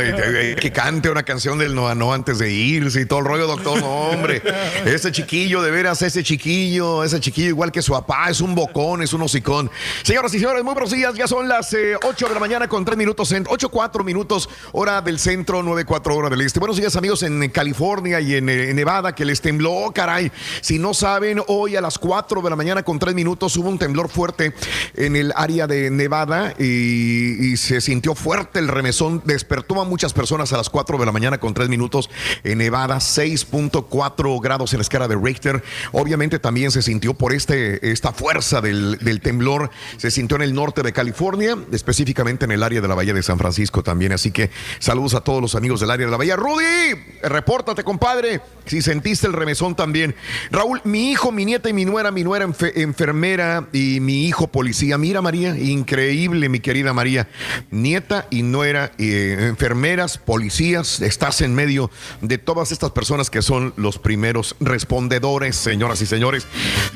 que, 0.59 0.71
cante 0.71 1.07
una 1.07 1.21
canción 1.21 1.59
del 1.59 1.75
Noa 1.75 1.93
No 1.93 2.13
antes 2.13 2.39
de 2.39 2.51
irse 2.51 3.01
y 3.01 3.05
todo 3.05 3.19
el 3.19 3.25
rollo, 3.25 3.45
doctor. 3.45 3.79
No, 3.79 4.09
hombre. 4.09 4.41
Ese 4.85 5.11
chiquillo, 5.11 5.61
de 5.61 5.69
veras, 5.69 6.01
ese 6.01 6.23
chiquillo, 6.23 7.03
ese 7.03 7.19
chiquillo, 7.19 7.49
igual 7.49 7.71
que 7.71 7.81
su 7.83 7.91
papá, 7.91 8.29
es 8.29 8.41
un 8.41 8.55
bocón, 8.55 9.03
es 9.03 9.13
un 9.13 9.21
hocicón. 9.21 9.69
Señoras 10.01 10.33
y 10.33 10.39
señores, 10.39 10.63
muy 10.63 10.73
buenos 10.73 10.91
días. 10.91 11.13
Ya 11.13 11.27
son 11.27 11.47
las 11.47 11.71
eh, 11.73 11.95
8 12.01 12.27
de 12.27 12.33
la 12.33 12.39
mañana 12.39 12.67
con 12.67 12.83
3 12.85 12.97
minutos, 12.97 13.31
en 13.33 13.45
8, 13.47 13.69
4 13.69 14.03
minutos, 14.03 14.49
hora 14.71 15.01
del 15.01 15.19
centro, 15.19 15.61
9, 15.61 15.85
4 15.85 16.15
hora 16.15 16.29
del 16.29 16.41
este. 16.41 16.59
Buenos 16.59 16.77
días, 16.77 16.95
amigos, 16.95 17.21
en 17.21 17.47
California 17.49 18.19
y 18.19 18.35
en, 18.35 18.49
eh, 18.49 18.71
en 18.71 18.75
Nevada, 18.77 19.13
que 19.13 19.25
les 19.25 19.41
tembló, 19.41 19.91
caray. 19.93 20.31
Si 20.61 20.79
no 20.79 20.95
saben, 20.95 21.41
hoy 21.47 21.75
a 21.75 21.81
las 21.81 21.99
4 21.99 22.41
de 22.41 22.49
la 22.49 22.55
mañana 22.55 22.81
con 22.81 22.97
3 22.97 23.13
minutos 23.13 23.55
hubo 23.57 23.69
un 23.69 23.77
temblor 23.77 24.09
fuerte 24.09 24.53
en 24.95 25.15
el 25.15 25.33
área 25.35 25.67
de 25.67 25.91
Nevada 25.91 26.55
y, 26.57 27.51
y 27.51 27.57
se 27.57 27.79
sintió 27.79 28.06
fuerte 28.15 28.59
el 28.59 28.67
remesón. 28.67 29.21
Despertó 29.25 29.81
a 29.81 29.85
muchas 29.85 30.13
personas 30.13 30.53
a 30.53 30.57
las 30.57 30.69
4 30.69 30.97
de 30.97 31.05
la 31.05 31.11
mañana 31.11 31.39
con 31.39 31.53
3 31.53 31.69
minutos 31.69 32.09
en 32.43 32.57
Nevada, 32.59 32.97
6.4 32.97 34.41
grados 34.41 34.73
en 34.73 34.79
la 34.79 34.81
escala 34.81 35.07
de 35.07 35.15
Richter. 35.15 35.63
Obviamente 35.91 36.39
también 36.39 36.71
se 36.71 36.81
sintió 36.81 37.13
por 37.13 37.33
este, 37.33 37.91
esta 37.91 38.11
fuerza 38.11 38.61
del, 38.61 38.97
temblor, 39.21 39.69
se 39.97 40.11
sintió 40.11 40.37
en 40.37 40.43
el 40.43 40.53
norte 40.53 40.83
de 40.83 40.93
California, 40.93 41.57
específicamente 41.71 42.45
en 42.45 42.51
el 42.51 42.63
área 42.63 42.81
de 42.81 42.87
la 42.87 42.95
Bahía 42.95 43.13
de 43.13 43.23
San 43.23 43.37
Francisco 43.37 43.83
también. 43.83 44.11
Así 44.11 44.31
que 44.31 44.49
saludos 44.79 45.13
a 45.15 45.21
todos 45.21 45.41
los 45.41 45.55
amigos 45.55 45.79
del 45.79 45.91
área 45.91 46.05
de 46.05 46.11
la 46.11 46.17
Bahía. 46.17 46.35
Rudy, 46.35 46.95
repórtate, 47.23 47.83
compadre, 47.83 48.41
si 48.65 48.81
sentiste 48.81 49.27
el 49.27 49.33
remesón 49.33 49.75
también. 49.75 50.15
Raúl, 50.51 50.81
mi 50.83 51.11
hijo, 51.11 51.31
mi 51.31 51.45
nieta 51.45 51.69
y 51.69 51.73
mi 51.73 51.85
nuera, 51.85 52.11
mi 52.11 52.23
nuera 52.23 52.45
enfe- 52.45 52.73
enfermera 52.75 53.67
y 53.73 53.99
mi 53.99 54.27
hijo 54.27 54.47
policía. 54.47 54.97
Mira, 54.97 55.21
María, 55.21 55.57
increíble, 55.57 56.49
mi 56.49 56.59
querida 56.59 56.93
María. 56.93 57.27
Nieta 57.71 57.96
y 58.29 58.43
nuera, 58.43 58.91
eh, 58.97 59.37
enfermeras, 59.39 60.17
policías, 60.17 61.01
estás 61.01 61.41
en 61.41 61.55
medio 61.55 61.89
de 62.21 62.37
todas 62.37 62.71
estas 62.71 62.91
personas 62.91 63.29
que 63.29 63.41
son 63.41 63.73
los 63.75 63.97
primeros 63.97 64.55
respondedores, 64.59 65.55
señoras 65.55 66.01
y 66.01 66.05
señores. 66.05 66.45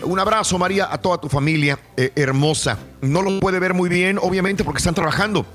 Un 0.03 0.19
abrazo, 0.19 0.59
María, 0.59 0.87
a 0.91 0.99
toda 0.99 1.19
tu 1.19 1.27
familia 1.27 1.79
eh, 1.97 2.11
hermosa. 2.15 2.77
No 3.01 3.21
lo 3.23 3.39
puede 3.39 3.59
ver 3.59 3.73
muy 3.73 3.89
bien, 3.89 4.19
obviamente, 4.21 4.63
porque 4.63 4.77
están 4.77 4.93
trabajando. 4.93 5.45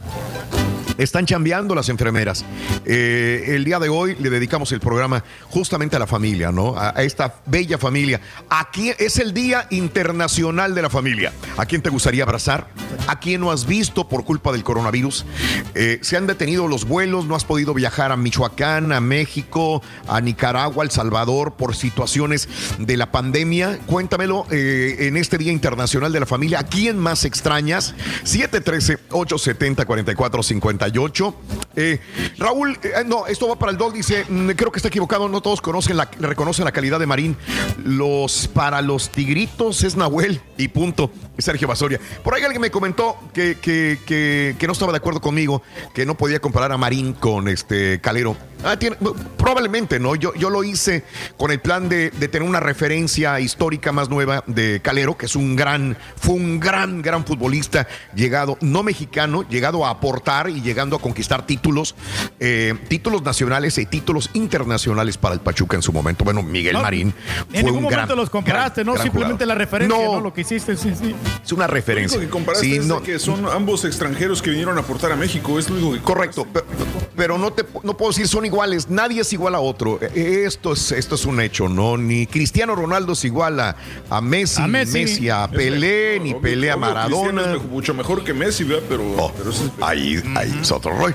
Están 0.99 1.27
chambeando 1.27 1.75
las 1.75 1.89
enfermeras. 1.91 2.45
Eh, 2.87 3.45
el 3.49 3.65
día 3.65 3.79
de 3.79 3.89
hoy 3.89 4.17
le 4.19 4.31
dedicamos 4.31 4.73
el 4.73 4.81
programa 4.81 5.23
justamente 5.51 5.97
a 5.97 5.99
la 5.99 6.07
familia, 6.07 6.51
¿no? 6.53 6.75
A, 6.79 6.91
esta 7.03 7.35
bella 7.47 7.77
familia. 7.77 8.21
Aquí 8.49 8.93
es 8.99 9.19
el 9.19 9.35
Día 9.35 9.67
Internacional 9.71 10.75
de 10.75 10.83
la 10.83 10.91
Familia. 10.91 11.33
¿A 11.59 11.67
quién 11.67 11.83
te 11.83 11.91
gustaría 11.91 12.23
abrazar? 12.23 12.69
¿A 13.07 13.21
quién 13.21 13.43
no 13.43 13.51
has 13.51 13.67
visto 13.67 14.09
por 14.09 14.25
culpa 14.25 14.53
del 14.53 14.65
coronavirus? 14.65 15.27
Eh, 15.75 15.99
se 16.01 16.17
han 16.17 16.27
detenido 16.27 16.67
los 16.67 16.87
vuelos, 16.87 17.27
no 17.27 17.37
has 17.37 17.45
podido 17.45 17.75
viajar 17.75 18.11
a 18.11 18.17
Michoacán, 18.17 18.93
a 18.93 19.01
México, 19.01 19.83
a 20.09 20.21
Nicaragua, 20.21 20.83
El 20.83 20.91
Salvador 20.91 21.55
por 21.57 21.77
situaciones 21.77 22.49
de 22.79 22.97
la 22.97 23.13
pandemia. 23.13 23.79
Cuéntamelo 23.87 24.47
eh, 24.51 24.97
en 25.01 25.17
este 25.19 25.37
Día 25.37 25.53
Internacional 25.53 26.13
de 26.13 26.21
la 26.21 26.27
Familia. 26.27 26.61
¿A 26.61 26.65
quién 26.65 26.99
más 26.99 27.25
extrañas? 27.25 27.95
713-870-4458. 30.93 31.35
Eh, 31.77 32.01
Raúl, 32.39 32.79
eh, 32.83 33.05
no, 33.05 33.27
esto 33.27 33.49
va 33.49 33.57
para 33.57 33.71
el 33.71 33.79
Dog, 33.79 33.93
dice, 33.93 34.25
mm, 34.29 34.51
creo 34.51 34.73
que 34.73 34.79
está 34.79 34.89
equivocado, 34.89 35.29
no 35.29 35.41
todos 35.41 35.61
conocen 35.61 35.97
la, 35.97 36.11
reconocen 36.19 36.65
la 36.65 36.73
calidad 36.73 36.99
de 36.99 37.07
Marín. 37.07 37.37
Los 37.85 38.49
para 38.49 38.81
los 38.83 39.11
tigritos 39.11 39.83
es 39.85 39.97
Nahuel 39.97 40.41
y 40.57 40.69
punto. 40.69 41.11
Sergio 41.39 41.69
Basoria. 41.69 42.01
Por 42.25 42.35
ahí 42.35 42.43
alguien 42.43 42.63
me 42.63 42.71
comentó 42.71 43.17
que, 43.35 43.57
que, 43.57 43.99
que, 44.07 44.57
que 44.59 44.67
no 44.67 44.73
estaba 44.73 44.93
de 44.93 44.99
acuerdo 44.99 45.21
conmigo, 45.21 45.63
que 45.95 46.07
no 46.07 46.17
podía 46.17 46.41
comparar 46.41 46.73
a 46.73 46.79
Marín 46.79 47.13
con 47.13 47.49
este 47.49 48.01
Calero. 48.01 48.37
Ah, 48.67 48.77
tiene- 48.79 48.97
probablemente, 49.37 50.01
¿no? 50.01 50.15
Yo, 50.17 50.35
yo 50.35 50.51
lo 50.51 50.65
hice 50.65 51.05
con 51.37 51.51
el 51.51 51.61
plan 51.61 51.89
de, 51.89 52.11
de 52.11 52.29
tener 52.29 52.49
una 52.49 52.59
referencia 52.61 53.39
histórica 53.41 53.93
más 53.93 54.09
nueva 54.09 54.43
de 54.47 54.81
Calero, 54.83 55.17
que 55.17 55.27
es 55.27 55.37
un 55.37 55.55
gran, 55.57 55.97
fue 56.17 56.35
un 56.35 56.59
gran, 56.59 57.01
gran 57.03 57.25
futbolista, 57.25 57.87
llegado, 58.15 58.59
no 58.61 58.83
mexicano, 58.83 59.49
llegado 59.49 59.87
a 59.87 59.91
aportar 59.91 60.51
y 60.51 60.63
llegando 60.63 60.97
a 60.97 60.99
conquistar 61.01 61.47
títulos, 61.47 61.95
eh, 62.41 62.75
títulos 62.89 63.23
nacionales 63.23 63.79
y 63.79 63.87
títulos 63.87 64.31
internacionales 64.35 65.17
para 65.19 65.35
el 65.35 65.41
Pachuca 65.41 65.77
en 65.77 65.83
su 65.83 65.93
momento. 65.93 66.25
Bueno, 66.25 66.43
Miguel 66.43 66.75
No, 66.75 66.83
Marín 66.83 67.09
En 67.09 67.15
fue 67.15 67.63
ningún 67.63 67.77
un 67.79 67.83
momento 67.85 68.07
gran, 68.07 68.17
los 68.19 68.31
comparaste, 68.31 68.81
gran, 68.83 68.87
¿no? 68.87 68.93
gran 68.95 69.05
Simplemente 69.05 69.45
jugador. 69.45 69.49
la 69.59 69.65
referencia, 69.65 70.05
No. 70.07 70.13
¿no? 70.15 70.21
Lo 70.21 70.35
que 70.35 70.41
hiciste, 70.41 70.77
sí, 70.77 70.93
sí. 71.01 71.15
Es 71.45 71.53
una 71.53 71.67
Lo 71.67 71.75
referencia. 71.75 72.19
único 72.19 72.31
que 72.31 72.33
comparaste 72.33 72.67
Sí, 72.67 72.77
es 72.77 72.87
no- 72.87 73.03
que 73.03 73.19
son 73.19 73.47
ambos 73.47 73.85
extranjeros 73.85 74.43
que 74.43 74.51
vinieron 74.51 74.77
a 74.77 74.81
aportar 74.81 75.13
a 75.13 75.17
México. 75.17 75.59
Es 75.59 75.71
lo 75.71 75.77
único 75.77 75.93
que 75.95 76.01
Correcto, 76.01 76.45
pe- 76.47 76.65
pero 77.17 77.39
no 77.39 77.53
te 77.53 77.65
no 77.83 77.97
puedo 77.97 78.11
decir 78.11 78.27
son 78.29 78.47
iguales, 78.57 78.89
nadie 78.89 79.21
es 79.21 79.31
igual 79.35 79.55
a 79.55 79.61
otro. 79.61 79.99
Eh, 80.01 80.45
Esto 80.47 80.73
es 80.73 80.91
esto 80.93 81.15
es 81.17 81.27
un 81.27 81.41
hecho, 81.43 81.69
no 81.69 81.99
ni 81.99 82.27
Cristiano 82.27 82.75
Ronaldo 82.75 83.13
es 83.13 83.23
igual 83.27 83.61
a, 83.61 83.77
a 84.09 84.21
Messi, 84.23 84.63
A 84.63 84.67
ni 84.67 84.73
Messi. 84.73 84.99
Messi 85.01 85.29
a 85.29 85.47
Pelé, 85.47 86.19
ni 86.21 86.33
Pelé 86.35 86.71
a 86.71 86.77
obvio, 86.77 86.87
Cristiano 86.95 87.33
Maradona. 87.35 87.55
es 87.57 87.63
mucho 87.65 87.93
mejor 87.93 88.25
que 88.25 88.33
Messi, 88.33 88.65
¿verdad? 88.65 88.83
Pero, 88.89 89.51
es- 89.51 89.63
Ahí, 89.83 90.23
ahí 90.35 90.59
es 90.63 90.73
otro 90.73 90.97
rollo. 90.97 91.15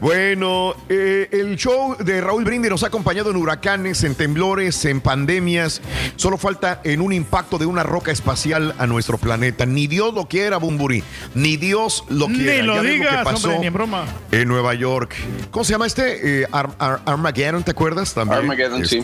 Bueno, 0.00 0.74
eh, 0.88 1.28
el 1.32 1.56
show 1.56 1.96
de 1.98 2.20
Raúl 2.20 2.44
Brinde 2.44 2.68
nos 2.70 2.82
ha 2.82 2.86
acompañado 2.86 3.30
en 3.30 3.36
huracanes, 3.36 4.02
en 4.04 4.14
temblores, 4.14 4.84
en 4.86 5.00
pandemias. 5.00 5.80
Solo 6.16 6.38
falta 6.38 6.80
en 6.84 7.00
un 7.00 7.12
impacto 7.12 7.58
de 7.58 7.66
una 7.66 7.82
roca 7.82 8.10
espacial 8.10 8.74
a 8.78 8.86
nuestro 8.86 9.18
planeta. 9.18 9.66
Ni 9.66 9.86
Dios 9.86 10.12
lo 10.14 10.26
quiera, 10.28 10.56
Bumburi. 10.56 11.02
Ni 11.34 11.56
Dios 11.56 12.04
lo 12.08 12.28
Ni 12.28 12.38
quiera. 12.38 12.64
lo 12.64 12.74
Ya 12.76 12.80
ves 12.82 12.92
digas, 12.92 13.16
que 13.18 13.24
pasó 13.24 13.46
hombre, 13.48 13.60
ni 13.60 13.66
en 13.66 13.72
broma. 13.74 14.04
en 14.32 14.48
Nueva 14.48 14.74
York. 14.74 15.14
¿Cómo 15.50 15.64
se 15.64 15.72
llama 15.72 15.86
este? 15.86 16.42
Eh, 16.42 16.43
Ar- 16.52 16.70
Ar- 16.78 17.00
Armageddon, 17.04 17.62
¿te 17.62 17.70
acuerdas 17.72 18.14
también? 18.14 18.40
Armageddon, 18.40 18.84
sí. 18.86 19.00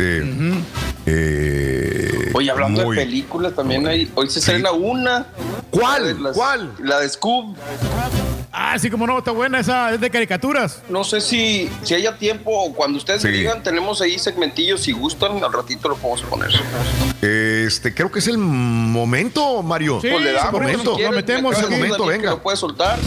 Eh, 1.07 2.31
Oye, 2.35 2.51
hablando 2.51 2.85
muy- 2.85 2.97
de 2.97 3.03
películas, 3.05 3.55
también 3.55 3.87
hay, 3.87 4.11
hoy 4.15 4.29
se 4.29 4.39
estrena 4.39 4.71
una. 4.73 5.27
¿Cuál? 5.71 6.17
¿Cuál? 6.35 6.73
La 6.81 7.01
de 7.01 7.09
Scoob. 7.09 7.57
Ah, 8.53 8.77
sí, 8.79 8.91
como 8.91 9.07
no, 9.07 9.19
está 9.19 9.31
buena 9.31 9.61
esa, 9.61 9.93
es 9.95 10.01
de 10.01 10.11
caricaturas. 10.11 10.83
No 10.89 11.05
sé 11.05 11.21
si, 11.21 11.71
si 11.83 11.95
haya 11.95 12.17
tiempo 12.19 12.51
o 12.53 12.73
cuando 12.75 12.99
ustedes 12.99 13.23
me 13.25 13.31
Sí. 13.31 13.37
digan, 13.39 13.63
tenemos 13.63 14.01
ahí 14.01 14.19
segmentillos, 14.19 14.83
si 14.83 14.93
gustan, 14.93 15.43
al 15.43 15.53
ratito 15.53 15.89
lo 15.89 15.97
podemos 15.97 16.23
poner. 16.23 16.51
Este, 17.23 17.95
creo 17.95 18.11
que 18.11 18.19
es 18.19 18.27
el 18.27 18.39
momento, 18.39 19.63
Mario. 19.63 20.01
pues 20.01 20.13
le 20.13 20.19
Es 20.19 20.27
el 20.27 20.35
damos, 20.35 20.53
momento. 20.53 20.91
si 20.93 20.97
quieres, 20.97 21.13
me 21.15 21.21
Es 21.21 21.59
el 21.63 21.71
momento, 21.71 22.07
venga. 22.07 22.31
Lo 22.31 22.43
puedes 22.43 22.59
soltar. 22.61 22.99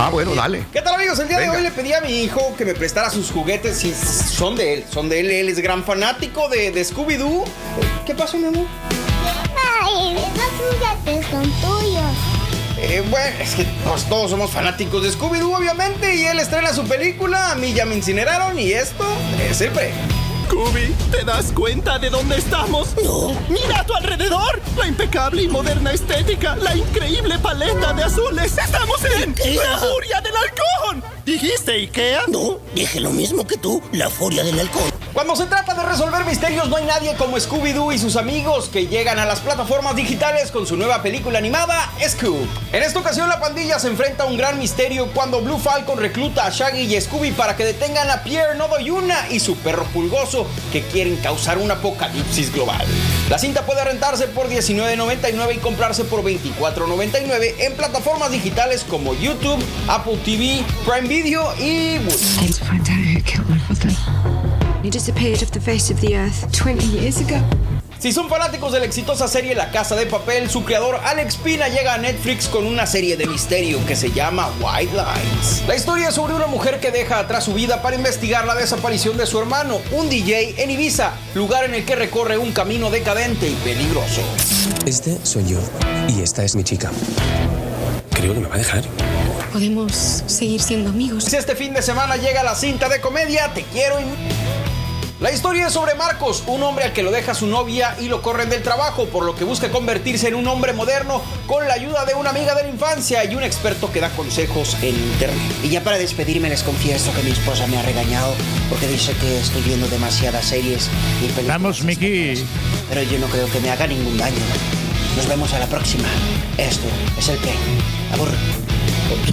Ah, 0.00 0.10
bueno, 0.10 0.34
dale. 0.34 0.64
¿Qué 0.72 0.82
tal 0.82 0.94
amigos? 0.94 1.18
El 1.18 1.28
día 1.28 1.38
Venga. 1.38 1.52
de 1.52 1.58
hoy 1.58 1.62
le 1.64 1.70
pedí 1.70 1.92
a 1.92 2.00
mi 2.00 2.22
hijo 2.22 2.54
que 2.56 2.64
me 2.64 2.74
prestara 2.74 3.10
sus 3.10 3.30
juguetes 3.30 3.84
y 3.84 3.92
son 3.94 4.56
de 4.56 4.74
él, 4.74 4.84
son 4.92 5.08
de 5.08 5.20
él, 5.20 5.30
él 5.30 5.48
es 5.48 5.60
gran 5.60 5.84
fanático 5.84 6.48
de, 6.48 6.70
de 6.72 6.82
Scooby-Doo. 6.84 7.44
¿Qué 8.06 8.14
pasó, 8.14 8.36
mi 8.36 8.46
amor? 8.48 8.66
Ay, 9.82 10.16
esos 10.16 10.50
juguetes 10.58 11.26
son 11.30 11.42
tuyos. 11.60 12.02
Eh, 12.78 13.02
bueno, 13.08 13.36
es 13.40 13.54
que 13.54 13.64
pues, 13.84 14.04
todos 14.08 14.30
somos 14.30 14.50
fanáticos 14.50 15.02
de 15.02 15.10
Scooby-Doo, 15.10 15.56
obviamente, 15.56 16.14
y 16.16 16.24
él 16.24 16.38
estrena 16.40 16.72
su 16.74 16.84
película, 16.86 17.52
a 17.52 17.54
mí 17.54 17.72
ya 17.72 17.86
me 17.86 17.94
incineraron 17.94 18.58
y 18.58 18.72
esto 18.72 19.04
es 19.48 19.60
el 19.60 19.70
premio. 19.70 19.94
Scooby, 20.44 20.94
¿te 21.10 21.24
das 21.24 21.52
cuenta 21.52 21.98
de 21.98 22.10
dónde 22.10 22.36
estamos? 22.36 22.94
No. 23.02 23.34
Mira 23.48 23.80
a 23.80 23.86
tu 23.86 23.94
alrededor. 23.94 24.60
La 24.76 24.86
impecable 24.86 25.42
y 25.42 25.48
moderna 25.48 25.92
estética, 25.92 26.56
la 26.56 26.76
increíble 26.76 27.38
paleta 27.38 27.92
de 27.92 28.04
azules. 28.04 28.56
Estamos 28.58 29.02
en 29.04 29.34
la 29.56 29.78
furia 29.78 30.20
del 30.20 30.34
halcón. 30.36 31.02
¿Dijiste 31.24 31.72
Ikea? 31.72 32.24
No, 32.28 32.58
dije 32.74 33.00
lo 33.00 33.10
mismo 33.10 33.46
que 33.46 33.56
tú, 33.56 33.82
la 33.92 34.10
furia 34.10 34.44
del 34.44 34.60
halcón. 34.60 34.92
Cuando 35.14 35.36
se 35.36 35.46
trata 35.46 35.74
de 35.74 35.84
resolver 35.84 36.24
misterios, 36.24 36.68
no 36.68 36.76
hay 36.76 36.84
nadie 36.84 37.14
como 37.16 37.38
Scooby-Doo 37.38 37.94
y 37.94 37.98
sus 37.98 38.16
amigos 38.16 38.68
que 38.68 38.88
llegan 38.88 39.18
a 39.18 39.24
las 39.24 39.40
plataformas 39.40 39.94
digitales 39.94 40.50
con 40.50 40.66
su 40.66 40.76
nueva 40.76 41.02
película 41.02 41.38
animada, 41.38 41.90
Scoob. 42.06 42.46
En 42.72 42.82
esta 42.82 42.98
ocasión, 42.98 43.28
la 43.28 43.40
pandilla 43.40 43.78
se 43.78 43.88
enfrenta 43.88 44.24
a 44.24 44.26
un 44.26 44.36
gran 44.36 44.58
misterio 44.58 45.08
cuando 45.14 45.40
Blue 45.40 45.58
Falcon 45.58 45.98
recluta 45.98 46.44
a 46.46 46.50
Shaggy 46.50 46.94
y 46.94 47.00
Scooby 47.00 47.30
para 47.30 47.56
que 47.56 47.64
detengan 47.64 48.10
a 48.10 48.24
Pierre 48.24 48.56
Nodoyuna 48.56 49.28
y 49.30 49.38
su 49.38 49.56
perro 49.56 49.84
pulgoso 49.84 50.33
que 50.72 50.82
quieren 50.82 51.16
causar 51.16 51.58
un 51.58 51.70
apocalipsis 51.70 52.52
global. 52.52 52.84
La 53.28 53.38
cinta 53.38 53.64
puede 53.64 53.84
rentarse 53.84 54.26
por 54.26 54.48
$19.99 54.48 55.56
y 55.56 55.58
comprarse 55.58 56.04
por 56.04 56.22
$24.99 56.22 57.54
en 57.58 57.72
plataformas 57.74 58.30
digitales 58.30 58.84
como 58.88 59.14
YouTube, 59.14 59.62
Apple 59.88 60.18
TV, 60.24 60.62
Prime 60.84 61.08
Video 61.08 61.54
y. 61.58 62.00
He 64.82 64.90
disappeared 64.90 65.42
off 65.42 65.50
the 65.50 65.60
face 65.60 65.90
of 65.90 66.00
the 66.02 66.14
earth 66.14 66.52
20 66.52 66.84
years 66.84 67.18
ago. 67.20 67.40
Si 68.04 68.12
son 68.12 68.28
fanáticos 68.28 68.70
de 68.70 68.80
la 68.80 68.84
exitosa 68.84 69.26
serie 69.28 69.54
La 69.54 69.70
Casa 69.70 69.96
de 69.96 70.04
Papel, 70.04 70.50
su 70.50 70.62
creador 70.62 71.00
Alex 71.04 71.36
Pina 71.36 71.68
llega 71.68 71.94
a 71.94 71.96
Netflix 71.96 72.48
con 72.48 72.66
una 72.66 72.84
serie 72.86 73.16
de 73.16 73.26
misterio 73.26 73.78
que 73.86 73.96
se 73.96 74.10
llama 74.10 74.52
White 74.60 74.92
Lines. 74.92 75.62
La 75.66 75.74
historia 75.74 76.08
es 76.08 76.14
sobre 76.14 76.34
una 76.34 76.46
mujer 76.46 76.80
que 76.80 76.90
deja 76.90 77.18
atrás 77.18 77.44
su 77.44 77.54
vida 77.54 77.80
para 77.80 77.96
investigar 77.96 78.44
la 78.44 78.56
desaparición 78.56 79.16
de 79.16 79.24
su 79.24 79.38
hermano, 79.38 79.80
un 79.92 80.10
DJ 80.10 80.62
en 80.62 80.70
Ibiza, 80.70 81.12
lugar 81.34 81.64
en 81.64 81.72
el 81.72 81.86
que 81.86 81.96
recorre 81.96 82.36
un 82.36 82.52
camino 82.52 82.90
decadente 82.90 83.48
y 83.48 83.54
peligroso. 83.64 84.20
Este 84.84 85.16
soy 85.22 85.46
yo 85.46 85.60
y 86.06 86.20
esta 86.20 86.44
es 86.44 86.56
mi 86.56 86.62
chica. 86.62 86.90
Creo 88.10 88.34
que 88.34 88.40
me 88.40 88.48
va 88.48 88.56
a 88.56 88.58
dejar. 88.58 88.84
Podemos 89.50 90.24
seguir 90.26 90.60
siendo 90.60 90.90
amigos. 90.90 91.24
Si 91.24 91.36
este 91.36 91.56
fin 91.56 91.72
de 91.72 91.80
semana 91.80 92.18
llega 92.18 92.42
la 92.42 92.54
cinta 92.54 92.90
de 92.90 93.00
comedia 93.00 93.54
Te 93.54 93.62
quiero 93.62 93.98
y... 93.98 94.73
La 95.24 95.32
historia 95.32 95.68
es 95.68 95.72
sobre 95.72 95.94
Marcos, 95.94 96.44
un 96.46 96.62
hombre 96.62 96.84
al 96.84 96.92
que 96.92 97.02
lo 97.02 97.10
deja 97.10 97.32
su 97.32 97.46
novia 97.46 97.96
y 97.98 98.08
lo 98.08 98.20
corren 98.20 98.50
del 98.50 98.62
trabajo, 98.62 99.06
por 99.06 99.24
lo 99.24 99.34
que 99.34 99.44
busca 99.44 99.70
convertirse 99.70 100.28
en 100.28 100.34
un 100.34 100.46
hombre 100.46 100.74
moderno 100.74 101.22
con 101.46 101.66
la 101.66 101.72
ayuda 101.72 102.04
de 102.04 102.12
una 102.12 102.28
amiga 102.28 102.54
de 102.54 102.64
la 102.64 102.68
infancia 102.68 103.24
y 103.24 103.34
un 103.34 103.42
experto 103.42 103.90
que 103.90 104.00
da 104.00 104.10
consejos 104.10 104.76
en 104.82 104.94
internet. 104.94 105.40
Y 105.62 105.70
ya 105.70 105.82
para 105.82 105.96
despedirme 105.96 106.50
les 106.50 106.62
confieso 106.62 107.10
que 107.14 107.22
mi 107.22 107.30
esposa 107.30 107.66
me 107.68 107.78
ha 107.78 107.82
regañado 107.82 108.34
porque 108.68 108.86
dice 108.86 109.14
que 109.14 109.38
estoy 109.38 109.62
viendo 109.62 109.88
demasiadas 109.88 110.44
series 110.44 110.90
y 111.22 111.28
películas. 111.28 111.46
Vamos, 111.46 111.82
Mickey. 111.84 112.46
Pero 112.90 113.02
yo 113.04 113.18
no 113.18 113.26
creo 113.28 113.50
que 113.50 113.60
me 113.60 113.70
haga 113.70 113.86
ningún 113.86 114.18
daño. 114.18 114.36
Nos 115.16 115.26
vemos 115.26 115.54
a 115.54 115.58
la 115.58 115.66
próxima. 115.68 116.06
Esto 116.58 116.86
es 117.18 117.30
el 117.30 117.38
premio. 117.38 117.60
Abur. 118.12 118.28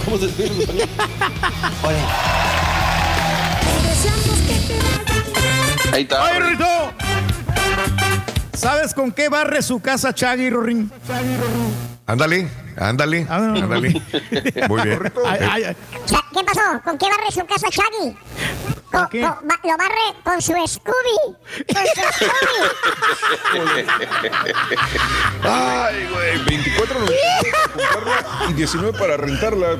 ¿Cómo 0.06 0.16
se 0.16 0.28
despide 0.28 0.48
su 0.48 0.54
película? 0.54 1.08
Ahí 5.92 6.02
está. 6.02 6.26
¡Ay, 6.26 6.40
Rorrito! 6.40 6.92
¿Sabes 8.54 8.94
con 8.94 9.12
qué 9.12 9.28
barre 9.28 9.60
su 9.62 9.80
casa 9.80 10.14
Chaggy, 10.14 10.48
Rorín? 10.48 10.90
Ándale, 12.06 12.48
ándale, 12.78 13.26
ándale. 13.28 14.02
Muy 14.68 14.82
bien. 14.82 15.12
Ay, 15.26 15.40
ay, 15.50 15.64
ay. 15.64 15.76
¿Qué 16.32 16.44
pasó? 16.44 16.60
¿Con 16.82 16.96
qué 16.96 17.06
barre 17.10 17.30
su 17.30 17.44
casa 17.44 17.68
Shaggy? 17.70 18.16
Con- 18.92 19.08
qué? 19.08 19.20
lo 19.22 19.76
barre 19.78 20.14
con 20.24 20.40
su 20.42 20.52
Scooby. 20.52 21.36
Con 21.66 21.84
su 21.94 22.24
Scooby. 22.24 23.86
Ay, 25.42 26.08
güey, 26.12 26.44
24 26.46 26.98
comprarla 27.00 28.46
y 28.50 28.52
19 28.54 28.98
para 28.98 29.16
rentarla. 29.16 29.76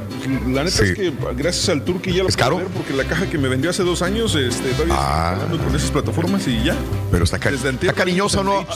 La 0.48 0.64
neta 0.64 0.82
es 0.84 0.94
que 0.94 1.12
gracias 1.36 1.68
al 1.68 1.84
tour 1.84 2.00
que 2.00 2.12
ya 2.12 2.22
lo 2.22 2.28
¿Es 2.28 2.36
caro? 2.36 2.56
ver 2.58 2.66
porque 2.68 2.92
la 2.92 3.04
caja 3.04 3.28
que 3.28 3.38
me 3.38 3.48
vendió 3.48 3.70
hace 3.70 3.82
dos 3.82 4.02
años 4.02 4.34
este, 4.34 4.70
todavía 4.72 4.94
Ah. 4.98 5.36
con 5.48 5.74
esas 5.74 5.90
plataformas 5.90 6.46
y 6.48 6.62
ya. 6.64 6.76
Pero 7.10 7.24
está, 7.24 7.38
cari- 7.38 7.54
está 7.56 7.92
cariñoso 7.92 8.40
o 8.40 8.44
no. 8.44 8.66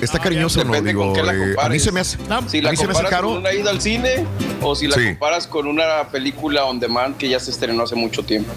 Está 0.00 0.18
cariñoso 0.18 0.60
o 0.60 0.64
no, 0.64 0.70
Depende 0.72 0.90
digo. 0.92 1.04
con 1.04 1.14
qué 1.14 1.22
la 1.22 1.34
eh, 1.34 1.54
a 1.60 1.68
mí 1.68 1.78
se 1.78 1.92
me 1.92 2.00
hace, 2.00 2.16
Si 2.48 2.58
a 2.58 2.62
la 2.62 2.70
mí 2.70 2.76
se 2.76 2.86
me 2.86 2.92
hace 2.92 3.02
comparas 3.02 3.10
caro. 3.10 3.28
con 3.28 3.36
una 3.38 3.52
ida 3.52 3.70
al 3.70 3.80
cine 3.82 4.26
o 4.62 4.74
si 4.74 4.86
la 4.88 4.96
Sí. 4.96 5.04
comparas 5.08 5.46
con 5.46 5.66
una 5.66 6.08
película 6.08 6.64
on 6.64 6.80
demand 6.80 7.16
que 7.18 7.28
ya 7.28 7.38
se 7.38 7.50
estrenó 7.50 7.82
hace 7.82 7.94
mucho 7.96 8.22
tiempo. 8.24 8.50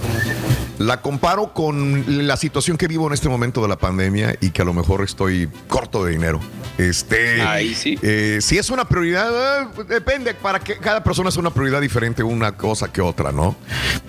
La 0.84 1.02
comparo 1.02 1.54
con 1.54 2.28
la 2.28 2.36
situación 2.36 2.78
que 2.78 2.88
vivo 2.88 3.08
en 3.08 3.14
este 3.14 3.30
momento 3.30 3.62
de 3.62 3.70
la 3.70 3.78
pandemia 3.78 4.36
y 4.42 4.50
que 4.50 4.62
a 4.64 4.66
lo 4.66 4.74
mejor 4.74 5.02
estoy 5.04 5.48
corto 5.70 6.04
de 6.04 6.12
dinero. 6.12 6.40
Este, 6.78 7.42
Ahí 7.42 7.74
sí. 7.74 7.98
eh, 8.02 8.40
si 8.42 8.58
es 8.58 8.70
una 8.70 8.84
prioridad, 8.86 9.62
eh, 9.62 9.68
depende. 9.88 10.34
Para 10.34 10.60
que 10.60 10.78
cada 10.78 11.02
persona 11.04 11.30
es 11.30 11.38
una 11.38 11.52
prioridad 11.52 11.80
diferente, 11.80 12.22
una 12.24 12.52
cosa 12.58 12.92
que 12.92 13.00
otra, 13.02 13.32
¿no? 13.32 13.56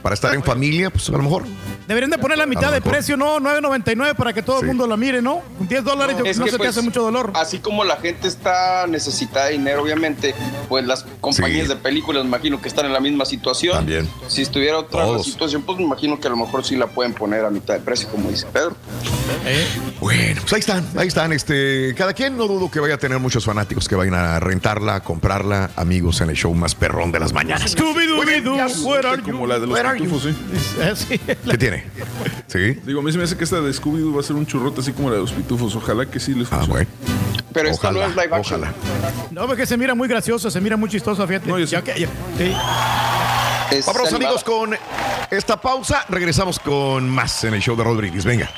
Para 0.03 0.15
estar 0.15 0.35
en 0.35 0.43
familia, 0.43 0.91
pues 0.91 1.09
a 1.11 1.13
lo 1.13 1.19
mejor. 1.23 1.45
Deberían 1.87 2.11
de 2.11 2.19
poner 2.19 2.39
la 2.39 2.47
mitad 2.47 2.73
de 2.73 2.81
precio, 2.81 3.17
¿no? 3.17 3.39
9.99 3.39 4.15
para 4.17 4.33
que 4.33 4.43
todo 4.43 4.61
el 4.61 4.67
mundo 4.67 4.87
la 4.87 4.97
mire, 4.97 5.21
¿no? 5.23 5.43
10 5.61 5.85
dólares 5.85 6.17
yo- 6.19 6.25
Es 6.25 6.39
no 6.39 6.47
que, 6.47 6.51
se 6.51 6.57
te 6.57 6.59
pues, 6.65 6.71
hace 6.71 6.83
mucho 6.83 7.03
dolor. 7.03 7.31
Así 7.35 7.59
como 7.59 7.85
la 7.85 7.99
gente 7.99 8.27
está 8.27 8.87
necesitada 8.89 9.47
de 9.47 9.53
dinero, 9.53 9.83
obviamente, 9.83 10.35
pues 10.69 10.85
las 10.87 11.05
compañías 11.21 11.69
de 11.69 11.77
películas 11.77 12.23
me 12.25 12.29
imagino 12.29 12.61
que 12.61 12.69
están 12.69 12.87
en 12.87 12.93
la 12.95 13.01
misma 13.01 13.27
situación. 13.27 13.77
También. 13.77 14.09
Si 14.29 14.41
estuviera 14.43 14.79
otra 14.79 15.03
Todos. 15.05 15.27
situación, 15.27 15.63
pues 15.63 15.77
me 15.79 15.85
imagino 15.85 16.19
que 16.19 16.27
a 16.27 16.31
lo 16.31 16.37
mejor 16.39 16.64
sí 16.65 16.77
la 16.77 16.87
pueden 16.87 17.13
poner 17.15 17.45
a 17.45 17.51
mitad 17.51 17.75
de 17.75 17.81
precio, 17.81 18.09
como 18.09 18.31
dice 18.31 18.47
Pedro. 18.53 18.77
Bueno, 20.01 20.41
pues 20.41 20.53
ahí 20.53 20.61
están, 20.61 20.85
ahí 20.97 21.09
están. 21.09 21.33
Este, 21.33 21.95
cada 21.97 22.13
quien 22.13 22.37
no 22.37 22.47
dudo 22.47 22.71
que 22.71 22.81
vaya 22.81 22.95
a 22.95 22.99
tener 22.99 23.19
muchos 23.19 23.45
fanáticos 23.45 23.89
que 23.89 23.95
vayan 23.95 24.15
a 24.15 24.41
rentarla, 24.41 24.97
a 24.97 25.01
comprarla, 25.03 25.71
amigos 25.77 26.21
en 26.21 26.31
el 26.31 26.37
show 26.37 26.53
más 26.55 26.75
perrón 26.75 27.13
de 27.13 27.21
las 27.21 27.33
mañanas. 27.33 27.77
Scooby-Doo? 27.77 29.23
Como 29.23 29.47
la 29.47 29.59
de 29.59 29.67
los 29.67 29.79
pitufos, 29.93 30.27
¿eh? 30.27 30.35
Eh, 30.81 30.93
sí. 30.97 31.19
¿Qué 31.51 31.59
tiene? 31.59 31.85
Sí. 32.47 32.79
Digo, 32.85 33.01
a 33.01 33.03
mí 33.03 33.13
se 33.13 33.19
me 33.19 33.25
hace 33.25 33.37
que 33.37 33.45
esta 33.45 33.61
de 33.61 33.71
Scooby-Doo 33.73 34.15
va 34.15 34.21
a 34.21 34.25
ser 34.25 34.37
un 34.37 34.47
churrote 34.47 34.81
así 34.81 34.93
como 34.93 35.09
la 35.11 35.17
de 35.17 35.23
los 35.23 35.33
pitufos. 35.33 35.75
Ojalá 35.77 36.07
que 36.07 36.21
sí 36.21 36.35
les 36.35 36.53
Ah, 36.53 36.59
funcione. 36.59 36.87
Pero 37.53 37.69
esta 37.69 37.93
no 37.93 37.99
Ojalá, 38.01 38.11
es 38.11 38.17
live 38.29 38.37
action. 38.37 38.61
ojalá. 38.65 38.75
No, 39.31 39.47
porque 39.47 39.65
se 39.67 39.77
mira 39.77 39.95
muy 39.95 40.09
gracioso, 40.09 40.51
se 40.51 40.61
mira 40.61 40.77
muy 40.77 40.89
chistoso, 40.89 41.27
fíjate. 41.27 41.67
Ya 41.67 41.83
que- 41.83 42.01
ya- 42.01 42.09
sí. 42.39 42.53
Es 43.71 43.87
Vámonos 43.87 44.09
animada. 44.09 44.27
amigos 44.35 44.45
con 44.45 44.77
esta 45.31 45.57
pausa. 45.61 46.05
Regresamos 46.09 46.59
con 46.59 47.09
más 47.09 47.45
en 47.45 47.55
el 47.55 47.61
show 47.61 47.77
de 47.77 47.85
Rodríguez. 47.85 48.25
Venga. 48.25 48.51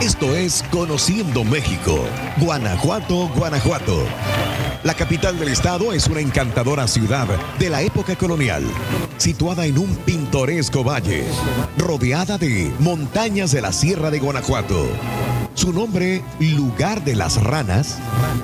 Esto 0.00 0.34
es 0.36 0.62
Conociendo 0.70 1.44
México, 1.44 2.04
Guanajuato, 2.36 3.28
Guanajuato. 3.28 4.04
La 4.84 4.92
capital 4.92 5.38
del 5.38 5.48
estado 5.48 5.94
es 5.94 6.08
una 6.08 6.20
encantadora 6.20 6.86
ciudad 6.86 7.26
de 7.58 7.70
la 7.70 7.80
época 7.80 8.16
colonial, 8.16 8.62
situada 9.16 9.64
en 9.64 9.78
un 9.78 9.96
pintoresco 9.96 10.84
valle, 10.84 11.24
rodeada 11.78 12.36
de 12.36 12.70
montañas 12.80 13.50
de 13.50 13.62
la 13.62 13.72
Sierra 13.72 14.10
de 14.10 14.18
Guanajuato. 14.18 14.86
Su 15.54 15.72
nombre, 15.72 16.22
Lugar 16.38 17.02
de 17.02 17.16
las 17.16 17.42
Ranas, 17.42 17.96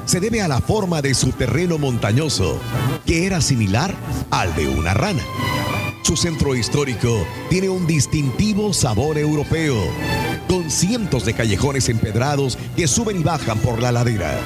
se 0.07 0.19
debe 0.19 0.41
a 0.41 0.49
la 0.49 0.63
forma 0.63 1.03
de 1.03 1.13
su 1.13 1.33
terreno 1.33 1.77
montañoso, 1.77 2.59
que 3.05 3.27
era 3.27 3.43
similar 3.43 3.95
al 4.31 4.55
de 4.57 4.67
una 4.67 4.95
rana. 4.95 5.23
Su 6.03 6.17
centro 6.17 6.55
histórico 6.55 7.27
tiene 7.51 7.69
un 7.69 7.87
distintivo 7.87 8.73
sabor 8.73 9.19
europeo, 9.19 9.77
con 10.51 10.69
cientos 10.69 11.25
de 11.25 11.33
callejones 11.33 11.89
empedrados 11.89 12.59
que 12.75 12.89
suben 12.89 13.21
y 13.21 13.23
bajan 13.23 13.57
por 13.61 13.81
la 13.81 13.93
ladera. 13.93 14.37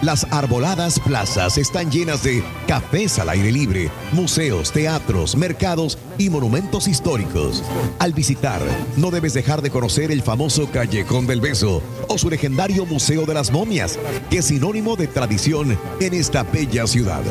Las 0.00 0.26
arboladas 0.30 0.98
plazas 0.98 1.58
están 1.58 1.90
llenas 1.90 2.22
de 2.22 2.42
cafés 2.66 3.18
al 3.18 3.28
aire 3.28 3.52
libre, 3.52 3.90
museos, 4.12 4.72
teatros, 4.72 5.36
mercados 5.36 5.98
y 6.16 6.30
monumentos 6.30 6.88
históricos. 6.88 7.62
Al 7.98 8.14
visitar, 8.14 8.62
no 8.96 9.10
debes 9.10 9.34
dejar 9.34 9.60
de 9.60 9.68
conocer 9.68 10.10
el 10.10 10.22
famoso 10.22 10.70
Callejón 10.70 11.26
del 11.26 11.42
Beso 11.42 11.82
o 12.08 12.16
su 12.16 12.30
legendario 12.30 12.86
Museo 12.86 13.26
de 13.26 13.34
las 13.34 13.52
Momias, 13.52 13.98
que 14.30 14.38
es 14.38 14.46
sinónimo 14.46 14.96
de 14.96 15.06
tradición 15.06 15.78
en 16.00 16.14
esta 16.14 16.44
bella 16.44 16.86
ciudad. 16.86 17.22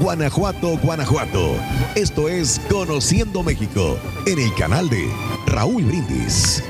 Guanajuato, 0.00 0.76
Guanajuato. 0.78 1.54
Esto 1.94 2.28
es 2.28 2.60
Conociendo 2.68 3.44
México 3.44 3.96
en 4.26 4.40
el 4.40 4.52
canal 4.56 4.90
de 4.90 5.08
Raúl 5.46 5.84
Brindis. 5.84 6.60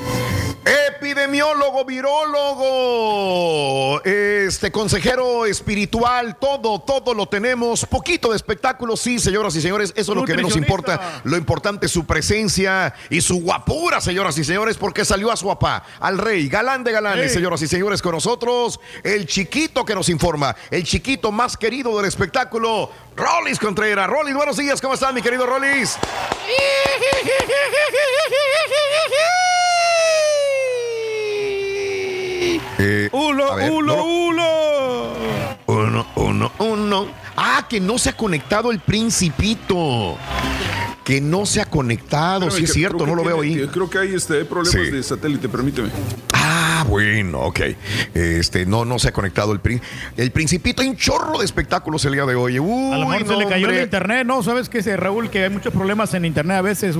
Epidemiólogo, 1.28 1.84
virólogo, 1.84 4.00
este 4.02 4.72
consejero 4.72 5.44
espiritual, 5.44 6.38
todo, 6.38 6.80
todo 6.80 7.12
lo 7.12 7.28
tenemos. 7.28 7.84
Poquito 7.84 8.30
de 8.30 8.36
espectáculo, 8.36 8.96
sí, 8.96 9.18
señoras 9.18 9.54
y 9.54 9.60
señores, 9.60 9.92
eso 9.94 10.12
es 10.12 10.16
lo 10.16 10.24
que 10.24 10.32
menos 10.32 10.56
importa. 10.56 11.20
Lo 11.24 11.36
importante 11.36 11.84
es 11.84 11.92
su 11.92 12.06
presencia 12.06 12.94
y 13.10 13.20
su 13.20 13.42
guapura, 13.42 14.00
señoras 14.00 14.38
y 14.38 14.44
señores, 14.44 14.78
porque 14.78 15.04
salió 15.04 15.30
a 15.30 15.36
su 15.36 15.48
papá, 15.48 15.84
al 16.00 16.16
rey, 16.16 16.48
galán 16.48 16.82
de 16.82 16.92
galanes, 16.92 17.26
Ey. 17.26 17.34
señoras 17.34 17.60
y 17.60 17.68
señores, 17.68 18.00
con 18.00 18.12
nosotros, 18.12 18.80
el 19.02 19.26
chiquito 19.26 19.84
que 19.84 19.94
nos 19.94 20.08
informa, 20.08 20.56
el 20.70 20.84
chiquito 20.84 21.30
más 21.30 21.58
querido 21.58 21.94
del 21.98 22.06
espectáculo, 22.06 22.90
Rolis 23.14 23.58
Contreras. 23.58 24.08
Rolis, 24.08 24.34
buenos 24.34 24.56
días, 24.56 24.80
¿cómo 24.80 24.94
estás, 24.94 25.12
mi 25.12 25.20
querido 25.20 25.44
Rolis? 25.44 25.98
Eh, 32.78 33.08
Ulo, 33.12 33.52
a 33.52 33.56
ver, 33.56 33.70
ulo, 33.72 33.96
no- 33.96 34.04
ulo. 34.04 34.44
Uno, 35.66 36.06
uno, 36.16 36.52
uno. 36.58 37.06
Ah, 37.36 37.66
que 37.68 37.80
no 37.80 37.98
se 37.98 38.10
ha 38.10 38.16
conectado 38.16 38.70
el 38.70 38.78
principito. 38.80 40.16
Que 41.04 41.20
no 41.20 41.46
se 41.46 41.60
ha 41.60 41.64
conectado, 41.64 42.48
Espérame, 42.48 42.56
sí 42.58 42.64
es 42.64 42.70
que 42.70 42.74
cierto, 42.78 43.06
no 43.06 43.14
lo 43.14 43.24
veo 43.24 43.40
tiene- 43.40 43.62
ahí. 43.62 43.68
Creo 43.68 43.88
que 43.88 43.98
hay 43.98 44.14
este, 44.14 44.44
problemas 44.44 44.86
Sí. 44.86 44.90
de 44.90 45.02
satélite, 45.02 45.48
permíteme. 45.48 45.88
Ah, 46.80 46.84
bueno, 46.84 47.40
ok. 47.40 47.60
Este, 48.14 48.64
no, 48.64 48.84
no 48.84 48.98
se 49.00 49.08
ha 49.08 49.12
conectado 49.12 49.52
el 49.52 49.58
príncipe. 49.58 49.86
El 50.16 50.30
principito, 50.30 50.80
hay 50.82 50.88
un 50.88 50.96
chorro 50.96 51.38
de 51.38 51.44
espectáculos 51.44 52.04
el 52.04 52.12
día 52.12 52.24
de 52.24 52.36
hoy. 52.36 52.60
Uy, 52.60 52.92
A 52.94 52.98
lo 52.98 53.08
mejor 53.08 53.26
se 53.26 53.36
le 53.36 53.44
cayó 53.48 53.64
el 53.66 53.70
hombre. 53.72 53.82
internet, 53.82 54.26
¿no? 54.26 54.42
¿Sabes 54.44 54.68
qué, 54.68 54.80
Raúl? 54.96 55.28
Que 55.28 55.42
hay 55.44 55.50
muchos 55.50 55.72
problemas 55.72 56.14
en 56.14 56.24
internet 56.24 56.58
a 56.58 56.62
veces 56.62 56.96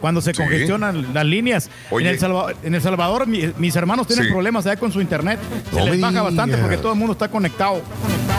cuando 0.00 0.20
se 0.20 0.30
Sí. 0.32 0.36
congestionan 0.36 1.12
las 1.12 1.24
líneas. 1.26 1.70
Oye. 1.90 2.06
En 2.06 2.14
El 2.14 2.20
Salvador, 2.20 2.56
en 2.62 2.74
El 2.76 2.82
Salvador 2.82 3.26
mi- 3.26 3.52
mis 3.58 3.74
hermanos 3.74 4.06
tienen 4.06 4.26
Sí. 4.26 4.30
problemas 4.30 4.64
allá 4.66 4.76
con 4.78 4.92
su 4.92 5.00
internet. 5.00 5.40
Se 5.72 5.76
No 5.76 5.86
les 5.86 6.00
baja 6.00 6.22
bastante 6.22 6.56
porque 6.58 6.76
todo 6.76 6.92
el 6.92 6.98
mundo 6.98 7.12
está 7.14 7.28
conectado. 7.28 7.82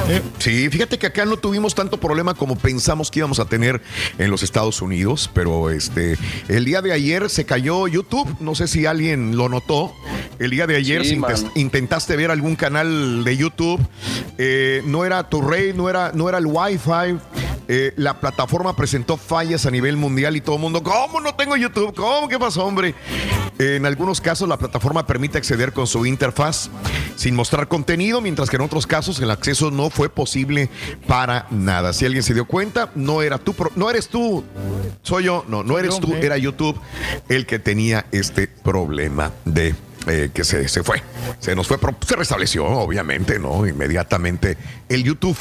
Eh, 0.10 0.22
Sí, 0.40 0.70
fíjate 0.70 0.98
que 0.98 1.08
acá 1.08 1.26
no 1.26 1.36
tuvimos 1.36 1.76
tanto 1.76 2.00
problema 2.00 2.34
como 2.34 2.56
pensamos 2.58 3.12
que 3.12 3.20
íbamos 3.20 3.40
a 3.42 3.46
tener 3.46 3.82
en 4.18 4.32
los 4.32 4.42
Estados 4.42 4.82
Unidos, 4.82 5.30
pero 5.34 5.70
este, 5.70 6.18
el 6.48 6.64
día 6.64 6.82
de 6.82 6.94
ayer 6.94 7.30
se 7.30 7.46
cayó 7.46 7.88
YouTube, 7.90 8.38
no 8.40 8.56
sé 8.56 8.68
si 8.70 8.86
alguien 8.86 9.36
lo 9.36 9.50
notó. 9.50 9.94
El 10.40 10.52
día 10.52 10.66
de 10.68 10.77
ayer 10.78 11.04
Sí, 11.04 11.10
si 11.10 11.16
intes- 11.18 11.42
mano. 11.44 11.52
intentaste 11.56 12.16
ver 12.16 12.32
algún 12.32 12.56
canal 12.56 13.24
de 13.24 13.38
YouTube, 13.38 13.80
eh, 14.38 14.82
no 14.86 15.06
era 15.06 15.28
tu 15.30 15.42
rey, 15.42 15.74
no 15.74 15.90
era, 15.90 16.12
no 16.14 16.30
era 16.30 16.38
el 16.38 16.46
Wi-Fi. 16.48 17.18
eh, 17.70 17.92
la 17.98 18.18
plataforma 18.22 18.74
presentó 18.78 19.18
fallas 19.18 19.66
a 19.66 19.72
nivel 19.72 19.98
mundial 19.98 20.38
y 20.38 20.42
todo 20.42 20.56
el 20.56 20.62
mundo, 20.62 20.82
¿cómo 20.82 21.20
no 21.20 21.36
tengo 21.36 21.58
YouTube? 21.58 21.94
¿Cómo? 21.94 22.30
¿Qué 22.30 22.40
pasó, 22.40 22.64
hombre? 22.64 22.96
En 23.60 23.86
algunos 23.86 24.22
casos 24.22 24.48
la 24.48 24.58
plataforma 24.58 25.06
permite 25.06 25.38
acceder 25.38 25.74
con 25.74 25.86
su 25.86 26.06
interfaz 26.06 26.70
sin 27.18 27.36
mostrar 27.36 27.68
contenido, 27.68 28.22
mientras 28.22 28.50
que 28.50 28.56
en 28.56 28.62
otros 28.62 28.88
casos 28.88 29.20
el 29.20 29.30
acceso 29.32 29.70
no 29.70 29.90
fue 29.90 30.08
posible 30.08 30.70
para 31.08 31.46
nada. 31.52 31.92
Si 31.92 32.06
alguien 32.06 32.24
se 32.24 32.34
dio 32.34 32.46
cuenta, 32.46 32.90
no 32.96 33.22
era 33.22 33.38
tú, 33.38 33.54
no 33.76 33.90
eres 33.90 34.08
tú, 34.08 34.46
soy 35.02 35.26
yo, 35.26 35.44
no, 35.50 35.62
no 35.64 35.78
eres 35.78 36.00
tú, 36.00 36.14
era 36.14 36.38
YouTube 36.38 36.80
el 37.28 37.46
que 37.46 37.60
tenía 37.60 38.06
este 38.14 38.48
problema 38.48 39.34
de 39.44 39.76
eh, 40.08 40.30
que 40.34 40.44
se, 40.44 40.68
se 40.68 40.84
fue, 40.84 41.02
se 41.40 41.56
nos 41.56 41.68
fue, 41.68 41.78
pero 41.78 41.96
se 42.06 42.16
restableció, 42.16 42.66
obviamente, 42.66 43.40
¿no? 43.40 43.66
Inmediatamente 43.68 44.58
el 44.90 45.04
YouTube, 45.04 45.38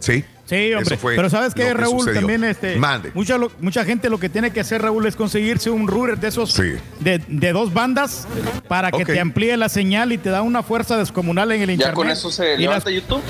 ¿sí? 0.00 0.24
Sí, 0.44 0.74
hombre. 0.74 0.98
Pero 1.02 1.30
¿sabes 1.30 1.54
qué, 1.54 1.72
Raúl? 1.72 2.00
sucedió. 2.00 2.20
También 2.20 2.44
este, 2.44 2.76
Mande. 2.76 3.10
Mucha, 3.14 3.38
lo- 3.38 3.50
mucha 3.60 3.84
gente 3.86 4.10
lo 4.10 4.18
que 4.20 4.28
tiene 4.28 4.50
que 4.50 4.60
hacer, 4.60 4.82
Raúl, 4.82 5.06
es 5.06 5.16
conseguirse 5.16 5.70
un 5.70 5.86
router 5.88 6.18
de 6.18 6.28
esos 6.28 6.52
Sí. 6.52 6.74
de, 7.00 7.22
de 7.26 7.52
dos 7.52 7.72
bandas 7.72 8.28
para 8.68 8.90
que 8.90 9.06
te 9.06 9.18
amplíe 9.18 9.56
la 9.56 9.70
señal 9.70 10.12
y 10.12 10.18
te 10.18 10.28
da 10.28 10.42
una 10.42 10.62
fuerza 10.62 10.98
descomunal 10.98 11.52
en 11.52 11.62
el 11.62 11.68
¿Ya 11.68 11.72
internet. 11.74 11.94
con 11.94 12.10
eso 12.10 12.30
se 12.30 12.54
Y 12.54 12.58
levanta 12.58 12.90
las- 12.90 12.94
YouTube? 13.02 13.22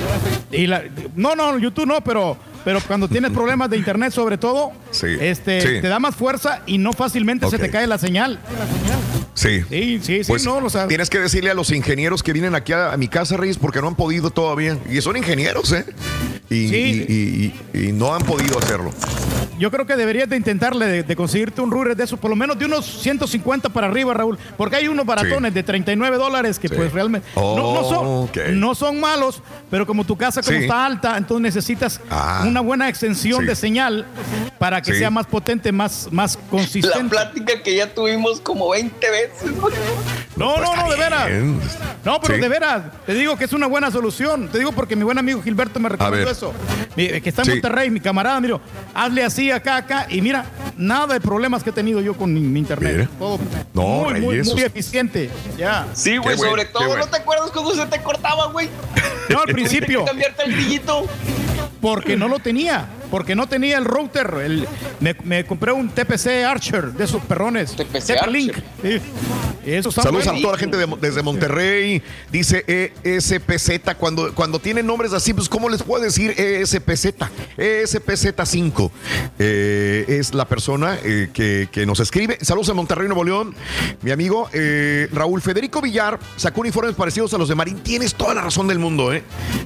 y 0.50 0.66
la- 0.66 0.82
no, 1.14 1.36
no, 1.36 1.58
YouTube 1.58 1.86
no, 1.86 2.02
pero, 2.02 2.36
pero 2.64 2.80
cuando 2.86 3.08
tienes 3.08 3.30
problemas 3.32 3.70
de 3.70 3.76
internet, 3.76 4.12
sobre 4.12 4.38
todo, 4.38 4.72
Sí. 4.90 5.06
este, 5.20 5.60
Sí. 5.60 5.68
te 5.80 5.88
da 5.88 5.98
más 5.98 6.14
fuerza 6.14 6.62
y 6.66 6.78
no 6.78 6.92
fácilmente 6.92 7.48
se 7.48 7.58
te 7.58 7.70
cae 7.70 7.86
la 7.86 7.98
señal. 7.98 8.38
Sí. 9.34 9.62
Sí, 9.68 9.98
sí, 10.02 10.24
sí, 10.24 10.28
Pues 10.28 10.44
no, 10.44 10.56
o 10.58 10.70
sea, 10.70 10.86
tienes 10.88 11.08
que 11.10 11.18
decirle 11.18 11.50
a 11.50 11.54
los 11.54 11.70
ingenieros 11.72 12.22
que 12.22 12.32
vienen 12.32 12.54
aquí 12.54 12.72
a, 12.72 12.92
a 12.92 12.96
mi 12.96 13.08
casa, 13.08 13.36
Reyes, 13.36 13.56
porque 13.58 13.80
no 13.80 13.88
han 13.88 13.94
podido 13.94 14.30
todavía. 14.30 14.76
Y 14.90 15.00
son 15.00 15.16
ingenieros, 15.16 15.72
¿eh? 15.72 15.86
Y, 16.50 16.68
Sí. 16.68 16.74
y- 16.76 17.12
y- 17.12 17.78
y- 17.80 17.88
y 17.88 17.92
no 17.92 18.14
han 18.14 18.22
podido 18.22 18.58
hacerlo. 18.58 18.92
yo 19.58 19.70
creo 19.70 19.86
que 19.86 19.94
deberías 19.94 20.28
de 20.28 20.36
intentarle 20.36 20.86
de, 20.86 21.02
de 21.04 21.14
conseguirte 21.16 21.60
un 21.60 21.70
router 21.70 21.94
de 21.96 22.02
esos, 22.02 22.18
por 22.18 22.30
lo 22.30 22.34
menos 22.34 22.58
de 22.58 22.64
unos 22.64 22.84
150 23.00 23.68
para 23.68 23.86
arriba, 23.86 24.12
Raúl, 24.12 24.36
porque 24.56 24.74
hay 24.74 24.88
unos 24.88 25.06
baratones 25.06 25.54
de 25.54 25.62
39 25.62 26.16
dólares 26.16 26.58
que 26.58 26.66
Sí. 26.66 26.74
pues 26.74 26.92
realmente 26.92 27.28
no, 27.36 27.54
no 27.74 27.84
son, 27.88 28.06
Ok. 28.24 28.38
no 28.54 28.74
son 28.74 28.98
malos, 28.98 29.40
pero 29.70 29.86
como 29.86 30.02
tu 30.04 30.16
casa 30.16 30.42
como 30.42 30.56
Sí. 30.58 30.64
está 30.64 30.84
alta, 30.84 31.16
entonces 31.16 31.42
necesitas 31.42 32.00
Ah. 32.10 32.42
Una 32.52 32.60
buena 32.60 32.88
extensión 32.88 33.40
Sí. 33.40 33.46
de 33.46 33.56
señal 33.56 34.06
para 34.58 34.80
que 34.80 34.92
Sí. 34.92 34.98
sea 34.98 35.10
más 35.10 35.26
potente, 35.26 35.72
más, 35.72 36.08
más 36.12 36.36
La 36.36 36.42
consistente. 36.50 37.08
plática 37.08 37.62
que 37.62 37.74
ya 37.74 37.92
tuvimos 37.92 38.40
como 38.40 38.70
20 38.70 39.10
veces. 39.10 39.50
No, 40.36 40.56
no, 40.58 40.76
no, 40.76 40.90
de 40.90 40.96
veras. 40.98 41.28
No, 42.04 42.20
pero 42.20 42.34
Sí. 42.34 42.40
de 42.40 42.48
veras, 42.48 42.82
te 43.06 43.14
digo 43.14 43.36
que 43.36 43.44
es 43.44 43.52
una 43.52 43.66
buena 43.66 43.90
solución. 43.90 44.48
Te 44.48 44.58
digo 44.58 44.72
porque 44.72 44.94
mi 44.96 45.02
buen 45.02 45.18
amigo 45.18 45.42
Gilberto 45.42 45.80
me 45.80 45.88
recomendó 45.88 46.30
eso. 46.30 46.52
Que 46.94 47.22
está 47.24 47.42
en 47.42 47.46
Sí. 47.46 47.52
Monterrey, 47.52 47.90
mi 47.90 48.00
camarada, 48.00 48.40
mira, 48.40 48.60
hazle 48.94 49.24
así 49.24 49.50
acá, 49.50 49.76
acá, 49.76 50.06
y 50.10 50.20
mira, 50.20 50.44
nada 50.76 51.14
de 51.14 51.20
problemas 51.20 51.62
que 51.64 51.70
he 51.70 51.72
tenido 51.72 52.00
yo 52.00 52.14
con 52.14 52.32
mi, 52.34 52.40
mi 52.40 52.60
internet. 52.60 52.92
Mira. 52.96 53.08
Todo 53.18 53.38
No, 53.74 53.82
muy, 54.10 54.20
muy, 54.20 54.42
muy 54.42 54.62
eficiente. 54.62 55.30
Ya. 55.56 55.86
Sí, 55.94 56.16
güey, 56.18 56.36
bueno, 56.36 56.50
sobre 56.50 56.64
todo, 56.66 56.86
bueno. 56.86 57.04
¿no 57.06 57.10
te 57.10 57.16
acuerdas 57.16 57.50
cuando 57.50 57.74
se 57.74 57.86
te 57.86 58.02
cortaba, 58.02 58.48
güey? 58.52 58.68
No, 59.30 59.40
al 59.40 59.46
principio. 59.54 60.04
cambiarte 60.04 60.42
el. 60.44 60.82
Porque 61.80 62.16
no 62.16 62.28
lo 62.28 62.38
tenía. 62.42 62.88
Porque 63.10 63.34
no 63.34 63.46
tenía 63.46 63.78
el 63.78 63.84
router. 63.84 64.34
El- 64.44 64.66
me, 65.00 65.14
me 65.24 65.44
compré 65.44 65.72
un 65.72 65.88
TPC 65.90 66.44
Archer 66.46 66.92
de 66.92 67.04
esos 67.04 67.22
perrones. 67.24 67.76
TPC 67.76 68.14
TP-Link. 68.18 68.54
Sí. 68.82 69.00
Eso 69.64 69.90
está 69.90 70.02
Saludos 70.02 70.26
a 70.26 70.32
toda 70.34 70.52
la 70.54 70.58
gente 70.58 70.76
de- 70.76 70.96
desde 71.00 71.22
Monterrey. 71.22 72.02
Dice 72.32 72.64
ESPZ. 73.04 73.94
Cuando, 73.98 74.34
cuando 74.34 74.58
tienen 74.58 74.86
nombres 74.86 75.12
así, 75.12 75.32
pues, 75.34 75.48
¿cómo 75.48 75.68
les 75.68 75.82
puedo 75.82 76.02
decir 76.02 76.32
ESPZ? 76.38 77.14
ESPZ5 77.58 78.90
eh, 79.38 80.04
es 80.08 80.34
la 80.34 80.46
persona 80.46 80.96
eh, 81.04 81.28
que, 81.32 81.68
que 81.70 81.86
nos 81.86 82.00
escribe. 82.00 82.38
Saludos 82.40 82.70
a 82.70 82.74
Monterrey, 82.74 83.06
Nuevo 83.08 83.24
León. 83.24 83.54
Mi 84.02 84.10
amigo 84.10 84.48
eh, 84.52 85.08
Raúl 85.12 85.40
Federico 85.42 85.80
Villar 85.80 86.18
sacó 86.36 86.60
uniformes 86.62 86.94
parecidos 86.94 87.32
a 87.34 87.38
los 87.38 87.48
de 87.48 87.54
Marín. 87.54 87.78
Tienes 87.82 88.14
toda 88.14 88.34
la 88.34 88.40
razón 88.42 88.66
del 88.68 88.78
mundo, 88.78 89.12
¿eh? 89.12 89.22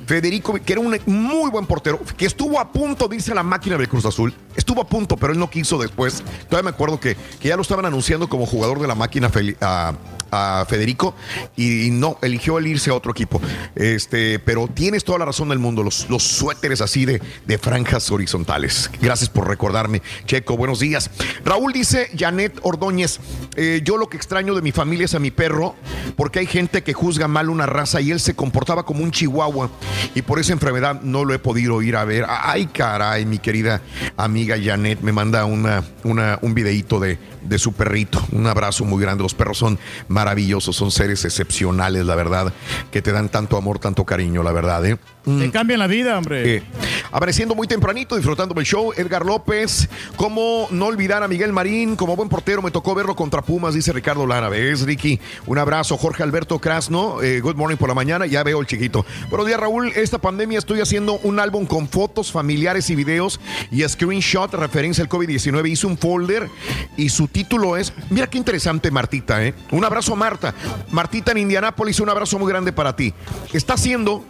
Federico, 0.07 0.55
que 0.65 0.73
era 0.73 0.81
un 0.81 0.97
muy 1.07 1.51
buen 1.51 1.67
portero, 1.67 2.01
que 2.17 2.27
estuvo 2.27 2.59
a 2.61 2.66
punto 2.71 3.09
de 3.09 3.17
irse 3.17 3.33
a 3.33 3.35
la 3.35 3.43
máquina 3.43 3.77
del 3.77 3.89
Cruz 3.89 4.05
Azul. 4.05 4.33
Estuvo 4.55 4.81
a 4.81 4.87
punto, 4.87 5.17
pero 5.17 5.33
él 5.33 5.39
no 5.39 5.51
quiso 5.51 5.79
después. 5.79 6.23
Todavía 6.49 6.71
me 6.71 6.75
acuerdo 6.75 7.01
que, 7.01 7.17
que 7.41 7.49
ya 7.49 7.57
lo 7.57 7.63
estaban 7.63 7.87
anunciando 7.87 8.29
como 8.29 8.47
jugador 8.47 8.81
de 8.81 8.87
la 8.87 8.95
máquina 8.95 9.31
a, 9.61 9.95
a 10.31 10.65
Federico 10.69 11.15
y 11.57 11.91
no, 11.91 12.19
eligió 12.23 12.59
el 12.59 12.67
irse 12.67 12.91
a 12.91 12.95
otro 12.95 13.13
equipo. 13.13 13.41
Este, 13.75 14.39
pero 14.39 14.69
tienes 14.69 15.05
toda 15.05 15.19
la 15.19 15.25
razón 15.25 15.49
del 15.49 15.59
mundo, 15.59 15.83
los, 15.83 16.09
los 16.09 16.23
suéteres 16.23 16.81
así 16.81 17.05
de, 17.05 17.21
de 17.47 17.59
franjas 17.59 18.11
horizontales. 18.11 18.91
Gracias 19.01 19.31
por 19.31 19.49
recordarme, 19.49 20.03
Checo. 20.27 20.57
Buenos 20.57 20.81
días. 20.81 21.11
Raúl 21.45 21.73
dice, 21.73 22.11
Janet 22.17 22.59
Ordóñez, 22.63 23.21
eh, 23.57 23.81
yo 23.85 23.97
lo 23.97 24.09
que 24.09 24.17
extraño 24.17 24.55
de 24.55 24.63
mi 24.63 24.73
familia 24.73 25.05
es 25.05 25.15
a 25.15 25.19
mi 25.19 25.31
perro, 25.31 25.75
porque 26.17 26.41
hay 26.41 26.47
gente 26.47 26.83
que 26.83 26.93
juzga 26.93 27.29
mal 27.29 27.51
una 27.51 27.67
raza 27.67 28.01
y 28.01 28.11
él 28.11 28.21
se 28.21 28.35
comportaba 28.35 28.85
como 28.85 29.03
un 29.03 29.11
chihuahua 29.11 29.71
y 30.15 30.23
por 30.23 30.39
esa 30.39 30.53
enfermedad 30.53 31.01
no 31.03 31.25
lo 31.25 31.35
he 31.35 31.39
podido 31.39 31.83
ir 31.83 31.97
a 31.97 32.05
ver. 32.05 32.25
Ay, 32.57 32.69
caray, 32.73 33.27
mi 33.27 33.39
querida 33.39 33.83
amiga 34.17 34.57
Janet 34.57 35.03
me 35.03 35.13
manda 35.13 35.45
una, 35.45 35.85
un 36.03 36.55
videíto 36.55 36.99
de, 36.99 37.19
de 37.49 37.59
su 37.59 37.73
perrito. 37.73 38.25
Un 38.33 38.47
abrazo 38.47 38.85
muy 38.85 39.03
grande. 39.03 39.23
Los 39.23 39.35
perros 39.35 39.59
son 39.59 39.79
maravillosos, 40.09 40.77
son 40.77 40.91
seres 40.91 41.25
excepcionales, 41.25 42.05
la 42.07 42.15
verdad, 42.15 42.53
que 42.91 43.03
te 43.03 43.13
dan 43.13 43.29
tanto 43.29 43.57
amor, 43.57 43.79
tanto 43.79 44.05
cariño, 44.05 44.43
la 44.43 44.53
verdad. 44.53 44.85
¿eh? 44.87 44.99
Te 45.25 45.51
cambian 45.51 45.81
la 45.81 45.89
vida, 45.89 46.17
hombre. 46.17 46.57
Eh, 46.57 46.63
apareciendo 47.11 47.57
muy 47.57 47.67
tempranito, 47.67 48.15
disfrutando 48.15 48.55
del 48.55 48.65
show, 48.65 48.93
Edgar 48.97 49.27
López. 49.27 49.89
¿Cómo 50.15 50.69
no 50.71 50.87
olvidar 50.87 51.25
a 51.25 51.29
Miguel 51.29 51.53
Marín? 51.53 51.97
Como 51.97 52.15
buen 52.15 52.29
portero 52.29 52.63
me 52.63 52.71
tocó 52.71 52.95
verlo 52.95 53.17
contra 53.17 53.43
Pumas, 53.43 53.75
dice 53.75 53.93
Ricardo 53.93 54.25
Lara. 54.25 54.49
¿Ves, 54.49 54.83
Ricky? 54.83 55.19
Un 55.47 55.59
abrazo. 55.59 55.97
Jorge 55.97 56.23
Alberto 56.23 56.61
Krasno, 56.61 57.23
eh, 57.23 57.41
good 57.41 57.57
morning 57.57 57.77
por 57.77 57.89
la 57.89 57.95
mañana. 57.95 58.27
Ya 58.27 58.45
veo 58.45 58.61
el 58.61 58.67
chiquito. 58.69 59.05
Buenos 59.29 59.49
días, 59.49 59.59
Raúl. 59.59 59.93
Esta 59.97 60.19
pandemia 60.19 60.59
estoy 60.59 60.81
haciendo 60.81 61.19
un 61.25 61.41
álbum 61.41 61.67
con 61.67 61.89
fotos 61.89 62.31
familiares 62.31 62.89
y 62.91 62.95
videos 62.95 63.41
y 63.73 63.83
screenshot 63.83 64.55
referencia 64.55 65.03
al 65.03 65.09
COVID-19. 65.09 65.69
Hice 65.69 65.89
un 65.89 65.99
folder 65.99 66.49
y 66.97 67.09
su 67.09 67.27
título 67.37 67.77
es, 67.77 67.93
mira 68.09 68.31
qué 68.31 68.39
interesante, 68.39 68.91
Martita, 68.91 69.45
¿eh? 69.45 69.53
Un 69.71 69.85
abrazo, 69.85 70.17
Marta. 70.17 70.55
Martita 70.91 71.33
en 71.33 71.39
Indianápolis, 71.39 72.01
un 72.01 72.09
abrazo 72.09 72.39
muy 72.39 72.51
grande 72.51 72.73
para 72.73 72.97
ti. 72.97 73.13
Está 73.53 73.75
haciendo 73.75 74.25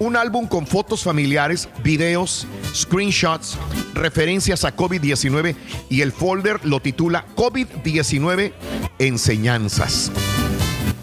un 0.00 0.16
álbum 0.16 0.48
con 0.48 0.66
fotos 0.66 1.04
familiares, 1.04 1.68
videos, 1.84 2.48
screenshots, 2.74 3.56
referencias 3.94 4.64
a 4.64 4.74
COVID-19 4.74 5.54
y 5.90 6.00
el 6.00 6.10
folder 6.10 6.58
lo 6.64 6.80
titula 6.80 7.24
COVID-19 7.36 8.52
Enseñanzas. 8.98 10.10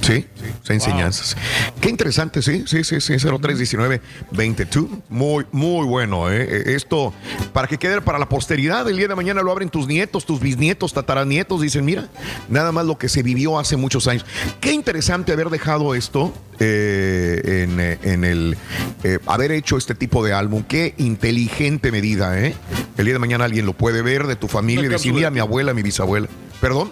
Sí, 0.07 0.25
enseñanzas. 0.69 1.35
Qué 1.81 1.89
interesante, 1.89 2.41
sí, 2.41 2.63
sí, 2.65 2.85
sí, 2.85 3.01
sí, 3.01 3.13
0319 3.17 4.01
22. 4.31 4.85
Muy, 5.09 5.45
muy 5.51 5.85
bueno, 5.85 6.31
¿eh? 6.31 6.47
Eh, 6.49 6.75
Esto, 6.75 7.13
para 7.51 7.67
que 7.67 7.77
quede 7.77 7.99
para 7.99 8.17
la 8.17 8.29
posteridad, 8.29 8.87
el 8.87 8.95
día 8.95 9.09
de 9.09 9.15
mañana 9.15 9.41
lo 9.41 9.51
abren 9.51 9.69
tus 9.69 9.85
nietos, 9.87 10.25
tus 10.25 10.39
bisnietos, 10.39 10.93
tataranietos, 10.93 11.61
dicen, 11.61 11.83
mira, 11.83 12.07
nada 12.47 12.71
más 12.71 12.85
lo 12.85 12.97
que 12.97 13.09
se 13.09 13.21
vivió 13.21 13.59
hace 13.59 13.75
muchos 13.75 14.07
años. 14.07 14.25
Qué 14.61 14.71
interesante 14.71 15.33
haber 15.33 15.49
dejado 15.49 15.93
esto 15.93 16.33
eh, 16.59 17.65
en, 17.67 17.79
eh, 17.79 17.99
en 18.03 18.23
el, 18.23 18.57
eh, 19.03 19.19
haber 19.25 19.51
hecho 19.51 19.77
este 19.77 19.93
tipo 19.93 20.23
de 20.23 20.31
álbum. 20.33 20.63
Qué 20.63 20.93
inteligente 20.97 21.91
medida, 21.91 22.39
¿eh? 22.39 22.55
El 22.97 23.05
día 23.05 23.13
de 23.13 23.19
mañana 23.19 23.45
alguien 23.45 23.65
lo 23.65 23.73
puede 23.73 24.01
ver 24.01 24.25
de 24.25 24.37
tu 24.37 24.47
familia 24.47 24.85
y 24.85 24.89
decir, 24.89 25.13
mira, 25.13 25.31
mi 25.31 25.39
abuela, 25.39 25.73
mi 25.73 25.83
bisabuela. 25.83 26.27
¿Perdón? 26.61 26.91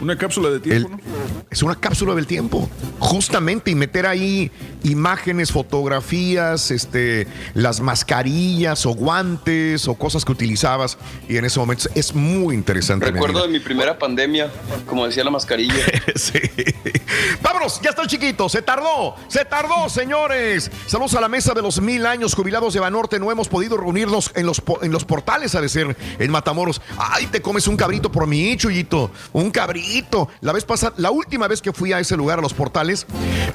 Una 0.00 0.16
cápsula 0.16 0.50
de 0.50 0.60
tiempo, 0.60 0.88
El- 0.88 0.96
¿no? 0.96 1.00
Es 1.50 1.62
una 1.62 1.74
cápsula 1.74 2.14
del 2.14 2.26
tiempo, 2.26 2.68
justamente, 3.00 3.70
y 3.70 3.74
meter 3.74 4.06
ahí 4.06 4.50
imágenes, 4.84 5.50
fotografías, 5.52 6.70
este, 6.70 7.26
las 7.54 7.80
mascarillas 7.80 8.86
o 8.86 8.90
guantes 8.94 9.88
o 9.88 9.94
cosas 9.94 10.24
que 10.24 10.32
utilizabas, 10.32 10.96
y 11.28 11.36
en 11.36 11.44
ese 11.44 11.58
momento 11.58 11.88
es 11.94 12.14
muy 12.14 12.54
interesante. 12.54 13.06
mi 13.06 13.12
Recuerdo 13.12 13.42
de 13.42 13.48
mi 13.48 13.58
primera 13.60 13.98
pandemia, 13.98 14.50
como 14.86 15.06
decía 15.06 15.24
la 15.24 15.30
mascarilla. 15.30 15.74
Sí. 16.16 16.38
Vámonos, 17.42 17.80
ya 17.82 17.90
está 17.90 18.02
el 18.02 18.08
chiquito. 18.08 18.48
Se 18.48 18.62
tardó, 18.62 19.14
se 19.28 19.44
tardó, 19.44 19.88
señores. 19.88 20.70
Saludos 20.86 21.14
a 21.14 21.20
la 21.20 21.28
mesa 21.28 21.54
de 21.54 21.62
los 21.62 21.80
mil 21.80 22.04
años 22.06 22.34
jubilados 22.34 22.74
de 22.74 22.80
Banorte. 22.80 23.18
No 23.18 23.30
hemos 23.30 23.48
podido 23.48 23.76
reunirnos 23.76 24.30
en 24.34 24.44
los, 24.46 24.60
po- 24.60 24.82
en 24.82 24.92
los 24.92 25.04
portales, 25.04 25.54
a 25.54 25.60
decir, 25.60 25.96
en 26.18 26.30
Matamoros. 26.30 26.80
Ay, 26.98 27.26
te 27.26 27.40
comes 27.40 27.66
un 27.68 27.76
cabrito 27.76 28.10
por 28.12 28.26
mí, 28.26 28.56
Chuyito. 28.56 29.10
Un 29.32 29.50
cabrito. 29.50 29.89
La 30.40 30.52
vez 30.52 30.64
pasada, 30.64 30.94
la 30.96 31.10
última 31.10 31.48
vez 31.48 31.60
que 31.62 31.72
fui 31.72 31.92
a 31.92 32.00
ese 32.00 32.16
lugar, 32.16 32.38
a 32.38 32.42
los 32.42 32.54
portales, 32.54 33.06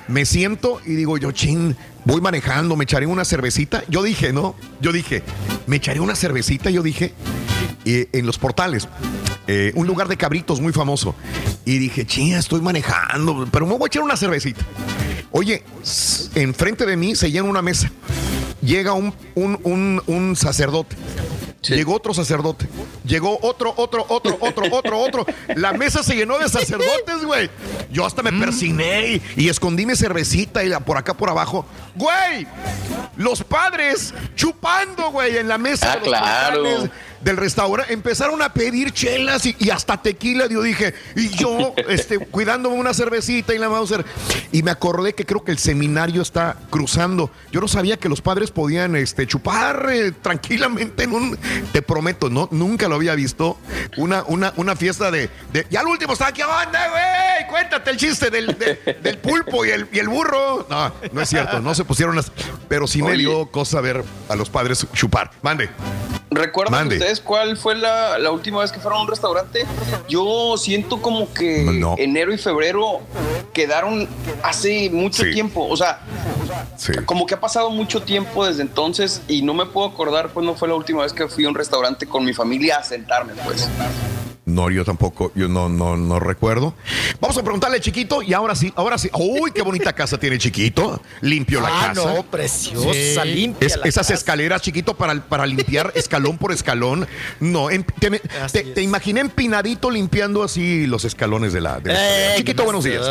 me 0.07 0.25
siento 0.25 0.81
y 0.85 0.95
digo 0.95 1.17
yo, 1.17 1.31
chin, 1.31 1.75
voy 2.05 2.21
manejando, 2.21 2.75
me 2.75 2.83
echaré 2.83 3.05
una 3.07 3.25
cervecita. 3.25 3.83
Yo 3.87 4.03
dije, 4.03 4.33
¿no? 4.33 4.55
Yo 4.81 4.91
dije, 4.91 5.23
me 5.67 5.77
echaré 5.77 5.99
una 5.99 6.15
cervecita, 6.15 6.69
yo 6.69 6.83
dije, 6.83 7.13
en 7.85 8.25
los 8.25 8.37
portales. 8.37 8.87
eh, 9.47 9.71
un 9.75 9.85
lugar 9.85 10.07
de 10.07 10.17
cabritos 10.17 10.59
muy 10.59 10.73
famoso. 10.73 11.13
Y 11.65 11.77
dije, 11.77 12.05
chinga, 12.05 12.39
estoy 12.39 12.61
manejando, 12.61 13.47
pero 13.51 13.65
me 13.67 13.73
voy 13.77 13.85
a 13.85 13.87
echar 13.87 14.01
una 14.03 14.17
cervecita. 14.17 14.65
Oye, 15.31 15.63
enfrente 16.35 16.85
de 16.85 16.97
mí 16.97 17.15
se 17.15 17.29
llena 17.31 17.43
una 17.49 17.61
mesa. 17.61 17.91
Llega 18.61 18.93
un, 18.93 19.13
un- 19.35 20.01
un 20.07 20.35
sacerdote. 20.35 20.95
Llegó 21.73 21.95
otro 21.95 22.13
sacerdote. 22.13 22.67
Llegó 23.05 23.39
otro, 23.41 23.73
otro, 23.77 24.05
otro, 24.09 24.37
otro, 24.39 24.65
otro, 24.71 24.99
otro. 24.99 25.25
La 25.55 25.73
mesa 25.73 26.03
se 26.03 26.15
llenó 26.15 26.37
de 26.37 26.49
sacerdotes, 26.49 27.23
güey. 27.23 27.49
Yo 27.91 28.05
hasta 28.05 28.21
me 28.21 28.31
persigné 28.33 29.07
y, 29.07 29.21
y 29.37 29.49
escondí 29.49 29.85
mi 29.85 29.95
cervecita 29.95 30.63
y 30.63 30.69
la 30.69 30.79
por 30.81 30.97
acá 30.97 31.13
por 31.15 31.29
abajo. 31.29 31.65
Güey, 31.95 32.45
los 33.15 33.43
padres 33.43 34.13
chupando, 34.35 35.11
güey, 35.11 35.37
en 35.37 35.47
la 35.47 35.57
mesa 35.57 35.93
Ah, 35.93 35.95
de 35.95 35.99
los 36.01 36.09
claro. 36.19 36.63
portales 36.63 36.89
del 37.25 37.37
restaurante 37.37 37.91
empezaron 37.91 38.39
a 38.43 38.53
pedir 38.53 38.91
chelas 38.91 39.45
y, 39.47 39.55
y 39.59 39.71
hasta 39.71 39.99
tequila. 40.01 40.45
Yo 40.47 40.61
dije, 40.61 40.93
y 41.15 41.29
yo 41.29 41.73
este, 41.89 42.19
cuidándome 42.19 42.75
una 42.77 42.93
cervecita 42.93 43.53
y 43.53 43.57
la 43.57 43.67
Mauser. 43.67 44.05
Y 44.51 44.61
me 44.61 44.69
acordé 44.69 45.13
que 45.13 45.25
creo 45.25 45.43
que 45.43 45.51
el 45.51 45.57
seminario 45.57 46.21
está 46.21 46.55
cruzando. 46.69 47.31
Yo 47.51 47.59
no 47.61 47.67
sabía 47.67 47.97
que 47.97 48.09
los 48.09 48.21
padres 48.21 48.51
podían 48.51 48.95
este, 48.95 49.25
chupar 49.25 49.87
eh, 49.91 50.11
tranquilamente 50.11 51.03
en 51.03 51.13
un. 51.13 51.37
Te 51.73 51.81
prometo, 51.81 52.29
no, 52.29 52.47
nunca 52.51 52.87
lo 52.87 52.93
había 52.95 53.15
visto. 53.15 53.57
Una, 53.97 54.23
una, 54.27 54.53
una 54.57 54.75
fiesta 54.75 55.09
de, 55.09 55.29
de- 55.51 55.65
Ya 55.71 55.79
al 55.79 55.87
último 55.87 56.13
estaba 56.13 56.29
aquí, 56.29 56.43
onda, 56.43 56.89
güey! 56.89 57.47
Cuéntate 57.49 57.89
el 57.89 57.97
chiste 57.97 58.29
del, 58.29 58.55
de- 58.57 58.99
del 59.01 59.17
pulpo 59.17 59.65
y 59.65 59.71
el, 59.71 59.87
y 59.91 59.97
el 59.97 60.09
burro. 60.09 60.67
No, 60.69 60.93
no 61.11 61.21
es 61.21 61.29
cierto, 61.29 61.59
no 61.59 61.73
se 61.73 61.83
pusieron 61.85 62.15
las. 62.15 62.31
Pero 62.69 62.85
sí 62.85 63.01
me 63.01 63.17
dio 63.17 63.47
cosa 63.47 63.81
ver 63.81 64.03
a 64.29 64.35
los 64.35 64.51
padres 64.51 64.85
chupar. 64.93 65.31
Mande. 65.41 65.69
¿Recuerdan 66.35 66.87
ustedes 66.89 67.21
cuál 67.21 67.55
fue 67.55 67.75
la, 67.75 68.19
la 68.19 68.29
última 68.31 68.59
vez 68.59 68.71
que 68.71 68.79
fueron 68.79 68.99
a 68.99 69.01
un 69.03 69.07
restaurante? 69.07 69.65
Yo 70.09 70.55
siento 70.57 71.01
como 71.01 71.33
que 71.33 71.63
No. 71.63 71.95
enero 71.97 72.33
y 72.33 72.37
febrero 72.37 72.99
quedaron 73.53 74.07
hace 74.43 74.89
mucho 74.89 75.23
Sí. 75.23 75.31
tiempo. 75.31 75.65
O 75.65 75.77
sea, 75.77 76.01
Sí. 76.75 76.91
como 77.05 77.25
que 77.25 77.35
ha 77.35 77.39
pasado 77.39 77.69
mucho 77.69 78.01
tiempo 78.01 78.45
desde 78.45 78.63
entonces 78.63 79.21
y 79.29 79.43
no 79.43 79.53
me 79.53 79.65
puedo 79.65 79.87
acordar 79.87 80.29
cuándo 80.29 80.55
fue 80.55 80.67
la 80.67 80.75
última 80.75 81.03
vez 81.03 81.13
que 81.13 81.27
fui 81.29 81.45
a 81.45 81.49
un 81.49 81.55
restaurante 81.55 82.05
con 82.05 82.25
mi 82.25 82.33
familia 82.33 82.77
a 82.79 82.83
sentarme, 82.83 83.31
pues. 83.45 83.69
No, 84.45 84.69
yo 84.69 84.85
tampoco, 84.85 85.31
yo 85.33 85.47
no, 85.47 85.69
no, 85.69 85.97
no 85.97 86.19
recuerdo. 86.19 86.75
Vamos 87.19 87.35
a 87.35 87.41
preguntarle 87.41 87.77
al 87.77 87.81
chiquito 87.81 88.21
y 88.21 88.31
ahora 88.33 88.53
sí, 88.53 88.71
ahora 88.75 88.97
sí. 88.99 89.09
Uy, 89.13 89.51
qué 89.51 89.63
bonita 89.63 89.91
casa 89.93 90.19
tiene 90.19 90.37
chiquito. 90.37 91.01
Limpio 91.21 91.61
la 91.61 91.69
Ah, 91.69 91.87
casa. 91.87 92.13
no, 92.13 92.21
preciosa, 92.23 93.25
limpia 93.25 93.65
Es- 93.65 93.77
la 93.77 93.85
esas 93.85 94.05
casa. 94.07 94.13
escaleras, 94.13 94.61
chiquito, 94.61 94.95
para, 94.95 95.15
para 95.19 95.47
limpiar 95.47 95.91
escalón 95.95 96.37
por 96.37 96.51
escalón. 96.51 97.07
No, 97.39 97.71
em- 97.71 97.83
te, 97.99 98.11
me- 98.11 98.19
te- 98.51 98.63
te 98.63 98.81
imaginé 98.83 99.21
empinadito 99.21 99.89
limpiando 99.89 100.43
así 100.43 100.85
los 100.85 101.05
escalones 101.05 101.51
de 101.51 101.61
la. 101.61 101.79
de 101.79 101.93
la. 101.93 101.99
Eh, 101.99 102.33
chiquito, 102.37 102.61
¿qué 102.61 102.65
buenos 102.65 102.83
días. 102.83 103.03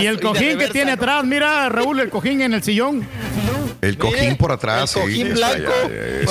Y 0.00 0.06
el 0.06 0.20
cojín 0.20 0.40
que 0.42 0.50
reversa, 0.54 0.72
tiene 0.72 0.96
¿no? 0.96 1.02
atrás, 1.02 1.24
mira, 1.24 1.68
Raúl, 1.68 2.00
el 2.00 2.10
cojín 2.10 2.40
en 2.40 2.52
el 2.52 2.64
sillón. 2.64 3.06
El 3.80 3.96
cojín 3.96 4.36
por 4.36 4.50
atrás. 4.52 4.82
el 4.82 4.88
sí, 4.88 5.00
cojín 5.00 5.26
está 5.28 5.52
blanco. 5.54 5.72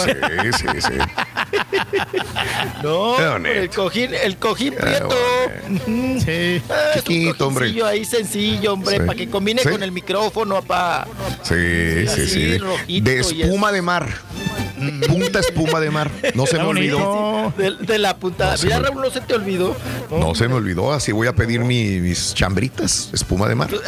allá, 0.03 0.51
Sí, 0.51 0.67
sí, 0.73 0.81
sí. 0.81 0.93
No, 2.83 3.17
el 3.37 3.69
cojín, 3.69 4.13
el 4.13 4.37
cojín 4.37 4.73
Qué 4.73 4.77
prieto. 4.81 5.09
Ujú. 5.69 6.19
Sí. 6.25 6.61
Ah, 6.69 6.91
Chiquito, 6.95 7.47
hombre. 7.47 7.73
ahí 7.85 8.05
sencillo, 8.05 8.73
hombre, 8.73 8.97
Sí. 8.97 8.99
para 9.03 9.15
que 9.15 9.29
combine 9.29 9.61
Sí. 9.61 9.69
con 9.69 9.83
el 9.83 9.91
micrófono, 9.91 10.55
papá. 10.61 11.07
Sí, 11.43 12.07
sí, 12.07 12.27
sí. 12.27 13.01
De, 13.01 13.19
espuma 13.19 13.71
de 13.71 13.81
mar. 13.81 14.07
Punta 15.07 15.39
espuma 15.39 15.79
de 15.81 15.89
mar. 15.91 16.09
No 16.35 16.45
se 16.45 16.57
me 16.57 16.63
olvidó. 16.63 17.53
De, 17.57 17.75
de 17.79 17.97
la 17.99 18.15
puntada. 18.15 18.51
No, 18.51 18.57
se 18.57 18.65
Mira, 18.67 18.79
me- 18.79 18.87
Raúl, 18.87 19.01
no 19.01 19.09
se 19.11 19.21
te 19.21 19.33
olvidó. 19.35 19.75
No 20.09 20.33
se 20.35 20.47
me 20.47 20.53
olvidó. 20.55 20.93
Así 20.93 21.11
voy 21.11 21.27
a 21.27 21.33
pedir 21.35 21.59
mi- 21.61 21.99
mis 21.99 22.33
chambritas. 22.33 23.09
Espuma 23.13 23.47
de 23.49 23.55
mar. 23.55 23.69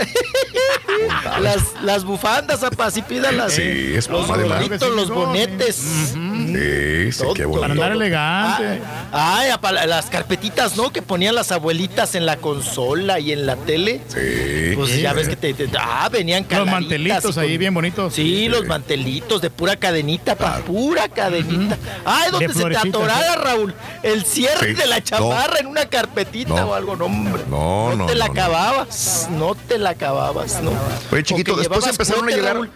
Las, 1.42 1.64
las 1.84 2.04
bufandas, 2.04 2.60
papá, 2.60 2.86
así 2.88 3.02
pídalas. 3.02 3.54
Sí, 3.54 3.88
Los 3.90 3.98
espuma 4.06 4.38
de 4.38 4.46
mar. 4.46 4.64
gorritos, 4.64 4.96
los 4.96 5.10
bonetes. 5.10 6.14
Sí, 6.36 7.12
sí, 7.12 7.24
qué 7.36 7.46
bonito. 7.46 7.62
Para 7.62 7.74
andar 7.74 7.92
elegante. 7.92 8.82
Ay, 9.12 9.50
apa, 9.50 9.72
las 9.72 10.06
carpetitas, 10.08 10.78
¿no? 10.78 10.92
Que 10.92 11.02
ponían 11.02 11.36
las 11.36 11.52
abuelitas 11.52 12.16
en 12.16 12.26
la 12.26 12.38
consola 12.38 13.20
y 13.20 13.32
en 13.32 13.46
la 13.46 13.56
tele. 13.56 14.02
Sí. 14.08 14.76
Pues 14.76 15.00
ya 15.02 15.14
ves 15.14 15.28
que 15.30 15.36
te, 15.36 15.54
te- 15.54 15.70
ah, 15.78 16.10
venían 16.12 16.46
Los 16.50 16.66
mantelitos 16.68 17.38
ahí 17.38 17.58
bien 17.58 17.74
bonitos. 17.74 18.14
Sí, 18.14 18.48
los 18.50 18.66
mantelitos 18.66 19.42
de 19.42 19.50
pura 19.50 19.76
cadenita, 19.76 20.36
pa, 20.36 20.58
pura 20.60 21.08
cadenita. 21.10 21.78
Ay, 22.06 22.32
donde 22.32 22.48
De 22.48 22.54
se 22.54 22.66
te 22.70 22.78
atorara, 22.78 23.36
Raúl, 23.36 23.74
el 24.04 24.24
cierre 24.26 24.70
Sí. 24.70 24.74
de 24.74 24.86
la 24.88 25.04
chamarra 25.04 25.54
No. 25.56 25.60
en 25.60 25.68
una 25.68 25.86
carpetita 25.86 26.50
No. 26.54 26.70
o 26.70 26.74
algo, 26.74 26.96
no, 26.96 27.06
hombre. 27.06 27.44
No, 27.50 27.96
no, 27.96 28.06
te 28.06 28.16
la 28.16 28.28
no, 28.28 28.34
no. 28.34 28.40
acababas, 28.42 29.28
no 29.32 29.56
te 29.56 29.78
la 29.78 29.92
acababas, 29.92 30.62
¿no? 30.62 30.72
Oye, 31.12 31.24
chiquito, 31.24 31.56
después 31.56 31.86
empezaron 31.88 32.28
a 32.28 32.32
llegar- 32.32 32.54
Raúl, 32.56 32.70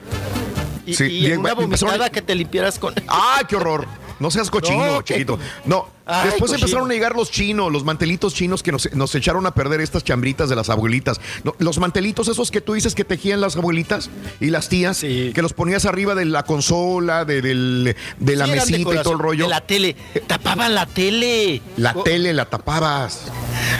Y, 0.85 0.93
Sí, 0.95 1.03
y 1.05 1.25
bien, 1.25 1.39
una 1.39 1.51
a- 2.05 2.09
que 2.09 2.21
te 2.21 2.35
limpiaras 2.35 2.77
con... 2.79 2.93
¡Ah, 3.07 3.41
qué 3.47 3.55
horror! 3.55 3.87
No 4.17 4.31
seas 4.31 4.49
cochino, 4.49 4.85
No, 4.85 5.01
chiquito. 5.01 5.37
No. 5.65 5.89
Ay, 6.05 6.27
Después 6.29 6.51
cochino. 6.51 6.65
empezaron 6.67 6.89
a 6.89 6.93
llegar 6.93 7.15
los 7.17 7.29
chinos, 7.31 7.69
los 7.69 7.83
mantelitos 7.83 8.33
chinos 8.33 8.63
que 8.63 8.71
nos, 8.71 8.93
nos 8.93 9.13
echaron 9.13 9.45
a 9.45 9.53
perder 9.53 9.81
estas 9.81 10.05
chambritas 10.05 10.47
de 10.47 10.55
las 10.55 10.69
abuelitas. 10.69 11.19
No, 11.43 11.53
los 11.59 11.79
mantelitos 11.79 12.29
esos 12.29 12.49
que 12.49 12.61
tú 12.61 12.75
dices 12.75 12.95
que 12.95 13.03
tejían 13.03 13.41
las 13.41 13.57
abuelitas 13.57 14.09
y 14.39 14.51
las 14.51 14.69
tías, 14.69 15.01
que 15.01 15.33
los 15.41 15.51
ponías 15.51 15.83
arriba 15.85 16.15
de 16.15 16.23
la 16.23 16.43
consola, 16.43 17.25
de, 17.25 17.41
del- 17.41 17.93
de 18.19 18.35
la 18.37 18.45
Sí, 18.45 18.51
mesita 18.51 18.77
y 18.93 19.03
todo 19.03 19.13
el 19.13 19.19
rollo. 19.19 19.43
De 19.45 19.49
la 19.49 19.59
tele, 19.61 19.97
tapaban 20.27 20.73
la 20.75 20.85
tele. 20.85 21.61
La 21.75 21.93
tele 21.93 22.31
la 22.33 22.45
tapabas. 22.45 23.23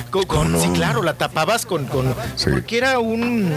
Con- 0.09 0.25
con- 0.25 0.59
sí, 0.59 0.67
claro, 0.73 1.01
la 1.01 1.13
tapabas 1.13 1.65
con, 1.65 1.85
con 1.85 2.13
porque 2.51 2.77
era 2.77 2.99
un 2.99 3.53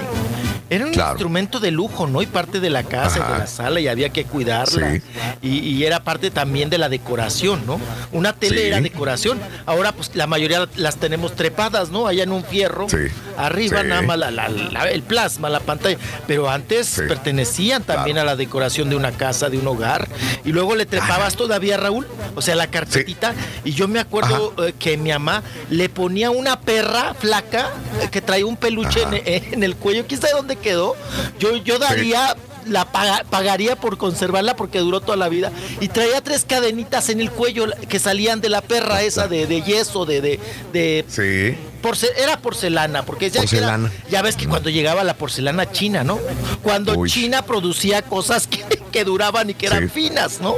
era 0.71 0.87
un 0.87 0.93
Claro. 0.93 1.13
instrumento 1.13 1.61
de 1.61 1.71
lujo, 1.71 2.07
¿no? 2.07 2.21
Y 2.23 2.27
parte 2.27 2.61
de 2.61 2.71
la 2.71 2.83
casa, 2.83 3.21
Ajá. 3.23 3.33
de 3.33 3.39
la 3.41 3.47
sala, 3.47 3.81
y 3.81 3.89
había 3.89 4.11
que 4.11 4.25
cuidarla. 4.25 4.93
Sí. 4.93 5.03
Y, 5.43 5.59
y 5.61 5.85
era 5.85 6.03
parte 6.05 6.31
también 6.31 6.71
de 6.71 6.79
la 6.79 6.89
decoración, 6.89 7.65
¿no? 7.67 7.81
Una 8.13 8.33
tele 8.33 8.63
Sí. 8.63 8.67
era 8.69 8.81
decoración. 8.81 9.39
Ahora, 9.67 9.93
pues 9.93 10.11
la 10.15 10.27
mayoría 10.27 10.69
las 10.77 10.97
tenemos 10.97 11.35
trepadas, 11.37 11.91
¿no? 11.91 12.07
Allá 12.07 12.23
en 12.25 12.33
un 12.33 12.45
fierro. 12.45 12.89
Sí. 12.89 12.97
Arriba 13.37 13.83
nada 13.83 14.03
más 14.03 14.19
la- 14.19 14.31
la- 14.31 14.49
la- 14.49 14.91
el 14.91 15.03
plasma, 15.03 15.49
la 15.49 15.61
pantalla. 15.61 15.97
Pero 16.27 16.51
antes 16.51 17.01
pertenecían 17.09 17.83
también 17.85 18.19
a 18.19 18.25
la 18.25 18.37
decoración 18.37 18.91
de 18.91 18.97
una 18.97 19.13
casa, 19.13 19.49
de 19.49 19.59
un 19.59 19.67
hogar. 19.67 20.09
Y 20.45 20.53
luego 20.53 20.75
le 20.75 20.87
trepabas 20.87 21.37
todavía, 21.37 21.77
Raúl, 21.77 22.07
o 22.35 22.43
sea, 22.43 22.55
la 22.57 22.67
carpetita. 22.67 23.35
Y 23.65 23.73
yo 23.73 23.89
me 23.89 24.01
acuerdo 24.01 24.55
eh, 24.67 24.75
que 24.79 24.97
mi 24.97 25.11
mamá 25.11 25.43
le 25.71 25.89
ponía 25.89 26.31
una 26.31 26.61
perra 26.61 27.15
flaca 27.15 27.71
eh, 28.03 28.09
que 28.11 28.21
traía 28.21 28.45
un 28.47 28.57
peluche 28.57 29.03
en, 29.03 29.53
en 29.55 29.63
el 29.63 29.77
cuello. 29.77 30.05
¿Quién 30.07 30.21
sabe 30.21 30.33
dónde 30.35 30.57
quedó? 30.59 30.95
Yo, 31.39 31.57
yo 31.57 31.79
daría. 31.79 32.37
La 32.67 32.85
paga- 32.93 33.25
pagaría 33.31 33.77
por 33.77 33.97
conservarla 33.97 34.55
porque 34.55 34.81
duró 34.81 35.01
toda 35.01 35.17
la 35.17 35.31
vida. 35.31 35.51
Y 35.81 35.89
traía 35.89 36.21
tres 36.21 36.45
cadenitas 36.47 37.09
en 37.09 37.21
el 37.23 37.31
cuello 37.31 37.65
que 37.89 37.99
salían 37.99 38.43
de 38.43 38.51
la 38.51 38.61
perra 38.61 39.01
esa 39.03 39.27
de, 39.27 39.47
de 39.47 39.63
yeso, 39.63 40.05
de, 40.05 40.21
de, 40.21 40.39
de 40.75 41.05
Sí. 41.09 41.57
Porce- 41.83 42.11
era 42.17 42.39
porcelana, 42.39 43.05
porque 43.05 43.31
ya, 43.31 43.45
que 43.45 43.57
era- 43.59 43.69
Porcelana. 43.69 43.93
ya 44.11 44.23
ves 44.23 44.37
que 44.37 44.47
cuando 44.49 44.71
llegaba 44.71 45.05
la 45.05 45.15
porcelana 45.15 45.71
china, 45.71 46.05
¿no? 46.05 46.19
Cuando 46.63 46.95
Uy. 46.97 47.11
China 47.11 47.43
producía 47.43 48.03
cosas 48.03 48.47
que, 48.47 48.65
que 48.91 49.05
duraban 49.05 49.51
y 49.51 49.55
que 49.55 49.67
eran 49.67 49.85
Sí. 49.85 49.89
finas, 50.09 50.41
¿no? 50.41 50.57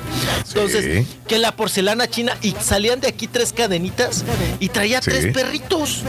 Entonces, 0.48 1.06
Sí. 1.06 1.18
que 1.26 1.38
la 1.38 1.52
porcelana 1.56 2.08
china 2.08 2.36
y 2.42 2.54
salían 2.60 3.00
de 3.00 3.08
aquí 3.08 3.26
tres 3.26 3.52
cadenitas 3.52 4.24
y 4.60 4.68
traía 4.68 5.02
Sí. 5.02 5.10
tres 5.10 5.32
perritos 5.34 6.02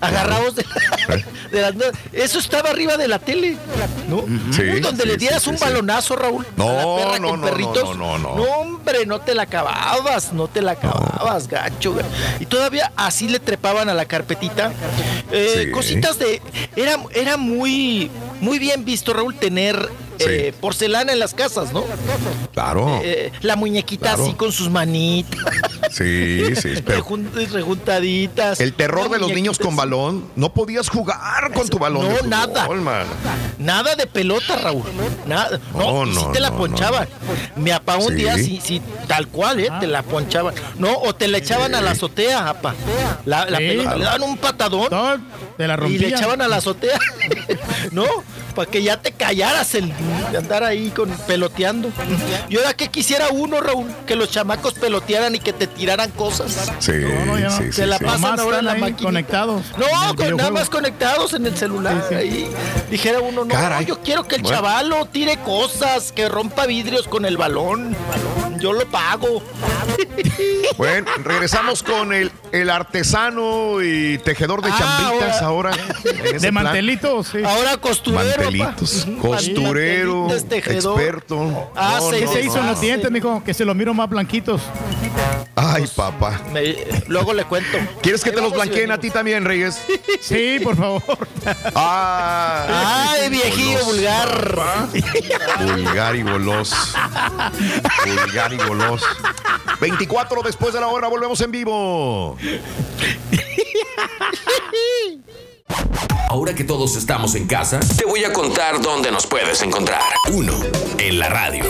agarrados 0.00 0.56
de, 0.56 0.64
de 1.50 1.60
las 1.62 1.74
Eso 2.12 2.38
estaba 2.38 2.70
arriba 2.70 2.96
de 2.96 3.08
la 3.08 3.18
tele, 3.18 3.56
¿no? 4.08 4.24
Donde 4.80 5.06
le 5.06 5.16
dieras 5.16 5.46
un 5.46 5.56
balonazo, 5.58 6.16
Raúl. 6.16 6.46
No, 6.56 6.68
a 6.68 6.72
la 6.74 6.96
perra 6.96 7.18
no, 7.18 7.28
con 7.30 7.40
no, 7.40 7.46
perritos. 7.46 7.96
no, 7.96 8.18
no, 8.18 8.18
no, 8.18 8.36
no. 8.36 8.42
hombre, 8.42 9.06
no 9.06 9.20
te 9.20 9.34
la 9.34 9.44
acababas, 9.44 10.32
no 10.32 10.48
te 10.48 10.60
la 10.60 10.72
acababas, 10.72 11.48
gacho. 11.48 11.94
gacho. 11.94 12.08
Y 12.40 12.46
todavía 12.46 12.92
así 12.96 13.28
le 13.28 13.40
trepaban 13.40 13.88
a 13.88 13.94
la 13.94 14.04
carpetita. 14.34 14.72
Eh, 15.32 15.62
Sí. 15.64 15.70
Cositas 15.70 16.18
de. 16.18 16.40
Era, 16.76 16.98
era 17.14 17.36
muy, 17.36 18.10
muy 18.40 18.58
bien 18.58 18.84
visto, 18.84 19.12
Raúl, 19.12 19.34
tener 19.34 19.88
eh, 20.20 20.52
porcelana 20.60 21.12
en 21.12 21.18
las 21.18 21.34
casas, 21.34 21.72
¿no? 21.72 21.84
Claro. 22.52 23.00
Eh, 23.02 23.32
la 23.40 23.56
muñequita 23.56 24.08
Claro. 24.10 24.24
así 24.24 24.34
con 24.34 24.52
sus 24.52 24.70
manitas. 24.70 25.40
Sí, 25.90 26.54
sí. 26.56 26.74
Pero 26.84 27.04
rejun- 27.04 27.30
rejuntaditas. 27.50 28.60
el 28.60 28.72
terror 28.74 29.10
de 29.10 29.18
los 29.18 29.30
niños 29.32 29.58
con 29.58 29.76
balón, 29.76 30.28
no 30.36 30.52
podías 30.52 30.88
jugar 30.88 31.52
con 31.52 31.68
tu 31.68 31.78
balón. 31.78 32.02
de 32.08 32.08
No, 32.08 32.16
fútbol, 32.16 32.30
nada. 32.30 32.68
man. 32.68 33.06
Nada 33.58 33.94
de 33.94 34.06
pelota, 34.06 34.56
Raúl. 34.56 34.82
Nada. 35.26 35.58
No, 35.72 36.04
No, 36.04 36.06
no, 36.06 36.32
te 36.32 36.40
la 36.40 36.50
no, 36.50 36.56
ponchaban. 36.58 37.08
Mi 37.56 37.70
papá 37.70 37.96
un 37.96 38.08
Sí. 38.08 38.14
día 38.14 38.36
sí, 38.36 38.60
sí, 38.62 38.82
tal 39.06 39.28
cual, 39.28 39.60
¿eh? 39.60 39.68
Te 39.80 39.86
la 39.86 40.02
ponchaban. 40.02 40.54
No, 40.78 40.92
o 40.98 41.14
te 41.14 41.28
la 41.28 41.38
echaban 41.38 41.74
a 41.74 41.80
la 41.80 41.92
azotea, 41.92 42.48
apa. 42.48 42.74
La, 43.24 43.46
la 43.48 43.58
Sí. 43.58 43.64
pelota, 43.68 43.96
le 43.96 44.04
daban 44.04 44.22
un 44.22 44.36
patadón 44.38 44.88
Te 44.88 45.66
la 45.66 45.74
y 45.74 45.76
le 45.76 45.76
rompían. 45.76 46.12
echaban 46.14 46.42
a 46.42 46.48
la 46.48 46.56
azotea. 46.56 46.98
no, 47.92 48.04
para 48.54 48.70
que 48.70 48.82
ya 48.82 48.96
te 49.00 49.12
callaras 49.12 49.74
el 49.74 49.92
de 50.30 50.38
andar 50.38 50.62
ahí 50.64 50.90
con 50.90 51.10
peloteando. 51.26 51.90
Y 52.48 52.56
ahora 52.56 52.74
que 52.74 52.88
quisiera 52.88 53.28
uno, 53.30 53.60
Raúl, 53.60 53.88
que 54.06 54.14
los 54.16 54.30
chamacos 54.30 54.74
pelotearan 54.74 55.34
y 55.34 55.38
que 55.40 55.52
te 55.52 55.66
tiraran 55.66 56.10
cosas. 56.12 56.70
Sí, 56.78 56.92
no, 57.26 57.38
ya 57.38 57.48
no. 57.48 57.56
sí, 57.58 57.64
Se 57.72 57.82
sí, 57.82 57.86
la 57.86 57.98
sí. 57.98 58.04
pasan 58.04 58.38
ahora 58.40 58.58
en 58.60 58.64
la 58.66 58.74
máquina. 58.76 59.02
conectados 59.08 59.62
No, 59.76 60.14
con 60.16 60.36
nada 60.36 60.50
más 60.50 60.68
conectados 60.70 61.32
en 61.34 61.46
el 61.46 61.56
celular. 61.56 62.02
Ahí 62.16 62.48
dijera 62.90 63.20
uno, 63.20 63.44
no, 63.44 63.54
Caray. 63.54 63.84
yo 63.86 64.00
quiero 64.02 64.24
que 64.24 64.36
el 64.36 64.42
Bueno. 64.42 64.56
chavalo 64.56 65.06
tire 65.06 65.36
cosas, 65.38 66.12
que 66.12 66.28
rompa 66.28 66.66
vidrios 66.66 67.08
con 67.08 67.24
el 67.24 67.36
balón. 67.36 67.96
Yo 68.58 68.72
lo 68.72 68.84
pago. 68.86 69.42
Bueno, 70.76 71.06
regresamos 71.22 71.82
con 71.82 72.12
el, 72.12 72.32
el 72.50 72.68
artesano 72.70 73.80
y 73.82 74.18
tejedor 74.18 74.60
de 74.62 74.70
Ah, 74.72 74.76
chambritas 74.78 75.42
ahora. 75.42 75.70
en 76.04 76.20
ese 76.26 76.32
De 76.32 76.38
plan. 76.40 76.54
mantelitos, 76.54 77.28
sí. 77.28 77.38
Ahora 77.44 77.76
costurero. 77.76 78.43
Papá. 78.50 78.76
costurero, 79.20 80.28
experto. 80.32 81.70
Ah, 81.76 81.98
No, 82.00 82.10
sí, 82.10 82.16
¿Qué 82.18 82.24
no, 82.26 82.32
se 82.32 82.40
hizo 82.42 82.58
en 82.58 82.66
los 82.66 82.80
dientes, 82.80 83.10
mijo? 83.10 83.42
Que 83.44 83.54
se 83.54 83.64
los 83.64 83.74
miro 83.76 83.94
más 83.94 84.08
blanquitos. 84.08 84.60
Ay, 85.56 85.84
papá. 85.94 86.40
Me- 86.52 86.76
luego 87.08 87.32
le 87.32 87.44
cuento. 87.44 87.78
¿Quieres 88.02 88.22
que 88.22 88.30
Ahí 88.30 88.36
te 88.36 88.42
los 88.42 88.52
blanqueen 88.52 88.90
a 88.90 88.98
ti 88.98 89.10
también, 89.10 89.44
Reyes? 89.44 89.78
Sí, 90.20 90.58
por 90.62 90.76
favor. 90.76 91.28
Ah, 91.74 93.12
Ay, 93.12 93.30
viejillo 93.30 93.78
goloso. 93.84 93.92
vulgar. 93.92 94.56
Vulgar 95.64 96.16
y 96.16 96.22
goloso. 96.22 96.76
Vulgar 98.06 98.52
y 98.52 98.56
goloso. 98.56 99.06
24 99.80 100.42
después 100.42 100.72
de 100.74 100.80
la 100.80 100.88
hora, 100.88 101.08
volvemos 101.08 101.40
en 101.40 101.50
vivo. 101.50 102.36
Ahora 106.34 106.52
que 106.52 106.64
todos 106.64 106.96
estamos 106.96 107.36
en 107.36 107.46
casa, 107.46 107.78
te 107.96 108.04
voy 108.04 108.24
a 108.24 108.32
contar 108.32 108.82
dónde 108.82 109.12
nos 109.12 109.24
puedes 109.24 109.62
encontrar. 109.62 110.02
1. 110.32 110.52
En 110.98 111.20
la 111.20 111.28
radio. 111.28 111.64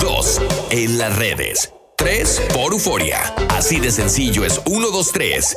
2. 0.00 0.42
En 0.70 0.98
las 0.98 1.16
redes. 1.16 1.72
3. 1.96 2.42
Por 2.52 2.72
Euforia. 2.72 3.22
Así 3.50 3.78
de 3.78 3.92
sencillo 3.92 4.44
es 4.44 4.60
1, 4.66 4.90
2, 4.90 5.12
3. 5.12 5.56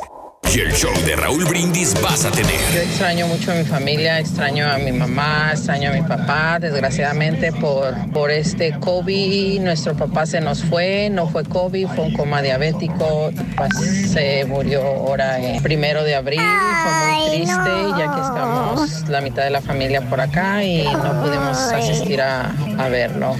Y 0.52 0.60
el 0.60 0.72
show 0.72 0.92
de 1.06 1.16
Raúl 1.16 1.44
Brindis 1.44 1.94
vas 2.02 2.24
a 2.24 2.30
Yo 2.30 2.36
tener. 2.36 2.60
extraño 2.84 3.26
mucho 3.26 3.52
a 3.52 3.54
mi 3.54 3.64
familia, 3.64 4.18
extraño 4.20 4.68
a 4.70 4.78
mi 4.78 4.92
mamá, 4.92 5.50
extraño 5.52 5.90
a 5.90 5.92
mi 5.92 6.02
papá. 6.02 6.58
Desgraciadamente 6.60 7.52
por, 7.52 7.94
por 8.12 8.30
este 8.30 8.78
COVID, 8.78 9.60
nuestro 9.60 9.96
papá 9.96 10.26
se 10.26 10.40
nos 10.40 10.62
fue, 10.62 11.08
no 11.10 11.28
fue 11.28 11.44
COVID, 11.44 11.88
fue 11.88 12.04
un 12.04 12.12
coma 12.14 12.42
diabético, 12.42 13.30
pues, 13.56 14.10
se 14.12 14.44
murió 14.44 14.82
ahora 14.84 15.38
en 15.38 15.62
primero 15.62 16.04
de 16.04 16.14
abril, 16.14 16.40
fue 16.40 17.16
muy 17.16 17.30
triste, 17.30 17.70
ya 17.98 18.14
que 18.14 18.20
estamos 18.20 19.08
la 19.08 19.20
mitad 19.20 19.42
de 19.44 19.50
la 19.50 19.60
familia 19.60 20.02
por 20.02 20.20
acá 20.20 20.62
y 20.62 20.84
no 20.84 21.22
pudimos 21.22 21.56
asistir 21.58 22.20
a, 22.20 22.52
a 22.78 22.88
verlo. 22.88 23.34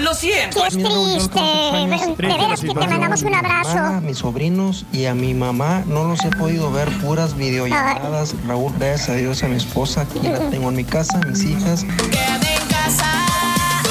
Lo 0.00 0.14
siento. 0.14 0.60
Qué 0.62 0.76
triste. 0.76 1.40
De 1.40 2.26
veras 2.28 2.60
que 2.60 2.68
te 2.68 2.74
mandamos 2.74 3.22
un 3.22 3.34
abrazo. 3.34 3.78
a 3.78 4.00
mis 4.00 4.18
sobrinos 4.18 4.84
y 4.92 5.06
a 5.06 5.14
mi 5.14 5.34
mamá 5.34 5.82
no 5.86 6.04
los 6.04 6.24
he 6.24 6.30
podido 6.30 6.70
ver 6.70 6.88
puras 6.98 7.36
videollamadas. 7.36 8.34
Raúl, 8.46 8.72
gracias 8.78 9.08
a 9.08 9.14
Dios 9.14 9.42
a 9.42 9.48
mi 9.48 9.56
esposa, 9.56 10.02
aquí 10.02 10.20
la 10.22 10.38
tengo 10.50 10.68
en 10.68 10.76
mi 10.76 10.84
casa, 10.84 11.20
mis 11.26 11.44
hijas. 11.44 11.84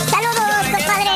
Saludos, 0.09 0.67
compadre. 0.71 1.11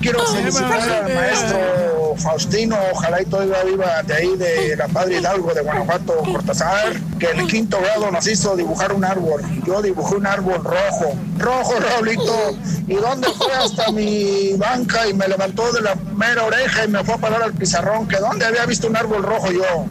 Quiero 0.00 0.26
felicitar 0.26 0.80
al 0.80 1.14
maestro 1.14 1.91
Faustino, 2.22 2.76
ojalá 2.92 3.20
y 3.22 3.24
todavía 3.26 3.62
viva 3.64 4.02
de 4.04 4.14
ahí, 4.14 4.36
de 4.36 4.76
la 4.76 4.88
Padre 4.88 5.18
Hidalgo 5.18 5.52
de 5.52 5.60
Guanajuato, 5.62 6.14
Cortázar, 6.32 6.92
que 7.18 7.26
en 7.30 7.40
el 7.40 7.46
quinto 7.46 7.78
grado 7.80 8.10
nos 8.10 8.26
hizo 8.26 8.56
dibujar 8.56 8.92
un 8.92 9.04
árbol. 9.04 9.42
Yo 9.66 9.82
dibujé 9.82 10.14
un 10.16 10.26
árbol 10.26 10.62
rojo, 10.64 11.16
rojo, 11.38 11.74
Raulito. 11.80 12.56
¿Y 12.86 12.94
dónde 12.94 13.28
fue 13.36 13.52
hasta 13.54 13.90
mi 13.92 14.52
banca 14.56 15.06
y 15.08 15.14
me 15.14 15.26
levantó 15.28 15.70
de 15.72 15.80
la 15.82 15.94
mera 16.16 16.44
oreja 16.44 16.84
y 16.84 16.88
me 16.88 17.02
fue 17.04 17.14
a 17.14 17.18
parar 17.18 17.42
al 17.42 17.52
pizarrón? 17.52 18.06
Que 18.08 18.16
dónde 18.18 18.44
había 18.46 18.64
visto 18.66 18.86
un 18.86 18.96
árbol 18.96 19.22
rojo 19.22 19.50
yo. 19.50 19.86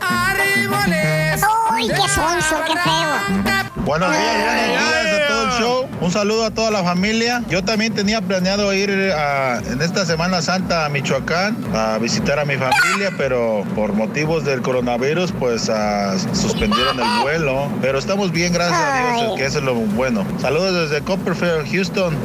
Uy, 1.73 1.87
qué 1.87 1.95
sonso, 1.95 2.55
qué 2.67 2.73
feo. 2.73 3.61
Buenos 3.85 4.11
días, 4.11 4.35
buenos 4.35 4.69
días 4.69 5.23
a 5.23 5.27
todo 5.27 5.43
el 5.43 5.51
show. 5.63 5.87
Un 6.01 6.11
saludo 6.11 6.45
a 6.45 6.51
toda 6.51 6.71
la 6.71 6.83
familia. 6.83 7.43
Yo 7.49 7.63
también 7.63 7.93
tenía 7.93 8.21
planeado 8.21 8.71
ir 8.73 9.11
a- 9.15 9.57
en 9.65 9.81
esta 9.81 10.05
Semana 10.05 10.41
Santa 10.41 10.85
a 10.85 10.89
Michoacán 10.89 11.57
a 11.73 11.97
visitar 11.97 12.20
a 12.29 12.45
mi 12.45 12.55
familia, 12.55 13.11
pero 13.17 13.65
por 13.75 13.93
motivos 13.93 14.45
del 14.45 14.61
coronavirus, 14.61 15.33
pues 15.33 15.69
ah, 15.69 16.15
suspendieron 16.33 16.97
el 16.97 17.21
vuelo. 17.23 17.67
Pero 17.81 17.97
estamos 17.97 18.31
bien, 18.31 18.53
gracias 18.53 18.79
a 18.79 19.13
Dios, 19.17 19.37
que 19.37 19.45
eso 19.45 19.57
es 19.57 19.65
lo 19.65 19.73
bueno. 19.73 20.25
Saludos 20.39 20.89
desde 20.89 21.03
Copperfield, 21.03 21.69
Houston. 21.71 22.15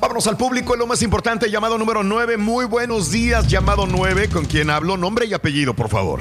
Vámonos 0.00 0.26
al 0.26 0.36
público, 0.36 0.74
es 0.74 0.78
lo 0.78 0.86
más 0.86 1.00
importante, 1.02 1.48
llamado 1.50 1.78
número 1.78 2.02
9. 2.02 2.36
Muy 2.36 2.66
buenos 2.66 3.10
días, 3.10 3.46
llamado 3.46 3.86
9. 3.86 4.28
¿Con 4.28 4.44
quién 4.44 4.68
hablo? 4.68 4.96
Nombre 4.96 5.26
y 5.26 5.32
apellido, 5.32 5.72
por 5.72 5.88
favor. 5.88 6.20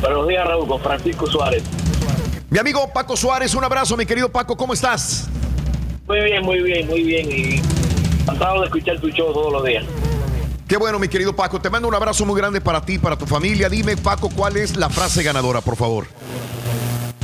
Buenos 0.00 0.28
días, 0.28 0.46
Raúl, 0.46 0.68
con 0.68 0.80
Francisco 0.80 1.26
Suárez. 1.26 1.64
Mi 2.50 2.58
amigo 2.58 2.88
Paco 2.92 3.16
Suárez, 3.16 3.54
un 3.54 3.64
abrazo, 3.64 3.96
mi 3.96 4.06
querido 4.06 4.28
Paco, 4.28 4.56
¿cómo 4.56 4.74
estás? 4.74 5.28
Muy 6.06 6.20
bien, 6.20 6.44
muy 6.44 6.62
bien, 6.62 6.86
muy 6.86 7.02
bien. 7.02 7.30
Y 7.30 7.62
encantado 8.22 8.60
de 8.60 8.66
escuchar 8.66 8.98
tu 8.98 9.08
show 9.08 9.32
todos 9.32 9.52
los 9.52 9.64
días. 9.64 9.84
Qué 10.68 10.76
bueno, 10.76 10.98
mi 10.98 11.08
querido 11.08 11.34
Paco. 11.34 11.60
Te 11.60 11.70
mando 11.70 11.88
un 11.88 11.94
abrazo 11.94 12.24
muy 12.26 12.38
grande 12.38 12.60
para 12.60 12.84
ti, 12.84 12.98
para 12.98 13.16
tu 13.16 13.26
familia. 13.26 13.68
Dime, 13.68 13.96
Paco, 13.96 14.30
¿cuál 14.34 14.56
es 14.56 14.76
la 14.76 14.90
frase 14.90 15.22
ganadora, 15.22 15.60
por 15.60 15.76
favor? 15.76 16.06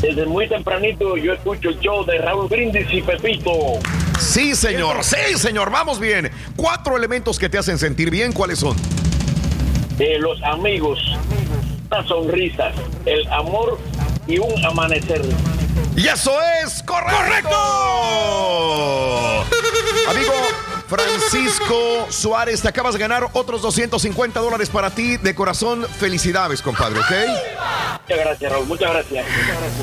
Desde 0.00 0.24
muy 0.24 0.48
tempranito 0.48 1.18
yo 1.18 1.34
escucho 1.34 1.68
el 1.68 1.78
show 1.80 2.04
de 2.06 2.18
Raúl 2.18 2.48
Brindis 2.48 2.86
y 2.90 3.02
Pepito. 3.02 3.50
Sí, 4.18 4.54
señor, 4.54 5.04
sí, 5.04 5.36
señor, 5.36 5.70
vamos 5.70 6.00
bien. 6.00 6.30
Cuatro 6.56 6.96
elementos 6.96 7.38
que 7.38 7.50
te 7.50 7.58
hacen 7.58 7.78
sentir 7.78 8.10
bien, 8.10 8.32
¿cuáles 8.32 8.60
son? 8.60 8.76
De 9.98 10.18
los 10.18 10.42
amigos, 10.42 10.98
una 11.90 12.06
sonrisa, 12.06 12.72
el 13.04 13.26
amor 13.28 13.78
y 14.26 14.38
un 14.38 14.64
amanecer. 14.64 15.22
Y 15.96 16.06
eso 16.06 16.32
es 16.64 16.82
correcto. 16.82 17.56
Amigo 20.08 20.32
Francisco 20.90 22.06
Suárez, 22.08 22.62
te 22.62 22.66
acabas 22.66 22.94
de 22.94 22.98
ganar 22.98 23.28
otros 23.34 23.62
250 23.62 24.40
dólares 24.40 24.68
para 24.68 24.90
ti. 24.90 25.18
De 25.18 25.36
corazón, 25.36 25.86
felicidades, 25.86 26.60
compadre, 26.62 26.98
¿ok? 26.98 27.06
Muchas 28.08 28.26
gracias, 28.26 28.52
Raúl, 28.52 28.66
muchas 28.66 28.90
gracias. 28.90 29.26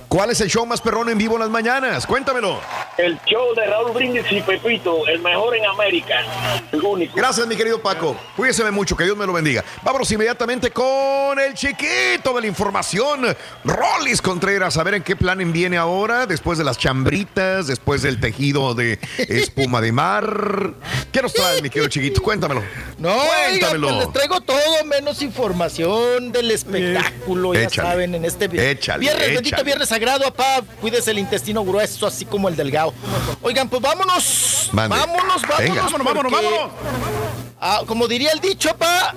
¿Cuál 0.10 0.32
es 0.32 0.42
el 0.42 0.50
show 0.50 0.66
más 0.66 0.82
perrón 0.82 1.08
en 1.08 1.18
vivo 1.18 1.36
en 1.36 1.40
las 1.40 1.50
mañanas? 1.50 2.06
Cuéntamelo. 2.06 2.60
El 2.98 3.18
show 3.26 3.56
de 3.56 3.66
Raúl 3.68 3.92
Brindis 3.94 4.26
y 4.30 4.42
Pepito, 4.42 5.08
el 5.08 5.22
mejor 5.22 5.56
en 5.56 5.66
América. 5.66 6.26
El 6.74 6.82
único. 6.82 7.16
Gracias, 7.16 7.48
mi 7.48 7.56
querido 7.56 7.82
Paco. 7.82 8.18
Cuídese 8.36 8.70
mucho, 8.70 8.98
que 8.98 9.06
Dios 9.06 9.16
me 9.16 9.26
lo 9.26 9.32
bendiga. 9.32 9.64
Vámonos 9.84 10.12
inmediatamente 10.12 10.72
con 10.72 11.40
el 11.40 11.54
chiquito 11.54 12.34
de 12.34 12.42
la 12.42 12.48
información, 12.48 13.26
Rollis 13.64 14.22
Contreras. 14.22 14.78
A 14.78 14.84
ver 14.84 14.96
en 14.96 15.04
qué 15.04 15.16
plan 15.16 15.38
viene 15.54 15.78
ahora, 15.78 16.26
después 16.26 16.58
de 16.58 16.66
las 16.66 16.78
chambritas, 16.78 17.68
después 17.68 18.02
del 18.02 18.20
tejido 18.20 18.74
de 18.74 19.00
espuma 19.18 19.80
de 19.80 19.92
mar. 19.94 20.74
¿Qué 21.12 21.22
nos 21.22 21.34
trae, 21.34 21.62
mi 21.62 21.70
querido 21.70 21.90
chiquito? 21.90 22.22
Cuéntamelo. 22.22 22.64
No, 22.98 23.10
oiga, 23.16 23.30
Cuéntamelo. 23.50 23.88
pues 23.88 24.00
les 24.06 24.14
traigo 24.14 24.42
todo 24.42 24.84
menos 24.86 25.22
información 25.22 26.32
del 26.32 26.52
espectáculo, 26.52 27.54
ya 27.54 27.62
Échale. 27.64 27.90
saben, 27.90 28.16
en 28.16 28.26
este 28.26 28.48
vi- 28.48 28.60
Échale, 28.60 29.00
viernes, 29.02 29.34
bendito 29.34 29.64
viernes 29.64 29.90
sagrado, 29.90 30.24
papá, 30.26 30.62
cuídese 30.82 31.12
el 31.12 31.20
intestino 31.20 31.64
grueso, 31.64 32.06
así 32.08 32.26
como 32.26 32.48
el 32.50 32.56
delgado. 32.56 32.94
Oigan, 33.42 33.70
pues 33.70 33.82
vámonos, 33.82 34.70
Mande. 34.74 34.96
vámonos, 34.98 35.42
vámonos, 35.42 35.58
Venga. 35.60 35.84
Vámonos, 35.84 36.06
vámonos, 36.06 36.32
vámonos. 36.32 37.47
Ah, 37.62 37.82
como 37.86 38.08
diría 38.08 38.32
el 38.32 38.40
dicho, 38.40 38.70
papá, 38.70 39.14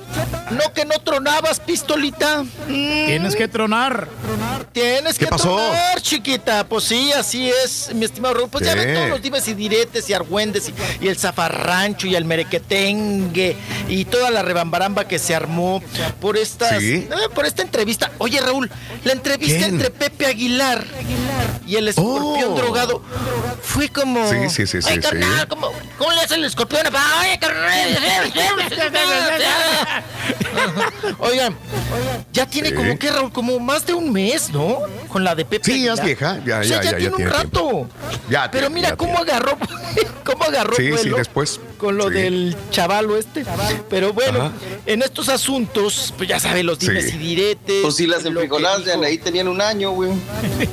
no 0.50 0.72
que 0.72 0.84
no 0.84 0.98
tronabas, 1.00 1.60
pistolita. 1.60 2.42
Mm, 2.42 3.06
Tienes 3.06 3.36
que 3.36 3.48
tronar. 3.48 4.08
Tienes 4.72 5.18
¿Qué 5.18 5.24
que 5.24 5.30
pasó? 5.30 5.54
tronar, 5.56 6.00
chiquita. 6.00 6.64
Pues 6.68 6.84
sí, 6.84 7.10
así 7.12 7.50
es, 7.64 7.90
mi 7.94 8.04
estimado 8.04 8.34
Raúl. 8.34 8.50
Pues 8.50 8.64
ya 8.64 8.74
ven 8.74 8.94
todos 8.94 9.08
los 9.08 9.22
dimes 9.22 9.46
y 9.48 9.54
diretes 9.54 10.08
y 10.08 10.12
argüendes 10.12 10.68
y, 10.68 10.74
y 11.04 11.08
el 11.08 11.16
zafarrancho 11.18 12.06
y 12.06 12.14
el 12.14 12.24
merequetengue 12.24 13.56
y 13.88 14.04
toda 14.04 14.30
la 14.30 14.42
rebambaramba 14.42 15.06
que 15.08 15.18
se 15.18 15.34
armó 15.34 15.82
por 16.20 16.36
estas, 16.36 16.78
Sí. 16.80 17.08
eh, 17.10 17.28
por 17.34 17.46
esta 17.46 17.62
entrevista. 17.62 18.12
Oye, 18.18 18.40
Raúl, 18.40 18.70
la 19.04 19.12
entrevista 19.12 19.58
¿Quién? 19.58 19.70
entre 19.74 19.90
Pepe 19.90 20.26
Aguilar 20.26 20.84
y 21.66 21.76
el 21.76 21.88
escorpión 21.88 22.52
Oh. 22.52 22.54
drogado 22.56 23.02
fue 23.62 23.88
como. 23.88 24.28
Sí, 24.30 24.48
sí, 24.50 24.66
sí, 24.66 24.82
sí, 24.82 24.88
Ay, 24.88 24.96
sí. 24.96 25.00
carnal, 25.00 25.48
¿cómo, 25.48 25.70
cómo 25.98 26.12
le 26.12 26.20
hace 26.20 26.34
el 26.36 26.44
escorpión? 26.44 26.82
Oye, 26.86 27.38
carnal. 27.38 28.30
Oigan, 31.18 31.57
ya 32.33 32.47
tiene 32.47 32.75
como 32.75 32.99
que 32.99 33.10
Raúl, 33.10 33.33
como 33.33 33.59
más 33.59 33.86
de 33.86 33.94
un 33.94 34.12
mes, 34.12 34.50
¿no? 34.50 34.78
Con 35.10 35.24
la 35.24 35.34
de 35.34 35.44
Pepe. 35.44 35.64
Sí, 35.72 35.84
ya 35.84 35.94
es 35.94 36.02
vieja, 36.05 36.39
ya, 36.47 36.60
O 36.60 36.64
sea, 36.64 36.82
ya, 36.82 36.82
ya, 36.82 36.90
ya 36.92 36.97
tiene 36.98 37.10
un 37.10 37.16
tiene 37.16 37.30
rato. 37.32 37.89
Ya 38.28 38.48
Pero 38.50 38.70
mira 38.70 38.90
ya 38.90 38.97
cómo 38.97 39.18
agarró, 39.18 39.58
cómo 40.24 40.44
agarró 40.44 40.76
Sí, 40.76 40.84
sí, 40.84 40.90
vuelo 40.90 41.16
después. 41.16 41.58
con 41.78 41.97
lo 41.97 42.08
Sí. 42.08 42.14
del 42.14 42.56
chavalo 42.70 43.16
este. 43.16 43.44
Pero 43.89 44.12
bueno, 44.12 44.40
Ajá. 44.40 44.52
en 44.86 45.02
estos 45.02 45.28
asuntos, 45.28 46.14
pues 46.16 46.28
ya 46.28 46.39
saben, 46.39 46.64
los 46.66 46.78
dimes 46.78 47.06
Sí. 47.10 47.16
y 47.16 47.18
diretes. 47.18 47.82
Pues 47.82 47.97
si 47.97 48.06
las 48.06 48.24
enfrijoladas 48.24 48.84
de. 48.84 48.92
Anaí 48.92 49.18
tenían 49.18 49.48
un 49.48 49.60
año, 49.60 49.90
güey. 49.90 50.12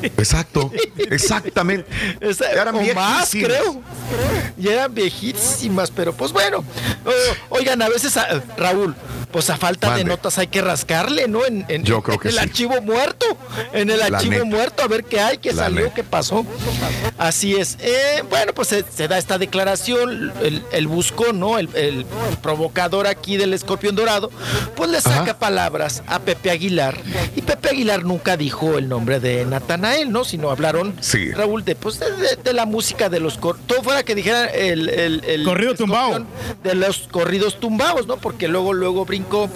Exacto, 0.03 0.71
exactamente. 0.97 1.89
Esa- 2.21 2.51
Eran 2.51 2.75
o 2.75 2.81
más, 2.93 3.31
viejísimas. 3.31 3.47
creo. 3.59 3.81
Ya 4.57 4.73
eran 4.73 4.93
viejísimas, 4.93 5.89
pero 5.91 6.13
pues 6.13 6.31
bueno. 6.31 6.63
Oigan, 7.49 7.81
a 7.81 7.89
veces, 7.89 8.15
a- 8.17 8.41
Raúl, 8.57 8.95
pues 9.37 9.51
a 9.51 9.57
falta 9.57 9.93
de 9.95 10.03
notas 10.03 10.39
hay 10.39 10.47
que 10.47 10.61
rascarle, 10.61 11.27
¿no? 11.27 11.45
En, 11.45 11.63
en- 11.67 11.83
Yo 11.83 12.01
creo 12.01 12.17
que 12.17 12.29
en 12.29 12.33
el 12.33 12.39
sí. 12.39 12.49
archivo 12.49 12.81
muerto. 12.81 13.27
En 13.71 13.91
el 13.91 13.99
La 13.99 14.05
archivo 14.07 14.31
neta. 14.33 14.45
muerto, 14.45 14.81
a 14.81 14.87
ver 14.87 15.03
qué 15.03 15.19
hay, 15.19 15.37
qué 15.37 15.53
La 15.53 15.65
salió, 15.65 15.81
neta. 15.83 15.93
qué 15.93 16.03
pasó. 16.03 16.43
Así 17.19 17.53
es. 17.55 17.77
Eh, 17.81 18.23
bueno, 18.31 18.51
pues 18.55 18.69
se, 18.69 18.83
se 18.91 19.07
da 19.07 19.19
esta 19.19 19.37
declaración, 19.37 20.33
el, 20.41 20.63
el 20.71 20.87
buscón, 20.87 21.39
¿no? 21.39 21.59
El, 21.59 21.69
el 21.75 22.03
provocador 22.41 23.05
aquí 23.05 23.37
del 23.37 23.53
escorpión 23.53 23.95
dorado, 23.95 24.31
pues 24.75 24.89
le 24.89 25.01
saca 25.01 25.21
Ajá. 25.21 25.37
palabras 25.39 26.01
a 26.07 26.17
Pepe 26.17 26.49
Aguilar. 26.49 26.97
Y 27.35 27.43
Pepe 27.43 27.69
Aguilar 27.69 28.03
nunca 28.05 28.37
dijo 28.37 28.79
el 28.79 28.89
nombre 28.89 29.19
de 29.19 29.45
Natanael, 29.45 30.11
¿no? 30.11 30.23
Sino 30.23 30.49
hablaron, 30.49 30.95
Sí. 30.99 31.31
Raúl, 31.31 31.63
de, 31.63 31.75
pues, 31.75 31.99
de, 31.99 32.09
de- 32.11 32.35
de 32.43 32.53
la 32.53 32.65
música 32.65 33.07
de 33.09 33.19
los... 33.19 33.37
cor- 33.37 33.59
Todo 33.67 33.83
fuera 33.83 34.01
que 34.01 34.15
dijera 34.15 34.45
el... 34.47 34.89
el, 34.89 35.23
el 35.25 35.43
Corrido 35.43 35.73
escorpión 35.73 36.25
De 36.63 36.73
los 36.73 37.07
corridos 37.11 37.59
tumbados, 37.59 38.07
¿no? 38.07 38.17
Porque 38.17 38.47
luego, 38.47 38.73
luego 38.73 39.05
brincó 39.27 39.49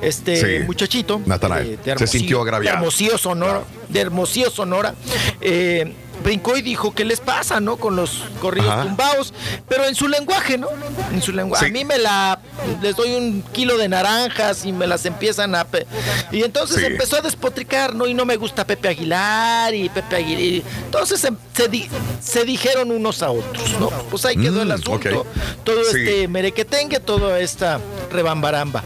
este 0.00 0.36
Sí. 0.60 0.64
muchachito. 0.66 1.20
Natanael. 1.26 1.78
de- 1.82 1.94
de 1.94 1.98
Se 1.98 2.06
sintió 2.06 2.40
agraviado. 2.42 2.76
De 2.76 2.80
Hermosillo, 2.80 3.18
Sonora. 3.18 3.62
De 3.88 4.00
Hermosillo, 4.00 4.50
Sonora. 4.50 4.94
eh, 5.40 5.92
brincó 6.24 6.56
y 6.56 6.62
dijo, 6.62 6.92
¿qué 6.94 7.04
les 7.04 7.20
pasa, 7.20 7.60
no? 7.60 7.76
Con 7.76 7.94
los 7.94 8.22
corridos 8.40 8.70
Ajá. 8.72 8.82
tumbados, 8.82 9.32
pero 9.68 9.84
en 9.84 9.94
su 9.94 10.08
lenguaje, 10.08 10.58
¿no? 10.58 10.68
En 11.12 11.22
su 11.22 11.30
lenguaje. 11.32 11.66
Sí. 11.66 11.70
A 11.70 11.72
mí 11.72 11.84
me 11.84 11.98
la, 11.98 12.40
les 12.82 12.96
doy 12.96 13.14
un 13.14 13.42
kilo 13.52 13.76
de 13.78 13.88
naranjas 13.88 14.64
y 14.64 14.72
me 14.72 14.86
las 14.86 15.04
empiezan 15.06 15.54
a... 15.54 15.64
pe- 15.64 15.86
Y 16.32 16.42
entonces 16.42 16.78
Sí. 16.78 16.86
empezó 16.86 17.16
a 17.16 17.20
despotricar, 17.20 17.94
¿no? 17.94 18.06
Y 18.06 18.14
no 18.14 18.24
me 18.24 18.36
gusta 18.36 18.66
Pepe 18.66 18.88
Aguilar 18.88 19.74
y 19.74 19.88
Pepe 19.90 20.16
Aguilar. 20.16 20.40
y- 20.40 20.64
Entonces 20.86 21.22
em- 21.24 21.36
se, 21.54 21.68
di- 21.68 21.88
se 22.20 22.44
dijeron 22.44 22.90
unos 22.90 23.22
a 23.22 23.30
otros, 23.30 23.78
¿no? 23.78 23.90
Pues 24.10 24.24
ahí 24.24 24.36
quedó 24.36 24.62
el 24.62 24.68
Mm, 24.68 24.72
asunto. 24.72 25.26
Todo 25.62 25.84
Sí. 25.84 25.98
este 25.98 26.26
merequetengue, 26.28 27.00
toda 27.00 27.38
esta 27.38 27.78
rebambaramba. 28.10 28.82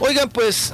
Oigan, 0.00 0.28
pues 0.30 0.72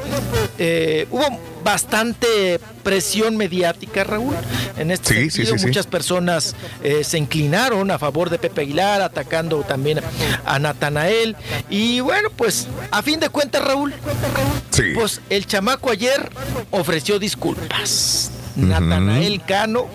eh, 0.58 1.06
hubo 1.10 1.24
bastante 1.64 2.60
presión 2.82 3.36
mediática, 3.36 4.04
Raúl. 4.04 4.34
En 4.76 4.90
este 4.90 5.08
Sí, 5.08 5.30
sentido, 5.30 5.54
sí, 5.54 5.58
sí. 5.60 5.66
muchas 5.66 5.86
personas 5.86 6.54
eh, 6.82 7.02
se 7.02 7.18
inclinaron 7.18 7.90
a 7.90 7.98
favor 7.98 8.30
de 8.30 8.38
Pepe 8.38 8.60
Aguilar, 8.62 9.00
atacando 9.02 9.60
también 9.62 10.00
a 10.44 10.58
Natanael. 10.58 11.36
Y 11.70 12.00
bueno, 12.00 12.28
pues 12.36 12.68
a 12.90 13.02
fin 13.02 13.18
de 13.18 13.28
cuentas, 13.30 13.64
Raúl, 13.64 13.94
pues 14.94 15.20
el 15.30 15.46
chamaco 15.46 15.90
ayer 15.90 16.30
ofreció 16.70 17.18
disculpas. 17.18 18.30
Natanael 18.56 19.42
Cano, 19.46 19.86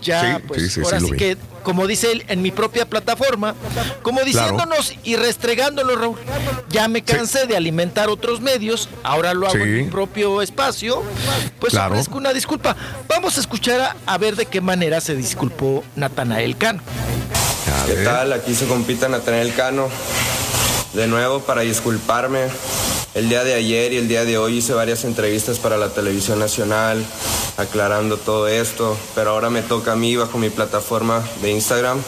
ya 0.00 0.36
Sí, 0.36 0.42
pues 0.46 0.62
sí, 0.62 0.68
sí, 0.70 0.80
ahora 0.84 1.00
sí, 1.00 1.10
que, 1.12 1.36
como 1.62 1.86
dice 1.86 2.12
él 2.12 2.24
en 2.28 2.42
mi 2.42 2.50
propia 2.50 2.86
plataforma, 2.86 3.54
como 4.02 4.20
diciéndonos 4.22 4.94
y 5.04 5.16
restregándonos, 5.16 6.00
Raúl, 6.00 6.16
ya 6.70 6.86
me 6.88 7.02
cansé 7.02 7.46
de 7.46 7.56
alimentar 7.56 8.08
otros 8.08 8.40
medios, 8.40 8.88
ahora 9.02 9.34
lo 9.34 9.46
hago 9.46 9.56
Sí. 9.56 9.62
en 9.62 9.76
mi 9.76 9.90
propio 9.90 10.40
espacio, 10.42 11.02
pues 11.58 11.72
Claro. 11.72 11.92
ofrezco 11.94 12.16
una 12.18 12.32
disculpa. 12.32 12.76
Vamos 13.08 13.36
a 13.36 13.40
escuchar 13.40 13.80
a, 13.80 13.96
a 14.06 14.18
ver 14.18 14.36
de 14.36 14.46
qué 14.46 14.60
manera 14.60 15.00
se 15.00 15.14
disculpó 15.16 15.82
Natanael 15.96 16.56
Cano. 16.56 16.80
¿Qué 17.86 17.94
tal? 18.04 18.32
Aquí 18.32 18.54
se 18.54 18.66
compita 18.66 19.08
Natanael 19.08 19.52
Cano. 19.54 19.88
De 20.98 21.06
nuevo 21.06 21.38
para 21.38 21.60
disculparme. 21.60 22.48
El 23.14 23.28
día 23.28 23.44
de 23.44 23.54
ayer 23.54 23.92
y 23.92 23.98
el 23.98 24.08
día 24.08 24.24
de 24.24 24.36
hoy 24.36 24.56
hice 24.56 24.74
varias 24.74 25.04
entrevistas 25.04 25.60
para 25.60 25.76
la 25.76 25.90
televisión 25.90 26.40
nacional 26.40 27.06
aclarando 27.56 28.16
todo 28.16 28.48
esto, 28.48 28.96
pero 29.14 29.30
ahora 29.30 29.48
me 29.48 29.62
toca 29.62 29.92
a 29.92 29.94
mí 29.94 30.16
bajo 30.16 30.38
mi 30.38 30.50
plataforma 30.50 31.22
de 31.40 31.52
Instagram 31.52 32.02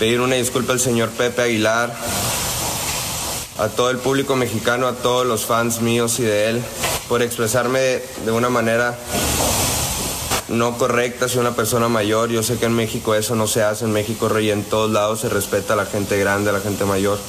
pedir 0.00 0.20
una 0.20 0.34
disculpa 0.34 0.72
al 0.72 0.80
señor 0.80 1.10
Pepe 1.10 1.42
Aguilar, 1.42 1.94
a 3.56 3.68
todo 3.68 3.90
el 3.90 3.98
público 3.98 4.34
mexicano, 4.34 4.88
a 4.88 4.94
todos 4.94 5.24
los 5.24 5.44
fans 5.44 5.80
míos 5.80 6.18
y 6.18 6.24
de 6.24 6.50
él, 6.50 6.62
por 7.08 7.22
expresarme 7.22 7.78
de, 7.78 8.32
una 8.32 8.48
manera 8.48 8.98
no 10.48 10.76
correcta, 10.76 11.28
soy 11.28 11.42
una 11.42 11.54
persona 11.54 11.88
mayor, 11.88 12.30
yo 12.30 12.42
sé 12.42 12.58
que 12.58 12.66
en 12.66 12.74
México 12.74 13.14
eso 13.14 13.36
no 13.36 13.46
se 13.46 13.62
hace, 13.62 13.84
en 13.84 13.92
México 13.92 14.28
rey 14.28 14.50
en 14.50 14.64
todos 14.64 14.90
lados 14.90 15.20
se 15.20 15.28
respeta 15.28 15.74
a 15.74 15.76
la 15.76 15.86
gente 15.86 16.18
grande, 16.18 16.50
a 16.50 16.54
la 16.54 16.60
gente 16.60 16.84
mayor. 16.84 17.20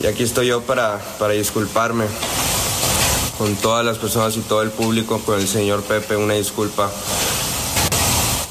Y 0.00 0.06
aquí 0.06 0.22
estoy 0.22 0.46
yo 0.46 0.62
para, 0.62 0.98
para 1.18 1.32
disculparme 1.32 2.06
con 3.36 3.54
todas 3.56 3.84
las 3.84 3.98
personas 3.98 4.36
y 4.36 4.40
todo 4.40 4.62
el 4.62 4.70
público, 4.70 5.20
con 5.24 5.40
el 5.40 5.48
señor 5.48 5.82
Pepe, 5.82 6.16
una 6.16 6.34
disculpa. 6.34 6.90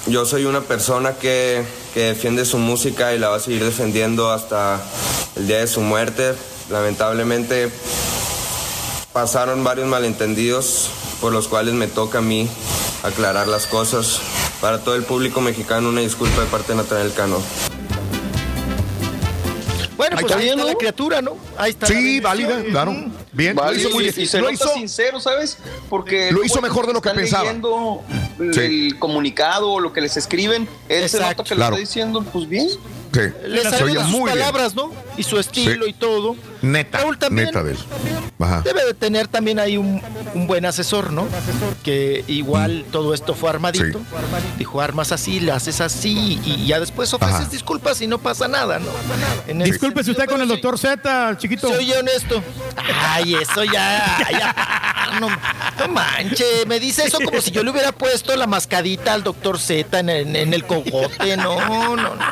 Yo 0.08 0.26
soy 0.26 0.46
una 0.46 0.62
persona 0.62 1.14
que, 1.14 1.66
que 1.94 2.02
defiende 2.02 2.46
su 2.46 2.58
música 2.58 3.14
y 3.14 3.20
la 3.20 3.30
va 3.30 3.38
a 3.38 3.40
seguir 3.40 3.64
defendiendo 3.64 4.32
hasta 4.32 4.82
el 5.36 5.48
día 5.48 5.60
de 5.60 5.68
su 5.68 5.82
muerte. 5.82 6.34
Lamentablemente 6.70 7.72
pasaron 9.14 9.64
varios 9.64 9.88
malentendidos 9.88 10.90
por 11.22 11.32
los 11.32 11.48
cuales 11.48 11.74
me 11.74 11.88
toca 11.88 12.20
a 12.20 12.22
mí 12.22 12.50
aclarar 13.04 13.48
las 13.48 13.68
cosas. 13.68 14.20
Para 14.62 14.84
todo 14.84 14.96
el 14.96 15.04
público 15.04 15.40
mexicano, 15.40 15.90
una 15.90 16.02
disculpa 16.02 16.42
de 16.42 16.48
parte 16.48 16.74
de 16.74 16.78
Natanael 16.78 17.14
Cano. 17.14 17.42
Ahí 20.18 20.22
pues 20.24 20.32
está 20.32 20.38
ahí 20.44 20.50
está 20.50 20.64
la 20.66 20.72
¿no? 20.72 20.78
criatura, 20.78 21.22
¿no? 21.22 21.38
Ahí 21.58 21.70
está. 21.72 21.88
Sí, 21.88 22.20
la 22.20 22.30
válida, 22.30 22.64
claro. 22.72 22.96
Bien, 23.34 23.56
lo 23.56 23.74
hizo 23.74 23.90
muy 23.92 24.06
y- 24.06 24.10
bien. 24.12 24.22
y 24.22 24.26
se 24.28 24.38
Lo 24.40 24.44
nota 24.52 24.54
hizo- 24.56 24.74
sincero, 24.74 25.20
¿sabes? 25.20 25.58
Porque 25.90 26.32
Lo 26.32 26.44
hizo 26.44 26.62
mejor 26.62 26.88
de 26.88 26.94
lo 26.94 27.02
que 27.02 27.10
pensaba. 27.12 27.44
leyendo 27.44 28.02
Sí. 28.54 28.60
el 28.60 29.00
comunicado 29.00 29.72
o 29.72 29.80
lo 29.80 29.94
que 29.94 30.02
les 30.02 30.18
escriben, 30.18 30.68
él 30.90 31.08
se 31.10 31.18
Exacto. 31.18 31.44
nota 31.44 31.50
que 31.50 31.56
Claro. 31.56 31.72
lo 31.72 31.78
está 31.78 31.88
diciendo, 31.90 32.24
pues 32.34 32.48
bien. 32.50 32.68
Sí. 33.18 33.48
Le 33.48 33.64
de 33.64 33.78
sus 33.78 34.04
muy 34.10 34.32
bien. 34.32 34.38
palabras, 34.40 34.76
¿no? 34.76 34.92
Y 35.18 35.24
su 35.24 35.40
estilo 35.40 35.86
Sí. 35.86 35.92
y 35.92 35.94
todo. 35.94 36.36
Neta, 36.62 37.00
Raúl 37.00 37.18
también 37.18 37.48
neta 37.48 37.64
de 37.64 37.72
él. 37.72 37.78
Ajá. 38.40 38.62
Debe 38.62 38.84
de 38.86 38.94
tener 38.94 39.28
también 39.28 39.60
ahí 39.60 39.78
un, 39.78 40.02
un 40.34 40.48
buen 40.48 40.66
asesor, 40.66 41.12
¿no? 41.12 41.28
Que 41.84 42.24
igual 42.28 42.86
todo 42.92 43.14
esto 43.14 43.34
fue 43.36 43.50
armadito. 43.50 44.00
Dijo, 44.58 44.82
armas 44.82 45.12
así, 45.12 45.40
le 45.40 45.52
haces 45.52 45.82
así 45.82 46.40
y 46.44 46.66
ya 46.68 46.80
después 46.80 47.14
ofreces 47.14 47.36
Ajá. 47.42 47.50
disculpas 47.50 48.02
y 48.02 48.08
no 48.08 48.18
pasa 48.20 48.48
nada, 48.48 48.80
¿no? 48.80 48.90
En 49.48 49.62
ese 49.62 49.72
Discúlpese 49.72 50.12
usted 50.12 50.26
con 50.26 50.42
el 50.42 50.48
doctor 50.48 50.78
Z, 50.78 51.38
chiquito. 51.38 51.70
Soy 51.70 51.92
honesto. 51.94 52.44
Ay, 53.10 53.36
eso 53.36 53.64
ya, 53.64 54.18
ya. 54.32 54.56
No, 55.20 55.30
no 55.30 55.88
manche, 55.94 56.46
me 56.68 56.80
dice 56.80 57.06
eso 57.06 57.20
como 57.24 57.40
si 57.42 57.50
yo 57.52 57.64
le 57.64 57.72
hubiera 57.72 57.92
puesto 57.92 58.36
la 58.36 58.46
mascadita 58.46 59.14
al 59.14 59.24
doctor 59.24 59.58
Z 59.60 60.00
en, 60.00 60.10
el- 60.10 60.36
en 60.36 60.54
el 60.54 60.66
cogote. 60.66 61.38
No, 61.38 61.96
no, 61.96 62.16
no. 62.16 62.28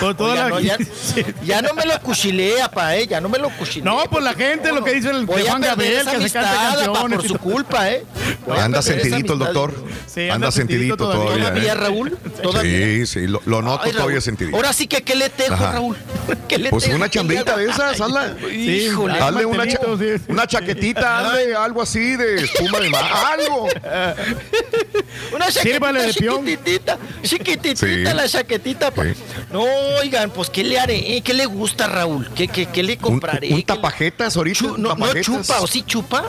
Toda 0.00 0.30
Oiga, 0.32 0.42
la- 0.44 0.48
no, 0.50 0.60
ya, 0.60 0.76
ya 1.44 1.62
no 1.62 1.74
me 1.74 1.84
lo 1.86 2.00
cuchilea, 2.00 2.70
pa, 2.70 2.96
eh, 2.96 3.06
ya 3.06 3.20
no 3.20 3.28
me 3.28 3.38
lo 3.38 3.50
cuchilea. 3.50 3.84
No, 3.92 4.02
pues 4.10 4.22
la 4.22 4.34
gente, 4.34 4.72
lo 4.72 4.82
que 4.84 4.92
dice 4.94 5.10
el 5.10 5.26
Voy 5.26 5.42
de 5.42 5.48
a 5.48 5.50
Juan 5.50 5.62
perder 5.62 6.04
Gabriel, 6.04 6.06
que 6.22 6.28
se 6.28 6.32
canta 6.32 6.52
pa, 6.54 6.76
canciones. 6.84 7.18
por 7.18 7.28
su 7.28 7.38
culpa, 7.38 7.90
¿eh? 7.90 8.04
Voy 8.46 8.58
a 8.58 8.64
Anda 8.64 8.82
sentidito 8.82 9.32
el 9.34 9.38
doctor. 9.40 9.74
Sí, 10.06 10.22
anda 10.22 10.34
anda 10.34 10.50
sentidito 10.52 10.96
todavía. 10.96 11.24
todavía. 11.24 11.44
¿Todavía, 11.48 11.72
¿eh? 11.72 11.74
Raúl? 11.74 12.18
¿Todavía? 12.42 12.86
Sí, 12.86 13.06
sí, 13.06 13.26
lo, 13.26 13.40
lo 13.46 13.62
noto 13.62 13.82
Ay, 13.84 13.92
todavía 13.92 14.20
sentidito. 14.20 14.56
Ahora 14.56 14.72
sí 14.72 14.86
que, 14.86 15.02
¿qué 15.02 15.14
le 15.14 15.28
tejo, 15.30 15.54
Ajá. 15.54 15.72
Raúl? 15.72 15.96
¿Qué 16.48 16.58
le 16.58 16.70
Pues 16.70 16.84
tejo? 16.84 16.96
una 16.96 17.08
chambita 17.10 17.56
de 17.56 17.64
esas, 17.70 18.00
hazla. 18.00 18.34
Sí, 18.48 18.70
Híjole. 18.86 19.18
Hazle 19.18 19.44
una, 19.46 19.66
cha- 19.66 19.80
sí. 19.98 20.22
una 20.28 20.46
chaquetita, 20.46 21.18
hazle 21.18 21.54
algo 21.54 21.82
así 21.82 22.16
de 22.16 22.42
espuma 22.44 22.78
de 22.80 22.90
mar, 22.90 23.04
algo. 23.32 23.68
Una 25.32 25.46
chaquetita 25.46 25.62
Sírvale 25.62 26.02
de 26.02 26.12
chiquititita, 26.14 26.98
chiquititita 27.22 27.86
Sí. 27.86 28.04
la 28.14 28.28
chaquetita. 28.28 28.90
pa- 28.90 29.04
Sí. 29.04 29.14
No, 29.52 29.64
oigan, 30.00 30.30
pues 30.30 30.50
¿qué 30.50 30.64
le 30.64 30.78
haré? 30.78 31.20
¿Qué 31.22 31.34
le 31.34 31.46
gusta, 31.46 31.86
Raúl? 31.86 32.28
¿Qué, 32.34 32.48
qué, 32.48 32.66
qué 32.66 32.82
le 32.82 32.94
Un, 32.94 32.98
compraré? 32.98 33.48
un 33.48 33.52
¿Qué 33.54 33.56
le- 33.58 33.62
tapajetas 33.64 34.36
ahorita. 34.36 34.58
Chu- 34.58 34.74
un 34.74 34.82
no, 34.82 34.96
chupa, 35.20 35.60
¿o 35.60 35.66
sí 35.66 35.82
chupa? 35.82 36.24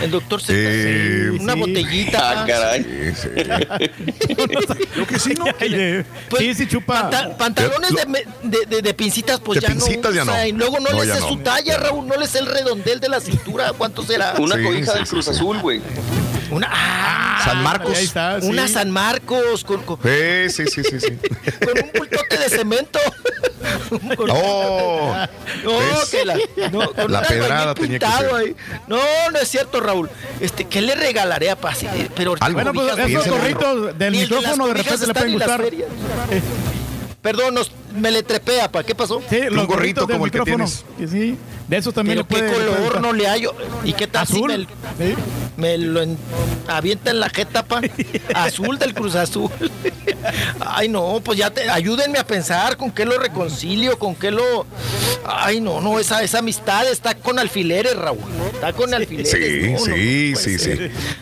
El 0.00 0.10
doctor 0.10 0.40
se 0.42 0.52
Eh, 0.54 1.30
una 1.30 1.54
sí. 1.54 1.60
botellita. 1.60 2.42
Ah, 2.42 2.46
caray. 2.46 2.84
Sí, 3.14 3.22
sí. 3.22 3.28
Creo 4.94 5.06
que 5.06 5.18
sí, 5.18 5.34
¿no? 5.34 5.44
Eh, 5.60 6.04
Pues, 6.28 6.42
sí, 6.42 6.54
sí, 6.54 6.66
chupa. 6.68 7.10
panta- 7.10 7.36
pantalones 7.36 7.90
Lo- 7.90 7.96
de, 7.98 8.24
de, 8.42 8.66
de- 8.66 8.82
de 8.82 8.94
pincitas, 8.94 9.40
pues 9.40 9.60
De 9.60 9.66
ya 9.66 9.72
pincitas 9.72 10.10
no. 10.12 10.16
ya 10.16 10.24
no. 10.24 10.46
Y 10.46 10.52
luego 10.52 10.80
no, 10.80 10.90
No, 10.90 11.04
le 11.04 11.12
sé 11.12 11.20
no. 11.20 11.28
su 11.28 11.36
talla. 11.38 11.78
Raúl. 11.78 12.06
No 12.06 12.16
le 12.16 12.26
sé 12.26 12.38
el 12.40 12.46
redondel 12.46 13.00
de 13.00 13.08
la 13.08 13.20
cintura. 13.20 13.72
¿Cuánto 13.76 14.02
será? 14.02 14.34
Una 14.38 14.56
Sí, 14.56 14.62
cobija 14.62 14.92
sí, 14.92 14.98
del 14.98 15.06
sí, 15.06 15.10
Cruz 15.10 15.24
sí. 15.26 15.30
Azul, 15.30 15.58
güey. 15.60 15.80
Una. 16.52 16.68
ah, 16.70 17.42
San 17.44 17.62
Marcos. 17.62 17.96
Ahí 17.96 18.04
está, 18.04 18.40
sí. 18.40 18.46
Una 18.46 18.68
San 18.68 18.90
Marcos 18.90 19.64
con, 19.64 19.82
con, 19.82 19.98
Sí, 20.02 20.50
sí, 20.50 20.64
sí, 20.66 20.82
sí, 20.84 21.00
sí. 21.00 21.18
con 21.64 21.84
un 21.84 21.90
bultote 21.96 22.38
de 22.38 22.48
cemento. 22.48 22.98
Con- 24.16 24.26
No, 25.64 25.78
¿ves? 25.78 26.08
que 26.10 26.24
la, 26.24 26.36
no, 26.72 26.92
con 26.92 27.12
La 27.12 27.20
un 27.20 27.26
pedrada 27.26 27.74
tenía 27.74 27.98
que 27.98 28.06
ser. 28.06 28.34
ahí. 28.34 28.56
No, 28.88 28.98
no 29.32 29.38
es 29.38 29.48
cierto, 29.48 29.80
Raúl. 29.80 30.10
Este, 30.40 30.64
¿qué 30.64 30.80
le 30.82 30.94
regalaré 30.94 31.50
a 31.50 31.56
Paz? 31.56 31.80
Pero 32.16 32.34
Algo. 32.40 32.54
Bueno, 32.60 32.72
pues 32.72 32.98
esos 32.98 33.28
gorritos 33.28 33.96
del 33.98 34.12
micrófono 34.12 34.66
de 34.68 34.74
repente 34.74 35.06
le 35.06 35.14
pueden 35.14 35.32
gustar. 35.34 35.64
Perdón, 37.22 37.54
nos- 37.54 37.70
me 37.94 38.10
le 38.10 38.22
trepea, 38.22 38.70
¿para 38.70 38.84
qué 38.84 38.94
pasó? 38.94 39.22
Sí, 39.30 39.40
los 39.50 39.60
Un 39.62 39.66
gorrito 39.66 40.06
como 40.08 40.24
el 40.26 40.30
que 40.30 40.40
tienes. 40.40 40.84
Que 40.98 41.08
sí, 41.08 41.36
de 41.68 41.76
esos 41.76 41.94
también 41.94 42.24
Pero 42.28 42.40
le 42.40 42.46
qué 42.46 42.50
puede. 42.52 42.66
puede 42.68 42.76
color 42.86 43.00
no 43.00 43.12
le 43.12 43.26
hallo. 43.26 43.54
¿Y 43.84 43.92
qué 43.92 44.06
tal 44.06 44.26
si 44.26 44.34
Azul. 44.36 44.48
me, 44.98 45.06
Sí. 45.06 45.14
me 45.56 45.78
lo 45.78 46.02
en- 46.02 46.18
avienta 46.68 47.10
en 47.10 47.20
la 47.20 47.28
jeta, 47.30 47.64
pa? 47.64 47.80
Azul 48.34 48.78
del 48.78 48.94
Cruz 48.94 49.14
Azul. 49.14 49.50
Ay, 50.60 50.88
no, 50.88 51.20
pues 51.24 51.38
ya 51.38 51.50
te, 51.50 51.68
ayúdenme 51.68 52.18
a 52.18 52.26
pensar 52.26 52.76
con 52.76 52.90
qué 52.92 53.04
lo 53.04 53.18
reconcilio, 53.18 53.98
con 53.98 54.14
qué 54.14 54.30
lo. 54.30 54.66
Ay, 55.24 55.60
no, 55.60 55.80
no, 55.80 55.98
esa, 55.98 56.22
esa 56.22 56.38
amistad 56.38 56.86
está 56.90 57.14
con 57.14 57.38
alfileres, 57.38 57.96
Raúl. 57.96 58.18
Está 58.52 58.72
con 58.72 58.92
alfileres. 58.92 59.30
Sí, 59.30 59.72
no, 59.72 59.78
sí, 59.78 60.30
no 60.34 60.38
sí, 60.40 60.58
sí. 60.58 60.70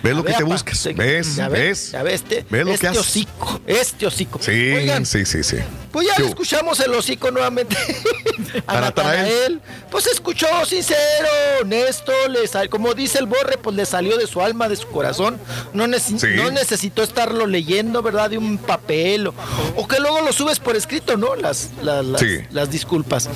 Ves 0.03 0.17
lo 0.17 0.25
que 0.25 0.33
te 0.33 0.43
buscas. 0.43 0.89
¿Ves? 0.95 1.37
¿Ves? 1.51 1.93
Ya 1.93 2.03
ves, 2.03 2.15
este, 2.15 2.45
¿Ves 2.51 2.61
lo 2.63 2.69
que 2.69 2.75
este 2.75 2.89
haces? 2.89 3.01
hocico, 3.01 3.61
este 3.67 4.07
hocico. 4.07 4.39
Sí, 4.43 4.51
Oigan, 4.73 5.05
sí, 5.07 5.25
sí, 5.27 5.43
sí. 5.43 5.57
pues 5.93 6.07
ya 6.07 6.15
¿Qué 6.17 6.23
el 6.61 6.95
hocico 6.95 7.31
nuevamente 7.31 7.77
a 8.67 8.77
A 8.77 8.81
Natanael. 8.81 9.61
Pues 9.91 10.07
escuchó 10.07 10.47
sincero, 10.67 11.29
honesto, 11.63 12.13
le 12.29 12.47
sal- 12.47 12.69
como 12.69 12.95
dice 12.95 13.19
el 13.19 13.27
borre, 13.27 13.59
pues 13.59 13.75
le 13.75 13.85
salió 13.87 14.17
de 14.17 14.27
su 14.27 14.41
alma, 14.41 14.69
de 14.69 14.77
su 14.77 14.87
corazón. 14.89 15.39
No, 15.73 15.87
no 15.89 16.51
necesitó 16.51 17.03
estarlo 17.03 17.47
leyendo, 17.47 18.03
¿verdad? 18.03 18.31
De 18.31 18.39
un 18.39 18.59
papel 18.59 19.27
o, 19.27 19.89
que 19.89 19.99
luego 19.99 20.21
lo 20.21 20.33
subes 20.33 20.61
por 20.61 20.77
escrito, 20.77 21.17
¿no? 21.17 21.35
Las, 21.35 21.71
las, 21.83 22.05
las, 22.51 22.71
disculpas. 22.71 23.29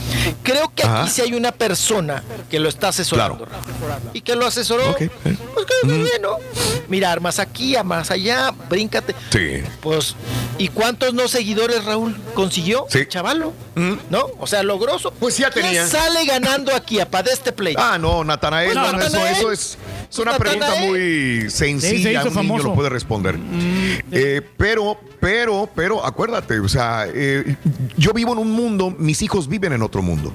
Creo 0.42 0.70
que 0.74 0.86
aquí 0.86 1.10
sí 1.10 1.22
hay 1.22 1.34
una 1.34 1.50
persona 1.50 2.22
que 2.48 2.60
lo 2.60 2.68
está 2.68 2.88
asesorando. 2.88 3.48
Y 4.12 4.20
que 4.20 4.36
lo 4.36 4.46
asesoró. 4.46 4.94
Pues 4.96 5.10
que 5.66 5.86
bien, 5.86 6.22
¿no? 6.22 6.38
Mirar 6.88 7.20
más 7.20 7.38
aquí, 7.38 7.74
más 7.84 8.10
allá, 8.10 8.52
bríncate. 8.68 9.14
Sí. 9.30 9.62
Pues, 9.80 10.14
¿y 10.58 10.68
cuántos 10.68 11.14
no 11.14 11.26
seguidores 11.26 11.84
Raúl 11.84 12.16
consiguió? 12.34 12.86
Sí. 12.88 13.06
Chavalo. 13.15 13.52
¿No? 14.10 14.26
O 14.41 14.47
sea, 14.49 14.65
logroso. 14.65 15.12
Pues 15.12 15.39
ya 15.39 15.49
tenía. 15.49 15.86
sale 15.86 16.26
ganando 16.26 16.75
aquí 16.75 16.99
a 16.99 17.05
de 17.05 17.31
este 17.31 17.52
play? 17.52 17.76
Ah, 17.78 17.97
no, 17.97 18.25
Natanael, 18.25 18.76
pues 18.93 19.15
Eso, 19.15 19.52
es, 19.52 19.78
es 20.10 20.18
una 20.18 20.36
pregunta 20.36 20.75
muy 20.81 21.49
sencilla. 21.49 22.25
un 22.25 22.34
niño 22.34 22.59
lo 22.59 22.75
puede 22.75 22.89
responder. 22.89 23.39
Mm, 23.39 23.99
eh, 24.10 24.43
pero, 24.57 24.99
pero, 25.24 25.70
pero, 25.74 26.04
acuérdate, 26.04 26.60
o 26.60 26.68
sea, 26.68 27.06
eh, 27.08 27.56
yo 27.96 28.12
vivo 28.12 28.34
en 28.34 28.38
un 28.40 28.50
mundo, 28.50 28.94
mis 28.98 29.22
hijos 29.22 29.48
viven 29.48 29.72
en 29.72 29.80
otro 29.80 30.02
mundo. 30.02 30.34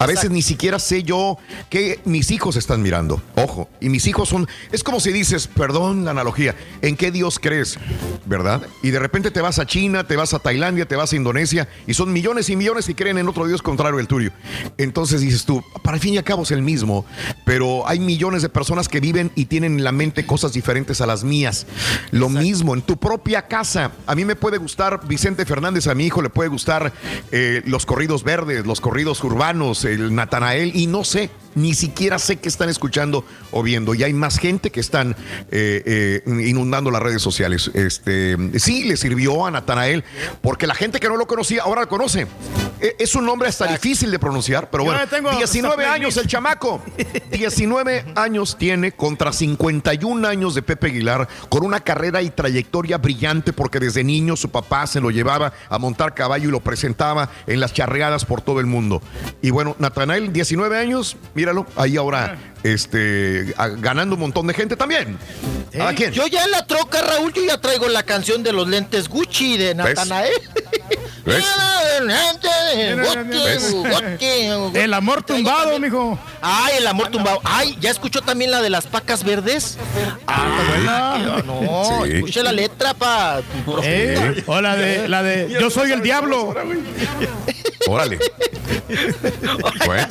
A 0.00 0.06
veces 0.06 0.30
ni 0.30 0.42
siquiera 0.42 0.80
sé 0.80 1.04
yo 1.04 1.38
que 1.70 2.00
mis 2.04 2.32
hijos 2.32 2.56
están 2.56 2.82
mirando. 2.82 3.22
Ojo, 3.36 3.68
y 3.80 3.88
mis 3.88 4.06
hijos 4.08 4.28
son. 4.28 4.48
Es 4.72 4.82
como 4.82 4.98
si 4.98 5.12
dices, 5.12 5.46
perdón 5.46 6.04
la 6.04 6.10
analogía, 6.10 6.56
¿en 6.82 6.96
qué 6.96 7.12
Dios 7.12 7.38
crees? 7.38 7.78
¿Verdad? 8.26 8.62
Y 8.82 8.90
de 8.90 8.98
repente 8.98 9.30
te 9.30 9.40
vas 9.40 9.60
a 9.60 9.66
China, 9.66 10.04
te 10.08 10.16
vas 10.16 10.34
a 10.34 10.40
Tailandia, 10.40 10.86
te 10.86 10.96
vas 10.96 11.12
a 11.12 11.16
Indonesia, 11.16 11.68
y 11.86 11.94
son 11.94 12.12
millones 12.12 12.50
y 12.50 12.56
millones 12.56 12.86
que 12.86 12.96
creen 12.96 13.18
en 13.18 13.28
otro 13.28 13.46
Dios 13.46 13.62
contrario 13.62 14.00
al 14.00 14.08
tuyo. 14.08 14.32
Entonces 14.76 15.20
dices 15.20 15.44
tú, 15.44 15.62
para 15.84 15.96
el 15.96 16.02
fin 16.02 16.14
y 16.14 16.18
al 16.18 16.24
cabo 16.24 16.42
es 16.42 16.50
el 16.50 16.62
mismo, 16.62 17.06
pero 17.44 17.88
hay 17.88 18.00
millones 18.00 18.42
de 18.42 18.48
personas 18.48 18.88
que 18.88 18.98
viven 18.98 19.30
y 19.36 19.44
tienen 19.44 19.78
en 19.78 19.84
la 19.84 19.92
mente 19.92 20.26
cosas 20.26 20.52
diferentes 20.52 21.00
a 21.00 21.06
las 21.06 21.22
mías. 21.22 21.66
Lo 22.10 22.28
mismo 22.28 22.74
en 22.74 22.82
tu 22.82 22.96
propia 22.96 23.46
casa. 23.46 23.92
A 24.06 24.15
mí 24.16 24.24
me 24.24 24.34
puede 24.34 24.56
gustar 24.56 25.06
Vicente 25.06 25.44
Fernández, 25.44 25.86
a 25.86 25.94
mi 25.94 26.06
hijo 26.06 26.22
le 26.22 26.30
puede 26.30 26.48
gustar 26.48 26.92
eh, 27.30 27.62
los 27.66 27.84
corridos 27.84 28.24
verdes, 28.24 28.66
los 28.66 28.80
corridos 28.80 29.22
urbanos 29.22 29.84
el 29.84 30.14
Natanael, 30.14 30.74
y 30.74 30.86
no 30.86 31.04
sé, 31.04 31.30
ni 31.56 31.74
siquiera 31.74 32.20
sé 32.20 32.36
qué 32.36 32.48
están 32.48 32.68
escuchando 32.68 33.24
o 33.50 33.62
viendo. 33.62 33.94
Y 33.94 34.04
hay 34.04 34.12
más 34.12 34.38
gente 34.38 34.70
que 34.70 34.78
están 34.78 35.16
eh, 35.50 36.22
eh, 36.24 36.46
inundando 36.46 36.90
las 36.90 37.02
redes 37.02 37.22
sociales. 37.22 37.70
Este, 37.74 38.36
sí, 38.60 38.84
le 38.84 38.96
sirvió 38.96 39.44
a 39.44 39.50
Natanael, 39.50 40.04
porque 40.42 40.66
la 40.66 40.74
gente 40.74 41.00
que 41.00 41.08
no 41.08 41.16
lo 41.16 41.26
conocía 41.26 41.62
ahora 41.62 41.80
lo 41.80 41.88
conoce. 41.88 42.26
E, 42.80 42.96
es 42.98 43.14
un 43.14 43.24
nombre 43.24 43.48
hasta 43.48 43.66
difícil 43.66 44.10
de 44.10 44.18
pronunciar, 44.18 44.70
pero 44.70 44.84
bueno. 44.84 45.00
19 45.36 45.86
años 45.86 46.16
el 46.16 46.26
chamaco. 46.26 46.82
19 47.32 48.04
años 48.14 48.56
tiene 48.58 48.92
contra 48.92 49.32
51 49.32 50.28
años 50.28 50.54
de 50.54 50.62
Pepe 50.62 50.88
Aguilar, 50.88 51.26
con 51.48 51.64
una 51.64 51.80
carrera 51.80 52.20
y 52.20 52.30
trayectoria 52.30 52.98
brillante, 52.98 53.52
porque 53.52 53.80
desde 53.80 54.04
niño 54.04 54.36
su 54.36 54.50
papá 54.50 54.86
se 54.86 55.00
lo 55.00 55.10
llevaba 55.10 55.52
a 55.70 55.78
montar 55.78 56.14
caballo 56.14 56.48
y 56.48 56.52
lo 56.52 56.60
presentaba 56.60 57.30
en 57.46 57.60
las 57.60 57.72
charreadas 57.72 58.26
por 58.26 58.42
todo 58.42 58.60
el 58.60 58.66
mundo. 58.66 59.00
Y 59.40 59.50
bueno, 59.50 59.74
Natanael, 59.78 60.32
19 60.32 60.78
años, 60.78 61.16
míralo, 61.46 61.66
ahí 61.76 61.96
ahora 61.96 62.36
este, 62.66 63.54
ganando 63.78 64.14
un 64.14 64.20
montón 64.20 64.46
de 64.46 64.54
gente 64.54 64.76
también. 64.76 65.16
¿A 65.80 65.92
quién? 65.92 66.12
Yo 66.12 66.26
ya 66.26 66.44
en 66.44 66.50
la 66.50 66.66
troca, 66.66 67.00
Raúl, 67.02 67.32
yo 67.32 67.44
ya 67.44 67.60
traigo 67.60 67.88
la 67.88 68.02
canción 68.02 68.42
de 68.42 68.52
los 68.52 68.66
lentes 68.68 69.08
Gucci 69.08 69.56
de 69.56 69.74
Natanael. 69.74 70.32
¿Ves? 71.24 71.44
El 74.74 74.94
amor 74.94 75.22
tumbado, 75.22 75.78
mijo. 75.78 76.18
Ay, 76.40 76.74
el 76.78 76.86
amor 76.86 77.10
tumbado. 77.10 77.40
Ay, 77.44 77.76
¿ya 77.80 77.90
escuchó 77.90 78.22
también 78.22 78.50
la 78.50 78.62
de 78.62 78.70
las 78.70 78.86
pacas 78.86 79.24
verdes? 79.24 79.76
Ah, 80.26 81.42
no, 81.44 82.04
escuche 82.04 82.42
la 82.42 82.52
letra, 82.52 82.94
pa. 82.94 83.42
Eh, 83.82 84.42
o 84.46 84.60
la 84.60 84.76
de, 84.76 85.08
la 85.08 85.22
de 85.22 85.56
Yo 85.60 85.70
soy 85.70 85.92
el 85.92 86.02
diablo. 86.02 86.54
Órale. 87.86 88.18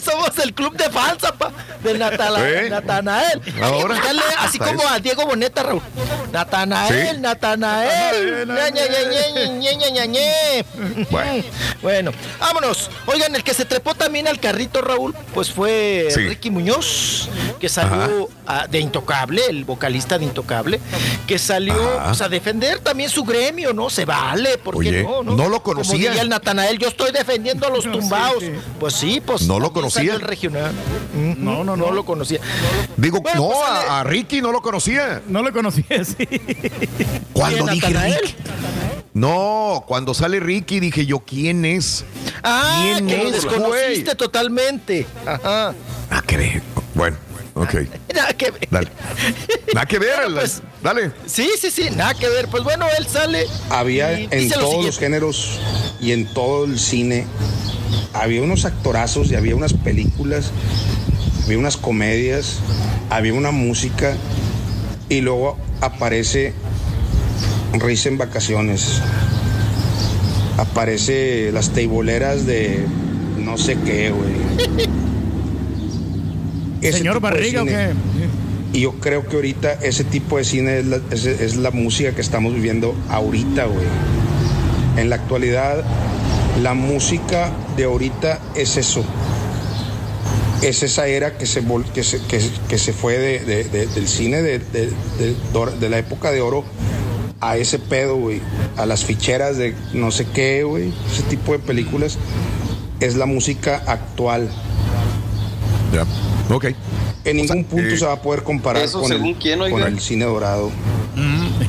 Somos 0.04 0.38
el 0.44 0.54
club 0.54 0.76
de 0.76 0.90
fans, 0.90 1.24
pa, 1.38 1.52
de 1.84 1.98
Natanael. 1.98 3.42
Ahora. 3.62 3.96
así 4.40 4.60
como 4.60 4.88
a 4.88 5.00
Diego 5.00 5.26
Boneta, 5.26 5.64
Raúl. 5.64 5.82
Natanael, 6.32 7.22
Natanael. 7.22 8.46
Bueno. 11.10 11.44
bueno, 11.82 12.12
vámonos. 12.40 12.90
Oigan, 13.06 13.36
el 13.36 13.44
que 13.44 13.54
se 13.54 13.66
trepó 13.66 13.96
también 13.96 14.28
al 14.28 14.40
carrito, 14.40 14.82
Raúl, 14.82 15.14
pues 15.34 15.52
fue 15.52 16.10
Ricky 16.16 16.50
Muñoz, 16.50 17.30
que 17.60 17.70
salió 17.70 18.30
de 18.70 18.80
Intocable, 18.80 19.42
el 19.50 19.66
vocalista 19.66 20.18
de 20.18 20.26
Intocable, 20.26 20.80
que 21.28 21.40
salió 21.40 21.76
pues, 22.06 22.22
a 22.22 22.30
defender 22.30 22.80
también 22.80 23.10
su 23.10 23.24
gremio, 23.24 23.74
¿no? 23.74 23.90
Se 23.90 24.06
vale, 24.06 24.58
porque 24.58 25.04
no, 25.04 25.24
no? 25.24 25.36
No 25.36 25.50
lo 25.50 25.62
conocía. 25.62 25.92
Como 25.94 26.04
diría 26.04 26.22
el 26.22 26.30
Natanael, 26.30 26.78
yo 26.78 26.88
estoy 26.88 27.12
defendiendo 27.12 27.68
a 27.68 27.70
los 27.70 27.84
tumbados. 27.92 28.44
Pues 28.80 28.94
sí, 28.94 29.22
pues. 29.26 29.48
No 29.48 29.60
lo 29.60 29.72
conocía. 29.72 30.14
El 30.14 30.22
regional. 30.22 30.74
No, 31.38 31.64
no, 31.64 31.76
no, 31.76 31.92
lo 31.92 32.06
conocía. 32.06 32.40
Digo, 32.98 33.18
no, 33.36 33.50
pues, 33.50 33.60
a, 33.90 34.04
Ricky 34.04 34.42
no 34.42 34.52
lo 34.52 34.62
conocía. 34.62 35.22
No 35.28 35.42
lo 35.42 35.52
conocía, 35.54 36.04
sí. 36.04 36.28
Cuando 37.34 37.68
dije 37.68 37.88
Ricky. 37.88 38.36
No, 39.14 39.86
cuando 39.88 40.14
sale 40.14 40.42
Ricky 40.42 40.82
dije 40.82 41.06
yo, 41.06 41.20
¿quién 41.20 41.64
es? 41.64 42.04
Ah, 42.44 42.82
¿Quién 42.84 43.08
que 43.08 43.16
es, 43.16 43.24
lo 43.24 43.32
desconociste 43.32 44.16
totalmente. 44.16 45.08
Ajá. 45.26 45.74
Ah, 46.10 46.22
que 46.28 46.38
ver. 46.38 46.62
Bueno. 46.94 47.18
Ok. 47.56 47.74
Nada 48.14 48.34
que 48.34 48.52
ver. 48.52 48.68
Dale. 48.70 48.92
Nada 49.74 49.86
que 49.86 50.00
ver. 50.00 50.20
Pues, 50.34 50.62
dale. 50.84 51.12
Sí, 51.26 51.50
sí, 51.60 51.72
sí, 51.72 51.90
nada 51.96 52.14
que 52.14 52.30
ver. 52.30 52.48
Pues 52.50 52.64
bueno, 52.64 52.86
él 52.98 53.08
sale. 53.08 53.46
Había 53.70 54.20
en 54.20 54.50
todos 54.50 54.86
los 54.86 55.00
géneros 55.00 55.60
y 56.02 56.12
en 56.12 56.26
todo 56.34 56.66
el 56.66 56.78
cine, 56.78 57.26
había 58.14 58.42
unos 58.42 58.66
actorazos 58.66 59.32
y 59.32 59.36
había 59.36 59.56
unas 59.56 59.74
películas, 59.74 60.52
había 61.46 61.58
unas 61.58 61.78
comedias, 61.78 62.60
había 63.10 63.34
una 63.34 63.52
música 63.52 64.16
y 65.10 65.22
luego 65.22 65.58
aparece 65.82 66.54
Risa 67.74 68.10
en 68.10 68.18
vacaciones. 68.18 69.02
Aparece 70.58 71.52
las 71.52 71.72
teiboleras 71.72 72.46
de 72.46 72.86
no 73.38 73.58
sé 73.58 73.78
qué, 73.86 74.12
güey. 74.12 74.86
Señor 76.92 77.20
Barriga, 77.20 77.64
¿o 77.64 77.66
qué? 77.66 77.90
Y 78.74 78.82
yo 78.82 79.00
creo 79.00 79.26
que 79.26 79.38
ahorita 79.38 79.74
ese 79.74 80.04
tipo 80.04 80.38
de 80.38 80.44
cine 80.44 80.80
es 80.80 80.86
la, 80.86 81.00
es 81.12 81.56
la 81.56 81.72
música 81.72 82.12
que 82.12 82.22
estamos 82.22 82.54
viviendo 82.54 82.94
ahorita, 83.10 83.66
güey. 83.66 83.86
En 84.98 85.10
la 85.10 85.16
actualidad, 85.16 85.84
la 86.62 86.74
música 86.74 87.52
de 87.76 87.86
ahorita 87.86 88.40
es 88.56 88.78
eso. 88.78 89.04
Es 90.62 90.84
esa 90.84 91.08
era 91.08 91.38
que 91.38 91.46
se, 91.46 91.64
que 91.94 92.04
se, 92.04 92.22
que, 92.68 92.78
se 92.78 92.94
fue 92.94 93.18
de, 93.18 93.64
del 93.66 94.08
cine 94.08 94.42
de, 94.42 94.60
de, 94.60 95.90
la 95.90 95.98
época 95.98 96.32
de 96.32 96.42
oro 96.42 96.64
a 97.42 97.58
ese 97.58 97.78
pedo, 97.78 98.16
güey. 98.16 98.42
A 98.78 98.86
las 98.86 99.04
ficheras 99.04 99.58
de 99.58 99.76
no 99.94 100.12
sé 100.12 100.26
qué, 100.34 100.64
güey. 100.64 100.94
Ese 101.12 101.24
tipo 101.24 101.52
de 101.52 101.60
películas 101.60 102.18
es 103.00 103.16
la 103.16 103.26
música 103.26 103.84
actual. 103.86 104.50
Ya, 105.94 106.06
ok. 106.50 106.66
En 107.24 107.38
ningún 107.38 107.64
punto 107.64 107.88
eh, 107.88 107.98
se 107.98 108.06
va 108.06 108.14
a 108.14 108.22
poder 108.22 108.44
comparar 108.44 108.90
con, 108.92 109.12
el, 109.12 109.36
con 109.72 109.82
el 109.82 110.00
cine 110.00 110.26
dorado. 110.26 110.72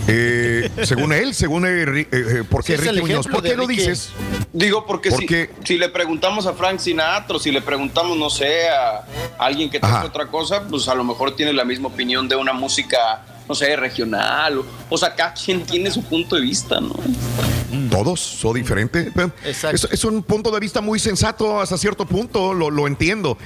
Eh, 0.08 0.70
según 0.84 1.12
él, 1.12 1.34
según 1.34 1.66
eh, 1.66 2.06
eh, 2.10 2.44
¿por 2.48 2.64
qué 2.64 2.76
Ricky 2.76 3.00
Muñoz? 3.00 3.26
¿Por 3.26 3.42
qué 3.42 3.56
lo 3.56 3.66
dices? 3.66 4.10
Digo, 4.52 4.86
porque, 4.86 5.10
si, 5.10 5.26
si, 5.64 5.78
le 5.78 5.88
preguntamos 5.88 6.46
a 6.46 6.52
Frank 6.52 6.78
Sinatra, 6.78 7.38
si 7.38 7.50
le 7.50 7.60
preguntamos, 7.60 8.16
no 8.16 8.30
sé, 8.30 8.68
a 8.68 9.04
alguien 9.38 9.70
que 9.70 9.80
toca 9.80 10.04
otra 10.04 10.26
cosa, 10.26 10.66
pues 10.68 10.88
a 10.88 10.94
lo 10.94 11.04
mejor 11.04 11.34
tiene 11.36 11.52
la 11.52 11.64
misma 11.64 11.88
opinión 11.88 12.28
de 12.28 12.36
una 12.36 12.52
música 12.52 13.35
no 13.48 13.54
sé, 13.54 13.76
regional. 13.76 14.62
O, 14.88 14.98
sea, 14.98 15.14
cada 15.14 15.34
quien 15.34 15.62
tiene 15.64 15.90
su 15.90 16.02
punto 16.02 16.36
de 16.36 16.42
vista, 16.42 16.80
¿no? 16.80 16.94
Todos 17.90 18.20
son 18.20 18.54
diferentes. 18.54 19.12
Es, 19.90 20.04
un 20.04 20.22
punto 20.22 20.50
de 20.50 20.60
vista 20.60 20.80
muy 20.80 20.98
sensato 20.98 21.60
hasta 21.60 21.76
cierto 21.76 22.06
punto, 22.06 22.54
lo, 22.54 22.86
entiendo. 22.86 23.38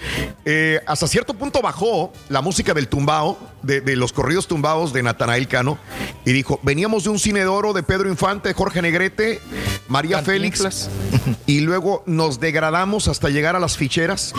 Eh, 0.45 0.81
hasta 0.87 1.07
cierto 1.07 1.35
punto 1.35 1.61
bajó 1.63 2.13
la 2.29 2.41
música 2.41 2.75
del 2.75 2.89
tumbao, 2.89 3.39
de, 3.63 3.97
los 3.97 4.13
corridos 4.13 4.47
tumbados 4.47 4.93
de 4.93 5.03
Natanael 5.03 5.49
Cano, 5.49 5.79
y 6.25 6.33
dijo, 6.33 6.61
veníamos 6.63 7.05
de 7.05 7.11
un 7.11 7.19
cine 7.19 7.41
de 7.41 7.47
oro 7.47 7.73
de 7.73 7.83
Pedro 7.83 8.09
Infante, 8.09 8.53
Jorge 8.55 8.83
Negrete, 8.83 9.41
María 9.89 10.23
Félix, 10.23 10.89
y 11.47 11.61
luego 11.61 12.03
nos 12.07 12.41
degradamos 12.41 13.09
hasta 13.09 13.29
llegar 13.29 13.57
a 13.57 13.61
las 13.61 13.77
ficheras. 13.77 14.33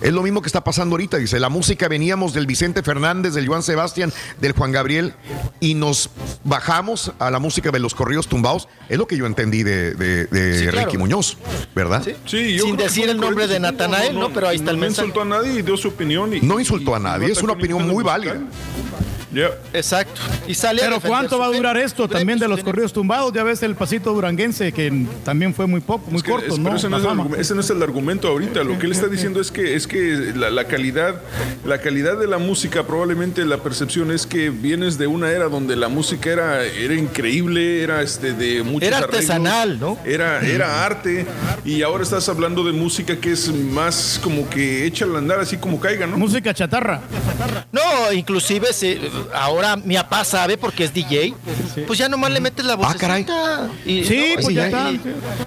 Es 0.00 0.12
lo 0.12 0.22
mismo 0.22 0.42
que 0.42 0.48
está 0.48 0.64
pasando 0.64 0.94
ahorita, 0.94 1.16
dice, 1.16 1.38
la 1.38 1.48
música 1.48 1.88
veníamos 1.88 2.34
del 2.34 2.46
Vicente 2.46 2.82
Fernández, 2.82 3.34
del 3.34 3.46
Joan 3.46 3.62
Sebastián, 3.62 4.12
del 4.40 4.52
Juan 4.52 4.72
Gabriel 4.72 5.14
y 5.60 5.74
nos 5.74 6.10
bajamos 6.44 7.12
a 7.18 7.30
la 7.30 7.38
música 7.38 7.70
de 7.70 7.78
los 7.78 7.94
corridos 7.94 8.26
tumbados. 8.26 8.68
Es 8.88 8.98
lo 8.98 9.06
que 9.06 9.16
yo 9.16 9.26
entendí 9.26 9.62
de, 9.62 10.70
Ricky 10.72 10.98
Muñoz, 10.98 11.38
¿verdad? 11.74 12.02
Sí, 12.26 12.58
Sin 12.58 12.76
decir 12.76 13.08
el 13.08 13.18
nombre 13.18 13.46
de 13.46 13.60
Natanael, 13.60 14.18
¿no? 14.18 14.30
Pero 14.32 14.48
ahí 14.48 14.56
está 14.56 14.70
el 14.70 14.76
mensaje. 14.76 15.08
No 15.08 15.12
insultó 15.12 15.22
a 15.22 15.38
nadie 15.38 15.60
y 15.60 15.62
dio 15.62 15.76
su 15.76 15.88
opinión. 15.88 16.30
no 16.42 16.58
insultó 16.58 16.94
a 16.94 16.98
nadie, 16.98 17.30
es 17.30 17.42
una 17.42 17.52
opinión 17.52 17.86
muy 17.88 18.02
válida. 18.02 18.40
Goodbye. 18.52 19.11
Exacto. 19.72 20.20
Y 20.46 20.54
sale 20.54 20.82
Pero 20.82 21.00
¿cuánto 21.00 21.38
va 21.38 21.46
a 21.46 21.50
durar 21.50 21.76
esto 21.76 22.08
también 22.08 22.38
de 22.38 22.48
los 22.48 22.56
tiene- 22.58 22.70
corridos 22.70 22.92
tumbados? 22.92 23.32
Ya 23.32 23.42
ves 23.42 23.62
el 23.62 23.74
pasito 23.74 24.12
duranguense 24.12 24.72
que 24.72 25.06
también 25.24 25.54
fue 25.54 25.66
muy 25.66 25.80
poco, 25.80 26.10
muy 26.10 26.18
Es 26.18 26.22
que- 26.22 26.30
corto, 26.30 26.54
es- 26.54 26.58
¿no? 26.58 26.74
ese, 26.76 26.88
no 26.88 26.96
es 26.98 27.02
el, 27.04 27.08
argumento- 27.10 27.36
ese 27.40 27.54
no 27.54 27.60
es 27.60 27.70
el 27.70 27.82
argumento 27.82 28.28
ahorita. 28.28 28.62
Lo 28.64 28.78
que 28.78 28.86
él 28.86 28.92
está 28.92 29.06
diciendo 29.08 29.40
es 29.40 29.50
que 29.50 29.74
es 29.74 29.86
que 29.86 30.32
la, 30.36 30.50
la 30.50 30.64
calidad, 30.64 31.20
la 31.64 31.78
calidad 31.80 32.18
de 32.18 32.26
la 32.26 32.38
música, 32.38 32.84
probablemente 32.86 33.44
la 33.44 33.58
percepción 33.58 34.10
es 34.10 34.26
que 34.26 34.50
vienes 34.50 34.98
de 34.98 35.06
una 35.06 35.30
era 35.30 35.48
donde 35.48 35.76
la 35.76 35.88
música 35.88 36.30
era, 36.30 36.64
era 36.64 36.94
increíble, 36.94 37.82
era 37.82 38.02
este 38.02 38.32
de 38.34 38.62
muchos 38.62 38.86
Era 38.88 38.98
arreglos, 38.98 39.14
artesanal, 39.16 39.78
¿no? 39.80 39.98
Era, 40.04 40.40
era 40.40 40.84
arte. 40.84 41.26
Y 41.64 41.82
ahora 41.82 42.02
estás 42.02 42.28
hablando 42.28 42.64
de 42.64 42.72
música 42.72 43.16
que 43.16 43.32
es 43.32 43.48
más 43.52 44.20
como 44.22 44.48
que 44.50 44.84
echa 44.86 45.04
al 45.04 45.16
andar 45.16 45.40
así 45.40 45.56
como 45.56 45.80
caiga, 45.80 46.06
¿no? 46.06 46.16
Música 46.18 46.52
chatarra. 46.52 47.00
No, 47.72 48.12
inclusive 48.12 48.72
se- 48.72 49.00
ahora 49.34 49.76
mi 49.76 49.94
papá 49.96 50.24
sabe 50.24 50.56
porque 50.56 50.84
es 50.84 50.92
DJ, 50.94 51.34
pues 51.86 51.98
ya 51.98 52.08
nomás 52.08 52.30
le 52.30 52.40
metes 52.40 52.64
la 52.64 52.74
voz. 52.76 52.94
caray. 52.96 53.26
Y, 53.84 54.04
Sí, 54.04 54.34
no, 54.36 54.42
pues 54.42 54.54
ya 54.54 54.66
está. 54.66 54.90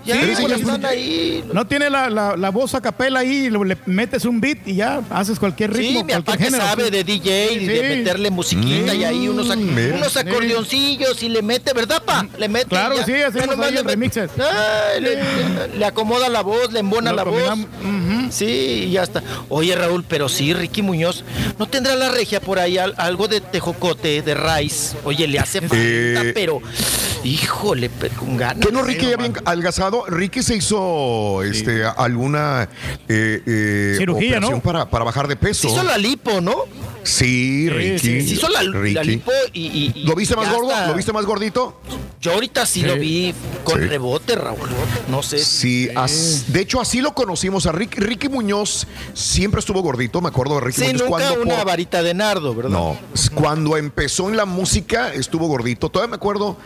Ya, 0.05 0.15
Sí, 0.15 0.33
pues 0.41 0.53
están 0.59 0.85
ahí. 0.85 1.43
No 1.53 1.65
tiene 1.67 1.89
la, 1.89 2.09
la, 2.09 2.35
la 2.37 2.49
voz 2.51 2.73
a 2.75 2.81
capela 2.81 3.19
ahí, 3.19 3.49
le 3.49 3.77
metes 3.85 4.25
un 4.25 4.39
beat 4.41 4.67
y 4.67 4.75
ya 4.75 5.01
haces 5.09 5.39
cualquier 5.39 5.73
ritmo. 5.73 5.99
Sí, 5.99 6.03
mi 6.05 6.13
papá 6.13 6.37
que 6.37 6.51
sabe 6.51 6.89
de 6.91 7.03
DJ 7.03 7.53
y 7.53 7.65
de 7.65 7.95
meterle 7.97 8.29
musiquita 8.31 8.93
y 8.93 9.03
ahí 9.03 9.27
unos, 9.27 9.47
ac- 9.49 9.57
mira. 9.57 9.95
unos 9.97 10.15
acordeoncillos 10.17 11.21
y 11.23 11.29
le 11.29 11.41
mete, 11.41 11.73
¿verdad, 11.73 12.01
pa? 12.03 12.25
Le 12.37 12.47
mete. 12.47 12.67
Claro, 12.67 12.95
ya. 12.97 13.05
sí, 13.05 13.13
hacemos 13.13 13.57
ahí 13.59 13.73
le 13.73 13.83
remixes. 13.83 14.29
Ay, 14.39 15.01
le, 15.01 15.15
le- 15.15 15.77
le 15.77 15.85
acomoda 15.85 16.29
la 16.29 16.41
voz, 16.41 16.71
le 16.71 16.79
embona 16.79 17.11
la 17.13 17.23
voz. 17.23 17.41
Sí, 18.31 18.85
y 18.87 18.91
ya 18.91 19.03
está. 19.03 19.23
Oye, 19.49 19.75
Raúl, 19.75 20.03
pero 20.07 20.29
sí, 20.29 20.53
Ricky 20.53 20.81
Muñoz, 20.81 21.23
¿no 21.59 21.67
tendrá 21.67 21.95
la 21.95 22.09
regia 22.09 22.39
por 22.41 22.59
ahí 22.59 22.77
al- 22.77 22.95
algo 22.97 23.27
de 23.27 23.41
tejocote, 23.65 24.21
de 24.21 24.33
raíz? 24.35 24.95
Oye, 25.03 25.27
le 25.27 25.39
hace 25.39 25.59
falta, 25.61 25.75
Eh, 25.77 26.31
pero, 26.33 26.61
híjole, 27.25 27.89
pero 27.89 28.15
con 28.15 28.37
ganas. 28.37 28.65
¿Qué 28.65 28.71
no, 28.71 28.83
Ricky 28.83 29.09
ya 29.09 29.17
bien 29.17 29.33
algazado? 29.45 30.05
Ricky 30.07 30.43
se 30.43 30.55
hizo 30.55 31.43
este, 31.43 31.83
alguna 31.85 32.69
eh, 33.07 33.41
eh, 33.45 33.95
Cirugía, 33.97 34.37
operación 34.37 34.57
¿no? 34.59 34.61
para, 34.63 34.89
para 34.89 35.05
bajar 35.05 35.27
de 35.27 35.35
peso. 35.35 35.67
Se 35.67 35.73
hizo 35.73 35.83
la 35.83 35.97
lipo, 35.97 36.41
¿no? 36.41 36.55
Sí, 37.03 37.69
Ricky. 37.69 37.99
sí, 37.99 38.27
se 38.29 38.33
hizo 38.35 38.49
la- 38.49 38.63
la 38.63 39.03
lipo 39.03 39.31
y- 39.53 39.67
y- 39.67 39.91
y 39.95 40.03
¿Lo 40.05 40.15
viste 40.15 40.35
más 40.35 40.51
gordo? 40.51 40.71
está. 40.71 40.87
¿Lo 40.87 40.95
viste 40.95 41.13
más 41.13 41.25
gordito? 41.25 41.79
Yo 42.19 42.31
ahorita 42.33 42.65
sí, 42.65 42.81
lo 42.81 42.95
vi 42.95 43.35
con 43.63 43.79
Sí. 43.79 43.87
rebote, 43.87 44.33
Raúl. 44.35 44.67
No 45.09 45.21
sé. 45.21 45.37
Sí, 45.37 45.87
as- 45.95 46.45
de 46.47 46.61
hecho 46.61 46.81
así 46.81 47.01
lo 47.01 47.13
conocimos 47.13 47.67
a 47.67 47.71
Ricky. 47.71 47.99
Ricky 47.99 48.27
Muñoz 48.29 48.87
siempre 49.13 49.59
estuvo 49.59 49.83
gordito, 49.83 50.19
me 50.21 50.29
acuerdo 50.29 50.55
de 50.55 50.61
Ricky 50.61 50.77
Sí, 50.81 50.85
Muñoz 50.87 51.01
nunca 51.03 51.09
cuando 51.09 51.41
una 51.43 51.55
por- 51.57 51.65
varita 51.67 52.01
de 52.01 52.13
nardo, 52.15 52.55
¿verdad? 52.55 52.71
No, 52.71 52.97
cuando 53.35 53.77
empezó 53.77 54.27
en 54.29 54.37
la 54.37 54.45
música 54.45 55.13
estuvo 55.13 55.47
gordito. 55.47 55.89
Todavía 55.89 56.09
me 56.09 56.15
acuerdo, 56.15 56.57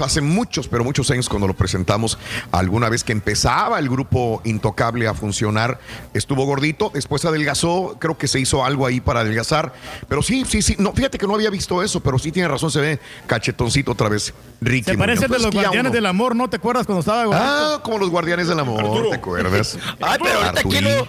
hace 0.00 0.20
muchos, 0.20 0.68
pero 0.68 0.84
muchos 0.84 1.10
años 1.10 1.28
cuando 1.28 1.46
lo 1.46 1.54
presentamos, 1.54 2.18
alguna 2.52 2.88
vez 2.88 3.04
que 3.04 3.12
empezaba 3.12 3.78
el 3.78 3.88
grupo 3.88 4.40
Intocable 4.44 5.06
a 5.08 5.14
funcionar, 5.14 5.78
estuvo 6.12 6.44
gordito, 6.44 6.90
después 6.94 7.24
adelgazó, 7.24 7.96
creo 7.98 8.16
que 8.18 8.28
se 8.28 8.40
hizo 8.40 8.64
algo 8.64 8.86
ahí 8.86 9.00
para 9.00 9.20
adelgazar. 9.20 9.72
Pero 10.08 10.22
sí, 10.22 10.44
sí, 10.46 10.62
sí, 10.62 10.76
no, 10.78 10.92
fíjate 10.92 11.18
que 11.18 11.26
no 11.26 11.34
había 11.34 11.50
visto 11.50 11.82
eso, 11.82 12.00
pero 12.00 12.18
sí 12.18 12.32
tiene 12.32 12.48
razón, 12.48 12.70
se 12.70 12.80
ve 12.80 12.98
cachetoncito 13.26 13.92
otra 13.92 14.08
vez. 14.08 14.34
Ricky 14.60 14.92
Se 14.92 14.98
parece 14.98 15.22
de 15.28 15.38
los 15.38 15.50
guardianes 15.50 15.80
uno- 15.80 15.90
del 15.90 16.06
amor, 16.06 16.34
¿no 16.36 16.48
te 16.48 16.56
acuerdas 16.56 16.86
cuando 16.86 17.00
estaba 17.00 17.24
gordito? 17.24 17.44
Ah, 17.46 17.80
como 17.82 17.98
los 17.98 18.10
guardianes 18.10 18.48
del 18.48 18.58
amor, 18.60 19.08
¿te 19.10 19.14
acuerdas? 19.16 19.78
Ay, 20.00 20.18
pero 20.22 20.38
ahorita 20.42 20.62
quién 20.62 20.84
no, 20.84 21.06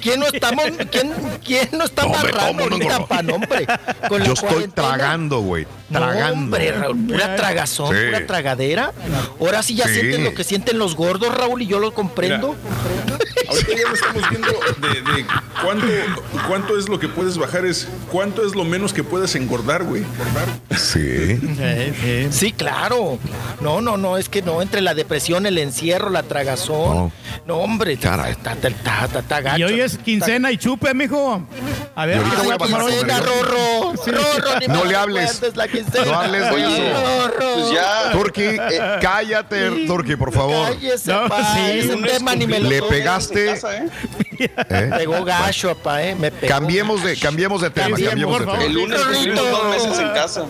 quién 0.00 0.20
no 0.20 0.26
estamos, 0.26 0.64
quién, 0.90 1.12
quién 1.44 1.68
no 1.72 1.84
está 1.84 2.04
Hombre, 2.04 2.20
amarrando 2.30 2.46
¿cómo 2.64 2.68
no, 2.68 2.74
ahorita, 2.76 2.98
no? 2.98 3.06
pa' 3.06 3.22
nombre? 3.22 3.66
Con 4.08 4.20
la 4.20 4.26
Yo 4.26 4.32
estoy 4.34 4.48
cuarentena. 4.48 4.88
tragando, 4.88 5.40
güey. 5.40 5.66
No, 5.88 6.00
Tragando. 6.00 6.32
hombre, 6.32 6.72
Raúl, 6.72 7.06
pura 7.06 7.36
tragazón, 7.36 7.94
Sí. 7.94 8.02
pura 8.06 8.26
tragadera. 8.26 8.92
Ahora 9.40 9.62
sí 9.62 9.76
ya 9.76 9.86
Sí. 9.86 9.94
sienten 9.94 10.24
lo 10.24 10.34
que 10.34 10.42
sienten 10.42 10.78
los 10.78 10.96
gordos, 10.96 11.32
Raúl, 11.32 11.62
y 11.62 11.66
yo 11.68 11.78
lo 11.78 11.94
comprendo. 11.94 12.56
Ahorita 13.48 13.70
ya 13.72 13.88
lo 13.88 13.94
estamos 13.94 14.30
viendo 14.30 14.48
de, 14.48 15.12
de 15.12 15.26
cuánto, 15.62 15.86
cuánto 16.48 16.76
es 16.78 16.88
lo 16.88 16.98
que 16.98 17.08
puedes 17.08 17.38
bajar, 17.38 17.64
es 17.64 17.86
cuánto 18.10 18.44
es 18.44 18.56
lo 18.56 18.64
menos 18.64 18.92
que 18.92 19.04
puedes 19.04 19.36
engordar, 19.36 19.84
güey. 19.84 20.02
Sí. 20.76 21.38
Sí, 22.30 22.52
claro. 22.52 23.18
No, 23.60 23.80
no, 23.80 23.96
no, 23.96 24.16
es 24.18 24.28
que 24.28 24.42
no, 24.42 24.62
entre 24.62 24.80
la 24.80 24.94
depresión, 24.94 25.46
el 25.46 25.58
encierro, 25.58 26.10
la 26.10 26.22
tragazón. 26.24 27.12
No, 27.46 27.58
hombre, 27.58 27.92
está, 27.92 28.28
está, 28.28 28.52
está, 28.54 28.68
está, 28.68 29.04
está, 29.04 29.18
está 29.20 29.40
gacho. 29.40 29.58
Y 29.58 29.62
hoy 29.62 29.80
es 29.80 29.98
quincena 29.98 30.50
y 30.50 30.58
chupe, 30.58 30.92
mijo. 30.94 31.42
A 31.94 32.06
ver, 32.06 32.16
Y 32.16 32.18
ahorita 32.18 32.36
¿qué 32.40 32.42
voy 32.46 32.54
a 32.54 32.58
tomar 32.58 32.82
hoy? 32.82 32.92
por 32.92 33.10
el- 33.10 33.16
Rorro, 33.16 33.92
Rorro, 33.94 34.60
ni 34.60 34.66
No 34.66 34.84
le 34.84 34.96
hables. 34.96 35.42
la. 35.54 35.68
No 36.06 36.18
hables 36.18 36.50
de 36.50 36.60
eso. 36.60 37.28
Rorro. 37.28 37.54
Pues 37.54 37.70
ya. 37.72 38.12
Turki, 38.12 38.42
eh, 38.42 38.98
cállate, 39.00 39.86
Turki, 39.86 40.16
por 40.16 40.32
favor. 40.32 40.68
Cállese, 40.68 41.12
No, 41.12 41.28
pa, 41.28 41.54
sí. 41.54 41.60
ese 41.78 41.92
Lunes 41.94 42.12
tema 42.12 42.34
ni 42.34 42.46
me 42.46 42.60
lo 42.60 42.68
Le 42.68 42.82
pegaste. 42.82 43.50
¿eh? 44.38 44.90
Pegó 44.96 45.24
gacho, 45.24 45.74
pa, 45.76 46.02
eh. 46.02 46.14
Me 46.14 46.30
pegó. 46.30 46.52
Cambiemos 46.52 47.02
de, 47.02 47.16
cambiemos 47.18 47.60
de 47.62 47.70
tema, 47.70 47.88
Cambiemos, 47.96 48.10
cambiemos 48.10 48.38
de 48.40 48.44
por 48.44 48.54
tema. 48.54 48.64
El 48.64 48.72
lunes 48.72 49.00
dos 49.34 49.64
meses 49.70 49.98
en 49.98 50.08
casa. 50.10 50.44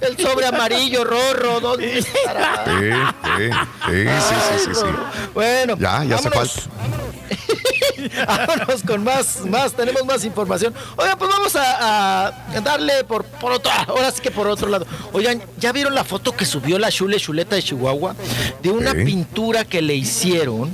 El 0.00 0.16
sobre 0.18 0.46
amarillo, 0.46 1.04
Rorro, 1.04 1.60
¿dónde 1.60 1.98
estará? 1.98 2.64
Sí, 2.66 2.90
sí, 3.36 3.50
sí, 3.86 4.04
sí, 4.18 4.34
sí, 4.58 4.58
sí, 4.66 4.74
sí. 4.74 4.86
Bueno, 5.34 5.76
Ya, 5.78 6.04
ya 6.04 6.16
vámonos. 6.16 6.22
falta. 6.34 6.60
Vámonos 6.78 7.17
con 8.86 9.04
más, 9.04 9.44
más, 9.44 9.72
tenemos 9.72 10.04
más 10.04 10.24
información. 10.24 10.74
Oigan, 10.96 11.18
pues 11.18 11.30
vamos 11.30 11.56
a, 11.56 12.28
a 12.28 12.60
darle 12.60 13.04
por, 13.04 13.24
por 13.24 13.52
otro, 13.52 13.70
ahora 13.88 14.10
sí 14.10 14.20
que 14.22 14.30
por 14.30 14.46
otro 14.46 14.68
lado. 14.68 14.86
Oigan, 15.12 15.42
¿ya 15.58 15.72
vieron 15.72 15.94
la 15.94 16.04
foto 16.04 16.32
que 16.36 16.44
subió 16.44 16.78
la 16.78 16.90
Chule 16.90 17.18
Chuleta 17.18 17.56
de 17.56 17.62
Chihuahua? 17.62 18.14
De 18.62 18.70
una 18.70 18.92
pintura 18.94 19.64
que 19.64 19.82
le 19.82 19.94
hicieron 19.94 20.70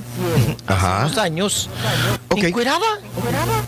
Ajá. 0.66 0.96
hace 0.98 1.06
unos 1.06 1.18
años. 1.18 1.70
Ok. 2.28 2.44
Encuerada. 2.44 2.86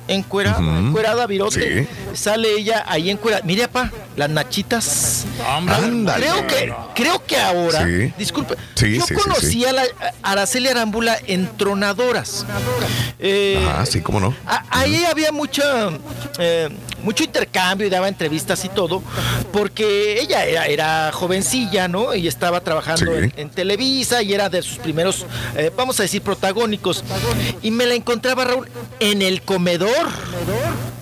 Encuerada, 0.08 0.58
Ujú. 0.60 0.68
encuerada, 0.88 1.26
virote. 1.26 1.84
Sí. 1.84 1.88
Sale 2.14 2.52
ella 2.52 2.84
ahí 2.86 3.10
encuerada. 3.10 3.42
Mire, 3.44 3.64
apa, 3.64 3.90
las 4.16 4.30
nachitas. 4.30 5.24
Ándale. 5.46 6.26
Creo 6.26 6.46
que, 6.46 6.74
creo 6.94 7.24
que 7.26 7.36
ahora, 7.38 7.84
Sí. 7.84 8.12
disculpe, 8.18 8.54
Sí, 8.74 8.96
yo 8.96 9.04
sí, 9.06 9.14
sí, 9.14 9.20
conocí 9.20 9.46
sí. 9.50 9.64
a 9.64 9.72
la 9.72 9.82
a 10.22 10.30
Araceli 10.32 10.68
Arámbula 10.68 11.18
en 11.26 11.48
Tronadoras. 11.56 12.46
Eh, 13.18 13.64
Ah, 13.68 13.84
sí, 13.86 14.00
cómo 14.00 14.20
no. 14.20 14.34
a- 14.46 14.64
ahí 14.70 15.04
había 15.04 15.32
mucha, 15.32 15.90
eh, 16.38 16.68
mucho 17.06 17.22
intercambio 17.22 17.86
y 17.86 17.90
daba 17.90 18.08
entrevistas 18.08 18.64
y 18.64 18.68
todo, 18.68 19.00
porque 19.52 20.20
ella 20.20 20.44
era, 20.44 20.66
era 20.66 21.10
jovencilla, 21.12 21.86
¿no? 21.86 22.14
Y 22.16 22.26
estaba 22.26 22.60
trabajando 22.60 23.12
Sí. 23.12 23.18
en, 23.18 23.32
en 23.36 23.50
Televisa 23.50 24.22
y 24.22 24.34
era 24.34 24.48
de 24.48 24.60
sus 24.62 24.78
primeros, 24.78 25.24
eh, 25.56 25.70
vamos 25.76 26.00
a 26.00 26.02
decir, 26.02 26.20
protagónicos. 26.20 27.04
Y 27.62 27.70
me 27.70 27.86
la 27.86 27.94
encontraba, 27.94 28.44
Raúl, 28.44 28.68
en 28.98 29.22
el 29.22 29.42
comedor 29.42 30.08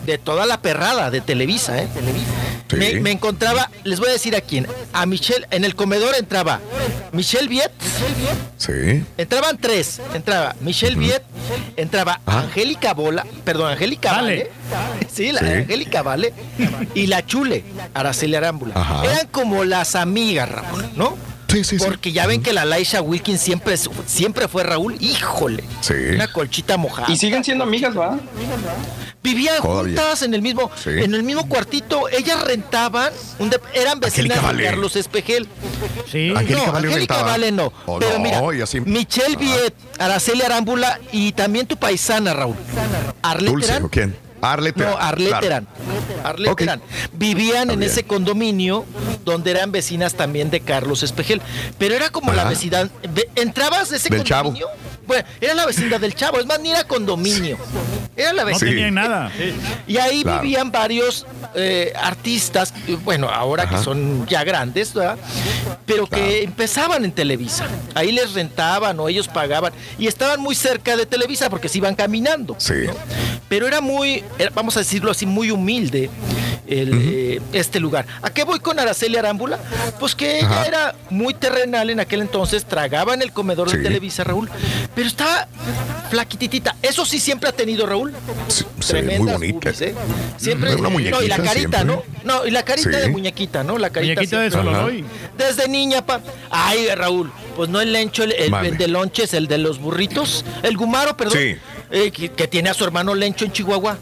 de 0.05 0.18
toda 0.18 0.44
la 0.44 0.60
perrada 0.60 1.10
de 1.10 1.23
Televisa, 1.23 1.81
¿eh? 1.83 1.89
Sí. 2.70 2.76
Me, 2.76 3.00
me 3.00 3.10
encontraba, 3.12 3.70
les 3.84 3.99
voy 4.00 4.08
a 4.10 4.12
decir 4.12 4.34
a 4.36 4.41
quién, 4.42 4.66
a 4.92 5.07
Michelle, 5.07 5.47
en 5.50 5.65
el 5.65 5.74
comedor 5.74 6.15
entraba 6.16 6.60
Michelle 7.12 7.49
Viet, 7.49 7.70
Sí. 8.58 9.05
entraban 9.16 9.58
tres, 9.58 10.00
entraba 10.15 10.55
Michelle 10.60 10.97
Viet, 10.97 11.23
entraba 11.76 12.20
Ah. 12.26 12.41
Angélica 12.41 12.92
Bola, 12.94 13.26
perdón, 13.44 13.70
Angélica 13.73 14.12
Vale, 14.12 14.50
sí, 15.12 15.33
la 15.33 15.41
Sí. 15.41 15.47
Angélica 15.47 16.03
Vale, 16.03 16.33
y 16.94 17.07
la 17.07 17.25
Chule, 17.25 17.65
Araceli 17.94 18.35
Arámbula. 18.35 18.75
Ajá. 18.77 19.05
Eran 19.05 19.27
como 19.28 19.65
las 19.65 19.94
amigas, 19.94 20.49
Raúl, 20.49 20.85
¿no? 20.97 21.17
Sí, 21.49 21.62
sí, 21.62 21.78
sí. 21.78 21.85
Porque 21.85 22.11
ya 22.12 22.27
ven 22.27 22.43
que 22.43 22.53
la 22.53 22.65
Laisha 22.65 23.01
Wilkins 23.01 23.41
siempre, 23.41 23.77
siempre 24.07 24.49
fue 24.49 24.65
Raúl, 24.65 24.97
híjole, 25.01 25.62
Sí. 25.83 25.94
una 26.15 26.27
colchita 26.33 26.77
mojada. 26.77 27.12
Y 27.12 27.17
siguen 27.17 27.44
siendo 27.44 27.62
amigas, 27.65 27.97
¿va? 27.97 28.19
Vivían 29.23 29.62
Todavía. 29.62 29.97
juntas 30.03 30.23
en 30.23 30.35
el 30.35 30.43
mismo, 30.43 30.70
Sí. 30.83 30.91
en 30.91 31.15
el 31.15 31.23
mismo 31.23 31.49
cuartito. 31.49 32.09
Ellas 32.11 32.43
rentaban, 32.44 33.11
un 33.39 33.51
eran 33.73 33.99
vecinas 34.01 34.36
Angélica 34.36 34.41
de 34.41 34.43
Vale. 34.43 34.65
Carlos 34.65 34.97
Espejel. 34.97 35.49
Sí. 36.11 36.31
Angélica 36.36 36.67
no, 36.67 36.73
Vale 36.73 36.89
Angélica. 36.89 37.23
Vale 37.23 37.53
no. 37.53 37.73
Oh, 37.86 37.99
pero 38.01 38.19
no, 38.19 38.19
mira, 38.19 38.65
así- 38.65 38.81
Michelle 38.81 39.36
Ah. 39.36 39.39
Viet, 39.39 39.75
Araceli 39.99 40.43
Arámbula 40.43 40.99
y 41.12 41.33
también 41.33 41.67
tu 41.67 41.77
paisana, 41.78 42.35
Raúl. 42.35 42.57
Arlet 43.23 43.51
Dulce, 43.51 43.69
Terán. 43.69 43.85
¿o 43.85 43.89
quién? 43.89 44.17
Arlet 44.52 44.76
No, 44.76 44.84
Terán, 45.40 45.66
Arlet 46.23 46.55
claro. 46.55 46.82
Vivían 47.12 47.70
en 47.70 47.78
bien. 47.81 47.90
ese 47.90 48.05
condominio 48.05 48.84
donde 49.24 49.50
eran 49.52 49.73
vecinas 49.73 50.14
también 50.14 50.50
de 50.50 50.60
Carlos 50.60 51.02
Espejel. 51.02 51.40
Pero 51.78 51.94
era 51.94 52.10
como 52.10 52.32
la 52.32 52.44
vecindad. 52.44 52.89
ve- 53.12 53.28
¿Entrabas 53.36 53.92
a 53.92 53.97
ese 53.97 54.08
Del 54.10 54.24
Chavo. 54.24 54.50
condominio? 54.50 54.68
Bueno, 55.06 55.24
era 55.40 55.55
la 55.55 55.66
vecindad 55.66 56.00
del 56.00 56.14
Chavo. 56.14 56.39
Es 56.40 56.47
más, 56.47 56.60
ni 56.60 56.70
era 56.70 56.84
condominio. 56.84 57.58
Era 58.16 58.32
la 58.32 58.42
No 58.42 58.48
vecindad. 58.48 58.73
tenían 58.74 58.94
nada. 58.94 59.32
Y 59.86 59.97
ahí 59.98 60.23
Claro. 60.23 60.42
vivían 60.42 60.70
varios 60.70 61.26
eh, 61.56 61.92
artistas, 62.00 62.74
bueno, 63.05 63.28
ahora 63.28 63.62
Ajá. 63.64 63.76
que 63.78 63.84
son 63.84 64.26
ya 64.26 64.42
grandes, 64.44 64.92
¿verdad? 64.94 65.16
Pero 65.86 66.06
que 66.08 66.42
empezaban 66.42 67.05
en 67.05 67.12
Televisa. 67.12 67.66
Ahí 67.94 68.10
les 68.12 68.32
rentaban 68.34 68.98
o 68.98 69.08
ellos 69.08 69.28
pagaban 69.28 69.73
y 69.98 70.06
estaban 70.08 70.40
muy 70.40 70.55
cerca 70.56 70.97
de 70.97 71.06
Televisa 71.06 71.50
porque 71.50 71.68
se 71.68 71.78
iban 71.78 71.94
caminando. 71.94 72.56
Sí. 72.58 72.73
¿no? 72.86 72.94
Pero 73.48 73.66
era 73.66 73.81
muy, 73.81 74.24
era- 74.39 74.50
vamos 74.55 74.76
a 74.76 74.81
decirlo 74.81 75.10
así, 75.10 75.26
muy 75.26 75.50
humilde. 75.50 76.10
eh, 76.66 77.40
este 77.52 77.78
lugar. 77.78 78.06
¿A 78.23 78.31
qué 78.31 78.42
voy 78.44 78.58
con 78.58 78.78
Araceli 78.78 79.18
Arámbula? 79.18 79.58
Pues 80.00 80.14
que 80.14 80.39
ella 80.39 80.64
era 80.66 80.94
muy 81.10 81.34
terrenal 81.34 81.90
en 81.90 82.00
aquel 82.00 82.23
entonces, 82.23 82.64
tragaba 82.64 83.12
en 83.12 83.20
el 83.20 83.32
comedor 83.32 83.70
de 83.70 83.78
Televisa, 83.82 84.24
Raúl, 84.24 84.48
pero 84.94 85.06
estaba 85.06 85.47
flaquititita. 86.10 86.74
Eso 86.82 87.05
sí 87.05 87.18
siempre 87.20 87.50
ha 87.50 87.52
tenido 87.52 87.86
Raúl. 87.86 88.14
muy 89.18 89.32
bonita. 89.32 89.70
¿eh? 89.81 89.94
Siempre. 90.39 90.74
no, 90.76 91.23
y 91.23 91.28
la 91.28 91.36
carita, 91.36 91.84
¿no? 91.84 92.02
No, 92.24 92.47
y 92.47 92.50
la 92.50 92.62
carita 92.62 92.98
de 92.98 93.08
muñequita, 93.08 93.62
¿no? 93.62 93.76
La 93.78 93.90
carita 93.90 94.14
muñequita 94.20 94.40
de 94.40 94.50
Sololoy. 94.50 95.05
Desde 95.36 95.68
niña, 95.68 96.05
pa. 96.06 96.20
Ay, 96.50 96.86
Raúl, 96.94 97.31
pues 97.56 97.68
no 97.68 97.81
el 97.81 97.92
lencho, 97.92 98.23
el, 98.23 98.32
el, 98.32 98.78
de 98.78 98.89
lonches, 98.89 99.34
el 99.34 99.48
de 99.48 99.58
los 99.58 99.78
burritos, 99.81 100.44
el 100.62 100.76
gumaro, 100.76 101.16
perdón. 101.16 101.39
Sí. 101.39 101.56
Eh, 101.97 102.10
que, 102.10 102.48
tiene 102.48 102.70
a 102.70 102.74
su 102.74 102.82
hermano 102.82 103.14
Lencho 103.14 103.44
en 103.44 103.52
Chihuahua, 103.52 103.97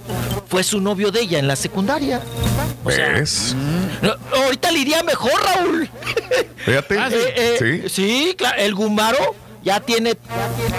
fue 0.49 0.63
su 0.63 0.81
novio 0.81 1.11
de 1.11 1.21
ella 1.21 1.39
en 1.39 1.47
la 1.47 1.57
secundaria. 1.57 2.23
¿Ves? 2.87 3.55
Mm, 3.55 4.07
ahorita 4.35 4.73
le 4.73 4.79
iría 4.79 5.03
mejor, 5.03 5.33
Raúl. 5.45 5.91
Fíjate. 6.65 6.99
Ah, 6.99 7.11
eh, 7.13 7.57
sí. 7.59 7.89
sí, 7.91 8.35
claro. 8.35 8.57
El 8.57 8.75
gumaro 8.75 9.37
ya 9.63 9.79
tiene 9.81 10.17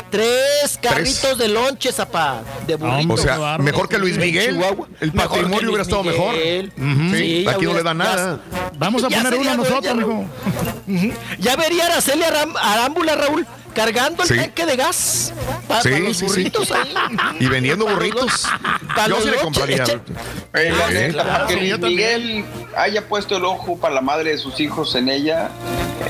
tres 0.09 0.79
carritos 0.81 1.37
de 1.37 1.49
lonches, 1.49 1.93
zapá, 1.93 2.41
de 2.65 2.77
burrito. 2.77 3.13
O 3.13 3.17
sea, 3.17 3.59
mejor 3.59 3.87
que 3.87 3.99
Luis 3.99 4.17
Miguel. 4.17 4.59
El 4.99 5.11
patrimonio 5.11 5.67
hubiera 5.67 5.83
estado 5.83 6.03
mejor. 6.03 6.33
sí, 6.33 7.45
aquí 7.47 7.65
no 7.65 7.75
le 7.75 7.83
da 7.83 7.93
nada. 7.93 8.39
Vamos 8.79 9.03
a 9.03 9.09
poner 9.09 9.35
uno 9.35 9.57
nosotros, 9.57 9.95
mijo. 9.95 10.25
Ya 11.39 11.55
vería 11.55 11.85
Araceli 11.85 12.23
Arámbula, 12.23 13.15
Raúl 13.15 13.45
cargando 13.73 14.23
el 14.23 14.29
tanque 14.29 14.65
de 14.65 14.75
gas 14.75 15.33
para, 15.67 15.81
sí, 15.81 15.89
los 15.99 16.21
burritos 16.21 16.71
ahí. 16.71 16.93
Y 17.39 17.47
vendiendo 17.47 17.85
burritos. 17.85 18.47
Yo 19.07 19.21
sí 19.21 19.29
le 19.29 19.37
compraría. 19.37 19.83
que 19.83 21.57
Miguel 21.57 22.45
haya 22.75 23.07
puesto 23.07 23.37
el 23.37 23.45
ojo 23.45 23.77
para 23.77 23.95
la 23.95 24.01
madre 24.01 24.31
de 24.31 24.37
sus 24.37 24.59
hijos 24.59 24.95
en 24.95 25.09
ella, 25.09 25.49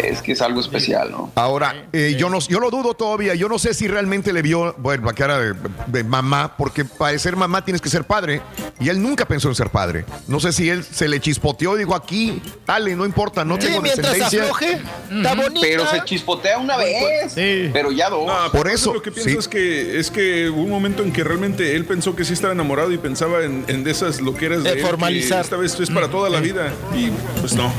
es 0.01 0.21
que 0.21 0.33
es 0.33 0.41
algo 0.41 0.59
especial, 0.59 1.11
¿no? 1.11 1.31
Ahora, 1.35 1.85
eh, 1.93 2.15
yo 2.17 2.29
no 2.29 2.39
yo 2.39 2.59
lo 2.59 2.69
dudo 2.71 2.93
todavía. 2.93 3.35
Yo 3.35 3.47
no 3.47 3.59
sé 3.59 3.73
si 3.73 3.87
realmente 3.87 4.33
le 4.33 4.41
vio, 4.41 4.75
bueno, 4.77 5.05
la 5.05 5.13
cara 5.13 5.39
de, 5.39 6.03
mamá, 6.03 6.55
porque 6.57 6.85
para 6.85 7.17
ser 7.19 7.35
mamá 7.35 7.63
tienes 7.63 7.81
que 7.81 7.89
ser 7.89 8.03
padre. 8.03 8.41
Y 8.79 8.89
él 8.89 9.01
nunca 9.01 9.25
pensó 9.25 9.49
en 9.49 9.55
ser 9.55 9.69
padre. 9.69 10.05
No 10.27 10.39
sé 10.39 10.51
si 10.51 10.69
él 10.69 10.83
se 10.83 11.07
le 11.07 11.19
chispoteó 11.19 11.75
y 11.75 11.79
dijo 11.79 11.95
aquí, 11.95 12.41
dale, 12.65 12.95
no 12.95 13.05
importa, 13.05 13.45
no 13.45 13.57
tengo 13.57 13.81
descendencia. 13.81 14.43
Afloje, 14.43 14.81
está 15.11 15.35
bonita. 15.35 15.61
Pero 15.61 15.87
se 15.87 16.03
chispotea 16.03 16.57
una 16.57 16.77
vez. 16.77 17.33
Sí. 17.33 17.52
Pero 17.71 17.91
ya 17.91 18.09
dos. 18.09 18.29
por 18.51 18.67
eso. 18.67 18.93
Lo 18.93 19.01
que 19.01 19.11
pienso 19.11 19.39
es 19.39 19.47
que 19.47 19.99
es 19.99 20.11
que 20.11 20.49
hubo 20.49 20.61
un 20.61 20.69
momento 20.69 21.03
en 21.03 21.11
que 21.11 21.23
realmente 21.23 21.75
él 21.75 21.85
pensó 21.85 22.15
que 22.15 22.25
sí 22.25 22.33
estaba 22.33 22.53
enamorado 22.53 22.91
y 22.91 22.97
pensaba 22.97 23.43
en, 23.43 23.83
de 23.83 23.91
esas 23.91 24.21
loqueras 24.21 24.63
de, 24.63 24.75
de 24.75 24.81
formalizar. 24.81 25.41
esta 25.41 25.57
vez 25.57 25.79
es 25.79 25.89
para 25.89 26.09
toda 26.09 26.29
la 26.29 26.39
vida. 26.39 26.73
Y 26.95 27.09
pues 27.39 27.53
no, 27.53 27.71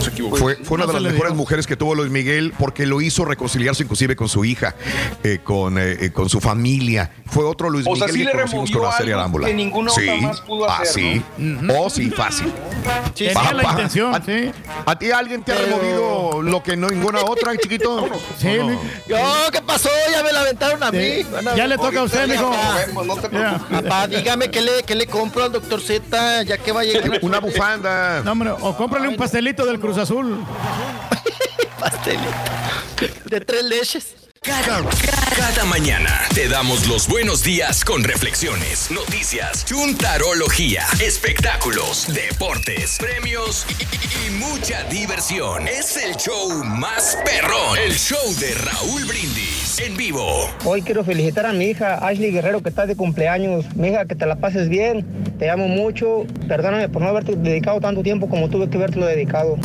se 0.00 0.10
equivocó. 0.10 0.36
Fue, 0.36 0.56
una 0.70 0.86
de 0.86 0.92
las 0.92 1.02
mejores 1.02 1.34
mujeres 1.34 1.66
que 1.66 1.76
tuvo 1.76 1.94
Luis 1.94 2.10
Miguel 2.10 2.52
porque 2.58 2.86
lo 2.86 3.00
hizo 3.00 3.24
reconciliarse 3.24 3.82
inclusive 3.82 4.16
con 4.16 4.28
su 4.28 4.44
hija, 4.44 4.74
eh, 5.22 5.38
con, 5.42 5.76
eh, 5.78 6.10
con 6.12 6.28
su 6.28 6.40
familia. 6.40 7.10
Fue 7.26 7.44
otro 7.44 7.70
Luis 7.70 7.86
o 7.86 7.92
Miguel 7.92 8.08
sea, 8.08 8.16
sí 8.16 8.26
que 8.26 8.32
conocimos 8.32 8.70
con 8.70 8.82
la 8.82 8.92
serie 8.92 9.14
Arámbula. 9.14 9.46
Que 9.46 9.54
ninguno 9.54 9.90
sí. 9.90 10.08
más 10.20 10.40
pudo 10.40 10.68
ah, 10.68 10.78
hacer. 10.82 10.92
sí. 10.92 11.22
Oh, 11.76 11.90
sí, 11.90 12.10
fácil. 12.10 12.52
Sí, 13.14 13.26
la 13.26 13.62
intención, 13.70 14.14
a, 14.14 14.22
sí. 14.22 14.50
¿A 14.86 14.98
ti 14.98 15.10
alguien 15.10 15.42
te 15.42 15.52
ha 15.52 15.58
removido 15.58 16.42
lo 16.42 16.62
que 16.62 16.76
no 16.76 16.88
ninguna 16.88 17.20
otra, 17.24 17.56
chiquito? 17.56 18.08
Sí. 18.38 18.56
No? 18.58 18.78
¿Qué 19.52 19.62
pasó? 19.62 19.88
Ya 20.10 20.22
me 20.22 20.32
la 20.32 20.40
aventaron 20.40 20.82
a 20.82 20.90
mí. 20.90 21.24
ya 21.56 21.66
le 21.66 21.76
toca 21.76 22.00
a 22.00 22.02
usted, 22.04 22.28
mijo. 22.28 22.52
No. 23.30 23.68
Papá, 23.82 24.06
dígame 24.06 24.50
qué 24.50 24.60
le, 24.60 24.82
qué 24.84 24.94
le 24.94 25.06
compro 25.06 25.44
al 25.44 25.52
doctor 25.52 25.80
Z, 25.80 26.42
ya 26.44 26.58
que 26.58 26.72
va 26.72 26.80
a 26.80 26.84
llegar. 26.84 27.18
Una 27.22 27.40
bufanda. 27.40 28.22
No, 28.22 28.32
hombre, 28.32 28.50
o 28.50 28.76
cómprale 28.76 29.08
un 29.08 29.16
pastelito 29.16 29.64
del 29.64 29.78
Cruz 29.80 29.98
Azul. 29.98 30.44
pastelito. 31.80 32.22
De 33.26 33.40
tres 33.40 33.64
leches. 33.64 34.14
Cada, 34.44 34.82
cada, 35.36 35.64
mañana 35.66 36.22
te 36.34 36.48
damos 36.48 36.88
los 36.88 37.06
buenos 37.06 37.44
días 37.44 37.84
con 37.84 38.02
reflexiones, 38.02 38.90
noticias, 38.90 39.64
chuntarología, 39.64 40.82
espectáculos, 41.00 42.12
deportes, 42.12 42.98
premios 42.98 43.64
y, 43.78 44.30
mucha 44.32 44.82
diversión. 44.90 45.68
Es 45.68 45.96
el 45.96 46.16
show 46.16 46.64
más 46.64 47.16
perrón, 47.24 47.78
el 47.86 47.92
show 47.92 48.18
de 48.40 48.52
Raúl 48.54 49.04
Brindis 49.04 49.78
en 49.78 49.96
vivo. 49.96 50.50
Hoy 50.64 50.82
quiero 50.82 51.04
felicitar 51.04 51.46
a 51.46 51.52
mi 51.52 51.66
hija 51.66 52.04
Ashley 52.04 52.32
Guerrero 52.32 52.64
que 52.64 52.70
está 52.70 52.84
de 52.84 52.96
cumpleaños. 52.96 53.64
Mi 53.76 53.90
hija, 53.90 54.06
que 54.06 54.16
te 54.16 54.26
la 54.26 54.34
pases 54.34 54.68
bien. 54.68 55.06
Te 55.38 55.50
amo 55.50 55.68
mucho. 55.68 56.26
Perdóname 56.48 56.88
por 56.88 57.00
no 57.00 57.08
haberte 57.10 57.36
dedicado 57.36 57.80
tanto 57.80 58.02
tiempo 58.02 58.28
como 58.28 58.50
tuve 58.50 58.68
que 58.68 58.76
haberte 58.76 58.98
dedicado. 58.98 59.56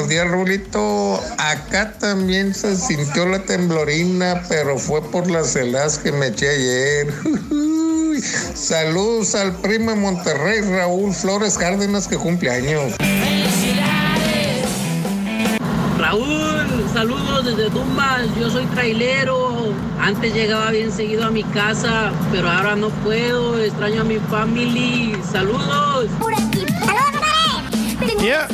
Buenos 0.00 0.14
días, 0.14 0.30
Rulito. 0.30 1.20
Acá 1.36 1.92
también 1.98 2.54
se 2.54 2.74
sintió 2.74 3.26
la 3.26 3.40
temblorina, 3.40 4.42
pero 4.48 4.78
fue 4.78 5.02
por 5.02 5.30
las 5.30 5.54
heladas 5.54 5.98
que 5.98 6.10
me 6.10 6.28
eché 6.28 6.48
ayer. 6.48 7.12
Saludos 8.54 9.34
al 9.34 9.54
primo 9.56 9.90
de 9.90 9.98
Monterrey, 9.98 10.62
Raúl 10.62 11.12
Flores 11.12 11.58
Cárdenas, 11.58 12.08
que 12.08 12.16
cumple 12.16 12.50
años. 12.50 12.94
Raúl, 15.98 16.88
saludos 16.94 17.44
desde 17.44 17.68
Tumbas. 17.68 18.22
Yo 18.40 18.48
soy 18.48 18.64
trailero. 18.68 19.74
Antes 20.00 20.32
llegaba 20.32 20.70
bien 20.70 20.90
seguido 20.92 21.26
a 21.26 21.30
mi 21.30 21.44
casa, 21.44 22.10
pero 22.32 22.48
ahora 22.48 22.74
no 22.74 22.88
puedo. 22.88 23.62
Extraño 23.62 24.00
a 24.00 24.04
mi 24.04 24.16
family. 24.30 25.14
Saludos. 25.30 26.08
Por 26.18 26.32
aquí. 26.32 26.64
Saludos, 26.86 27.10
Yeah. 28.22 28.48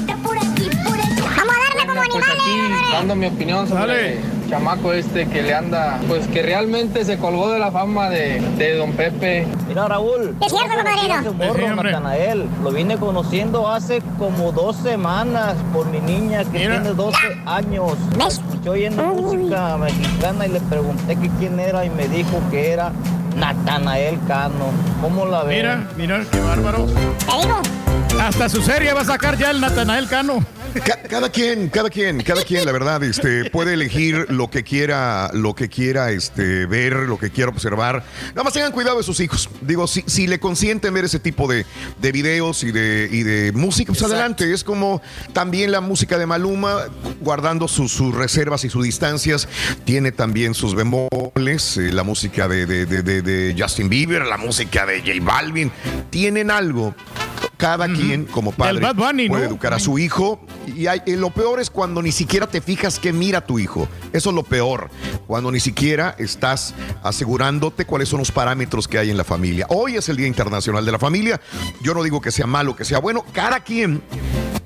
Aquí 2.47 2.93
dando 2.93 3.15
mi 3.17 3.27
opinión 3.27 3.69
sobre 3.69 3.81
Dale. 3.81 4.13
el 4.19 4.51
chamaco 4.51 4.93
este 4.93 5.27
que 5.29 5.43
le 5.43 5.55
anda, 5.55 5.99
pues 6.09 6.27
que 6.29 6.43
realmente 6.43 7.05
se 7.05 7.19
colgó 7.19 7.51
de 7.51 7.59
la 7.59 7.71
fama 7.71 8.09
de, 8.11 8.41
de 8.57 8.77
Don 8.77 8.93
Pepe. 8.93 9.47
Mira, 9.69 9.89
Raúl. 9.89 10.37
Es 10.41 10.53
cierto, 10.53 10.77
compadrino. 10.77 11.33
morro. 11.35 11.83
Natanael. 11.83 12.47
Lo 12.63 12.71
vine 12.71 12.97
conociendo 12.97 13.69
hace 13.69 14.01
como 14.19 14.53
dos 14.53 14.77
semanas 14.77 15.55
por 15.73 15.87
mi 15.87 16.01
niña 16.01 16.45
que 16.45 16.59
Mira. 16.61 16.81
tiene 16.81 16.95
12 16.95 17.17
años. 17.47 17.93
¿Ves? 18.17 18.41
Yo 18.65 18.73
oyendo 18.73 19.03
música 19.05 19.77
mexicana 19.77 20.47
y 20.47 20.51
le 20.51 20.61
pregunté 20.61 21.17
que 21.17 21.29
quién 21.39 21.59
era 21.61 21.85
y 21.85 21.91
me 21.91 22.09
dijo 22.09 22.41
que 22.51 22.71
era 22.73 22.93
Natanael 23.37 24.19
Cano. 24.27 24.71
¿Cómo 25.03 25.27
la 25.27 25.43
ves? 25.45 25.57
Mira, 25.57 25.89
mira, 25.97 26.25
qué 26.31 26.41
bárbaro. 26.41 26.87
Te 26.87 26.93
digo. 27.43 27.61
Hasta 28.21 28.49
su 28.49 28.63
serie 28.63 28.93
va 28.95 29.03
a 29.03 29.05
sacar 29.05 29.37
ya 29.37 29.51
el 29.51 29.61
Natanael 29.61 30.09
Cano. 30.09 30.39
Ca- 30.85 31.03
cada 31.09 31.31
quien, 31.31 31.69
cada 31.69 31.91
quien, 31.91 32.21
cada 32.23 32.43
quien, 32.43 32.65
la 32.65 32.73
verdad, 32.73 33.03
este, 33.05 33.51
puede 33.51 33.75
elegir 33.75 34.27
lo 34.31 34.51
que 34.51 34.63
quiera, 34.65 35.31
lo 35.33 35.55
que 35.55 35.69
quiera, 35.69 36.11
este, 36.11 36.67
ver, 36.67 36.93
lo 36.95 37.19
que 37.19 37.31
quiera 37.31 37.51
observar. 37.51 38.05
Nada 38.31 38.45
más 38.45 38.53
tengan 38.53 38.73
cuidado 38.73 38.99
de 38.99 39.03
sus 39.03 39.21
hijos. 39.21 39.49
Digo, 39.63 39.87
si, 39.87 40.03
si 40.07 40.27
le 40.27 40.39
consienten 40.41 40.93
ver 40.95 41.05
ese 41.05 41.19
tipo 41.19 41.49
de, 41.49 41.65
de 42.01 42.13
videos 42.13 42.63
y 42.65 42.73
de, 42.73 43.09
y 43.11 43.23
de 43.23 43.53
música, 43.53 43.93
pues 43.93 44.03
adelante. 44.03 44.53
Es 44.53 44.65
como 44.65 45.01
también 45.33 45.71
la 45.73 45.81
música 45.81 46.19
de 46.19 46.27
Maluma, 46.27 46.87
guardando 47.21 47.69
sus, 47.69 47.93
sus 47.93 48.15
reservas 48.15 48.65
y 48.65 48.69
sus 48.71 48.85
distancias, 48.85 49.49
tiene 49.85 50.13
también 50.13 50.55
sus 50.55 50.75
bemoles. 50.75 51.77
eh, 51.79 51.93
la 51.93 52.03
música 52.03 52.49
de, 52.49 52.67
de- 52.67 53.55
Justin 53.59 53.89
Bieber, 53.89 54.25
la 54.27 54.37
música 54.37 54.85
de 54.87 55.01
J 55.01 55.13
Balvin, 55.23 55.71
tienen 56.11 56.51
algo. 56.51 56.95
Cada 57.57 57.87
quien, 57.91 58.27
como 58.27 58.53
padre, 58.53 58.87
Bunny, 58.95 59.29
puede 59.31 59.45
¿no? 59.45 59.49
educar 59.49 59.73
a 59.73 59.79
su 59.79 59.99
hijo. 59.99 60.45
Y 60.67 61.17
lo 61.17 61.31
peor 61.31 61.61
es 61.61 61.71
cuando 61.71 62.03
ni 62.03 62.13
siquiera 62.13 62.47
te 62.47 62.61
fijas 62.61 62.99
que 62.99 63.13
mira 63.13 63.41
tu 63.41 63.59
hijo. 63.59 63.89
Eso 64.13 64.31
es 64.31 64.35
lo 64.35 64.43
peor. 64.43 64.91
Cuando 65.27 65.51
ni 65.53 65.61
siquiera 65.61 66.15
estás 66.19 66.75
asegurándote 67.03 67.85
cuáles 67.85 68.09
son 68.09 68.19
los 68.19 68.33
parámetros 68.33 68.89
que 68.89 68.99
hay 68.99 69.11
en 69.11 69.17
la 69.17 69.25
familia. 69.25 69.67
Hoy 69.71 69.97
es 69.97 70.09
el 70.09 70.17
Día 70.17 70.27
Internacional 70.27 70.85
de 70.85 70.93
la 70.93 70.99
Familia. 70.99 71.41
Yo 71.83 71.95
no 71.95 72.03
digo 72.03 72.21
que 72.21 72.31
sea 72.31 72.47
malo, 72.47 72.75
que 72.75 72.85
sea 72.85 72.99
bueno. 72.99 73.25
Cada 73.33 73.61
quien 73.61 74.03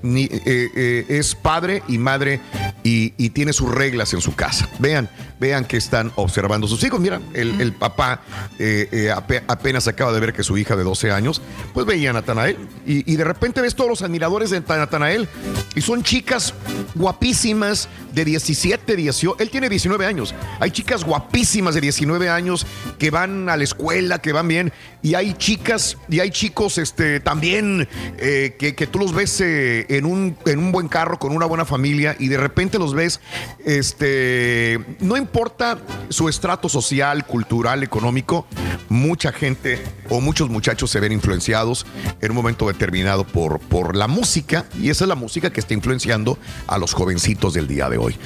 ni- 0.03 0.25
eh, 0.31 0.41
eh, 0.75 1.07
es 1.09 1.35
padre 1.35 1.83
y 1.89 1.99
madre 1.99 2.41
y, 2.83 3.13
y 3.17 3.31
tiene 3.31 3.53
sus 3.53 3.71
reglas 3.75 4.13
en 4.15 4.21
su 4.21 4.35
casa. 4.35 4.69
Vean, 4.79 5.09
vean 5.39 5.65
que 5.65 5.77
están 5.77 6.13
observando 6.17 6.67
sus 6.69 6.83
hijos. 6.85 7.01
Mira, 7.01 7.21
el, 7.35 7.61
el 7.61 7.73
papá 7.73 8.23
eh, 8.59 9.13
ape- 9.15 9.43
apenas 9.49 9.87
acaba 9.89 10.13
de 10.13 10.21
ver 10.21 10.33
que 10.33 10.43
su 10.43 10.57
hija 10.59 10.77
de 10.77 10.85
12 10.85 11.11
años, 11.11 11.43
pues 11.75 11.87
veía 11.87 12.11
a 12.11 12.13
Natanael. 12.13 12.57
Y, 12.87 13.11
y 13.13 13.17
de 13.17 13.25
repente 13.25 13.61
ves 13.61 13.75
todos 13.75 13.91
los 13.91 14.03
admiradores 14.03 14.51
de 14.51 14.61
Natanael 14.61 15.29
y 15.75 15.81
son 15.81 16.03
chicas 16.03 16.55
guapísimas 16.95 17.89
de 18.13 18.25
17, 18.25 18.97
18. 18.97 19.37
Él 19.41 19.51
tiene 19.51 19.69
19 19.69 20.05
años. 20.07 20.35
Hay 20.59 20.71
chicas 20.71 21.05
guapísimas 21.05 21.75
de 21.75 21.81
19 21.81 22.29
años 22.29 22.67
que 22.99 23.11
van 23.11 23.49
a 23.49 23.57
la 23.57 23.65
escuela, 23.65 24.19
que 24.21 24.33
van 24.33 24.49
bien. 24.49 24.73
Y 25.03 25.15
hay 25.15 25.33
chicas 25.35 25.97
y 26.09 26.21
hay 26.21 26.31
chicos 26.31 26.79
este, 26.79 27.21
también 27.21 27.89
eh, 28.19 28.57
que, 28.59 28.75
que 28.75 28.87
tú 28.87 28.99
los 28.99 29.15
ves 29.15 29.41
eh, 29.41 29.87
en, 29.89 30.05
un, 30.05 30.37
en 30.47 30.59
un 30.59 30.73
buen 30.73 30.89
carro 30.89 31.19
con 31.19 31.33
una 31.33 31.47
buena 31.47 31.65
familia 31.65 32.17
y 32.19 32.29
de 32.29 32.37
repente 32.37 32.79
los 32.79 32.95
ves, 32.95 33.21
este, 33.65 34.79
no 35.01 35.17
importa 35.17 35.79
su 36.11 36.29
estrato 36.29 36.69
social, 36.69 37.27
cultural, 37.27 37.83
económico, 37.83 38.47
mucha 38.89 39.33
gente 39.33 39.83
o 40.09 40.21
muchos 40.21 40.51
muchachos 40.51 40.91
se 40.91 41.01
ven 41.01 41.13
influenciados 41.13 41.87
en 42.21 42.31
un 42.31 42.37
momento 42.37 42.67
determinado 42.67 43.25
por, 43.25 43.61
por 43.61 43.97
la 43.97 44.09
música 44.09 44.67
y 44.81 44.91
esa 44.91 45.05
es 45.05 45.09
la 45.09 45.15
música 45.15 45.51
que 45.51 45.61
está 45.61 45.75
influenciando 45.75 46.39
a 46.67 46.79
los 46.79 46.93
jovencitos 46.93 47.55
del 47.55 47.67
día 47.67 47.89
de 47.89 47.99
hoy. 47.99 48.17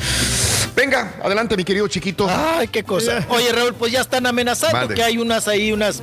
Venga, 0.74 1.14
adelante 1.22 1.56
mi 1.56 1.64
querido 1.64 1.86
chiquito. 1.88 2.26
Ay, 2.28 2.68
qué 2.68 2.82
cosa. 2.82 3.24
Oye, 3.28 3.52
Raúl, 3.52 3.74
pues 3.74 3.92
ya 3.92 4.00
están 4.00 4.26
amenazando 4.26 4.88
que 4.92 5.02
hay 5.02 5.18
unas 5.18 5.46
ahí, 5.46 5.72
unas 5.72 6.02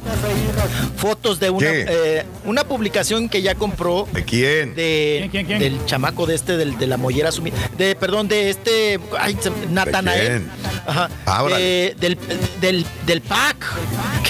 fotos 0.98 1.40
de 1.40 1.50
una, 1.50 1.68
eh, 1.70 2.26
una 2.46 2.64
publicación 2.64 3.30
que 3.30 3.42
ya 3.42 3.56
compró. 3.56 4.08
¿De 4.12 4.24
quién? 4.24 4.76
De, 4.76 5.30
Del 5.60 5.86
chamaco 5.86 6.26
de 6.26 6.36
este, 6.36 6.58
del, 6.58 6.78
de 6.78 6.88
la 6.88 6.98
mollera 6.98 7.32
sumida. 7.32 7.56
De, 7.78 7.96
perdón, 7.96 8.28
de 8.28 8.50
este, 8.50 9.00
ay, 9.20 9.38
se- 9.40 9.52
Natanael. 9.72 10.28
quién? 10.28 10.52
Ajá. 10.86 11.10
Ah. 11.26 11.44
De- 11.48 11.96
del, 12.00 12.18
del, 12.60 12.86
del 13.06 13.22
pack. 13.22 13.66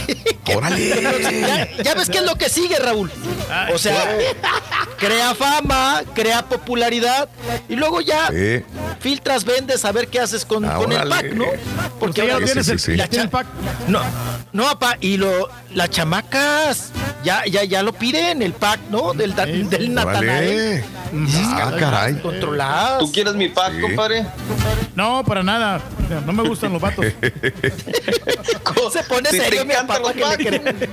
Órale. 0.56 1.02
Ya, 1.42 1.84
ya 1.84 1.94
ves 1.96 2.10
qué 2.10 2.18
es 2.20 2.24
lo 2.26 2.36
que 2.36 2.50
sigue, 2.50 2.78
Raúl. 2.80 3.12
O 3.74 3.78
sea, 3.78 4.18
crea 4.98 5.34
fama, 5.36 6.04
crea 6.14 6.44
popularidad 6.44 7.30
y 7.70 7.76
luego 7.76 8.02
ya 8.02 8.30
Sí. 8.30 8.64
filtras, 9.00 9.44
vendes, 9.46 9.84
a 9.86 9.92
ver 9.92 10.08
qué 10.08 10.20
haces 10.20 10.46
con, 10.46 10.64
Ah, 10.66 10.76
con 10.76 10.92
el 10.92 11.08
pack, 11.10 11.34
¿no? 11.34 11.46
Porque 12.00 12.22
Usted 12.22 12.28
ya 12.28 12.34
ahora 12.36 12.46
tienes 12.46 12.66
sí, 12.66 12.72
el, 12.72 12.80
sí, 12.80 12.92
sí. 12.92 12.98
ya 12.98 13.08
tiene 13.08 13.24
el 13.26 13.30
pack. 13.30 13.48
no, 13.88 14.02
no, 14.54 14.64
papá, 14.66 14.98
y 15.02 15.18
lo, 15.18 15.50
las 15.74 15.90
chamacas 15.90 16.92
ya, 17.24 17.46
ya, 17.46 17.64
ya 17.64 17.84
lo 17.84 17.94
piden, 17.94 18.42
el 18.42 18.54
pack, 18.54 18.80
¿no? 18.90 19.14
Del, 19.14 19.36
da- 19.36 19.46
del 19.46 19.94
Natanael. 19.94 20.84
Ah, 21.46 21.74
caray. 21.78 22.16
Controladas. 22.22 23.00
¿Tú 23.00 23.12
quieres 23.12 23.34
mi 23.36 23.50
pack, 23.50 23.74
Sí. 23.76 23.82
compadre? 23.82 24.26
No, 24.96 25.24
para 25.24 25.42
nada. 25.44 25.82
No 26.26 26.34
me 26.34 26.44
gustan 26.48 26.74
los 26.74 26.82
vatos. 26.82 27.06
Se 28.92 29.04
pone 29.04 29.30
Si 29.30 29.38
serio 29.40 29.66
mi 29.66 29.74
papá 29.74 30.00
los 30.00 30.12
que 30.12 30.52
le 30.52 30.60
cree. 30.60 30.90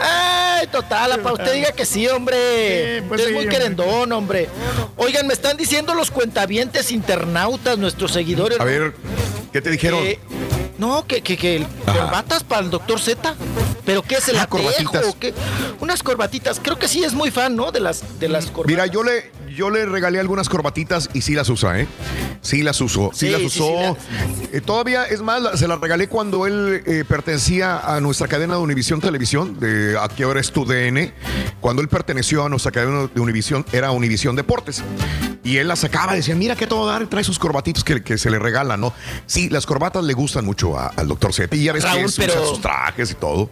Ay, 0.00 0.66
total, 0.68 1.20
papá, 1.20 1.32
usted 1.32 1.52
diga 1.54 1.72
que 1.72 1.84
sí, 1.84 2.06
hombre. 2.08 2.98
Sí, 3.00 3.04
pues 3.08 3.20
usted 3.20 3.24
sí, 3.24 3.30
es 3.30 3.34
muy 3.34 3.44
hombre. 3.44 3.58
querendón, 3.58 4.12
hombre. 4.12 4.48
Oigan, 4.96 5.26
me 5.26 5.32
están 5.34 5.56
diciendo 5.56 5.94
los 5.94 6.10
cuentavientes 6.10 6.90
internautas, 6.92 7.78
nuestros 7.78 8.12
seguidores. 8.12 8.60
A 8.60 8.64
ver, 8.64 8.94
¿qué 9.52 9.60
te 9.60 9.70
dijeron? 9.70 10.02
que- 10.02 10.18
no, 10.78 11.04
que, 11.06 11.22
que, 11.22 11.36
que 11.36 11.56
el- 11.56 11.66
corbatas 11.86 12.44
para 12.44 12.62
el 12.62 12.70
doctor 12.70 13.00
Z. 13.00 13.34
¿Pero 13.84 14.02
qué 14.02 14.16
es 14.16 14.28
el 14.28 14.36
Ah, 14.38 14.42
atejo 14.42 14.58
corbatitas. 14.64 15.06
o 15.06 15.18
qué? 15.18 15.34
Unas 15.80 16.02
corbatitas. 16.02 16.60
Creo 16.62 16.78
que 16.78 16.86
sí 16.88 17.02
es 17.02 17.14
muy 17.14 17.30
fan, 17.30 17.56
¿no? 17.56 17.72
De 17.72 17.80
las, 17.80 18.20
de 18.20 18.28
las 18.28 18.46
corbatas. 18.46 18.66
Mira, 18.70 18.86
yo 18.86 19.02
le, 19.02 19.32
yo 19.58 19.70
le 19.70 19.84
regalé 19.86 20.20
algunas 20.20 20.48
corbatitas 20.48 21.10
y 21.14 21.22
sí 21.22 21.34
las 21.34 21.48
usa, 21.48 21.80
¿eh? 21.80 21.88
Sí 22.42 22.62
las 22.62 22.80
usó, 22.80 23.10
sí, 23.12 23.26
Sí, 23.26 23.32
las 23.32 23.40
sí, 23.40 23.46
usó. 23.60 23.96
Eh, 24.52 24.60
todavía, 24.60 25.04
es 25.04 25.20
más, 25.20 25.58
se 25.58 25.66
las 25.66 25.80
regalé 25.80 26.06
cuando 26.06 26.46
él 26.46 26.80
eh, 26.86 27.04
pertenecía 27.06 27.78
a 27.78 28.00
nuestra 28.00 28.28
cadena 28.28 28.54
de 28.54 28.60
Univisión 28.60 29.00
Televisión, 29.00 29.58
de 29.58 29.98
aquí 30.00 30.22
ahora 30.22 30.38
es 30.40 30.52
tu 30.52 30.64
DN. 30.64 31.12
Cuando 31.60 31.82
él 31.82 31.88
perteneció 31.88 32.44
a 32.44 32.48
nuestra 32.48 32.70
cadena 32.70 33.08
de 33.12 33.20
Univisión, 33.20 33.66
era 33.72 33.90
Univisión 33.90 34.36
Deportes. 34.36 34.84
Y 35.42 35.56
él 35.56 35.66
las 35.66 35.80
sacaba, 35.80 36.14
decía, 36.14 36.36
mira 36.36 36.54
qué 36.54 36.66
todo 36.68 36.86
dar, 36.86 37.06
trae 37.08 37.24
sus 37.24 37.38
corbatitos 37.38 37.82
que, 37.82 38.02
que 38.02 38.16
se 38.18 38.30
le 38.30 38.38
regalan, 38.38 38.80
¿no? 38.80 38.92
Sí, 39.26 39.48
las 39.48 39.66
corbatas 39.66 40.04
le 40.04 40.12
gustan 40.12 40.44
mucho 40.44 40.78
a- 40.78 40.88
al 40.94 41.08
doctor 41.08 41.32
Z. 41.32 41.56
Y 41.56 41.64
ya 41.64 41.72
ves 41.72 41.82
Raúl, 41.82 41.98
que 42.00 42.04
es- 42.04 42.18
usa 42.18 42.26
pero- 42.26 42.46
sus 42.46 42.60
trajes 42.60 43.10
y 43.10 43.14
todo. 43.14 43.50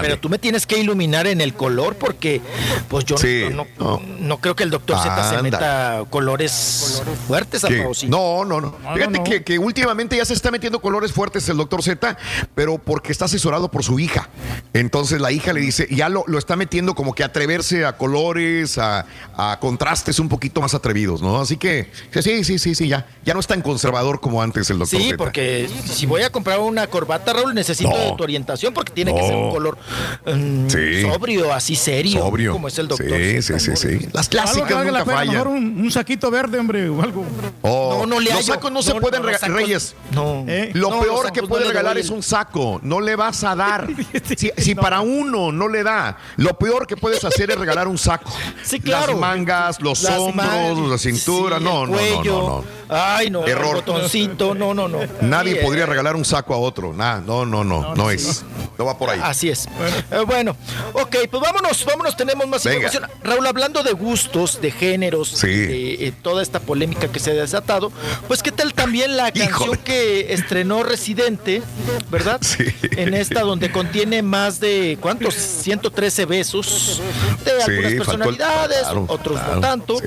Pero 0.00 0.18
tú 0.18 0.30
me 0.30 0.38
tienes 0.38 0.66
que 0.66 0.78
iluminar 0.78 1.26
en 1.26 1.42
el 1.42 1.52
color 1.52 1.96
porque, 1.96 2.40
pues 2.88 3.04
yo 3.04 3.18
Sí, 3.18 3.44
no, 3.52 3.66
no. 3.78 4.00
no 4.18 4.38
creo 4.38 4.56
que 4.56 4.62
el 4.62 4.70
doctor 4.70 4.96
Z 4.98 5.28
se 5.34 5.46
Anda. 5.46 5.58
meta 5.58 6.04
colores 6.10 7.02
fuertes, 7.26 7.62
sí. 7.94 8.06
No, 8.08 8.44
no, 8.44 8.60
no. 8.60 8.74
No, 8.82 8.94
Fíjate 8.94 9.12
no, 9.12 9.18
no. 9.18 9.24
Que, 9.24 9.42
que 9.44 9.58
últimamente 9.58 10.16
ya 10.16 10.24
se 10.24 10.34
está 10.34 10.50
metiendo 10.50 10.80
colores 10.80 11.12
fuertes 11.12 11.48
el 11.48 11.56
doctor 11.56 11.82
Z, 11.82 12.16
pero 12.54 12.78
porque 12.78 13.12
está 13.12 13.26
asesorado 13.26 13.70
por 13.70 13.82
su 13.84 13.98
hija. 13.98 14.28
Entonces 14.72 15.20
la 15.20 15.30
hija 15.32 15.52
le 15.52 15.60
dice, 15.60 15.86
ya 15.90 16.08
lo, 16.08 16.24
lo 16.26 16.38
está 16.38 16.56
metiendo 16.56 16.94
como 16.94 17.14
que 17.14 17.22
a 17.22 17.26
atreverse 17.26 17.84
a 17.84 17.96
colores, 17.96 18.78
a, 18.78 19.06
a 19.36 19.58
contrastes 19.60 20.18
un 20.18 20.28
poquito 20.28 20.60
más 20.60 20.74
atrevidos, 20.74 21.22
¿no? 21.22 21.40
Así 21.40 21.56
que 21.56 21.90
sí, 22.20 22.44
sí, 22.44 22.58
sí, 22.58 22.74
sí, 22.74 22.88
ya, 22.88 23.06
ya 23.24 23.34
no 23.34 23.40
es 23.40 23.46
tan 23.46 23.62
conservador 23.62 24.20
como 24.20 24.42
antes 24.42 24.68
el 24.70 24.78
doctor 24.78 25.00
Sí, 25.00 25.06
Z. 25.10 25.16
porque 25.16 25.68
si 25.90 26.06
voy 26.06 26.22
a 26.22 26.30
comprar 26.30 26.60
una 26.60 26.86
corbata, 26.86 27.32
Raúl, 27.32 27.54
necesito 27.54 27.90
No. 27.90 27.96
de 27.96 28.12
tu 28.16 28.22
orientación 28.22 28.74
porque 28.74 28.92
tiene 28.92 29.14
que 29.14 29.22
ser 29.22 29.34
un 29.36 29.50
color 29.50 29.78
mm, 30.26 30.68
Sí. 30.68 31.02
sobrio, 31.02 31.52
así 31.52 31.76
serio, 31.76 32.20
Sobrio. 32.20 32.52
como 32.52 32.68
es 32.68 32.78
el 32.78 32.88
doctor. 32.88 33.06
Sí, 33.08 33.42
Z, 33.42 33.58
sí, 33.58 33.76
sí, 33.76 33.98
sí. 34.00 34.08
Las 34.12 34.28
clásicas 34.28 34.70
valga 34.72 34.90
la 34.92 34.98
nunca 35.00 35.14
mejor 35.32 35.48
un, 35.48 35.80
un 35.80 35.90
saquito 35.90 36.30
verde, 36.30 36.58
hombre, 36.58 36.88
o 36.88 37.02
algo. 37.02 37.24
Oh, 37.62 37.98
No, 38.00 38.06
no 38.06 38.20
le 38.20 38.32
los 38.32 38.44
sacos 38.46 38.70
no, 38.72 38.82
se 38.82 38.94
No, 38.94 39.00
pueden 39.00 39.22
no, 39.22 39.28
regalar, 39.28 39.50
Reyes. 39.52 39.94
No. 40.12 40.44
¿Eh? 40.46 40.70
Lo 40.74 40.90
No, 40.90 40.96
los 40.96 41.04
peor 41.04 41.32
que 41.32 41.42
no 41.42 41.48
puede 41.48 41.62
le 41.64 41.68
regalar 41.70 41.98
es 41.98 42.10
un 42.10 42.22
saco, 42.22 42.80
no 42.82 43.00
le 43.00 43.16
vas 43.16 43.42
a 43.44 43.54
dar. 43.54 43.86
Si, 44.36 44.50
si 44.56 44.74
para 44.74 45.00
uno 45.00 45.52
no 45.52 45.68
le 45.68 45.82
da, 45.82 46.16
lo 46.36 46.58
peor 46.58 46.86
que 46.86 46.96
puedes 46.96 47.22
hacer 47.24 47.50
es 47.50 47.58
regalar 47.58 47.88
un 47.88 47.98
saco. 47.98 48.30
Sí, 48.64 48.80
claro. 48.80 49.12
Las 49.12 49.20
mangas, 49.20 49.80
los 49.80 50.02
Las 50.02 50.18
hombros, 50.18 50.34
man- 50.46 50.90
la 50.90 50.98
cintura, 50.98 51.58
sí, 51.58 51.64
no, 51.64 51.84
el 51.84 51.90
no, 51.90 51.96
no, 51.96 52.24
no, 52.24 52.48
no. 52.48 52.64
Ay, 52.88 53.30
no, 53.30 53.46
Error. 53.46 53.76
el 53.78 53.82
botoncito, 53.82 54.54
no, 54.54 54.72
no, 54.74 54.88
no. 54.88 54.98
Nadie 55.22 55.56
Sí, 55.56 55.60
podría 55.64 55.84
eh, 55.84 55.86
regalar 55.86 56.16
un 56.16 56.24
saco 56.24 56.54
a 56.54 56.58
otro. 56.58 56.92
Nah, 56.92 57.20
no, 57.20 57.44
no, 57.46 57.64
no, 57.64 57.94
no, 57.94 58.10
es. 58.10 58.44
No 58.78 58.84
va 58.84 58.98
por 58.98 59.10
ahí. 59.10 59.20
Así 59.22 59.48
es. 59.50 59.66
Eh, 60.10 60.24
bueno, 60.26 60.56
ok, 60.92 61.16
pues 61.30 61.42
vámonos, 61.42 61.84
vámonos, 61.84 62.16
tenemos 62.16 62.46
más 62.48 62.64
Venga. 62.64 62.86
información. 62.88 63.10
Raúl, 63.22 63.46
hablando 63.46 63.82
de 63.82 63.92
gustos, 63.92 64.60
de 64.60 64.70
géneros, 64.70 65.28
Sí. 65.28 65.46
de 65.48 66.06
eh, 66.08 66.12
toda 66.22 66.42
esta 66.42 66.60
polémica 66.60 67.08
que 67.08 67.20
se 67.20 67.30
ha 67.30 67.34
desatado, 67.34 67.92
pues 68.26 68.42
qué 68.42 68.50
tal 68.52 68.74
también 68.74 69.16
la 69.16 69.30
canción 69.32 69.76
que 69.84 70.32
estrenó 70.34 70.82
Residente, 70.82 71.62
¿verdad? 72.10 72.38
Sí. 72.42 72.64
En 72.96 73.14
esta 73.14 73.40
donde 73.42 73.70
contiene 73.70 74.22
más 74.22 74.58
de, 74.60 74.98
¿cuántos? 75.00 75.34
113 75.34 76.24
besos 76.26 77.00
de 77.44 77.50
Sí, 77.52 77.70
algunas 77.70 77.92
el- 77.92 77.98
personalidades, 77.98 78.78
claro, 78.80 79.04
otros 79.08 79.38
claro, 79.38 79.54
no 79.56 79.60
tanto, 79.60 79.98
sí. 79.98 80.04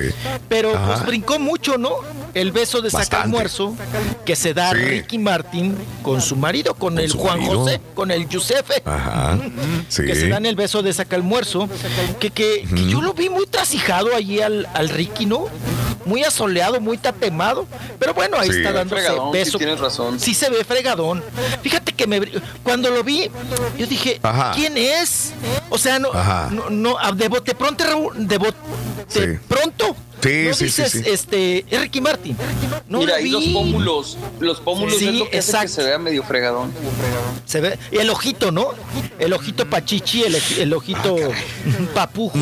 pero 0.50 0.76
Ajá. 0.76 0.88
pues 0.88 1.06
brincó 1.06 1.40
mucho, 1.40 1.78
¿no? 1.78 1.90
El 2.34 2.52
beso 2.52 2.78
de 2.82 2.90
Bastante. 2.90 3.06
saca 3.06 3.24
almuerzo 3.24 3.76
que 4.26 4.36
se 4.36 4.54
da. 4.54 4.72
Ricky 4.74 5.18
Martin 5.18 5.76
con 6.04 6.22
su 6.22 6.36
marido, 6.36 6.74
con, 6.76 7.00
el 7.00 7.12
Juan 7.12 7.40
marido. 7.40 7.60
José, 7.62 7.82
con 7.96 8.12
el 8.12 8.28
Giuseppe 8.28 8.57
Ajá. 8.86 9.38
Sí. 9.90 10.04
que 10.06 10.16
se 10.16 10.28
dan 10.30 10.46
el 10.46 10.56
beso 10.56 10.82
de 10.82 10.94
saca 10.94 11.16
almuerzo, 11.16 11.68
que, 12.20 12.30
que, 12.32 12.68
que 12.74 12.86
yo 12.90 13.02
lo 13.02 13.14
vi 13.14 13.30
muy 13.30 13.46
trasijado 13.48 14.16
allí 14.16 14.42
al, 14.42 14.68
al 14.74 14.90
Ricky, 14.90 15.26
¿no? 15.26 15.48
Muy 16.06 16.24
asoleado, 16.24 16.80
muy 16.80 16.98
tatemado, 16.98 17.68
pero 18.00 18.14
bueno, 18.14 18.38
ahí 18.40 18.50
Sí. 18.50 18.58
está 18.58 18.72
dándose 18.72 19.02
Fregadón, 19.02 19.34
sí 19.34 19.38
beso. 19.40 19.58
tienes 19.58 19.80
razón. 19.80 20.20
Sí 20.20 20.34
se 20.34 20.50
ve 20.50 20.64
fregadón. 20.64 21.22
Fíjate 21.62 21.92
que 21.94 22.08
me 22.08 22.22
cuando 22.64 22.90
lo 22.90 23.04
vi, 23.04 23.30
yo 23.78 23.86
dije, 23.88 24.20
Ajá. 24.24 24.52
¿quién 24.56 24.78
es? 24.78 25.34
O 25.70 25.78
sea, 25.78 26.00
no, 26.00 26.10
Ajá. 26.14 26.50
no, 26.52 26.70
no, 26.70 26.98
a- 26.98 27.12
de 27.12 27.28
bote 27.28 27.54
pronto, 27.56 27.84
Raúl, 27.84 28.28
de 28.28 28.38
bote 28.38 28.58
Sí. 29.10 29.20
pronto. 29.48 29.96
Sí, 30.22 30.44
no 30.48 30.54
sí, 30.54 30.58
sí, 30.70 30.82
dices, 30.84 30.92
sí. 30.92 31.02
este, 31.06 31.66
es 31.70 31.82
Ricky 31.82 32.02
Martin. 32.02 32.36
No 32.90 33.00
Mira, 33.00 33.12
lo 33.14 33.18
ahí 33.18 33.30
los 33.30 33.46
vi. 33.46 33.54
pómulos, 33.54 34.18
los 34.40 34.60
pómulos 34.62 34.98
Sí, 34.98 35.08
es 35.10 35.14
lo 35.16 35.30
que 35.30 35.38
hace 35.38 35.52
exacto. 35.52 35.68
que 35.68 35.74
se 35.74 35.84
vea 35.84 35.98
medio 36.00 36.24
fregadón. 36.24 36.72
Se 37.46 37.62
ve 37.62 37.78
y 37.92 37.98
el 37.98 38.10
ojito, 38.10 38.52
¿no? 38.52 38.70
El 39.20 39.34
ojito 39.34 39.70
pachichi, 39.70 40.24
el, 40.24 40.36
el 40.60 40.74
ojito 40.74 41.16
papujo. 41.94 42.38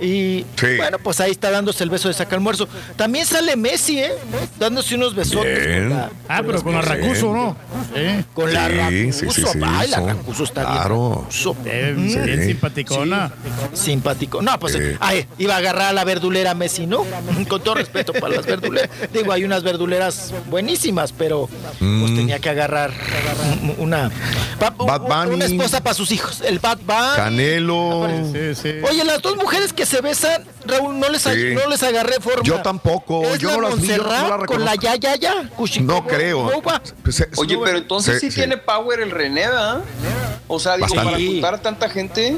Y 0.00 0.44
Sí. 0.56 0.76
bueno, 0.76 0.98
pues 0.98 1.20
ahí 1.20 1.30
está 1.30 1.50
dándose 1.50 1.84
el 1.84 1.90
beso 1.90 2.08
de 2.08 2.14
saca 2.14 2.34
almuerzo. 2.36 2.68
También 2.96 3.26
sale 3.26 3.56
Messi, 3.56 3.98
¿eh? 4.00 4.12
Dándose 4.58 4.94
unos 4.94 5.14
besotes 5.14 5.66
Bien. 5.66 5.88
con 5.88 5.98
la, 5.98 6.10
Ah, 6.28 6.42
pero 6.44 6.62
con 6.62 6.74
Arracuzo, 6.74 7.32
¿no? 7.32 7.56
Sí. 7.94 8.24
con 8.34 8.52
la 8.52 8.66
Sí, 8.68 8.74
Racuso. 8.76 9.18
sí, 9.32 9.42
sí, 9.42 9.48
sí, 9.52 9.58
Ay, 9.62 9.88
la 9.88 10.00
Racuso 10.00 10.44
está 10.44 10.62
claro. 10.64 11.08
bien. 11.10 11.20
Racuso. 11.20 11.56
Eh, 11.66 11.94
Mm. 11.96 12.24
Bien 12.24 12.40
Sí. 12.40 12.46
simpaticona. 12.48 13.32
Simpático. 13.72 14.42
No, 14.42 14.58
pues 14.58 14.72
Sí. 14.74 14.78
ay, 15.00 15.26
iba 15.38 15.54
a 15.54 15.58
agarrar 15.58 15.88
a 15.88 15.92
la 15.92 16.04
verdulera 16.04 16.54
Messi, 16.54 16.86
¿no? 16.86 16.93
Con 17.48 17.62
todo 17.62 17.74
respeto 17.74 18.12
para 18.12 18.36
las 18.36 18.46
verduleras. 18.46 18.90
Digo, 19.12 19.32
hay 19.32 19.44
unas 19.44 19.62
verduleras 19.62 20.32
buenísimas, 20.50 21.12
pero 21.12 21.48
pues 21.78 22.14
tenía 22.14 22.38
que 22.38 22.50
agarrar 22.50 22.92
un- 23.62 23.74
una 23.78 24.10
Mm. 24.64 25.34
Una 25.34 25.44
esposa 25.44 25.82
para 25.82 25.94
sus 25.94 26.10
hijos. 26.12 26.40
El 26.44 26.58
Bad 26.58 26.78
Bunny. 26.86 27.16
Canelo. 27.16 28.08
Sí, 28.32 28.54
sí. 28.54 28.72
Oye, 28.88 29.04
las 29.04 29.20
dos 29.20 29.36
mujeres 29.36 29.72
que 29.72 29.84
se 29.84 30.00
besan, 30.00 30.44
Raúl, 30.66 30.98
no 30.98 31.08
les, 31.08 31.22
Sí. 31.22 31.30
no 31.54 31.68
les 31.68 31.82
agarré 31.82 32.20
forma. 32.20 32.42
Yo 32.44 32.62
tampoco, 32.62 33.22
¿Es 33.24 33.38
yo 33.38 33.50
la 33.50 33.56
no 33.56 33.62
las 33.62 33.80
vi, 33.80 33.88
yo 33.88 33.96
no- 33.98 34.02
no 34.04 34.08
Montserrat 34.10 34.38
las 34.40 34.46
con 34.46 34.64
la 34.64 34.74
ya, 34.76 34.96
ya, 34.96 35.16
ya. 35.16 35.50
No 35.80 36.06
creo. 36.06 36.62
Pues, 37.02 37.20
eh, 37.20 37.28
Oye, 37.36 37.58
pero 37.62 37.78
entonces 37.78 38.20
sí, 38.20 38.30
sí. 38.30 38.36
tiene 38.36 38.56
power 38.56 39.00
el 39.00 39.10
René, 39.10 39.46
¿verdad? 39.48 39.82
O 40.46 40.58
sea, 40.58 40.74
digo, 40.76 40.86
Bastante. 40.86 41.12
para 41.12 41.24
juntar 41.26 41.54
a 41.54 41.62
tanta 41.62 41.88
gente. 41.88 42.36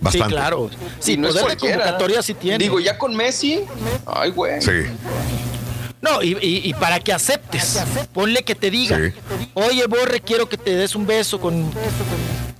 Bastante. 0.00 0.28
Sí, 0.28 0.34
claro. 0.34 0.70
Sí, 0.98 1.16
no 1.16 1.28
es 1.28 1.34
de 1.34 1.40
cualquiera. 1.40 1.76
convocatoria 1.76 2.22
sí 2.22 2.34
tiene. 2.34 2.58
Digo, 2.58 2.80
ya 2.80 2.98
con 2.98 3.14
Messi. 3.16 3.60
Ay, 4.06 4.30
güey. 4.30 4.60
Sí. 4.60 4.70
No, 6.00 6.22
y, 6.22 6.36
y- 6.42 6.60
y 6.68 6.74
para 6.74 7.00
que 7.00 7.12
aceptes, 7.12 7.82
ponle 8.12 8.42
que 8.42 8.54
te 8.54 8.70
diga, 8.70 8.98
Sí. 8.98 9.12
oye, 9.54 9.86
Borre, 9.86 10.20
quiero 10.20 10.48
que 10.48 10.58
te 10.58 10.74
des 10.76 10.94
un 10.94 11.06
beso 11.06 11.40
con... 11.40 11.70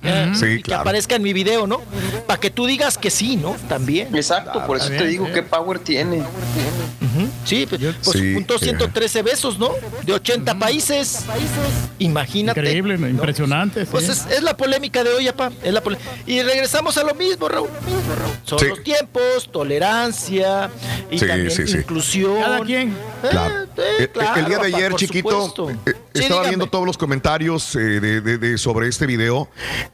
eh, 0.01 0.31
Sí, 0.33 0.45
y 0.45 0.55
que 0.57 0.61
claro. 0.63 0.81
aparezca 0.81 1.15
en 1.15 1.21
mi 1.21 1.31
video, 1.31 1.67
¿no? 1.67 1.81
Para 2.25 2.39
que 2.39 2.49
tú 2.49 2.65
digas 2.65 2.97
que 2.97 3.11
sí, 3.11 3.35
¿no? 3.35 3.55
También. 3.69 4.15
Exacto, 4.15 4.65
por 4.65 4.77
eso 4.77 4.87
te 4.89 5.05
digo 5.05 5.27
qué 5.31 5.43
power 5.43 5.77
tiene. 5.79 6.23
Sí, 7.45 7.65
pues, 7.69 7.81
pues 7.81 8.17
Sí, 8.17 8.33
juntó 8.33 8.55
eh. 8.55 8.59
113 8.59 9.21
besos, 9.21 9.57
¿no? 9.59 9.71
De 10.03 10.13
80 10.13 10.57
países. 10.59 11.25
Imagínate. 11.99 12.59
Increíble, 12.59 12.97
¿no? 12.97 13.07
impresionante. 13.07 13.85
Pues 13.85 14.05
sí. 14.05 14.11
es, 14.11 14.25
es 14.37 14.43
la 14.43 14.55
polémica 14.57 15.03
de 15.03 15.11
hoy, 15.11 15.27
apá. 15.27 15.51
Es 15.63 15.73
la 15.73 15.81
y 16.25 16.41
regresamos 16.41 16.97
a 16.97 17.03
lo 17.03 17.13
mismo, 17.15 17.47
Raúl. 17.47 17.69
Son 18.43 18.59
Sí. 18.59 18.65
los 18.67 18.83
tiempos, 18.83 19.49
tolerancia 19.51 20.69
y 21.11 21.19
Sí, 21.19 21.27
también 21.27 21.51
sí, 21.51 21.67
sí. 21.67 21.77
inclusión. 21.77 22.39
Cada 22.41 22.59
quien. 22.61 22.89
Eh, 22.89 23.27
Claro. 23.29 23.55
eh, 23.77 24.09
El- 24.37 24.45
día 24.45 24.57
de 24.59 24.67
ayer, 24.75 24.93
chiquito, 24.95 25.69
eh, 25.85 25.93
estaba 26.13 26.47
viendo 26.47 26.67
todos 26.67 26.85
los 26.85 26.97
comentarios 26.97 27.75
eh, 27.75 27.79
de, 27.99 28.21
de- 28.21 28.37
de- 28.37 28.57
sobre 28.57 28.87
este 28.87 29.05
video 29.05 29.49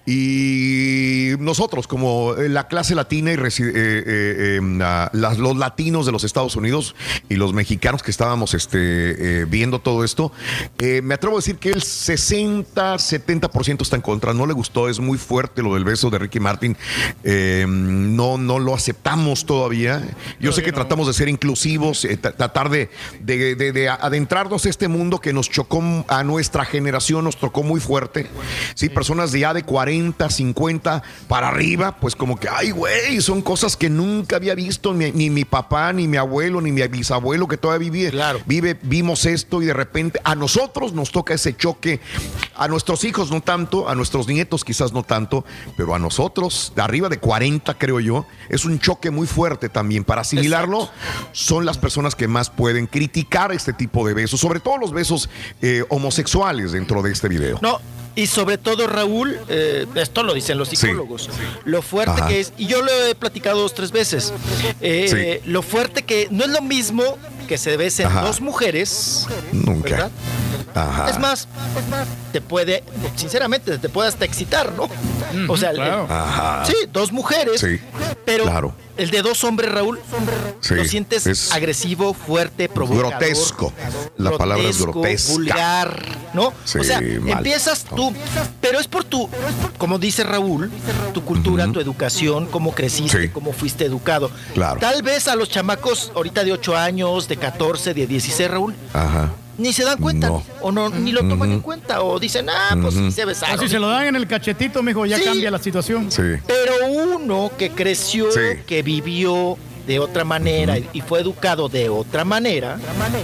y 0.06 1.32
nosotros, 1.40 1.88
como 1.88 2.36
eh, 2.36 2.50
la 2.50 2.68
clase 2.68 2.96
latina 2.96 3.32
y 3.32 3.36
eh, 3.36 3.38
eh, 3.76 4.04
eh, 4.06 4.60
la- 4.62 5.10
las- 5.14 5.38
los 5.38 5.56
latinos 5.58 6.06
de 6.06 6.12
los 6.12 6.24
Estados 6.24 6.56
Unidos 6.56 6.96
y 7.30 7.36
los 7.36 7.54
mexicanos 7.54 8.04
que 8.04 8.12
estábamos 8.12 8.54
este, 8.54 9.42
eh, 9.42 9.46
viendo 9.46 9.80
todo 9.80 10.04
esto, 10.04 10.32
eh, 10.80 11.02
me 11.04 11.14
atrevo 11.16 11.38
a 11.38 11.40
decir 11.40 11.58
que 11.58 11.70
el 11.70 11.82
60-70% 11.82 13.82
está 13.82 13.96
en 13.96 14.02
contra. 14.02 14.34
No 14.34 14.46
le 14.46 14.54
gustó, 14.54 14.90
es 14.90 15.00
muy 15.00 15.18
fuerte 15.18 15.62
lo 15.62 15.74
del 15.74 15.84
beso 15.84 16.10
de 16.10 16.20
Ricky 16.20 16.40
Martin. 16.40 16.78
Eh, 17.24 17.66
no, 17.68 18.38
no 18.38 18.60
lo 18.60 18.74
aceptamos 18.76 19.46
todavía. 19.46 20.02
Yo 20.40 20.52
sé 20.52 20.64
que 20.64 20.72
tratamos 20.72 21.08
de 21.08 21.14
ser 21.14 21.30
inclusivos, 21.30 22.06
tra- 22.06 22.36
tratar 22.36 22.70
de, 22.70 22.90
de- 23.22 23.56
de- 23.56 23.72
de 23.72 23.90
adentrarnos 23.90 24.66
a 24.66 24.70
este 24.70 24.88
mundo 24.88 25.20
que 25.20 25.34
nos 25.34 25.50
chocó 25.50 25.82
a 26.08 26.24
nuestra 26.24 26.66
generación, 26.66 27.24
nos 27.24 27.38
tocó 27.38 27.64
muy 27.64 27.80
fuerte. 27.80 28.28
Sí, 28.76 28.90
personas 28.90 29.32
de 29.32 29.40
ya 29.42 29.54
de 29.54 29.64
40, 29.64 30.30
50 30.30 31.04
para 31.28 31.48
arriba, 31.48 31.98
pues 32.00 32.16
como 32.16 32.40
que, 32.40 32.48
ay, 32.50 32.72
güey, 32.72 33.22
son 33.22 33.42
cosas 33.42 33.78
que 33.78 33.90
nunca 33.90 34.36
había 34.36 34.56
visto 34.56 34.94
ni, 34.94 35.12
ni 35.12 35.30
mi 35.30 35.46
papá, 35.46 35.94
ni 35.94 36.08
mi 36.08 36.18
abuelo, 36.18 36.62
ni 36.62 36.72
mi 36.72 36.82
bisabuelo 37.02 37.48
que 37.48 37.58
todavía 37.58 37.90
vive. 37.90 38.12
Vive, 38.46 38.78
vimos 38.84 39.26
esto 39.26 39.62
y 39.62 39.66
de 39.66 39.74
repente 39.74 40.22
a 40.24 40.36
nosotros 40.36 40.94
nos 40.94 41.12
toca 41.12 41.34
ese 41.34 41.56
choque. 41.56 42.00
A 42.56 42.68
nuestros 42.68 43.04
hijos 43.04 43.32
no 43.32 43.42
tanto, 43.42 43.90
a 43.90 43.96
nuestros 43.96 44.28
nietos 44.28 44.64
quizás 44.64 44.94
no 44.94 45.02
tanto, 45.02 45.44
pero 45.76 45.96
a 45.96 46.00
nosotros, 46.00 46.74
de 46.76 46.82
arriba 46.84 47.10
de 47.10 47.18
40 47.18 47.74
creo 47.80 48.00
yo, 48.00 48.28
es 48.50 48.66
un 48.66 48.80
choque 48.80 49.10
muy 49.10 49.26
fuerte 49.26 49.68
también. 49.68 50.04
Para 50.04 50.22
asimilarlo, 50.22 50.90
son 51.32 51.66
las 51.66 51.80
personas 51.80 52.16
que 52.16 52.28
más 52.28 52.52
pueden 52.52 52.86
criticar 52.86 53.52
este 53.52 53.74
tipo 53.74 54.06
de 54.06 54.14
besos, 54.14 54.40
sobre 54.40 54.60
todo 54.60 54.78
los 54.78 54.94
besos 54.94 55.30
eh, 55.62 55.84
homosexuales 55.90 56.72
dentro 56.72 57.02
de 57.02 57.12
este 57.12 57.28
video. 57.28 57.58
No, 57.62 57.80
y 58.16 58.28
sobre 58.28 58.58
todo, 58.58 58.88
Raúl, 58.88 59.38
eh, 59.48 59.86
esto 59.96 60.24
lo 60.24 60.34
dicen 60.34 60.58
los 60.58 60.70
psicólogos, 60.70 61.30
lo 61.66 61.82
fuerte 61.82 62.12
Ajá. 62.12 62.28
que 62.28 62.40
es, 62.42 62.54
y 62.58 62.68
yo 62.68 62.82
lo 62.82 62.92
he 62.92 63.16
platicado 63.16 63.60
dos, 63.62 63.74
tres 63.74 63.92
veces, 63.92 64.34
eh, 64.82 65.42
lo 65.46 65.62
fuerte 65.62 66.04
que 66.04 66.28
no 66.32 66.44
es 66.44 66.50
lo 66.50 66.62
mismo 66.62 67.18
que 67.48 67.58
se 67.58 67.78
besen 67.78 68.08
Ajá. 68.08 68.22
dos 68.22 68.42
mujeres, 68.42 69.28
Nunca. 69.52 69.90
¿verdad? 69.90 70.12
Ajá. 70.74 71.10
Es 71.10 71.20
más, 71.20 71.48
te 72.32 72.42
puede, 72.42 72.84
sinceramente, 73.16 73.78
te 73.78 73.90
puede 73.90 74.10
hasta 74.10 74.26
excitar, 74.26 74.72
¿no? 74.74 74.88
O 75.52 75.58
sea, 75.58 75.72
el-. 75.72 75.82
Ajá. 75.82 76.64
sí, 76.66 76.76
dos 76.92 77.12
mujeres, 77.12 77.62
Sí, 77.62 77.80
pero 78.26 78.44
claro. 78.46 78.74
el 78.98 79.12
de 79.12 79.22
dos 79.22 79.44
hombres, 79.44 79.72
Raúl, 79.72 80.00
Sí, 80.62 80.76
lo 80.76 80.86
sientes 80.86 81.26
es 81.28 81.52
agresivo, 81.52 82.14
fuerte, 82.14 82.70
provocador. 82.70 83.12
grotesco. 83.12 83.74
La 84.18 84.32
palabra 84.38 84.64
es 84.68 84.80
grotesco, 84.82 85.00
grotesca. 85.02 85.32
vulgar, 85.34 86.06
¿no? 86.34 86.54
Sí, 86.66 86.80
o 86.80 86.84
sea, 86.84 87.02
mal. 87.02 87.30
empiezas 87.30 87.84
tú, 87.84 88.14
pero 88.62 88.80
es 88.80 88.88
por 88.88 89.04
tu, 89.04 89.30
como 89.78 89.98
dice 90.00 90.24
Raúl, 90.24 90.72
tu 91.14 91.24
cultura, 91.24 91.72
tu 91.72 91.80
educación, 91.80 92.46
cómo 92.48 92.74
creciste, 92.74 93.24
Sí. 93.24 93.30
cómo 93.30 93.52
fuiste 93.54 93.86
educado. 93.86 94.30
Claro. 94.54 94.80
Tal 94.80 95.02
vez 95.04 95.28
a 95.28 95.36
los 95.36 95.50
chamacos 95.50 96.12
ahorita 96.16 96.44
de 96.44 96.54
8 96.54 96.76
años, 96.78 97.28
de 97.28 97.38
14, 97.38 97.94
de 97.94 98.08
16, 98.08 98.50
Raúl, 98.52 98.76
Ajá. 98.94 99.32
Ni 99.62 99.72
se 99.74 99.84
dan 99.84 99.98
cuenta, 100.00 100.28
No. 100.28 100.44
o 100.62 100.72
no, 100.72 100.90
ni 100.90 101.12
lo 101.12 101.22
toman 101.28 101.52
en 101.52 101.60
cuenta, 101.62 102.02
o 102.02 102.20
dicen, 102.20 102.50
ah, 102.50 102.76
pues 102.82 102.96
Ujú. 102.96 103.06
sí 103.06 103.12
se 103.12 103.26
besaron. 103.26 103.58
O 103.60 103.62
si 103.62 103.70
se 103.70 103.80
lo 103.80 103.88
dan 103.88 104.08
en 104.08 104.16
el 104.16 104.28
cachetito, 104.28 104.82
mijo, 104.84 105.06
ya 105.06 105.18
Sí. 105.18 105.24
cambia 105.24 105.52
la 105.52 105.60
situación. 105.60 106.12
Sí. 106.12 106.22
Pero 106.48 106.74
uno 106.90 107.52
que 107.58 107.70
creció, 107.72 108.32
Sí. 108.32 108.40
que 108.66 108.82
vivió 108.84 109.58
de 109.88 110.00
otra 110.00 110.24
manera 110.24 110.78
y- 110.78 110.88
y 110.94 111.02
fue 111.02 111.20
educado 111.22 111.68
de 111.68 111.90
otra 111.90 112.24
manera, 112.24 112.78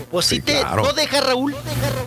pues 0.10 0.26
sí, 0.26 0.42
te 0.42 0.60
claro. 0.60 0.84
no 0.84 0.94
deja 0.94 1.22
Raúl 1.22 1.56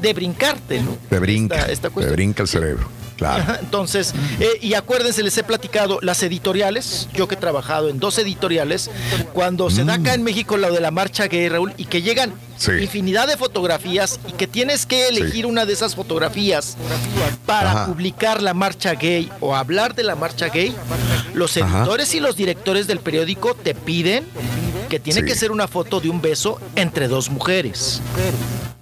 de 0.03 0.13
brincarte, 0.13 0.81
¿no? 0.83 0.97
Te 1.09 1.19
brinca, 1.21 1.57
Esta- 1.57 1.73
esta 1.73 1.91
te 1.91 2.11
brinca 2.11 2.43
el 2.43 2.49
cerebro. 2.49 2.89
Claro. 3.21 3.43
Ajá, 3.43 3.59
Entonces, 3.61 4.15
eh, 4.41 4.49
y 4.63 4.73
acuérdense, 4.73 5.23
les 5.23 5.37
he 5.37 5.45
platicado 5.45 5.99
las 6.01 6.23
editoriales, 6.23 7.07
yo 7.13 7.29
que 7.29 7.35
he 7.35 7.39
trabajado 7.39 7.91
en 7.91 8.01
dos 8.01 8.19
editoriales, 8.19 8.91
cuando 9.35 9.69
se 9.69 9.85
da 9.85 9.95
acá 9.95 10.15
en 10.15 10.23
México 10.23 10.57
lo 10.57 10.73
de 10.73 10.81
la 10.81 10.91
marcha 10.91 11.27
gay, 11.29 11.51
Raúl, 11.51 11.75
y 11.77 11.85
que 11.85 12.01
llegan 12.01 12.31
Mm. 12.31 12.63
Sí. 12.63 12.73
infinidad 12.83 13.27
de 13.27 13.37
fotografías 13.39 14.21
y 14.29 14.33
que 14.33 14.47
tienes 14.47 14.85
que 14.85 15.09
elegir 15.09 15.47
una 15.47 15.65
de 15.65 15.73
esas 15.73 15.95
fotografías 15.95 16.77
para 17.47 17.73
Ajá. 17.73 17.87
publicar 17.87 18.43
la 18.43 18.53
marcha 18.55 18.93
gay 18.95 19.31
o 19.41 19.55
hablar 19.57 19.95
de 19.95 20.03
la 20.03 20.15
marcha 20.15 20.49
gay, 20.49 20.75
los 21.35 21.57
Ajá. 21.57 21.79
editores 21.81 22.15
y 22.15 22.21
los 22.21 22.37
directores 22.37 22.87
del 22.87 23.01
periódico 23.01 23.55
te 23.55 23.75
piden 23.75 24.27
que 24.91 25.01
tiene 25.01 25.21
Sí. 25.21 25.27
que 25.27 25.35
ser 25.35 25.51
una 25.53 25.67
foto 25.69 26.01
de 26.01 26.11
un 26.11 26.21
beso 26.21 26.61
entre 26.77 27.09
dos 27.09 27.31
mujeres, 27.31 28.03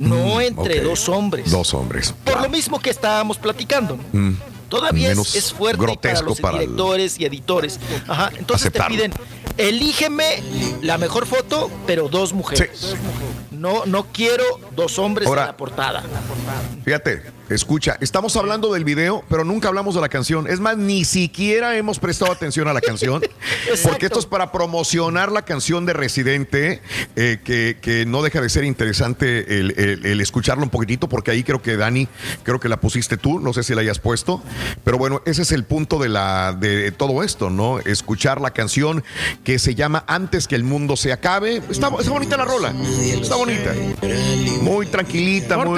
no 0.01 0.37
Mm, 0.37 0.41
entre 0.41 0.81
dos 0.81 1.09
hombres. 1.09 1.51
Dos 1.53 1.73
hombres. 1.75 2.13
Por 2.25 2.41
lo 2.43 2.49
mismo 2.49 2.81
que 2.81 2.91
estábamos 2.91 3.39
platicando. 3.39 3.97
Mm. 4.13 4.33
Todavía 4.69 5.05
es, 5.11 5.17
Menos 5.17 5.35
es 5.37 5.53
fuerte 5.53 5.97
para 6.03 6.21
los 6.23 6.41
para 6.41 6.57
el- 6.59 6.65
directores 6.65 7.19
y 7.21 7.25
editores. 7.25 7.79
Ajá. 8.07 8.31
Entonces 8.37 8.67
Aceptarlo. 8.67 8.97
te 8.97 9.03
piden, 9.09 9.13
elígeme 9.57 10.43
la 10.83 10.99
mejor 10.99 11.27
foto, 11.27 11.71
pero 11.87 12.09
dos 12.09 12.33
mujeres. 12.35 12.95
No, 13.51 13.87
no 13.87 14.07
quiero 14.13 14.45
dos 14.77 14.99
hombres 14.99 15.27
Ahora- 15.27 15.43
en 15.43 15.47
la 15.49 15.57
portada. 15.57 16.03
Fíjate, 16.85 17.23
escucha, 17.49 17.97
estamos 18.01 18.37
hablando 18.37 18.73
del 18.73 18.85
video, 18.85 19.25
pero 19.29 19.45
nunca 19.45 19.69
hablamos 19.69 19.95
de 19.95 20.01
la 20.01 20.09
canción. 20.09 20.47
Es 20.49 20.61
más, 20.61 20.77
ni 20.77 21.05
siquiera 21.05 21.77
hemos 21.77 21.99
prestado 21.99 22.31
atención 22.33 22.69
a 22.69 22.73
la 22.73 22.81
canción, 22.81 23.23
porque 23.83 24.07
esto 24.07 24.19
es 24.19 24.27
para 24.27 24.53
promocionar 24.53 25.33
la 25.33 25.43
canción 25.43 25.87
de 25.87 25.93
Residente, 25.93 26.83
eh, 27.17 27.39
que, 27.45 27.77
que 27.81 28.05
no 28.07 28.23
deja 28.23 28.41
de 28.41 28.49
ser 28.49 28.65
interesante 28.65 29.59
el, 29.59 29.75
el- 29.79 30.07
el 30.07 30.21
escucharlo 30.21 30.63
un 30.65 30.71
poquitito, 30.71 31.09
porque 31.09 31.31
ahí 31.31 31.43
creo 31.43 31.63
que 31.63 31.77
Dani, 31.77 32.09
creo 32.43 32.61
que 32.61 32.69
la 32.69 32.79
pusiste 32.81 33.17
tú, 33.17 33.41
no 33.41 33.53
sé 33.53 33.63
si 33.63 33.75
la 33.75 33.81
hayas 33.81 33.99
puesto, 33.99 34.43
pero 34.85 34.99
bueno, 34.99 35.23
ese 35.27 35.43
es 35.43 35.53
el 35.53 35.65
punto 35.65 35.99
de, 35.99 36.09
la, 36.09 36.53
de 36.53 36.93
todo 36.93 37.23
esto, 37.23 37.51
¿no? 37.51 37.79
Escuchar 37.81 38.41
la 38.41 38.51
canción 38.53 39.03
que 39.45 39.59
se 39.59 39.75
llama 39.75 40.05
Antes 40.07 40.47
que 40.49 40.55
el 40.55 40.65
mundo 40.65 40.97
se 40.97 41.13
acabe. 41.13 41.63
Está, 41.71 41.89
está 41.99 42.11
bonita 42.11 42.37
la 42.37 42.45
rola, 42.45 42.73
está 43.21 43.37
bonita, 43.37 43.75
muy 44.63 44.87
tranquilita, 44.87 45.57
Corte 45.57 45.71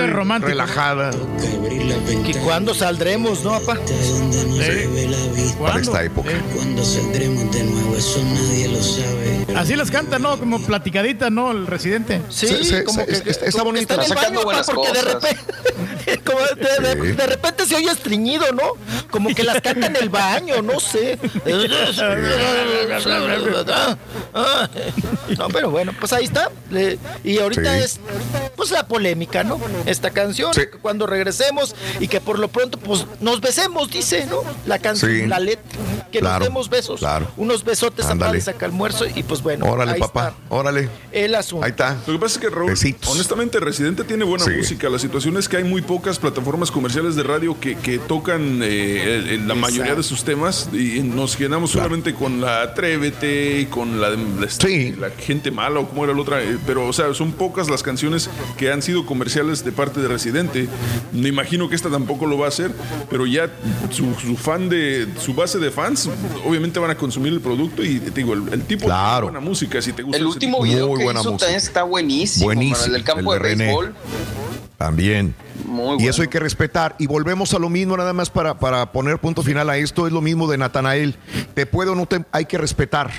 ¿Y 1.69 2.35
cuándo 2.45 2.75
saldremos, 2.75 3.43
no, 3.45 3.59
papá? 3.61 3.79
para 5.61 5.81
esta 5.81 6.03
época. 6.05 6.31
Cuando 6.55 6.85
saldremos 6.85 7.53
de 7.53 7.65
nuevo, 7.65 7.97
eso 7.97 8.23
nadie 8.25 8.69
lo 8.69 8.83
sabe. 8.83 9.47
Así 9.57 9.77
las 9.77 9.91
canta, 9.91 10.19
¿no? 10.19 10.39
Como 10.39 10.61
platicadita, 10.61 11.29
¿no? 11.29 11.51
El 11.51 11.67
residente. 11.67 12.23
Sí, 12.31 12.47
Sí, 12.49 12.65
sí, 12.65 12.85
como 12.85 13.01
sí, 13.01 13.07
que, 13.07 13.13
es- 13.13 13.27
está- 13.27 13.47
está 13.47 13.63
bonita. 13.63 13.95
está 13.95 13.95
en 13.95 14.01
el 14.01 14.09
Sacando 14.09 14.31
baño, 14.41 14.45
buenas 14.45 14.67
papá, 14.67 14.77
porque 14.77 14.93
de 14.93 15.03
repente, 15.03 16.23
como 16.25 16.41
de, 16.41 16.95
de- 16.95 17.11
Sí. 17.11 17.17
de 17.17 17.27
repente 17.27 17.67
se 17.67 17.75
oye 17.77 17.91
estreñido, 17.91 18.53
¿no? 18.53 18.73
Como 19.11 19.29
que 19.35 19.43
las 19.43 19.61
canta 19.61 19.87
en 19.87 19.97
el 19.97 20.09
baño, 20.09 20.63
no 20.63 20.81
sé. 20.81 21.19
No, 25.39 25.49
pero 25.49 25.71
bueno, 25.71 25.93
pues 25.99 26.13
ahí 26.13 26.25
está. 26.25 26.51
Y 27.25 27.39
ahorita 27.39 27.75
Sí. 27.79 27.83
es 27.85 28.01
pues 28.57 28.71
la 28.71 28.87
polémica, 28.87 29.43
¿no? 29.45 29.59
Esta 29.87 30.11
canción, 30.11 30.53
cuando 30.83 31.07
regresemos 31.07 31.50
y 32.01 32.09
que 32.09 32.21
por 32.21 32.39
lo 32.39 32.49
pronto 32.49 32.79
pues 32.79 33.07
nos 33.21 33.41
besemos, 33.41 33.91
dice, 33.91 34.27
¿no? 34.27 34.43
La 34.67 34.79
canción, 34.79 35.11
Sí. 35.11 35.27
la 35.27 35.39
letra, 35.41 35.63
que 36.13 36.19
Claro, 36.21 36.41
nos 36.41 36.49
demos 36.49 36.69
besos, 36.71 37.01
claro. 37.01 37.29
unos 37.37 37.65
besotes 37.65 38.07
a 38.07 38.13
Ándale. 38.13 38.35
de 38.39 38.41
saca 38.41 38.67
almuerzo 38.67 39.07
y 39.15 39.23
pues 39.23 39.43
bueno, 39.43 39.67
Órale, 39.67 39.93
ahí 39.93 40.01
papá, 40.01 40.29
está 40.29 40.55
órale. 40.55 40.89
el 41.13 41.35
asunto. 41.35 41.65
Ahí 41.65 41.71
está. 41.71 41.97
Lo 42.07 42.13
que 42.15 42.19
pasa 42.19 42.35
es 42.35 42.41
que 42.41 42.51
Raúl, 42.51 42.71
Besitos. 42.71 43.09
honestamente, 43.11 43.61
Residente 43.61 44.05
tiene 44.05 44.25
buena 44.25 44.45
Sí. 44.45 44.51
música. 44.53 44.89
La 44.89 44.99
situación 44.99 45.37
es 45.37 45.49
que 45.49 45.57
hay 45.59 45.65
muy 45.65 45.83
pocas 45.83 46.19
plataformas 46.19 46.71
comerciales 46.71 47.15
de 47.17 47.23
radio 47.23 47.59
que, 47.61 47.77
que 47.77 47.99
tocan 47.99 48.61
eh, 48.63 49.17
el- 49.17 49.29
el- 49.29 49.49
la 49.49 49.55
mayoría 49.55 49.95
de 49.95 50.03
sus 50.03 50.25
temas 50.25 50.69
y 50.73 51.01
nos 51.01 51.37
quedamos 51.37 51.71
solamente 51.71 52.15
con 52.15 52.41
la 52.41 52.63
Atrévete 52.63 53.61
y 53.61 53.67
con 53.67 54.01
la, 54.01 54.11
la, 54.11 54.49
Sí. 54.51 54.93
la 54.99 55.11
gente 55.11 55.51
mala 55.51 55.81
o 55.81 55.89
como 55.89 56.05
era 56.05 56.13
la 56.15 56.21
otra. 56.21 56.43
eh, 56.43 56.59
Pero, 56.67 56.87
o 56.87 56.93
sea, 56.93 57.13
son 57.15 57.33
pocas 57.33 57.69
las 57.69 57.83
canciones 57.83 58.29
que 58.57 58.71
han 58.73 58.83
sido 58.83 59.07
comerciales 59.07 59.65
de 59.65 59.73
parte 59.73 60.01
de 60.01 60.09
Residente. 60.09 60.69
Me 61.13 61.29
imagino 61.41 61.69
que 61.69 61.75
esta 61.75 61.89
tampoco 61.91 62.27
lo 62.27 62.39
va 62.39 62.47
a 62.47 62.49
hacer, 62.49 62.71
pero 63.09 63.27
ya 63.27 63.51
su, 63.91 64.15
su 64.15 64.37
fan 64.37 64.69
de 64.69 65.09
su 65.19 65.35
base 65.35 65.59
de 65.59 65.71
fans, 65.71 66.09
obviamente 66.47 66.79
van 66.79 66.91
a 66.91 66.95
consumir 66.97 67.33
el 67.33 67.41
producto 67.41 67.83
y 67.83 67.99
te 68.01 68.11
digo, 68.11 68.35
el, 68.35 68.53
el 68.53 68.63
tipo 68.63 68.87
Claro. 68.87 69.27
de 69.27 69.33
buena 69.33 69.41
música. 69.41 69.81
Si 69.81 69.93
te 69.93 70.03
gusta 70.03 70.19
El 70.19 70.27
último 70.27 70.63
video 70.63 70.89
Muy 70.89 70.99
que 70.99 71.05
buena 71.05 71.21
hizo 71.21 71.33
música. 71.33 71.47
también 71.47 71.65
está 71.67 71.83
buenísimo, 71.83 72.45
Buenísimo, 72.47 72.77
mano, 72.77 72.87
el 72.87 72.93
del 72.93 73.05
campo 73.05 73.35
el 73.35 73.43
de, 73.43 73.49
de 73.49 73.57
béisbol. 73.57 73.95
También. 74.81 75.35
Muy 75.67 76.03
Y 76.03 76.09
eso 76.09 76.23
hay 76.23 76.29
que 76.29 76.41
respetar. 76.41 76.97
Y 76.99 77.07
volvemos 77.07 77.53
a 77.53 77.59
lo 77.59 77.69
mismo, 77.69 77.99
nada 77.99 78.15
más 78.15 78.31
para, 78.31 78.59
para 78.59 78.93
poner 78.93 79.19
punto 79.19 79.43
final 79.43 79.69
a 79.69 79.77
esto. 79.77 80.07
Es 80.07 80.13
lo 80.15 80.23
mismo 80.23 80.51
de 80.51 80.57
Natanael. 80.57 81.17
Te 81.53 81.67
puedo 81.67 81.93
o 81.93 81.95
no 81.95 82.07
te 82.07 82.25
hay 82.33 82.47
que 82.47 82.57
respetar. 82.57 83.11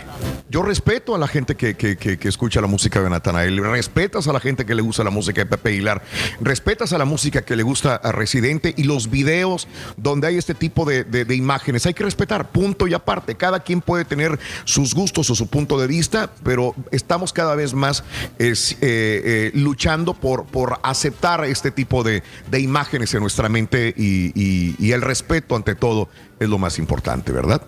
yo 0.50 0.64
respeto 0.64 1.14
a 1.14 1.20
la 1.20 1.28
gente 1.28 1.56
que, 1.56 1.76
que, 1.76 1.98
que, 1.98 2.28
escucha 2.28 2.62
la 2.62 2.68
música 2.68 3.00
de 3.00 3.12
Natanael, 3.12 3.64
respetas 3.64 4.28
a 4.28 4.34
la 4.34 4.40
gente 4.40 4.66
que 4.66 4.74
le 4.74 4.82
gusta 4.82 5.04
la 5.04 5.12
música 5.12 5.42
de 5.42 5.46
Pepe 5.46 5.70
Aguilar, 5.70 6.02
respetas 6.42 6.94
a 6.94 6.98
la 6.98 7.06
música 7.06 7.44
que 7.44 7.56
le 7.56 7.62
gusta 7.62 7.96
a 7.96 8.12
Residente 8.12 8.74
y 8.76 8.84
los 8.84 9.12
videos 9.12 9.68
donde 9.98 10.28
hay 10.28 10.38
este 10.38 10.56
tipo 10.56 10.84
de, 10.84 11.04
de, 11.04 11.36
imágenes. 11.36 11.86
Hay 11.86 11.94
que 11.94 12.04
respetar, 12.04 12.50
punto 12.50 12.88
y 12.88 12.96
aparte. 12.96 13.36
Cada 13.36 13.60
quien 13.60 13.82
puede 13.82 14.04
tener 14.04 14.40
sus 14.64 14.96
gustos 14.96 15.30
o 15.30 15.36
su 15.36 15.46
punto 15.46 15.80
de 15.80 15.86
vista, 15.86 16.32
pero 16.44 16.74
estamos 16.90 17.34
cada 17.34 17.54
vez 17.54 17.76
más 17.76 18.04
es, 18.40 18.74
eh, 18.74 18.78
eh, 18.82 19.52
luchando 19.54 20.16
por, 20.16 20.46
por 20.46 20.80
aceptar 20.82 21.51
este 21.52 21.72
tipo 21.72 22.04
de, 22.04 22.24
de 22.50 22.60
imágenes 22.60 23.14
en 23.14 23.22
nuestra 23.22 23.50
mente 23.50 23.94
y, 23.98 24.32
y, 24.40 24.76
y 24.80 24.92
el 24.92 25.02
respeto 25.02 25.56
ante 25.56 25.76
todo 25.76 26.10
es 26.40 26.50
lo 26.50 26.58
más 26.58 26.80
importante, 26.80 27.32
¿verdad? 27.32 27.62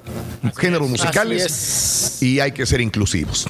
Géneros 0.57 0.89
musicales 0.89 2.17
y 2.21 2.39
hay 2.39 2.51
que 2.51 2.65
ser 2.65 2.81
inclusivos. 2.81 3.47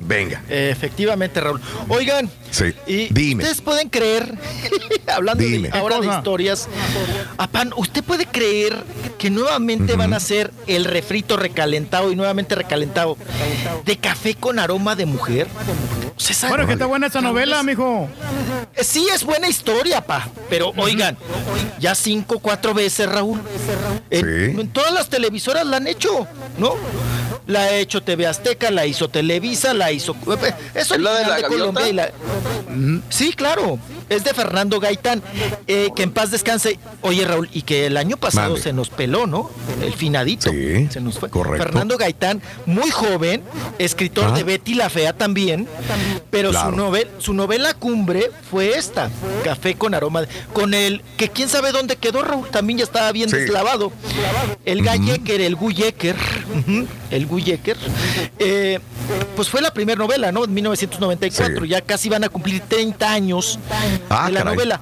Venga. 0.00 0.42
Efectivamente, 0.48 1.40
Raúl. 1.40 1.60
Oigan, 1.88 2.30
sí. 2.50 2.72
y 2.86 3.12
Dime. 3.12 3.42
ustedes 3.42 3.60
pueden 3.60 3.90
creer, 3.90 4.34
hablando 5.14 5.44
ahora 5.72 6.00
de 6.00 6.06
historias, 6.06 6.68
Apan, 7.36 7.72
¿usted 7.76 8.02
puede 8.02 8.24
creer 8.26 8.82
que 9.18 9.28
nuevamente 9.30 9.94
van 9.94 10.14
a 10.14 10.16
hacer 10.16 10.50
el 10.66 10.86
refrito 10.86 11.36
recalentado 11.36 12.10
y 12.10 12.16
nuevamente 12.16 12.54
recalentado 12.54 13.16
de 13.84 13.96
café 13.98 14.34
con 14.34 14.58
aroma 14.58 14.96
de 14.96 15.04
mujer? 15.06 15.48
Bueno, 16.48 16.66
que 16.66 16.72
está 16.74 16.86
buena 16.86 17.06
esa 17.06 17.20
novela, 17.20 17.62
mijo. 17.62 18.08
Eh, 18.74 18.84
sí, 18.84 19.06
es 19.12 19.24
buena 19.24 19.48
historia, 19.48 20.00
pa. 20.00 20.28
Pero 20.48 20.72
oigan, 20.76 21.16
ya 21.78 21.94
cinco, 21.94 22.38
cuatro 22.38 22.74
veces, 22.74 23.08
Raúl. 23.08 23.40
sí 24.10 24.18
en 24.20 24.68
todas 24.72 24.92
las 24.92 25.08
televisoras 25.08 25.66
la 25.66 25.78
han 25.78 25.86
hecho, 25.86 26.26
¿no? 26.58 26.74
La 27.46 27.60
ha 27.60 27.74
hecho 27.76 28.02
TV 28.02 28.26
Azteca, 28.26 28.70
la 28.70 28.86
hizo 28.86 29.08
Televisa, 29.08 29.74
la 29.74 29.90
hizo. 29.92 30.16
Eso 30.74 30.94
es 30.94 31.00
la 31.00 31.12
de 31.14 31.26
la 31.26 31.48
Colombia 31.48 32.12
Sí, 33.08 33.32
claro. 33.32 33.78
Es 34.12 34.24
de 34.24 34.34
Fernando 34.34 34.78
Gaitán. 34.78 35.22
Eh, 35.66 35.90
que 35.96 36.02
en 36.02 36.12
paz 36.12 36.30
descanse. 36.30 36.78
Oye, 37.00 37.24
Raúl, 37.24 37.48
y 37.52 37.62
que 37.62 37.86
el 37.86 37.96
año 37.96 38.16
pasado 38.16 38.56
se 38.56 38.72
nos 38.72 38.90
peló, 38.90 39.26
¿no? 39.26 39.50
El 39.82 39.94
finadito. 39.94 40.50
Sí, 40.50 40.88
se 40.90 41.00
nos 41.00 41.18
fue. 41.18 41.30
Correcto. 41.30 41.64
Fernando 41.64 41.96
Gaitán, 41.96 42.42
muy 42.66 42.90
joven, 42.90 43.42
escritor 43.78 44.34
de 44.34 44.42
Betty 44.44 44.74
la 44.74 44.90
Fea 44.90 45.12
también. 45.12 45.68
Pero 46.30 46.52
su, 46.52 46.70
novel, 46.72 47.08
su 47.18 47.32
novela 47.34 47.74
cumbre 47.74 48.30
fue 48.50 48.76
esta: 48.76 49.10
Café 49.44 49.74
con 49.74 49.94
aroma. 49.94 50.24
con 50.52 50.74
el 50.74 51.02
que 51.16 51.28
quién 51.28 51.48
sabe 51.48 51.72
dónde 51.72 51.96
quedó, 51.96 52.22
Raúl. 52.22 52.48
También 52.48 52.78
ya 52.78 52.84
estaba 52.84 53.10
bien 53.12 53.30
deslavado. 53.30 53.92
El 54.64 54.82
Gallecker, 54.82 55.40
el 55.40 55.56
Guyecker. 55.56 56.16
el 57.10 57.26
Guyecker. 57.26 57.76
Eh, 58.38 58.78
pues 59.36 59.48
fue 59.48 59.60
la 59.60 59.72
primera 59.72 59.98
novela, 59.98 60.32
¿no? 60.32 60.44
En 60.44 60.54
1994. 60.54 61.64
Ya 61.64 61.80
casi 61.80 62.08
van 62.08 62.24
a 62.24 62.28
cumplir 62.28 62.60
30 62.60 63.10
años 63.10 63.58
ah, 64.10 64.26
de 64.26 64.32
la 64.32 64.44
novela. 64.44 64.80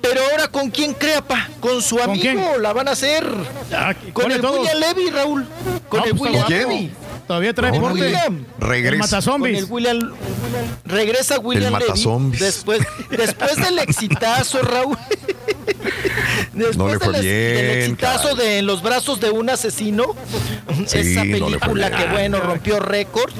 Pero 0.00 0.20
ahora, 0.30 0.48
¿con 0.48 0.70
quién 0.70 0.94
crea, 0.94 1.22
pa? 1.22 1.48
Con 1.60 1.82
su 1.82 2.00
amigo, 2.00 2.58
la 2.58 2.72
van 2.72 2.88
a 2.88 2.92
hacer. 2.92 3.26
Ah, 3.72 3.94
con 4.12 4.30
el 4.30 4.44
William 4.44 4.78
Levy, 4.78 5.10
Raúl. 5.10 5.46
Con 5.88 6.04
el 6.04 6.10
pues, 6.10 6.32
William 6.32 6.48
Levy. 6.48 6.92
Todavía 7.26 7.52
trae 7.52 7.78
por 7.78 7.92
William. 7.92 8.44
Regresa. 8.58 9.20
Con 9.22 9.46
el 9.46 9.64
William, 9.64 10.14
regresa 10.84 11.38
William 11.38 11.74
Levy. 11.74 12.38
Después, 12.38 12.80
después 13.10 13.56
del 13.56 13.78
exitazo, 13.80 14.62
Raúl. 14.62 14.96
Después 16.52 16.76
no 16.76 16.88
le 16.88 16.98
fue 16.98 17.12
del, 17.12 17.22
bien, 17.22 17.54
del 17.56 17.78
exitazo 17.78 18.34
de 18.34 18.58
En 18.58 18.66
los 18.66 18.82
brazos 18.82 19.20
de 19.20 19.30
un 19.30 19.48
asesino, 19.50 20.14
esa 20.92 21.22
película 21.22 21.90
que 21.90 22.06
bueno 22.06 22.40
rompió 22.40 22.80
récords. 22.80 23.34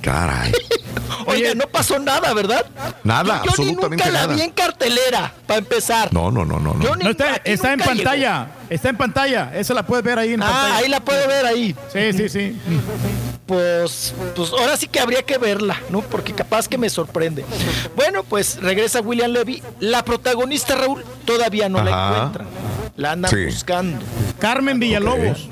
Caray. 0.00 0.52
Oye, 1.26 1.54
no 1.54 1.66
pasó 1.66 1.98
nada, 1.98 2.32
¿verdad? 2.34 2.66
Nada, 3.04 3.42
yo, 3.44 3.50
absolutamente 3.50 4.04
nunca 4.04 4.10
nada. 4.10 4.26
la 4.28 4.34
vi 4.34 4.42
en 4.42 4.50
cartelera, 4.50 5.32
para 5.46 5.58
empezar. 5.58 6.12
No, 6.12 6.30
no, 6.30 6.44
no, 6.44 6.58
no. 6.58 6.74
no. 6.74 6.96
no 6.96 7.10
está, 7.10 7.36
está 7.44 7.72
en 7.72 7.80
pantalla. 7.80 8.48
Está 8.68 8.88
en 8.90 8.96
pantalla. 8.96 9.52
Esa 9.54 9.74
la 9.74 9.84
puedes 9.84 10.04
ver 10.04 10.18
ahí 10.18 10.34
en 10.34 10.42
ah, 10.42 10.46
pantalla. 10.46 10.76
ahí 10.76 10.88
la 10.88 11.00
puedo 11.00 11.26
ver 11.28 11.46
ahí. 11.46 11.74
Sí, 11.92 12.12
sí, 12.12 12.28
sí. 12.28 12.60
Pues, 13.50 14.14
pues 14.36 14.52
ahora 14.52 14.76
sí 14.76 14.86
que 14.86 15.00
habría 15.00 15.24
que 15.24 15.36
verla, 15.36 15.76
¿no? 15.88 16.02
Porque 16.02 16.32
capaz 16.32 16.68
que 16.68 16.78
me 16.78 16.88
sorprende. 16.88 17.44
Bueno, 17.96 18.22
pues 18.22 18.62
regresa 18.62 19.00
William 19.00 19.32
Levy. 19.32 19.60
La 19.80 20.04
protagonista, 20.04 20.76
Raúl, 20.76 21.02
todavía 21.24 21.68
no 21.68 21.82
la 21.82 21.90
encuentran. 21.90 22.46
La 22.94 23.10
andan 23.10 23.32
buscando. 23.46 23.98
Carmen 24.38 24.78
Villalobos. 24.78 25.48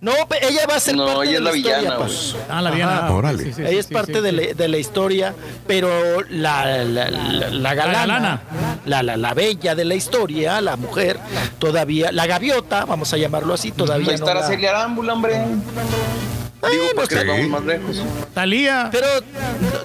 No, 0.00 0.10
ella 0.40 0.66
va 0.68 0.74
a 0.74 0.80
ser 0.80 0.96
no, 0.96 1.06
parte 1.06 1.30
ella 1.30 1.30
de 1.30 1.36
es 1.36 1.42
la, 1.44 1.50
villana. 1.52 1.96
Pues. 1.98 2.34
Ah, 2.48 2.60
la 2.60 2.72
villana. 2.72 3.12
Órale. 3.12 3.54
ella 3.56 3.78
es 3.78 3.86
parte 3.86 4.20
de, 4.20 4.32
la, 4.32 4.42
de, 4.54 4.66
la, 4.66 4.78
historia, 4.78 5.32
pero 5.68 6.22
la, 6.28 6.82
la, 6.82 7.08
la 7.08 7.74
galana, 7.74 8.42
la, 8.84 9.04
la, 9.04 9.16
la, 9.16 9.34
bella 9.34 9.76
de 9.76 9.84
la 9.84 9.94
historia, 9.94 10.60
la 10.60 10.74
mujer, 10.74 11.20
todavía, 11.60 12.10
la 12.10 12.26
gaviota, 12.26 12.84
vamos 12.84 13.12
a 13.12 13.16
llamarlo 13.16 13.54
así, 13.54 13.70
todavía. 13.70 14.08
Va 14.08 14.12
a 14.12 14.16
estar 14.16 14.34
no 14.34 14.40
a 14.40 14.46
Celia 14.48 14.70
Arámbula, 14.70 15.12
hombre. 15.12 15.40
Digo, 16.70 16.84
porque 16.94 17.24
vamos 17.24 17.48
más 17.48 17.64
lejos. 17.64 18.02
Talía. 18.34 18.88
Pero 18.92 19.06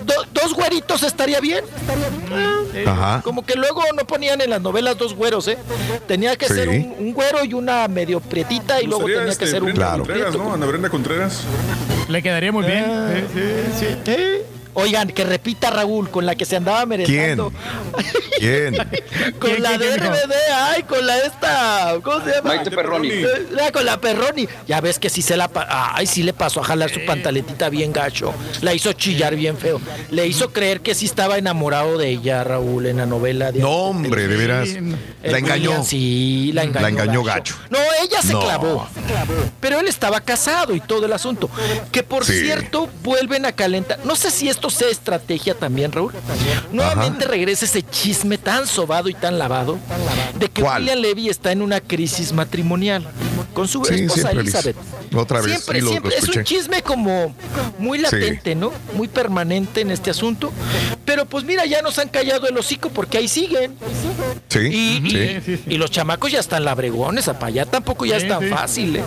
do, 0.06 0.14
dos 0.34 0.54
güeritos 0.54 1.02
estaría 1.04 1.40
bien. 1.40 1.64
Ajá. 2.86 3.22
Como 3.24 3.46
que 3.46 3.56
luego 3.56 3.82
no 3.96 4.06
ponían 4.06 4.40
en 4.42 4.52
las 4.52 4.62
novelas 4.62 4.98
dos 4.98 5.16
güeros, 5.16 5.48
¿eh? 5.48 5.58
Tenía 6.08 6.36
que 6.36 6.48
Sí. 6.48 6.54
ser 6.54 6.70
un, 6.70 6.96
un 7.00 7.14
güero 7.14 7.44
y 7.44 7.54
una 7.54 7.88
medio 7.88 8.20
prietita 8.20 8.82
y 8.82 8.86
luego 8.86 9.06
tenía 9.06 9.26
este, 9.26 9.46
que 9.46 9.52
ser 9.52 9.62
un 9.64 9.68
Brenda 9.70 9.88
Claro. 9.88 10.04
Contreras, 10.06 10.36
¿no? 10.36 10.54
Ana 10.54 10.66
Brenda 10.66 10.90
Contreras. 10.90 11.42
Le 12.08 12.22
quedaría 12.22 12.52
muy 12.52 12.66
bien. 12.66 13.28
Sí, 13.34 13.42
sí, 13.80 13.86
sí. 14.06 14.16
Oigan, 14.80 15.08
que 15.10 15.24
repita 15.24 15.72
Raúl, 15.72 16.12
con 16.12 16.26
la 16.28 16.36
que 16.36 16.46
se 16.46 16.56
andaba 16.56 16.86
mereciendo. 16.86 17.52
¿Quién? 18.38 18.76
con 19.40 19.50
¿Quién, 19.50 19.64
la 19.64 19.70
quién, 19.70 19.80
de 19.80 19.88
quién? 19.98 20.04
RBD, 20.14 20.34
ay, 20.54 20.84
con 20.84 21.08
la 21.08 21.18
esta, 21.18 21.96
¿cómo 22.04 22.24
se 22.24 22.30
llama? 22.36 22.50
Maite 22.56 22.70
Perroni. 22.70 23.10
Eh, 23.10 23.26
ah, 23.60 23.72
con 23.72 23.84
la 23.86 24.00
Perroni. 24.00 24.48
Ya 24.68 24.80
ves 24.80 25.00
que 25.00 25.10
sí 25.10 25.24
se 25.24 25.36
la 25.36 25.48
pa- 25.48 25.66
ay, 25.96 26.06
sí 26.06 26.22
le 26.22 26.34
pasó 26.34 26.62
a 26.62 26.64
jalar 26.64 26.92
su 26.92 27.04
pantaletita 27.06 27.70
bien 27.70 27.92
gacho. 27.92 28.36
La 28.62 28.76
hizo 28.76 28.94
chillar 28.94 29.36
bien 29.36 29.58
feo. 29.58 29.82
Le 30.12 30.28
hizo 30.28 30.54
creer 30.54 30.82
que 30.82 30.94
sí 30.94 31.06
estaba 31.08 31.40
enamorado 31.40 31.98
de 31.98 32.10
ella, 32.10 32.44
Raúl, 32.44 32.86
en 32.86 32.98
la 32.98 33.08
novela 33.08 33.52
de 33.52 33.60
No, 33.62 33.72
hombre, 33.72 34.28
de 34.28 34.38
veras. 34.38 34.70
El 34.70 34.98
La 35.24 35.40
engañó. 35.40 35.70
William, 35.72 35.86
sí, 35.86 36.52
la 36.54 36.64
engañó. 36.64 36.82
La 36.84 36.90
engañó 36.90 37.24
gacho. 37.24 37.56
No, 37.72 37.80
ella 38.04 38.22
se 38.22 38.34
No. 38.34 38.42
clavó. 38.42 38.88
Pero 39.60 39.80
él 39.80 39.88
estaba 39.88 40.22
casado 40.22 40.76
y 40.76 40.80
todo 40.82 41.08
el 41.08 41.14
asunto. 41.14 41.50
Que 41.92 42.04
por 42.04 42.24
Sí. 42.26 42.40
cierto, 42.42 42.88
vuelven 43.02 43.46
a 43.48 43.52
calentar. 43.54 44.00
No 44.06 44.16
sé 44.16 44.30
si 44.30 44.48
esto 44.50 44.67
sea 44.70 44.90
estrategia 44.90 45.54
también, 45.54 45.92
Raúl. 45.92 46.14
Nuevamente 46.72 47.26
regresa 47.26 47.66
ese 47.66 47.84
chisme 47.84 48.38
tan 48.38 48.68
sobado 48.68 49.10
y 49.10 49.14
tan 49.14 49.40
lavado 49.40 49.78
de 50.38 50.50
que 50.50 50.62
¿Cuál? 50.62 50.84
William 50.84 51.00
Levy 51.00 51.30
está 51.30 51.52
en 51.52 51.62
una 51.62 51.80
crisis 51.80 52.34
matrimonial 52.34 53.08
con 53.58 53.68
su 53.68 53.84
Sí, 53.86 53.96
esposa 54.04 54.30
Elizabeth. 54.34 54.76
Otra 55.16 55.42
vez, 55.42 55.54
Siempre, 55.64 55.80
lo- 55.82 55.86
lo 55.86 55.92
siempre. 55.94 56.16
es 56.16 56.30
un 56.30 56.44
chisme 56.44 56.84
como 56.84 57.34
muy 57.80 57.98
latente, 57.98 58.54
¿no? 58.54 58.72
Muy 58.94 59.08
permanente 59.08 59.82
en 59.82 59.90
este 59.90 60.12
asunto. 60.12 60.52
Pero 61.06 61.26
pues 61.26 61.44
mira, 61.44 61.66
ya 61.66 61.82
nos 61.82 61.98
han 61.98 62.08
callado 62.10 62.48
el 62.48 62.56
hocico 62.56 62.90
porque 62.90 63.18
ahí 63.18 63.28
siguen. 63.28 63.74
Sí, 64.48 64.60
Y, 64.60 65.10
sí. 65.10 65.62
y- 65.68 65.74
y 65.74 65.78
los 65.80 65.90
chamacos 65.90 66.32
ya 66.32 66.40
están 66.40 66.66
labregones, 66.66 67.28
apa, 67.30 67.50
ya 67.50 67.66
tampoco 67.66 68.06
ya 68.06 68.20
Sí, 68.20 68.28
es 68.28 68.32
tan 68.32 68.42
sí. 68.44 68.50
fácil, 68.50 68.96
¿eh? 68.98 69.04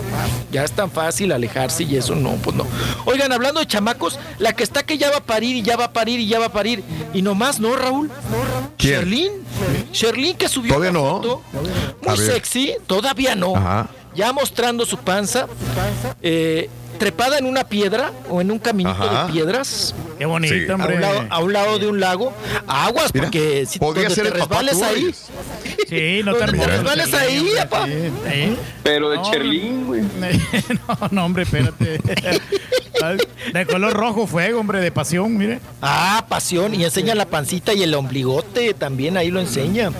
Ya 0.51 0.65
es 0.65 0.73
tan 0.73 0.91
fácil 0.91 1.31
alejarse 1.31 1.83
y 1.83 1.95
eso 1.95 2.13
no, 2.15 2.31
pues 2.43 2.53
no. 2.57 2.67
Oigan, 3.05 3.31
hablando 3.31 3.61
de 3.61 3.67
chamacos, 3.67 4.19
la 4.37 4.51
que 4.51 4.63
está 4.63 4.83
que 4.83 4.97
ya 4.97 5.09
va 5.11 5.17
a 5.17 5.23
parir 5.23 5.55
y 5.55 5.61
ya 5.61 5.77
va 5.77 5.85
a 5.85 5.93
parir 5.93 6.19
y 6.19 6.27
ya 6.27 6.39
va 6.39 6.47
a 6.47 6.51
parir. 6.51 6.83
Y 7.13 7.21
nomás, 7.21 7.61
¿no, 7.61 7.73
Raúl? 7.77 8.11
¿Quién? 8.77 8.95
Sherlyn. 8.99 9.31
Sherlyn 9.93 10.35
que 10.35 10.49
subió 10.49 10.73
Todavía 10.73 10.91
una 10.91 10.99
no. 10.99 11.09
foto 11.21 11.41
muy 12.05 12.17
sexy, 12.17 12.73
todavía 12.85 13.33
no. 13.35 13.55
Ajá. 13.55 13.89
Ya 14.15 14.31
mostrando 14.33 14.85
su 14.85 14.97
panza. 14.97 15.47
eh, 16.21 16.69
trepada 17.01 17.39
en 17.39 17.47
una 17.47 17.63
piedra 17.63 18.11
o 18.29 18.41
en 18.41 18.51
un 18.51 18.59
caminito 18.59 18.91
Ajá. 19.03 19.25
de 19.25 19.33
piedras 19.33 19.95
Qué 20.19 20.25
bonito, 20.27 20.53
Sí. 20.53 20.69
a 20.69 20.75
hombre. 20.75 20.95
un, 20.97 21.01
lado, 21.01 21.25
a 21.31 21.39
un 21.39 21.51
lado 21.53 21.79
de 21.79 21.87
un 21.87 21.99
lago. 21.99 22.31
Aguas, 22.67 23.11
Mira, 23.11 23.25
porque 23.25 23.65
si 23.65 23.79
podría 23.79 24.07
donde 24.07 24.15
ser 24.23 24.31
te 24.31 24.37
papá 24.37 24.61
resbales 24.61 24.81
ahí. 24.83 25.15
Sí, 25.89 26.21
no 26.23 26.33
te 26.35 26.39
Donde 26.45 26.59
te 26.59 26.67
resbales 26.67 27.13
ahí. 27.15 27.39
Sí, 27.39 28.11
sí. 28.31 28.57
Pero 28.83 29.09
de 29.09 29.17
No, 29.17 29.31
Cherlín, 29.31 29.87
güey. 29.87 30.01
no, 30.87 31.07
no, 31.09 31.25
hombre, 31.25 31.41
espérate. 31.41 31.99
De 33.53 33.65
color 33.65 33.93
rojo 33.93 34.27
fuego, 34.27 34.59
hombre, 34.59 34.79
de 34.79 34.91
pasión, 34.91 35.35
mire. 35.35 35.59
Ah, 35.81 36.23
pasión. 36.29 36.75
Y 36.75 36.83
enseña 36.83 37.15
la 37.15 37.25
pancita 37.25 37.73
y 37.73 37.81
el 37.81 37.95
ombligote 37.95 38.75
también, 38.75 39.17
ahí 39.17 39.31
lo 39.31 39.39
enseña. 39.39 39.91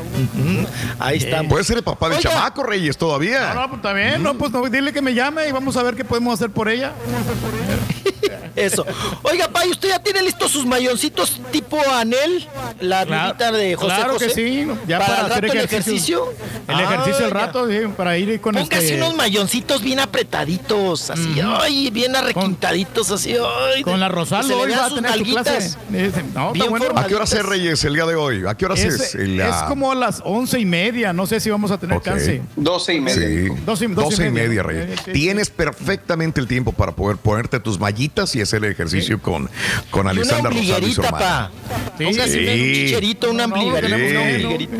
Ahí 1.00 1.18
está. 1.18 1.42
Puede 1.44 1.64
ser 1.64 1.78
el 1.78 1.84
papá 1.84 2.10
de 2.10 2.18
Oiga. 2.18 2.30
chamaco, 2.30 2.62
Reyes, 2.62 2.98
todavía. 2.98 3.56
No, 3.56 3.68
no, 3.68 3.82
pues 3.82 3.96
bien, 3.96 4.22
no, 4.22 4.38
pues 4.38 4.52
no, 4.52 4.70
dile 4.70 4.94
que 4.94 5.02
me 5.02 5.16
llame 5.16 5.48
y 5.48 5.52
vamos 5.52 5.76
a 5.78 5.84
ver 5.84 5.96
qué 5.96 6.06
podemos 6.06 6.36
hacer 6.36 6.52
por 6.52 6.70
ella. 6.70 6.91
Eso. 8.56 8.86
Oiga, 9.24 9.48
Pay, 9.48 9.70
¿usted 9.72 9.90
ya 9.90 10.00
tiene 10.00 10.22
listos 10.22 10.52
sus 10.52 10.66
mayoncitos 10.66 11.40
tipo 11.52 11.78
Anel? 11.94 12.48
La 12.82 13.06
Claro, 13.06 13.58
de 13.58 13.76
José 13.76 13.88
claro 13.95 14.14
José. 14.14 14.28
que 14.28 14.34
sí. 14.34 14.68
Ya 14.88 15.00
para, 15.00 15.10
para, 15.10 15.20
el 15.28 15.32
hacer 15.32 15.44
rato 15.44 15.53
el 15.53 15.60
ejercicio. 15.66 16.24
ejercicio. 16.26 16.52
El 16.68 16.80
ejercicio 16.82 17.22
Ah, 17.22 17.26
al 17.26 17.32
rato, 17.32 17.70
sí, 17.70 17.78
para 17.95 18.18
ir 18.18 18.40
con 18.42 18.56
Póngase 18.56 18.84
este. 18.86 18.98
unos 18.98 19.16
mayoncitos 19.16 19.82
bien 19.82 20.00
apretaditos, 20.00 21.10
así, 21.10 21.42
ay, 21.44 21.90
bien 21.92 22.16
arrequintaditos, 22.16 23.11
así, 23.11 23.36
ay. 23.74 23.84
Con 23.84 24.00
la 24.00 24.08
que 24.10 24.16
Rosaldo 24.16 24.48
se 24.48 24.56
le 24.56 24.61
hoy 24.61 24.68
vean 24.68 24.80
va 24.80 24.86
a 24.86 24.95
tener 24.95 25.14
su 25.18 25.24
clase. 25.24 25.78
No, 26.34 26.52
Bien 26.53 26.70
bueno. 26.70 26.86
¿A 26.95 27.06
qué 27.08 27.16
hora 27.16 27.24
es 27.26 27.45
Reyes 27.45 27.84
el 27.86 27.94
día 27.94 28.06
de 28.06 28.16
hoy? 28.16 28.44
¿A 28.48 28.56
qué 28.56 28.66
hora 28.66 28.76
es? 28.76 28.84
Es, 28.84 29.16
el, 29.16 29.40
es 29.40 29.56
como 29.68 29.92
a 29.92 29.95
las 29.95 30.22
once 30.26 30.60
y 30.60 30.66
media. 30.66 31.14
No 31.14 31.26
sé 31.26 31.40
si 31.40 31.50
vamos 31.50 31.72
a 31.72 31.78
tener 31.78 31.98
Ok. 31.98 32.03
chance. 32.06 32.42
Doce 32.56 32.94
y 32.95 33.02
media. 33.02 33.28
Sí. 33.56 33.61
Doce 33.66 33.86
y- 33.86 33.88
Doce 33.90 34.28
y 34.28 34.30
media, 34.30 34.48
media. 34.50 34.64
Reyes. 34.64 35.00
Eh, 35.00 35.02
sí, 35.06 35.11
Tienes 35.14 35.50
perfectamente 35.50 36.40
el 36.42 36.48
tiempo 36.48 36.72
para 36.74 36.81
poder 36.95 37.18
ponerte 37.18 37.60
tus 37.60 37.80
mallitas 37.80 38.35
y 38.35 38.42
hacer 38.42 38.64
el 38.66 38.72
ejercicio 38.72 39.22
con, 39.22 39.50
con 39.92 40.08
Alessandra 40.08 40.50
Rosaldo 40.50 40.88
y 40.88 40.93
su 40.93 41.01
ombliguerita, 41.01 41.08
hermana. 41.08 41.51
pa. 41.69 41.92
Póngase 42.03 42.40
un 42.40 42.45
Sí. 42.45 42.74
chicherito, 42.74 43.30
una 43.32 43.48
No, 43.48 43.56
ombliguerita. 43.56 44.77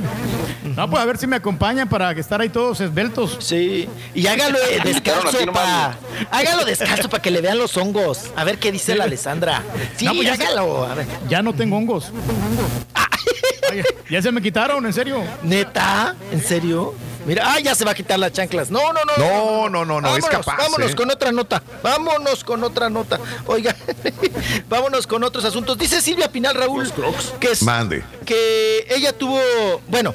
No, 0.76 0.90
pues 0.90 1.04
a 1.04 1.06
ver 1.06 1.18
si 1.18 1.28
me 1.28 1.36
acompañan 1.36 1.88
para 1.90 2.14
que 2.16 2.22
estar 2.22 2.40
ahí 2.42 2.50
todos 2.50 2.80
esbeltos. 2.82 3.38
Sí. 3.40 3.88
Y 4.16 4.26
hágalo 4.28 4.58
descalzo, 4.84 5.38
pa. 5.54 5.96
Hágalo 6.32 6.66
descalzo 6.66 7.10
para 7.10 7.22
que 7.22 7.30
le 7.32 7.42
vean 7.42 7.58
los 7.58 7.76
hongos. 7.78 8.32
A 8.36 8.44
ver 8.44 8.58
qué 8.58 8.72
dice 8.72 8.96
la 8.96 9.04
Alessandra. 9.04 9.62
Sí, 9.98 10.06
No, 10.06 10.14
pues 10.16 10.26
ya 10.28 10.34
hágalo. 10.34 10.86
A 10.86 10.96
ver. 10.96 11.06
Ya 11.30 11.42
no 11.42 11.54
tengo 11.54 11.78
hongos. 11.78 12.12
Ay, 12.94 13.84
ya 14.10 14.22
se 14.22 14.32
me 14.32 14.42
quitaron, 14.42 14.86
en 14.86 14.94
serio. 14.94 15.24
¿Neta? 15.44 16.16
¿En 16.32 16.42
serio? 16.42 16.94
Mira, 17.26 17.44
ah, 17.54 17.60
ya 17.60 17.76
se 17.76 17.86
va 17.86 17.92
a 17.92 17.94
quitar 17.94 18.20
las 18.20 18.32
chanclas. 18.34 18.72
No, 18.72 18.94
no, 18.94 19.00
no. 19.06 19.18
No, 19.18 19.70
no, 19.70 19.86
no, 19.86 20.02
no, 20.02 20.16
es 20.16 20.24
Vámonos, 20.24 20.30
capaz, 20.30 20.58
Vámonos 20.58 20.92
¿eh? 20.92 20.96
con 20.96 21.12
otra 21.12 21.32
nota. 21.32 21.64
Vámonos 21.84 22.44
con 22.44 22.64
otra 22.64 22.90
nota. 22.90 23.20
Oiga, 23.46 23.76
vámonos 24.70 25.08
con 25.08 25.24
otros 25.24 25.46
asuntos. 25.46 25.78
Dice 25.78 26.02
Silvia 26.02 26.32
Pinal 26.32 26.56
Raúl 26.56 26.92
que 27.40 27.52
es 27.52 27.64
Mande. 27.64 28.04
que 28.26 28.86
ella 28.90 29.14
tuvo, 29.14 29.40
bueno, 29.88 30.14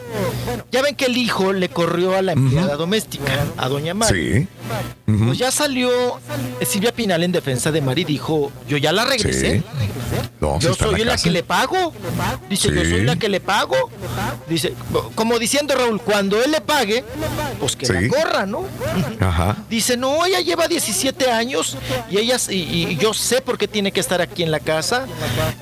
ya 0.72 0.82
ven 0.82 0.96
que 0.96 1.06
el 1.06 1.16
hijo 1.16 1.52
le 1.52 1.68
corrió 1.68 2.16
a 2.16 2.22
la 2.22 2.32
empleada 2.32 2.76
doméstica, 2.76 3.46
a 3.56 3.68
doña 3.68 3.94
Mari. 3.94 4.40
Sí. 4.40 4.48
Pues 5.06 5.38
ya 5.38 5.50
salió 5.50 5.88
eh, 6.60 6.66
Silvia 6.66 6.92
Pinal 6.92 7.22
en 7.22 7.32
defensa 7.32 7.70
de 7.70 7.80
Mari 7.80 8.04
dijo, 8.04 8.50
yo 8.68 8.76
ya 8.76 8.92
la 8.92 9.04
regresé. 9.04 9.58
Sí. 9.58 9.64
No, 10.40 10.60
sí 10.60 10.66
Yo 10.66 10.74
soy 10.74 11.04
la, 11.04 11.16
que 11.16 11.30
le 11.30 11.42
pago. 11.42 11.92
Dice, 12.50 12.68
yo 12.68 12.80
soy 12.82 13.02
la 13.02 13.16
que 13.16 13.28
le 13.28 13.40
pago. 13.40 13.76
Dice, 14.48 14.74
como 15.14 15.38
diciendo 15.38 15.74
Raúl, 15.74 16.00
cuando 16.00 16.42
él 16.42 16.50
le 16.50 16.60
pague, 16.60 17.04
pues 17.58 17.76
que 17.76 17.86
Sí. 17.86 17.92
la 17.92 18.08
corra, 18.08 18.46
¿no? 18.46 18.64
Ajá. 19.20 19.56
Dice, 19.70 19.96
no, 19.96 20.24
ella 20.26 20.40
lleva 20.40 20.68
17 20.68 21.30
años 21.30 21.76
y 22.10 22.18
ella 22.18 22.36
y, 22.50 22.54
y 22.90 22.96
yo 22.96 23.14
sé 23.14 23.40
por 23.40 23.56
qué 23.58 23.66
tiene 23.68 23.92
que 23.92 24.00
estar 24.00 24.20
aquí 24.20 24.42
en 24.42 24.50
la 24.50 24.60
casa. 24.60 25.06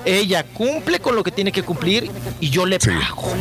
Ella 0.03 0.43
cumple 0.43 0.99
con 0.99 1.15
lo 1.15 1.23
que 1.23 1.31
tiene 1.31 1.51
que 1.51 1.63
cumplir 1.63 2.11
y 2.39 2.49
yo 2.49 2.65
le 2.65 2.79
pago. 2.79 3.33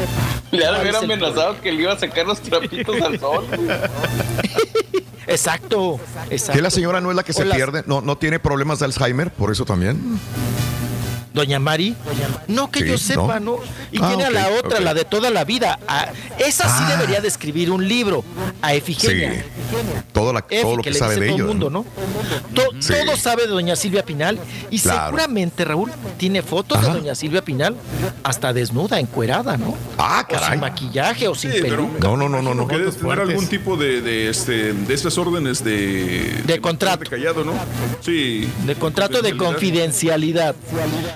Le 0.52 0.60
¿Cuál 0.60 0.86
han 0.86 0.96
amenazado 0.96 1.60
que 1.60 1.72
le 1.72 1.82
iba 1.82 1.92
a 1.92 1.98
sacar 1.98 2.26
los 2.26 2.40
trapitos 2.40 3.00
al 3.02 3.18
sol. 3.18 3.44
Exacto, 5.26 5.53
exacto. 5.54 6.00
Que 6.52 6.62
la 6.62 6.70
señora 6.70 7.00
no 7.00 7.10
es 7.10 7.16
la 7.16 7.22
que 7.22 7.32
se 7.32 7.44
las- 7.44 7.56
pierde, 7.56 7.84
no, 7.86 8.00
no 8.00 8.16
tiene 8.18 8.38
problemas 8.38 8.78
de 8.78 8.86
Alzheimer, 8.86 9.30
por 9.30 9.50
eso 9.52 9.64
también. 9.64 10.18
Doña 11.34 11.58
Mari, 11.58 11.96
no 12.46 12.70
que 12.70 12.80
Sí, 12.80 12.86
yo 12.90 12.96
sepa, 12.96 13.40
¿no? 13.40 13.56
¿no? 13.56 13.58
Y 13.90 13.98
Ah, 14.00 14.06
tiene 14.08 14.24
a 14.24 14.30
la 14.30 14.48
otra, 14.50 14.78
la 14.80 14.94
de 14.94 15.04
toda 15.04 15.30
la 15.30 15.44
vida. 15.44 15.80
A- 15.88 16.12
esa 16.38 16.64
sí 16.68 16.84
Ah. 16.86 16.90
debería 16.96 17.20
de 17.20 17.26
escribir 17.26 17.72
un 17.72 17.86
libro, 17.88 18.24
a 18.62 18.72
Efigenia. 18.72 19.32
Sí. 19.32 19.40
Todo, 20.12 20.32
la- 20.32 20.44
Efi, 20.48 20.62
todo 20.62 20.76
lo 20.76 20.82
que, 20.82 20.92
le 20.92 20.98
sabe 20.98 21.16
de 21.16 21.26
todo 21.26 21.34
ello. 21.34 21.44
el 21.44 21.48
mundo, 21.48 21.70
¿no? 21.70 21.84
To- 22.54 22.70
Sí. 22.78 22.92
Todo 23.04 23.16
sabe 23.16 23.42
de 23.42 23.48
doña 23.48 23.74
Silvia 23.74 24.04
Pinal 24.04 24.38
y 24.70 24.78
Claro. 24.78 25.06
seguramente, 25.06 25.64
Raúl, 25.64 25.90
tiene 26.18 26.42
fotos 26.42 26.78
Ajá. 26.78 26.86
de 26.94 27.00
doña 27.00 27.14
Silvia 27.16 27.42
Pinal 27.42 27.74
hasta 28.22 28.52
desnuda, 28.52 29.00
encuerada, 29.00 29.56
¿no? 29.56 29.76
Ah, 29.98 30.24
O 30.24 30.30
sin 30.30 30.38
caray. 30.38 30.58
maquillaje 30.60 31.26
o 31.26 31.34
sin 31.34 31.50
peluca. 31.50 31.98
No, 32.06 32.16
no, 32.16 32.28
no, 32.28 32.42
no, 32.42 32.54
no. 32.54 32.68
Que 32.68 32.78
debes 32.78 32.96
tener 32.96 33.18
algún 33.18 33.48
tipo 33.48 33.76
de, 33.76 34.00
de, 34.00 34.28
este, 34.30 34.72
de 34.72 34.94
estas 34.94 35.18
órdenes 35.18 35.64
de... 35.64 36.42
De 36.46 36.60
contrato. 36.60 37.02
De 37.02 37.10
callado, 37.10 37.42
¿no? 37.44 37.52
Sí. 38.02 38.48
De 38.66 38.76
contrato 38.76 39.20
de 39.20 39.36
confidencialidad. 39.36 40.54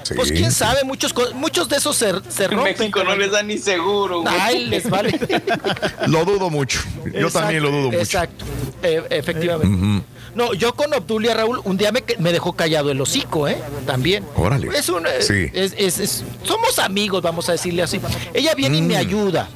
Sí. 0.08 0.14
Pues 0.14 0.32
quién 0.32 0.50
sabe, 0.52 0.84
muchos, 0.84 1.12
co- 1.12 1.34
muchos 1.34 1.68
de 1.68 1.76
esos 1.76 1.94
se, 1.96 2.12
se 2.30 2.44
En 2.44 2.50
rompen. 2.52 2.76
México 2.78 3.04
no 3.04 3.14
les 3.14 3.30
da 3.30 3.42
ni 3.42 3.58
seguro, 3.58 4.22
güey. 4.22 4.34
Ay, 4.40 4.66
les 4.66 4.88
vale. 4.88 5.18
Lo 6.06 6.24
dudo 6.24 6.48
mucho. 6.48 6.80
Yo 7.12 7.30
también 7.30 7.62
lo 7.62 7.70
dudo 7.70 7.86
mucho. 7.88 7.98
Exacto, 7.98 8.44
Eh, 8.82 9.02
efectivamente. 9.10 10.04
No, 10.38 10.54
yo 10.54 10.72
con 10.72 10.94
Obdulia 10.94 11.34
Raúl 11.34 11.60
un 11.64 11.76
día 11.76 11.90
me, 11.90 12.32
dejó 12.32 12.52
callado 12.52 12.92
el 12.92 13.00
hocico, 13.00 13.48
¿eh? 13.48 13.58
También. 13.86 14.24
Órale. 14.36 14.68
Es 14.78 14.88
un, 14.88 15.04
eh, 15.04 15.20
Sí. 15.20 15.50
es- 15.52 15.74
es- 15.76 15.98
es- 15.98 16.24
somos 16.44 16.78
amigos, 16.78 17.20
vamos 17.22 17.48
a 17.48 17.52
decirle 17.52 17.82
así. 17.82 18.00
Ella 18.32 18.54
viene 18.54 18.76
y 18.78 18.82
me 18.82 18.96
ayuda. 18.96 19.48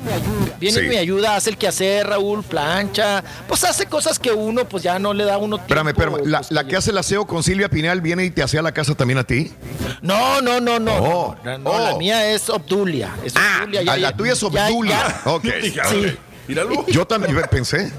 Viene 0.58 0.76
Mm. 0.76 0.80
Sí. 0.80 0.86
y 0.86 0.88
me 0.88 0.98
ayuda, 0.98 1.36
hace 1.36 1.50
el 1.50 1.56
quehacer, 1.56 2.08
Raúl, 2.08 2.42
plancha. 2.42 3.22
Pues 3.46 3.62
hace 3.62 3.86
cosas 3.86 4.18
que 4.18 4.32
uno, 4.32 4.64
pues 4.68 4.82
ya 4.82 4.98
no 4.98 5.14
le 5.14 5.22
da 5.24 5.38
uno 5.38 5.56
tiempo. 5.58 5.72
Espérame, 5.72 5.88
espérame. 5.90 6.26
La, 6.26 6.38
pues, 6.40 6.50
la 6.50 6.66
que 6.66 6.74
hace 6.74 6.90
el 6.90 6.98
aseo 6.98 7.28
con 7.28 7.44
Silvia 7.44 7.68
Pinal 7.68 8.00
viene 8.00 8.24
y 8.24 8.30
te 8.30 8.42
hacía 8.42 8.60
la 8.60 8.72
casa 8.72 8.96
también 8.96 9.18
a 9.18 9.24
ti. 9.24 9.52
No, 10.00 10.40
no, 10.42 10.58
no, 10.60 10.80
no. 10.80 10.96
Oh, 10.96 11.36
no, 11.44 11.58
no, 11.58 11.78
la 11.78 11.94
oh. 11.94 11.98
mía 11.98 12.28
es 12.32 12.50
Obdulia. 12.50 13.14
Es 13.24 13.34
Ah, 13.36 13.66
ya- 13.70 13.82
la 13.84 13.96
ya- 13.98 14.16
tuya 14.16 14.32
es 14.32 14.42
Obdulia. 14.42 15.20
ya- 15.24 15.30
Ok. 15.30 15.44
Sí. 15.62 16.16
Míralo. 16.48 16.84
Yo 16.88 17.06
también 17.06 17.40
pensé. 17.50 17.92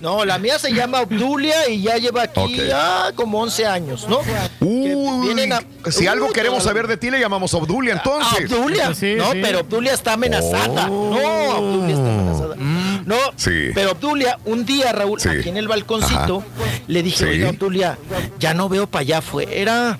No, 0.00 0.24
la 0.24 0.38
mía 0.38 0.58
se 0.58 0.72
llama 0.72 1.02
Obdulia 1.02 1.68
y 1.68 1.82
ya 1.82 1.96
lleva 1.98 2.22
aquí 2.22 2.58
ah, 2.74 3.12
como 3.14 3.40
11 3.42 3.66
años, 3.66 4.06
¿no? 4.08 4.20
Uy, 4.60 5.20
vienen 5.26 5.52
a- 5.52 5.62
si 5.90 6.06
algo 6.06 6.26
Uy, 6.26 6.32
queremos 6.32 6.64
saber 6.64 6.86
de 6.88 6.96
ti, 6.96 7.10
le 7.10 7.20
llamamos 7.20 7.52
Obdulia, 7.54 7.92
entonces. 7.94 8.50
Obdulia. 8.50 8.94
Sí, 8.94 9.14
no, 9.16 9.32
sí. 9.32 9.38
pero 9.42 9.60
Obdulia 9.60 9.92
está 9.92 10.14
amenazada. 10.14 10.88
Oh. 10.90 11.10
No, 11.10 11.56
Obdulia 11.58 11.94
está 11.94 12.14
amenazada. 12.14 12.56
No, 13.04 13.16
Sí. 13.36 13.70
pero 13.74 13.92
Obdulia, 13.92 14.38
un 14.44 14.64
día, 14.64 14.92
Raúl, 14.92 15.20
Sí. 15.20 15.28
aquí 15.28 15.48
en 15.48 15.56
el 15.56 15.68
balconcito, 15.68 16.42
le 16.86 17.02
dije, 17.02 17.18
Sí. 17.18 17.24
oiga, 17.24 17.50
Obdulia, 17.50 17.98
ya 18.38 18.54
no 18.54 18.68
veo 18.68 18.86
para 18.86 19.02
allá 19.02 19.18
afuera. 19.18 19.98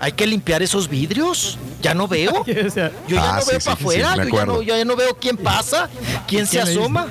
Hay 0.00 0.12
que 0.12 0.26
limpiar 0.26 0.62
esos 0.62 0.88
vidrios. 0.88 1.58
Ya 1.84 1.92
no 1.94 2.08
veo. 2.08 2.44
Yo 2.46 2.54
ya 2.72 2.92
Ah, 3.20 3.36
no 3.36 3.42
sí, 3.42 3.50
veo 3.50 3.60
sí, 3.60 3.64
para 3.66 3.76
sí, 3.76 3.82
afuera, 3.82 4.16
yo, 4.16 4.24
ya 4.36 4.46
no, 4.46 4.62
yo 4.62 4.76
ya 4.76 4.84
no 4.86 4.96
veo 4.96 5.14
quién 5.18 5.36
pasa, 5.36 5.90
quién 6.26 6.46
se 6.46 6.58
asoma. 6.60 7.08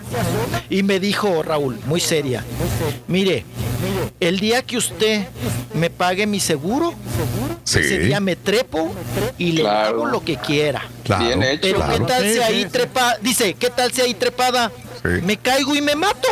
Y 0.67 0.81
me 0.81 0.99
dijo 0.99 1.43
Raúl, 1.43 1.79
muy 1.85 1.99
seria, 2.01 2.43
mire, 3.07 3.45
el 4.19 4.39
día 4.39 4.63
que 4.63 4.77
usted 4.77 5.27
me 5.75 5.91
pague 5.91 6.25
mi 6.25 6.39
seguro, 6.39 6.95
Sí. 7.65 7.79
ese 7.79 7.99
día 7.99 8.19
me 8.19 8.35
trepo 8.35 8.93
y 9.37 9.51
le 9.53 9.61
Claro. 9.61 9.87
hago 9.89 10.05
lo 10.07 10.23
que 10.23 10.35
quiera. 10.37 10.81
Claro, 11.03 11.23
Bien 11.25 11.43
hecho. 11.43 11.61
Pero 11.61 11.75
claro. 11.77 11.93
qué 11.93 12.03
tal 12.11 12.23
si 12.33 12.39
ahí 12.39 12.65
trepa, 12.65 13.15
dice, 13.21 13.53
¿qué 13.53 13.69
tal 13.69 13.91
si 13.93 14.01
ahí 14.01 14.13
trepada 14.15 14.71
Sí. 15.01 15.21
me 15.23 15.37
caigo 15.37 15.75
y 15.75 15.81
me 15.81 15.95
mato? 15.95 16.27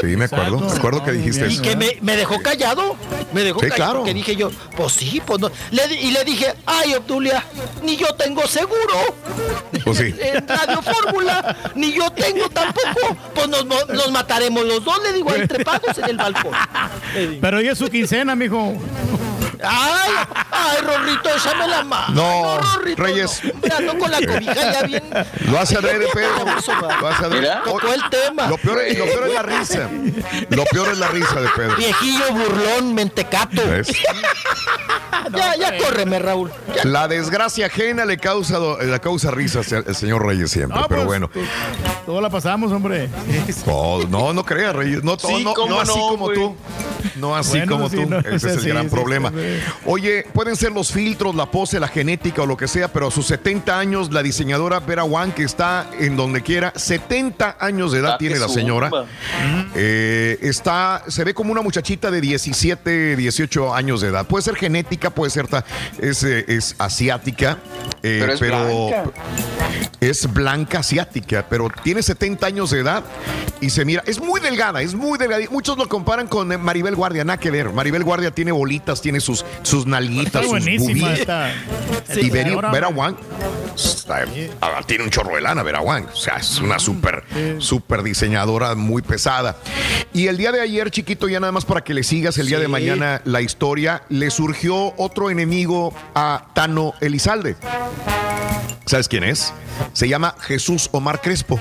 Sí, 0.00 0.16
me 0.16 0.24
acuerdo. 0.24 0.56
Exacto. 0.56 0.72
Me 0.72 0.78
acuerdo 0.78 1.04
que 1.04 1.12
dijiste 1.12 1.40
bien. 1.46 1.50
Y 1.50 1.54
eso. 1.54 1.62
que 1.62 1.76
me, 1.76 1.96
me 2.00 2.16
dejó 2.16 2.40
callado, 2.42 2.96
me 3.32 3.42
dejó 3.42 3.60
Sí, 3.60 3.66
callado 3.68 3.76
claro. 3.84 3.98
porque 4.00 4.14
dije 4.14 4.34
yo, 4.36 4.50
pues 4.76 4.92
sí, 4.92 5.22
pues 5.24 5.40
no. 5.40 5.50
Le 5.70 5.86
y 5.94 6.10
le 6.10 6.24
dije, 6.24 6.54
ay, 6.66 6.94
Obdulia, 6.94 7.44
ni 7.82 7.96
yo 7.96 8.12
tengo 8.14 8.46
seguro. 8.46 9.14
Pues 9.84 9.98
sí. 9.98 10.14
En 10.20 10.46
Radio 10.48 10.82
Fórmula, 10.82 11.56
ni 11.76 11.92
yo 11.92 12.10
tengo 12.10 12.48
tampoco. 12.50 13.16
Pues 13.34 13.48
nos, 13.48 13.64
mo- 13.66 13.84
nos 13.94 14.10
mataremos 14.10 14.64
los 14.64 14.84
dos, 14.84 15.00
le 15.04 15.12
digo, 15.12 15.30
ahí 15.30 15.46
trepados 15.48 15.96
en 15.98 16.04
el 16.10 16.16
balcón. 16.16 16.52
Pero 17.40 17.60
ya 17.60 17.72
es 17.72 17.78
su 17.78 17.88
quincena, 17.88 18.34
mijo. 18.34 18.74
Ay, 19.64 20.10
ay, 20.50 20.76
Rorrito, 20.82 21.28
échame 21.28 21.68
la 21.68 21.84
mano. 21.84 22.14
No, 22.14 22.58
Rorrito, 22.60 23.02
Reyes. 23.02 23.40
no. 23.44 23.50
Mira, 23.62 23.76
ando 23.78 23.98
con 23.98 24.10
la 24.10 24.18
cobija 24.18 24.54
ya 24.72 24.82
bien. 24.82 25.02
Lo 25.50 25.58
hace 25.60 25.76
adrede, 25.78 26.06
Pedro. 26.12 26.44
Lo 27.00 27.08
hace 27.08 27.24
adrede. 27.24 27.50
Tocó 27.64 27.92
el 27.92 28.02
tema. 28.10 28.46
Lo 28.48 28.58
peor, 28.58 28.78
lo 28.98 29.04
peor 29.04 29.28
es 29.28 29.34
la 29.34 29.42
risa. 29.42 29.88
Lo 30.50 30.64
peor 30.64 30.88
es 30.90 30.98
la 30.98 31.08
risa 31.08 31.40
de 31.40 31.48
Pedro. 31.56 31.76
Viejillo 31.76 32.32
burlón, 32.32 32.94
mentecato. 32.94 33.62
¿Ves? 33.68 33.88
Ya, 35.36 35.54
ya 35.56 35.78
córreme, 35.78 36.18
Raúl. 36.18 36.50
Ya. 36.74 36.84
La 36.84 37.06
desgracia 37.06 37.66
ajena 37.66 38.04
le 38.04 38.18
causa, 38.18 38.58
le 38.82 39.00
causa 39.00 39.30
risas 39.30 39.72
al 39.72 39.94
señor 39.94 40.26
Reyes 40.26 40.50
siempre, 40.50 40.78
No, 40.80 40.88
pero 40.88 41.04
pues, 41.06 41.20
bueno. 41.20 41.30
Todo 42.04 42.20
la 42.20 42.28
pasamos, 42.28 42.72
hombre. 42.72 43.08
No, 43.66 44.00
no, 44.08 44.32
no 44.32 44.44
creas, 44.44 44.74
Reyes. 44.74 45.04
No, 45.04 45.16
Sí, 45.18 45.44
no, 45.44 45.54
no 45.68 45.80
así 45.80 45.96
no, 45.96 46.08
como 46.08 46.24
güey. 46.26 46.36
tú. 46.36 46.56
No 47.16 47.36
así 47.36 47.58
Bueno, 47.58 47.72
como 47.72 47.88
sí, 47.88 47.96
tú. 47.96 48.06
no, 48.10 48.18
Ese 48.18 48.34
es 48.36 48.44
el 48.44 48.60
sí, 48.60 48.68
gran 48.68 48.84
sí, 48.84 48.94
problema. 48.94 49.30
sí, 49.30 49.36
sí. 49.36 49.51
Oye, 49.86 50.24
pueden 50.32 50.56
ser 50.56 50.72
los 50.72 50.92
filtros, 50.92 51.34
la 51.34 51.46
pose, 51.50 51.78
la 51.80 51.88
genética 51.88 52.42
o 52.42 52.46
lo 52.46 52.56
que 52.56 52.68
sea, 52.68 52.88
pero 52.92 53.08
a 53.08 53.10
sus 53.10 53.26
70 53.26 53.78
años, 53.78 54.12
la 54.12 54.22
diseñadora 54.22 54.80
Vera 54.80 55.04
Wang, 55.04 55.32
que 55.32 55.42
está 55.44 55.88
en 55.98 56.16
donde 56.16 56.42
quiera, 56.42 56.72
70 56.76 57.56
años 57.60 57.92
de 57.92 57.98
edad 58.00 58.12
Ah, 58.14 58.18
tiene 58.18 58.38
la 58.38 58.48
señora. 58.48 58.90
Eh, 59.74 60.38
está, 60.42 61.02
se 61.08 61.24
ve 61.24 61.34
como 61.34 61.52
una 61.52 61.62
muchachita 61.62 62.10
de 62.10 62.20
17, 62.20 63.16
18 63.16 63.74
años 63.74 64.00
de 64.00 64.08
edad. 64.08 64.26
Puede 64.26 64.42
ser 64.42 64.56
genética, 64.56 65.10
puede 65.10 65.30
ser, 65.30 65.46
ta- 65.48 65.64
es, 65.98 66.22
eh, 66.24 66.44
es 66.48 66.74
asiática, 66.78 67.58
eh, 68.02 68.18
Pero 68.20 68.32
es 68.32 68.40
blanca. 68.40 69.04
es 70.00 70.32
blanca 70.32 70.78
asiática, 70.80 71.46
pero 71.48 71.68
tiene 71.82 72.02
70 72.02 72.46
años 72.46 72.70
de 72.70 72.80
edad 72.80 73.04
y 73.60 73.70
se 73.70 73.84
mira, 73.84 74.02
es 74.06 74.20
muy 74.20 74.40
delgada, 74.40 74.82
es 74.82 74.94
muy 74.94 75.18
delgada. 75.18 75.44
Muchos 75.50 75.78
lo 75.78 75.88
comparan 75.88 76.26
con 76.26 76.48
Maribel 76.62 76.96
Guardia, 76.96 77.24
nada 77.24 77.38
que 77.38 77.50
ver. 77.50 77.70
Maribel 77.72 78.04
Guardia 78.04 78.30
tiene 78.32 78.52
bolitas, 78.52 79.00
tiene 79.00 79.20
sus, 79.20 79.44
sus 79.62 79.86
nalguitas, 79.86 80.42
sus 80.42 80.50
buenísima 80.50 81.12
esta. 81.12 81.52
Y 82.16 82.30
Vera, 82.30 82.70
Vera 82.70 82.88
Wang 82.88 83.16
ah, 84.60 84.80
tiene 84.86 85.04
un 85.04 85.10
chorro 85.10 85.34
de 85.34 85.40
lana, 85.40 85.62
Vera 85.62 85.80
Wang. 85.80 86.06
O 86.12 86.16
sea, 86.16 86.36
es 86.36 86.58
una 86.60 86.78
súper, 86.78 87.24
súper 87.58 88.02
diseñadora 88.02 88.74
muy 88.74 89.02
pesada. 89.02 89.56
Y 90.12 90.28
el 90.28 90.36
día 90.36 90.52
de 90.52 90.60
ayer, 90.60 90.90
chiquito, 90.90 91.28
ya 91.28 91.40
nada 91.40 91.52
más 91.52 91.64
para 91.64 91.82
que 91.82 91.94
le 91.94 92.02
sigas 92.02 92.38
el 92.38 92.46
día 92.46 92.58
de 92.58 92.68
mañana 92.68 93.20
la 93.24 93.40
historia, 93.40 94.02
le 94.08 94.30
surgió 94.30 94.94
otro 94.96 95.30
enemigo 95.30 95.94
a 96.14 96.46
Tano 96.54 96.94
Elizalde. 97.00 97.56
¿Sabes 98.86 99.08
quién 99.08 99.24
es? 99.24 99.52
Se 99.92 100.08
llama 100.08 100.34
Jesús 100.40 100.88
Omar 100.92 101.20
Crespo. 101.20 101.58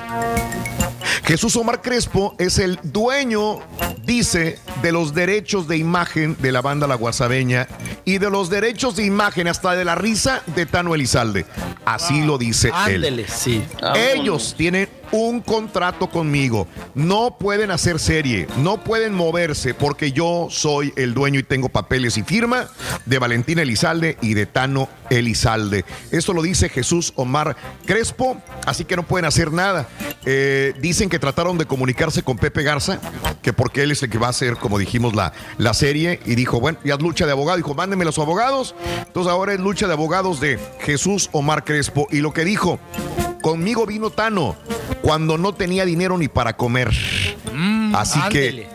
Jesús 1.23 1.55
Omar 1.55 1.81
Crespo 1.81 2.35
es 2.39 2.59
el 2.59 2.77
dueño, 2.83 3.59
dice, 4.03 4.59
de 4.81 4.91
los 4.91 5.13
derechos 5.13 5.67
de 5.67 5.77
imagen 5.77 6.35
de 6.39 6.51
la 6.51 6.61
banda 6.61 6.87
La 6.87 6.95
Guasabeña 6.95 7.67
y 8.03 8.17
de 8.17 8.29
los 8.29 8.49
derechos 8.49 8.95
de 8.95 9.05
imagen 9.05 9.47
hasta 9.47 9.73
de 9.73 9.85
la 9.85 9.95
risa 9.95 10.41
de 10.47 10.65
Tano 10.65 10.93
Elizalde. 10.93 11.45
Así 11.85 12.21
lo 12.23 12.37
dice 12.37 12.71
él. 12.87 13.25
sí. 13.29 13.63
Ellos 13.95 14.55
tienen 14.57 14.89
un 15.11 15.41
contrato 15.41 16.09
conmigo. 16.09 16.67
No 16.95 17.37
pueden 17.37 17.71
hacer 17.71 17.99
serie, 17.99 18.47
no 18.57 18.83
pueden 18.83 19.13
moverse 19.13 19.73
porque 19.73 20.11
yo 20.11 20.47
soy 20.49 20.93
el 20.95 21.13
dueño 21.13 21.39
y 21.39 21.43
tengo 21.43 21.69
papeles 21.69 22.17
y 22.17 22.23
firma 22.23 22.67
de 23.05 23.19
Valentina 23.19 23.61
Elizalde 23.61 24.17
y 24.21 24.33
de 24.33 24.45
Tano 24.45 24.89
Elizalde. 25.09 25.85
Esto 26.11 26.33
lo 26.33 26.41
dice 26.41 26.69
Jesús 26.69 27.13
Omar 27.15 27.55
Crespo, 27.85 28.37
así 28.65 28.85
que 28.85 28.95
no 28.95 29.03
pueden 29.03 29.25
hacer 29.25 29.51
nada. 29.51 29.87
Eh, 30.25 30.73
dicen 30.79 31.09
que 31.09 31.19
trataron 31.19 31.57
de 31.57 31.65
comunicarse 31.65 32.23
con 32.23 32.37
Pepe 32.37 32.63
Garza, 32.63 32.99
que 33.41 33.53
porque 33.53 33.83
él 33.83 33.91
es 33.91 34.03
el 34.03 34.09
que 34.09 34.17
va 34.17 34.27
a 34.27 34.31
hacer, 34.31 34.57
como 34.57 34.77
dijimos, 34.77 35.15
la, 35.15 35.33
la 35.57 35.73
serie, 35.73 36.19
y 36.25 36.35
dijo, 36.35 36.59
bueno, 36.59 36.77
ya 36.83 36.95
es 36.95 37.01
lucha 37.01 37.25
de 37.25 37.31
abogados, 37.31 37.57
dijo, 37.57 37.73
mándenme 37.73 38.05
los 38.05 38.19
abogados. 38.19 38.75
Entonces 39.05 39.31
ahora 39.31 39.53
es 39.53 39.59
lucha 39.59 39.87
de 39.87 39.93
abogados 39.93 40.39
de 40.39 40.59
Jesús 40.79 41.29
Omar 41.31 41.63
Crespo, 41.63 42.07
y 42.11 42.19
lo 42.19 42.33
que 42.33 42.45
dijo, 42.45 42.79
conmigo 43.41 43.85
vino 43.85 44.09
Tano 44.09 44.55
cuando 45.01 45.37
no 45.37 45.53
tenía 45.53 45.85
dinero 45.85 46.17
ni 46.17 46.27
para 46.27 46.55
comer. 46.55 46.91
Mm, 47.53 47.95
Así 47.95 48.19
que 48.29 48.67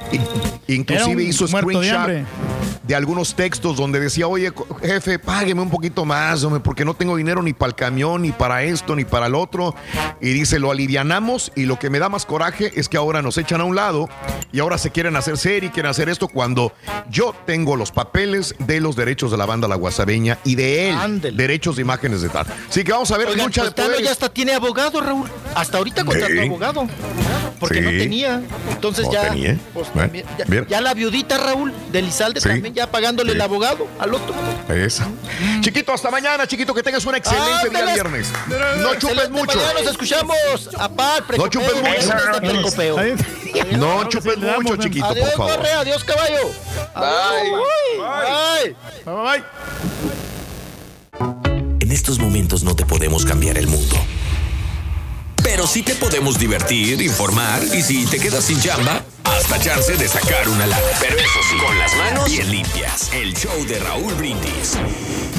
inclusive 0.69 1.23
hizo 1.23 1.47
screenshot 1.49 2.27
de, 2.87 2.95
algunos 2.95 3.35
textos 3.35 3.77
donde 3.77 4.01
decía, 4.01 4.27
oye, 4.27 4.53
jefe, 4.83 5.19
págueme 5.19 5.61
un 5.61 5.71
poquito 5.71 6.05
más, 6.05 6.43
hombre, 6.45 6.61
porque 6.61 6.85
no 6.85 6.95
tengo 6.95 7.17
dinero 7.17 7.43
ni 7.43 7.53
para 7.53 7.69
el 7.69 7.75
camión, 7.75 8.23
ni 8.23 8.33
para 8.33 8.63
esto, 8.63 8.97
ni 8.97 9.05
para 9.05 9.27
el 9.27 9.35
otro. 9.35 9.75
Y 10.21 10.31
dice, 10.31 10.59
lo 10.59 10.71
alivianamos 10.71 11.53
y 11.55 11.65
lo 11.65 11.79
que 11.79 11.91
me 11.91 11.99
da 11.99 12.09
más 12.09 12.27
coraje 12.27 12.73
es 12.75 12.89
que 12.89 12.97
ahora 12.97 13.23
nos 13.23 13.39
echan 13.39 13.61
a 13.61 13.65
un 13.65 13.77
lado 13.77 14.09
y 14.53 14.61
ahora 14.61 14.79
se 14.79 14.91
quieren 14.91 15.17
hacer 15.17 15.37
serie, 15.39 15.71
quieren 15.71 15.91
hacer 15.91 16.09
esto 16.09 16.29
cuando 16.29 16.73
yo 17.11 17.35
tengo 17.47 17.77
los 17.77 17.93
papeles 17.93 18.55
de 18.59 18.81
los 18.81 18.97
derechos 18.97 19.31
de 19.31 19.37
la 19.37 19.47
banda 19.47 19.69
La 19.69 19.77
Guasabeña 19.77 20.39
y 20.45 20.55
de 20.55 20.91
él, 20.91 21.21
derechos 21.37 21.77
de 21.77 21.83
imágenes 21.83 22.23
de 22.23 22.29
tal. 22.29 22.47
Así 22.69 22.85
que 22.85 22.93
vamos 22.93 23.11
a 23.11 23.19
ver 23.19 23.29
de 23.29 23.37
poderes. 23.37 24.03
ya 24.03 24.13
hasta 24.13 24.29
tiene 24.29 24.53
abogado, 24.53 25.01
Raúl. 25.01 25.29
Hasta 25.55 25.79
ahorita 25.79 26.05
contrató 26.05 26.41
abogado. 26.41 26.87
Porque 27.59 27.81
no 27.81 27.91
tenía. 27.91 28.43
Entonces 28.71 29.07
ya, 29.11 29.35
pues, 29.73 29.89
ya, 30.69 30.81
la 30.81 30.95
viudita 30.95 31.39
Raúl 31.39 31.73
de 31.91 32.03
Lizalde 32.03 32.41
también 32.41 32.75
ya 32.77 32.87
pagándole 32.91 33.33
el 33.33 33.41
abogado 33.41 33.89
al 33.99 34.13
otro. 34.13 34.35
Esa. 34.69 35.09
Chiquito, 35.63 35.95
hasta 35.95 36.11
mañana, 36.11 36.47
chiquito, 36.47 36.75
que 36.75 36.83
tengas 36.83 37.07
un 37.07 37.15
excelente 37.15 37.71
día 37.71 37.95
viernes. 37.95 38.31
No 38.79 38.95
chupes 38.97 39.31
mucho. 39.31 39.57
Mañana 39.57 39.81
nos 39.81 39.91
escuchamos. 39.93 40.37
Apá, 40.79 41.25
no 41.37 41.49
chupes 41.49 41.75
mucho. 41.75 42.15
No 43.79 44.09
chupes 44.11 44.37
mucho, 44.37 44.77
chiquito, 44.77 45.07
adiós, 45.07 45.31
por 45.31 45.49
favor. 45.49 45.67
adiós, 45.67 46.05
caballo. 46.05 46.51
Bye. 46.95 47.51
Bye. 48.55 48.77
Bye. 49.07 49.45
En 51.81 51.93
estos 51.93 52.19
momentos 52.19 52.63
no 52.63 52.77
te 52.77 52.85
podemos 52.85 53.25
cambiar 53.25 53.57
el 53.57 53.69
mundo 53.69 53.97
pero 55.43 55.65
sí 55.65 55.85
te 55.85 55.95
podemos 55.95 56.41
divertir, 56.41 57.01
informar 57.01 57.63
y 57.73 57.81
si 57.81 58.05
te 58.07 58.19
quedas 58.19 58.45
sin 58.45 58.61
chamba, 58.61 59.05
hasta 59.35 59.59
chance 59.59 59.97
de 59.97 60.09
sacar 60.09 60.49
una 60.49 60.67
lana. 60.67 60.83
Pero 61.01 61.17
eso 61.17 61.41
sí, 61.51 61.57
con 61.59 61.79
las 61.79 61.95
manos 61.97 62.27
bien 62.27 62.51
limpias. 62.51 63.11
El 63.13 63.35
show 63.35 63.65
de 63.67 63.79
Raúl 63.81 64.15
Brindis. 64.15 64.79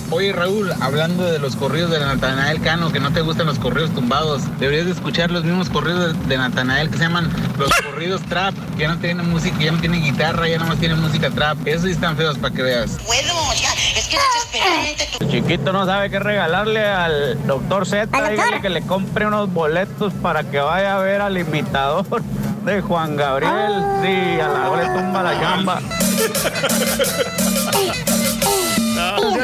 Oye 0.09 0.31
Raúl, 0.31 0.71
hablando 0.79 1.25
de 1.25 1.37
los 1.37 1.57
corridos 1.57 1.91
de 1.91 1.99
Natanael 1.99 2.61
Cano, 2.61 2.91
que 2.93 2.99
no 2.99 3.11
te 3.11 3.21
gustan 3.21 3.45
los 3.45 3.59
corridos 3.59 3.93
tumbados, 3.93 4.43
deberías 4.57 4.85
de 4.85 4.93
escuchar 4.93 5.31
los 5.31 5.43
mismos 5.43 5.69
corridos 5.69 6.15
de 6.29 6.37
Natanael 6.37 6.89
que 6.89 6.97
se 6.97 7.03
llaman 7.03 7.29
los 7.57 7.69
corridos 7.81 8.21
trap, 8.21 8.55
que 8.77 8.83
ya 8.83 8.87
no 8.89 8.99
tienen 8.99 9.29
música, 9.29 9.57
ya 9.59 9.73
no 9.73 9.79
tienen 9.79 10.01
guitarra, 10.01 10.47
ya 10.47 10.59
más 10.59 10.79
tienen 10.79 11.01
música 11.01 11.29
trap. 11.29 11.57
Esos 11.67 11.83
sí 11.83 11.91
están 11.91 12.15
feos 12.15 12.37
para 12.37 12.53
que 12.53 12.61
veas. 12.61 12.97
Bueno, 13.05 13.33
ya, 13.55 13.73
es 13.97 14.07
que 14.07 14.17
desesperante. 14.17 15.07
El 15.19 15.29
chiquito 15.29 15.73
no 15.73 15.85
sabe 15.85 16.09
qué 16.09 16.19
regalarle 16.19 16.85
al 16.85 17.45
doctor 17.45 17.85
Z, 17.85 18.07
dígale 18.29 18.61
que 18.61 18.69
le 18.69 18.81
compre 18.83 19.25
unos 19.25 19.51
boletos 19.51 20.13
para 20.13 20.43
que 20.43 20.59
vaya 20.59 20.95
a 20.95 20.99
ver 20.99 21.19
al 21.21 21.37
imitador 21.37 22.05
de 22.67 22.81
Juan 22.81 23.15
Gabriel. 23.15 23.81
Sí, 24.01 24.41
a 24.41 24.47
la 24.49 24.75
le 24.75 24.85
tumba 24.89 25.23
la 25.23 25.39
chamba. 25.39 25.79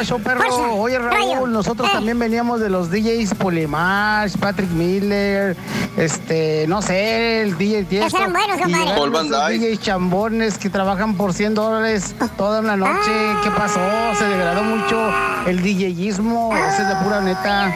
Eso, 0.00 0.18
perro. 0.18 0.74
Oye, 0.74 0.98
Raúl, 0.98 1.52
nosotros 1.52 1.90
también 1.90 2.18
veníamos 2.18 2.60
de 2.60 2.68
los 2.68 2.90
DJs 2.90 3.34
Polimash, 3.34 4.36
Patrick 4.36 4.70
Miller, 4.70 5.56
este, 5.96 6.66
no 6.68 6.82
sé, 6.82 7.42
el 7.42 7.56
DJ 7.56 7.84
Tiesto. 7.84 8.16
Eran 8.16 8.32
buenos, 8.32 8.60
compadre. 8.60 8.94
Paul 8.94 9.10
Van 9.10 9.28
DJs 9.28 9.80
chambones 9.80 10.58
que 10.58 10.68
trabajan 10.68 11.16
por 11.16 11.32
100 11.32 11.54
dólares 11.54 12.14
toda 12.36 12.60
una 12.60 12.76
noche. 12.76 13.10
¿Qué 13.42 13.50
pasó? 13.50 13.80
Se 14.18 14.24
degradó 14.24 14.62
mucho 14.62 15.10
el 15.46 15.62
DJismo. 15.62 16.54
Esa 16.54 16.82
es 16.82 16.88
la 16.88 17.02
pura 17.02 17.20
neta. 17.20 17.74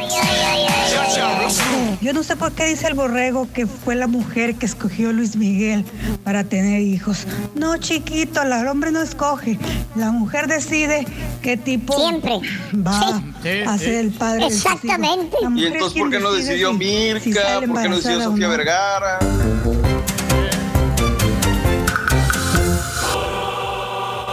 Yo 2.01 2.13
no 2.13 2.23
sé 2.23 2.37
por 2.37 2.53
qué 2.53 2.67
dice 2.67 2.87
el 2.87 2.95
borrego 2.95 3.49
que 3.53 3.67
fue 3.67 3.95
la 3.95 4.07
mujer 4.07 4.57
que 4.57 4.67
escogió 4.67 5.13
Luis 5.13 5.37
Miguel 5.37 5.85
para 6.25 6.45
tener 6.45 6.83
hijos. 6.83 7.27
No, 7.55 7.77
chiquito, 7.77 8.43
el 8.43 8.69
hombre 8.69 8.93
no 8.93 9.01
escoge. 9.01 9.59
La 9.97 10.11
mujer 10.11 10.47
decide 10.47 11.07
qué 11.43 11.57
tipo 11.57 11.78
Siempre. 11.97 12.41
va 12.75 13.23
a 13.67 13.79
ser 13.79 13.95
el 13.95 14.11
padre. 14.13 14.47
Exactamente. 14.47 15.37
¿Y 15.55 15.67
entonces 15.67 15.99
por 15.99 16.11
qué 16.11 16.21
no 16.21 16.33
decidió 16.33 16.73
Mirka? 16.73 17.61
¿Por 17.67 17.83
qué 17.83 17.89
no 17.89 17.97
decidió 17.97 18.23
Sofía 18.23 18.49
Vergara? 18.49 19.19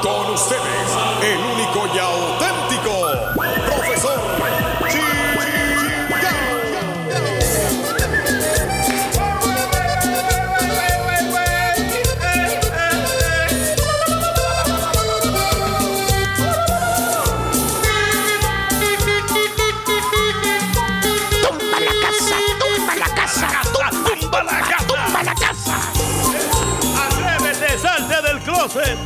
Con 0.02 0.34
ustedes, 0.34 0.90
el 1.24 1.40
único 1.40 1.88
y 1.96 2.00
closet. 28.68 28.98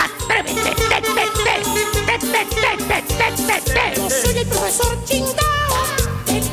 Atrévete, 0.00 0.70
te, 0.74 0.76
te, 0.76 1.20
te, 3.62 3.96
Yo 3.96 4.10
soy 4.10 4.38
el 4.38 4.46
profesor 4.46 5.04
chingao, 5.04 5.36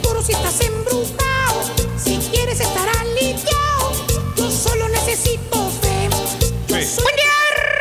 puro 0.01 0.21
si 0.21 0.33
estás 0.33 0.61
embrujado. 0.61 1.63
Si 2.03 2.17
quieres 2.31 2.59
estar 2.59 2.89
aliviado, 2.99 3.93
yo 4.35 4.51
solo 4.51 4.89
necesito 4.89 5.71
fe. 5.81 6.09
Buen 6.67 6.81
día, 6.81 7.31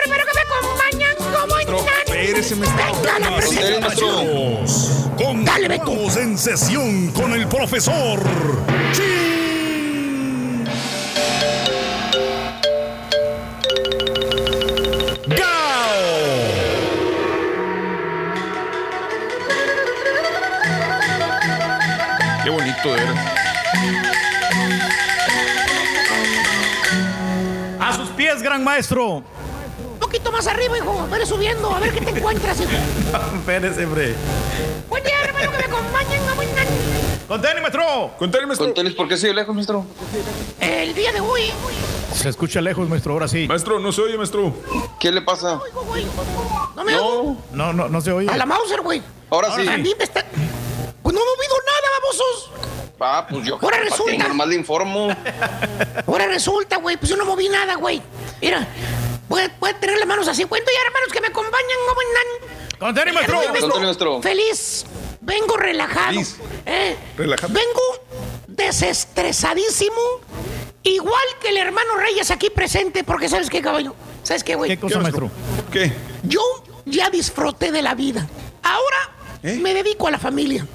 espero 0.05 0.25
que 0.27 0.33
me 0.35 0.43
acompañan 0.43 1.17
como 1.17 1.59
Espérese, 1.59 2.57
me 2.57 2.67
está 2.67 2.93
Continuamos 5.17 6.17
en 6.17 6.39
sesión 6.39 7.09
con 7.13 7.33
el 7.33 7.47
profesor 7.49 8.23
A 27.81 27.97
sus 27.97 28.11
pies, 28.11 28.43
gran 28.43 28.63
maestro. 28.63 29.23
Un 29.93 29.99
poquito 29.99 30.31
más 30.31 30.47
arriba, 30.47 30.77
hijo. 30.77 31.09
Vete 31.11 31.25
subiendo, 31.25 31.75
a 31.75 31.81
ver 31.81 31.95
qué 31.95 32.03
te 32.03 32.11
encuentras, 32.11 32.61
hijo. 32.61 32.71
Espérese, 33.37 33.87
hombre. 33.87 34.15
Buen 34.91 35.03
día, 35.03 35.15
hermano, 35.25 35.51
que 35.51 35.59
me 35.59 35.65
acompañen. 35.65 36.25
Con 37.27 37.41
tenis, 37.41 37.63
maestro. 37.63 38.11
Con 38.19 38.31
tenis, 38.31 38.47
maestro. 38.47 38.67
Con 38.67 38.75
tenis, 38.75 38.95
¿por 38.95 39.09
qué 39.09 39.17
sigue 39.17 39.33
lejos, 39.33 39.55
maestro? 39.55 39.87
El 40.61 40.95
día 40.95 41.11
de 41.11 41.21
hoy. 41.21 41.51
Se 42.15 42.29
escucha 42.29 42.61
lejos, 42.61 42.87
maestro, 42.87 43.15
ahora 43.15 43.29
sí. 43.29 43.49
Maestro, 43.49 43.81
no 43.81 43.93
se 43.93 44.03
oye, 44.03 44.19
maestro. 44.19 44.53
¿Qué 45.01 45.11
le 45.11 45.23
pasa? 45.23 45.59
No 46.77 46.85
me 46.85 46.97
oigo. 46.97 47.37
No, 47.51 47.73
no, 47.73 47.89
no 47.89 48.01
se 48.03 48.13
oye. 48.13 48.29
A 48.29 48.37
la 48.37 48.45
Mauser, 48.45 48.83
güey. 48.83 49.03
Ahora 49.31 49.57
sí. 49.57 49.67
A 49.67 49.79
mí 49.79 49.95
me 49.97 50.05
está. 50.05 50.23
Pues 51.03 51.15
no 51.15 51.21
he 51.21 51.25
movido 51.25 51.55
nada, 51.67 51.89
babosos. 52.01 52.51
Ah, 53.01 53.27
pues 53.29 53.45
yo. 53.45 53.55
Ahora 53.55 53.69
¿para 53.71 53.79
qué 53.79 53.91
resulta. 53.91 54.29
Normal 54.29 54.49
le 54.49 54.55
informo. 54.55 55.09
Ahora 56.07 56.27
resulta, 56.27 56.77
güey, 56.77 56.97
pues 56.97 57.11
yo 57.11 57.17
no 57.17 57.25
moví 57.25 57.49
nada, 57.49 57.75
güey. 57.75 58.01
Mira, 58.41 58.67
a 59.31 59.81
tener 59.81 59.99
las 59.99 60.07
manos 60.07 60.29
así. 60.29 60.45
Cuento 60.45 60.71
ya, 60.73 60.87
hermanos, 60.87 61.13
que 61.13 61.21
me 61.21 61.29
acompañan. 61.29 61.79
Con 62.79 62.95
tenis, 62.95 63.15
maestro. 63.15 63.41
Tenis, 63.41 63.81
maestro. 63.81 64.23
Feliz. 64.23 64.85
Vengo 65.21 65.57
relajado. 65.57 66.13
Feliz. 66.13 66.37
¿eh? 66.67 66.97
Relajado. 67.17 67.53
Vengo 67.53 68.45
desestresadísimo. 68.47 70.21
Igual 70.83 71.25
que 71.41 71.49
el 71.49 71.57
hermano 71.57 71.97
Reyes 71.97 72.31
aquí 72.31 72.51
presente, 72.51 73.05
porque 73.05 73.29
¿sabes 73.29 73.49
qué, 73.49 73.63
caballo? 73.63 73.95
¿Sabes 74.23 74.45
qué, 74.45 74.55
güey? 74.55 74.71
¿Qué 74.71 74.79
cosa, 74.79 75.01
maestro? 75.01 75.31
¿Qué? 75.73 75.93
Yo 76.25 76.43
ya 76.85 77.09
disfruté 77.09 77.73
de 77.73 77.81
la 77.81 77.95
vida. 77.95 78.29
Ahora 78.63 79.11
¿Eh? 79.43 79.59
me 79.63 79.73
dedico 79.73 80.09
a 80.09 80.11
la 80.11 80.19
familia. 80.19 80.67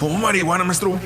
¿Fumo 0.00 0.16
marihuana, 0.18 0.64
maestro? 0.64 0.98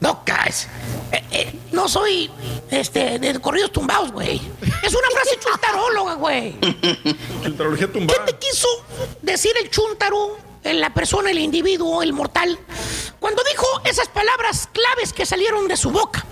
No, 0.00 0.24
caes. 0.24 0.66
Eh, 1.12 1.22
eh, 1.32 1.54
no 1.70 1.86
soy 1.86 2.30
este, 2.70 3.18
de 3.18 3.38
corridos 3.38 3.70
tumbados, 3.72 4.10
güey. 4.10 4.40
Es 4.82 4.94
una 4.94 5.08
frase 5.12 5.38
chuntaróloga, 5.38 6.14
güey. 6.14 6.56
Chuntarología 7.44 7.88
¿Qué 7.88 7.92
tumbada. 7.92 8.24
te 8.24 8.38
quiso 8.38 8.68
decir 9.20 9.52
el 9.62 9.68
chuntaro, 9.68 10.38
en 10.64 10.80
la 10.80 10.94
persona, 10.94 11.30
el 11.30 11.40
individuo, 11.40 12.02
el 12.02 12.14
mortal, 12.14 12.58
cuando 13.20 13.42
dijo 13.50 13.66
esas 13.84 14.08
palabras 14.08 14.66
claves 14.72 15.12
que 15.12 15.26
salieron 15.26 15.68
de 15.68 15.76
su 15.76 15.90
boca? 15.90 16.24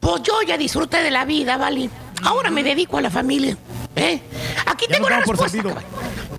Pues 0.00 0.22
yo 0.22 0.40
ya 0.40 0.56
disfruté 0.56 1.02
de 1.02 1.10
la 1.10 1.26
vida, 1.26 1.58
¿vale? 1.58 1.90
Ahora 2.22 2.50
me 2.50 2.62
dedico 2.62 2.96
a 2.96 3.02
la 3.02 3.10
familia. 3.10 3.58
¿eh? 3.94 4.22
Aquí 4.66 4.86
Ya 4.88 4.96
tengo 4.96 5.10
la 5.10 5.20
respuesta. 5.20 5.62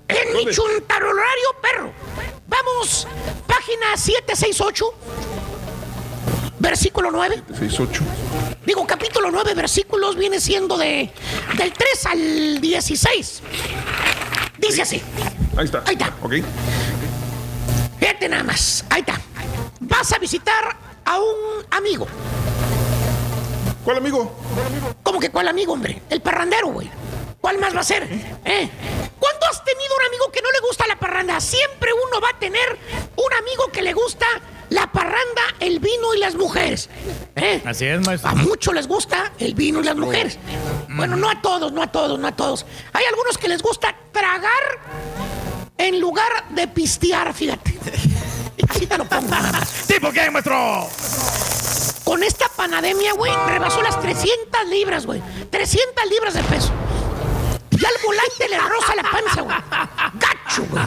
En 0.08 0.36
mi 0.36 0.52
chuntarolario, 0.52 1.48
perro. 1.60 1.92
Vamos, 2.46 3.06
página 3.46 3.96
768, 3.96 4.84
versículo 6.58 7.10
9. 7.10 7.42
6-8. 7.50 8.00
Digo, 8.64 8.86
capítulo 8.86 9.30
9, 9.30 9.54
versículos, 9.54 10.16
viene 10.16 10.40
siendo 10.40 10.76
de 10.76 11.10
del 11.56 11.72
3 11.72 12.06
al 12.06 12.60
16. 12.60 13.42
Dice 14.58 14.82
así. 14.82 15.02
Ahí 15.56 15.64
está. 15.64 15.82
Ahí 15.86 15.94
está. 15.94 16.14
Ok. 16.22 16.34
Fíjate 17.98 18.28
nada 18.28 18.44
más. 18.44 18.84
Ahí 18.90 19.00
está. 19.00 19.20
Vas 19.80 20.12
a 20.12 20.18
visitar 20.18 20.76
a 21.04 21.18
un 21.18 21.64
amigo. 21.70 22.06
¿Cuál 23.84 23.98
amigo? 23.98 24.32
¿Cómo 25.02 25.20
que 25.20 25.30
cuál 25.30 25.48
amigo, 25.48 25.72
hombre? 25.74 26.02
El 26.10 26.20
parrandero, 26.20 26.68
güey. 26.68 26.90
¿Cuál 27.40 27.58
más 27.58 27.74
va 27.74 27.80
a 27.80 27.84
ser? 27.84 28.02
¿Eh? 28.04 28.68
¿Cuándo 29.18 29.46
has 29.50 29.64
tenido 29.64 29.94
un 29.96 30.06
amigo 30.06 30.32
que 30.32 30.42
no 30.42 30.50
le 30.50 30.60
gusta 30.60 30.86
la 30.86 30.98
parranda? 30.98 31.40
Siempre 31.40 31.92
uno 31.92 32.20
va 32.20 32.30
a 32.30 32.38
tener 32.38 32.78
un 33.16 33.32
amigo 33.34 33.70
que 33.72 33.82
le 33.82 33.92
gusta 33.92 34.26
la 34.70 34.90
parranda, 34.90 35.42
el 35.60 35.78
vino 35.78 36.14
y 36.14 36.18
las 36.18 36.34
mujeres. 36.34 36.88
¿Eh? 37.36 37.62
Así 37.64 37.86
es, 37.86 38.04
maestro. 38.04 38.30
A 38.30 38.34
muchos 38.34 38.74
les 38.74 38.88
gusta 38.88 39.32
el 39.38 39.54
vino 39.54 39.80
y 39.80 39.84
las 39.84 39.96
mujeres. 39.96 40.38
Bueno, 40.88 41.16
no 41.16 41.30
a 41.30 41.40
todos, 41.40 41.72
no 41.72 41.82
a 41.82 41.92
todos, 41.92 42.18
no 42.18 42.26
a 42.26 42.32
todos. 42.32 42.66
Hay 42.92 43.04
algunos 43.04 43.38
que 43.38 43.48
les 43.48 43.62
gusta 43.62 43.94
tragar 44.12 44.50
en 45.78 46.00
lugar 46.00 46.48
de 46.50 46.66
pistear, 46.68 47.32
fíjate. 47.34 47.78
Así 48.68 48.86
te 48.86 48.98
lo 48.98 49.04
pongo. 49.04 49.28
nada 49.28 49.52
más. 49.52 49.86
¿Tipo 49.86 50.10
qué, 50.10 50.30
maestro? 50.30 50.88
Con 52.04 52.22
esta 52.22 52.48
pandemia, 52.48 53.12
güey, 53.14 53.32
rebasó 53.46 53.82
las 53.82 54.00
300 54.00 54.66
libras, 54.68 55.06
güey. 55.06 55.22
300 55.50 56.04
libras 56.10 56.34
de 56.34 56.42
peso. 56.44 56.72
Ya 57.70 57.88
el 57.88 58.02
volante 58.04 58.48
le 58.48 58.58
roza 58.58 58.94
la 58.94 59.02
panza, 59.02 59.40
güey. 59.42 59.56
Gacho, 60.14 60.64
güey. 60.70 60.84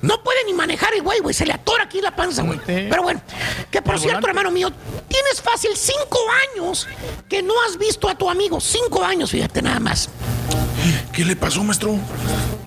No 0.00 0.22
puede 0.22 0.44
ni 0.44 0.52
manejar 0.52 0.94
el 0.94 1.02
güey, 1.02 1.18
güey. 1.20 1.34
Se 1.34 1.44
le 1.44 1.52
atora 1.52 1.84
aquí 1.84 2.00
la 2.00 2.14
panza, 2.14 2.42
güey. 2.42 2.60
Pero 2.64 3.02
bueno, 3.02 3.20
que 3.70 3.82
por 3.82 3.98
cierto, 3.98 4.20
volante. 4.20 4.28
hermano 4.30 4.50
mío, 4.50 4.70
tienes 5.08 5.42
fácil 5.42 5.70
cinco 5.74 6.18
años 6.54 6.86
que 7.28 7.42
no 7.42 7.54
has 7.66 7.76
visto 7.78 8.08
a 8.08 8.14
tu 8.16 8.30
amigo. 8.30 8.60
Cinco 8.60 9.02
años, 9.02 9.30
fíjate 9.30 9.60
nada 9.62 9.80
más. 9.80 10.08
¿Qué 11.12 11.24
le 11.24 11.34
pasó, 11.34 11.64
maestro? 11.64 11.96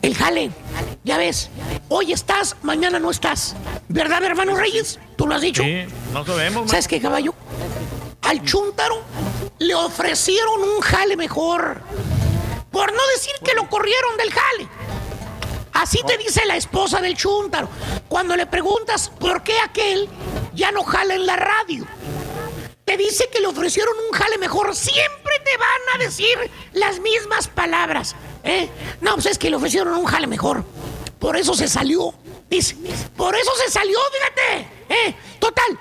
El 0.02 0.16
jale, 0.16 0.52
ya 1.06 1.18
ves. 1.18 1.50
Hoy 1.88 2.12
estás, 2.12 2.58
mañana 2.64 3.00
no 3.00 3.10
estás. 3.10 3.56
¿Verdad, 3.88 4.24
hermano 4.24 4.56
Reyes? 4.56 5.00
¿Tú 5.16 5.26
lo 5.28 5.36
has 5.36 5.42
dicho? 5.42 5.64
Sí, 5.64 5.86
no 6.12 6.26
sabemos, 6.26 6.70
¿Sabes 6.70 6.88
qué, 6.88 7.00
caballo? 7.00 7.34
Al 8.24 8.44
chúntaro 8.44 9.02
le 9.60 9.74
ofrecieron 9.76 10.62
un 10.62 10.82
jale 10.82 11.16
mejor. 11.16 11.82
Por 12.72 12.94
no 12.94 13.08
decir 13.16 13.34
que 13.44 13.54
lo 13.54 13.70
corrieron 13.70 14.18
del 14.18 14.32
jale. 14.32 14.68
Así 15.74 16.00
te 16.06 16.18
dice 16.18 16.46
la 16.46 16.58
esposa 16.58 17.02
del 17.02 17.16
chúntaro. 17.16 17.70
Cuando 18.08 18.36
le 18.36 18.46
preguntas 18.46 19.12
por 19.20 19.44
qué 19.44 19.60
aquel 19.60 20.10
ya 20.54 20.72
no 20.72 20.84
jala 20.84 21.16
en 21.16 21.26
la 21.26 21.36
radio. 21.36 21.86
Te 22.86 22.98
dice 22.98 23.30
que 23.32 23.40
le 23.40 23.48
ofrecieron 23.48 23.94
un 24.10 24.12
jale 24.12 24.38
mejor. 24.38 24.76
Siempre 24.76 25.34
te 25.46 25.58
van 25.58 25.82
a 25.96 25.98
decir 26.04 26.38
las 26.74 27.00
mismas 27.00 27.48
palabras. 27.48 28.16
¿eh? 28.44 28.70
No, 29.00 29.14
pues 29.14 29.28
es 29.28 29.38
que 29.38 29.50
le 29.50 29.56
ofrecieron 29.56 29.94
un 29.94 30.06
jale 30.06 30.28
mejor. 30.28 30.66
Por 31.20 31.38
eso 31.38 31.54
se 31.54 31.68
salió. 31.68 32.14
Dice, 32.50 32.76
por 33.16 33.36
eso 33.36 33.52
se 33.64 33.72
salió, 33.72 33.98
fíjate. 34.12 34.68
¿eh? 34.90 35.16
Total, 35.40 35.80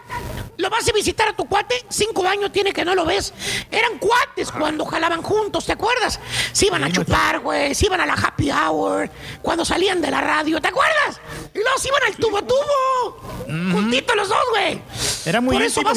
lo 0.61 0.71
vas 0.71 0.89
a 0.89 0.93
visitar 0.93 1.29
a 1.29 1.33
tu 1.33 1.47
cuate, 1.47 1.75
cinco 1.89 2.27
años 2.27 2.53
tiene 2.53 2.73
que 2.73 2.85
no 2.85 2.95
lo 2.95 3.05
ves. 3.05 3.33
Eran 3.71 3.99
cuates 3.99 4.53
cuando 4.53 4.85
jalaban 4.85 5.23
juntos, 5.23 5.65
¿te 5.67 5.73
acuerdas? 5.73 6.21
Se 6.53 6.67
iban 6.67 6.85
a 6.85 6.93
chupar, 6.93 7.41
güey, 7.41 7.75
se 7.75 7.87
iban 7.87 8.01
a 8.01 8.07
la 8.07 8.15
happy 8.15 8.51
hour, 8.51 9.11
cuando 9.43 9.65
salían 9.65 10.01
de 10.01 10.11
la 10.11 10.21
radio, 10.21 10.61
¿te 10.61 10.69
acuerdas? 10.69 11.21
Y 11.55 11.59
luego 11.59 11.79
se 11.79 11.89
iban 11.89 12.03
al 12.07 12.17
tubo 12.17 12.43
tubo. 12.43 13.73
Juntitos 13.73 14.17
los 14.17 14.29
dos, 14.29 14.45
güey. 14.51 14.81
Era 15.25 15.41
muy 15.41 15.55
Por 15.55 15.63
eso 15.63 15.81
a, 15.81 15.93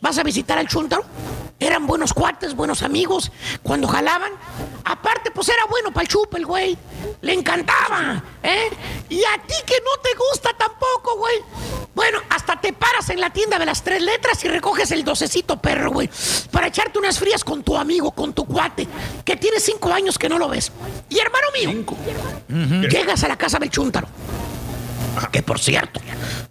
vas 0.00 0.18
a 0.18 0.22
visitar 0.22 0.58
al 0.58 0.68
chuntaro. 0.68 1.04
Eran 1.64 1.86
buenos 1.86 2.12
cuates, 2.12 2.54
buenos 2.54 2.82
amigos. 2.82 3.32
Cuando 3.62 3.88
jalaban, 3.88 4.32
aparte, 4.84 5.30
pues 5.30 5.48
era 5.48 5.64
bueno 5.70 5.92
para 5.92 6.02
el 6.02 6.08
chupe, 6.08 6.36
el 6.36 6.44
güey. 6.44 6.76
Le 7.22 7.32
encantaba, 7.32 8.22
¿eh? 8.42 8.68
Y 9.08 9.24
a 9.24 9.42
ti 9.46 9.54
que 9.64 9.76
no 9.82 10.02
te 10.02 10.10
gusta 10.14 10.50
tampoco, 10.58 11.16
güey. 11.16 11.36
Bueno, 11.94 12.18
hasta 12.28 12.60
te 12.60 12.74
paras 12.74 13.08
en 13.08 13.18
la 13.18 13.30
tienda 13.30 13.58
de 13.58 13.64
las 13.64 13.82
tres 13.82 14.02
letras 14.02 14.44
y 14.44 14.48
recoges 14.48 14.90
el 14.90 15.04
docecito 15.04 15.56
perro, 15.56 15.90
güey. 15.90 16.10
Para 16.50 16.66
echarte 16.66 16.98
unas 16.98 17.18
frías 17.18 17.42
con 17.42 17.62
tu 17.62 17.78
amigo, 17.78 18.10
con 18.10 18.34
tu 18.34 18.44
cuate, 18.44 18.86
que 19.24 19.36
tiene 19.36 19.58
cinco 19.58 19.90
años 19.90 20.18
que 20.18 20.28
no 20.28 20.38
lo 20.38 20.50
ves. 20.50 20.70
Y 21.08 21.18
hermano 21.18 21.46
mío, 21.54 22.90
llegas 22.90 23.24
a 23.24 23.28
la 23.28 23.38
casa 23.38 23.58
del 23.58 23.70
chúntaro. 23.70 24.06
Que 25.30 25.42
por 25.42 25.58
cierto, 25.58 26.00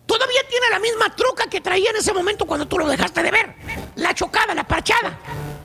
todavía 0.05 0.41
tiene 0.49 0.69
la 0.69 0.79
misma 0.79 1.15
truca 1.15 1.47
que 1.47 1.61
traía 1.61 1.89
en 1.89 1.97
ese 1.97 2.13
momento 2.13 2.45
cuando 2.45 2.67
tú 2.67 2.77
lo 2.77 2.87
dejaste 2.87 3.23
de 3.23 3.31
ver. 3.31 3.55
La 3.95 4.13
chocada, 4.13 4.53
la 4.53 4.67
parchada. 4.67 5.17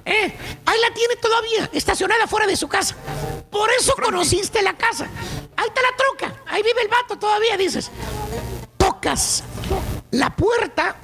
¿Eh? 0.05 0.35
Ahí 0.65 0.81
la 0.81 0.95
tiene 0.95 1.17
todavía, 1.17 1.69
estacionada 1.73 2.27
fuera 2.27 2.47
de 2.47 2.57
su 2.57 2.69
casa. 2.69 2.97
Por 3.51 3.71
eso 3.79 3.95
conociste 3.95 4.63
la 4.63 4.77
casa. 4.77 5.07
Ahí 5.57 5.67
está 5.67 5.83
la 5.83 5.97
troca. 5.97 6.43
Ahí 6.47 6.63
vive 6.63 6.83
el 6.83 6.89
vato 6.89 7.19
todavía, 7.19 7.57
dices. 7.57 7.91
Tocas 8.77 9.45
la 10.11 10.35
puerta, 10.35 10.97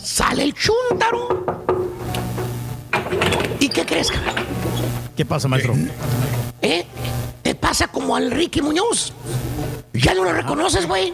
sale 0.00 0.44
el 0.44 0.54
chúntaro. 0.54 1.63
¿Y 3.60 3.68
qué 3.68 3.84
crees, 3.84 4.10
cabrón? 4.10 4.34
¿Qué 5.16 5.24
pasa, 5.24 5.48
maestro? 5.48 5.74
¿Eh? 6.60 6.84
Te 7.42 7.54
pasa 7.54 7.88
como 7.88 8.16
al 8.16 8.30
Ricky 8.30 8.62
Muñoz. 8.62 9.12
Ya 9.92 10.14
no 10.14 10.24
lo 10.24 10.32
reconoces, 10.32 10.86
güey. 10.86 11.12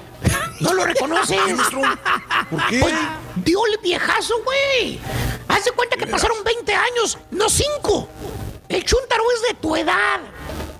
No 0.60 0.72
lo 0.74 0.84
reconoces. 0.84 1.38
¿Por 2.50 2.66
qué? 2.68 2.80
Pues, 2.80 2.94
dio 3.36 3.60
el 3.66 3.78
viejazo, 3.82 4.34
güey. 4.44 4.98
Haz 5.48 5.64
de 5.64 5.72
cuenta 5.72 5.96
que 5.96 6.06
pasaron 6.06 6.38
20 6.44 6.72
años, 6.74 7.18
no 7.30 7.48
5. 7.48 8.08
El 8.68 8.84
chúntaro 8.84 9.24
es 9.36 9.48
de 9.48 9.54
tu 9.60 9.76
edad. 9.76 10.20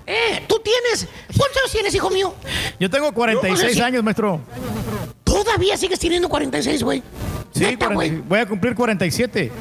Eh, 0.07 0.43
tú 0.47 0.59
tienes. 0.63 1.07
¿Cuántos 1.37 1.57
años 1.61 1.71
tienes, 1.71 1.95
hijo 1.95 2.09
mío? 2.09 2.33
Yo 2.79 2.89
tengo 2.89 3.11
46 3.13 3.75
Yo, 3.75 3.85
años, 3.85 4.03
maestro. 4.03 4.41
Todavía 5.43 5.75
sigues 5.75 5.97
teniendo 5.99 6.29
46, 6.29 6.83
güey. 6.83 7.01
Sí, 7.51 7.61
Neta, 7.61 7.87
40 7.87 7.93
güey. 7.95 8.11
voy 8.27 8.39
a 8.39 8.45
cumplir 8.45 8.75
47. 8.75 9.51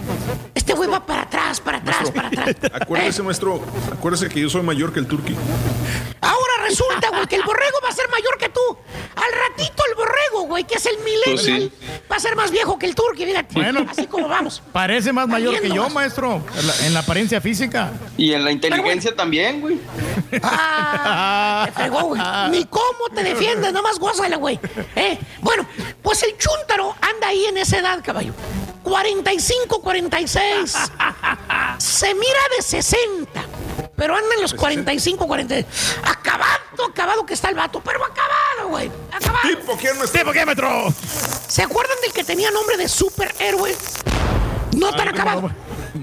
Este 0.54 0.74
güey 0.74 0.90
va 0.90 1.04
para 1.04 1.22
atrás, 1.22 1.58
para 1.58 1.78
atrás, 1.78 2.10
para 2.10 2.28
atrás. 2.28 2.54
Acuérdese, 2.74 3.22
maestro. 3.22 3.62
Acuérdese 3.90 4.28
que 4.28 4.40
yo 4.40 4.50
soy 4.50 4.62
mayor 4.62 4.92
que 4.92 5.00
el 5.00 5.06
turqui. 5.06 5.34
Ahora 6.20 6.49
resulta, 6.60 7.08
güey, 7.10 7.26
que 7.26 7.36
el 7.36 7.42
borrego 7.42 7.78
va 7.82 7.88
a 7.88 7.92
ser 7.92 8.08
mayor 8.08 8.38
que 8.38 8.48
tú. 8.48 8.60
Al 9.16 9.32
ratito 9.48 9.82
el 9.88 9.94
borrego, 9.96 10.46
güey, 10.46 10.64
que 10.64 10.74
es 10.76 10.86
el 10.86 10.98
millennial, 10.98 11.72
va 12.10 12.16
a 12.16 12.20
ser 12.20 12.36
más 12.36 12.50
viejo 12.50 12.78
que 12.78 12.86
el 12.86 12.94
turqui, 12.94 13.24
fíjate. 13.26 13.54
Bueno. 13.54 13.86
así 13.88 14.06
como 14.06 14.28
vamos. 14.28 14.62
Parece 14.72 15.12
más 15.12 15.28
mayor 15.28 15.60
que 15.60 15.68
yo, 15.68 15.84
más. 15.84 15.92
maestro. 15.94 16.42
En 16.58 16.66
la, 16.66 16.86
en 16.86 16.94
la 16.94 17.00
apariencia 17.00 17.40
física. 17.40 17.90
Y 18.16 18.32
en 18.32 18.44
la 18.44 18.52
inteligencia 18.52 19.14
también, 19.14 19.60
güey. 19.60 19.80
Ah, 20.42 21.64
te 21.66 21.72
fregó, 21.72 22.02
güey. 22.04 22.20
Ni 22.50 22.64
cómo 22.66 23.08
te 23.14 23.22
defiendes, 23.22 23.72
nomás 23.72 23.98
gózala, 23.98 24.36
güey. 24.36 24.58
Eh, 24.96 25.18
bueno, 25.40 25.66
Pues 26.02 26.22
el 26.22 26.36
chúntaro 26.36 26.94
anda 27.00 27.28
ahí 27.28 27.44
en 27.46 27.58
esa 27.58 27.78
edad, 27.78 28.02
caballo. 28.04 28.32
45, 28.82 29.80
46. 29.80 30.72
Se 31.78 32.14
mira 32.14 32.40
de 32.56 32.62
60. 32.62 33.44
Pero 33.96 34.16
anda 34.16 34.34
en 34.34 34.42
los 34.42 34.54
45, 34.54 35.26
46. 35.26 35.66
Acabado, 36.04 36.86
acabado 36.90 37.26
que 37.26 37.34
está 37.34 37.50
el 37.50 37.54
vato. 37.54 37.82
Pero 37.84 38.00
acabado, 38.04 38.68
güey. 38.68 38.90
Acabado. 39.12 39.48
¿Tipo 39.48 39.76
quién 39.76 39.98
me 39.98 40.06
¿Tipo 40.06 40.32
qué, 40.32 40.46
metro? 40.46 40.92
¿Se 41.48 41.62
acuerdan 41.62 41.96
del 42.02 42.12
que 42.12 42.24
tenía 42.24 42.50
nombre 42.50 42.76
de 42.76 42.88
superhéroe? 42.88 43.76
No 44.76 44.92
tan 44.94 45.08
acabado. 45.08 45.50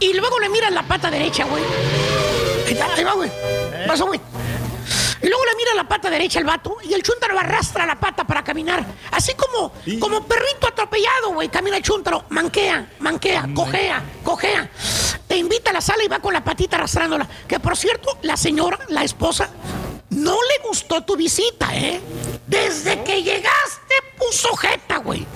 y 0.00 0.12
luego 0.12 0.38
le 0.40 0.48
miras 0.48 0.72
la 0.72 0.82
pata 0.82 1.10
derecha, 1.10 1.44
güey. 1.44 1.62
Ahí 2.66 2.72
está, 2.72 2.92
ahí 2.94 3.04
va, 3.04 3.12
güey. 3.12 3.30
Pasó, 3.86 4.06
güey. 4.06 4.20
Y 5.22 5.26
luego 5.28 5.44
le 5.44 5.56
mira 5.56 5.74
la 5.74 5.88
pata 5.88 6.10
derecha 6.10 6.38
al 6.38 6.44
vato 6.44 6.76
y 6.84 6.92
el 6.92 7.02
chúntaro 7.02 7.38
arrastra 7.38 7.86
la 7.86 7.98
pata 7.98 8.24
para 8.24 8.44
caminar. 8.44 8.84
Así 9.10 9.32
como, 9.34 9.72
como 9.98 10.26
perrito 10.26 10.66
atropellado, 10.68 11.32
güey. 11.32 11.48
Camina 11.48 11.76
el 11.76 11.82
chúntaro, 11.82 12.24
manquea, 12.30 12.92
manquea, 12.98 13.48
cojea, 13.54 14.02
cojea. 14.22 14.70
Te 15.26 15.36
invita 15.36 15.70
a 15.70 15.74
la 15.74 15.80
sala 15.80 16.04
y 16.04 16.08
va 16.08 16.18
con 16.20 16.32
la 16.32 16.44
patita 16.44 16.76
arrastrándola. 16.76 17.26
Que 17.48 17.58
por 17.58 17.76
cierto, 17.76 18.18
la 18.22 18.36
señora, 18.36 18.78
la 18.88 19.04
esposa, 19.04 19.50
no 20.10 20.34
le 20.34 20.68
gustó 20.68 21.02
tu 21.02 21.16
visita, 21.16 21.74
¿eh? 21.74 22.00
Desde 22.46 23.02
que 23.02 23.22
llegaste 23.22 23.94
puso 24.16 24.54
jeta, 24.56 24.98
güey. 24.98 25.26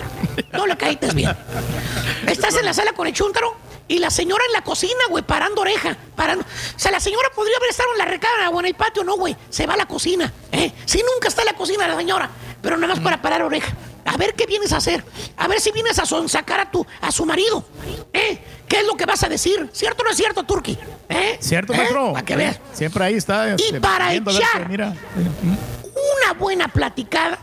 No 0.53 0.65
le 0.65 0.77
caíste 0.77 1.11
bien. 1.11 1.35
Estás 2.27 2.55
en 2.55 2.65
la 2.65 2.73
sala 2.73 2.93
con 2.93 3.07
el 3.07 3.13
chúntaro 3.13 3.70
y 3.91 3.99
la 3.99 4.09
señora 4.09 4.41
en 4.47 4.53
la 4.53 4.61
cocina, 4.61 5.03
güey, 5.09 5.21
parando 5.21 5.61
oreja. 5.61 5.97
Parando. 6.15 6.45
O 6.45 6.79
sea, 6.79 6.91
la 6.91 7.01
señora 7.01 7.29
podría 7.35 7.57
haber 7.57 7.71
estado 7.71 7.89
en 7.91 7.97
la 7.97 8.05
recámara 8.05 8.49
o 8.49 8.59
en 8.61 8.67
el 8.67 8.73
patio, 8.73 9.03
no, 9.03 9.17
güey. 9.17 9.35
Se 9.49 9.67
va 9.67 9.73
a 9.73 9.77
la 9.77 9.85
cocina, 9.85 10.31
¿eh? 10.53 10.71
Si 10.85 10.99
nunca 10.99 11.27
está 11.27 11.41
en 11.41 11.47
la 11.47 11.53
cocina 11.53 11.85
la 11.89 11.97
señora, 11.97 12.29
pero 12.61 12.77
nada 12.77 12.93
más 12.93 13.03
para 13.03 13.21
parar 13.21 13.41
oreja. 13.43 13.75
A 14.05 14.15
ver 14.15 14.33
qué 14.33 14.45
vienes 14.45 14.71
a 14.71 14.77
hacer. 14.77 15.03
A 15.35 15.49
ver 15.49 15.59
si 15.59 15.71
vienes 15.73 15.99
a 15.99 16.05
sonsacar 16.05 16.61
a 16.61 16.71
tu, 16.71 16.87
a 17.01 17.11
su 17.11 17.25
marido. 17.25 17.65
¿Eh? 18.13 18.39
¿Qué 18.65 18.77
es 18.77 18.85
lo 18.87 18.95
que 18.95 19.05
vas 19.05 19.23
a 19.23 19.29
decir? 19.29 19.69
¿Cierto 19.73 20.03
o 20.03 20.05
no 20.05 20.11
es 20.11 20.17
cierto, 20.17 20.43
Turki? 20.43 20.77
¿Eh? 21.09 21.37
¿Cierto, 21.41 21.73
¿Eh? 21.73 21.77
maestro? 21.77 22.13
Para 22.13 22.25
que 22.25 22.35
veas. 22.37 22.59
Siempre 22.71 23.03
ahí 23.03 23.15
está. 23.15 23.49
Y 23.49 23.61
este, 23.61 23.81
para 23.81 24.13
echar 24.13 24.69
mira. 24.69 24.95
una 25.15 26.33
buena 26.39 26.69
platicada 26.69 27.39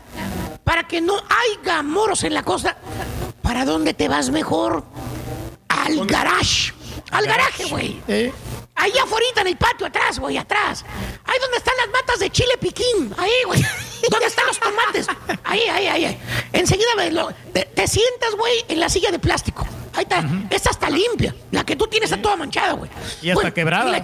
para 0.63 0.87
que 0.87 0.99
no 0.99 1.13
haya 1.13 1.83
moros 1.83 2.23
en 2.23 2.33
la 2.33 2.41
costa. 2.41 2.75
¿Para 3.43 3.65
dónde 3.65 3.93
te 3.93 4.07
vas 4.07 4.31
mejor? 4.31 4.83
Al 5.69 6.05
garage. 6.05 6.73
Al 7.11 7.25
garaje, 7.25 7.65
güey. 7.65 8.01
Eh, 8.07 8.31
Ahí 8.75 8.93
afuera 8.97 9.25
en 9.35 9.47
el 9.47 9.57
patio, 9.57 9.87
atrás, 9.87 10.19
güey, 10.19 10.37
atrás. 10.37 10.85
Ahí 11.25 11.37
donde 11.41 11.57
están 11.57 11.75
las 11.77 11.89
matas 11.89 12.19
de 12.19 12.29
chile 12.29 12.53
piquín. 12.61 13.13
Ahí, 13.17 13.29
güey. 13.45 13.61
¿Dónde 14.09 14.27
están 14.27 14.47
los 14.47 14.57
tomates? 14.57 15.07
Ahí, 15.43 15.61
ahí, 15.69 15.87
ahí. 15.87 16.05
ahí. 16.05 16.19
Enseguida 16.53 16.87
lo- 17.11 17.29
te, 17.53 17.65
te 17.65 17.87
sientas, 17.87 18.35
güey, 18.37 18.63
en 18.69 18.79
la 18.79 18.87
silla 18.87 19.11
de 19.11 19.19
plástico. 19.19 19.67
Ahí 19.93 20.03
está. 20.03 20.23
Esta 20.49 20.69
está 20.69 20.89
limpia. 20.89 21.35
La 21.51 21.65
que 21.65 21.75
tú 21.75 21.87
tienes 21.87 22.09
está 22.09 22.21
toda 22.21 22.37
manchada, 22.37 22.71
güey. 22.73 22.89
Y 23.21 23.31
hasta 23.31 23.51
quebrada. 23.53 23.91
La, 23.91 24.01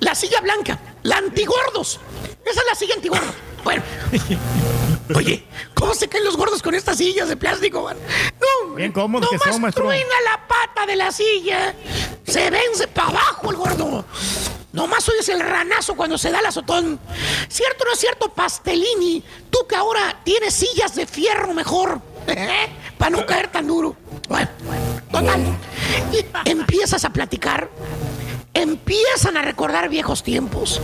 la 0.00 0.14
silla 0.14 0.40
blanca. 0.40 0.78
La 1.02 1.18
antigordos. 1.18 2.00
Esa 2.46 2.60
es 2.60 2.66
la 2.66 2.74
silla 2.74 2.94
antigordos. 2.94 3.34
Bueno. 3.62 3.82
Oye, 5.14 5.44
¿cómo 5.74 5.94
se 5.94 6.08
caen 6.08 6.24
los 6.24 6.36
gordos 6.36 6.62
con 6.62 6.74
estas 6.74 6.96
sillas 6.98 7.28
de 7.28 7.36
plástico, 7.36 7.82
man? 7.82 7.96
No, 8.40 8.74
Bien 8.74 8.92
cómodos 8.92 9.28
que 9.30 9.36
nomás 9.36 9.52
son, 9.52 9.62
maestro. 9.62 9.84
truena 9.84 10.14
la 10.24 10.46
pata 10.48 10.86
de 10.86 10.96
la 10.96 11.12
silla. 11.12 11.74
Se 12.26 12.50
vence 12.50 12.88
para 12.88 13.08
abajo 13.08 13.50
el 13.50 13.56
gordo. 13.56 14.04
Nomás 14.72 15.06
oyes 15.08 15.28
el 15.28 15.40
ranazo 15.40 15.94
cuando 15.94 16.16
se 16.16 16.30
da 16.30 16.38
el 16.40 16.46
azotón. 16.46 16.98
¿Cierto 17.48 17.84
o 17.84 17.86
no 17.86 17.92
es 17.92 17.98
cierto, 18.00 18.28
Pastelini? 18.30 19.22
Tú 19.50 19.66
que 19.68 19.76
ahora 19.76 20.20
tienes 20.24 20.54
sillas 20.54 20.94
de 20.94 21.06
fierro 21.06 21.52
mejor. 21.52 22.00
Para 22.96 23.10
no 23.10 23.26
caer 23.26 23.48
tan 23.48 23.66
duro. 23.66 23.94
Bueno, 24.28 24.48
total. 25.10 25.40
Y 26.12 26.24
empiezas 26.50 27.04
a 27.04 27.10
platicar. 27.10 27.68
Empiezan 28.54 29.38
a 29.38 29.42
recordar 29.42 29.88
viejos 29.88 30.22
tiempos. 30.22 30.80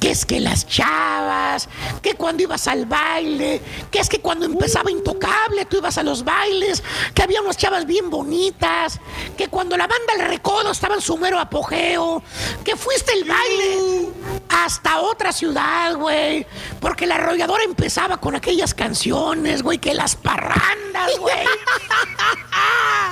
Que 0.00 0.10
es 0.10 0.26
que 0.26 0.40
las 0.40 0.66
chavas, 0.66 1.68
que 2.02 2.14
cuando 2.14 2.42
ibas 2.42 2.66
al 2.66 2.86
baile, 2.86 3.60
que 3.90 4.00
es 4.00 4.08
que 4.08 4.20
cuando 4.20 4.46
empezaba 4.46 4.90
Intocable 4.90 5.64
tú 5.66 5.76
ibas 5.76 5.96
a 5.98 6.02
los 6.02 6.24
bailes, 6.24 6.82
que 7.14 7.22
había 7.22 7.40
unas 7.40 7.56
chavas 7.56 7.86
bien 7.86 8.10
bonitas, 8.10 8.98
que 9.36 9.46
cuando 9.48 9.76
la 9.76 9.86
banda 9.86 10.14
El 10.14 10.28
Recodo 10.28 10.72
estaba 10.72 10.96
en 10.96 11.00
su 11.00 11.16
mero 11.16 11.38
apogeo, 11.38 12.22
que 12.64 12.74
fuiste 12.74 13.12
el 13.12 13.24
baile 13.24 14.08
hasta 14.48 15.00
otra 15.00 15.32
ciudad, 15.32 15.94
güey, 15.94 16.46
porque 16.80 17.06
la 17.06 17.14
arrolladora 17.16 17.62
empezaba 17.64 18.18
con 18.18 18.34
aquellas 18.34 18.74
canciones, 18.74 19.62
güey, 19.62 19.78
que 19.78 19.94
las 19.94 20.16
parrandas, 20.16 21.18
güey. 21.18 21.36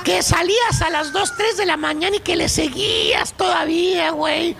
Que 0.03 0.23
salías 0.23 0.81
a 0.81 0.89
las 0.89 1.13
2, 1.13 1.33
3 1.37 1.57
de 1.57 1.65
la 1.67 1.77
mañana 1.77 2.15
y 2.15 2.21
que 2.21 2.35
le 2.35 2.49
seguías 2.49 3.33
todavía, 3.33 4.00
güey. 4.09 4.55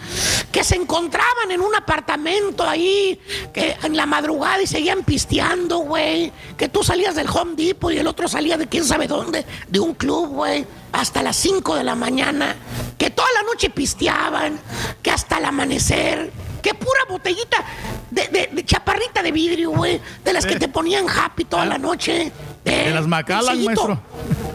Que 0.52 0.64
se 0.64 0.76
encontraban 0.76 1.50
en 1.50 1.62
un 1.62 1.74
apartamento 1.76 2.64
ahí, 2.68 3.20
que 3.54 3.76
en 3.84 3.98
la 3.98 4.06
madrugada 4.06 4.62
y 4.62 4.68
seguían 4.68 5.04
pisteando, 5.04 5.80
güey. 5.80 6.32
Que 6.58 6.70
tú 6.70 6.84
salías 6.84 7.16
del 7.16 7.28
Home 7.30 7.56
Depot 7.56 7.92
y 7.92 7.98
el 7.98 8.08
otro 8.08 8.28
salía 8.28 8.58
de 8.58 8.68
quién 8.68 8.86
sabe 8.86 9.08
dónde, 9.08 9.46
de 9.68 9.80
un 9.80 9.96
club, 9.96 10.28
güey. 10.28 10.66
Hasta 10.92 11.24
las 11.24 11.36
5 11.38 11.76
de 11.76 11.84
la 11.84 11.96
mañana. 11.96 12.56
Que 12.98 13.10
toda 13.10 13.28
la 13.34 13.44
noche 13.44 13.70
pisteaban. 13.70 14.60
Que 15.02 15.10
hasta 15.12 15.38
el 15.40 15.46
amanecer. 15.46 16.32
Que 16.62 16.76
pura 16.76 17.00
botellita 17.10 17.64
de, 18.12 18.28
de- 18.28 18.50
de 18.52 18.66
chaparrita 18.66 19.24
de 19.24 19.32
vidrio, 19.32 19.72
güey. 19.72 20.00
De 20.24 20.32
las 20.34 20.46
que 20.46 20.58
te 20.58 20.68
ponían 20.68 21.08
happy 21.10 21.46
toda 21.46 21.66
la 21.66 21.78
noche. 21.80 22.32
De 22.64 22.90
Eh, 22.90 22.92
las 22.94 23.08
Macallan, 23.08 23.58
el 23.58 23.64
sellito. 23.64 23.88
maestro. 23.88 24.02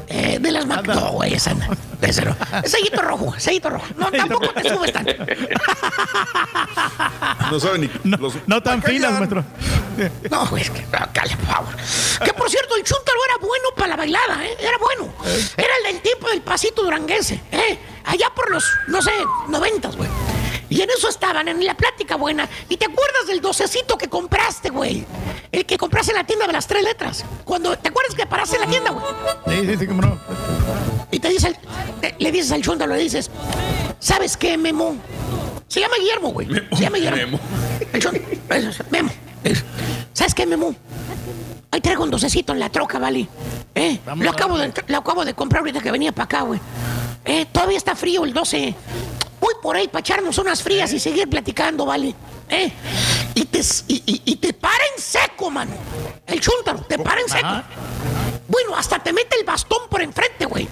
Eh, 0.09 0.39
de 0.41 0.53
las 0.53 0.65
Mac... 0.67 0.87
No, 0.87 1.11
güey, 1.13 1.35
esa 1.35 1.53
no. 1.55 1.67
Ese 2.01 2.25
no. 2.25 2.37
El 2.63 2.71
sellito 2.71 3.03
rojo, 3.03 3.35
el 3.35 3.41
sellito 3.41 3.71
rojo. 3.71 3.85
No, 3.97 4.09
tampoco 4.13 4.47
te 4.53 4.69
subes 4.69 4.93
tanto. 4.93 5.13
No 7.51 7.61
saben 7.61 7.83
ni. 7.83 7.91
No, 8.05 8.17
los- 8.19 8.35
no 8.47 8.63
tan 8.63 8.83
finas, 8.83 9.13
maestro. 9.13 9.45
No, 10.31 10.47
güey, 10.47 10.63
es 10.63 10.71
que, 10.71 10.83
no, 10.83 10.99
cale, 11.13 11.37
por 11.37 11.47
favor. 11.47 11.77
Que 12.25 12.33
por 12.35 12.51
cierto, 12.51 12.77
el 12.77 12.83
chúntaro 12.85 13.19
era 13.29 13.37
bueno 13.47 13.69
para 13.77 13.89
la 13.89 13.97
bailada, 13.97 14.45
¿eh? 14.45 14.57
Era 14.59 14.77
bueno. 14.79 15.13
Era 15.57 15.69
el 15.85 15.93
del 15.95 16.03
tiempo 16.03 16.29
del 16.29 16.43
pasito 16.43 16.83
duranguense, 16.83 17.41
¿eh? 17.53 17.79
Allá 18.05 18.31
por 18.35 18.51
los, 18.51 18.65
no 18.89 19.01
sé, 19.01 19.13
noventas, 19.49 19.97
güey. 19.97 20.09
Y 20.69 20.81
en 20.83 20.91
eso 20.91 21.09
estaban, 21.09 21.47
en 21.49 21.65
la 21.65 21.77
plática 21.77 22.17
buena. 22.17 22.49
¿Y 22.69 22.77
te 22.77 22.87
acuerdas 22.87 23.27
del 23.29 23.41
docecito 23.41 23.97
que 23.97 24.09
compraste, 24.09 24.71
güey? 24.71 25.05
El 25.53 25.65
que 25.65 25.79
compraste 25.79 26.11
en 26.13 26.19
la 26.19 26.25
tienda 26.25 26.47
de 26.47 26.53
las 26.53 26.67
tres 26.67 26.83
letras. 26.83 27.25
Cuando, 27.45 27.77
¿te 27.79 27.89
acuerdas 27.89 28.15
que 28.15 28.27
paraste 28.27 28.57
en 28.57 28.63
la 28.63 28.69
tienda, 28.69 28.91
güey? 28.91 29.05
Sí, 29.61 29.67
sí, 29.67 29.77
sí, 29.79 29.87
cómo 29.87 30.03
no. 30.03 30.19
Y 31.11 31.21
te 31.21 31.29
dice, 31.29 31.49
el- 31.49 31.57
te- 32.01 32.15
le 32.19 32.33
dices 32.33 32.51
al 32.53 32.63
chúntaro, 32.63 32.93
le 32.95 33.03
dices, 33.03 33.31
¿sabes 34.01 34.37
qué, 34.37 34.59
Memo? 34.59 34.97
Se 35.69 35.81
llama 35.81 35.95
Guillermo, 36.01 36.31
güey. 36.33 36.49
Se 36.49 36.83
llama 36.83 36.97
Guillermo. 36.99 37.39
Memo. 37.39 37.41
El 37.93 38.75
Memo. 38.91 39.11
Es- 39.45 39.65
¿Sabes 40.13 40.35
qué, 40.35 40.47
Memo? 40.47 40.75
Ahí 41.71 41.81
traigo 41.81 42.03
un 42.05 42.11
docecito 42.11 42.53
en 42.53 42.59
la 42.61 42.71
troca, 42.71 42.99
¿vale? 42.99 43.29
¿Eh? 43.75 43.99
Lo 44.17 44.31
acabo, 44.31 44.57
de, 44.59 44.73
lo 44.89 44.99
acabo 44.99 45.25
de 45.25 45.35
comprar 45.35 45.61
ahorita 45.61 45.81
que 45.81 45.91
venía 45.91 46.11
para 46.13 46.25
acá, 46.25 46.41
güey. 46.43 46.59
¿Eh? 47.25 47.47
Todavía 47.53 47.77
está 47.77 47.95
frío 47.95 48.25
el 48.25 48.33
12. 48.33 48.75
Voy 49.47 49.55
por 49.63 49.77
ahí 49.77 49.87
para 49.87 50.01
echarnos 50.01 50.37
unas 50.39 50.61
frías 50.61 50.93
y 50.93 50.99
seguir 50.99 51.29
platicando, 51.31 51.87
¿vale? 51.87 52.13
¿Eh? 52.49 52.73
Y 53.37 53.45
te, 53.45 53.61
y, 53.87 54.03
y- 54.05 54.23
y 54.25 54.37
te 54.37 54.53
para 54.53 54.83
en 54.97 55.01
seco, 55.01 55.51
mano. 55.53 55.71
El 56.27 56.41
chúntaro, 56.41 56.81
te 56.81 56.99
para 56.99 57.21
en 57.21 57.29
seco. 57.29 57.47
Bueno, 58.49 58.75
hasta 58.77 58.99
te 58.99 59.13
mete 59.13 59.37
el 59.39 59.45
bastón 59.45 59.83
por 59.89 60.03
enfrente, 60.03 60.47
güey. 60.47 60.67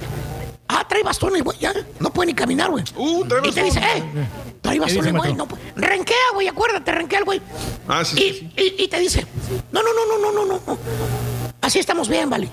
Ah, 0.67 0.85
trae 0.89 1.05
bastón 1.05 1.36
el 1.36 1.44
güey, 1.44 1.57
ya. 1.61 1.73
No 2.01 2.12
puede 2.12 2.28
ni 2.28 2.35
caminar, 2.35 2.69
güey. 2.73 2.83
Uh, 2.97 3.25
trae 3.27 3.43
Y 3.49 3.53
te 3.53 3.62
dice, 3.62 3.78
bastón. 3.78 4.03
eh, 4.19 4.28
trae 4.61 4.81
bastón 4.81 5.07
el 5.07 5.17
güey. 5.19 5.35
No, 5.35 5.47
renquea, 5.77 6.17
güey, 6.33 6.49
acuérdate, 6.49 6.91
renquea 6.91 7.20
el 7.20 7.25
güey. 7.27 7.41
Ah, 7.86 8.05
sí, 8.05 8.17
y, 8.17 8.20
sí, 8.33 8.39
sí. 8.57 8.75
y- 8.78 8.83
y 8.85 8.89
te 8.89 8.99
dice, 8.99 9.25
no, 9.70 9.83
no, 9.85 9.91
no, 9.94 10.19
no, 10.19 10.33
no, 10.33 10.44
no, 10.47 10.61
no. 10.67 10.78
Así 11.61 11.78
estamos 11.78 12.09
bien, 12.09 12.28
vale. 12.28 12.49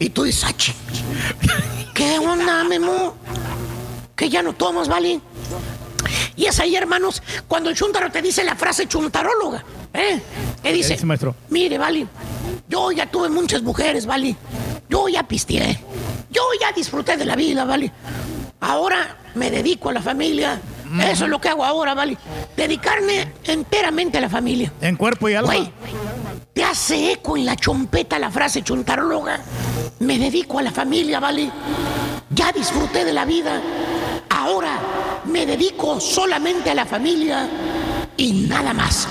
Y 0.00 0.08
tú 0.10 0.24
dices, 0.24 0.42
"Ah. 0.44 0.52
¿qué 1.94 2.18
onda, 2.18 2.64
Memo? 2.64 3.14
Que 4.16 4.28
ya 4.28 4.42
no 4.42 4.52
tomas, 4.52 4.88
vale. 4.88 5.20
Y 6.36 6.46
es 6.46 6.58
ahí, 6.60 6.76
hermanos, 6.76 7.22
cuando 7.46 7.70
el 7.70 7.76
chuntaro 7.76 8.10
te 8.10 8.22
dice 8.22 8.44
la 8.44 8.54
frase 8.54 8.86
chuntaróloga, 8.86 9.64
¿eh? 9.92 10.20
Que 10.62 10.72
dice, 10.72 11.04
maestro? 11.04 11.34
mire, 11.48 11.78
vale, 11.78 12.06
yo 12.68 12.92
ya 12.92 13.06
tuve 13.06 13.28
muchas 13.28 13.62
mujeres, 13.62 14.06
vale. 14.06 14.36
Yo 14.88 15.08
ya 15.08 15.22
pisteé. 15.22 15.78
Yo 16.30 16.42
ya 16.60 16.72
disfruté 16.72 17.16
de 17.16 17.24
la 17.24 17.36
vida, 17.36 17.64
vale. 17.64 17.90
Ahora 18.60 19.16
me 19.34 19.50
dedico 19.50 19.88
a 19.88 19.92
la 19.92 20.02
familia. 20.02 20.60
Eso 21.02 21.24
es 21.24 21.30
lo 21.30 21.40
que 21.40 21.48
hago 21.48 21.64
ahora, 21.64 21.94
vale. 21.94 22.16
Dedicarme 22.56 23.32
enteramente 23.44 24.18
a 24.18 24.20
la 24.22 24.28
familia. 24.28 24.72
En 24.80 24.96
cuerpo 24.96 25.28
y 25.28 25.34
alma. 25.34 25.54
Güey, 25.54 25.70
te 26.52 26.64
hace 26.64 27.12
eco 27.12 27.36
en 27.36 27.44
la 27.44 27.56
chompeta 27.56 28.18
la 28.18 28.30
frase 28.30 28.62
chuntaróloga. 28.62 29.40
Me 30.00 30.18
dedico 30.18 30.58
a 30.58 30.62
la 30.62 30.70
familia, 30.70 31.20
¿vale? 31.20 31.50
Ya 32.30 32.52
disfruté 32.52 33.04
de 33.04 33.12
la 33.12 33.24
vida. 33.24 33.60
Ahora 34.30 34.78
me 35.28 35.46
dedico 35.46 36.00
solamente 36.00 36.70
a 36.70 36.74
la 36.74 36.86
familia 36.86 37.48
y 38.16 38.32
nada 38.48 38.72
más. 38.72 39.06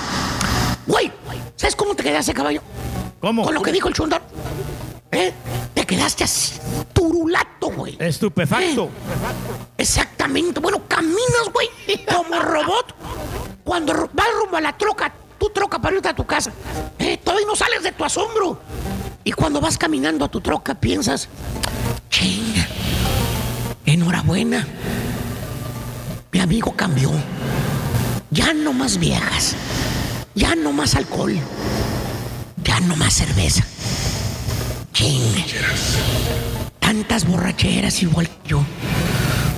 Güey, 0.86 1.12
¿sabes 1.56 1.76
cómo 1.76 1.96
te 1.96 2.04
quedaste, 2.04 2.34
caballo? 2.34 2.62
¿Cómo? 3.20 3.44
Con 3.44 3.54
lo 3.54 3.62
que 3.62 3.72
dijo 3.72 3.88
el 3.88 3.94
chuntaro. 3.94 4.24
¿Eh? 5.12 5.34
Te 5.74 5.86
quedaste 5.86 6.24
así, 6.24 6.56
turulato, 6.94 7.70
güey. 7.72 7.96
Estupefacto. 8.00 8.86
¿Eh? 8.86 8.90
Exactamente. 9.78 10.60
Bueno, 10.60 10.82
caminas, 10.88 11.50
güey, 11.54 11.70
como 12.06 12.40
robot. 12.40 12.96
Cuando 13.64 14.10
vas 14.14 14.28
rumbo 14.40 14.58
a 14.58 14.62
la 14.62 14.78
troca, 14.78 15.14
tu 15.38 15.50
troca 15.50 15.80
para 15.80 15.96
irte 15.96 16.10
a 16.10 16.16
tu 16.16 16.26
casa. 16.26 16.52
¿eh? 17.00 17.18
Todavía 17.18 17.48
no 17.48 17.56
sales 17.56 17.84
de 17.84 17.92
tu 17.92 18.04
asombro. 18.04 18.60
Y 19.24 19.32
cuando 19.32 19.60
vas 19.60 19.78
caminando 19.78 20.26
a 20.26 20.30
tu 20.30 20.40
troca, 20.42 20.74
piensas, 20.76 21.28
chinga, 22.10 22.68
enhorabuena. 23.86 24.66
Mi 26.32 26.40
amigo 26.40 26.74
cambió. 26.76 27.12
Ya 28.32 28.54
no 28.54 28.74
más 28.74 28.98
viejas. 28.98 29.56
Ya 30.36 30.56
no 30.56 30.72
más 30.72 30.96
alcohol. 30.96 31.36
Ya 32.64 32.80
no 32.82 32.96
más 32.96 33.14
cerveza. 33.14 33.64
Chinga. 34.94 35.44
Tantas 36.80 37.26
borracheras 37.26 38.02
igual 38.02 38.28
que 38.28 38.50
yo. 38.50 38.64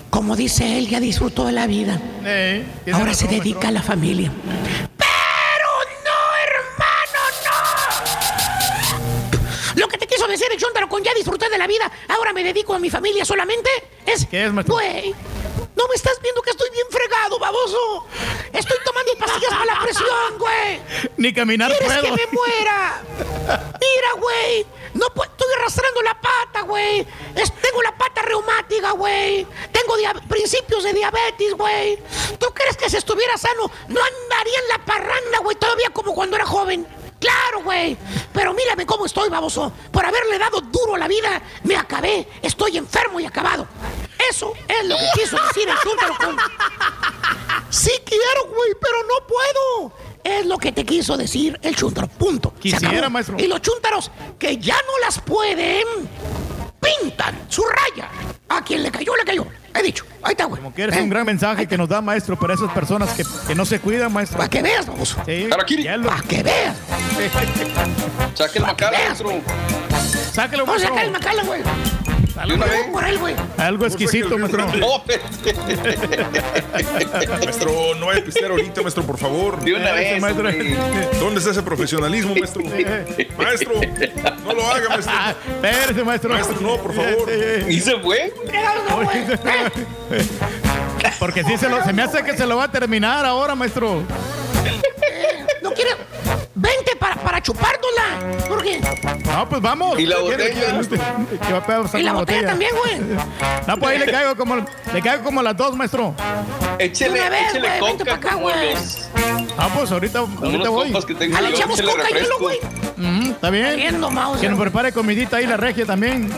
Como 0.10 0.36
dice 0.36 0.78
él, 0.78 0.88
ya 0.90 1.00
disfrutó 1.00 1.46
de 1.46 1.52
la 1.54 1.68
vida. 1.68 2.00
Eh, 2.26 2.66
Ahora 2.94 3.14
se 3.14 3.28
dedica 3.28 3.70
a 3.70 3.72
la 3.72 3.82
familia. 3.82 4.32
Pero 4.98 5.70
no, 6.06 6.20
hermano, 6.44 7.22
no. 9.76 9.82
Lo 9.82 9.88
que 9.88 9.98
te 9.98 10.08
quiso 10.08 10.28
decir 10.28 10.48
el 10.52 10.60
Chuntaro 10.60 10.90
con 10.90 11.04
ya 11.04 11.14
disfruté 11.16 11.50
de 11.50 11.58
la 11.58 11.68
vida, 11.68 11.92
ahora 12.10 12.34
me 12.34 12.44
dedico 12.44 12.74
a 12.74 12.80
mi 12.80 12.90
familia 12.90 13.24
solamente, 13.26 13.70
es... 14.06 14.26
¿Qué 14.26 14.46
es, 14.46 14.52
maestro? 14.54 14.76
Güey, 14.76 15.14
no 15.80 15.88
me 15.88 15.96
estás 15.96 16.20
viendo 16.22 16.42
que 16.42 16.50
estoy 16.50 16.70
bien 16.72 16.88
fregado, 16.90 17.40
baboso. 17.40 18.06
Estoy 18.52 18.78
tomando 18.84 19.14
pastillas 19.18 19.50
para 19.50 19.66
la 19.66 19.82
presión, 19.82 20.38
güey. 20.38 20.82
Ni 21.16 21.34
caminar 21.34 21.72
¿Quieres 21.72 21.88
puedo. 21.88 22.16
que 22.16 22.26
me 22.26 22.32
muera? 22.34 23.02
Mira, 23.80 24.12
güey. 24.20 24.66
No 24.94 25.06
estoy 25.08 25.48
arrastrando 25.58 26.02
la 26.02 26.20
pata, 26.20 26.62
güey. 26.64 27.08
Tengo 27.62 27.82
la 27.82 27.98
pata 27.98 28.22
reumática, 28.24 28.92
güey. 28.92 29.48
Tengo 29.72 29.94
principios 30.28 30.84
de 30.84 30.94
diabetes, 30.94 31.54
güey. 31.54 31.98
¿Tú 32.38 32.48
crees 32.54 32.76
que 32.76 32.90
si 32.90 32.98
estuviera 32.98 33.38
sano 33.38 33.72
no 33.88 34.02
andaría 34.04 34.60
en 34.60 34.68
la 34.68 34.84
parranda, 34.84 35.38
güey, 35.42 35.56
todavía 35.56 35.92
como 35.92 36.14
cuando 36.14 36.36
era 36.36 36.46
joven? 36.46 36.86
Claro, 37.22 37.64
güey. 37.64 37.98
Pero 38.34 38.54
mírame 38.54 38.86
cómo 38.86 39.06
estoy, 39.06 39.30
baboso. 39.30 39.72
Por 39.92 40.06
haberle 40.06 40.38
dado 40.40 40.60
duro 40.62 40.96
a 40.96 40.98
la 40.98 41.08
vida, 41.08 41.42
me 41.64 41.78
acabé. 41.78 42.28
Estoy 42.42 42.78
enfermo 42.78 43.20
y 43.20 43.26
acabado. 43.26 43.68
Eso 44.30 44.54
es 44.68 44.86
lo 44.88 44.96
que 44.98 45.22
quiso 45.22 45.38
decir 45.48 45.70
el 45.70 45.78
chúntaro 45.80 46.14
con... 46.18 46.36
Sí 47.70 47.92
quiero, 48.06 48.46
güey, 48.48 48.72
pero 48.82 48.98
no 49.04 49.28
puedo. 49.28 49.94
Es 50.24 50.46
lo 50.46 50.58
que 50.58 50.72
te 50.72 50.84
quiso 50.86 51.16
decir 51.18 51.58
el 51.62 51.76
chúntaro. 51.76 52.08
Punto. 52.08 52.54
Se 52.56 52.62
Quisiera, 52.62 52.90
acabó. 52.98 53.10
maestro. 53.12 53.36
Y 53.40 53.48
los 53.48 53.62
chúntaros 53.62 54.12
que 54.38 54.58
ya 54.58 54.76
no 54.76 54.98
las 55.06 55.20
pueden, 55.20 55.84
pintan 56.82 57.40
su 57.48 57.64
raya. 57.64 58.10
A 58.50 58.64
quien 58.64 58.82
le 58.84 58.92
cayó, 58.92 59.16
le 59.16 59.24
cayó. 59.24 59.46
He 59.74 59.84
dicho. 59.84 60.04
Ahí 60.24 60.32
está, 60.32 60.46
güey. 60.46 60.62
Como 60.62 60.74
que 60.74 60.82
eres 60.84 60.98
un 60.98 61.10
gran 61.10 61.26
mensaje 61.26 61.68
que 61.68 61.78
nos 61.78 61.88
da, 61.88 62.02
maestro, 62.02 62.38
para 62.38 62.56
esas 62.56 62.72
personas 62.74 63.12
que, 63.14 63.24
que 63.48 63.56
no 63.56 63.66
se 63.66 63.80
cuidan, 63.80 64.12
maestro. 64.12 64.38
Para 64.38 64.50
que 64.50 64.62
veas, 64.62 64.86
vamos. 64.88 65.16
Sí, 65.26 65.48
Harakiri. 65.52 65.84
ya 65.84 65.96
lo- 65.98 66.10
Para 66.10 66.22
que 66.24 66.44
veas. 66.44 66.76
Saque 68.34 68.58
el 68.60 68.66
macal, 68.66 68.92
maestro. 68.94 69.30
Sáquelo, 70.34 70.66
Vamos 70.66 70.84
a 70.84 70.90
maestro. 70.90 70.90
sacar 70.90 71.06
el 71.06 71.12
macala, 71.12 71.44
güey. 71.44 71.62
Vez. 72.46 72.88
Por 72.92 73.04
él, 73.04 73.18
güey. 73.18 73.36
Algo 73.58 73.86
exquisito, 73.86 74.38
maestro. 74.38 74.66
No, 74.78 75.04
Maestro, 77.30 77.96
no 78.00 78.10
hay 78.10 78.22
pistear 78.22 78.52
ahorita, 78.52 78.82
maestro, 78.82 79.04
por 79.04 79.18
favor. 79.18 79.60
de 79.62 79.74
una 79.74 79.92
vez. 79.92 80.22
maestro. 80.22 80.50
¿Dónde 81.20 81.40
está 81.40 81.52
ese 81.52 81.64
profesionalismo, 81.64 82.36
maestro? 82.36 82.64
Maestro, 83.38 83.74
no 84.46 84.54
lo 84.54 84.72
haga, 84.72 84.90
maestro. 84.90 85.14
Ah, 85.16 85.34
espérese, 85.48 86.04
maestro. 86.04 86.30
Maestro, 86.34 86.58
no, 86.62 86.78
por 86.78 86.94
favor. 86.94 87.30
Y 87.70 87.80
se 87.80 87.98
fue. 88.00 88.34
Porque 91.20 91.44
sí 91.44 91.58
se, 91.58 91.70
lo- 91.70 91.84
se 91.84 91.94
me 91.94 92.02
hace 92.04 92.24
que 92.24 92.38
se 92.38 92.46
lo 92.46 92.58
va 92.58 92.66
a 92.66 92.72
terminar 92.72 93.26
ahora, 93.26 93.56
maestro. 93.56 94.04
No 95.62 95.72
quiere. 95.74 95.92
Vente 96.62 96.96
para, 97.00 97.16
para 97.16 97.42
chupárnosla. 97.42 98.48
Porque. 98.50 98.82
No, 99.26 99.48
pues 99.48 99.62
vamos. 99.62 99.98
¿Y 100.00 100.06
la 100.06 100.18
¿Quiere- 100.18 100.50
botella? 100.54 101.00
que 101.48 101.54
va 101.54 101.60
a 101.60 101.66
pasar 101.66 102.00
Y 102.02 102.04
la 102.04 102.14
botella 102.14 102.48
también, 102.48 102.72
güey. 102.78 103.00
No, 103.68 103.78
pues 103.78 103.92
ahí 103.92 104.00
le 104.00 104.12
caigo 104.12 104.36
como, 104.36 104.56
le 104.58 105.02
caigo 105.02 105.24
como 105.24 105.42
las 105.42 105.56
dos, 105.56 105.76
maestro. 105.76 106.14
Échele, 106.78 107.20
Una 107.22 107.30
vez, 107.30 107.50
échele 107.50 107.68
güey, 107.68 107.82
vente 107.82 108.04
coca 108.06 108.12
pa' 108.20 108.28
acá, 108.28 108.36
güey. 108.36 108.74
los, 108.74 109.10
Ah, 109.58 109.70
pues 109.76 109.92
ahorita, 109.92 110.20
ahorita 110.20 110.70
voy. 110.70 110.94
Ah, 111.36 111.42
le 111.42 111.50
echamos 111.50 111.82
coca 111.82 112.10
y 112.10 112.14
hielo, 112.14 112.40
güey. 112.40 112.58
Ujú, 112.98 113.32
Está 113.32 113.50
bien. 113.50 113.76
Que 114.40 114.50
nos 114.50 114.60
prepare 114.60 114.92
comidita 114.92 115.38
ahí 115.38 115.46
la 115.48 115.58
regia 115.58 115.86
también. 115.86 116.30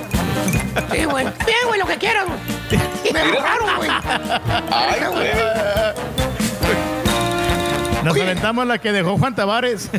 Sí, 0.91 1.03
güey. 1.05 1.25
Bien, 1.45 1.57
güey, 1.67 1.79
lo 1.79 1.85
que 1.87 1.97
quieras, 1.97 2.25
güey. 2.27 3.11
Me 3.13 3.19
agarraron, 3.19 3.75
güey. 3.77 3.89
Ay, 4.71 5.01
güey. 5.11 7.00
Nos 8.03 8.19
aventamos 8.19 8.67
la 8.67 8.79
que 8.79 8.91
dejó 8.91 9.17
Juan 9.17 9.35
Tavares. 9.35 9.89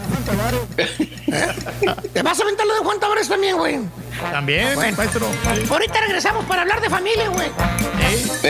Te 2.13 2.23
vas 2.23 2.39
a 2.39 2.43
aventar 2.43 2.67
lo 2.67 2.75
de 2.75 2.81
Juan 2.81 3.01
Tavares 3.01 3.29
también, 3.29 3.57
güey. 3.57 3.79
También, 4.31 4.75
Bueno. 4.75 4.97
maestro. 4.97 5.27
Ahorita 5.71 6.01
regresamos 6.01 6.45
para 6.47 6.63
hablar 6.63 6.81
de 6.81 6.89
familia, 6.91 7.29
güey. 7.29 7.51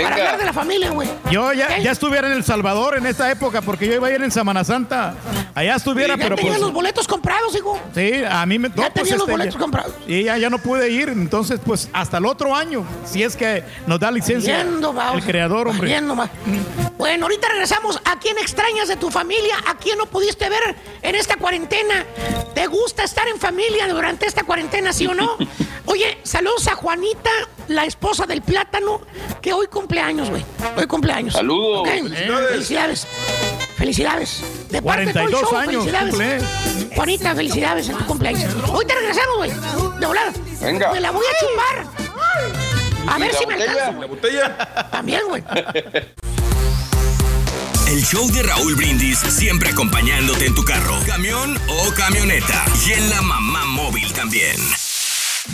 Para 0.03 0.15
hablar 0.17 0.39
de 0.39 0.45
la 0.45 0.53
familia, 0.53 0.91
güey. 0.91 1.09
Yo 1.31 1.53
ya, 1.53 1.79
ya 1.79 1.91
estuviera 1.93 2.27
en 2.29 2.35
El 2.35 2.45
Salvador 2.45 2.97
en 2.97 3.07
esta 3.07 3.31
época 3.31 3.63
porque 3.63 3.87
yo 3.87 3.95
iba 3.95 4.09
a 4.09 4.11
ir 4.11 4.23
en 4.23 4.31
Semana 4.31 4.65
Santa. 4.65 5.15
Allá 5.55 5.77
estuviera, 5.77 6.17
Ya 6.17 6.23
pero 6.23 6.37
tenías 6.37 6.55
pues. 6.55 6.63
los 6.63 6.73
boletos 6.73 7.07
comprados, 7.07 7.55
hijo. 7.55 7.79
Sí, 7.95 8.23
a 8.29 8.45
mí 8.47 8.59
me 8.59 8.69
Ya 8.71 8.75
no, 8.75 8.83
pues, 8.83 8.95
tenía 8.95 9.13
los 9.13 9.21
este, 9.23 9.31
boletos 9.33 9.55
ya- 9.55 9.61
comprados. 9.61 9.93
Y 10.07 10.25
ya, 10.25 10.39
ya 10.39 10.51
no 10.51 10.59
pude 10.59 10.91
ir, 10.91 11.09
entonces 11.11 11.61
pues 11.65 11.89
hasta 11.93 12.19
el 12.19 12.27
otro 12.27 12.55
año, 12.57 12.85
si 13.05 13.23
es 13.23 13.37
que 13.37 13.63
nos 13.87 14.01
da 14.01 14.11
licencia 14.11 14.65
vamos. 14.81 15.17
el 15.17 15.25
creador, 15.25 15.69
hombre. 15.69 15.89
Yendo, 15.89 16.15
ma. 16.15 16.29
Bueno, 16.97 17.27
ahorita 17.27 17.49
regresamos. 17.49 18.01
¿A 18.05 18.19
quién 18.19 18.39
extrañas 18.39 18.89
de 18.89 18.97
tu 18.97 19.11
familia? 19.11 19.57
¿A 19.69 19.77
quién 19.77 19.99
no 19.99 20.07
pudiste 20.07 20.49
ver 20.49 20.77
en 21.03 21.15
esta 21.15 21.37
cuarentena? 21.37 22.05
¿Te 22.55 22.67
gusta 22.67 23.03
estar 23.05 23.27
en 23.29 23.39
familia 23.39 23.89
durante 23.89 24.27
esta 24.27 24.45
cuarentena, 24.45 24.93
sí 24.93 25.07
o 25.07 25.15
no? 25.15 25.37
Oye, 25.87 26.19
saludos 26.23 26.67
a 26.69 26.75
Juanita, 26.75 27.31
la 27.69 27.85
esposa 27.85 28.27
del 28.27 28.43
plátano, 28.43 29.01
que 29.41 29.53
hoy 29.53 29.67
cumpleaños, 29.67 30.31
güey. 30.31 30.45
Hoy 30.77 30.87
cumpleaños. 30.87 31.35
Saludos. 31.35 31.89
Felicidades. 31.89 32.51
Felicidades. 32.51 33.07
Felicidades. 33.77 34.43
De 34.71 34.81
parte 34.83 35.07
de 35.07 35.13
todo 35.13 35.25
el 35.25 35.31
42 35.31 35.51
show, 35.51 35.59
años 35.59 35.85
felicidades. 35.85 36.45
Juanita, 36.95 37.35
felicidades 37.35 37.89
en 37.89 37.99
tu 37.99 38.07
cumpleaños. 38.07 38.55
Hoy 38.73 38.85
te 38.87 38.95
regresamos, 38.95 39.37
güey. 39.37 39.51
De 39.99 40.07
volada. 40.07 40.33
Venga. 40.61 40.93
Me 40.93 41.01
la 41.01 41.11
voy 41.11 41.25
a 41.27 41.41
chupar. 41.41 41.87
A 43.09 43.19
¿Y 43.19 43.21
ver 43.23 43.33
la 43.33 43.39
si 43.39 43.47
me 43.47 43.55
botella? 43.55 43.73
alcanzo. 43.73 44.01
La 44.01 44.07
botella. 44.07 44.89
También, 44.91 45.21
güey. 45.29 45.43
El 47.89 48.03
show 48.07 48.27
de 48.31 48.43
Raúl 48.43 48.75
Brindis 48.75 49.19
siempre 49.19 49.69
acompañándote 49.71 50.47
en 50.47 50.55
tu 50.55 50.65
carro, 50.65 50.95
camión 51.07 51.59
o 51.69 51.93
camioneta. 51.95 52.65
Y 52.87 52.93
en 52.93 53.11
la 53.11 53.21
mamá 53.21 53.65
móvil 53.67 54.11
también. 54.15 54.57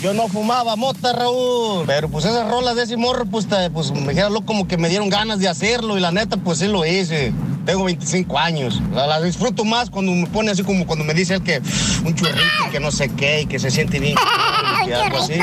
Yo 0.01 0.13
no 0.13 0.27
fumaba 0.29 0.75
mota, 0.77 1.11
Raúl. 1.13 1.83
Pero 1.85 2.07
pues 2.09 2.23
esas 2.25 2.49
rolas 2.49 2.75
de 2.75 2.83
ese 2.83 2.95
morro, 2.97 3.25
pues, 3.25 3.47
te- 3.47 3.69
pues 3.69 3.91
me 3.91 4.09
dijeron 4.13 4.33
como 4.45 4.67
que 4.67 4.77
me 4.77 4.87
dieron 4.89 5.09
ganas 5.09 5.39
de 5.39 5.49
hacerlo. 5.49 5.97
Y 5.97 5.99
la 6.01 6.11
neta, 6.11 6.37
pues 6.37 6.59
sí 6.59 6.67
lo 6.67 6.85
hice. 6.85 7.33
Tengo 7.65 7.83
25 7.83 8.39
años. 8.39 8.81
La, 8.95 9.05
la 9.05 9.21
disfruto 9.21 9.63
más 9.65 9.89
cuando 9.89 10.11
me 10.13 10.25
pone 10.27 10.51
así 10.51 10.63
como 10.63 10.87
cuando 10.87 11.03
me 11.05 11.13
dice 11.13 11.35
él 11.35 11.43
que 11.43 11.61
un 12.05 12.15
churrito 12.15 12.39
y 12.67 12.71
que 12.71 12.79
no 12.79 12.89
sé 12.91 13.09
qué 13.09 13.41
y 13.41 13.45
que 13.45 13.59
se 13.59 13.69
siente 13.69 13.99
bien. 13.99 14.15
y 14.87 14.91
algo 14.91 15.17
así. 15.17 15.33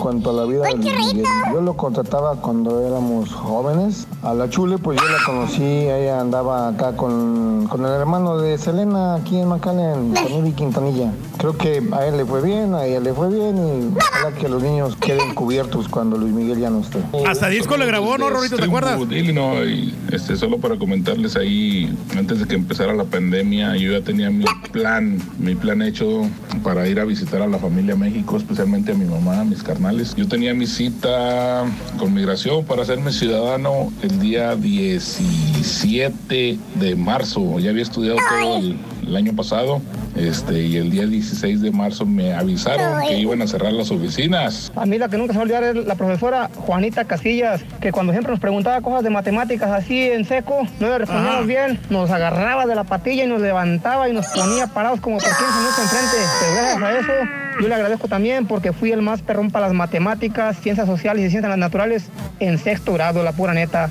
Cuanto 0.00 0.30
a 0.30 0.32
la 0.32 0.44
vida 0.46 0.62
del 0.62 0.78
Miguel, 0.78 1.22
yo 1.52 1.60
lo 1.60 1.76
contrataba 1.76 2.36
cuando 2.40 2.84
éramos 2.84 3.32
jóvenes. 3.32 4.06
A 4.22 4.34
la 4.34 4.48
Chule, 4.48 4.78
pues 4.78 4.98
yo 5.00 5.06
la 5.06 5.18
conocí, 5.24 5.62
ella 5.62 6.20
andaba 6.20 6.68
acá 6.68 6.96
con, 6.96 7.66
con 7.68 7.84
el 7.84 7.92
hermano 7.92 8.38
de 8.38 8.58
Selena 8.58 9.14
aquí 9.16 9.38
en 9.38 9.48
McAllen, 9.48 10.14
con 10.14 10.32
Ivy 10.38 10.52
Quintanilla. 10.52 11.12
Creo 11.38 11.56
que 11.56 11.86
a 11.92 12.06
él 12.06 12.16
le 12.16 12.24
fue 12.24 12.40
bien, 12.42 12.74
a 12.74 12.84
ella 12.86 12.98
le 12.98 13.12
fue 13.12 13.28
bien 13.28 13.56
y 13.94 13.94
ojalá 14.10 14.34
que 14.36 14.48
los 14.48 14.62
niños 14.62 14.96
queden 14.96 15.34
cubiertos 15.34 15.88
cuando 15.88 16.16
Luis 16.16 16.32
Miguel 16.32 16.58
ya 16.58 16.70
no 16.70 16.80
esté. 16.80 16.98
Hasta 17.26 17.48
disco 17.48 17.76
le 17.76 17.86
grabó, 17.86 18.16
¿no, 18.18 18.30
Rorito? 18.30 18.56
¿Te 18.56 18.64
acuerdas? 18.64 18.98
Illinois. 19.10 19.92
Este, 20.10 20.36
solo 20.36 20.58
para 20.58 20.76
comentarles 20.78 21.36
ahí, 21.36 21.94
antes 22.16 22.40
de 22.40 22.46
que 22.46 22.54
empezara 22.54 22.94
la 22.94 23.04
pandemia, 23.04 23.76
yo 23.76 23.92
ya 23.92 24.00
tenía 24.02 24.30
mi 24.30 24.44
plan, 24.72 25.18
mi 25.38 25.54
plan 25.54 25.82
hecho 25.82 26.22
para 26.62 26.86
ir 26.88 26.98
a 27.00 27.04
visitar 27.04 27.42
a 27.42 27.46
la 27.46 27.58
familia 27.58 27.96
México, 27.96 28.36
especialmente 28.36 28.92
a 28.92 28.94
mi 28.94 29.04
mamá, 29.04 29.40
a 29.40 29.44
mis 29.44 29.62
carnales. 29.62 30.14
Yo 30.16 30.26
tenía 30.28 30.54
mi 30.54 30.66
cita 30.66 31.64
con 31.98 32.14
migración 32.14 32.64
para 32.64 32.82
hacerme 32.82 33.12
ciudadano 33.12 33.92
el 34.02 34.18
día 34.20 34.54
17 34.56 36.58
de 36.78 36.96
marzo. 36.96 37.58
Ya 37.58 37.70
había 37.70 37.82
estudiado 37.82 38.18
todo 38.40 38.56
el- 38.58 38.76
el 39.06 39.16
año 39.16 39.34
pasado 39.34 39.80
este, 40.16 40.62
y 40.62 40.76
el 40.76 40.90
día 40.90 41.06
16 41.06 41.60
de 41.60 41.70
marzo 41.70 42.04
me 42.04 42.32
avisaron 42.32 43.06
que 43.06 43.18
iban 43.18 43.40
a 43.42 43.46
cerrar 43.46 43.72
las 43.72 43.90
oficinas. 43.90 44.72
A 44.74 44.86
mí 44.86 44.98
la 44.98 45.08
que 45.08 45.16
nunca 45.16 45.32
se 45.32 45.38
va 45.38 45.42
a 45.42 45.44
olvidar 45.44 45.64
es 45.64 45.86
la 45.86 45.94
profesora 45.94 46.50
Juanita 46.56 47.04
Casillas, 47.04 47.62
que 47.80 47.92
cuando 47.92 48.12
siempre 48.12 48.32
nos 48.32 48.40
preguntaba 48.40 48.80
cosas 48.80 49.02
de 49.02 49.10
matemáticas 49.10 49.70
así 49.70 50.02
en 50.02 50.24
seco, 50.24 50.66
no 50.80 50.88
le 50.88 50.98
respondíamos 50.98 51.46
bien, 51.46 51.78
nos 51.90 52.10
agarraba 52.10 52.66
de 52.66 52.74
la 52.74 52.84
patilla 52.84 53.24
y 53.24 53.26
nos 53.26 53.40
levantaba 53.40 54.08
y 54.08 54.12
nos 54.12 54.26
ponía 54.26 54.66
parados 54.66 55.00
como 55.00 55.18
por 55.18 55.28
15 55.28 55.42
minutos 55.42 55.78
enfrente. 55.78 56.16
Pero 56.40 56.54
gracias 56.56 56.82
a 56.82 56.98
eso, 56.98 57.30
yo 57.60 57.68
le 57.68 57.74
agradezco 57.74 58.08
también 58.08 58.46
porque 58.46 58.72
fui 58.72 58.92
el 58.92 59.02
más 59.02 59.22
perrón 59.22 59.50
para 59.50 59.66
las 59.66 59.74
matemáticas, 59.74 60.58
ciencias 60.60 60.86
sociales 60.86 61.24
y 61.24 61.30
ciencias 61.30 61.56
naturales 61.56 62.10
en 62.40 62.58
sexto 62.58 62.92
grado, 62.92 63.22
la 63.22 63.32
pura 63.32 63.54
neta. 63.54 63.88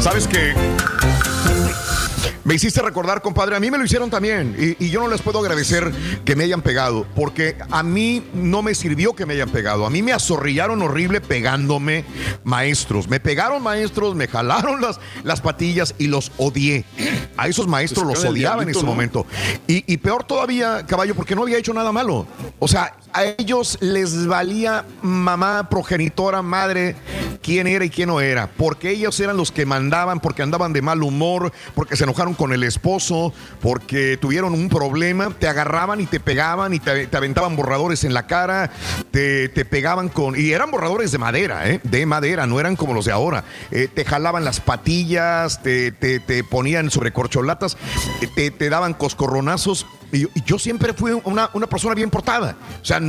¿Sabes 0.00 0.26
qué? 0.26 0.54
Me 2.44 2.54
hiciste 2.54 2.80
recordar, 2.80 3.22
compadre, 3.22 3.56
a 3.56 3.60
mí 3.60 3.70
me 3.70 3.78
lo 3.78 3.84
hicieron 3.84 4.10
también 4.10 4.56
y, 4.58 4.84
y, 4.84 4.90
yo 4.90 5.00
no 5.00 5.08
les 5.08 5.20
puedo 5.22 5.38
agradecer 5.40 5.92
que 6.24 6.36
me 6.36 6.44
hayan 6.44 6.62
pegado, 6.62 7.06
porque 7.14 7.56
a 7.70 7.82
mí 7.82 8.24
no 8.34 8.62
me 8.62 8.74
sirvió 8.74 9.14
que 9.14 9.26
me 9.26 9.34
hayan 9.34 9.50
pegado, 9.50 9.86
a 9.86 9.90
mí 9.90 10.02
me 10.02 10.12
azorrillaron 10.12 10.80
horrible 10.82 11.20
pegándome 11.20 12.04
maestros, 12.44 13.08
me 13.08 13.20
pegaron 13.20 13.62
maestros, 13.62 14.14
me 14.14 14.26
jalaron 14.26 14.80
las, 14.80 15.00
las 15.22 15.40
patillas 15.40 15.94
y 15.98 16.06
los 16.06 16.32
odié. 16.38 16.84
A 17.36 17.48
esos 17.48 17.66
maestros 17.66 18.04
Pues 18.04 18.22
los 18.22 18.30
odiaba 18.30 18.62
en 18.62 18.70
ese 18.70 18.80
¿no? 18.80 18.86
momento. 18.86 19.26
Y, 19.66 19.84
y 19.92 19.96
peor 19.98 20.24
todavía, 20.24 20.84
caballo, 20.86 21.14
porque 21.14 21.34
no 21.34 21.42
había 21.42 21.58
hecho 21.58 21.72
nada 21.72 21.92
malo. 21.92 22.26
O 22.58 22.68
sea, 22.68 22.96
a 23.12 23.24
ellos 23.24 23.78
les 23.80 24.26
valía 24.26 24.84
mamá, 25.02 25.68
progenitora, 25.68 26.42
madre, 26.42 26.96
quién 27.42 27.66
era 27.66 27.84
y 27.84 27.90
quién 27.90 28.08
no 28.08 28.20
era. 28.20 28.48
Porque 28.48 28.90
ellos 28.90 29.18
eran 29.20 29.36
los 29.36 29.52
que 29.52 29.66
mandaban, 29.66 30.20
porque 30.20 30.42
andaban 30.42 30.72
de 30.72 30.82
mal 30.82 31.02
humor, 31.02 31.52
porque 31.74 31.96
se 31.96 32.04
enojaron 32.04 32.29
con 32.34 32.52
el 32.52 32.62
esposo, 32.64 33.32
porque 33.60 34.16
tuvieron 34.20 34.54
un 34.54 34.68
problema, 34.68 35.30
te 35.38 35.48
agarraban 35.48 36.00
y 36.00 36.06
te 36.06 36.20
pegaban 36.20 36.74
y 36.74 36.80
te, 36.80 37.08
aventaban 37.16 37.56
borradores 37.56 38.04
en 38.04 38.14
la 38.14 38.26
cara, 38.26 38.70
te, 39.10 39.48
pegaban 39.64 40.08
con... 40.08 40.38
Y 40.38 40.52
eran 40.52 40.70
borradores 40.70 41.12
de 41.12 41.18
madera, 41.18 41.68
¿eh? 41.68 41.80
De 41.82 42.06
madera, 42.06 42.46
no 42.46 42.60
eran 42.60 42.76
como 42.76 42.94
los 42.94 43.04
de 43.04 43.12
ahora. 43.12 43.44
Eh, 43.70 43.88
te 43.92 44.04
jalaban 44.04 44.44
las 44.44 44.60
patillas, 44.60 45.62
te, 45.62 45.92
te- 45.92 46.20
ponían 46.44 46.90
sobre 46.90 47.12
corcholatas, 47.12 47.76
te, 48.34 48.50
te 48.50 48.70
daban 48.70 48.94
coscorronazos. 48.94 49.86
Y 50.12 50.26
yo, 50.44 50.58
siempre 50.58 50.92
fui 50.92 51.12
una, 51.24 51.50
una 51.54 51.68
persona 51.68 51.94
bien 51.94 52.10
portada. 52.10 52.56
O 52.82 52.84
sea, 52.84 53.00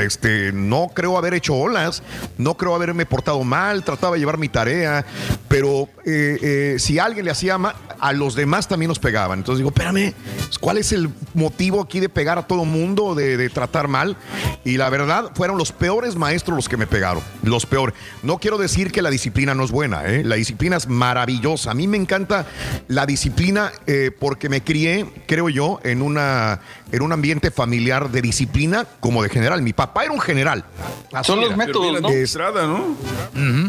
este, 0.00 0.52
no 0.52 0.88
creo 0.94 1.18
haber 1.18 1.34
hecho 1.34 1.56
olas, 1.56 2.04
no 2.38 2.56
creo 2.56 2.76
haberme 2.76 3.04
portado 3.04 3.42
mal, 3.42 3.82
trataba 3.82 4.14
de 4.14 4.20
llevar 4.20 4.38
mi 4.38 4.48
tarea, 4.48 5.04
pero 5.48 5.88
eh, 6.06 6.76
si 6.78 7.00
alguien 7.00 7.24
le 7.24 7.32
hacía 7.32 7.58
mal, 7.58 7.74
a 7.98 8.12
los 8.12 8.23
demás 8.30 8.66
también 8.66 8.88
nos 8.88 8.98
pegaban. 8.98 9.40
Entonces 9.40 9.58
digo, 9.58 9.68
espérame, 9.68 10.14
¿cuál 10.60 10.78
es 10.78 10.92
el 10.92 11.10
motivo 11.34 11.82
aquí 11.82 12.00
de 12.00 12.08
pegar 12.08 12.38
a 12.38 12.46
todo 12.46 12.64
mundo, 12.64 13.14
de, 13.14 13.36
de 13.36 13.50
tratar 13.50 13.88
mal? 13.88 14.16
Y 14.64 14.78
la 14.78 14.88
verdad, 14.88 15.32
fueron 15.34 15.58
los 15.58 15.72
peores 15.72 16.16
maestros 16.16 16.56
los 16.56 16.68
que 16.68 16.76
me 16.78 16.86
pegaron, 16.86 17.22
los 17.42 17.66
peores. 17.66 17.94
No 18.22 18.38
quiero 18.38 18.56
decir 18.56 18.90
que 18.90 19.02
la 19.02 19.10
disciplina 19.10 19.54
no 19.54 19.64
es 19.64 19.70
buena, 19.70 20.06
¿eh? 20.06 20.24
la 20.24 20.36
disciplina 20.36 20.76
es 20.76 20.88
maravillosa. 20.88 21.72
A 21.72 21.74
mí 21.74 21.86
me 21.86 21.96
encanta 21.96 22.46
la 22.88 23.04
disciplina 23.06 23.72
eh, 23.86 24.10
porque 24.18 24.48
me 24.48 24.62
crié, 24.62 25.06
creo 25.26 25.48
yo, 25.48 25.80
en, 25.84 26.00
una, 26.00 26.60
en 26.94 27.02
un 27.02 27.12
ambiente 27.12 27.50
familiar 27.50 28.08
de 28.10 28.22
disciplina 28.22 28.86
como 29.00 29.22
de 29.22 29.28
general. 29.28 29.62
Mi 29.62 29.72
papá 29.72 30.04
era 30.04 30.12
un 30.12 30.20
general. 30.20 30.64
Así 31.12 31.26
Son 31.26 31.40
los 31.40 31.48
era. 31.48 31.56
métodos, 31.56 32.00
¿no? 32.00 32.08
Es- 32.08 32.36
¿no? 32.36 32.96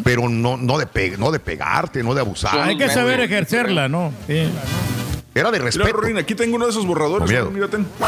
Pero 0.03 0.29
no, 0.29 0.57
no, 0.57 0.77
de 0.77 0.85
pe- 0.85 1.17
no 1.17 1.31
de 1.31 1.39
pegarte, 1.39 2.03
no 2.03 2.13
de 2.13 2.21
abusar. 2.21 2.59
Hay 2.61 2.77
que 2.77 2.89
saber 2.89 3.19
ejercerla, 3.21 3.87
¿no? 3.87 4.11
Sí. 4.27 4.47
Era 5.33 5.51
de 5.51 5.57
Mira, 5.59 5.65
respeto. 5.65 5.91
Rorín, 5.91 6.17
aquí 6.17 6.35
tengo 6.35 6.55
uno 6.55 6.65
de 6.65 6.71
esos 6.71 6.85
borradores. 6.85 7.29
Miedo. 7.29 7.49
Mira, 7.51 7.67
ten. 7.67 7.85
no 7.99 8.07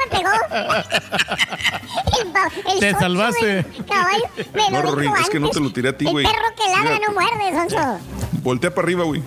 me 0.00 0.10
pegó. 0.10 0.30
El, 2.66 2.72
el 2.74 2.80
Te 2.80 2.92
salvaste. 2.94 3.66
Caballo, 3.88 4.24
me 4.54 4.70
No, 4.70 4.82
Rorín, 4.82 5.12
es 5.20 5.28
que 5.28 5.38
no 5.40 5.50
te 5.50 5.60
lo 5.60 5.72
tiré 5.72 5.90
a 5.90 5.96
ti, 5.96 6.06
güey. 6.06 6.24
El 6.26 6.32
perro 6.32 6.46
que 6.56 6.70
ladra 6.70 6.94
Mira, 6.94 7.06
no 7.06 7.12
muerde, 7.14 7.70
Sonso. 7.70 7.98
Voltea 8.42 8.74
para 8.74 8.86
arriba, 8.86 9.04
güey. 9.04 9.22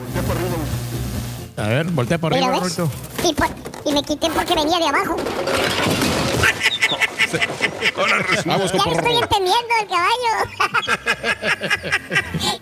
A 1.58 1.68
ver, 1.68 1.86
voltea 1.88 2.18
Mira, 2.22 2.36
arriba. 2.48 2.60
Rorito. 2.60 2.90
Y, 3.24 3.34
por- 3.34 3.48
y 3.86 3.92
me 3.94 4.04
quité 4.04 4.30
porque 4.30 4.54
venía 4.56 4.78
de 4.78 4.86
abajo. 4.88 5.16
Vamos 8.46 8.72
Ya 8.72 8.86
lo 8.86 8.92
estoy 8.94 9.18
entendiendo 9.18 9.74
el 9.82 9.88
caballo. 9.88 10.34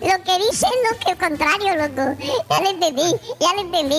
lo 0.00 0.24
que 0.24 0.38
dice 0.50 0.66
es 0.66 0.78
lo 0.90 0.98
que 1.04 1.16
contrario, 1.16 1.76
loco. 1.76 2.16
Ya 2.50 2.60
lo 2.60 2.70
entendí, 2.70 3.14
ya 3.40 3.52
lo 3.54 3.60
entendí. 3.60 3.96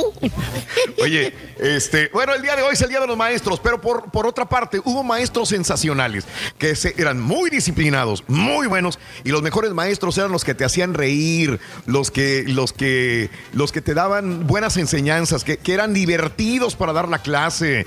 Oye, 1.01 1.34
este, 1.59 2.09
bueno, 2.11 2.34
el 2.34 2.42
día 2.42 2.56
de 2.56 2.64
hoy 2.64 2.74
es 2.74 2.82
el 2.82 2.90
día 2.90 3.00
de 3.00 3.08
los 3.08 3.16
maestros, 3.17 3.59
pero 3.61 3.80
por, 3.80 4.11
por 4.11 4.27
otra 4.27 4.50
parte, 4.50 4.82
hubo 4.84 5.03
maestros 5.03 5.50
sensacionales 5.50 6.26
que 6.58 6.76
se- 6.76 6.93
eran 6.98 7.22
muy 7.22 7.50
disciplinados, 7.50 8.24
muy 8.27 8.67
buenos, 8.67 9.00
y 9.24 9.30
los 9.30 9.42
mejores 9.42 9.72
maestros 9.72 10.17
eran 10.17 10.32
los 10.32 10.43
que 10.43 10.53
te 10.56 10.66
hacían 10.66 10.93
reír, 10.95 11.59
los 11.85 12.11
que, 12.11 12.43
los 12.48 12.74
que, 12.74 13.30
los 13.53 13.72
que 13.72 13.82
te 13.82 13.93
daban 13.93 14.48
buenas 14.48 14.74
enseñanzas, 14.88 15.43
que, 15.43 15.57
que 15.57 15.74
eran 15.74 15.93
divertidos 15.93 16.75
para 16.75 16.93
dar 16.93 17.09
la 17.09 17.19
clase. 17.19 17.85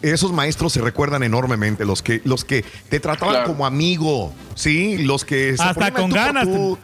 Esos 0.00 0.32
maestros 0.32 0.72
se 0.72 0.80
recuerdan 0.80 1.22
enormemente, 1.22 1.84
los 1.84 2.02
que, 2.02 2.22
los 2.24 2.44
que 2.44 2.64
te 2.88 3.00
trataban 3.00 3.34
Claro. 3.34 3.48
como 3.48 3.66
amigo, 3.66 4.32
sí, 4.54 4.98
los 4.98 5.24
que 5.24 5.56
se 5.56 5.62
Hasta 5.62 5.92
con 5.92 6.10
ganas. 6.10 6.44
tú. 6.46 6.78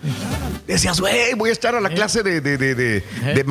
Decías, 0.66 0.98
güey, 0.98 1.34
voy 1.34 1.50
a 1.50 1.52
estar 1.52 1.74
a 1.74 1.80
la 1.80 1.90
clase 1.90 2.22
de, 2.22 2.40
de, 2.40 2.56
de, 2.56 2.74
de, 2.74 2.84
de 2.84 2.96
Eh, 2.98 3.02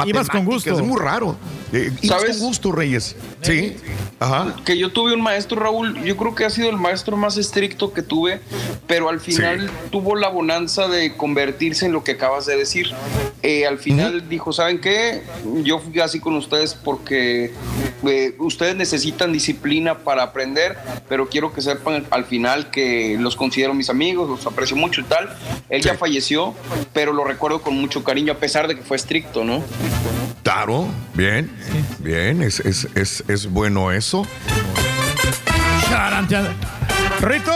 ibas 0.08 0.28
con 0.30 0.44
matemáticas". 0.44 0.46
gusto. 0.46 0.74
Es 0.74 0.82
muy 0.82 1.00
raro. 1.00 1.36
Eh, 1.72 1.92
ibas 2.02 2.22
¿Sabes? 2.22 2.38
con 2.38 2.48
gusto, 2.48 2.72
Reyes. 2.72 3.16
Sí. 3.42 3.76
Ajá. 4.20 4.56
que 4.64 4.78
yo 4.78 4.90
tuve 4.92 5.14
un 5.14 5.22
maestro, 5.22 5.60
Raúl, 5.60 6.02
yo 6.06 6.16
creo 6.16 6.34
que 6.34 6.46
ha 6.46 6.50
sido 6.50 6.70
el 6.70 6.78
maestro 6.78 7.18
más 7.18 7.36
estricto 7.38 7.92
que 7.92 8.02
tuve, 8.02 8.40
pero 8.88 9.10
al 9.10 9.20
final 9.20 9.70
tuvo 9.92 10.16
la 10.16 10.30
bonanza 10.30 10.88
de 10.88 11.16
convertirse 11.18 11.86
en 11.86 11.92
lo 11.92 12.04
que 12.06 12.12
acabas 12.14 12.46
de 12.46 12.56
decir. 12.56 12.88
Eh, 13.42 13.68
al 13.68 13.80
final 13.80 14.30
dijo, 14.30 14.54
¿saben 14.54 14.80
qué? 14.80 15.24
Yo 15.64 15.80
fui 15.80 16.00
así 16.00 16.20
con 16.22 16.36
ustedes 16.36 16.74
porque 16.74 17.52
eh, 18.06 18.36
ustedes 18.40 18.76
necesitan 18.76 19.32
disciplina 19.32 20.00
para 20.00 20.24
aprender, 20.24 20.78
pero 21.08 21.30
quiero 21.30 21.54
que 21.54 21.62
sepan 21.62 22.06
al 22.10 22.26
final 22.26 22.70
que 22.70 23.18
los 23.20 23.36
considero 23.36 23.74
mis 23.74 23.90
amigos, 23.90 24.30
los 24.30 24.46
aprecio 24.46 24.76
mucho 24.76 25.02
y 25.02 25.06
tal. 25.06 25.30
Él 25.70 25.82
ya 25.82 25.96
falleció, 25.96 26.54
pero 26.94 27.14
lo 27.14 27.24
recuerdo 27.24 27.62
con 27.62 27.76
mucho 27.80 28.04
cariño, 28.04 28.34
a 28.34 28.38
pesar 28.38 28.68
de 28.68 28.76
que 28.76 28.82
fue 28.82 28.98
estricto, 28.98 29.44
¿no? 29.44 29.64
Claro. 30.44 30.88
Bien. 31.14 31.50
Bien. 32.00 32.42
Es, 32.42 32.60
es, 32.60 32.88
es, 32.96 33.24
es 33.28 33.50
bueno 33.50 33.92
eso. 33.92 34.28
Rito, 37.22 37.54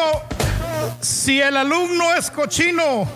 si 1.01 1.41
el 1.41 1.57
alumno 1.57 2.13
es 2.15 2.31
cochino, 2.31 3.07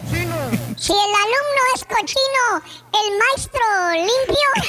Si 0.81 0.91
el 0.91 0.97
alumno 0.97 1.61
es 1.75 1.85
cochino, 1.85 2.61
el 2.91 3.17
maestro 3.19 3.61
limpio. 3.91 4.49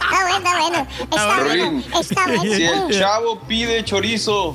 Está 0.00 0.22
bueno, 0.22 0.38
está 0.38 0.52
bueno. 0.60 0.80
Está 1.10 1.42
bueno, 1.42 1.82
está 2.00 2.22
bueno. 2.26 2.54
si 2.54 2.62
el 2.62 2.98
chavo 3.00 3.40
pide 3.40 3.84
chorizo, 3.84 4.54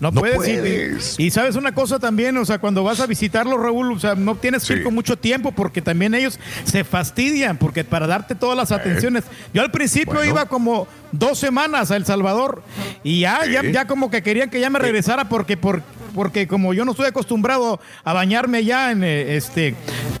No, 0.00 0.10
No 0.12 0.20
puedes. 0.20 0.36
y- 0.48 0.52
puedes. 0.56 1.14
Y, 1.20 1.30
sabes 1.30 1.56
una 1.56 1.72
cosa 1.74 1.98
también, 1.98 2.34
o 2.38 2.44
sea, 2.46 2.58
cuando 2.58 2.82
vas 2.82 3.00
a 3.00 3.06
visitarlo, 3.06 3.58
Raúl, 3.58 3.92
o 3.92 3.98
sea, 3.98 4.14
no 4.14 4.36
tienes 4.36 4.64
que 4.64 4.74
ir 4.74 4.82
con 4.84 4.94
mucho 4.94 5.18
tiempo 5.18 5.52
porque 5.52 5.82
también 5.82 6.14
ellos 6.14 6.38
se 6.64 6.84
fastidian 6.84 7.58
porque 7.58 7.84
para 7.84 8.06
darte 8.06 8.34
todas 8.34 8.56
las 8.56 8.72
atenciones. 8.72 9.24
Yo 9.52 9.60
al 9.60 9.70
principio 9.70 10.14
Bueno. 10.14 10.30
iba 10.30 10.46
como 10.46 10.86
dos 11.12 11.38
semanas 11.38 11.90
a 11.90 11.96
El 11.96 12.06
Salvador 12.06 12.62
y 13.02 13.20
ya, 13.20 13.44
ya, 13.44 13.62
ya 13.68 13.86
como 13.86 14.10
que 14.10 14.22
querían 14.22 14.48
que 14.48 14.60
ya 14.60 14.70
me 14.70 14.78
regresara 14.78 15.28
porque 15.28 15.49
por 15.56 15.82
porque 16.14 16.48
como 16.48 16.74
yo 16.74 16.84
no 16.84 16.90
estoy 16.90 17.06
acostumbrado 17.06 17.78
a 18.02 18.12
bañarme 18.12 18.64
ya 18.64 18.90
en 18.90 19.04
eh, 19.04 19.36
este 19.36 19.76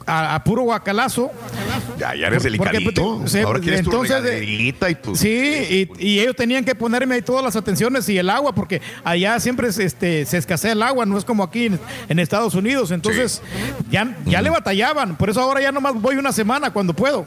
a, 0.06 0.36
a 0.36 0.44
puro 0.44 0.62
guacalazo. 0.62 1.30
Ya, 1.98 2.14
ya 2.14 2.28
eres 2.28 2.42
porque, 2.56 2.72
delicadito. 2.78 3.18
pues, 3.18 3.32
se- 3.32 3.42
Ahora 3.42 3.58
quieres 3.60 3.82
tu 3.82 3.90
entonces, 3.90 4.16
eh, 4.16 4.20
regaderita 4.20 4.88
y 4.88 4.94
tu... 4.94 5.16
Sí, 5.16 5.88
y, 5.98 6.06
y 6.06 6.20
ellos 6.20 6.36
tenían 6.36 6.64
que 6.64 6.74
ponerme 6.74 7.16
ahí 7.16 7.22
todas 7.22 7.44
las 7.44 7.56
atenciones 7.56 8.08
y 8.08 8.16
el 8.18 8.30
agua, 8.30 8.54
porque 8.54 8.80
allá 9.04 9.38
siempre 9.40 9.68
es, 9.68 9.78
este, 9.78 10.24
se 10.26 10.38
escasea 10.38 10.72
el 10.72 10.82
agua, 10.82 11.04
no 11.06 11.18
es 11.18 11.24
como 11.24 11.42
aquí 11.42 11.66
en, 11.66 11.80
en 12.08 12.18
Estados 12.20 12.54
Unidos. 12.54 12.90
Entonces, 12.92 13.42
ya, 13.90 14.16
ya 14.26 14.40
le 14.42 14.48
batallaban. 14.50 15.16
Por 15.16 15.28
eso 15.30 15.40
ahora 15.40 15.60
ya 15.60 15.72
nomás 15.72 15.94
voy 15.94 16.16
una 16.16 16.32
semana 16.32 16.72
cuando 16.72 16.94
puedo. 16.94 17.26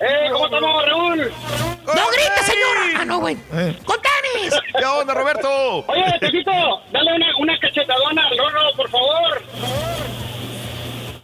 ¡Eh! 0.00 0.30
¿Cómo 0.32 0.46
estamos, 0.46 0.86
Raúl? 0.86 1.18
¡No 1.18 1.92
grites, 2.10 2.46
señora! 2.46 3.00
¡Ah, 3.00 3.04
no, 3.04 3.18
güey! 3.20 3.36
¡Con 3.84 3.96
tenis! 4.00 4.54
¿Qué 4.78 4.84
onda, 4.86 5.12
Roberto? 5.14 5.84
Oye, 5.86 6.04
necesito 6.20 6.50
dale 6.90 7.14
una, 7.14 7.26
una 7.38 7.58
cachetadona 7.60 8.26
al 8.26 8.38
Rorro, 8.38 8.60
por 8.76 8.88
favor. 8.90 9.42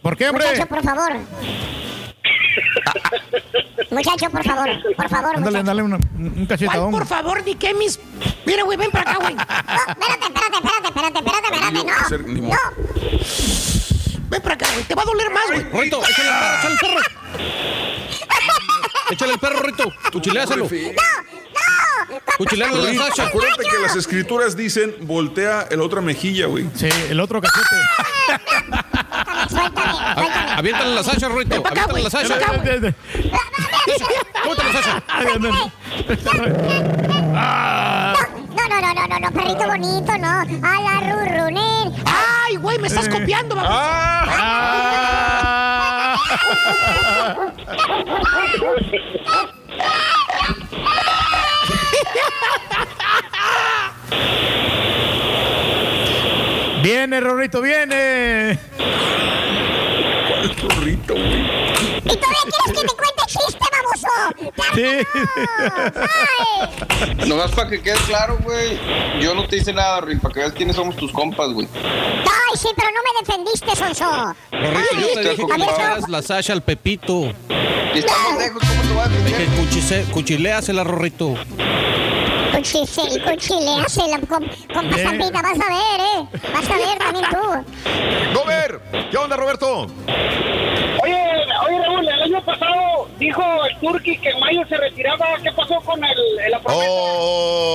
¿Por 0.03 0.15
qué, 0.17 0.29
hombre? 0.29 0.45
Muchacho, 0.45 0.67
por 0.67 0.83
favor. 0.83 1.11
Muchacho, 3.91 4.29
por 4.29 4.43
favor. 4.43 4.69
Por 4.95 5.09
favor, 5.09 5.35
Ándale, 5.35 5.63
dale 5.63 5.83
un 5.83 5.91
¿Cuál, 5.91 6.47
cachetadón. 6.47 6.91
por 6.91 7.05
favor, 7.05 7.43
ni 7.43 7.55
qué 7.55 7.73
mis... 7.73 7.99
Mira, 8.45 8.63
güey, 8.63 8.77
ven 8.77 8.89
para 8.91 9.11
acá, 9.11 9.19
güey. 9.21 9.35
No, 9.35 9.41
espérate, 9.87 10.25
espérate, 10.25 10.57
espérate, 10.57 10.87
espérate, 10.87 11.19
espérate, 11.19 11.77
espérate, 11.77 12.31
no. 12.31 12.49
Ven 14.29 14.41
para 14.41 14.55
acá, 14.55 14.65
güey. 14.73 14.83
Te 14.85 14.95
va 14.95 15.01
a 15.01 15.05
doler 15.05 15.29
más, 15.31 15.43
güey. 15.47 15.83
Rito, 15.83 16.01
échale 16.07 16.29
el 16.29 16.35
perro, 16.39 16.57
échale 16.57 16.73
el 16.73 16.79
perro. 16.79 16.99
Échale 19.11 19.33
el 19.33 19.39
perro, 19.39 19.59
Rito. 19.61 19.91
Cuchileáselo. 20.11 20.67
Cuchilealo 22.37 22.83
de 22.83 22.93
la 22.93 23.05
Sasha. 23.07 23.27
Acuérdate 23.27 23.63
que 23.69 23.79
las 23.81 23.95
escrituras 23.95 24.55
dicen 24.57 24.95
voltea 25.01 25.67
el 25.69 25.81
otra 25.81 26.01
mejilla, 26.01 26.47
güey. 26.47 26.67
Sí, 26.75 26.89
el 27.09 27.19
otro 27.19 27.39
cachete. 27.41 27.75
A- 29.53 30.55
Aviéntale 30.57 30.95
la 30.95 31.03
Sasha, 31.03 31.29
Rito. 31.29 31.63
Aviéntale 31.65 32.03
la 32.03 32.09
Sasha. 32.09 32.35
Ven 32.35 32.43
acá, 32.43 32.57
güey. 32.57 32.93
Cómete 34.43 34.63
la 34.63 34.73
Sasha. 34.73 35.03
No, 38.51 38.67
no, 38.67 38.81
no, 38.81 38.93
no, 38.93 39.07
no, 39.07 39.19
no, 39.19 39.31
perrito 39.31 39.65
bonito, 39.67 40.17
no. 40.17 40.29
A 40.67 40.81
la 40.81 40.99
rurruner. 41.13 41.91
¡Ay, 42.05 42.55
güey! 42.57 42.77
Me 42.79 42.87
estás 42.87 43.07
copiando, 43.09 43.55
vamos. 43.55 43.71
Ah. 43.73 45.67
Viene, 56.81 57.19
Rorrito, 57.19 57.61
viene. 57.61 58.59
¿Cuál 60.41 60.55
chorrito, 60.55 61.13
güey? 61.13 61.41
¿Y 61.97 62.01
todavía 62.01 62.43
quieres 62.43 62.81
que 62.81 62.87
te 62.87 62.95
cuente 62.95 63.23
chiste, 63.27 63.65
baboso? 63.71 64.07
Sí. 64.75 64.85
¡Ay! 66.01 67.27
Nomás 67.27 67.51
para 67.51 67.69
que 67.69 67.81
quede 67.81 67.97
claro, 68.07 68.37
güey. 68.43 68.77
Yo 69.21 69.33
no 69.35 69.47
te 69.47 69.57
hice 69.57 69.71
nada, 69.73 70.01
Rick, 70.01 70.19
para 70.21 70.33
que 70.33 70.39
veas 70.41 70.53
quiénes 70.53 70.75
somos 70.75 70.95
tus 70.95 71.11
compas, 71.11 71.49
güey. 71.51 71.67
Ay, 71.75 72.57
sí, 72.57 72.69
pero 72.75 72.89
no 72.91 73.01
me 73.03 73.19
defendiste, 73.25 73.75
Sonso. 73.75 74.35
Rorrito, 74.51 74.95
yo 74.99 75.13
te 75.13 75.29
dije 75.29 75.45
que 75.45 76.11
la 76.11 76.21
Sasha 76.21 76.53
al 76.53 76.63
Pepito. 76.63 77.31
Y 77.93 77.99
estamos 77.99 78.37
lejos, 78.37 78.61
¿cómo 78.67 78.81
te 78.81 78.93
vas 78.95 79.05
a 79.07 79.09
De 79.09 79.17
defender? 79.23 79.47
que 79.47 79.61
cuchise- 79.61 80.05
cuchiléasela, 80.11 80.83
Rorrito. 80.83 81.35
Cuchile, 82.51 83.21
cuchileásela 83.23 84.19
con, 84.27 84.43
con 84.73 84.89
pasapita, 84.89 85.41
vas 85.41 85.59
a 85.59 85.69
ver, 85.69 85.99
¿eh? 86.01 86.27
Vas 86.53 86.69
a 86.69 86.75
ver 86.75 86.97
también 86.97 87.25
tú. 87.29 87.37
Robert, 88.33 88.81
¿qué 89.09 89.17
onda, 89.17 89.35
Roberto? 89.37 89.87
Oye, 91.03 91.17
oye, 91.67 91.79
Raúl, 91.83 92.07
el 92.07 92.21
año 92.21 92.45
pasado 92.45 93.07
dijo 93.17 93.41
Turki 93.81 94.17
que 94.17 94.29
en 94.29 94.39
mayo 94.39 94.61
se 94.69 94.77
retiraba. 94.77 95.25
¿Qué 95.41 95.51
pasó 95.53 95.79
con 95.81 96.03
el, 96.03 96.51
la 96.51 96.59
promesa? 96.59 96.85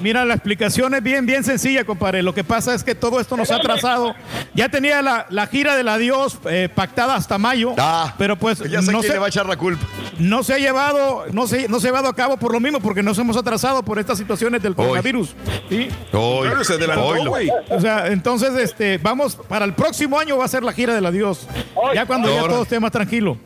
mira, 0.00 0.24
la 0.24 0.34
explicación 0.34 0.94
es 0.94 1.02
bien, 1.02 1.26
bien 1.26 1.44
sencilla, 1.44 1.84
compadre. 1.84 2.22
Lo 2.22 2.32
que 2.34 2.44
pasa 2.44 2.74
es 2.74 2.82
que 2.82 2.94
todo 2.94 3.20
esto 3.20 3.36
nos 3.36 3.50
ha 3.50 3.56
atrasado. 3.56 4.14
Ya 4.54 4.68
tenía 4.68 5.02
la, 5.02 5.26
la 5.30 5.46
gira 5.46 5.76
del 5.76 5.88
adiós 5.88 6.38
eh, 6.46 6.68
pactada 6.74 7.14
hasta 7.14 7.38
mayo, 7.38 7.74
pero 8.18 8.36
pues 8.36 8.60
Ah, 8.62 8.66
Ya 8.68 8.82
sé 8.82 8.90
no, 8.92 9.00
quién 9.00 9.10
se, 9.12 9.14
le 9.14 9.18
va 9.20 9.26
a 9.26 9.28
echar 9.28 9.46
la 9.46 9.56
culpa. 9.56 9.84
no 10.18 10.42
se 10.42 10.54
ha 10.54 10.58
llevado, 10.58 11.24
no 11.32 11.46
se, 11.46 11.68
no 11.72 11.80
se 11.80 11.88
ha 11.88 11.90
llevado 11.90 12.08
a 12.08 12.14
cabo 12.14 12.36
por 12.36 12.52
lo 12.52 12.60
mismo, 12.60 12.78
porque 12.80 13.02
nos 13.02 13.18
hemos 13.18 13.36
atrasado 13.36 13.82
por 13.82 13.98
estas 13.98 14.18
situaciones 14.18 14.62
del 14.62 14.74
coronavirus. 14.76 15.34
¿sí? 15.68 15.88
Hoy. 16.12 16.46
Claro, 16.46 16.62
se 16.64 16.74
adelantó, 16.74 17.06
Oilo. 17.06 17.30
güey. 17.30 17.50
O 17.70 17.80
sea, 17.80 18.08
entonces, 18.08 18.54
este, 18.56 18.98
vamos, 18.98 19.36
para 19.48 19.64
el 19.64 19.72
próximo 19.74 20.18
año 20.20 20.36
va 20.36 20.44
a 20.44 20.48
ser 20.48 20.62
la 20.62 20.72
gira 20.72 20.94
del 20.94 21.06
adiós. 21.06 21.48
Ya 21.94 22.06
cuando 22.06 22.32
ya 22.32 22.42
todo 22.42 22.62
esté 22.62 22.78
más 22.78 22.92
tranquilo. 22.92 23.38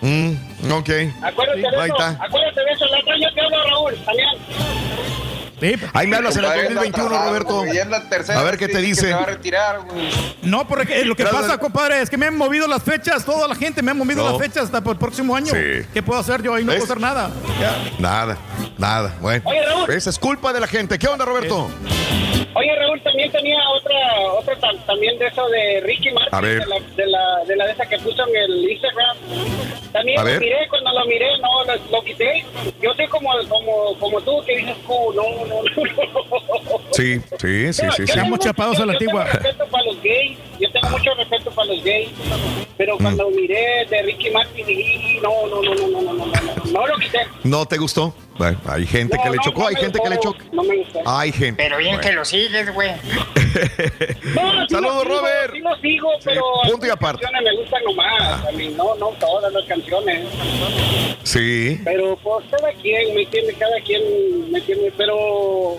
Mm, 0.00 0.32
ok. 0.72 0.90
Acuérdate 1.22 1.60
de 1.60 1.66
Ahí 1.80 1.90
eso. 1.90 1.98
está. 1.98 2.24
Acuérdate 2.24 2.60
de 2.60 2.72
eso. 2.72 2.86
La 2.86 2.98
otra 2.98 3.14
yo 3.16 3.34
te 3.34 3.40
hablo, 3.40 3.56
Raúl, 3.70 3.94
también. 5.58 5.90
Ahí 5.92 6.06
me 6.06 6.16
hablas 6.16 6.36
en 6.36 6.44
el 6.44 6.50
Compadre, 6.50 6.74
2021, 6.74 7.06
anda 7.08 7.26
Roberto. 7.28 7.46
trabajando, 7.48 7.66
güey, 7.66 7.78
es 7.78 7.86
la 7.88 8.08
tercera 8.08 8.40
A 8.40 8.42
ver 8.44 8.56
qué 8.58 8.68
te 8.68 8.78
dice 8.78 9.12
va 9.12 9.22
a 9.22 9.26
retirar. 9.26 9.78
No, 10.42 10.66
porque 10.68 11.04
lo 11.04 11.14
que 11.16 11.24
pasa, 11.24 11.58
compadre, 11.58 12.00
es 12.00 12.10
que 12.10 12.16
me 12.16 12.26
han 12.26 12.36
movido 12.36 12.66
las 12.66 12.82
fechas, 12.82 13.24
toda 13.24 13.46
la 13.48 13.54
gente 13.54 13.82
me 13.82 13.90
ha 13.90 13.94
movido 13.94 14.24
No. 14.24 14.30
las 14.30 14.38
fechas 14.40 14.64
hasta 14.64 14.80
por 14.80 14.92
el 14.94 14.98
próximo 14.98 15.34
año. 15.36 15.52
Sí. 15.52 15.86
¿Qué 15.92 16.02
puedo 16.02 16.20
hacer 16.20 16.42
yo 16.42 16.54
ahí? 16.54 16.64
No 16.64 16.72
¿Ves? 16.72 16.80
puedo 16.80 16.92
hacer 16.92 17.00
nada. 17.02 17.30
Ya. 17.60 17.76
Nada, 17.98 18.38
nada. 18.76 19.14
Bueno. 19.20 19.42
Oye, 19.46 19.64
Raúl. 19.66 19.90
Esa 19.90 20.10
es 20.10 20.18
culpa 20.18 20.52
de 20.52 20.60
la 20.60 20.66
gente. 20.66 20.98
¿Qué 20.98 21.06
onda, 21.08 21.24
Roberto? 21.24 21.70
Oye, 22.54 22.74
Raúl, 22.76 23.00
también 23.02 23.30
tenía 23.30 23.58
otra, 23.76 23.96
otra 24.38 24.54
tam- 24.58 24.84
también 24.86 25.18
de 25.18 25.26
eso 25.26 25.46
de 25.48 25.80
Ricky 25.84 26.10
Martin, 26.10 26.34
A 26.34 26.40
ver. 26.40 26.58
De, 26.60 26.66
la, 26.66 26.76
de, 26.96 27.06
la, 27.06 27.44
de 27.46 27.56
la 27.56 27.66
de 27.66 27.72
esa 27.72 27.86
que 27.86 27.98
puso 27.98 28.26
en 28.26 28.36
el 28.36 28.70
Instagram. 28.70 29.16
También 29.98 30.18
A 30.20 30.22
lo 30.22 30.28
ver. 30.30 30.40
miré, 30.40 30.68
cuando 30.68 30.92
lo 30.92 31.04
miré, 31.06 31.26
no, 31.40 31.64
lo, 31.64 31.74
lo 31.90 32.04
quité. 32.04 32.44
Yo 32.80 32.94
soy 32.94 33.06
como, 33.08 33.30
como, 33.48 33.98
como 33.98 34.20
tú, 34.20 34.40
que 34.46 34.56
dices, 34.58 34.76
"Oh, 34.86 35.12
no, 35.12 35.22
no, 35.44 35.62
no. 35.62 36.78
Sí, 36.92 37.20
sí, 37.40 37.72
sí, 37.72 38.02
Estamos 38.04 38.38
chapados 38.38 38.78
a 38.78 38.86
la 38.86 38.92
yo 38.92 38.98
tengo 39.00 39.18
antigua. 39.18 39.40
respeto 39.42 39.66
para 39.70 39.84
los 39.84 40.00
gays, 40.02 40.38
yo 40.60 40.70
tengo 40.70 40.90
mucho 40.90 41.14
respeto 41.14 41.50
para 41.50 41.66
los 41.72 41.82
gays, 41.82 42.10
pero 42.76 42.94
Mm. 42.96 43.02
cuando 43.02 43.30
miré 43.30 43.86
de 43.90 44.02
Ricky 44.02 44.30
Martin, 44.30 44.66
dije, 44.66 45.20
no, 45.20 45.46
no, 45.48 45.62
no, 45.62 45.74
no, 45.74 45.88
no, 45.88 46.00
no, 46.00 46.12
no, 46.12 46.26
no, 46.26 46.26
no, 46.26 46.64
no 46.72 46.86
lo 46.86 46.96
quité. 46.98 47.18
¿No 47.42 47.66
te 47.66 47.76
gustó? 47.76 48.14
Bueno, 48.38 48.58
hay 48.68 48.86
gente 48.86 49.16
No, 49.16 49.22
que 49.24 49.30
le 49.30 49.38
chocó, 49.38 49.60
no 49.62 49.66
hay 49.66 49.74
gente 49.76 49.98
que 50.02 50.08
le 50.10 50.18
choca. 50.20 50.44
No 50.52 50.62
me. 50.62 50.86
Hay 51.04 51.32
gente. 51.32 51.60
Pero 51.62 51.76
bien 51.78 51.96
Bueno. 51.96 52.08
que 52.08 52.12
lo 52.14 52.24
sigues, 52.24 52.72
güey. 52.72 52.90
No, 54.34 54.66
sí 54.66 54.74
Saludos, 54.74 55.04
Robert. 55.06 55.52
Sí 55.54 55.58
lo 55.60 55.76
sigo, 55.78 56.08
pero 56.24 56.42
punto 56.70 56.86
y 56.86 56.90
aparte. 56.90 57.22
canciones 57.22 57.52
me 57.54 57.60
gustan 57.60 57.82
nomás. 57.84 58.46
A 58.46 58.52
mí 58.52 58.68
no, 58.76 58.94
no 58.96 59.08
todas 59.18 59.52
las 59.52 59.64
canciones. 59.64 60.24
Sí. 61.24 61.80
Pero 61.84 62.16
pues 62.22 62.44
cada 62.50 62.72
quien, 62.74 63.14
¿me 63.14 63.22
entiende? 63.22 63.54
Cada 63.54 63.80
quien, 63.80 64.50
¿me 64.52 64.58
entiende? 64.58 64.92
Pero... 64.96 65.76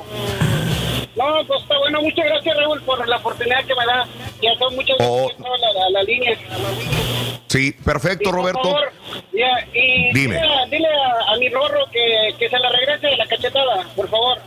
No, 1.16 1.26
pues 1.48 1.62
está 1.62 1.78
bueno. 1.80 2.02
Muchas 2.02 2.26
gracias, 2.26 2.58
Raúl, 2.58 2.82
por 2.84 3.08
la 3.08 3.18
oportunidad 3.18 3.64
que 3.66 3.76
me 3.76 3.86
da. 3.86 4.08
Ya 4.42 4.56
son 4.58 4.76
muchas 4.76 4.98
Oh. 5.00 5.28
gracias 5.38 5.60
la, 5.62 5.74
la, 5.80 5.90
la 5.92 6.04
línea. 6.04 6.38
Sí, 7.50 7.72
perfecto, 7.72 8.24
Y, 8.24 8.26
por 8.28 8.36
Roberto. 8.36 8.62
favor, 8.62 8.92
ya, 9.34 9.48
y 9.74 10.14
Dime. 10.14 10.36
Dile, 10.36 10.48
a- 10.48 10.66
dile 10.68 10.88
a, 10.88 11.34
a 11.34 11.38
mi 11.38 11.50
Rorro 11.50 11.84
que, 11.92 12.36
que 12.38 12.48
se 12.48 12.60
la 12.60 12.70
regrese 12.70 13.08
de 13.08 13.18
la 13.18 13.26
cachetada, 13.26 13.84
por 13.96 14.08
favor. 14.08 14.38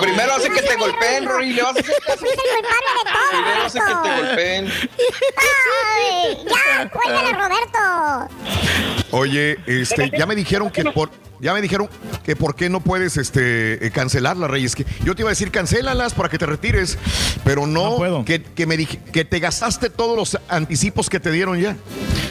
Primero 0.00 0.32
hace 0.34 0.50
que 0.50 0.62
te 0.62 0.76
golpeen, 0.76 1.26
Rory. 1.26 1.52
Le 1.52 1.62
vas 1.62 1.76
a 1.76 1.80
hacer 1.80 1.94
caso. 2.06 2.24
Es 2.26 2.32
el 2.32 2.38
culpable 2.38 2.90
de 2.96 3.10
todo, 3.12 3.30
Primero 3.30 3.62
hace 3.66 3.78
que 3.78 4.08
te 4.08 4.22
golpeen. 4.22 4.72
Ay, 5.96 6.38
ya, 6.46 6.90
cuéntale, 6.90 7.32
Roberto. 7.34 8.34
Oye, 9.12 9.56
este, 9.66 10.10
ya 10.16 10.26
me 10.26 10.34
dijeron 10.34 10.70
que 10.70 10.84
por, 10.84 11.10
ya 11.40 11.54
me 11.54 11.60
dijeron 11.62 11.88
que 12.24 12.36
por 12.36 12.54
qué 12.54 12.68
no 12.68 12.80
puedes, 12.80 13.16
este, 13.16 13.84
eh, 13.86 13.90
cancelarlas, 13.90 14.50
Reyes. 14.50 14.74
Que 14.74 14.84
yo 15.04 15.14
te 15.14 15.22
iba 15.22 15.30
a 15.30 15.32
decir 15.32 15.50
cancélalas 15.50 16.14
para 16.14 16.28
que 16.28 16.38
te 16.38 16.46
retires, 16.46 16.98
pero 17.44 17.66
no, 17.66 17.90
No 17.90 17.96
puedo. 17.96 18.24
Que, 18.24 18.42
que 18.42 18.66
me 18.66 18.76
dije, 18.76 18.98
que 19.12 19.24
te 19.24 19.38
gastaste 19.40 19.90
todos 19.90 20.16
los 20.16 20.38
anticipos 20.48 21.08
que 21.08 21.20
te 21.20 21.30
dieron 21.30 21.58
ya. 21.58 21.76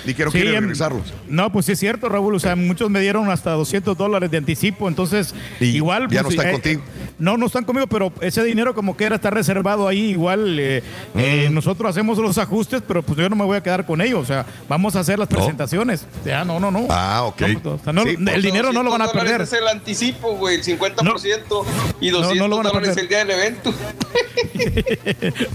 Dijeron 0.06 0.32
que 0.32 0.40
Sí, 0.40 0.44
quieren 0.44 0.58
em, 0.58 0.64
regresarlos. 0.66 1.14
No, 1.28 1.52
pues 1.52 1.66
sí 1.66 1.74
es 1.74 1.80
cierto, 1.80 2.08
Raúl. 2.10 2.36
O 2.36 2.40
sea, 2.40 2.56
muchos 2.56 2.90
me 2.90 3.00
dieron 3.02 3.30
hasta 3.30 3.52
200 3.52 3.98
dólares 3.98 4.32
de 4.32 4.38
anticipo. 4.38 4.88
Entonces, 4.88 5.34
Y 5.60 5.66
igual. 5.66 6.08
ya 6.10 6.22
no 6.22 6.30
pues, 6.30 6.36
están 6.36 6.50
eh, 6.50 6.52
contigo. 6.54 6.82
No, 7.20 7.38
no 7.38 7.46
están 7.48 7.66
conmigo, 7.66 7.86
pero 7.88 8.12
ese 8.22 8.44
dinero 8.44 8.74
como 8.74 8.96
que 8.98 9.04
era 9.04 9.16
está 9.16 9.30
reservado 9.30 9.88
ahí. 9.88 10.12
Igual 10.12 10.58
eh, 10.60 10.82
eh, 11.16 11.50
nosotros 11.52 11.90
hacemos 11.90 12.18
los 12.18 12.38
ajustes, 12.38 12.82
pero 12.88 13.04
pues 13.04 13.18
yo 13.20 13.30
no 13.30 13.36
me 13.36 13.44
voy 13.46 13.58
a 13.58 13.62
quedar 13.64 13.86
con 13.86 14.02
ellos. 14.02 14.22
O 14.22 14.26
sea, 14.26 14.46
vamos 14.68 14.96
a 14.96 15.02
hacer 15.02 15.20
las 15.20 15.28
presentaciones. 15.28 16.06
Ya, 16.26 16.44
no, 16.46 16.60
no, 16.60 16.72
no. 16.72 16.88
Ah, 16.90 17.24
ok. 17.26 17.42
No, 17.64 17.72
o 17.74 17.80
sea, 17.84 17.94
no, 17.94 18.04
Sí, 18.04 18.10
el 18.18 18.24
pues, 18.24 18.42
dinero 18.44 18.72
no 18.72 18.84
lo 18.84 18.92
van 18.92 19.02
a 19.02 19.06
200 19.06 19.14
dólares 19.24 19.32
perder. 19.32 19.42
Es 19.42 19.54
el 19.54 19.68
anticipo, 19.68 20.36
güey, 20.36 20.56
el 20.56 20.64
50% 20.64 21.66
y 22.02 22.12
No, 22.12 22.20
no 22.22 22.28
200 22.28 22.50
lo 22.50 22.58
van 22.58 22.66
a 22.68 22.70
dólares 22.70 22.96
perder. 22.96 23.00
el 23.04 23.08
día 23.10 23.18
del 23.20 23.32
evento. 23.32 23.74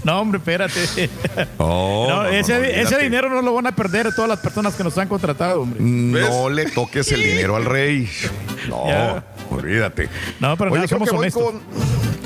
No, 0.03 0.19
hombre, 0.21 0.37
espérate. 0.39 1.09
Oh, 1.57 2.05
No, 2.09 2.15
no, 2.17 2.23
no, 2.23 2.29
ese, 2.29 2.83
no, 2.83 2.97
dinero 2.99 3.29
no 3.29 3.41
lo 3.41 3.53
van 3.53 3.67
a 3.67 3.75
perder 3.75 4.13
todas 4.13 4.29
las 4.29 4.39
personas 4.39 4.75
que 4.75 4.83
nos 4.83 4.97
han 4.97 5.07
contratado, 5.07 5.61
hombre. 5.61 5.79
No 5.81 6.49
le 6.49 6.65
toques 6.69 7.11
el 7.11 7.21
dinero 7.23 7.55
al 7.55 7.65
rey. 7.65 8.09
No, 8.69 8.87
Ya. 8.87 9.23
Olvídate. 9.49 10.09
No, 10.39 10.55
pero 10.57 10.71
Oye, 10.71 10.81
nada, 10.81 10.87
creo 10.87 10.99
somos 11.05 11.09
que 11.09 11.15
voy 11.15 11.23
honestos. 11.23 11.43
con, 11.43 11.61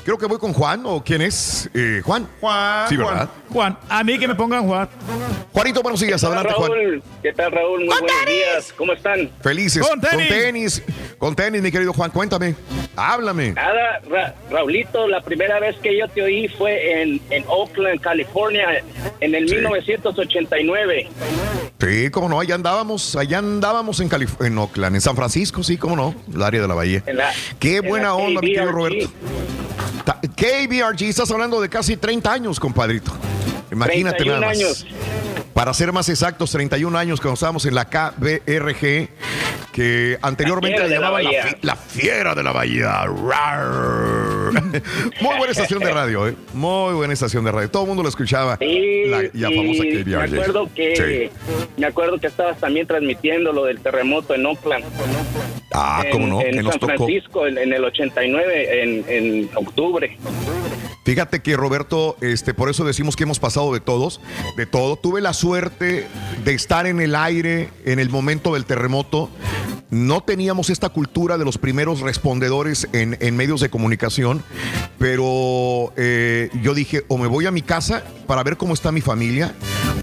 creo 0.03 0.17
que 0.17 0.25
voy 0.25 0.38
con 0.39 0.53
Juan, 0.53 0.83
¿o 0.85 1.03
quién 1.03 1.22
es? 1.22 1.69
Eh, 1.73 2.01
Juan. 2.03 2.27
Juan. 2.39 2.89
Sí, 2.89 2.95
Juan. 2.95 3.07
¿verdad? 3.07 3.30
Juan, 3.51 3.77
a 3.89 4.03
mí 4.03 4.17
que 4.19 4.27
me 4.27 4.35
pongan 4.35 4.65
Juan. 4.67 4.89
Juanito, 5.51 5.81
buenos 5.81 5.99
días. 5.99 6.23
Adelante, 6.23 6.53
Juan. 6.53 6.72
¿qué 7.22 7.33
tal, 7.33 7.51
Raúl? 7.51 7.80
Muy 7.81 7.89
¡Con 7.89 7.99
buenos 7.99 8.19
tenis! 8.25 8.35
días. 8.39 8.73
¿Cómo 8.77 8.93
están? 8.93 9.31
Felices. 9.41 9.88
Con 9.88 9.99
tenis. 9.99 10.27
Con 10.27 10.27
tenis. 10.38 10.83
Con 11.17 11.35
tenis, 11.35 11.61
mi 11.61 11.72
querido 11.72 11.93
Juan. 11.93 12.11
Cuéntame. 12.11 12.56
Háblame. 13.00 13.53
Nada, 13.53 14.00
Ra- 14.10 14.36
Raulito, 14.52 15.08
la 15.08 15.22
primera 15.22 15.60
vez 15.60 15.76
que 15.82 15.98
yo 15.98 16.08
te 16.10 16.22
oí 16.22 16.48
fue 16.48 17.02
en, 17.02 17.22
en 17.30 17.44
Oakland, 17.48 18.02
California, 18.02 18.84
en 19.19 19.36
el 19.36 19.48
Sí. 19.48 19.56
1989. 19.56 21.08
Sí, 21.80 22.10
cómo 22.11 22.28
no. 22.30 22.40
Allá 22.40 22.56
andábamos. 22.56 23.16
Allá 23.16 23.38
andábamos 23.38 24.00
en, 24.02 24.10
Calif- 24.10 24.45
en 24.45 24.58
Oakland, 24.58 24.95
en 24.95 25.02
San 25.02 25.16
Francisco, 25.16 25.64
sí, 25.64 25.78
cómo 25.78 25.95
no. 25.95 26.14
El 26.34 26.44
área 26.44 26.61
de 26.61 26.68
la 26.68 26.74
bahía. 26.76 27.03
La- 27.14 27.32
Qué 27.60 27.78
en 27.78 27.88
buena 27.88 28.14
onda, 28.16 28.42
mi 28.42 28.48
querido. 28.53 28.72
Roberto. 28.72 29.10
KBRG, 30.36 31.03
estás 31.10 31.30
hablando 31.32 31.61
de 31.61 31.69
casi 31.69 31.95
30 31.98 32.32
años, 32.34 32.60
compadrito. 32.60 33.11
Imagínate 33.72 34.17
31 34.23 34.39
nada 34.39 34.51
más. 34.53 34.57
años. 34.57 34.88
Para 35.53 35.73
ser 35.73 35.91
más 35.91 36.07
exactos, 36.09 36.51
31 36.51 36.98
años 36.98 37.19
cuando 37.19 37.33
estábamos 37.33 37.65
en 37.65 37.75
la 37.75 37.85
KBRG, 37.89 39.09
que 39.73 40.17
anteriormente 40.22 40.80
La 40.80 40.88
la 40.88 40.95
llamaban 40.95 41.23
la, 41.23 41.30
bahía. 41.30 41.43
fi- 41.43 41.56
la 41.61 41.75
fiera 41.75 42.35
de 42.35 42.43
la 42.43 42.51
bahía. 42.53 43.06
Rar. 43.06 44.51
Muy 45.22 45.38
buena 45.38 45.51
estación 45.51 45.80
de 45.80 45.91
radio, 45.91 46.27
¿eh? 46.27 46.35
Muy 46.53 46.93
buena 46.93 47.14
estación 47.14 47.43
de 47.43 47.51
radio. 47.51 47.69
Todo 47.69 47.83
el 47.83 47.88
mundo 47.89 48.03
lo 48.03 48.09
escuchaba. 48.09 48.57
Sí, 48.57 49.03
la 49.07 49.23
ya 49.33 49.48
famosa 49.49 49.83
me 49.83 50.03
KBRG. 50.03 50.33
acuerdo 50.33 50.69
que 50.73 51.30
Sí. 51.35 51.53
me 51.77 51.88
acuerdo 51.88 52.17
que 52.19 52.27
estabas 52.27 52.57
también 52.59 52.88
transmitiendo 52.88 53.51
lo 53.51 53.65
del 53.65 53.80
terremoto 53.81 54.33
en 54.35 54.45
Oakland. 54.45 54.85
Ah, 55.73 56.03
en, 56.06 56.11
cómo 56.11 56.27
no, 56.27 56.41
en 56.41 56.51
que 56.51 56.64
nos 56.64 56.72
San 56.73 56.80
tocó. 56.80 56.93
Francisco 56.95 57.48
en, 57.48 57.57
en 57.57 57.73
el 57.73 57.83
89 57.83 58.83
en, 58.83 59.06
en 59.07 59.49
octubre. 59.56 60.17
Fíjate 61.06 61.41
que 61.41 61.56
Roberto, 61.57 62.17
este, 62.22 62.53
por 62.53 62.69
eso 62.69 62.83
decimos 62.85 63.15
que 63.15 63.23
hemos 63.23 63.39
pasado 63.39 63.59
de 63.74 63.80
todos, 63.80 64.22
de 64.58 64.66
todo. 64.66 64.96
Tuve 64.96 65.22
la 65.22 65.34
suerte 65.34 66.08
de 66.44 66.54
estar 66.54 66.88
en 66.88 67.00
el 67.02 67.16
aire 67.16 67.70
en 67.86 68.00
el 68.00 68.10
momento 68.10 68.54
del 68.54 68.66
terremoto. 68.66 69.30
No 69.90 70.22
teníamos 70.22 70.70
esta 70.70 70.90
cultura 70.90 71.38
de 71.38 71.46
los 71.46 71.58
primeros 71.58 72.02
respondedores 72.02 72.88
en, 72.94 73.36
medios 73.36 73.60
de 73.60 73.70
comunicación, 73.70 74.44
pero 74.98 75.94
eh, 75.98 76.50
yo 76.62 76.74
dije, 76.74 77.06
o 77.08 77.18
me 77.18 77.28
voy 77.28 77.48
a 77.48 77.52
mi 77.52 77.62
casa 77.62 78.04
para 78.28 78.44
ver 78.44 78.56
cómo 78.58 78.74
está 78.74 78.92
mi 78.92 79.02
familia, 79.02 79.56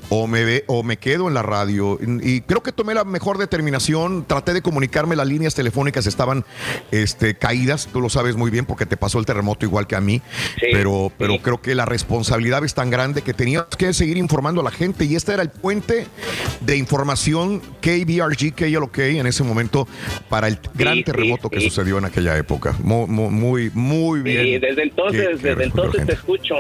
o 0.09 0.27
me, 0.27 0.45
ve, 0.45 0.65
o 0.67 0.83
me 0.83 0.97
quedo 0.99 1.29
en 1.29 1.35
la 1.35 1.43
radio. 1.43 1.99
Y 2.23 2.41
creo 2.43 2.63
que 2.63 2.73
tomé 2.73 2.95
la 2.95 3.05
mejor 3.05 3.39
determinación, 3.39 4.25
traté 4.27 4.53
de 4.55 4.63
comunicarme, 4.63 5.17
las 5.17 5.27
líneas 5.27 5.55
telefónicas 5.55 6.07
estaban 6.07 6.45
este, 6.91 7.35
caídas, 7.37 7.89
tú 7.93 8.01
lo 8.01 8.09
sabes 8.09 8.37
muy 8.37 8.51
bien 8.51 8.65
porque 8.67 8.87
te 8.87 8.97
pasó 8.97 9.19
el 9.19 9.27
terremoto 9.27 9.65
igual 9.67 9.87
que 9.87 9.97
a 9.97 10.01
mí, 10.01 10.21
Sí, 10.61 10.67
pero, 10.73 11.13
pero 11.19 11.35
sí. 11.35 11.39
creo 11.41 11.61
que 11.61 11.75
la 11.75 11.85
responsabilidad 11.85 12.65
es 12.65 12.75
tan 12.75 12.91
grande 12.91 13.23
que 13.23 13.35
teníamos 13.35 13.69
que 13.77 13.93
seguir 13.93 14.17
informando 14.17 14.61
a 14.61 14.65
la 14.65 14.71
gente 14.71 15.05
y 15.05 15.17
este 15.17 15.33
era 15.33 15.43
el 15.43 15.51
puente 15.51 16.07
de 16.61 16.77
información 16.77 17.61
KBRG, 17.81 18.55
KLOK 18.55 18.99
en 18.99 19.27
ese 19.27 19.43
momento 19.43 19.87
para 20.29 20.49
el 20.49 20.59
gran 20.75 20.97
sí, 20.99 21.05
terremoto 21.05 21.51
que 21.51 21.61
sucedió 21.61 21.99
en 21.99 22.05
aquella 22.07 22.37
época. 22.37 22.75
Muy, 22.83 23.07
muy, 23.07 23.71
muy, 23.75 24.21
bien. 24.21 24.47
Y 24.47 24.59
desde 24.59 24.83
entonces, 24.83 25.21
que- 25.37 25.37
que 25.43 25.49
desde 25.51 25.65
entonces 25.65 26.07
te 26.07 26.13
escucho. 26.15 26.55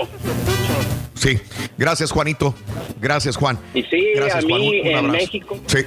Sí, 1.15 1.39
gracias 1.79 2.11
Juanito, 2.13 2.55
gracias 3.01 3.26
Juan. 3.35 3.59
Y 3.75 3.83
sí, 3.85 4.11
Gracias, 4.15 4.45
a 4.45 4.47
Juan. 4.49 4.61
mí 4.61 4.69
Un- 4.69 4.81
un 4.81 4.87
en 4.87 4.97
abrazo. 4.99 5.17
México 5.17 5.59
Sí, 5.67 5.79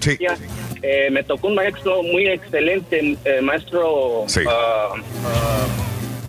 sí. 0.00 0.18
eh, 0.82 1.08
me 1.12 1.22
tocó 1.22 1.46
un 1.46 1.54
maestro 1.54 2.02
muy 2.02 2.26
excelente, 2.26 3.16
eh, 3.24 3.40
maestro. 3.42 4.24
Sí. 4.26 4.40
ah, 4.48 4.88
ah, 5.26 5.66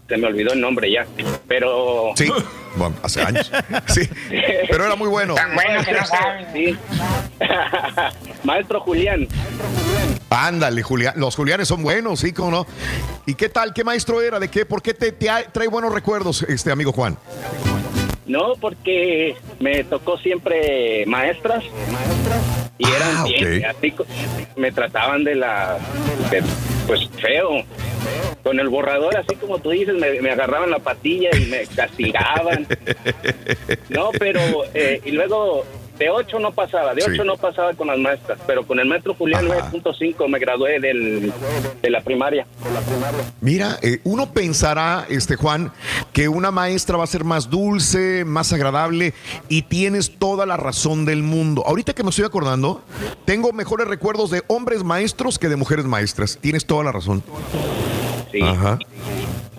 se 0.08 0.18
me 0.18 0.28
olvidó 0.28 0.54
el 0.54 0.62
nombre 0.62 0.92
ya, 0.92 1.06
pero 1.48 2.12
Sí. 2.16 2.30
bueno, 2.76 2.96
hace 3.04 3.22
años. 3.22 3.52
Sí, 3.88 4.02
pero 4.70 4.86
era 4.86 4.96
muy 4.96 5.08
bueno. 5.10 5.34
Tan 5.34 5.56
bueno 5.56 5.84
que 5.84 5.92
no 5.94 6.06
saben. 6.06 6.46
Sí. 6.54 6.78
Maestro 8.44 8.80
Julián. 8.82 9.28
Ándale, 10.30 10.82
Julián. 10.84 11.14
Los 11.18 11.36
Julianes 11.36 11.68
son 11.68 11.84
buenos, 11.84 12.20
sí, 12.20 12.32
cómo 12.34 12.52
no. 12.52 12.68
¿Y 13.26 13.36
qué 13.36 13.50
tal? 13.50 13.74
¿Qué 13.74 13.84
maestro 13.84 14.22
era? 14.22 14.40
¿De 14.40 14.48
qué? 14.50 14.66
¿Por 14.66 14.82
qué 14.82 14.94
te, 14.94 15.12
te 15.12 15.30
trae 15.52 15.68
buenos 15.68 15.94
recuerdos, 15.94 16.44
este 16.44 16.72
amigo 16.72 16.92
Juan? 16.92 17.18
No, 18.28 18.54
porque 18.60 19.36
me 19.60 19.84
tocó 19.86 20.18
siempre 20.18 21.06
maestras 21.06 21.64
y 22.78 22.86
eran 22.86 23.24
bien, 23.24 23.66
así 23.66 23.92
co- 23.92 24.06
me 24.56 24.72
trataban 24.72 25.24
de 25.24 25.36
la, 25.36 25.78
de- 26.30 26.44
pues 26.86 27.08
feo. 27.22 27.64
Con 28.44 28.60
el 28.62 28.70
borrador, 28.70 29.18
así 29.18 29.36
como 29.36 29.60
tú 29.60 29.72
dices, 29.72 29.94
me, 29.96 30.22
me 30.22 30.30
agarraban 30.32 30.70
la 30.72 30.80
patilla 30.80 31.30
y 31.38 31.46
me 31.48 31.66
castigaban. 31.68 32.66
No, 33.90 34.12
pero, 34.18 34.40
eh, 34.74 35.02
y 35.06 35.12
luego 35.12 35.66
de 35.98 36.10
8 36.10 36.40
no 36.40 36.52
pasaba, 36.52 36.94
de 36.94 37.04
8 37.04 37.12
Sí. 37.14 37.22
no 37.26 37.38
pasaba 37.38 37.74
con 37.74 37.88
las 37.88 37.98
maestras, 37.98 38.40
pero 38.46 38.66
con 38.66 38.80
el 38.80 38.88
maestro 38.88 39.14
Julián 39.16 39.48
9.5 39.48 40.28
me 40.28 40.40
gradué 40.40 40.80
del, 40.80 41.34
de 41.82 41.90
la 41.90 42.02
primaria. 42.02 42.46
Mira, 43.42 43.78
eh, 43.82 44.00
uno 44.04 44.32
pensará, 44.32 45.06
este 45.10 45.36
Juan, 45.36 45.72
que 46.14 46.28
una 46.30 46.52
maestra 46.52 46.98
va 46.98 47.04
a 47.04 47.08
ser 47.08 47.24
más 47.24 47.50
dulce, 47.50 48.24
más 48.26 48.54
agradable, 48.54 49.14
y 49.50 49.64
tienes 49.64 50.18
toda 50.18 50.46
la 50.46 50.58
razón 50.58 51.06
del 51.06 51.24
mundo. 51.24 51.64
Ahorita 51.66 51.94
que 51.94 52.04
me 52.04 52.10
estoy 52.10 52.26
acordando, 52.26 52.84
tengo 53.26 53.52
mejores 53.54 53.88
recuerdos 53.88 54.30
de 54.30 54.44
hombres 54.48 54.84
maestros 54.84 55.40
que 55.40 55.50
de 55.50 55.56
mujeres 55.56 55.86
maestras. 55.86 56.38
Tienes 56.42 56.66
toda 56.66 56.84
la 56.84 56.92
razón. 56.92 57.24
Sí. 58.32 58.42
Ajá. 58.42 58.78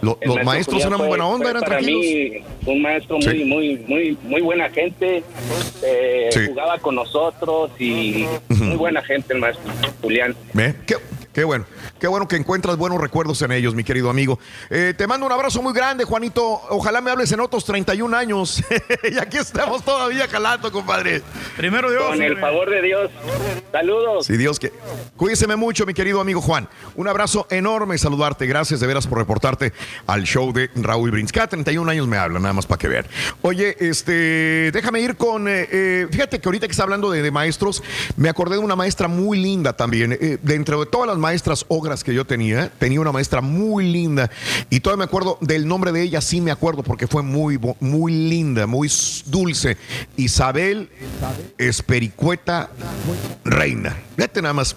Lo- 0.01 0.19
los 0.23 0.35
maestro 0.37 0.45
maestros 0.45 0.85
eran 0.85 0.99
fue- 0.99 1.09
buena 1.09 1.27
onda, 1.27 1.51
eran 1.51 1.63
para 1.63 1.79
tranquilos. 1.79 2.01
mí 2.03 2.73
un 2.73 2.83
maestro 2.83 3.17
muy, 3.19 3.25
Sí. 3.39 3.45
muy, 3.45 3.77
muy, 3.89 4.19
muy 4.23 4.41
buena 4.43 4.69
gente. 4.71 5.23
eh, 5.83 6.29
Sí. 6.33 6.41
Jugaba 6.49 6.79
con 6.79 6.95
nosotros 6.97 7.71
y 7.79 8.27
muy 8.49 8.77
buena 8.77 9.03
gente 9.03 9.33
el 9.35 9.41
maestro 9.41 9.71
Julián. 10.03 10.35
Qué, 10.87 10.97
qué 11.39 11.45
bueno, 11.45 11.67
qué 12.01 12.09
bueno 12.09 12.27
que 12.27 12.35
encuentras 12.35 12.77
buenos 12.77 13.01
recuerdos 13.01 13.41
en 13.43 13.53
ellos, 13.53 13.73
mi 13.73 13.85
querido 13.85 14.11
amigo. 14.11 14.41
Eh, 14.71 14.93
te 14.99 15.07
mando 15.07 15.25
un 15.25 15.31
abrazo 15.31 15.63
muy 15.63 15.73
grande, 15.73 16.03
Juanito. 16.03 16.61
Ojalá 16.71 17.01
me 17.01 17.13
hables 17.13 17.31
en 17.31 17.39
otros 17.39 17.65
31 17.65 18.17
años. 18.17 18.61
y 19.09 19.17
aquí 19.19 19.37
estamos 19.37 19.85
todavía 19.85 20.27
calando, 20.27 20.73
compadre. 20.73 21.23
Primero 21.57 21.93
Dios. 21.93 22.03
Con 22.09 22.21
el 22.21 22.33
hombre. 22.33 22.41
favor 22.41 22.71
de 22.71 22.83
Dios. 22.83 23.11
Saludos. 23.71 24.27
Si 24.27 24.37
Dios 24.37 24.59
que. 24.59 24.73
Cuídeseme 25.17 25.55
mucho, 25.55 25.87
mi 25.87 25.95
querido 25.95 26.21
amigo 26.21 26.41
Juan. 26.41 26.69
Un 26.97 27.07
abrazo 27.07 27.47
enorme, 27.51 27.99
saludarte. 27.99 28.47
Gracias 28.47 28.81
de 28.81 28.89
veras 28.89 29.07
por 29.07 29.19
reportarte 29.19 29.73
al 30.09 30.25
show 30.25 30.53
de 30.53 30.71
Raúl 30.75 31.13
Brins. 31.13 31.31
Cada 31.31 31.47
31 31.47 31.89
años 31.89 32.09
me 32.09 32.17
habla, 32.17 32.41
nada 32.41 32.53
más 32.53 32.67
para 32.67 32.81
que 32.81 32.89
vean. 32.89 33.07
Oye, 33.43 33.77
este, 33.79 34.73
déjame 34.73 35.03
ir 35.03 35.17
con. 35.17 35.47
eh, 35.47 35.69
eh, 35.71 36.09
fíjate 36.11 36.41
que 36.41 36.49
ahorita 36.49 36.67
que 36.67 36.73
está 36.73 36.83
hablando 36.83 37.13
de, 37.13 37.23
de 37.23 37.31
maestros, 37.31 37.81
me 38.17 38.29
acordé 38.29 38.57
de 38.57 38.63
una 38.63 38.75
maestra 38.75 39.07
muy 39.07 39.39
linda 39.39 39.77
también. 39.77 40.19
Eh, 40.21 40.39
dentro 40.43 40.81
de 40.81 40.87
todas 40.87 41.07
las 41.07 41.17
maestras 41.29 41.67
ogras 41.69 42.03
que 42.03 42.15
yo 42.15 42.25
tenía, 42.25 42.71
tenía 42.79 43.03
una 43.03 43.13
maestra 43.13 43.43
muy 43.43 43.93
linda. 43.93 44.31
Y 44.71 44.81
todavía 44.81 45.01
me 45.01 45.05
acuerdo 45.05 45.37
del 45.43 45.69
nombre 45.69 45.93
de 45.93 46.01
ella, 46.01 46.23
sí 46.23 46.41
me 46.41 46.51
acuerdo, 46.51 46.83
porque 46.83 47.07
fue 47.07 47.23
muy, 47.23 47.61
muy 47.81 48.13
linda, 48.13 48.67
muy 48.67 48.91
dulce. 49.27 49.77
Isabel 50.17 50.89
Espericueta 51.59 52.71
Reina. 53.45 53.95
Fíjate 54.17 54.41
nada 54.41 54.55
más. 54.55 54.75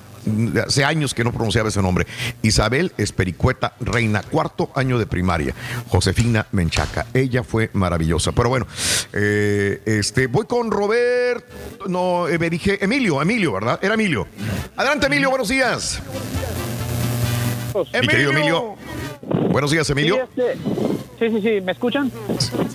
Hace 0.66 0.84
años 0.86 1.14
que 1.14 1.24
no 1.24 1.32
pronunciaba 1.32 1.70
ese 1.70 1.82
nombre. 1.82 2.06
Isabel 2.42 2.92
Espericueta 2.98 3.74
Reina, 3.80 4.22
cuarto 4.24 4.72
año 4.76 5.00
de 5.00 5.06
primaria. 5.06 5.54
Josefina 5.90 6.48
Menchaca. 6.52 7.08
Ella 7.14 7.44
fue 7.44 7.70
maravillosa. 7.74 8.32
Pero 8.32 8.50
bueno, 8.50 8.68
eh, 9.14 9.82
este, 9.86 10.28
voy 10.28 10.46
con 10.46 10.72
Robert. 10.72 11.46
No, 11.88 12.28
eh, 12.28 12.38
me 12.40 12.50
dije 12.50 12.84
Emilio, 12.84 13.22
Emilio, 13.22 13.54
¿verdad? 13.54 13.80
Era 13.82 13.94
Emilio. 13.96 14.28
Adelante, 14.76 15.08
Emilio, 15.08 15.30
buenos 15.30 15.50
días. 15.50 16.02
Mi 18.02 18.08
querido 18.08 18.32
Emilio. 18.32 18.76
Buenos 19.50 19.72
días, 19.72 19.90
Emilio. 19.90 20.28
Sí, 20.36 20.42
este- 20.42 20.58
sí, 21.20 21.30
sí, 21.30 21.42
sí, 21.42 21.62
¿me 21.62 21.72
escuchan? 21.74 22.12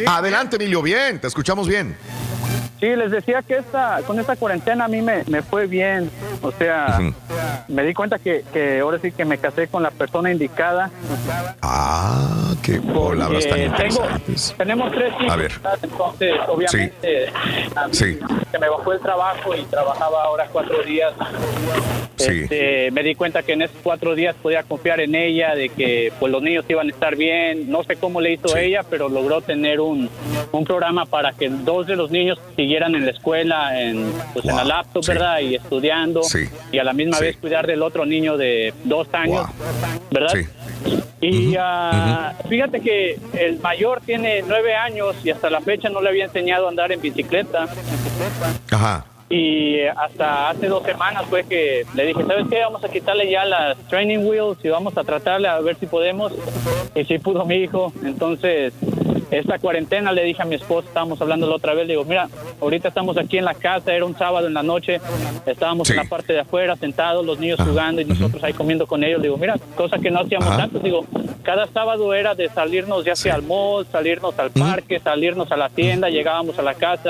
Adelante, 0.07 0.57
Emilio, 0.57 0.83
bien, 0.83 1.21
te 1.21 1.27
escuchamos 1.27 1.69
bien. 1.69 1.97
Sí, 2.81 2.95
les 2.95 3.11
decía 3.11 3.43
que 3.43 3.57
esta, 3.57 4.01
con 4.07 4.19
esta 4.21 4.37
cuarentena 4.37 4.85
a 4.85 4.89
mí 4.89 5.01
me, 5.01 5.25
me 5.29 5.41
fue 5.43 5.67
bien. 5.67 6.11
O 6.43 6.53
sea, 6.53 6.99
me 7.69 7.83
di 7.85 7.95
cuenta 7.95 8.19
que, 8.19 8.45
que 8.53 8.81
ahora 8.81 8.99
sí 9.01 9.13
que 9.13 9.25
me 9.25 9.39
casé 9.39 9.67
con 9.69 9.83
la 9.83 9.91
persona 9.91 10.31
indicada. 10.31 10.91
Ah, 11.63 12.53
qué 12.63 12.81
palabras 12.81 13.49
tan 13.49 13.59
Eh, 13.59 13.63
tengo, 13.77 14.05
interesantes. 14.05 14.55
tenemos 14.59 14.93
tres 14.93 15.13
hijos, 15.21 15.33
A 15.33 15.37
ver. 15.37 15.53
obviamente 16.49 17.29
a 17.75 17.87
mí 17.89 17.95
Sí. 17.95 18.19
se 18.53 18.59
me 18.59 18.69
bajó 18.69 18.93
el 18.93 19.01
trabajo 19.01 19.55
y 19.55 19.63
trabajaba 19.65 20.25
ahora 20.25 20.47
cuatro 20.53 20.83
días. 20.83 21.13
Sí. 22.17 22.41
Este, 22.45 22.91
me 22.93 23.03
di 23.03 23.15
cuenta 23.15 23.43
que 23.43 23.53
en 23.53 23.63
esos 23.63 23.77
cuatro 23.83 24.15
días 24.15 24.35
podía 24.43 24.63
confiar 24.63 25.01
en 25.01 25.15
ella, 25.15 25.55
de 25.55 25.69
que 25.69 26.13
pues 26.19 26.33
los 26.33 26.43
niños 26.43 26.65
iban 26.69 26.87
a 26.87 26.91
estar 26.91 27.15
bien. 27.15 27.71
No 27.71 27.85
sé 27.85 27.97
cómo 27.97 28.21
le 28.23 28.33
hizo 28.33 28.57
ella, 28.57 28.83
pero 28.89 29.09
logró 29.11 29.43
tener 29.43 29.81
un, 29.81 30.09
un 30.51 30.65
programa 30.65 31.05
para 31.05 31.33
que 31.33 31.49
dos 31.51 31.87
de 31.87 31.95
los 31.95 32.11
niños 32.11 32.39
siguieran 32.67 32.97
en 32.97 33.05
la 33.05 33.13
escuela, 33.13 33.81
en, 33.81 34.13
pues, 34.33 34.45
en 34.45 34.57
la 34.57 34.65
laptop, 34.65 35.07
¿verdad? 35.07 35.39
Y 35.39 35.55
estudiando. 35.55 36.25
Sí. 36.25 36.49
Y 36.73 36.79
a 36.79 36.85
la 36.85 36.93
misma 36.93 37.21
vez 37.21 37.37
cuidar 37.37 37.65
del 37.65 37.81
otro 37.81 38.05
niño 38.05 38.37
de 38.37 38.75
dos 38.83 39.07
años, 39.13 39.47
¿verdad? 40.11 40.35
Y 41.21 41.55
ah, 41.59 42.35
fíjate 42.49 42.81
que 42.81 43.19
el 43.35 43.61
mayor 43.61 44.03
tiene 44.05 44.43
nueve 44.47 44.75
años 44.75 45.15
y 45.23 45.31
hasta 45.31 45.49
la 45.49 45.61
fecha 45.61 45.89
no 45.89 46.03
le 46.03 46.09
había 46.09 46.25
enseñado 46.25 46.67
a 46.67 46.71
andar 46.71 46.91
en 46.91 47.01
bicicleta. 47.01 47.69
Ajá. 48.73 49.05
Y 49.29 49.83
hasta 49.83 50.51
hace 50.51 50.67
dos 50.67 50.85
semanas 50.85 51.25
fue 51.29 51.45
que 51.45 51.87
le 51.95 52.07
dije, 52.07 52.25
¿sabes 52.25 52.47
qué? 52.51 52.61
Vamos 52.61 52.85
a 52.85 52.89
quitarle 52.89 53.31
ya 53.31 53.45
las 53.45 53.77
training 53.89 54.27
wheels 54.27 54.59
y 54.65 54.69
vamos 54.69 54.97
a 54.99 55.05
tratarle 55.05 55.47
a 55.47 55.61
ver 55.61 55.77
si 55.77 55.87
podemos. 55.87 56.33
Y 56.97 57.05
sí 57.05 57.19
pudo 57.19 57.45
mi 57.45 57.57
hijo. 57.57 57.93
Entonces, 58.05 58.73
esta 59.31 59.59
cuarentena 59.59 60.13
le 60.13 60.23
dije 60.25 60.43
a 60.43 60.45
mi 60.45 60.55
esposa, 60.55 60.89
estábamos 60.89 61.21
hablando 61.21 61.47
la 61.49 61.57
otra 61.57 61.75
vez, 61.75 61.87
le 61.87 61.95
digo, 61.95 62.05
mira, 62.05 62.29
ahorita 62.61 62.89
estamos 62.89 63.17
aquí 63.19 63.39
en 63.39 63.45
la 63.45 63.55
casa, 63.55 63.93
era 63.93 64.05
un 64.05 64.17
sábado 64.17 64.47
en 64.47 64.55
la 64.55 64.63
noche, 64.63 65.01
estábamos 65.47 65.91
en 65.91 65.97
la 65.97 66.05
parte 66.05 66.33
de 66.33 66.41
afuera 66.41 66.77
sentados, 66.77 67.25
los 67.25 67.39
niños 67.39 67.61
jugando 67.61 68.01
y 68.01 68.05
nosotros 68.05 68.43
ahí 68.45 68.53
comiendo 68.53 68.87
con 68.87 69.03
ellos. 69.03 69.23
Digo, 69.23 69.37
mira, 69.37 69.57
cosa 69.75 69.99
que 69.99 70.11
no 70.11 70.21
hacíamos 70.21 70.49
Ajá. 70.49 70.65
antes. 70.65 70.83
Digo, 70.83 71.05
cada 71.43 71.67
sábado 71.69 72.13
era 72.15 72.35
de 72.35 72.49
salirnos 72.49 73.05
ya 73.05 73.17
sea 73.17 73.35
al 73.35 73.43
mall, 73.43 73.87
salirnos 73.91 74.39
al 74.39 74.51
parque, 74.51 74.99
salirnos 75.01 75.51
a 75.53 75.57
la 75.57 75.69
tienda, 75.69 76.09
llegábamos 76.09 76.59
a 76.59 76.63
la 76.63 76.75
casa 76.75 77.09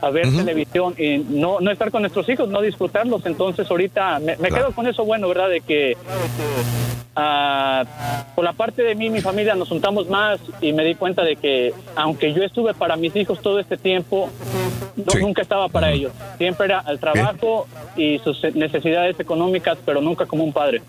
a 0.00 0.10
ver 0.10 0.24
televisión 0.24 0.94
y 0.98 1.18
no, 1.18 1.60
no 1.60 1.70
estar 1.70 1.90
con 1.90 2.02
nuestros 2.02 2.28
hijos, 2.28 2.48
no 2.48 2.60
disfrutarlos. 2.60 3.24
Entonces 3.26 3.70
ahorita 3.70 4.18
me, 4.20 4.36
me 4.36 4.48
quedo 4.50 4.72
con 4.72 4.86
eso 4.86 5.04
bueno, 5.04 5.28
¿verdad? 5.28 5.48
De 5.48 5.60
que 5.60 5.96
ah, 7.16 7.84
por 8.34 8.44
la 8.44 8.52
parte 8.52 8.82
de 8.82 8.94
mí, 8.94 9.10
mi 9.10 9.20
familia, 9.20 9.54
nos 9.54 9.68
juntamos 9.68 10.08
más 10.08 10.38
y 10.60 10.72
me 10.72 10.84
di 10.84 10.94
cuenta 10.94 11.24
de 11.24 11.35
que 11.40 11.72
aunque 11.94 12.32
yo 12.32 12.42
estuve 12.42 12.74
para 12.74 12.96
mis 12.96 13.14
hijos 13.16 13.40
todo 13.40 13.58
este 13.58 13.76
tiempo, 13.76 14.28
no- 14.96 15.20
nunca 15.20 15.42
estaba 15.42 15.68
para 15.68 15.90
ellos. 15.92 16.12
Siempre 16.38 16.66
era 16.66 16.84
el 16.88 16.98
trabajo 16.98 17.66
y 17.96 18.18
sus 18.20 18.42
necesidades 18.54 19.18
económicas, 19.20 19.78
pero 19.84 20.00
nunca 20.00 20.26
como 20.26 20.44
un 20.44 20.52
padre. 20.52 20.82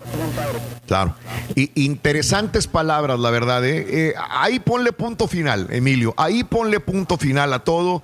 Claro. 0.86 1.14
Y 1.54 1.70
interesantes 1.84 2.66
palabras, 2.66 3.18
la 3.18 3.30
verdad. 3.30 3.64
¿eh? 3.66 3.86
Eh, 4.10 4.14
ahí 4.30 4.58
ponle 4.58 4.92
punto 4.92 5.28
final, 5.28 5.66
Emilio. 5.70 6.14
Ahí 6.16 6.44
ponle 6.44 6.80
punto 6.80 7.18
final 7.18 7.52
a 7.52 7.58
todo, 7.60 8.02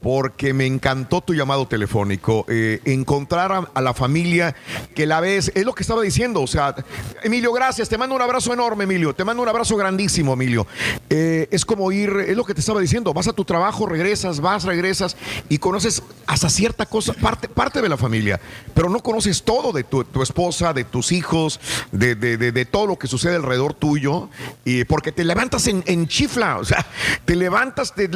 porque 0.00 0.52
me 0.52 0.66
encantó 0.66 1.20
tu 1.22 1.32
llamado 1.34 1.66
telefónico. 1.66 2.44
Eh, 2.48 2.80
encontrar 2.84 3.52
a, 3.52 3.68
a 3.72 3.80
la 3.80 3.94
familia 3.94 4.54
que 4.94 5.06
la 5.06 5.20
ves, 5.20 5.50
es 5.54 5.64
lo 5.64 5.74
que 5.74 5.82
estaba 5.82 6.02
diciendo. 6.02 6.42
O 6.42 6.46
sea, 6.46 6.74
Emilio, 7.22 7.52
gracias. 7.52 7.88
Te 7.88 7.96
mando 7.96 8.14
un 8.14 8.22
abrazo 8.22 8.52
enorme, 8.52 8.84
Emilio. 8.84 9.14
Te 9.14 9.24
mando 9.24 9.42
un 9.42 9.48
abrazo 9.48 9.76
grandísimo, 9.76 10.34
Emilio. 10.34 10.66
Eh, 11.08 11.48
es 11.50 11.64
como 11.64 11.85
ir, 11.92 12.10
es 12.28 12.36
lo 12.36 12.44
que 12.44 12.54
te 12.54 12.60
estaba 12.60 12.80
diciendo. 12.80 13.12
Vas 13.14 13.28
a 13.28 13.32
tu 13.32 13.44
trabajo, 13.44 13.86
regresas, 13.86 14.40
vas, 14.40 14.64
regresas 14.64 15.16
y 15.48 15.58
conoces 15.58 16.02
hasta 16.26 16.48
cierta 16.48 16.86
cosa, 16.86 17.12
parte, 17.12 17.48
parte 17.48 17.80
de 17.80 17.88
la 17.88 17.96
familia, 17.96 18.40
pero 18.74 18.88
no 18.88 19.00
conoces 19.00 19.42
todo 19.42 19.72
de 19.72 19.84
tu, 19.84 20.04
esposa, 20.22 20.72
de 20.72 20.84
tus 20.84 21.12
hijos, 21.12 21.60
de, 21.92 22.14
de- 22.14 22.36
de- 22.36 22.64
todo 22.64 22.86
lo 22.86 22.98
que 22.98 23.06
sucede 23.06 23.36
alrededor 23.36 23.74
tuyo, 23.74 24.28
y 24.64 24.84
porque 24.84 25.12
te 25.12 25.24
levantas 25.24 25.66
en, 25.68 26.08
chifla, 26.08 26.58
o 26.58 26.64
sea, 26.64 26.84
te 27.24 27.36
levantas, 27.36 27.94
te, 27.94 28.08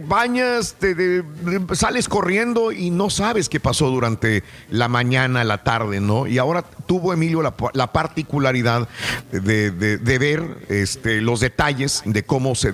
bañas, 0.00 0.76
te, 0.78 1.22
sales 1.74 2.08
corriendo 2.08 2.72
y 2.72 2.90
no 2.90 3.10
sabes 3.10 3.48
qué 3.48 3.60
pasó 3.60 3.90
durante 3.90 4.42
la 4.70 4.88
mañana, 4.88 5.44
la 5.44 5.62
tarde, 5.62 6.00
¿no? 6.00 6.26
Y 6.26 6.38
ahora 6.38 6.62
tuvo 6.86 7.12
Emilio 7.12 7.42
la, 7.42 7.54
la 7.74 7.92
particularidad 7.92 8.88
de, 9.30 10.18
ver 10.18 10.64
este, 10.68 11.20
los 11.20 11.40
detalles 11.40 12.02
de 12.04 12.24
cómo 12.24 12.54
se 12.54 12.72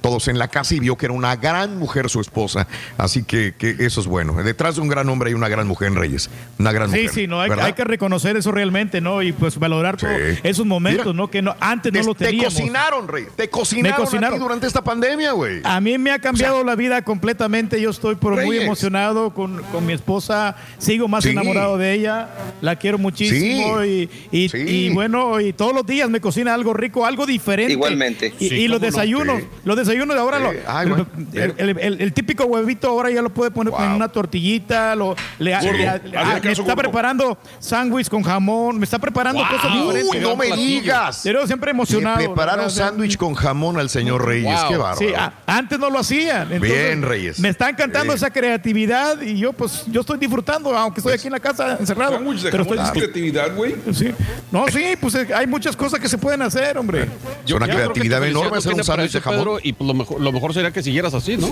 todos 0.00 0.28
en 0.28 0.38
la 0.38 0.48
casa 0.48 0.74
y 0.74 0.80
vio 0.80 0.96
que 0.96 1.06
era 1.06 1.12
una 1.14 1.36
gran 1.36 1.78
mujer 1.78 2.10
su 2.10 2.20
esposa. 2.20 2.66
Así 2.98 3.22
que, 3.24 3.54
que 3.56 3.76
eso 3.80 4.00
es 4.00 4.06
bueno. 4.06 4.34
Detrás 4.42 4.76
de 4.76 4.80
un 4.82 4.88
gran 4.88 5.08
hombre 5.08 5.28
hay 5.30 5.34
una 5.34 5.48
gran 5.48 5.66
mujer 5.66 5.88
en 5.88 5.96
Reyes. 5.96 6.28
Una 6.58 6.72
gran 6.72 6.90
Sí, 6.90 6.96
mujer. 6.96 7.10
sí, 7.10 7.26
no, 7.26 7.40
hay, 7.40 7.72
que 7.72 7.84
reconocer 7.84 8.36
eso 8.36 8.52
realmente, 8.52 9.00
¿no? 9.00 9.22
Y 9.22 9.32
pues 9.32 9.58
valorar 9.58 9.96
esos 10.42 10.66
momentos, 10.66 11.14
¿no? 11.14 11.30
Que 11.30 11.42
no, 11.42 11.54
antes 11.60 11.92
no 11.92 12.00
Te- 12.00 12.06
lo 12.06 12.14
te 12.14 12.24
teníamos. 12.26 12.54
cocinaron, 12.54 13.08
Rey. 13.08 13.26
Te 13.36 13.48
cocinaron, 13.48 14.06
a 14.24 14.30
ti 14.32 14.38
durante 14.38 14.66
esta 14.66 14.82
pandemia, 14.82 15.32
güey. 15.32 15.60
A 15.64 15.80
mí 15.80 15.96
me 15.98 16.10
ha 16.10 16.18
cambiado 16.18 16.62
la 16.64 16.74
vida 16.74 17.02
completamente. 17.02 17.80
Yo 17.80 17.90
estoy 17.90 18.16
pero 18.16 18.36
muy 18.36 18.58
emocionado 18.58 19.32
con, 19.32 19.62
con 19.72 19.86
mi 19.86 19.92
esposa. 19.92 20.56
Sigo 20.78 21.08
más 21.08 21.24
Sí. 21.24 21.30
enamorado 21.30 21.78
de 21.78 21.92
ella. 21.94 22.28
La 22.60 22.76
quiero 22.76 22.98
muchísimo. 22.98 23.84
Y, 23.84 24.08
y- 24.30 24.50
y 24.56 24.90
bueno, 24.90 25.40
y 25.40 25.52
todos 25.52 25.74
los 25.74 25.86
días 25.86 26.08
me 26.10 26.20
cocina 26.20 26.54
algo 26.54 26.72
rico, 26.74 27.06
algo 27.06 27.26
diferente. 27.26 27.72
Igualmente. 27.72 28.32
Y, 28.38 28.48
Sí, 28.48 28.54
y 28.56 28.68
los 28.68 28.80
no. 28.80 29.34
Los 29.64 29.76
desayunos 29.76 30.14
de 30.16 30.20
ahora, 30.22 30.38
lo- 30.38 30.52
Ay, 30.66 30.88
el, 31.34 31.54
el- 31.58 31.78
el- 31.78 32.00
el 32.00 32.12
típico 32.12 32.44
huevito 32.44 32.88
ahora 32.88 33.10
ya 33.10 33.22
lo 33.22 33.30
puede 33.30 33.50
poner 33.50 33.72
en 33.78 33.90
una 33.92 34.08
tortillita. 34.08 34.94
Lo, 34.96 35.14
le, 35.38 35.60
Sí. 35.60 35.66
le- 35.66 35.72
le- 35.78 35.88
Hazle 35.88 36.16
ah, 36.18 36.40
me 36.42 36.50
está 36.52 36.62
gordo. 36.62 36.76
preparando 36.76 37.38
sándwich 37.58 38.08
con 38.08 38.22
jamón. 38.22 38.78
Me 38.78 38.84
está 38.84 38.98
preparando 38.98 39.40
Wow. 39.40 39.50
cosas 39.56 39.72
diferentes. 39.72 40.10
Uy, 40.10 40.18
no 40.20 40.36
me 40.36 40.56
digas. 40.56 41.20
Pero 41.22 41.46
siempre 41.46 41.70
emocionado. 41.70 42.18
Le 42.18 42.26
prepararon 42.26 42.70
sándwich 42.70 43.16
con 43.16 43.34
jamón 43.34 43.78
al 43.78 43.88
señor 43.90 44.24
Reyes. 44.26 44.60
Qué 44.68 44.76
bárbaro. 44.76 44.98
Sí, 44.98 45.14
a- 45.14 45.32
antes 45.46 45.78
no 45.78 45.90
lo 45.90 45.98
hacían. 46.00 46.52
Entonces, 46.52 46.60
Bien, 46.60 47.02
Reyes. 47.02 47.38
Me 47.40 47.48
está 47.48 47.68
encantando 47.68 48.12
esa 48.12 48.30
creatividad 48.30 49.20
y 49.22 49.38
yo 49.38 49.52
pues 49.52 49.84
yo 49.86 50.00
estoy 50.00 50.18
disfrutando, 50.18 50.76
aunque 50.76 51.00
estoy 51.00 51.14
aquí 51.14 51.26
en 51.26 51.32
la 51.32 51.40
casa 51.40 51.76
encerrado. 51.78 52.14
Sándwich 52.14 52.40
de 52.42 52.50
Pero 52.50 52.64
jamón, 52.64 52.78
estoy 52.78 52.86
¿es 53.00 53.04
creatividad, 53.04 53.54
güey? 53.54 53.74
Sí. 53.92 54.12
No, 54.50 54.66
sí, 54.68 54.94
pues 55.00 55.14
eh, 55.16 55.28
hay 55.34 55.46
muchas 55.46 55.76
cosas 55.76 56.00
que 56.00 56.08
se 56.08 56.18
pueden 56.18 56.42
hacer, 56.42 56.76
hombre. 56.78 57.08
Es 57.46 57.52
una 57.52 57.66
creatividad 57.66 58.24
enorme 58.24 58.58
hacer 58.58 58.74
un 58.74 58.84
sándwich 58.84 59.12
de 59.12 59.20
jamón. 59.20 59.43
Y 59.62 59.72
pues 59.72 59.86
lo 59.86 59.94
mejor, 59.94 60.20
lo 60.20 60.32
mejor 60.32 60.54
sería 60.54 60.70
que 60.70 60.82
siguieras 60.82 61.14
así, 61.14 61.36
¿no? 61.36 61.48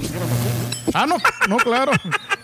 Ah, 0.95 1.07
no, 1.07 1.17
no, 1.49 1.57
claro. 1.59 1.93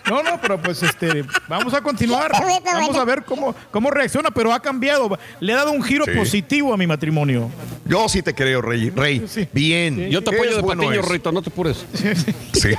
No, 0.09 0.23
no, 0.23 0.41
pero 0.41 0.60
pues 0.60 0.83
este, 0.83 1.23
vamos 1.49 1.75
a 1.75 1.83
continuar. 1.83 2.33
Vamos 2.65 2.97
a 2.97 3.05
ver 3.05 3.25
cómo, 3.25 3.55
cómo 3.70 3.91
reacciona, 3.91 4.31
pero 4.31 4.52
ha 4.55 4.60
cambiado. 4.60 5.18
Le 5.41 5.52
ha 5.52 5.57
dado 5.57 5.73
un 5.73 5.83
giro 5.83 6.05
Sí. 6.07 6.12
positivo 6.12 6.73
a 6.73 6.77
mi 6.77 6.86
matrimonio. 6.86 7.51
Yo 7.85 8.09
sí 8.09 8.23
te 8.23 8.35
creo, 8.35 8.62
Rey. 8.62 8.91
Rey, 8.91 9.27
bien. 9.52 10.09
Yo 10.10 10.23
te 10.23 10.35
apoyo 10.35 10.57
de 10.57 10.62
bueno 10.62 10.83
patiño. 10.85 11.02
Rito, 11.02 11.33
no 11.33 11.43
te 11.43 11.51
apures. 11.51 11.85
Sí. 12.55 12.70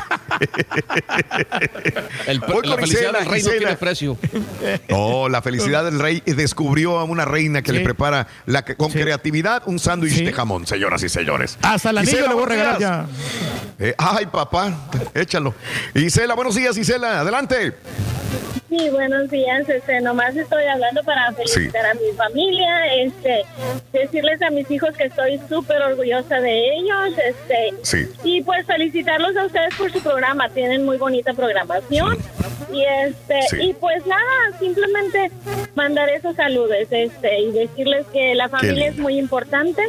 El- 2.26 2.40
Voy 2.40 2.66
la 2.68 2.76
felicidad 2.78 3.02
Isela, 3.02 3.20
del 3.20 3.28
rey 3.30 3.44
no 3.44 3.50
tiene 3.52 3.76
precio. 3.78 4.18
No, 4.90 5.30
la 5.30 5.42
felicidad 5.42 5.84
del 5.84 6.00
rey 6.00 6.22
descubrió 6.26 6.98
a 7.00 7.04
una 7.04 7.26
reina 7.26 7.62
que 7.62 7.72
Sí. 7.72 7.78
le 7.78 7.84
prepara 7.84 8.28
la, 8.46 8.64
con 8.64 8.92
creatividad 8.92 9.64
un 9.66 9.80
sándwich 9.80 10.14
Sí. 10.14 10.26
de 10.26 10.34
jamón, 10.34 10.66
señoras 10.66 11.04
y 11.04 11.10
señores. 11.10 11.58
Hasta 11.62 11.90
anillo 11.90 12.04
Isela, 12.04 12.28
le 12.30 12.34
voy 12.34 12.44
a 12.44 12.48
regalar 12.48 12.80
ya. 12.80 13.06
Eh, 13.80 13.94
ay, 13.98 14.26
papá, 14.26 14.74
échalo. 15.14 15.54
Isela, 15.96 16.36
buenos 16.36 16.56
días, 16.56 16.78
Isela, 16.78 17.22
adelante. 17.22 17.74
Sí, 18.70 18.88
buenos 18.92 19.32
días. 19.32 19.68
Este, 19.68 20.00
nomás 20.00 20.36
estoy 20.36 20.64
hablando 20.66 21.04
para 21.04 21.32
felicitar 21.34 21.86
a 21.88 21.94
mi 21.96 22.12
familia, 22.16 22.96
este, 22.98 23.44
decirles 23.92 24.40
a 24.44 24.52
mis 24.52 24.70
hijos 24.70 24.96
que 24.96 25.06
estoy 25.06 25.40
súper 25.50 25.82
orgullosa 25.82 26.40
de 26.40 26.76
ellos, 26.76 27.10
este, 27.28 27.74
Sí. 27.82 28.08
y 28.24 28.44
pues 28.44 28.68
felicitarlos 28.68 29.36
a 29.38 29.46
ustedes 29.46 29.74
por 29.76 29.92
su 29.92 30.00
programa. 30.02 30.50
Tienen 30.50 30.86
muy 30.86 30.98
bonita 30.98 31.34
programación 31.34 32.16
y 32.72 32.84
este, 33.08 33.42
Sí. 33.50 33.58
y 33.70 33.74
pues 33.74 34.06
nada, 34.06 34.58
simplemente 34.60 35.32
mandar 35.74 36.08
esos 36.10 36.36
saludos, 36.36 36.78
este, 36.92 37.40
y 37.40 37.52
decirles 37.52 38.06
que 38.14 38.36
la 38.36 38.50
familia 38.50 38.90
es 38.90 38.98
muy 38.98 39.18
importante 39.18 39.82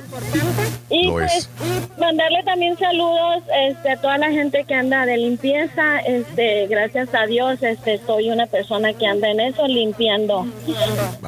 y 0.89 1.07
Lo 1.07 1.13
pues 1.13 1.37
es. 1.37 1.51
mandarle 1.99 2.43
también 2.45 2.79
saludos 2.79 3.43
este, 3.69 3.91
a 3.91 3.97
toda 4.01 4.17
la 4.17 4.31
gente 4.31 4.65
que 4.65 4.75
anda 4.75 5.05
de 5.05 5.19
limpieza. 5.19 5.99
Este, 6.01 6.67
gracias 6.69 7.15
a 7.15 7.27
Dios, 7.27 7.63
este, 7.63 7.99
soy 8.07 8.31
una 8.31 8.47
persona 8.47 8.70
que 8.99 9.07
anda 9.07 9.29
en 9.31 9.41
eso, 9.41 9.67
limpiando, 9.67 10.47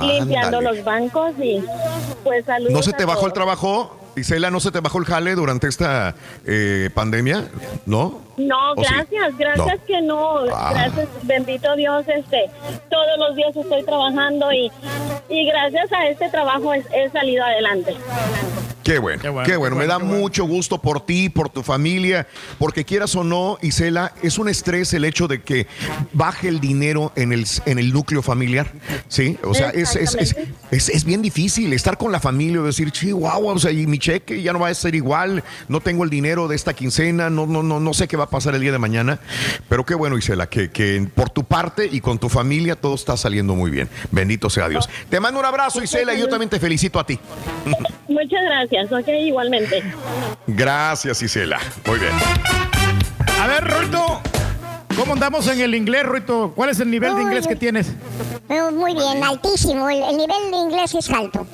limpiando 0.00 0.60
los 0.60 0.84
bancos 0.84 1.34
y 1.42 1.62
pues 2.22 2.44
saludos. 2.44 2.72
¿No 2.72 2.82
se 2.82 2.92
te 2.92 3.04
bajó 3.04 3.26
el 3.26 3.32
trabajo? 3.32 3.96
Isela, 4.14 4.50
¿no 4.50 4.60
se 4.60 4.70
te 4.70 4.80
bajó 4.80 4.98
el 4.98 5.04
jale 5.06 5.34
durante 5.34 5.66
esta 5.68 6.14
eh, 6.46 6.90
pandemia? 6.94 7.48
¿No? 7.86 8.20
No, 8.46 8.74
gracias, 8.76 9.36
gracias 9.38 9.78
No. 9.78 9.86
que 9.86 10.02
no, 10.02 10.38
Ah. 10.54 10.70
gracias, 10.74 11.08
bendito 11.22 11.74
Dios, 11.76 12.04
este, 12.08 12.50
todos 12.90 13.18
los 13.18 13.36
días 13.36 13.54
estoy 13.56 13.84
trabajando 13.84 14.52
y, 14.52 14.70
y 15.28 15.46
gracias 15.46 15.92
a 15.92 16.06
este 16.08 16.28
trabajo 16.30 16.74
he, 16.74 16.84
he 16.94 17.10
salido 17.10 17.44
adelante. 17.44 17.94
Qué 18.84 18.98
bueno, 18.98 19.22
qué 19.44 19.56
bueno, 19.56 19.76
Me 19.76 19.86
da 19.86 20.00
mucho 20.00 20.44
gusto 20.44 20.78
por 20.82 21.06
ti, 21.06 21.28
por 21.28 21.48
tu 21.48 21.62
familia, 21.62 22.26
porque 22.58 22.84
quieras 22.84 23.14
o 23.14 23.22
no, 23.22 23.56
Isela, 23.62 24.12
es 24.24 24.38
un 24.38 24.48
estrés 24.48 24.92
el 24.92 25.04
hecho 25.04 25.28
de 25.28 25.40
que 25.40 25.68
baje 26.12 26.48
el 26.48 26.58
dinero 26.58 27.12
en 27.14 27.32
el, 27.32 27.46
en 27.64 27.78
el 27.78 27.92
núcleo 27.92 28.22
familiar. 28.22 28.72
Sí, 29.06 29.38
o 29.44 29.54
sea, 29.54 29.70
es, 29.70 29.94
es, 29.94 30.16
es, 30.16 30.36
es- 30.72 30.88
es 30.88 31.04
bien 31.04 31.22
difícil 31.22 31.72
estar 31.74 31.96
con 31.96 32.10
la 32.10 32.18
familia 32.18 32.60
y 32.60 32.64
decir, 32.64 32.90
chihuahua, 32.90 33.52
o 33.54 33.58
sea, 33.60 33.70
y 33.70 33.86
mi 33.86 34.00
cheque 34.00 34.42
ya 34.42 34.52
no 34.52 34.58
va 34.58 34.66
a 34.68 34.74
ser 34.74 34.96
igual, 34.96 35.44
no 35.68 35.80
tengo 35.80 36.02
el 36.02 36.10
dinero 36.10 36.48
de 36.48 36.56
esta 36.56 36.74
quincena, 36.74 37.30
no, 37.30 37.46
no, 37.46 37.62
no, 37.62 37.78
no 37.78 37.94
sé 37.94 38.08
qué 38.08 38.16
va 38.16 38.24
a 38.24 38.30
pasar 38.32 38.56
el 38.56 38.60
día 38.60 38.72
de 38.72 38.78
mañana. 38.78 39.20
Pero 39.68 39.86
qué 39.86 39.94
bueno, 39.94 40.18
Isela, 40.18 40.48
que, 40.48 40.72
que 40.72 41.08
por 41.14 41.30
tu 41.30 41.44
parte 41.44 41.88
y 41.90 42.00
con 42.00 42.18
tu 42.18 42.28
familia 42.28 42.74
todo 42.74 42.96
está 42.96 43.16
saliendo 43.16 43.54
muy 43.54 43.70
bien. 43.70 43.88
Bendito 44.10 44.50
sea 44.50 44.68
Dios. 44.68 44.88
Te 45.08 45.20
mando 45.20 45.38
un 45.38 45.46
abrazo, 45.46 45.80
Isela, 45.80 46.14
y 46.14 46.18
yo 46.18 46.28
también 46.28 46.50
te 46.50 46.58
felicito 46.58 46.98
a 46.98 47.06
ti. 47.06 47.16
Muchas 48.08 48.40
gracias, 48.44 48.90
ok, 48.90 49.08
igualmente. 49.08 49.84
Gracias, 50.48 51.22
Isela. 51.22 51.60
Muy 51.86 52.00
bien. 52.00 52.12
A 53.40 53.46
ver, 53.46 53.64
Ruito, 53.64 54.20
¿cómo 54.96 55.12
andamos 55.12 55.46
en 55.48 55.60
el 55.60 55.74
inglés, 55.74 56.04
Ruito? 56.04 56.52
¿Cuál 56.56 56.70
es 56.70 56.80
el 56.80 56.90
nivel 56.90 57.14
de 57.14 57.22
inglés 57.22 57.46
que 57.46 57.56
tienes? 57.56 57.92
Pero 58.48 58.72
muy 58.72 58.94
bien, 58.94 59.22
altísimo. 59.22 59.88
El, 59.88 60.02
el 60.02 60.16
nivel 60.16 60.50
de 60.50 60.56
inglés 60.56 60.94
es 60.94 61.10
alto. 61.10 61.46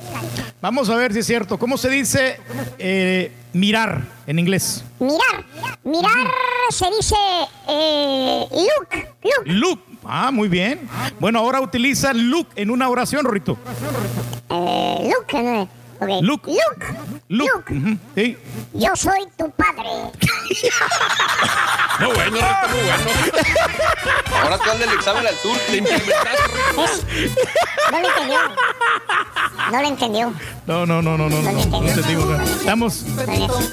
Vamos 0.61 0.91
a 0.91 0.97
ver 0.97 1.13
si 1.13 1.21
es 1.21 1.27
cierto. 1.27 1.59
¿Cómo 1.59 1.79
se 1.79 1.89
dice 1.89 2.41
eh, 2.79 3.31
mirar 3.59 4.03
en 4.27 4.39
inglés? 4.39 4.85
Mirar. 5.01 5.45
Mirar 5.85 6.31
se 6.71 6.87
dice 6.91 7.17
eh, 7.69 8.47
look. 8.51 9.07
Look. 9.23 9.47
Look. 9.47 9.81
Ah, 10.05 10.31
muy 10.31 10.49
bien. 10.49 10.89
Bueno, 11.19 11.39
ahora 11.41 11.61
utiliza 11.61 12.13
look 12.13 12.49
en 12.57 12.71
una 12.71 12.89
oración, 12.89 13.25
Ruito. 13.25 13.59
Eh, 14.51 15.11
look. 15.11 15.69
Look. 16.01 16.49
Look. 17.29 17.65
Ujú, 17.71 17.99
Sí. 18.15 18.37
Yo 18.75 18.95
soy 18.97 19.27
tu 19.37 19.51
padre. 19.51 19.89
No, 22.01 22.13
bueno, 22.13 22.31
Rito, 22.37 22.69
muy 22.71 22.81
bueno. 22.81 23.05
Ahora 24.43 24.59
tú 24.59 24.71
el 24.71 24.93
examen 24.93 25.27
al 25.27 25.35
tour. 25.37 25.59
Te 25.67 25.77
implementaste. 25.79 27.31
No 27.91 28.01
lo 28.01 28.09
entendió. 28.09 28.39
No 29.73 29.83
lo 29.83 29.89
entendió. 29.89 30.33
No, 30.67 30.87
no, 30.87 31.03
no, 31.03 31.19
no, 31.19 31.29
no, 31.29 31.43
no, 31.43 31.53
no, 31.53 31.81
no 31.81 31.89
entendimos 31.89 32.27
nada. 32.27 32.45
Estamos 32.45 33.05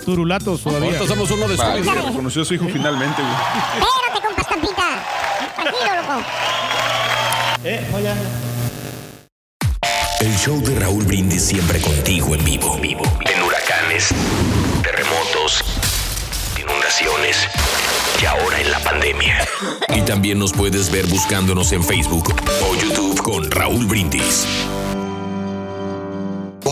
turulatos 0.03 0.63
todavía. 0.63 0.89
Ahorita 0.89 1.07
somos 1.07 1.29
uno 1.31 1.47
de 1.47 1.55
Vaya, 1.55 2.11
Conoció 2.13 2.41
a 2.41 2.45
su 2.45 2.53
hijo 2.55 2.65
finalmente, 2.71 3.21
güey. 3.21 3.35
Espérate, 3.85 4.25
compa 4.25 4.41
estampita. 4.41 5.03
Tranquilo, 5.55 5.95
loco. 6.01 6.25
Eh, 7.63 7.91
oye. 7.93 8.13
El 10.21 10.33
show 10.37 10.61
de 10.61 10.79
Raúl 10.79 11.03
Brindis 11.03 11.43
siempre 11.43 11.79
contigo 11.81 12.35
en 12.35 12.43
vivo. 12.45 12.77
vivo. 12.79 13.03
En 13.25 13.41
huracanes, 13.43 14.09
terremotos, 14.81 15.63
inundaciones 16.57 17.37
y 18.21 18.25
ahora 18.25 18.61
en 18.61 18.71
la 18.71 18.79
pandemia. 18.79 19.45
Y 19.93 20.01
también 20.01 20.39
nos 20.39 20.53
puedes 20.53 20.89
ver 20.89 21.05
buscándonos 21.07 21.73
en 21.73 21.83
Facebook 21.83 22.33
o 22.61 22.75
YouTube 22.75 23.21
con 23.21 23.51
Raúl 23.51 23.85
Brindis. 23.85 24.45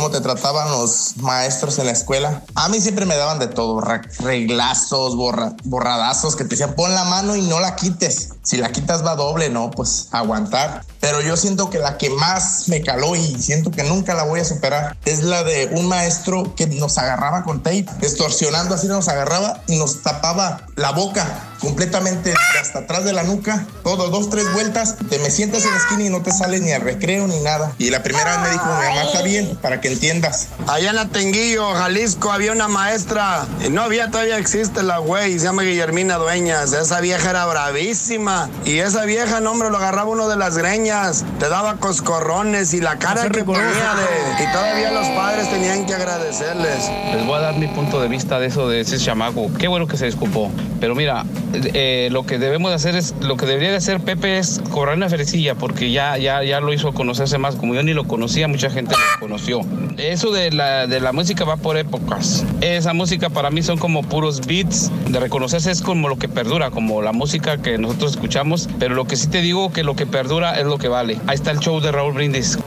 ¿Cómo 0.04 0.12
te 0.12 0.20
trataban 0.20 0.70
los 0.70 1.16
maestros 1.16 1.80
en 1.80 1.86
la 1.86 1.94
escuela? 1.94 2.42
A 2.56 2.68
mí 2.68 2.82
siempre 2.82 3.06
me 3.06 3.16
daban 3.16 3.40
de 3.40 3.48
todo, 3.48 3.80
reglazos, 4.20 5.16
borra- 5.16 5.56
borradazos 5.64 6.36
que 6.36 6.44
te 6.44 6.50
decían 6.50 6.74
pon 6.76 6.94
la 6.94 7.06
mano 7.06 7.38
y 7.38 7.42
no 7.44 7.62
la 7.62 7.78
quites. 7.78 8.32
Si 8.42 8.58
la 8.58 8.74
quitas 8.74 9.06
va 9.06 9.16
doble, 9.16 9.50
no, 9.50 9.72
pues 9.72 10.10
aguantar. 10.12 10.82
Pero 11.00 11.22
yo 11.22 11.38
siento 11.38 11.70
que 11.70 11.80
la 11.80 11.98
que 11.98 12.10
más 12.10 12.68
me 12.68 12.82
caló 12.82 13.16
y 13.16 13.42
siento 13.42 13.72
que 13.72 13.84
nunca 13.84 14.14
la 14.14 14.24
voy 14.24 14.42
a 14.42 14.46
superar 14.46 14.98
es 15.06 15.24
la 15.24 15.44
de 15.46 15.68
un 15.72 15.88
maestro 15.88 16.54
que 16.56 16.68
nos 16.68 16.98
agarraba 16.98 17.44
con 17.44 17.64
tape, 17.64 17.86
extorsionando 18.02 18.76
así 18.76 18.88
nos 18.88 19.08
agarraba 19.08 19.62
y 19.68 19.78
nos 19.78 20.02
tapaba 20.04 20.66
la 20.76 20.92
boca 20.92 21.26
completamente 21.62 22.34
hasta 22.62 22.80
atrás 22.80 23.06
de 23.06 23.14
la 23.14 23.24
nuca, 23.24 23.66
todo, 23.86 24.10
dos, 24.10 24.30
tres 24.30 24.52
vueltas, 24.52 24.96
te 25.10 25.18
me 25.20 25.30
sientas 25.32 25.64
en 25.64 25.72
la 25.72 25.78
esquina 25.78 26.04
y 26.04 26.10
no 26.10 26.22
te 26.22 26.34
sales 26.34 26.62
ni 26.62 26.74
al 26.74 26.82
recreo 26.82 27.26
ni 27.26 27.40
nada. 27.40 27.74
Y 27.78 27.90
la 27.90 28.04
primera 28.04 28.32
vez 28.32 28.40
me 28.42 28.50
dijo, 28.50 28.66
mi 28.66 28.86
mamá 28.90 29.04
está 29.04 29.22
bien, 29.22 29.58
para 29.62 29.80
que 29.80 29.93
entiendas. 29.94 30.48
Allá 30.68 30.92
en 30.92 30.98
Atenguillo, 30.98 31.74
Jalisco, 31.74 32.32
había 32.32 32.52
una 32.52 32.68
maestra, 32.68 33.46
y 33.66 33.70
no 33.70 33.82
había, 33.82 34.12
todavía 34.12 34.38
existe 34.38 34.84
la 34.84 34.98
güey, 34.98 35.40
se 35.40 35.46
llama 35.46 35.64
Guillermina 35.64 36.16
Dueñas. 36.18 36.74
Esa 36.74 37.02
vieja 37.02 37.30
era 37.30 37.46
bravísima. 37.46 38.50
Y 38.66 38.80
esa 38.80 39.06
vieja, 39.06 39.40
no, 39.40 39.52
hombre, 39.52 39.70
lo 39.70 39.78
agarraba 39.78 40.10
uno 40.10 40.28
de 40.28 40.38
las 40.38 40.58
greñas, 40.58 41.26
te 41.40 41.50
daba 41.50 41.76
coscorrones 41.78 42.74
y 42.74 42.82
la 42.82 42.98
cara 42.98 43.30
que 43.30 43.44
ponía 43.44 43.64
de. 43.64 44.44
Y 44.44 44.52
todavía 44.52 44.92
los 44.92 45.08
padres 45.10 45.50
tenían 45.50 45.86
que 45.86 45.94
agradecerles. 45.94 46.90
Les 47.14 47.26
voy 47.26 47.38
a 47.38 47.42
dar 47.42 47.56
mi 47.56 47.68
punto 47.68 48.02
de 48.02 48.08
vista 48.08 48.40
de 48.40 48.48
eso 48.48 48.68
de 48.68 48.82
ese 48.82 48.98
chamaco. 48.98 49.52
Qué 49.58 49.68
bueno 49.68 49.88
que 49.88 49.98
se 49.98 50.06
disculpó. 50.06 50.52
Pero 50.80 50.96
mira, 50.96 51.26
eh, 51.54 52.10
lo 52.12 52.26
que 52.26 52.38
debemos 52.40 52.72
de 52.72 52.76
hacer 52.76 52.96
es, 52.96 53.14
lo 53.22 53.38
que 53.38 53.46
debería 53.46 53.72
de 53.72 53.78
hacer 53.78 54.02
Pepe 54.02 54.38
es 54.38 54.62
cobrar 54.70 54.98
una 54.98 55.10
ferecilla, 55.10 55.56
porque 55.56 55.92
ya, 55.92 56.18
ya, 56.18 56.44
ya 56.44 56.60
lo 56.60 56.74
hizo 56.74 56.94
conocerse 56.94 57.38
más. 57.38 57.56
Como 57.56 57.74
yo 57.74 57.84
ni 57.84 57.94
lo 57.94 58.06
conocía, 58.06 58.48
mucha 58.48 58.70
gente 58.70 58.96
lo 58.96 59.20
conoció. 59.20 59.62
Eso 59.98 60.32
de 60.32 60.52
la, 60.52 60.88
de 60.88 61.00
la 61.00 61.12
música 61.12 61.46
va 61.46 61.58
por 61.58 61.78
épocas. 61.78 62.46
Esa 62.62 62.94
música 62.94 63.30
para 63.30 63.52
mí 63.52 63.62
son 63.64 63.78
como 63.78 64.04
puros 64.04 64.46
beats. 64.46 64.92
De 65.08 65.20
reconocerse 65.20 65.72
es 65.72 65.82
como 65.82 66.10
lo 66.10 66.18
que 66.18 66.28
perdura, 66.28 66.72
como 66.72 67.02
la 67.02 67.12
música 67.12 67.58
que 67.58 67.78
nosotros 67.78 68.12
escuchamos. 68.14 68.70
Pero 68.80 68.96
lo 68.96 69.06
que 69.06 69.16
sí 69.16 69.28
te 69.28 69.42
digo 69.42 69.72
que 69.72 69.84
lo 69.84 69.96
que 69.96 70.06
perdura 70.06 70.60
es 70.60 70.66
lo 70.66 70.78
que 70.78 70.88
vale. 70.88 71.20
Ahí 71.28 71.36
está 71.36 71.52
el 71.52 71.60
show 71.60 71.80
de 71.80 71.92
Raúl 71.92 72.14
Brindis. 72.14 72.58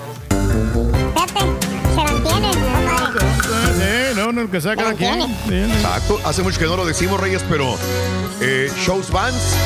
Sí, 3.77 4.17
no, 4.17 4.33
no, 4.33 4.51
que 4.51 4.61
sea 4.61 4.77
cada 4.77 4.95
quien. 4.95 5.19
Bien. 5.47 5.71
Exacto. 5.71 6.21
Hace 6.25 6.43
mucho 6.43 6.59
que 6.59 6.67
no 6.67 6.77
lo 6.77 6.85
decimos, 6.85 7.21
Reyes, 7.21 7.45
pero 7.49 7.77
eh, 8.41 8.71
shows 8.85 9.11
vans, 9.11 9.57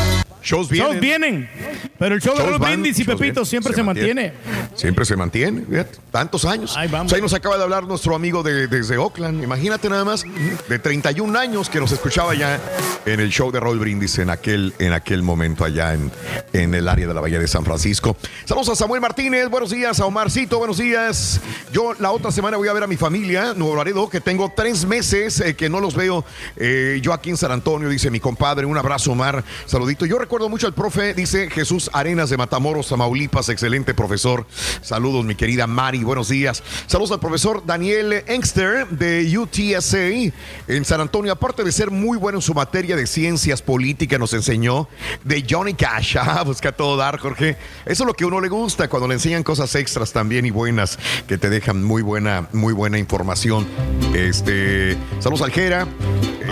shows 0.42 0.68
vienen. 0.68 0.90
Shows 0.90 1.00
vienen. 1.00 1.50
Pero 1.98 2.14
el 2.14 2.20
show 2.20 2.36
de 2.36 2.44
Raúl 2.44 2.58
Brindis 2.58 2.98
y 2.98 3.04
Pepito 3.04 3.44
siempre 3.44 3.74
se, 3.74 3.82
mantiene. 3.82 4.32
Siempre 4.74 5.04
se 5.04 5.16
mantiene, 5.16 5.62
fíjate, 5.68 5.98
tantos 6.10 6.44
años. 6.44 6.76
Ahí, 6.76 6.88
vamos. 6.88 7.12
nos 7.20 7.34
acaba 7.34 7.56
de 7.58 7.62
hablar 7.62 7.84
nuestro 7.84 8.14
amigo 8.14 8.42
de, 8.42 8.66
desde 8.66 8.96
Oakland. 8.96 9.42
Imagínate 9.42 9.88
nada 9.88 10.04
más, 10.04 10.24
de 10.68 10.78
31 10.78 11.38
años 11.38 11.68
que 11.68 11.78
nos 11.78 11.92
escuchaba 11.92 12.34
ya 12.34 12.60
en 13.06 13.20
el 13.20 13.30
show 13.30 13.50
de 13.50 13.60
Raúl 13.60 13.78
Brindis 13.78 14.18
en 14.18 14.30
aquel, 14.30 14.72
en 14.78 14.92
aquel 14.92 15.22
momento 15.22 15.64
allá 15.64 15.94
en, 15.94 16.10
en 16.52 16.74
el 16.74 16.88
área 16.88 17.06
de 17.06 17.14
la 17.14 17.20
Bahía 17.20 17.38
de 17.38 17.48
San 17.48 17.64
Francisco. 17.64 18.16
Saludos 18.44 18.70
a 18.70 18.76
Samuel 18.76 19.00
Martínez, 19.00 19.48
buenos 19.48 19.70
días, 19.70 20.00
a 20.00 20.06
Omarcito, 20.06 20.58
buenos 20.58 20.78
días. 20.78 21.40
Yo 21.72 21.94
la 21.98 22.12
otra 22.12 22.30
semana 22.30 22.56
voy 22.56 22.68
a 22.68 22.72
ver 22.72 22.82
a 22.82 22.86
mi 22.86 22.96
familia, 22.96 23.54
Nuevo 23.54 23.76
Laredo, 23.76 24.08
que 24.08 24.20
tengo 24.20 24.52
tres 24.54 24.86
meses 24.86 25.40
eh, 25.40 25.54
que 25.54 25.68
no 25.68 25.80
los 25.80 25.94
veo. 25.94 26.24
Eh, 26.56 26.98
yo 27.02 27.12
aquí 27.12 27.30
en 27.30 27.36
San 27.36 27.52
Antonio, 27.52 27.88
dice 27.88 28.10
mi 28.10 28.20
compadre, 28.20 28.66
un 28.66 28.76
abrazo, 28.76 29.12
Omar, 29.12 29.44
saludito. 29.66 30.06
Yo 30.06 30.18
recuerdo 30.30 30.48
mucho 30.48 30.68
al 30.68 30.74
profe, 30.74 31.12
dice 31.12 31.50
Jesús 31.50 31.90
Arenas 31.92 32.30
de 32.30 32.36
Matamoros, 32.36 32.86
Tamaulipas, 32.86 33.48
excelente 33.48 33.94
profesor. 33.94 34.46
Saludos, 34.80 35.24
mi 35.24 35.34
querida 35.34 35.66
Mari, 35.66 36.04
buenos 36.04 36.28
días. 36.28 36.62
Saludos 36.86 37.10
al 37.10 37.18
profesor 37.18 37.66
Daniel 37.66 38.22
Engster 38.28 38.86
de 38.90 39.36
UTSA 39.36 40.32
en 40.68 40.84
San 40.84 41.00
Antonio. 41.00 41.32
Aparte 41.32 41.64
de 41.64 41.72
ser 41.72 41.90
muy 41.90 42.16
bueno 42.16 42.38
en 42.38 42.42
su 42.42 42.54
materia 42.54 42.94
de 42.94 43.08
ciencias 43.08 43.60
políticas, 43.60 44.20
nos 44.20 44.32
enseñó 44.32 44.86
de 45.24 45.44
Johnny 45.50 45.74
Cash. 45.74 46.16
Ah, 46.30 46.44
busca 46.44 46.70
todo 46.70 46.96
dar, 46.96 47.18
Jorge. 47.18 47.56
Eso 47.86 48.04
es 48.04 48.06
lo 48.06 48.14
que 48.14 48.22
a 48.22 48.28
uno 48.28 48.40
le 48.40 48.48
gusta 48.48 48.88
cuando 48.88 49.08
le 49.08 49.14
enseñan 49.14 49.42
cosas 49.42 49.74
extras 49.74 50.12
también 50.12 50.46
y 50.46 50.50
buenas 50.50 50.96
que 51.26 51.38
te 51.38 51.50
dejan 51.50 51.82
muy 51.82 52.02
buena, 52.02 52.46
muy 52.52 52.72
buena 52.72 52.98
información. 52.98 53.66
Este, 54.14 54.96
saludos 55.18 55.42
al 55.42 55.50
Jera. 55.50 55.88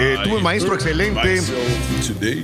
Eh, 0.00 0.16
tuve 0.22 0.36
un 0.36 0.42
maestro 0.42 0.74
excelente. 0.74 1.42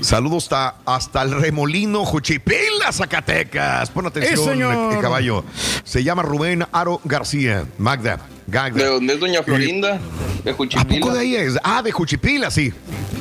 Saludos 0.02 0.44
hasta, 0.44 0.76
hasta 0.84 1.23
el 1.24 1.40
remolino 1.40 2.04
Juchipila, 2.04 2.92
Zacatecas. 2.92 3.90
Pon 3.90 4.06
atención, 4.06 4.44
señor. 4.44 5.00
caballo. 5.00 5.44
Se 5.84 6.02
llama 6.04 6.22
Rubén 6.22 6.64
Aro 6.72 7.00
García. 7.04 7.64
Magda. 7.78 8.18
Gagda. 8.46 8.82
¿De 8.82 8.90
dónde 8.90 9.14
es 9.14 9.20
Doña 9.20 9.42
Florinda? 9.42 10.00
De 10.44 10.50
¿A 10.50 10.54
Juchipila. 10.54 11.00
poco 11.00 11.14
de 11.14 11.20
ahí 11.20 11.36
es? 11.36 11.58
Ah, 11.62 11.82
de 11.82 11.92
Juchipila, 11.92 12.50
sí. 12.50 12.72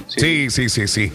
Sí, 0.08 0.50
sí, 0.50 0.69
sí, 0.69 0.88
sí. 0.88 1.11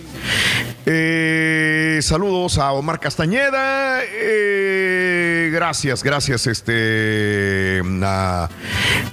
Eh, 0.87 2.01
saludos 2.03 2.59
a 2.59 2.73
Omar 2.73 2.99
Castañeda. 2.99 4.01
Eh, 4.05 5.51
gracias, 5.53 6.03
gracias. 6.03 6.47
Este. 6.47 7.83
a, 8.03 8.49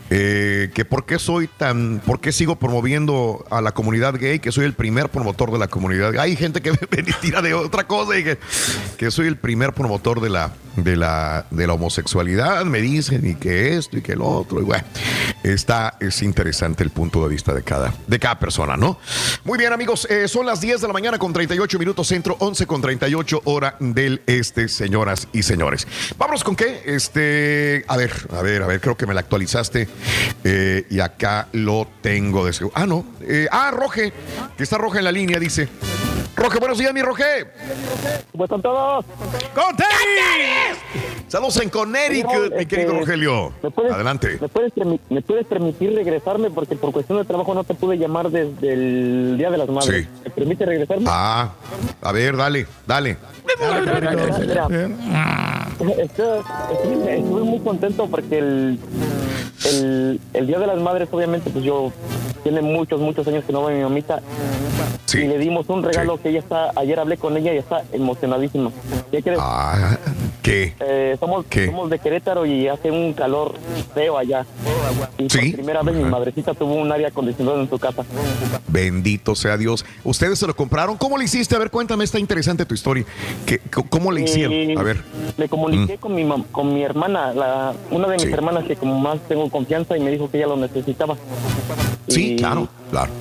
eh, 0.09 0.71
que 0.73 0.85
por 0.85 1.05
qué 1.05 1.19
soy 1.19 1.47
tan. 1.47 1.99
¿Por 1.99 2.21
qué 2.21 2.31
sigo 2.31 2.55
promoviendo 2.55 3.45
a 3.51 3.61
la 3.61 3.73
comunidad 3.73 4.15
gay? 4.17 4.39
Que 4.39 4.51
soy 4.51 4.65
el 4.65 4.73
primer 4.73 5.09
promotor 5.09 5.51
de 5.51 5.59
la 5.59 5.67
comunidad 5.67 6.13
gay. 6.13 6.21
Hay 6.21 6.35
gente 6.35 6.61
que 6.61 6.71
me 6.71 6.77
tira 7.21 7.41
de 7.41 7.53
otra 7.53 7.85
cosa 7.85 8.17
y 8.17 8.23
que, 8.23 8.39
que 8.97 9.11
soy 9.11 9.27
el 9.27 9.37
primer 9.37 9.73
promotor 9.73 10.21
de 10.21 10.29
la, 10.29 10.53
de 10.75 10.95
la, 10.95 11.45
de 11.51 11.67
la 11.67 11.73
homosexualidad. 11.73 12.65
Me 12.65 12.81
dicen 12.81 13.25
y 13.27 13.35
que 13.35 13.77
esto 13.77 13.97
y 13.97 14.01
que 14.01 14.15
lo 14.15 14.25
otro. 14.27 14.59
Y 14.61 14.63
bueno, 14.63 14.83
está, 15.43 15.97
es 15.99 16.21
interesante 16.21 16.83
el 16.83 16.89
punto 16.89 17.23
de 17.23 17.29
vista 17.29 17.53
de 17.53 17.63
cada, 17.63 17.93
de 18.07 18.19
cada 18.19 18.39
persona, 18.39 18.75
¿no? 18.77 18.99
Muy 19.43 19.57
bien, 19.57 19.73
amigos. 19.73 20.07
eh, 20.09 20.27
son 20.27 20.45
las 20.45 20.61
10 20.61 20.81
de 20.81 20.87
la 20.87 20.93
mañana 20.93 21.17
con 21.19 21.33
38 21.33 21.79
minutos 21.79 22.07
centro, 22.07 22.35
11 22.39 22.65
con 22.67 22.81
38 22.81 23.41
hora 23.45 23.75
del 23.79 24.21
este, 24.27 24.67
señoras 24.67 25.27
y 25.33 25.43
señores. 25.43 25.87
Vámonos 26.17 26.43
con 26.43 26.55
qué. 26.55 26.83
Este, 26.85 27.83
a 27.87 27.97
ver, 27.97 28.11
a 28.31 28.41
ver, 28.41 28.63
a 28.63 28.67
ver, 28.67 28.81
creo 28.81 28.97
que 28.97 29.05
me 29.05 29.13
la 29.13 29.21
actualizaste. 29.21 29.87
eh, 30.43 30.85
y 30.89 30.99
acá 30.99 31.47
lo 31.53 31.87
tengo 32.01 32.45
de 32.45 32.53
seguro. 32.53 32.73
Ah, 32.75 32.85
no. 32.85 33.05
eh, 33.21 33.47
ah, 33.51 33.71
Roge, 33.71 34.13
que 34.57 34.63
está 34.63 34.77
Roge 34.77 34.99
en 34.99 35.05
la 35.05 35.11
línea, 35.11 35.39
dice. 35.39 35.67
Roge, 36.35 36.59
buenos 36.59 36.77
días, 36.77 36.93
mi 36.93 37.01
Roge. 37.01 37.45
¿Cómo 38.31 38.43
están 38.43 38.61
todos? 38.61 39.05
¡Con 39.53 39.63
Saludos 41.27 41.59
en 41.61 41.69
Connecticut, 41.69 42.53
mi 42.57 42.65
querido 42.65 42.91
Este, 42.91 42.99
Rogelio. 42.99 43.53
¿me 43.63 43.71
puedes- 43.71 43.91
Adelante. 43.93 44.37
¿Me 44.39 44.47
puedes, 44.47 44.73
permi- 44.73 44.99
¿Me 45.09 45.21
puedes 45.21 45.45
permitir 45.47 45.93
regresarme? 45.95 46.51
Porque 46.51 46.75
por 46.75 46.91
cuestión 46.91 47.17
de 47.17 47.25
trabajo 47.25 47.53
no 47.53 47.63
te 47.63 47.73
pude 47.73 47.97
llamar 47.97 48.29
desde 48.29 48.73
el 48.73 49.35
Día 49.37 49.49
de 49.49 49.57
las 49.57 49.69
Madres. 49.69 50.05
Sí. 50.05 50.09
¿Me 50.25 50.29
permite 50.29 50.65
regresarme? 50.65 51.05
Ah, 51.07 51.49
a 52.01 52.11
ver, 52.11 52.35
dale, 52.37 52.67
dale. 52.85 53.17
Mira, 54.43 54.67
estoy, 56.03 57.21
muy 57.21 57.59
contento 57.59 58.07
porque 58.07 58.37
el, 58.39 58.79
el, 59.65 60.19
el 60.33 60.47
Día 60.47 60.59
de 60.59 60.67
las 60.67 60.77
Madres, 60.79 61.07
obviamente, 61.11 61.49
pues 61.49 61.63
yo 61.65 61.91
tiene 62.43 62.61
muchos, 62.61 62.99
muchos 62.99 63.27
años 63.27 63.43
que 63.45 63.51
no 63.53 63.65
veo 63.65 63.75
a 63.75 63.77
mi 63.77 63.83
mamita. 63.83 64.21
Y 65.13 65.17
le 65.27 65.37
dimos 65.37 65.69
un 65.69 65.81
regalo 65.81 66.17
que 66.25 66.29
ella 66.31 66.39
está, 66.39 66.71
ayer 66.75 66.99
hablé 66.99 67.17
con 67.17 67.37
ella 67.37 67.53
y 67.53 67.57
está 67.57 67.83
emocionadísima. 67.93 68.71
¿Qué 69.11 69.21
crees? 69.21 69.37
Ah, 69.39 69.95
¿qué? 70.41 70.73
Eh, 70.79 71.15
somos, 71.19 71.45
¿Qué? 71.47 71.67
somos 71.67 71.87
de 71.91 71.99
Querétaro 71.99 72.47
y 72.47 72.67
hace 72.67 72.89
un 72.89 73.13
calor 73.13 73.53
feo 73.93 74.17
allá. 74.17 74.43
Y 75.19 75.27
por 75.27 75.51
primera 75.53 75.83
vez 75.83 75.95
mi 75.95 76.03
madrecita 76.03 76.55
tuvo 76.55 76.73
un 76.73 76.91
aire 76.91 77.05
acondicionado 77.07 77.61
en 77.61 77.69
su 77.69 77.77
casa. 77.77 78.03
Bendito 78.67 79.35
sea 79.35 79.55
Dios. 79.55 79.85
¿Ustedes 80.03 80.39
se 80.39 80.47
lo 80.47 80.55
compraron? 80.55 80.97
¿Cómo 80.97 81.15
le 81.19 81.25
hiciste? 81.25 81.55
A 81.55 81.59
ver, 81.59 81.69
cuéntame, 81.69 82.03
está 82.03 82.17
interesante 82.17 82.65
tu 82.65 82.73
historia. 82.73 83.05
¿Qué- 83.45 83.59
¿Cómo 83.89 84.11
le 84.11 84.21
hicieron? 84.23 84.51
Eh, 84.53 84.73
A 84.75 84.81
ver. 84.81 85.03
Me 85.37 85.47
comuniqué 85.47 85.97
con, 85.99 86.15
mi 86.15 86.27
con 86.51 86.73
mi 86.73 86.81
hermana, 86.83 87.33
la, 87.33 87.73
una 87.91 88.07
de 88.07 88.15
mis 88.15 88.33
hermanas 88.33 88.63
que 88.65 88.75
como 88.75 88.99
más 88.99 89.19
tengo 89.27 89.47
confianza 89.51 89.95
y 89.95 89.99
me 89.99 90.09
dijo 90.09 90.29
que 90.31 90.37
ella 90.37 90.47
lo 90.47 90.57
necesitaba. 90.57 91.15
Sí, 92.07 92.33
Y, 92.33 92.35
claro, 92.37 92.67
claro. 92.89 93.11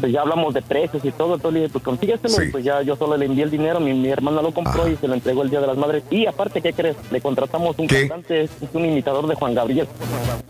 Pues 0.00 0.12
ya 0.12 0.22
hablamos 0.22 0.54
de 0.54 0.62
precios 0.62 1.04
y 1.04 1.12
todo, 1.12 1.34
entonces 1.34 1.54
le 1.54 1.60
dije, 1.60 1.72
pues 1.72 1.84
consígueselo. 1.84 2.42
Y 2.42 2.50
pues 2.50 2.64
ya 2.64 2.82
yo 2.82 2.96
solo 2.96 3.16
le 3.16 3.26
envié 3.26 3.44
el 3.44 3.50
dinero, 3.50 3.80
mi, 3.80 3.92
mi 3.94 4.08
hermana 4.08 4.42
lo 4.42 4.52
compró 4.52 4.88
y 4.88 4.96
se 4.96 5.08
lo 5.08 5.14
entregó 5.14 5.42
el 5.42 5.50
Día 5.50 5.60
de 5.60 5.66
las 5.66 5.76
Madres. 5.76 6.02
Y 6.10 6.26
aparte, 6.26 6.60
¿qué 6.60 6.72
crees? 6.72 6.96
Le 7.10 7.20
contratamos 7.20 7.78
un 7.78 7.86
cantante, 7.86 8.42
es 8.42 8.50
un 8.72 8.84
imitador 8.84 9.26
de 9.26 9.34
Juan 9.34 9.54
Gabriel. 9.54 9.88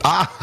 Ah. 0.02 0.28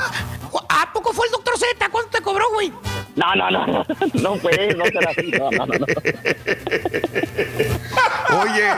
¿A 0.69 0.93
poco 0.93 1.13
fue 1.13 1.25
el 1.27 1.31
doctor 1.31 1.57
Z? 1.57 1.89
¿Cuánto 1.89 2.17
te 2.17 2.21
cobró, 2.21 2.43
güey? 2.53 2.71
No, 3.15 3.35
no, 3.35 3.51
no, 3.51 3.67
no, 3.67 3.85
no 4.13 4.35
fue, 4.35 4.73
no 4.75 4.85
será 4.85 5.11
así, 5.11 5.31
no, 5.31 5.51
no, 5.51 5.65
no. 5.65 5.73
no. 5.77 5.85
Oye, 8.41 8.71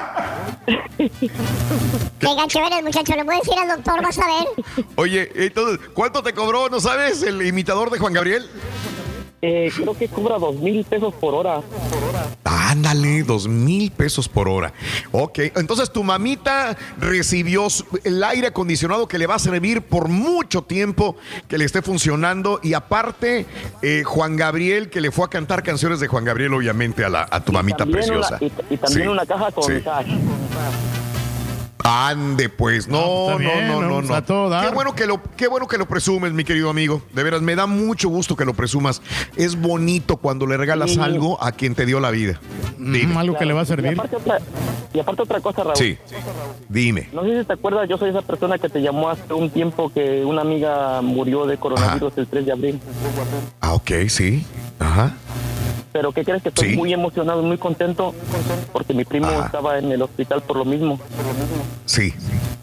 Qué 2.19 2.35
gancho 2.35 2.59
eres, 2.65 2.83
muchacho. 2.83 3.13
Le 3.15 3.23
voy 3.23 3.35
a 3.35 3.39
decir 3.39 3.53
al 3.57 3.67
doctor, 3.67 4.01
vas 4.01 4.17
a 4.17 4.27
ver. 4.27 4.85
oye, 4.95 5.31
entonces, 5.35 5.79
¿cuánto 5.93 6.23
te 6.23 6.33
cobró? 6.33 6.69
¿No 6.69 6.79
sabes? 6.79 7.21
El 7.23 7.45
imitador 7.45 7.89
de 7.89 7.99
Juan 7.99 8.13
Gabriel. 8.13 8.49
Eh, 9.45 9.69
creo 9.75 9.93
que 9.93 10.07
cobra 10.07 10.37
dos 10.39 10.55
mil 10.55 10.85
pesos 10.85 11.13
por 11.15 11.33
hora. 11.35 11.59
Ándale, 12.45 13.23
dos 13.23 13.45
mil 13.45 13.91
pesos 13.91 14.29
por 14.29 14.47
hora. 14.47 14.71
Ok, 15.11 15.37
entonces 15.55 15.91
tu 15.91 16.01
mamita 16.01 16.77
recibió 16.97 17.67
el 18.05 18.23
aire 18.23 18.47
acondicionado 18.47 19.05
que 19.05 19.17
le 19.17 19.27
va 19.27 19.35
a 19.35 19.39
servir 19.39 19.81
por 19.81 20.07
mucho 20.07 20.61
tiempo, 20.61 21.17
que 21.49 21.57
le 21.57 21.65
esté 21.65 21.81
funcionando. 21.81 22.61
Y 22.63 22.73
aparte, 22.73 23.45
eh, 23.81 24.03
Juan 24.05 24.37
Gabriel, 24.37 24.89
que 24.89 25.01
le 25.01 25.11
fue 25.11 25.25
a 25.25 25.27
cantar 25.29 25.61
canciones 25.61 25.99
de 25.99 26.07
Juan 26.07 26.23
Gabriel, 26.23 26.53
obviamente, 26.53 27.03
a, 27.03 27.09
la, 27.09 27.27
a 27.29 27.43
tu 27.43 27.51
mamita 27.51 27.85
preciosa. 27.85 28.37
una- 28.39 28.47
y, 28.69 28.73
y 28.73 28.77
también 28.77 29.03
Sí, 29.03 29.07
una 29.09 29.25
caja 29.25 29.51
con 29.51 29.63
sí. 29.65 29.81
cash. 29.83 30.07
Ande, 31.83 32.47
pues, 32.49 32.87
no, 32.87 33.01
pues, 33.25 33.31
no, 33.33 33.37
bien, 33.39 33.67
no, 33.67 33.81
¿no? 33.81 33.89
no, 33.89 34.01
no. 34.03 34.15
a 34.15 34.21
todo 34.21 34.49
dar. 34.49 34.67
Qué 34.69 34.73
bueno 34.73 34.95
que 34.95 35.05
lo, 35.05 35.21
qué 35.35 35.47
bueno 35.47 35.67
que 35.67 35.77
lo 35.77 35.85
presumes, 35.87 36.31
mi 36.31 36.43
querido 36.45 36.69
amigo. 36.69 37.01
De 37.13 37.23
veras, 37.23 37.41
me 37.41 37.55
da 37.55 37.65
mucho 37.67 38.07
gusto 38.09 38.35
que 38.37 38.45
lo 38.45 38.53
presumas. 38.53 39.01
Es 39.35 39.59
bonito 39.59 40.17
cuando 40.17 40.47
le 40.47 40.55
regalas 40.57 40.91
Sí. 40.91 40.99
algo 41.01 41.41
a 41.43 41.51
quien 41.51 41.75
te 41.75 41.85
dio 41.85 41.99
la 41.99 42.11
vida. 42.11 42.39
Dime. 42.77 43.17
algo 43.17 43.37
que 43.37 43.45
le 43.45 43.53
va 43.53 43.61
a 43.61 43.63
Y 43.63 43.67
servir. 43.67 43.93
aparte 43.93 44.15
otra, 44.15 44.39
y 44.93 44.99
aparte 44.99 45.21
otra 45.23 45.39
cosa, 45.41 45.63
Raúl. 45.63 45.75
Sí. 45.75 45.97
Dime. 46.69 47.09
No 47.13 47.23
sé 47.23 47.39
si 47.41 47.45
te 47.45 47.53
acuerdas, 47.53 47.89
yo 47.89 47.97
soy 47.97 48.09
esa 48.11 48.21
persona 48.21 48.57
que 48.57 48.69
te 48.69 48.81
llamó 48.81 49.09
hace 49.09 49.33
un 49.33 49.49
tiempo 49.49 49.91
que 49.91 50.23
una 50.23 50.41
amiga 50.41 51.01
murió 51.01 51.45
de 51.45 51.57
coronavirus 51.57 52.13
el 52.17 52.27
3 52.27 52.45
de 52.45 52.51
abril. 52.51 52.79
Ah, 53.59 53.73
ok, 53.73 53.91
sí. 54.07 54.45
Ajá. 54.79 55.13
Pero 55.93 56.11
¿qué 56.11 56.25
crees 56.25 56.41
que 56.41 56.49
estoy 56.49 56.71
Sí. 56.71 56.75
muy 56.75 56.91
emocionado, 56.91 57.43
muy 57.43 57.57
contento? 57.57 58.13
Porque 58.73 58.93
mi 58.95 59.05
primo 59.05 59.29
estaba 59.45 59.77
en 59.77 59.91
el 59.91 60.01
hospital 60.01 60.41
por 60.41 60.57
lo 60.57 60.65
mismo. 60.65 60.99
Sí. 61.85 62.13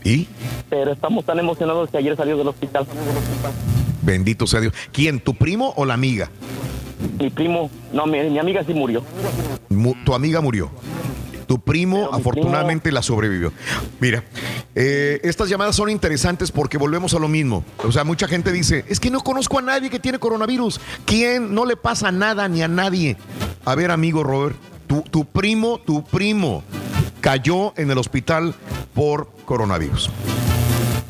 ¿Y? 0.05 0.27
Pero 0.69 0.93
estamos 0.93 1.25
tan 1.25 1.39
emocionados 1.39 1.89
que 1.91 1.99
ayer 1.99 2.17
salió 2.17 2.37
del 2.37 2.49
hospital. 2.49 2.87
Bendito 4.03 4.47
sea 4.47 4.61
Dios. 4.61 4.73
¿Quién? 4.93 5.21
¿Tu 5.21 5.35
primo 5.35 5.73
o 5.77 5.85
la 5.85 5.95
amiga? 5.95 6.29
Mi 7.19 7.31
primo, 7.31 7.71
no, 7.93 8.07
mi, 8.07 8.19
mi 8.31 8.39
amiga 8.39 8.65
sí 8.65 8.75
murió. 8.75 9.03
Mu- 9.69 9.95
tu 10.05 10.13
amiga 10.15 10.41
murió. 10.41 10.71
Tu 11.51 11.59
primo 11.59 12.11
afortunadamente 12.13 12.93
la 12.93 13.03
sobrevivió. 13.03 13.53
Mira, 13.99 14.23
eh, 14.77 15.19
estas 15.25 15.49
llamadas 15.49 15.75
son 15.75 15.91
interesantes 15.91 16.53
porque 16.53 16.79
volvemos 16.79 17.13
a 17.15 17.19
lo 17.19 17.27
mismo. 17.27 17.65
O 17.79 17.91
sea, 17.91 18.05
mucha 18.05 18.29
gente 18.29 18.53
dice, 18.53 18.85
es 18.87 19.01
que 19.01 19.11
no 19.11 19.19
conozco 19.19 19.59
a 19.59 19.63
nadie 19.63 19.91
que 19.91 19.99
tiene 19.99 20.21
coronavirus. 20.21 20.81
¿Quién? 21.07 21.53
No 21.53 21.65
le 21.65 21.77
pasa 21.77 22.13
nada 22.13 22.49
ni 22.49 22.63
a 22.63 22.69
nadie. 22.69 23.17
A 23.65 23.75
ver, 23.75 23.91
amigo 23.91 24.23
Robert, 24.23 24.55
tu, 24.87 25.03
tu 25.03 25.25
primo, 25.25 25.81
tu 25.81 26.05
primo 26.05 26.63
cayó 27.21 27.73
en 27.77 27.91
el 27.91 27.99
hospital 27.99 28.55
por 28.95 29.29
coronavirus. 29.45 30.09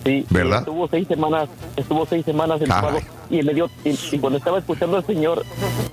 Sí, 0.04 0.24
¿Verdad? 0.30 0.60
Estuvo 0.60 0.88
seis 0.88 1.06
semanas, 1.06 1.48
estuvo 1.76 2.06
seis 2.06 2.24
semanas 2.24 2.60
entubado 2.60 2.86
Caray. 2.98 3.02
y 3.28 3.42
me 3.42 3.52
dio, 3.52 3.68
y, 3.84 3.90
y 4.12 4.18
cuando 4.18 4.38
estaba 4.38 4.58
escuchando 4.58 4.96
al 4.96 5.04
señor, 5.06 5.44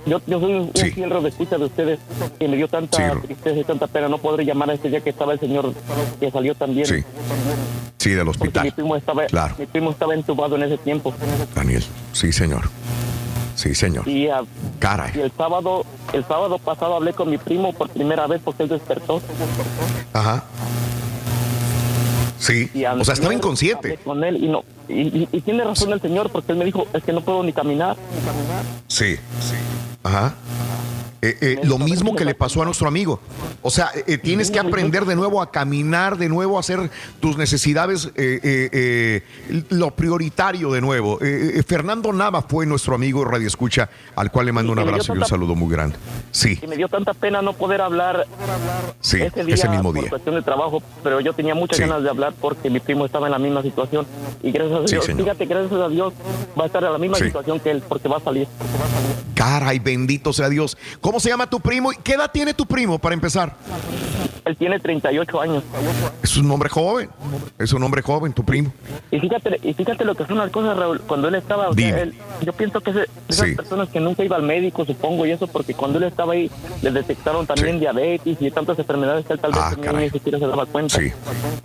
yo, 0.06 0.20
yo 0.26 0.40
soy 0.40 0.52
un, 0.54 0.60
un 0.62 0.72
fiel 0.92 1.10
de 1.22 1.28
escucha 1.28 1.58
de 1.58 1.64
ustedes 1.66 1.98
y 2.40 2.48
me 2.48 2.56
dio 2.56 2.68
tanta 2.68 3.12
tristeza 3.20 3.58
y 3.60 3.64
tanta 3.64 3.86
pena 3.86 4.08
no 4.08 4.16
poder 4.18 4.46
llamar 4.46 4.70
a 4.70 4.74
ese 4.74 4.88
día 4.88 5.00
que 5.02 5.10
estaba 5.10 5.34
el 5.34 5.40
señor 5.40 5.74
que 6.18 6.30
salió 6.30 6.54
también. 6.54 6.86
Sí. 6.86 7.04
Sí, 7.98 8.10
del 8.10 8.24
Porque 8.26 8.44
mi 8.44 8.48
hospital. 8.48 8.72
primo 8.72 8.96
estaba, 8.96 9.26
Claro. 9.26 9.54
mi 9.58 9.66
primo 9.66 9.90
estaba 9.90 10.14
entubado 10.14 10.56
en 10.56 10.62
ese 10.62 10.78
tiempo. 10.78 11.12
Daniel, 11.54 11.84
sí, 12.12 12.32
señor. 12.32 12.62
Sí, 13.56 13.74
señor. 13.74 14.06
Y, 14.08 14.28
ah, 14.28 14.42
Caray. 14.78 15.10
y 15.16 15.20
el 15.20 15.32
sábado, 15.36 15.84
el 16.12 16.24
sábado 16.24 16.58
pasado 16.58 16.94
hablé 16.94 17.12
con 17.12 17.28
mi 17.28 17.38
primo 17.38 17.72
por 17.72 17.90
primera 17.90 18.26
vez 18.28 18.40
porque 18.42 18.62
él 18.62 18.68
despertó. 18.68 19.20
Ajá. 20.12 20.44
Sí. 22.38 22.70
Y 22.74 22.84
O 22.84 23.04
sea, 23.04 23.14
estaba 23.14 23.34
inconsciente. 23.34 23.98
con 24.04 24.22
él 24.24 24.42
y 24.42 24.48
no 24.48 24.62
y, 24.88 25.00
y- 25.22 25.28
y 25.32 25.40
tiene 25.40 25.64
razón 25.64 25.92
el 25.92 26.00
señor 26.00 26.30
porque 26.30 26.52
él 26.52 26.58
me 26.58 26.64
dijo 26.64 26.86
es 26.92 27.02
que 27.02 27.12
no 27.12 27.20
puedo 27.20 27.42
ni 27.42 27.52
caminar. 27.52 27.96
Sí. 28.88 29.16
Ajá. 30.02 30.34
Eh, 31.20 31.36
eh, 31.40 31.60
lo 31.64 31.78
mismo 31.80 32.14
que 32.14 32.24
le 32.24 32.36
pasó 32.36 32.62
a 32.62 32.64
nuestro 32.64 32.86
amigo. 32.86 33.18
O 33.62 33.70
sea, 33.70 33.90
eh, 34.06 34.18
tienes 34.18 34.52
que 34.52 34.60
aprender 34.60 35.04
de 35.04 35.16
nuevo 35.16 35.42
a 35.42 35.50
caminar, 35.50 36.16
de 36.16 36.28
nuevo 36.28 36.56
a 36.56 36.60
hacer 36.60 36.90
tus 37.18 37.36
necesidades 37.36 38.08
lo 39.70 39.90
prioritario 39.90 40.70
de 40.70 40.80
nuevo. 40.80 41.18
Fernando 41.66 42.12
Nava 42.12 42.42
fue 42.42 42.66
nuestro 42.66 42.94
amigo 42.94 43.24
Radio 43.24 43.48
Escucha, 43.48 43.90
al 44.14 44.30
cual 44.30 44.46
le 44.46 44.52
mando 44.52 44.70
un 44.72 44.78
Y 44.78 44.82
abrazo 44.82 45.12
y 45.12 45.18
un 45.18 45.24
saludo 45.24 45.56
muy 45.56 45.68
grande. 45.72 45.96
Sí, 46.30 46.56
Y 46.62 46.66
me 46.68 46.76
dio 46.76 46.88
tanta 46.88 47.14
pena 47.14 47.42
no 47.42 47.52
poder 47.52 47.80
hablar 47.80 48.24
sí, 49.00 49.20
ese 49.20 49.44
día 49.44 49.54
ese 49.56 49.68
mismo 49.68 49.92
por 49.92 50.00
día. 50.00 50.10
cuestión 50.10 50.36
de 50.36 50.42
trabajo, 50.42 50.80
pero 51.02 51.20
yo 51.20 51.32
tenía 51.32 51.56
muchas 51.56 51.78
Sí. 51.78 51.82
ganas 51.82 52.04
de 52.04 52.10
hablar 52.10 52.32
porque 52.40 52.70
mi 52.70 52.78
primo 52.78 53.04
estaba 53.04 53.26
en 53.26 53.32
la 53.32 53.38
misma 53.40 53.62
situación. 53.62 54.06
Y 54.40 54.52
gracias 54.52 54.77
a 54.84 54.88
Sí, 54.88 54.94
Dios, 54.94 55.04
señor. 55.04 55.22
fíjate, 55.22 55.46
gracias 55.46 55.72
a 55.80 55.88
Dios 55.88 56.12
va 56.58 56.64
a 56.64 56.66
estar 56.66 56.82
en 56.84 56.92
la 56.92 56.98
misma 56.98 57.16
Sí. 57.18 57.24
situación 57.24 57.60
que 57.60 57.70
él 57.70 57.82
porque 57.88 58.08
va 58.08 58.16
a 58.18 58.20
salir. 58.20 58.46
Caray, 59.34 59.78
bendito 59.78 60.32
sea 60.32 60.48
Dios. 60.48 60.76
¿Cómo 61.00 61.20
se 61.20 61.28
llama 61.28 61.48
tu 61.48 61.60
primo? 61.60 61.90
¿Qué 62.02 62.14
edad 62.14 62.30
tiene 62.32 62.54
tu 62.54 62.66
primo 62.66 62.98
para 62.98 63.14
empezar? 63.14 63.54
Él 64.44 64.56
tiene 64.56 64.80
38 64.80 65.40
años. 65.40 65.62
Es 66.22 66.36
un 66.38 66.50
hombre 66.50 66.68
joven. 66.70 67.10
Es 67.58 67.72
un 67.72 67.82
hombre 67.82 68.00
joven, 68.02 68.32
tu 68.32 68.44
primo. 68.44 68.72
Y 69.10 69.20
fíjate, 69.20 69.60
y 69.62 69.74
fíjate 69.74 70.04
lo 70.04 70.14
que 70.14 70.24
son 70.26 70.38
las 70.38 70.50
cosas, 70.50 70.76
Raúl. 70.76 71.00
Cuando 71.02 71.28
él 71.28 71.34
estaba, 71.34 71.68
o 71.68 71.74
sea, 71.74 71.86
Dime. 71.86 72.00
él- 72.02 72.14
yo 72.40 72.52
pienso 72.54 72.80
que 72.80 72.90
ese- 72.90 73.06
esas 73.28 73.46
Sí. 73.48 73.54
personas 73.54 73.88
que 73.90 74.00
nunca 74.00 74.24
iba 74.24 74.36
al 74.36 74.42
médico, 74.42 74.84
supongo, 74.86 75.26
y 75.26 75.32
eso 75.32 75.46
porque 75.46 75.74
cuando 75.74 75.98
él 75.98 76.04
estaba 76.04 76.32
ahí, 76.32 76.50
le 76.82 76.90
detectaron 76.90 77.46
también 77.46 77.78
diabetes 77.78 78.38
y 78.40 78.50
tantas 78.50 78.78
enfermedades 78.78 79.26
que 79.26 79.34
él 79.34 79.38
tal 79.38 79.52
vez 79.52 79.60
Ah, 79.62 79.74
y 79.76 79.96
ni 79.96 80.10
siquiera 80.10 80.38
se 80.38 80.46
daba 80.46 80.64
cuenta. 80.66 80.98
Sí, 80.98 81.12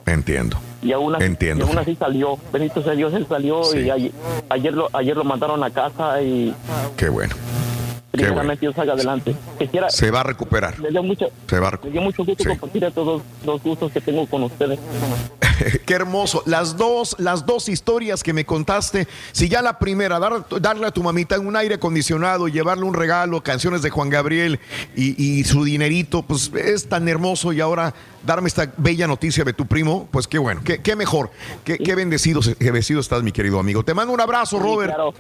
entiendo. 0.05 0.57
Y 0.83 0.91
aún 0.91 1.15
así, 1.15 1.23
Entiendo. 1.25 1.65
y 1.65 1.69
aún 1.69 1.77
así 1.77 1.95
salió. 1.95 2.37
Bendito 2.51 2.83
sea 2.83 2.93
Dios, 2.93 3.13
él 3.13 3.25
salió 3.27 3.63
Sí. 3.63 3.79
y 3.79 3.89
ayer, 3.89 4.11
ayer 4.49 4.73
lo, 4.73 4.89
ayer 4.93 5.15
lo 5.15 5.23
mandaron 5.23 5.63
a 5.63 5.69
casa 5.69 6.21
y 6.21 6.53
Qué 6.97 7.09
bueno. 7.09 7.33
Qué 7.35 8.19
bueno. 8.19 8.27
primeramente 8.33 8.61
Dios 8.61 8.75
salga 8.75 8.93
adelante. 8.93 9.35
Quisiera, 9.57 9.89
Se 9.89 10.11
va 10.11 10.19
a 10.19 10.23
recuperar. 10.23 10.77
me 10.79 10.89
dio 10.89 11.01
mucho, 11.01 11.27
Se 11.49 11.59
va 11.59 11.67
a 11.67 11.71
me 11.71 11.71
recuperar. 11.71 11.93
dio 11.93 12.01
mucho 12.01 12.23
gusto 12.25 12.43
Sí. 12.43 12.49
compartir 12.49 12.91
todos 12.93 13.21
los 13.45 13.63
gustos 13.63 13.91
que 13.91 14.01
tengo 14.01 14.27
con 14.27 14.43
ustedes. 14.43 14.79
Qué 15.85 15.93
hermoso. 15.93 16.43
Las 16.45 16.77
dos, 16.77 17.15
las 17.19 17.45
dos 17.45 17.69
historias 17.69 18.21
que 18.23 18.33
me 18.33 18.45
contaste. 18.45 19.07
Si 19.31 19.47
ya 19.49 19.61
la 19.61 19.79
primera, 19.79 20.19
dar- 20.19 20.45
darle 20.59 20.87
a 20.87 20.91
tu 20.91 21.01
mamita 21.03 21.39
un 21.39 21.55
aire 21.55 21.75
acondicionado, 21.75 22.47
llevarle 22.47 22.83
un 22.85 22.93
regalo, 22.93 23.41
canciones 23.41 23.81
de 23.81 23.89
Juan 23.89 24.09
Gabriel 24.09 24.59
y, 24.95 25.39
y 25.39 25.43
su 25.43 25.63
dinerito, 25.63 26.21
pues 26.23 26.51
es 26.55 26.87
tan 26.89 27.07
hermoso. 27.07 27.53
Y 27.53 27.61
ahora 27.61 27.93
darme 28.25 28.47
esta 28.47 28.71
bella 28.77 29.07
noticia 29.07 29.43
de 29.43 29.53
tu 29.53 29.65
primo, 29.65 30.07
pues 30.11 30.27
qué 30.27 30.37
bueno, 30.37 30.61
qué, 30.63 30.81
qué 30.81 30.95
mejor, 30.95 31.29
qué, 31.63 31.77
qué 31.77 31.95
bendecido, 31.95 32.41
qué 32.41 32.65
bendecido 32.65 32.99
estás, 32.99 33.23
mi 33.23 33.31
querido 33.31 33.59
amigo. 33.59 33.83
Te 33.83 33.93
mando 33.93 34.13
un 34.13 34.21
abrazo, 34.21 34.57
Sí, 34.57 34.63
Robert. 34.63 34.93
claro. 34.93 35.13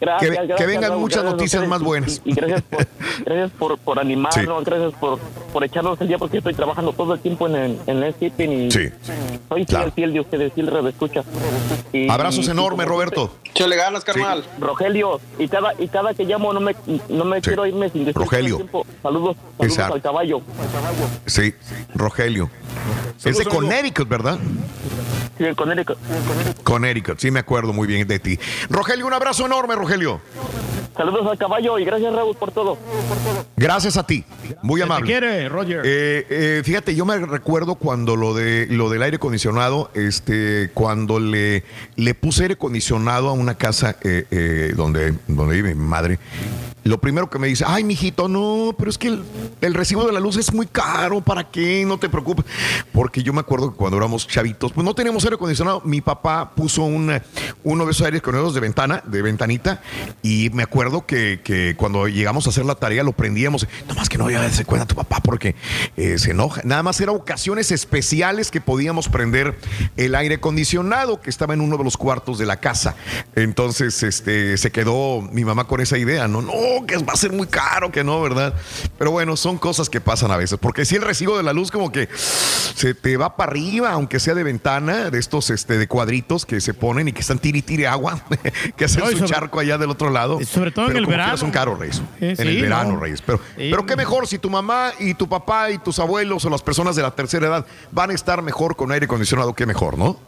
Gracias, 0.00 0.38
Que- 0.58 0.66
vengan 0.66 0.98
muchas 1.00 1.24
noticias 1.24 1.62
ustedes 1.62 1.68
más 1.68 1.80
buenas. 1.82 2.20
Y, 2.24 2.30
y 2.30 2.34
gracias 2.34 2.62
por, 2.62 2.86
gracias 3.24 3.50
por, 3.52 3.78
por 3.78 3.98
animarnos, 3.98 4.64
gracias 4.64 4.92
por, 4.94 5.18
por 5.52 5.64
echarnos 5.64 6.00
el 6.00 6.08
día 6.08 6.18
porque 6.18 6.38
estoy 6.38 6.54
trabajando 6.54 6.92
todo 6.92 7.14
el 7.14 7.20
tiempo 7.20 7.46
en 7.46 7.56
el, 7.56 7.78
en 7.86 8.02
el 8.02 8.14
shipping 8.18 8.50
y 8.50 8.70
Sí. 8.70 8.88
soy 9.48 9.64
fiel, 9.64 9.92
fiel 9.92 10.12
de 10.12 10.20
ustedes, 10.20 10.52
fiel 10.52 10.66
de 10.66 10.90
escucha. 10.90 11.22
Y- 11.92 12.08
Abrazos 12.10 12.46
y- 12.46 12.50
enormes, 12.50 12.86
Roberto. 12.86 13.36
Échale 13.44 13.76
ganas, 13.76 14.04
carnal. 14.04 14.44
Rogelio, 14.60 15.18
y 15.38 15.48
cada, 15.48 15.72
y 15.78 15.88
cada 15.88 16.12
que 16.12 16.24
llamo 16.24 16.52
no 16.52 16.60
me, 16.60 16.76
no 17.08 17.24
me 17.24 17.40
quiero 17.40 17.64
irme 17.66 17.88
sin 17.88 18.04
decir 18.04 18.20
Rogelio. 18.20 18.56
tiempo. 18.56 18.84
Saludos, 19.02 19.36
saludos 19.58 19.78
al 19.78 20.02
caballo. 20.02 20.42
Sí, 21.26 21.54
Rogelio. 21.94 22.15
Es 23.24 23.38
de. 23.38 23.44
Connecticut, 23.44 24.08
¿verdad? 24.08 24.38
Sí, 25.38 25.44
el 25.44 25.54
Connecticut. 25.56 25.98
Connecticut, 26.64 27.18
sí 27.18 27.30
me 27.30 27.40
acuerdo 27.40 27.72
muy 27.72 27.86
bien 27.86 28.06
de 28.08 28.18
ti. 28.18 28.38
Rogelio, 28.70 29.06
un 29.06 29.12
abrazo 29.12 29.44
enorme, 29.46 29.74
Rogelio. 29.74 30.20
Saludos 30.96 31.26
al 31.30 31.36
caballo 31.36 31.78
y 31.78 31.84
gracias 31.84 32.10
Raúl 32.14 32.34
por 32.36 32.52
todo. 32.52 32.78
Gracias 33.54 33.98
a 33.98 34.06
ti, 34.06 34.24
muy 34.62 34.80
te 34.80 34.84
amable. 34.84 35.04
quiere, 35.06 35.46
Roger. 35.50 35.82
Eh, 35.84 36.26
eh, 36.30 36.62
fíjate, 36.64 36.94
yo 36.94 37.04
me 37.04 37.18
recuerdo 37.18 37.74
cuando 37.74 38.16
lo 38.16 38.32
de 38.32 38.66
lo 38.70 38.88
del 38.88 39.02
aire 39.02 39.16
acondicionado, 39.16 39.90
este, 39.92 40.70
cuando 40.72 41.20
le, 41.20 41.64
le 41.96 42.14
puse 42.14 42.44
aire 42.44 42.54
acondicionado 42.54 43.28
a 43.28 43.32
una 43.32 43.56
casa 43.58 43.96
eh, 44.02 44.24
eh, 44.30 44.72
donde, 44.74 45.12
donde 45.28 45.54
vive 45.56 45.74
mi 45.74 45.84
madre. 45.84 46.18
Lo 46.84 46.98
primero 46.98 47.28
que 47.28 47.40
me 47.40 47.48
dice, 47.48 47.64
ay, 47.66 47.82
mijito, 47.82 48.28
no, 48.28 48.72
pero 48.78 48.88
es 48.88 48.96
que 48.96 49.08
el, 49.08 49.24
el 49.60 49.74
recibo 49.74 50.06
de 50.06 50.12
la 50.12 50.20
luz 50.20 50.36
es 50.36 50.54
muy 50.54 50.66
caro, 50.68 51.20
¿para 51.20 51.50
qué? 51.50 51.84
No 51.84 51.98
te 51.98 52.08
preocupes. 52.08 52.44
Porque 52.92 53.24
yo 53.24 53.32
me 53.32 53.40
acuerdo 53.40 53.72
que 53.72 53.76
cuando 53.76 53.96
éramos 53.98 54.28
chavitos, 54.28 54.72
pues 54.72 54.84
no 54.84 54.94
teníamos 54.94 55.24
aire 55.26 55.36
acondicionado. 55.36 55.82
Mi 55.84 56.00
papá 56.00 56.52
puso 56.54 56.82
una- 56.82 57.22
uno 57.64 57.84
de 57.84 57.90
esos 57.92 58.04
aires 58.06 58.20
acondicionados 58.20 58.54
de 58.54 58.60
ventana, 58.60 59.02
de 59.06 59.22
ventanita, 59.22 59.80
y 60.22 60.50
me 60.52 60.62
acuerdo 60.62 61.06
que, 61.06 61.40
que 61.42 61.74
cuando 61.76 62.06
llegamos 62.08 62.46
a 62.46 62.50
hacer 62.50 62.64
la 62.64 62.74
tarea 62.74 63.02
lo 63.02 63.12
prendíamos. 63.12 63.66
Nomás 63.88 64.08
que 64.08 64.18
no 64.18 64.30
iba 64.30 64.40
a 64.40 64.44
darse 64.44 64.64
cuenta 64.64 64.86
tu 64.86 64.94
papá 64.94 65.20
porque 65.22 65.54
eh, 65.96 66.18
se 66.18 66.30
enoja. 66.32 66.62
Nada 66.64 66.82
más 66.82 67.00
era 67.00 67.12
ocasiones 67.12 67.70
especiales 67.72 68.50
que 68.50 68.60
podíamos 68.60 69.08
prender 69.08 69.58
el 69.96 70.14
aire 70.14 70.36
acondicionado 70.36 71.20
que 71.20 71.30
estaba 71.30 71.54
en 71.54 71.60
uno 71.60 71.76
de 71.76 71.84
los 71.84 71.96
cuartos 71.96 72.38
de 72.38 72.46
la 72.46 72.58
casa. 72.58 72.94
Entonces, 73.34 74.02
este, 74.02 74.56
se 74.56 74.70
quedó 74.70 75.20
mi 75.22 75.44
mamá 75.44 75.64
con 75.66 75.80
esa 75.80 75.98
idea, 75.98 76.28
no, 76.28 76.42
no, 76.42 76.52
que 76.86 76.96
va 76.98 77.12
a 77.12 77.16
ser 77.16 77.32
muy 77.32 77.46
caro, 77.46 77.90
que 77.90 78.04
no, 78.04 78.20
¿verdad? 78.22 78.54
Pero 78.98 79.10
bueno, 79.10 79.36
son 79.36 79.58
cosas 79.58 79.88
que 79.90 80.00
pasan 80.00 80.30
a 80.30 80.36
veces, 80.36 80.58
porque 80.60 80.84
si 80.84 80.96
el 80.96 81.02
recibo 81.02 81.36
de 81.36 81.42
la 81.42 81.52
luz 81.52 81.70
como 81.70 81.90
que 81.92 82.08
se 82.16 82.94
te 82.94 83.16
va 83.16 83.36
para 83.36 83.50
arriba, 83.52 83.90
aunque 83.92 84.20
sea 84.20 84.34
de 84.34 84.42
ventana, 84.42 85.10
de 85.16 85.20
estos 85.20 85.48
este, 85.50 85.78
de 85.78 85.88
cuadritos 85.88 86.44
que 86.44 86.60
se 86.60 86.74
ponen 86.74 87.08
y 87.08 87.12
que 87.12 87.20
están 87.20 87.38
tiri 87.38 87.62
tiri 87.62 87.86
agua, 87.86 88.22
que 88.76 88.84
hacen 88.84 89.02
No, 89.02 89.10
su 89.10 89.16
sobre- 89.18 89.28
charco 89.30 89.58
allá 89.60 89.78
del 89.78 89.88
otro 89.90 90.10
lado. 90.10 90.38
sobre 90.44 90.70
todo 90.70 90.90
en 90.90 90.96
el 90.98 91.06
verano. 91.06 91.36
Son 91.38 91.50
caros, 91.50 91.78
Reyes. 91.78 92.02
Eh, 92.20 92.30
en 92.30 92.36
sí, 92.36 92.42
el 92.42 92.62
verano, 92.62 92.92
no. 92.92 93.00
Reyes. 93.00 93.22
Pero, 93.22 93.38
Sí. 93.56 93.68
pero 93.70 93.86
qué 93.86 93.96
mejor 93.96 94.26
si 94.28 94.38
tu 94.38 94.50
mamá 94.50 94.92
y 95.00 95.14
tu 95.14 95.26
papá 95.28 95.70
y 95.70 95.78
tus 95.78 95.98
abuelos 95.98 96.44
o 96.44 96.50
las 96.50 96.62
personas 96.62 96.94
de 96.96 97.02
la 97.02 97.10
tercera 97.12 97.46
edad 97.46 97.66
van 97.92 98.10
a 98.10 98.14
estar 98.14 98.42
mejor 98.42 98.76
con 98.76 98.92
aire 98.92 99.06
acondicionado, 99.06 99.54
qué 99.54 99.64
mejor, 99.66 99.96
¿no? 99.98 100.18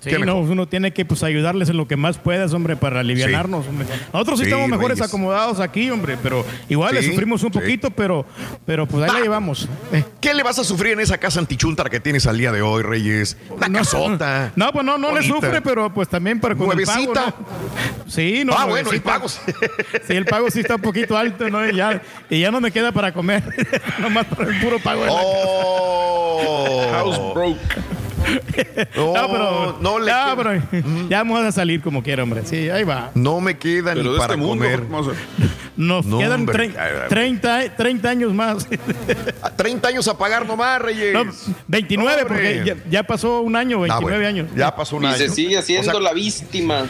Sí, 0.00 0.10
Qué 0.10 0.18
no, 0.18 0.24
mejor. 0.36 0.50
uno 0.50 0.66
tiene 0.66 0.92
que 0.92 1.04
pues 1.04 1.22
ayudarles 1.22 1.68
en 1.68 1.76
lo 1.76 1.86
que 1.86 1.96
más 1.96 2.16
puedas, 2.18 2.52
hombre, 2.54 2.76
para 2.76 3.00
aliviarnos, 3.00 3.66
hombre. 3.66 3.86
Nosotros 4.12 4.38
sí, 4.38 4.44
estamos 4.46 4.68
mejores 4.68 4.98
Reyes. 4.98 5.08
acomodados 5.10 5.60
aquí, 5.60 5.90
hombre, 5.90 6.16
pero 6.22 6.44
igual 6.68 6.94
le 6.94 7.02
sufrimos 7.02 7.42
un 7.42 7.50
poquito, 7.50 7.90
pero, 7.90 8.24
pero 8.64 8.86
pues 8.86 9.04
ahí 9.04 9.16
la 9.16 9.20
llevamos. 9.20 9.68
Eh. 9.92 10.04
¿Qué 10.20 10.32
le 10.34 10.42
vas 10.42 10.58
a 10.58 10.64
sufrir 10.64 10.92
en 10.92 11.00
esa 11.00 11.18
casa 11.18 11.40
antichúntara 11.40 11.90
que 11.90 12.00
tienes 12.00 12.26
al 12.26 12.38
día 12.38 12.52
de 12.52 12.62
hoy, 12.62 12.82
Reyes? 12.82 13.36
Una 13.50 13.70
casota. 13.72 14.37
No, 14.56 14.72
pues 14.72 14.84
no, 14.84 14.98
no 14.98 15.14
le 15.14 15.22
sufre, 15.22 15.60
pero 15.62 15.92
pues 15.92 16.08
también 16.08 16.40
para 16.40 16.54
con 16.54 16.78
el 16.78 16.84
pago, 16.86 17.04
Nuevecita. 17.14 17.34
¿no? 17.38 18.10
Sí, 18.10 18.42
no. 18.44 18.52
Ah, 18.56 18.64
bueno, 18.66 18.90
el 18.90 19.02
nuevecita. 19.02 19.10
pago. 19.12 19.28
Sí, 20.06 20.12
el 20.14 20.24
pago 20.24 20.50
sí 20.50 20.60
está 20.60 20.76
un 20.76 20.80
poquito 20.82 21.16
alto, 21.16 21.48
¿no? 21.50 21.68
Y 21.68 21.74
ya, 21.76 22.00
y 22.30 22.40
ya 22.40 22.50
no 22.50 22.60
me 22.60 22.70
queda 22.70 22.92
para 22.92 23.12
comer. 23.12 23.42
Nomás 23.98 24.26
para 24.26 24.48
el 24.50 24.60
puro 24.60 24.78
pago 24.78 25.00
de 25.02 25.06
la 25.06 25.12
Oh. 25.20 26.88
House 26.92 27.34
broke. 27.34 27.58
No, 28.96 29.14
No, 29.14 29.28
pero, 29.30 29.78
no 29.80 29.98
le 29.98 30.06
ya, 30.06 30.34
queda- 30.34 30.36
pero 30.36 31.08
ya 31.08 31.18
vamos 31.18 31.40
a 31.42 31.52
salir 31.52 31.80
como 31.80 32.02
quiera, 32.02 32.22
hombre. 32.22 32.42
Sí, 32.44 32.68
ahí 32.68 32.84
va. 32.84 33.10
No 33.14 33.40
me 33.40 33.56
queda 33.56 33.92
Pero 33.94 34.04
ni 34.04 34.12
de 34.12 34.18
para 34.18 34.34
este 34.34 34.44
mundo, 34.46 34.64
comer. 34.64 34.82
Nos 35.78 36.04
No, 36.06 36.18
quedan 36.18 36.40
hombre. 36.40 36.72
tre- 36.74 37.08
30, 37.08 37.76
30 37.76 38.08
años 38.10 38.34
más. 38.34 38.66
30 39.56 39.88
años 39.88 40.08
a 40.08 40.18
pagar 40.18 40.44
nomás, 40.44 40.82
Reyes. 40.82 41.14
No, 41.14 41.24
29, 41.68 42.22
Hombre. 42.22 42.26
porque 42.26 42.62
ya, 42.66 42.76
ya 42.90 43.02
pasó 43.04 43.40
un 43.42 43.54
año, 43.54 43.78
29 43.80 43.96
Ah, 43.96 44.18
bueno, 44.18 44.26
años. 44.28 44.48
Ya 44.56 44.74
pasó 44.74 44.96
un 44.96 45.04
Y 45.04 45.06
año. 45.06 45.16
se 45.16 45.28
sigue 45.30 45.56
haciendo 45.56 45.88
O 45.88 45.92
sea, 45.92 46.00
la 46.00 46.12
víctima. 46.12 46.84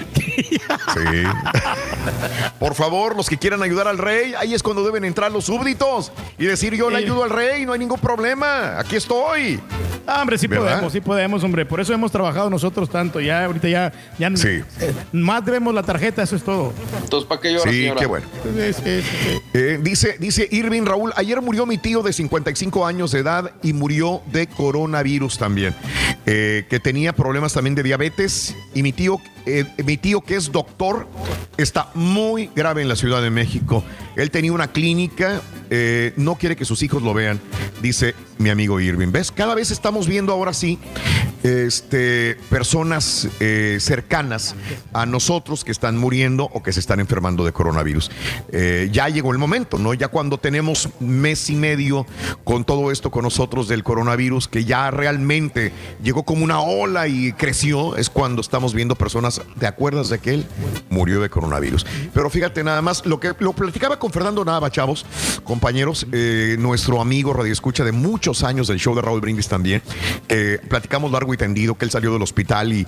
Sí. 0.45 1.23
Por 2.59 2.75
favor, 2.75 3.17
los 3.17 3.29
que 3.29 3.37
quieran 3.39 3.63
ayudar 3.63 3.89
al 3.89 3.99
rey, 3.99 4.35
ahí 4.39 4.55
es 4.55 4.63
cuando 4.63 4.85
deben 4.85 5.05
entrar 5.05 5.31
los 5.31 5.45
súbditos 5.45 6.13
y 6.39 6.47
decir 6.47 6.75
yo 6.75 6.91
le 6.91 6.97
ayudo 6.99 7.25
al 7.25 7.31
rey, 7.31 7.65
no 7.67 7.73
hay 7.73 7.79
ningún 7.79 8.01
problema, 8.01 8.79
aquí 8.79 8.97
estoy. 8.97 9.61
Ah, 10.07 10.23
hombre, 10.23 10.39
sí 10.39 10.47
¿Verdad? 10.47 10.71
podemos, 10.73 10.93
sí 10.93 11.01
podemos, 11.03 11.45
hombre. 11.45 11.67
Por 11.67 11.81
eso 11.81 11.93
hemos 11.93 12.11
trabajado 12.11 12.49
nosotros 12.49 12.89
tanto. 12.89 13.21
Ya, 13.21 13.45
ahorita 13.45 13.69
ya, 13.69 13.93
ya 14.19 14.35
Sí. 14.37 14.63
eh, 14.81 14.95
más 15.13 15.45
debemos 15.45 15.75
la 15.75 15.83
tarjeta, 15.83 16.23
eso 16.23 16.35
es 16.35 16.43
todo. 16.43 16.73
Entonces, 17.03 17.29
¿para 17.29 17.41
qué 17.43 17.53
llora, 17.53 17.71
Sí, 17.71 17.81
señora? 17.83 18.01
qué 18.01 18.07
bueno. 18.07 18.27
Sí, 18.43 18.73
sí, 18.73 18.83
sí, 18.83 19.03
sí. 19.03 19.41
Eh, 19.53 19.79
dice, 19.83 20.17
dice 20.19 20.49
Irving 20.51 20.85
Raúl, 20.87 21.13
ayer 21.15 21.43
murió 21.43 21.67
mi 21.67 21.77
tío 21.77 22.03
de 22.03 22.15
55 22.15 22.87
años 22.87 23.13
de 23.13 23.19
edad 23.21 23.53
y 23.63 23.75
murió 23.75 24.23
de 24.33 24.47
coronavirus 24.47 25.37
también, 25.37 25.75
eh, 26.25 26.65
que 26.71 26.81
tenía 26.81 27.13
problemas 27.13 27.53
también 27.53 27.75
de 27.75 27.83
diabetes 27.83 28.55
y 28.75 28.83
mi 28.83 28.93
tío, 28.95 29.21
eh, 29.49 29.67
mi 29.85 29.97
tío 29.97 30.21
que 30.21 30.37
es 30.37 30.53
doctor 30.53 31.07
está 31.57 31.91
muy 31.95 32.51
grave 32.55 32.83
en 32.83 32.89
la 32.89 32.97
Ciudad 32.97 33.23
de 33.23 33.31
México. 33.31 33.83
Él 34.17 34.31
tenía 34.31 34.53
una 34.53 34.69
clínica, 34.69 35.43
eh, 35.71 36.13
no 36.17 36.37
quiere 36.37 36.57
que 36.57 36.65
sus 36.65 36.83
hijos 36.83 37.03
lo 37.03 37.15
vean, 37.15 37.41
dice 37.83 38.15
mi 38.39 38.51
amigo 38.51 38.81
Irving. 38.81 39.13
¿Ves? 39.13 39.31
Cada 39.33 39.55
vez 39.55 39.71
estamos 39.71 40.07
viendo 40.07 40.33
ahora 40.33 40.53
sí 40.53 40.79
este, 41.43 42.37
personas 42.51 43.29
eh, 43.41 43.79
cercanas 43.81 44.55
a 44.93 45.07
nosotros 45.07 45.65
que 45.65 45.73
están 45.73 45.97
muriendo 45.97 46.45
o 46.45 46.63
que 46.63 46.73
se 46.73 46.81
están 46.81 47.01
enfermando 47.01 47.45
de 47.45 47.53
coronavirus. 47.53 48.11
Eh, 48.51 48.89
ya 48.93 49.09
llegó 49.09 49.33
el 49.33 49.39
momento, 49.39 49.79
¿no? 49.79 49.95
Ya 49.95 50.09
cuando 50.09 50.39
tenemos 50.39 50.89
mes 51.01 51.51
y 51.51 51.57
medio 51.57 52.07
con 52.45 52.65
todo 52.65 52.91
esto 52.91 53.11
con 53.11 53.23
nosotros 53.25 53.69
del 53.69 53.85
coronavirus, 53.85 54.49
que 54.49 54.65
ya 54.65 54.91
realmente 54.91 55.73
llegó 56.03 56.25
como 56.25 56.45
una 56.45 56.61
ola 56.61 57.09
y 57.09 57.33
creció, 57.33 57.97
es 57.97 58.11
cuando 58.11 58.41
estamos 58.41 58.75
viendo 58.75 58.95
personas, 58.95 59.41
¿te 59.59 59.67
acuerdas 59.67 60.09
de 60.09 60.19
que 60.19 60.35
él 60.35 60.47
murió 60.91 61.21
de 61.21 61.31
coronavirus? 61.31 61.87
Pero 62.13 62.31
fíjate 62.31 62.65
nada 62.65 62.83
más, 62.83 63.07
lo 63.07 63.21
que 63.21 63.35
lo 63.39 63.53
platicaba 63.53 63.99
con 63.99 64.13
Fernando 64.13 64.45
Nava, 64.45 64.71
chavos, 64.71 65.05
compañeros, 65.45 66.07
eh, 66.13 66.57
nuestro 66.59 67.01
amigo 67.01 67.33
Radio 67.33 67.53
Escucha 67.53 67.85
de 67.85 67.93
muchos 67.93 68.28
años 68.45 68.69
del 68.69 68.79
show 68.79 68.95
de 68.95 69.03
Raúl 69.03 69.21
Brindis 69.21 69.49
también, 69.49 69.83
eh, 70.29 70.59
platicamos 70.69 71.11
largo 71.11 71.33
y 71.35 71.37
tendido 71.37 71.77
que 71.77 71.85
él 71.85 71.91
salió 71.91 72.13
del 72.13 72.23
hospital 72.23 72.73
y, 72.73 72.87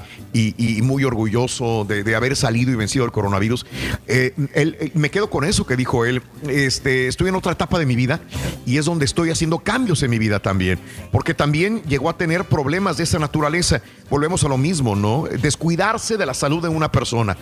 muy 0.83 1.05
orgulloso 1.05 1.85
de, 1.85 2.15
haber 2.15 2.36
salido 2.36 2.70
y 2.73 2.75
vencido 2.75 3.05
el 3.05 3.12
coronavirus. 3.12 3.67
Eh, 4.07 4.35
él- 4.55 4.77
él- 4.81 4.93
me 4.94 5.10
quedo 5.10 5.31
con 5.31 5.44
eso 5.44 5.67
que 5.67 5.77
dijo 5.77 6.05
él. 6.05 6.23
Este, 6.49 7.07
estoy 7.09 7.28
en 7.28 7.35
otra 7.35 7.52
etapa 7.52 7.78
de 7.78 7.86
mi 7.86 7.97
vida 7.97 8.20
y 8.67 8.78
es 8.78 8.85
donde 8.85 9.05
estoy 9.05 9.31
haciendo 9.31 9.59
cambios 9.60 10.02
en 10.02 10.10
mi 10.10 10.19
vida 10.19 10.41
también, 10.41 10.78
porque 11.12 11.35
también 11.35 11.83
llegó 11.85 12.10
a 12.10 12.17
tener 12.17 12.44
problemas 12.44 12.97
de 12.97 13.05
esa 13.05 13.19
naturaleza. 13.19 13.83
Volvemos 14.10 14.44
a 14.44 14.49
lo 14.49 14.59
mismo, 14.59 14.97
¿no? 14.97 15.25
Descuidarse 15.41 16.17
de 16.17 16.27
la 16.27 16.35
salud 16.35 16.62
de 16.62 16.69
una 16.69 16.91
persona. 16.91 17.36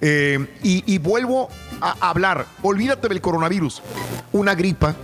Eh, 0.00 0.46
y, 0.62 0.82
y 0.92 0.98
vuelvo 0.98 1.48
a 1.80 2.08
hablar, 2.08 2.46
olvídate 2.62 3.08
del 3.08 3.20
coronavirus, 3.20 3.82
una 4.32 4.54
gripa, 4.54 4.94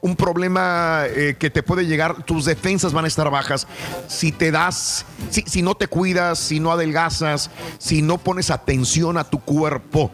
un 0.00 0.16
problema 0.16 1.04
eh, 1.06 1.36
que 1.38 1.50
te 1.50 1.62
puede 1.62 1.86
llegar, 1.86 2.22
tus 2.24 2.44
defensas 2.44 2.92
van 2.92 3.04
a 3.04 3.08
estar 3.08 3.30
bajas 3.30 3.66
si 4.06 4.32
te 4.32 4.50
das, 4.50 5.04
si, 5.30 5.42
si 5.42 5.62
no 5.62 5.74
te 5.74 5.88
cuidas, 5.88 6.38
si 6.38 6.60
no 6.60 6.70
adelgazas, 6.72 7.50
si 7.78 8.02
no 8.02 8.18
pones 8.18 8.50
atención 8.50 9.18
a 9.18 9.24
tu 9.24 9.40
cuerpo. 9.40 10.10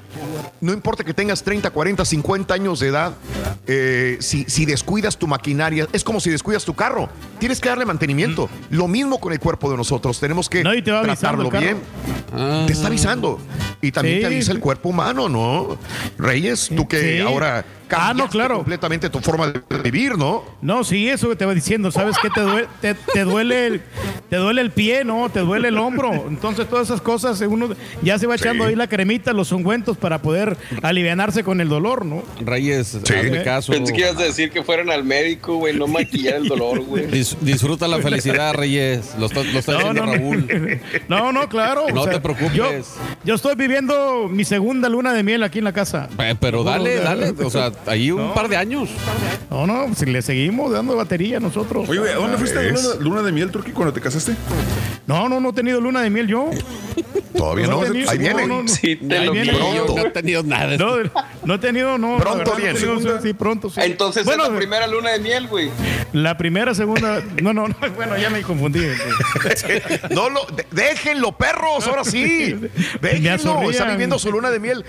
No 0.60 0.72
importa 0.72 1.02
que 1.04 1.12
tengas 1.12 1.42
30, 1.42 1.70
40, 1.70 2.04
50 2.04 2.54
años 2.54 2.80
de 2.80 2.88
edad, 2.88 3.14
eh, 3.66 4.16
si, 4.20 4.44
si 4.44 4.64
descuidas 4.64 5.16
tu 5.16 5.26
maquinaria, 5.26 5.88
es 5.92 6.04
como 6.04 6.20
si 6.20 6.30
descuidas 6.30 6.64
tu 6.64 6.74
carro. 6.74 7.08
Tienes 7.38 7.60
que 7.60 7.68
darle 7.68 7.84
mantenimiento. 7.84 8.48
Lo 8.70 8.86
mismo 8.86 9.18
con 9.18 9.32
el 9.32 9.40
cuerpo 9.40 9.70
de 9.70 9.76
nosotros. 9.76 10.20
Tenemos 10.20 10.48
que 10.48 10.62
No, 10.62 10.70
te 10.70 10.82
tratarlo 10.82 11.50
bien. 11.50 11.78
Te 12.66 12.72
está 12.72 12.86
avisando. 12.86 13.40
Y 13.80 13.90
también 13.90 14.20
te 14.20 14.26
avisa 14.26 14.52
el 14.52 14.60
cuerpo 14.60 14.90
humano, 14.90 15.28
¿no? 15.28 15.76
Reyes, 16.18 16.70
tú 16.74 16.86
que 16.88 17.16
Sí. 17.16 17.20
ahora 17.20 17.64
Ah, 17.96 18.14
no, 18.14 18.28
claro. 18.28 18.56
completamente 18.56 19.08
tu 19.10 19.20
forma 19.20 19.48
de 19.48 19.60
vivir, 19.82 20.16
¿no? 20.16 20.44
No, 20.60 20.84
sí, 20.84 21.08
eso 21.08 21.28
que 21.28 21.36
te 21.36 21.44
va 21.44 21.54
diciendo. 21.54 21.90
¿Sabes 21.90 22.16
qué? 22.20 22.28
Te 22.30 22.40
duele, 22.40 22.68
te, 22.80 22.94
te 22.94 23.24
duele 23.24 23.66
el, 23.66 23.82
te 24.30 24.36
duele 24.36 24.60
el 24.60 24.70
pie, 24.70 25.04
¿no? 25.04 25.28
Te 25.30 25.40
duele 25.40 25.68
el 25.68 25.78
hombro. 25.78 26.12
Entonces, 26.28 26.68
todas 26.68 26.88
esas 26.88 27.00
cosas, 27.00 27.40
uno 27.42 27.70
ya 28.02 28.18
se 28.18 28.26
va 28.26 28.34
echando 28.36 28.64
Sí. 28.64 28.70
ahí 28.70 28.76
la 28.76 28.86
cremita, 28.88 29.32
los 29.32 29.52
ungüentos 29.52 29.96
para 29.96 30.22
poder 30.22 30.56
alivianarse 30.82 31.42
con 31.44 31.60
el 31.60 31.68
dolor, 31.68 32.04
¿no? 32.04 32.22
Reyes, 32.40 32.94
hazme 32.96 33.42
caso. 33.42 33.72
Pensé 33.72 33.92
que 33.92 34.00
ibas 34.00 34.16
a 34.16 34.22
decir 34.22 34.50
que 34.50 34.62
fueran 34.62 34.90
al 34.90 35.04
médico, 35.04 35.56
güey, 35.56 35.76
no 35.76 35.86
maquillar 35.86 36.34
el 36.36 36.48
dolor, 36.48 36.80
güey. 36.80 37.06
Dis- 37.10 37.36
disfruta 37.40 37.88
la 37.88 37.98
felicidad, 37.98 38.54
Reyes. 38.54 39.14
Lo 39.18 39.26
está, 39.26 39.42
lo 39.42 39.58
está 39.58 39.72
No, 39.72 39.78
diciendo 39.78 40.06
no, 40.06 40.12
Raúl. 40.14 40.80
no, 41.08 41.32
no, 41.32 41.48
claro. 41.48 41.86
No 41.92 42.00
o 42.02 42.04
sea, 42.04 42.14
te 42.14 42.20
preocupes. 42.20 42.52
Yo, 42.54 42.66
yo 43.24 43.34
estoy 43.34 43.54
viviendo 43.54 44.28
mi 44.28 44.44
segunda 44.44 44.88
luna 44.88 45.12
de 45.12 45.22
miel 45.22 45.42
aquí 45.42 45.58
en 45.58 45.64
la 45.64 45.72
casa. 45.72 46.08
Eh, 46.18 46.34
Pero 46.38 46.62
dale, 46.64 46.96
dale. 46.96 47.30
O 47.44 47.50
sea, 47.50 47.70
ahí 47.86 48.10
un 48.10 48.28
No. 48.28 48.34
par 48.34 48.48
de 48.48 48.56
años. 48.56 48.90
No, 49.50 49.66
no, 49.66 49.94
si 49.94 50.06
le 50.06 50.22
seguimos 50.22 50.72
dando 50.72 50.96
batería 50.96 51.40
nosotros. 51.40 51.88
Oye, 51.88 52.00
¿a 52.10 52.16
dónde 52.16 52.38
fuiste 52.38 52.70
luna, 52.70 52.88
luna 53.00 53.22
de 53.22 53.32
miel, 53.32 53.50
Turki, 53.50 53.72
cuando 53.72 53.92
te 53.92 54.00
casaste? 54.00 54.34
No, 55.06 55.28
no, 55.28 55.40
no 55.40 55.50
he 55.50 55.52
tenido 55.52 55.80
luna 55.80 56.00
de 56.02 56.10
miel 56.10 56.26
yo. 56.28 56.50
Todavía 57.36 57.66
no. 57.66 57.82
he 57.82 57.86
tenido- 57.88 58.10
Ahí 58.10 58.18
viene. 58.18 58.42
no, 58.46 58.56
no, 58.56 58.62
no. 58.62 58.68
Sí, 58.68 58.96
te 58.96 59.18
Ahí 59.18 59.26
lo 59.26 59.32
viene. 59.32 59.52
creo. 59.52 59.86
No 59.94 59.98
he 60.06 60.10
tenido 60.10 60.42
nada. 60.42 60.76
No, 60.76 60.96
no 61.44 61.54
he 61.54 61.58
tenido, 61.58 61.98
no. 61.98 62.18
Pronto 62.18 62.54
viene. 62.56 62.78
no 62.80 63.20
sí, 63.20 63.32
pronto, 63.32 63.70
sí. 63.70 63.80
Entonces 63.82 64.24
bueno, 64.24 64.44
es 64.44 64.50
la 64.50 64.56
primera 64.56 64.86
luna 64.86 65.10
de 65.10 65.18
miel, 65.20 65.48
güey. 65.48 65.70
la 66.12 66.36
primera, 66.36 66.74
segunda. 66.74 67.22
No, 67.42 67.52
no, 67.52 67.68
no, 67.68 67.74
bueno, 67.96 68.16
ya 68.18 68.30
me 68.30 68.42
confundí. 68.42 68.80
No 70.10 70.28
lo, 70.30 70.44
de- 70.54 70.66
déjenlo, 70.70 71.32
perros, 71.32 71.86
ahora 71.86 72.04
sí. 72.04 72.54
Déjenlo, 73.00 73.70
está 73.70 73.84
viviendo 73.90 74.18
su 74.18 74.30
luna 74.30 74.50
de 74.50 74.60
miel. 74.60 74.84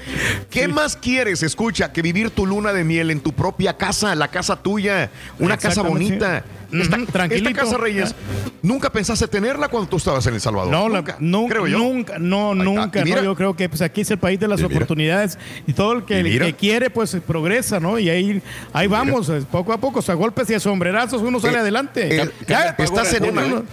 ¿Qué 0.50 0.68
más 0.68 0.96
quieres, 0.98 1.44
escucha, 1.44 1.92
que 1.94 2.02
vivir 2.02 2.30
tu 2.30 2.46
luna 2.46 2.74
de 2.74 2.84
miel 2.84 3.12
en 3.12 3.20
tu 3.22 3.34
propia 3.34 3.78
casa, 3.78 4.14
la 4.16 4.28
casa 4.30 4.56
tuya, 4.62 5.10
una 5.40 5.58
casa 5.58 5.82
bonita? 5.82 6.44
Esta, 6.82 6.98
esta 7.36 7.54
casa 7.54 7.78
Reyes, 7.78 8.16
¿nunca 8.62 8.92
pensaste 8.92 9.28
tenerla 9.28 9.68
cuando 9.68 9.88
tú 9.90 9.98
estabas 9.98 10.26
en 10.28 10.34
El 10.34 10.42
Salvador? 10.42 10.72
No, 10.72 10.90
nunca, 10.90 11.18
creo 11.54 11.68
yo. 11.68 11.78
nunca, 11.78 12.18
no, 12.20 12.56
nunca. 12.56 13.02
Y 13.02 13.04
mira, 13.04 13.18
no, 13.18 13.24
yo 13.24 13.36
creo 13.36 13.56
que 13.56 13.70
pues 13.70 13.82
aquí 13.82 14.02
es 14.02 14.12
el 14.12 14.18
país 14.18 14.40
de 14.40 14.48
las 14.48 14.60
Y 14.60 14.64
oportunidades 14.64 15.38
y 15.68 15.74
todo 15.74 15.94
el 15.94 16.04
que, 16.06 16.56
quiere 16.58 16.90
pues 16.90 17.16
progresa, 17.26 17.80
¿no? 17.80 18.00
Y 18.00 18.10
ahí, 18.10 18.42
ahí 18.74 18.88
vamos, 18.88 19.32
poco 19.52 19.74
a 19.74 19.78
poco, 19.78 20.00
o 20.00 20.02
sea, 20.02 20.16
golpes 20.16 20.50
y 20.50 20.54
a 20.56 20.60
sombrerazos 20.60 21.22
uno 21.22 21.40
sale 21.40 21.58
Eh, 21.58 21.62
adelante. 21.62 22.22
eh, 22.22 22.30
estás 22.78 23.14
en 23.14 23.26
una- 23.26 23.64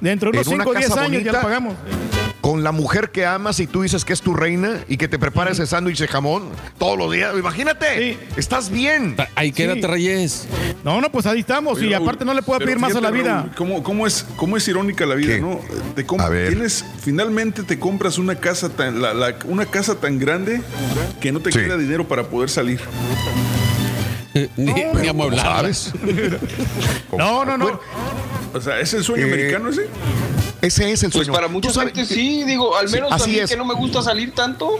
dentro 0.00 0.30
de 0.30 0.38
unos 0.38 0.46
en 0.48 0.54
una 0.54 0.64
5 0.64 0.70
o 0.70 0.74
10 0.74 0.88
casa 0.88 1.02
años 1.02 1.22
ya 1.24 1.32
lo 1.32 1.40
pagamos. 1.40 1.74
Con 2.46 2.62
la 2.62 2.70
mujer 2.70 3.10
que 3.10 3.26
amas 3.26 3.58
y 3.58 3.66
tú 3.66 3.82
dices 3.82 4.04
que 4.04 4.12
es 4.12 4.20
tu 4.20 4.32
reina 4.32 4.84
y 4.88 4.98
que 4.98 5.08
te 5.08 5.18
prepara 5.18 5.50
ese 5.50 5.66
sándwich 5.66 5.98
de 5.98 6.06
jamón 6.06 6.44
todos 6.78 6.96
los 6.96 7.10
días. 7.10 7.34
Imagínate, 7.36 7.86
Sí. 8.14 8.18
estás 8.36 8.70
bien. 8.70 9.16
Ahí 9.34 9.50
quédate, 9.50 9.80
Sí. 9.80 9.86
Reyes. 9.88 10.46
No, 10.84 11.00
no, 11.00 11.10
pues 11.10 11.26
ahí 11.26 11.40
estamos. 11.40 11.78
Oye, 11.78 11.88
y 11.88 11.92
Raúl, 11.92 12.04
aparte 12.04 12.24
no 12.24 12.32
le 12.34 12.42
puedo 12.42 12.60
pedir 12.60 12.78
más 12.78 12.94
a 12.94 13.00
la 13.00 13.10
vida. 13.10 13.38
Raúl, 13.38 13.54
¿cómo, 13.56 13.82
cómo 13.82 14.06
es, 14.06 14.24
¿Cómo 14.36 14.56
es 14.56 14.68
irónica 14.68 15.04
la 15.06 15.16
vida, 15.16 15.34
¿Qué? 15.34 15.40
no? 15.40 15.58
Te 15.96 16.06
com- 16.06 16.20
A 16.20 16.28
ver. 16.28 16.50
Tienes, 16.52 16.84
finalmente 17.02 17.64
te 17.64 17.80
compras 17.80 18.16
una 18.16 18.36
casa 18.36 18.68
tan, 18.68 19.02
la- 19.02 19.12
la- 19.12 19.34
una 19.46 19.66
casa 19.66 19.96
tan 19.96 20.20
grande 20.20 20.62
que 21.20 21.32
no 21.32 21.40
te 21.40 21.50
Sí. 21.50 21.58
queda 21.58 21.76
dinero 21.76 22.06
para 22.06 22.28
poder 22.28 22.48
salir. 22.48 22.78
Ni, 24.56 24.72
ni 24.84 25.08
amueblada. 25.08 25.56
¿Sabes? 25.56 25.92
No, 27.16 27.44
no, 27.44 27.56
no. 27.56 27.80
O 28.54 28.60
sea, 28.60 28.78
¿es 28.80 28.92
el 28.94 29.02
sueño 29.02 29.24
Eh, 29.26 29.32
americano 29.32 29.68
ese? 29.70 29.86
Ese 30.66 30.90
es 30.92 31.02
el 31.04 31.10
Pues 31.12 31.26
sueño. 31.26 31.32
para 31.32 31.46
Tú 31.46 31.52
mucha 31.52 31.72
gente 31.80 32.04
sí, 32.04 32.42
digo, 32.44 32.76
al 32.76 32.88
Sí, 32.88 32.94
menos 32.96 33.12
a 33.12 33.16
así 33.16 33.30
mí 33.30 33.38
es. 33.38 33.50
que 33.50 33.56
no 33.56 33.64
me 33.64 33.74
gusta 33.74 34.02
salir 34.02 34.32
tanto. 34.34 34.70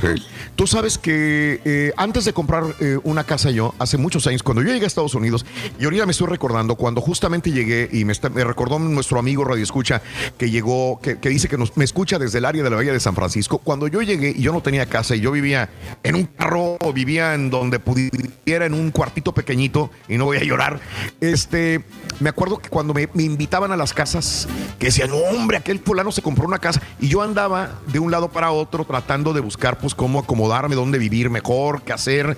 Sí. 0.00 0.22
Tú 0.56 0.66
sabes 0.66 0.98
que 0.98 1.60
eh, 1.64 1.92
antes 1.96 2.24
de 2.24 2.32
comprar 2.32 2.64
eh, 2.80 2.98
una 3.04 3.22
casa 3.24 3.50
yo, 3.50 3.74
hace 3.78 3.96
muchos 3.96 4.26
años, 4.26 4.42
cuando 4.42 4.62
yo 4.62 4.72
llegué 4.72 4.84
a 4.84 4.88
Estados 4.88 5.14
Unidos, 5.14 5.46
y 5.78 5.84
ahorita 5.84 6.04
me 6.06 6.10
estoy 6.12 6.26
recordando, 6.26 6.74
cuando 6.74 7.00
justamente 7.00 7.52
llegué 7.52 7.88
y 7.92 8.04
me, 8.04 8.12
está- 8.12 8.28
me 8.28 8.42
recordó 8.42 8.78
nuestro 8.80 9.18
amigo 9.20 9.44
Radio 9.44 9.62
Escucha, 9.62 10.02
que 10.36 10.50
llegó, 10.50 10.98
que, 11.00 11.18
que 11.18 11.28
dice 11.28 11.46
que 11.48 11.56
nos, 11.56 11.76
me 11.76 11.84
escucha 11.84 12.18
desde 12.18 12.38
el 12.38 12.44
área 12.44 12.64
de 12.64 12.70
la 12.70 12.76
Bahía 12.76 12.92
de 12.92 12.98
San 13.00 13.14
Francisco, 13.14 13.58
cuando 13.58 13.86
yo 13.86 14.02
llegué 14.02 14.32
y 14.36 14.42
yo 14.42 14.52
no 14.52 14.60
tenía 14.60 14.86
casa 14.86 15.14
y 15.14 15.20
yo 15.20 15.30
vivía 15.30 15.68
en 16.02 16.16
un 16.16 16.24
carro, 16.24 16.76
o 16.80 16.92
vivía 16.92 17.34
en 17.34 17.50
donde 17.50 17.78
pudiera, 17.78 18.66
en 18.66 18.74
un 18.74 18.90
cuartito 18.90 19.32
pequeñito, 19.32 19.90
y 20.08 20.16
no 20.18 20.24
voy 20.24 20.38
a 20.38 20.42
llorar, 20.44 20.80
este, 21.20 21.82
me 22.20 22.30
acuerdo 22.30 22.58
que 22.58 22.68
cuando 22.68 22.94
me, 22.94 23.08
me 23.14 23.22
invitaban 23.22 23.70
a 23.70 23.76
las 23.76 23.94
casas, 23.94 24.48
que 24.80 24.86
decían, 24.86 25.10
hombre, 25.36 25.56
aquel 25.56 25.78
fulano 25.80 26.12
se 26.12 26.22
compró 26.22 26.46
una 26.46 26.58
casa 26.58 26.80
y 27.00 27.08
yo 27.08 27.22
andaba 27.22 27.70
de 27.86 27.98
un 27.98 28.10
lado 28.10 28.28
para 28.28 28.50
otro 28.50 28.84
tratando 28.84 29.32
de 29.32 29.40
buscar 29.40 29.78
pues 29.78 29.94
cómo 29.94 30.18
acomodarme, 30.18 30.74
dónde 30.74 30.98
vivir 30.98 31.30
mejor, 31.30 31.82
qué 31.82 31.92
hacer. 31.92 32.36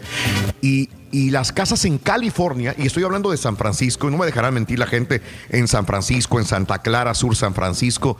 Y, 0.60 0.88
las 1.12 1.50
casas 1.50 1.84
en 1.86 1.98
California, 1.98 2.72
y 2.78 2.86
estoy 2.86 3.02
hablando 3.02 3.32
de 3.32 3.36
San 3.36 3.56
Francisco, 3.56 4.06
y 4.06 4.12
no 4.12 4.18
me 4.18 4.26
dejará 4.26 4.52
mentir 4.52 4.78
la 4.78 4.86
gente 4.86 5.20
en 5.48 5.66
San 5.66 5.84
Francisco, 5.84 6.38
en 6.38 6.44
Santa 6.44 6.78
Clara, 6.78 7.14
Sur 7.14 7.34
San 7.34 7.52
Francisco, 7.52 8.16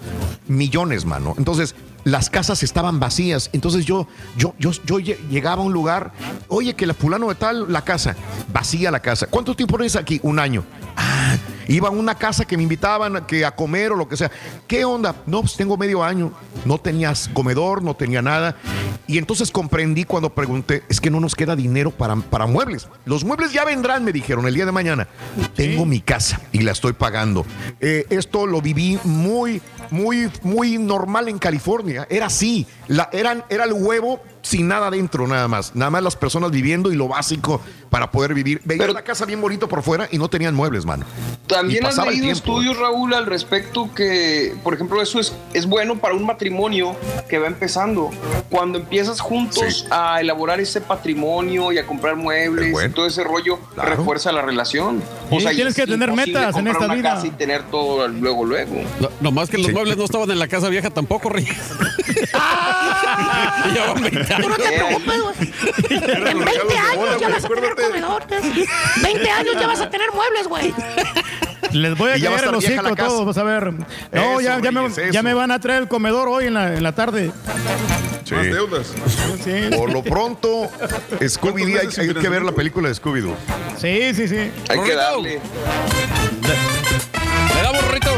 millones, 0.49 1.05
mano. 1.05 1.35
Entonces, 1.39 1.77
las 2.03 2.31
casas 2.31 2.65
estaban 2.65 2.99
vacías. 2.99 3.49
Entonces 3.53 3.85
yo, 3.87 4.09
yo, 4.37 4.55
yo, 4.59 4.73
yo 4.85 4.99
lle- 4.99 5.19
llegaba 5.29 5.63
a 5.63 5.67
un 5.67 5.73
lugar, 5.73 6.13
oye, 6.49 6.75
que 6.75 6.85
la 6.85 6.95
fulano 6.95 7.29
de 7.29 7.37
tal, 7.37 7.73
la 7.73 7.83
casa, 7.85 8.17
vacía 8.53 8.91
la 8.91 8.99
casa. 9.01 9.29
¿Cuánto 9.29 9.55
tiempo 9.55 9.77
eres 9.79 9.95
aquí? 9.95 10.19
Un 10.25 10.41
año. 10.41 10.65
Ah, 10.97 11.37
iba 11.75 11.89
a 11.89 11.91
una 11.91 12.15
casa 12.15 12.45
que 12.45 12.57
me 12.57 12.63
invitaban 12.65 13.17
a, 13.17 13.27
que 13.27 13.45
a 13.45 13.55
comer 13.55 13.93
o 13.93 13.97
lo 13.97 14.09
que 14.09 14.17
sea. 14.17 14.31
¿Qué 14.67 14.85
onda? 14.85 15.15
No, 15.27 15.41
pues 15.41 15.57
tengo 15.57 15.77
medio 15.77 16.03
año. 16.03 16.33
No 16.65 16.79
tenías 16.79 17.31
comedor, 17.33 17.83
no 17.83 17.95
tenía 17.95 18.23
nada. 18.23 18.57
Y 19.07 19.19
entonces 19.19 19.51
comprendí 19.51 20.05
cuando 20.05 20.35
pregunté, 20.35 20.83
es 20.89 21.01
que 21.01 21.11
no 21.11 21.21
nos 21.21 21.35
queda 21.35 21.57
dinero 21.57 21.91
para, 21.91 22.17
para 22.17 22.47
muebles. 22.47 22.89
Los 23.05 23.25
muebles 23.25 23.53
ya 23.53 23.65
vendrán, 23.65 24.05
me 24.05 24.13
dijeron, 24.13 24.47
el 24.47 24.55
día 24.55 24.67
de 24.67 24.73
mañana. 24.73 25.09
Tengo 25.55 25.87
mi 25.87 26.01
casa 26.01 26.41
y 26.53 26.61
la 26.61 26.73
estoy 26.73 26.93
pagando. 26.93 27.47
Eh, 27.81 28.07
esto 28.11 28.47
lo 28.47 28.61
viví 28.61 28.99
muy, 29.05 29.63
muy, 29.91 30.31
muy 30.43 30.79
normal 30.79 31.29
en 31.29 31.39
California. 31.39 32.07
Era 32.11 32.27
así. 32.27 32.67
La, 32.89 33.09
eran, 33.13 33.45
era 33.49 33.65
el 33.65 33.73
huevo 33.73 34.21
sin 34.43 34.69
nada 34.69 34.91
dentro, 34.91 35.27
nada 35.27 35.49
más. 35.49 35.75
Nada 35.75 35.91
más 35.91 36.03
las 36.03 36.17
personas 36.17 36.51
viviendo 36.51 36.93
y 36.93 36.97
lo 36.97 37.09
básico 37.09 37.61
para 37.91 38.11
poder 38.11 38.35
vivir. 38.35 38.61
Veía 38.65 38.87
la 38.89 39.03
casa 39.03 39.25
bien 39.27 39.41
bonito 39.41 39.69
por 39.69 39.83
fuera 39.83 40.09
y 40.11 40.19
no 40.19 40.29
tenían 40.29 40.55
muebles, 40.55 40.87
mano. 40.87 41.05
También 41.47 41.85
el 41.85 41.97
leído 41.97 42.11
tiempo. 42.11 42.31
estudios, 42.31 42.79
Raúl, 42.79 43.13
al 43.15 43.27
respecto 43.27 43.93
que, 43.95 44.55
por 44.63 44.75
ejemplo, 44.75 45.03
eso 45.03 45.19
es, 45.19 45.35
es 45.53 45.67
bueno 45.67 45.99
para 45.99 46.15
un 46.15 46.25
matrimonio 46.25 46.97
que 47.29 47.39
va 47.39 47.49
empezando. 47.49 48.11
Cuando 48.49 48.79
empiezas 48.79 49.21
juntos 49.21 49.87
a 49.91 50.21
elaborar 50.21 50.61
ese 50.61 50.81
patrimonio 50.81 51.73
y 51.73 51.79
a 51.79 51.87
comprar 51.87 52.17
muebles 52.17 52.75
y 52.85 52.89
todo 52.91 53.07
ese 53.07 53.25
rollo, 53.25 53.59
refuerza 53.77 54.33
la 54.33 54.43
relación. 54.43 55.03
Sí, 55.31 55.37
y 55.37 55.55
tienes 55.55 55.75
que 55.75 55.87
tener 55.87 56.13
metas 56.13 56.57
en 56.57 56.69
esta 56.69 56.85
una 56.85 56.95
vida. 56.95 57.15
casa 57.15 57.27
y 57.27 57.31
tener 57.31 57.65
todo 57.65 58.07
luego, 58.09 58.45
luego. 58.45 58.77
No, 59.01 59.09
nomás 59.21 59.51
que 59.51 59.59
los 59.59 59.73
muebles 59.73 59.97
no 59.97 60.05
estaban 60.05 60.31
en 60.31 60.39
la 60.39 60.49
casa 60.49 60.69
vieja 60.69 60.91
tampoco, 60.91 61.29
Reyes. 61.29 61.57
Y 63.71 63.75
ya 63.75 63.93
van 63.93 64.03
20 64.03 64.30
Tú 64.37 64.49
no 64.49 64.57
te 64.57 64.73
preocupes, 64.73 65.23
güey. 65.23 65.53
En 66.31 66.45
20 66.45 66.79
años 66.79 67.21
ya 67.21 67.29
vas 67.29 67.45
a 67.45 67.49
tener 67.49 67.75
comedor. 67.75 68.23
20 69.03 69.31
años 69.31 69.55
ya 69.61 69.67
vas 69.67 69.81
a 69.81 69.91
tener 69.91 70.09
muebles, 70.13 70.49
güey. 70.49 70.75
Les 71.73 71.97
voy 71.97 72.11
a 72.11 72.15
a 72.15 72.19
caer 72.19 72.45
el 72.49 72.55
hocico 72.55 72.83
casa. 72.83 72.97
todos, 72.97 73.27
vas 73.27 73.39
a 73.39 73.43
ver. 73.45 73.73
No, 73.73 73.85
Eso, 74.13 74.41
ya, 74.41 74.61
ya, 74.61 74.73
me, 74.73 74.89
ya 75.13 75.23
me 75.23 75.35
van 75.35 75.51
a 75.51 75.61
traer 75.61 75.83
el 75.83 75.89
comedor 75.89 76.29
hoy 76.29 76.47
en 76.47 76.55
la, 76.55 76.75
en 76.75 76.83
la 76.83 76.93
tarde. 76.93 77.31
Más 78.31 78.45
deudas. 78.45 78.93
Por 79.77 79.93
lo 79.93 80.03
pronto, 80.03 80.71
Scooby-Doo, 81.21 81.81
hay, 81.81 82.09
hay 82.09 82.15
que 82.15 82.29
ver 82.29 82.43
la 82.43 82.53
película 82.53 82.89
de 82.89 82.95
Scooby-Doo. 82.95 83.35
Sí, 83.79 84.15
sí, 84.15 84.29
sí. 84.29 84.37
Hay 84.37 84.51
que 84.69 84.75
Rorrito. 84.77 84.97
darle. 84.97 85.41
Le 87.55 87.63
damos, 87.63 87.89
Rito. 87.91 88.11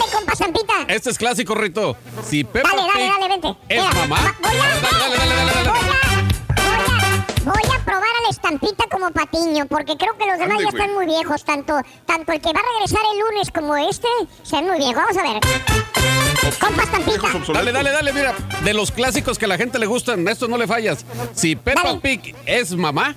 Dale, 0.00 0.12
compa 0.12 0.36
Zampita. 0.36 0.74
Este 0.88 1.10
es 1.10 1.18
clásico, 1.18 1.54
Rito. 1.54 1.96
Si 2.26 2.44
Peppa 2.44 2.70
Dale, 2.70 2.82
dale, 2.82 3.00
Pig 3.00 3.12
dale, 3.12 3.28
vente. 3.28 3.48
es 3.68 3.82
Mira, 3.82 3.94
mamá. 3.94 4.36
Voy 4.40 4.50
a, 4.50 4.58
Dale, 4.60 5.16
dale, 5.16 5.34
dale, 5.34 5.52
dale, 5.52 5.68
voy 5.68 5.78
a, 5.78 7.44
voy 7.44 7.76
a 7.76 7.84
probar 7.84 8.02
a 8.02 8.22
la 8.22 8.28
estampita 8.30 8.84
como 8.90 9.10
patiño, 9.10 9.66
porque 9.66 9.96
creo 9.96 10.16
que 10.16 10.26
los 10.26 10.38
demás 10.38 10.58
ya 10.62 10.68
están 10.68 10.94
muy 10.94 11.06
viejos. 11.06 11.44
Tanto, 11.44 11.74
tanto 12.06 12.32
el 12.32 12.40
que 12.40 12.52
va 12.52 12.60
a 12.60 12.72
regresar 12.78 13.02
el 13.12 13.20
lunes 13.20 13.50
como 13.50 13.76
este, 13.76 14.08
se 14.42 14.62
muy 14.62 14.78
viejos. 14.78 14.96
Vamos 14.96 15.16
a 15.18 15.22
ver. 15.22 16.29
Compa 16.58 16.82
estampita. 16.82 17.10
Viejos 17.10 17.34
obsoletos. 17.34 17.54
Dale, 17.54 17.72
dale, 17.72 17.90
dale, 17.90 18.12
mira. 18.12 18.34
De 18.64 18.74
los 18.74 18.90
clásicos 18.90 19.38
que 19.38 19.44
a 19.44 19.48
la 19.48 19.56
gente 19.58 19.78
le 19.78 19.86
gustan, 19.86 20.26
esto 20.28 20.48
no 20.48 20.56
le 20.56 20.66
fallas. 20.66 21.04
Si 21.34 21.56
Peppa 21.56 21.82
Dale. 21.84 22.00
Pig 22.00 22.34
es 22.46 22.72
mamá, 22.72 23.14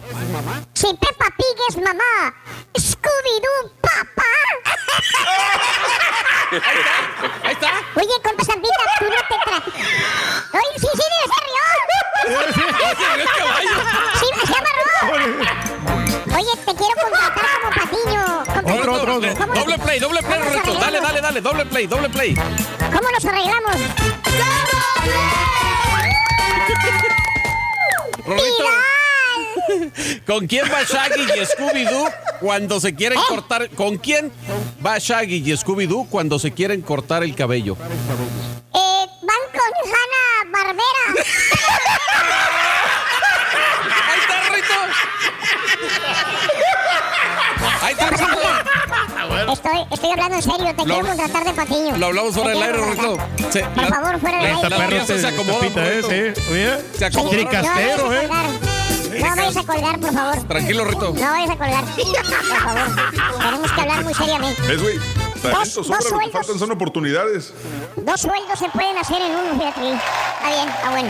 Si 0.74 0.88
Peppa 0.93 1.26
Pig 1.38 1.58
es 1.69 1.77
mamá, 1.77 2.35
Scooby-Doo, 2.76 3.72
papá. 3.82 4.24
ahí 7.43 7.53
está. 7.53 7.72
Oye, 7.95 8.10
compa 8.24 8.43
Zampita, 8.45 8.76
tú 9.00 9.06
no 9.06 9.11
te 9.11 9.35
tra... 9.45 9.58
Oye, 10.60 10.80
sí, 10.80 10.88
sí, 10.93 11.02
se 11.32 11.40
rió. 11.45 11.64
Es 13.24 13.30
caballo. 13.38 13.76
Sí, 14.19 14.27
se 14.48 14.53
amarró. 14.53 15.73
Oye, 16.43 16.57
te 16.65 16.75
quiero 16.75 16.93
contratar 17.01 17.45
como 17.61 17.69
patiño. 17.73 18.43
Compa- 18.45 18.80
Otro, 18.80 18.93
otro, 18.95 19.15
otro. 19.15 19.35
¿Cómo- 19.38 19.53
Doble 19.53 19.80
play, 19.80 19.99
doble 19.99 20.19
play, 20.23 20.39
¿Cómo 20.39 20.51
nos 20.51 20.65
Rito. 20.65 20.80
Dale, 20.80 20.99
dale, 20.99 21.22
dale, 21.22 21.41
doble 21.41 21.65
play, 21.65 21.88
doble 21.88 22.09
play. 22.09 22.35
¿Cómo 22.35 23.09
nos 23.11 23.25
arreglamos? 23.25 23.75
¡Viral! 28.25 29.91
¿con 30.25 30.47
quién 30.47 30.65
va 30.72 30.83
Shaggy 30.83 31.22
y 31.22 31.45
Scooby-Doo 31.45 32.11
cuando 32.39 32.80
se 32.80 32.93
quieren 32.95 33.19
¿Eh? 33.19 33.23
cortar? 33.27 33.69
¿Con 33.69 33.97
quién 33.97 34.31
va 34.85 34.97
Shaggy 34.97 35.35
y 35.38 35.57
Scooby-Doo 35.57 36.07
cuando 36.09 36.39
se 36.39 36.51
quieren 36.51 36.81
cortar 36.81 37.23
el 37.23 37.35
cabello? 37.35 37.77
Eh, 38.73 39.05
van 39.22 39.43
con 39.51 39.72
Hanna 39.91 40.51
Barbera. 40.51 41.23
Ahí 47.81 47.93
está. 47.93 48.09
Estoy, 49.53 49.85
estoy 49.91 50.11
hablando 50.11 50.35
en 50.35 50.41
serio, 50.41 50.65
te 50.65 50.73
Lo- 50.73 50.83
quiero 50.95 51.07
contratar 51.07 51.43
de 51.45 51.53
patiño. 51.53 51.97
Lo 51.97 52.05
hablamos 52.07 52.33
fuera 52.33 52.49
del 52.51 52.63
aire, 52.63 52.77
contratar. 52.80 53.27
Se- 53.51 53.63
Por 53.65 53.83
la- 53.83 53.88
favor, 53.89 54.19
fuera 54.19 54.38
del 54.38 54.45
aire. 54.55 54.69
perro 54.69 54.88
piezas 54.89 55.22
se 55.22 55.27
acomodan, 55.27 55.65
Estampita, 55.65 55.85
eh, 55.85 56.01
Rito. 56.01 56.09
sí. 56.09 56.51
Oye, 56.51 56.81
Se 56.97 57.05
acomodaron. 57.05 57.47
Tricastero, 57.49 58.03
no 58.03 58.09
vayas 58.09 58.22
a 58.22 58.23
¿eh? 58.23 58.27
colgar. 58.27 58.45
No 59.13 59.35
vayas 59.35 59.57
a 59.57 59.63
colgar, 59.63 59.99
por 59.99 60.13
favor. 60.13 60.47
Tranquilo, 60.47 60.85
Rito. 60.85 61.13
No 61.13 61.31
vayas 61.31 61.49
a 61.49 61.55
colgar. 61.57 61.83
Por 61.85 62.61
favor. 62.61 63.41
Tenemos 63.43 63.72
que 63.72 63.81
hablar 63.81 64.03
muy 64.03 64.13
seriamente. 64.13 64.73
Es, 64.73 64.81
güey. 64.81 64.97
Talento 65.41 65.59
dos 65.59 65.69
sobra, 65.88 65.97
lo 65.97 66.03
que 66.03 66.09
sueldos. 66.09 66.31
faltan 66.33 66.59
son 66.59 66.72
oportunidades. 66.72 67.53
Dos 67.97 68.22
sueldos 68.22 68.57
se 68.59 68.69
pueden 68.69 68.97
hacer 68.97 69.22
en 69.22 69.31
uno, 69.35 69.53
fíjate. 69.59 69.93
Está 69.93 70.49
bien, 70.49 70.69
está 70.69 70.89
bueno. 70.89 71.09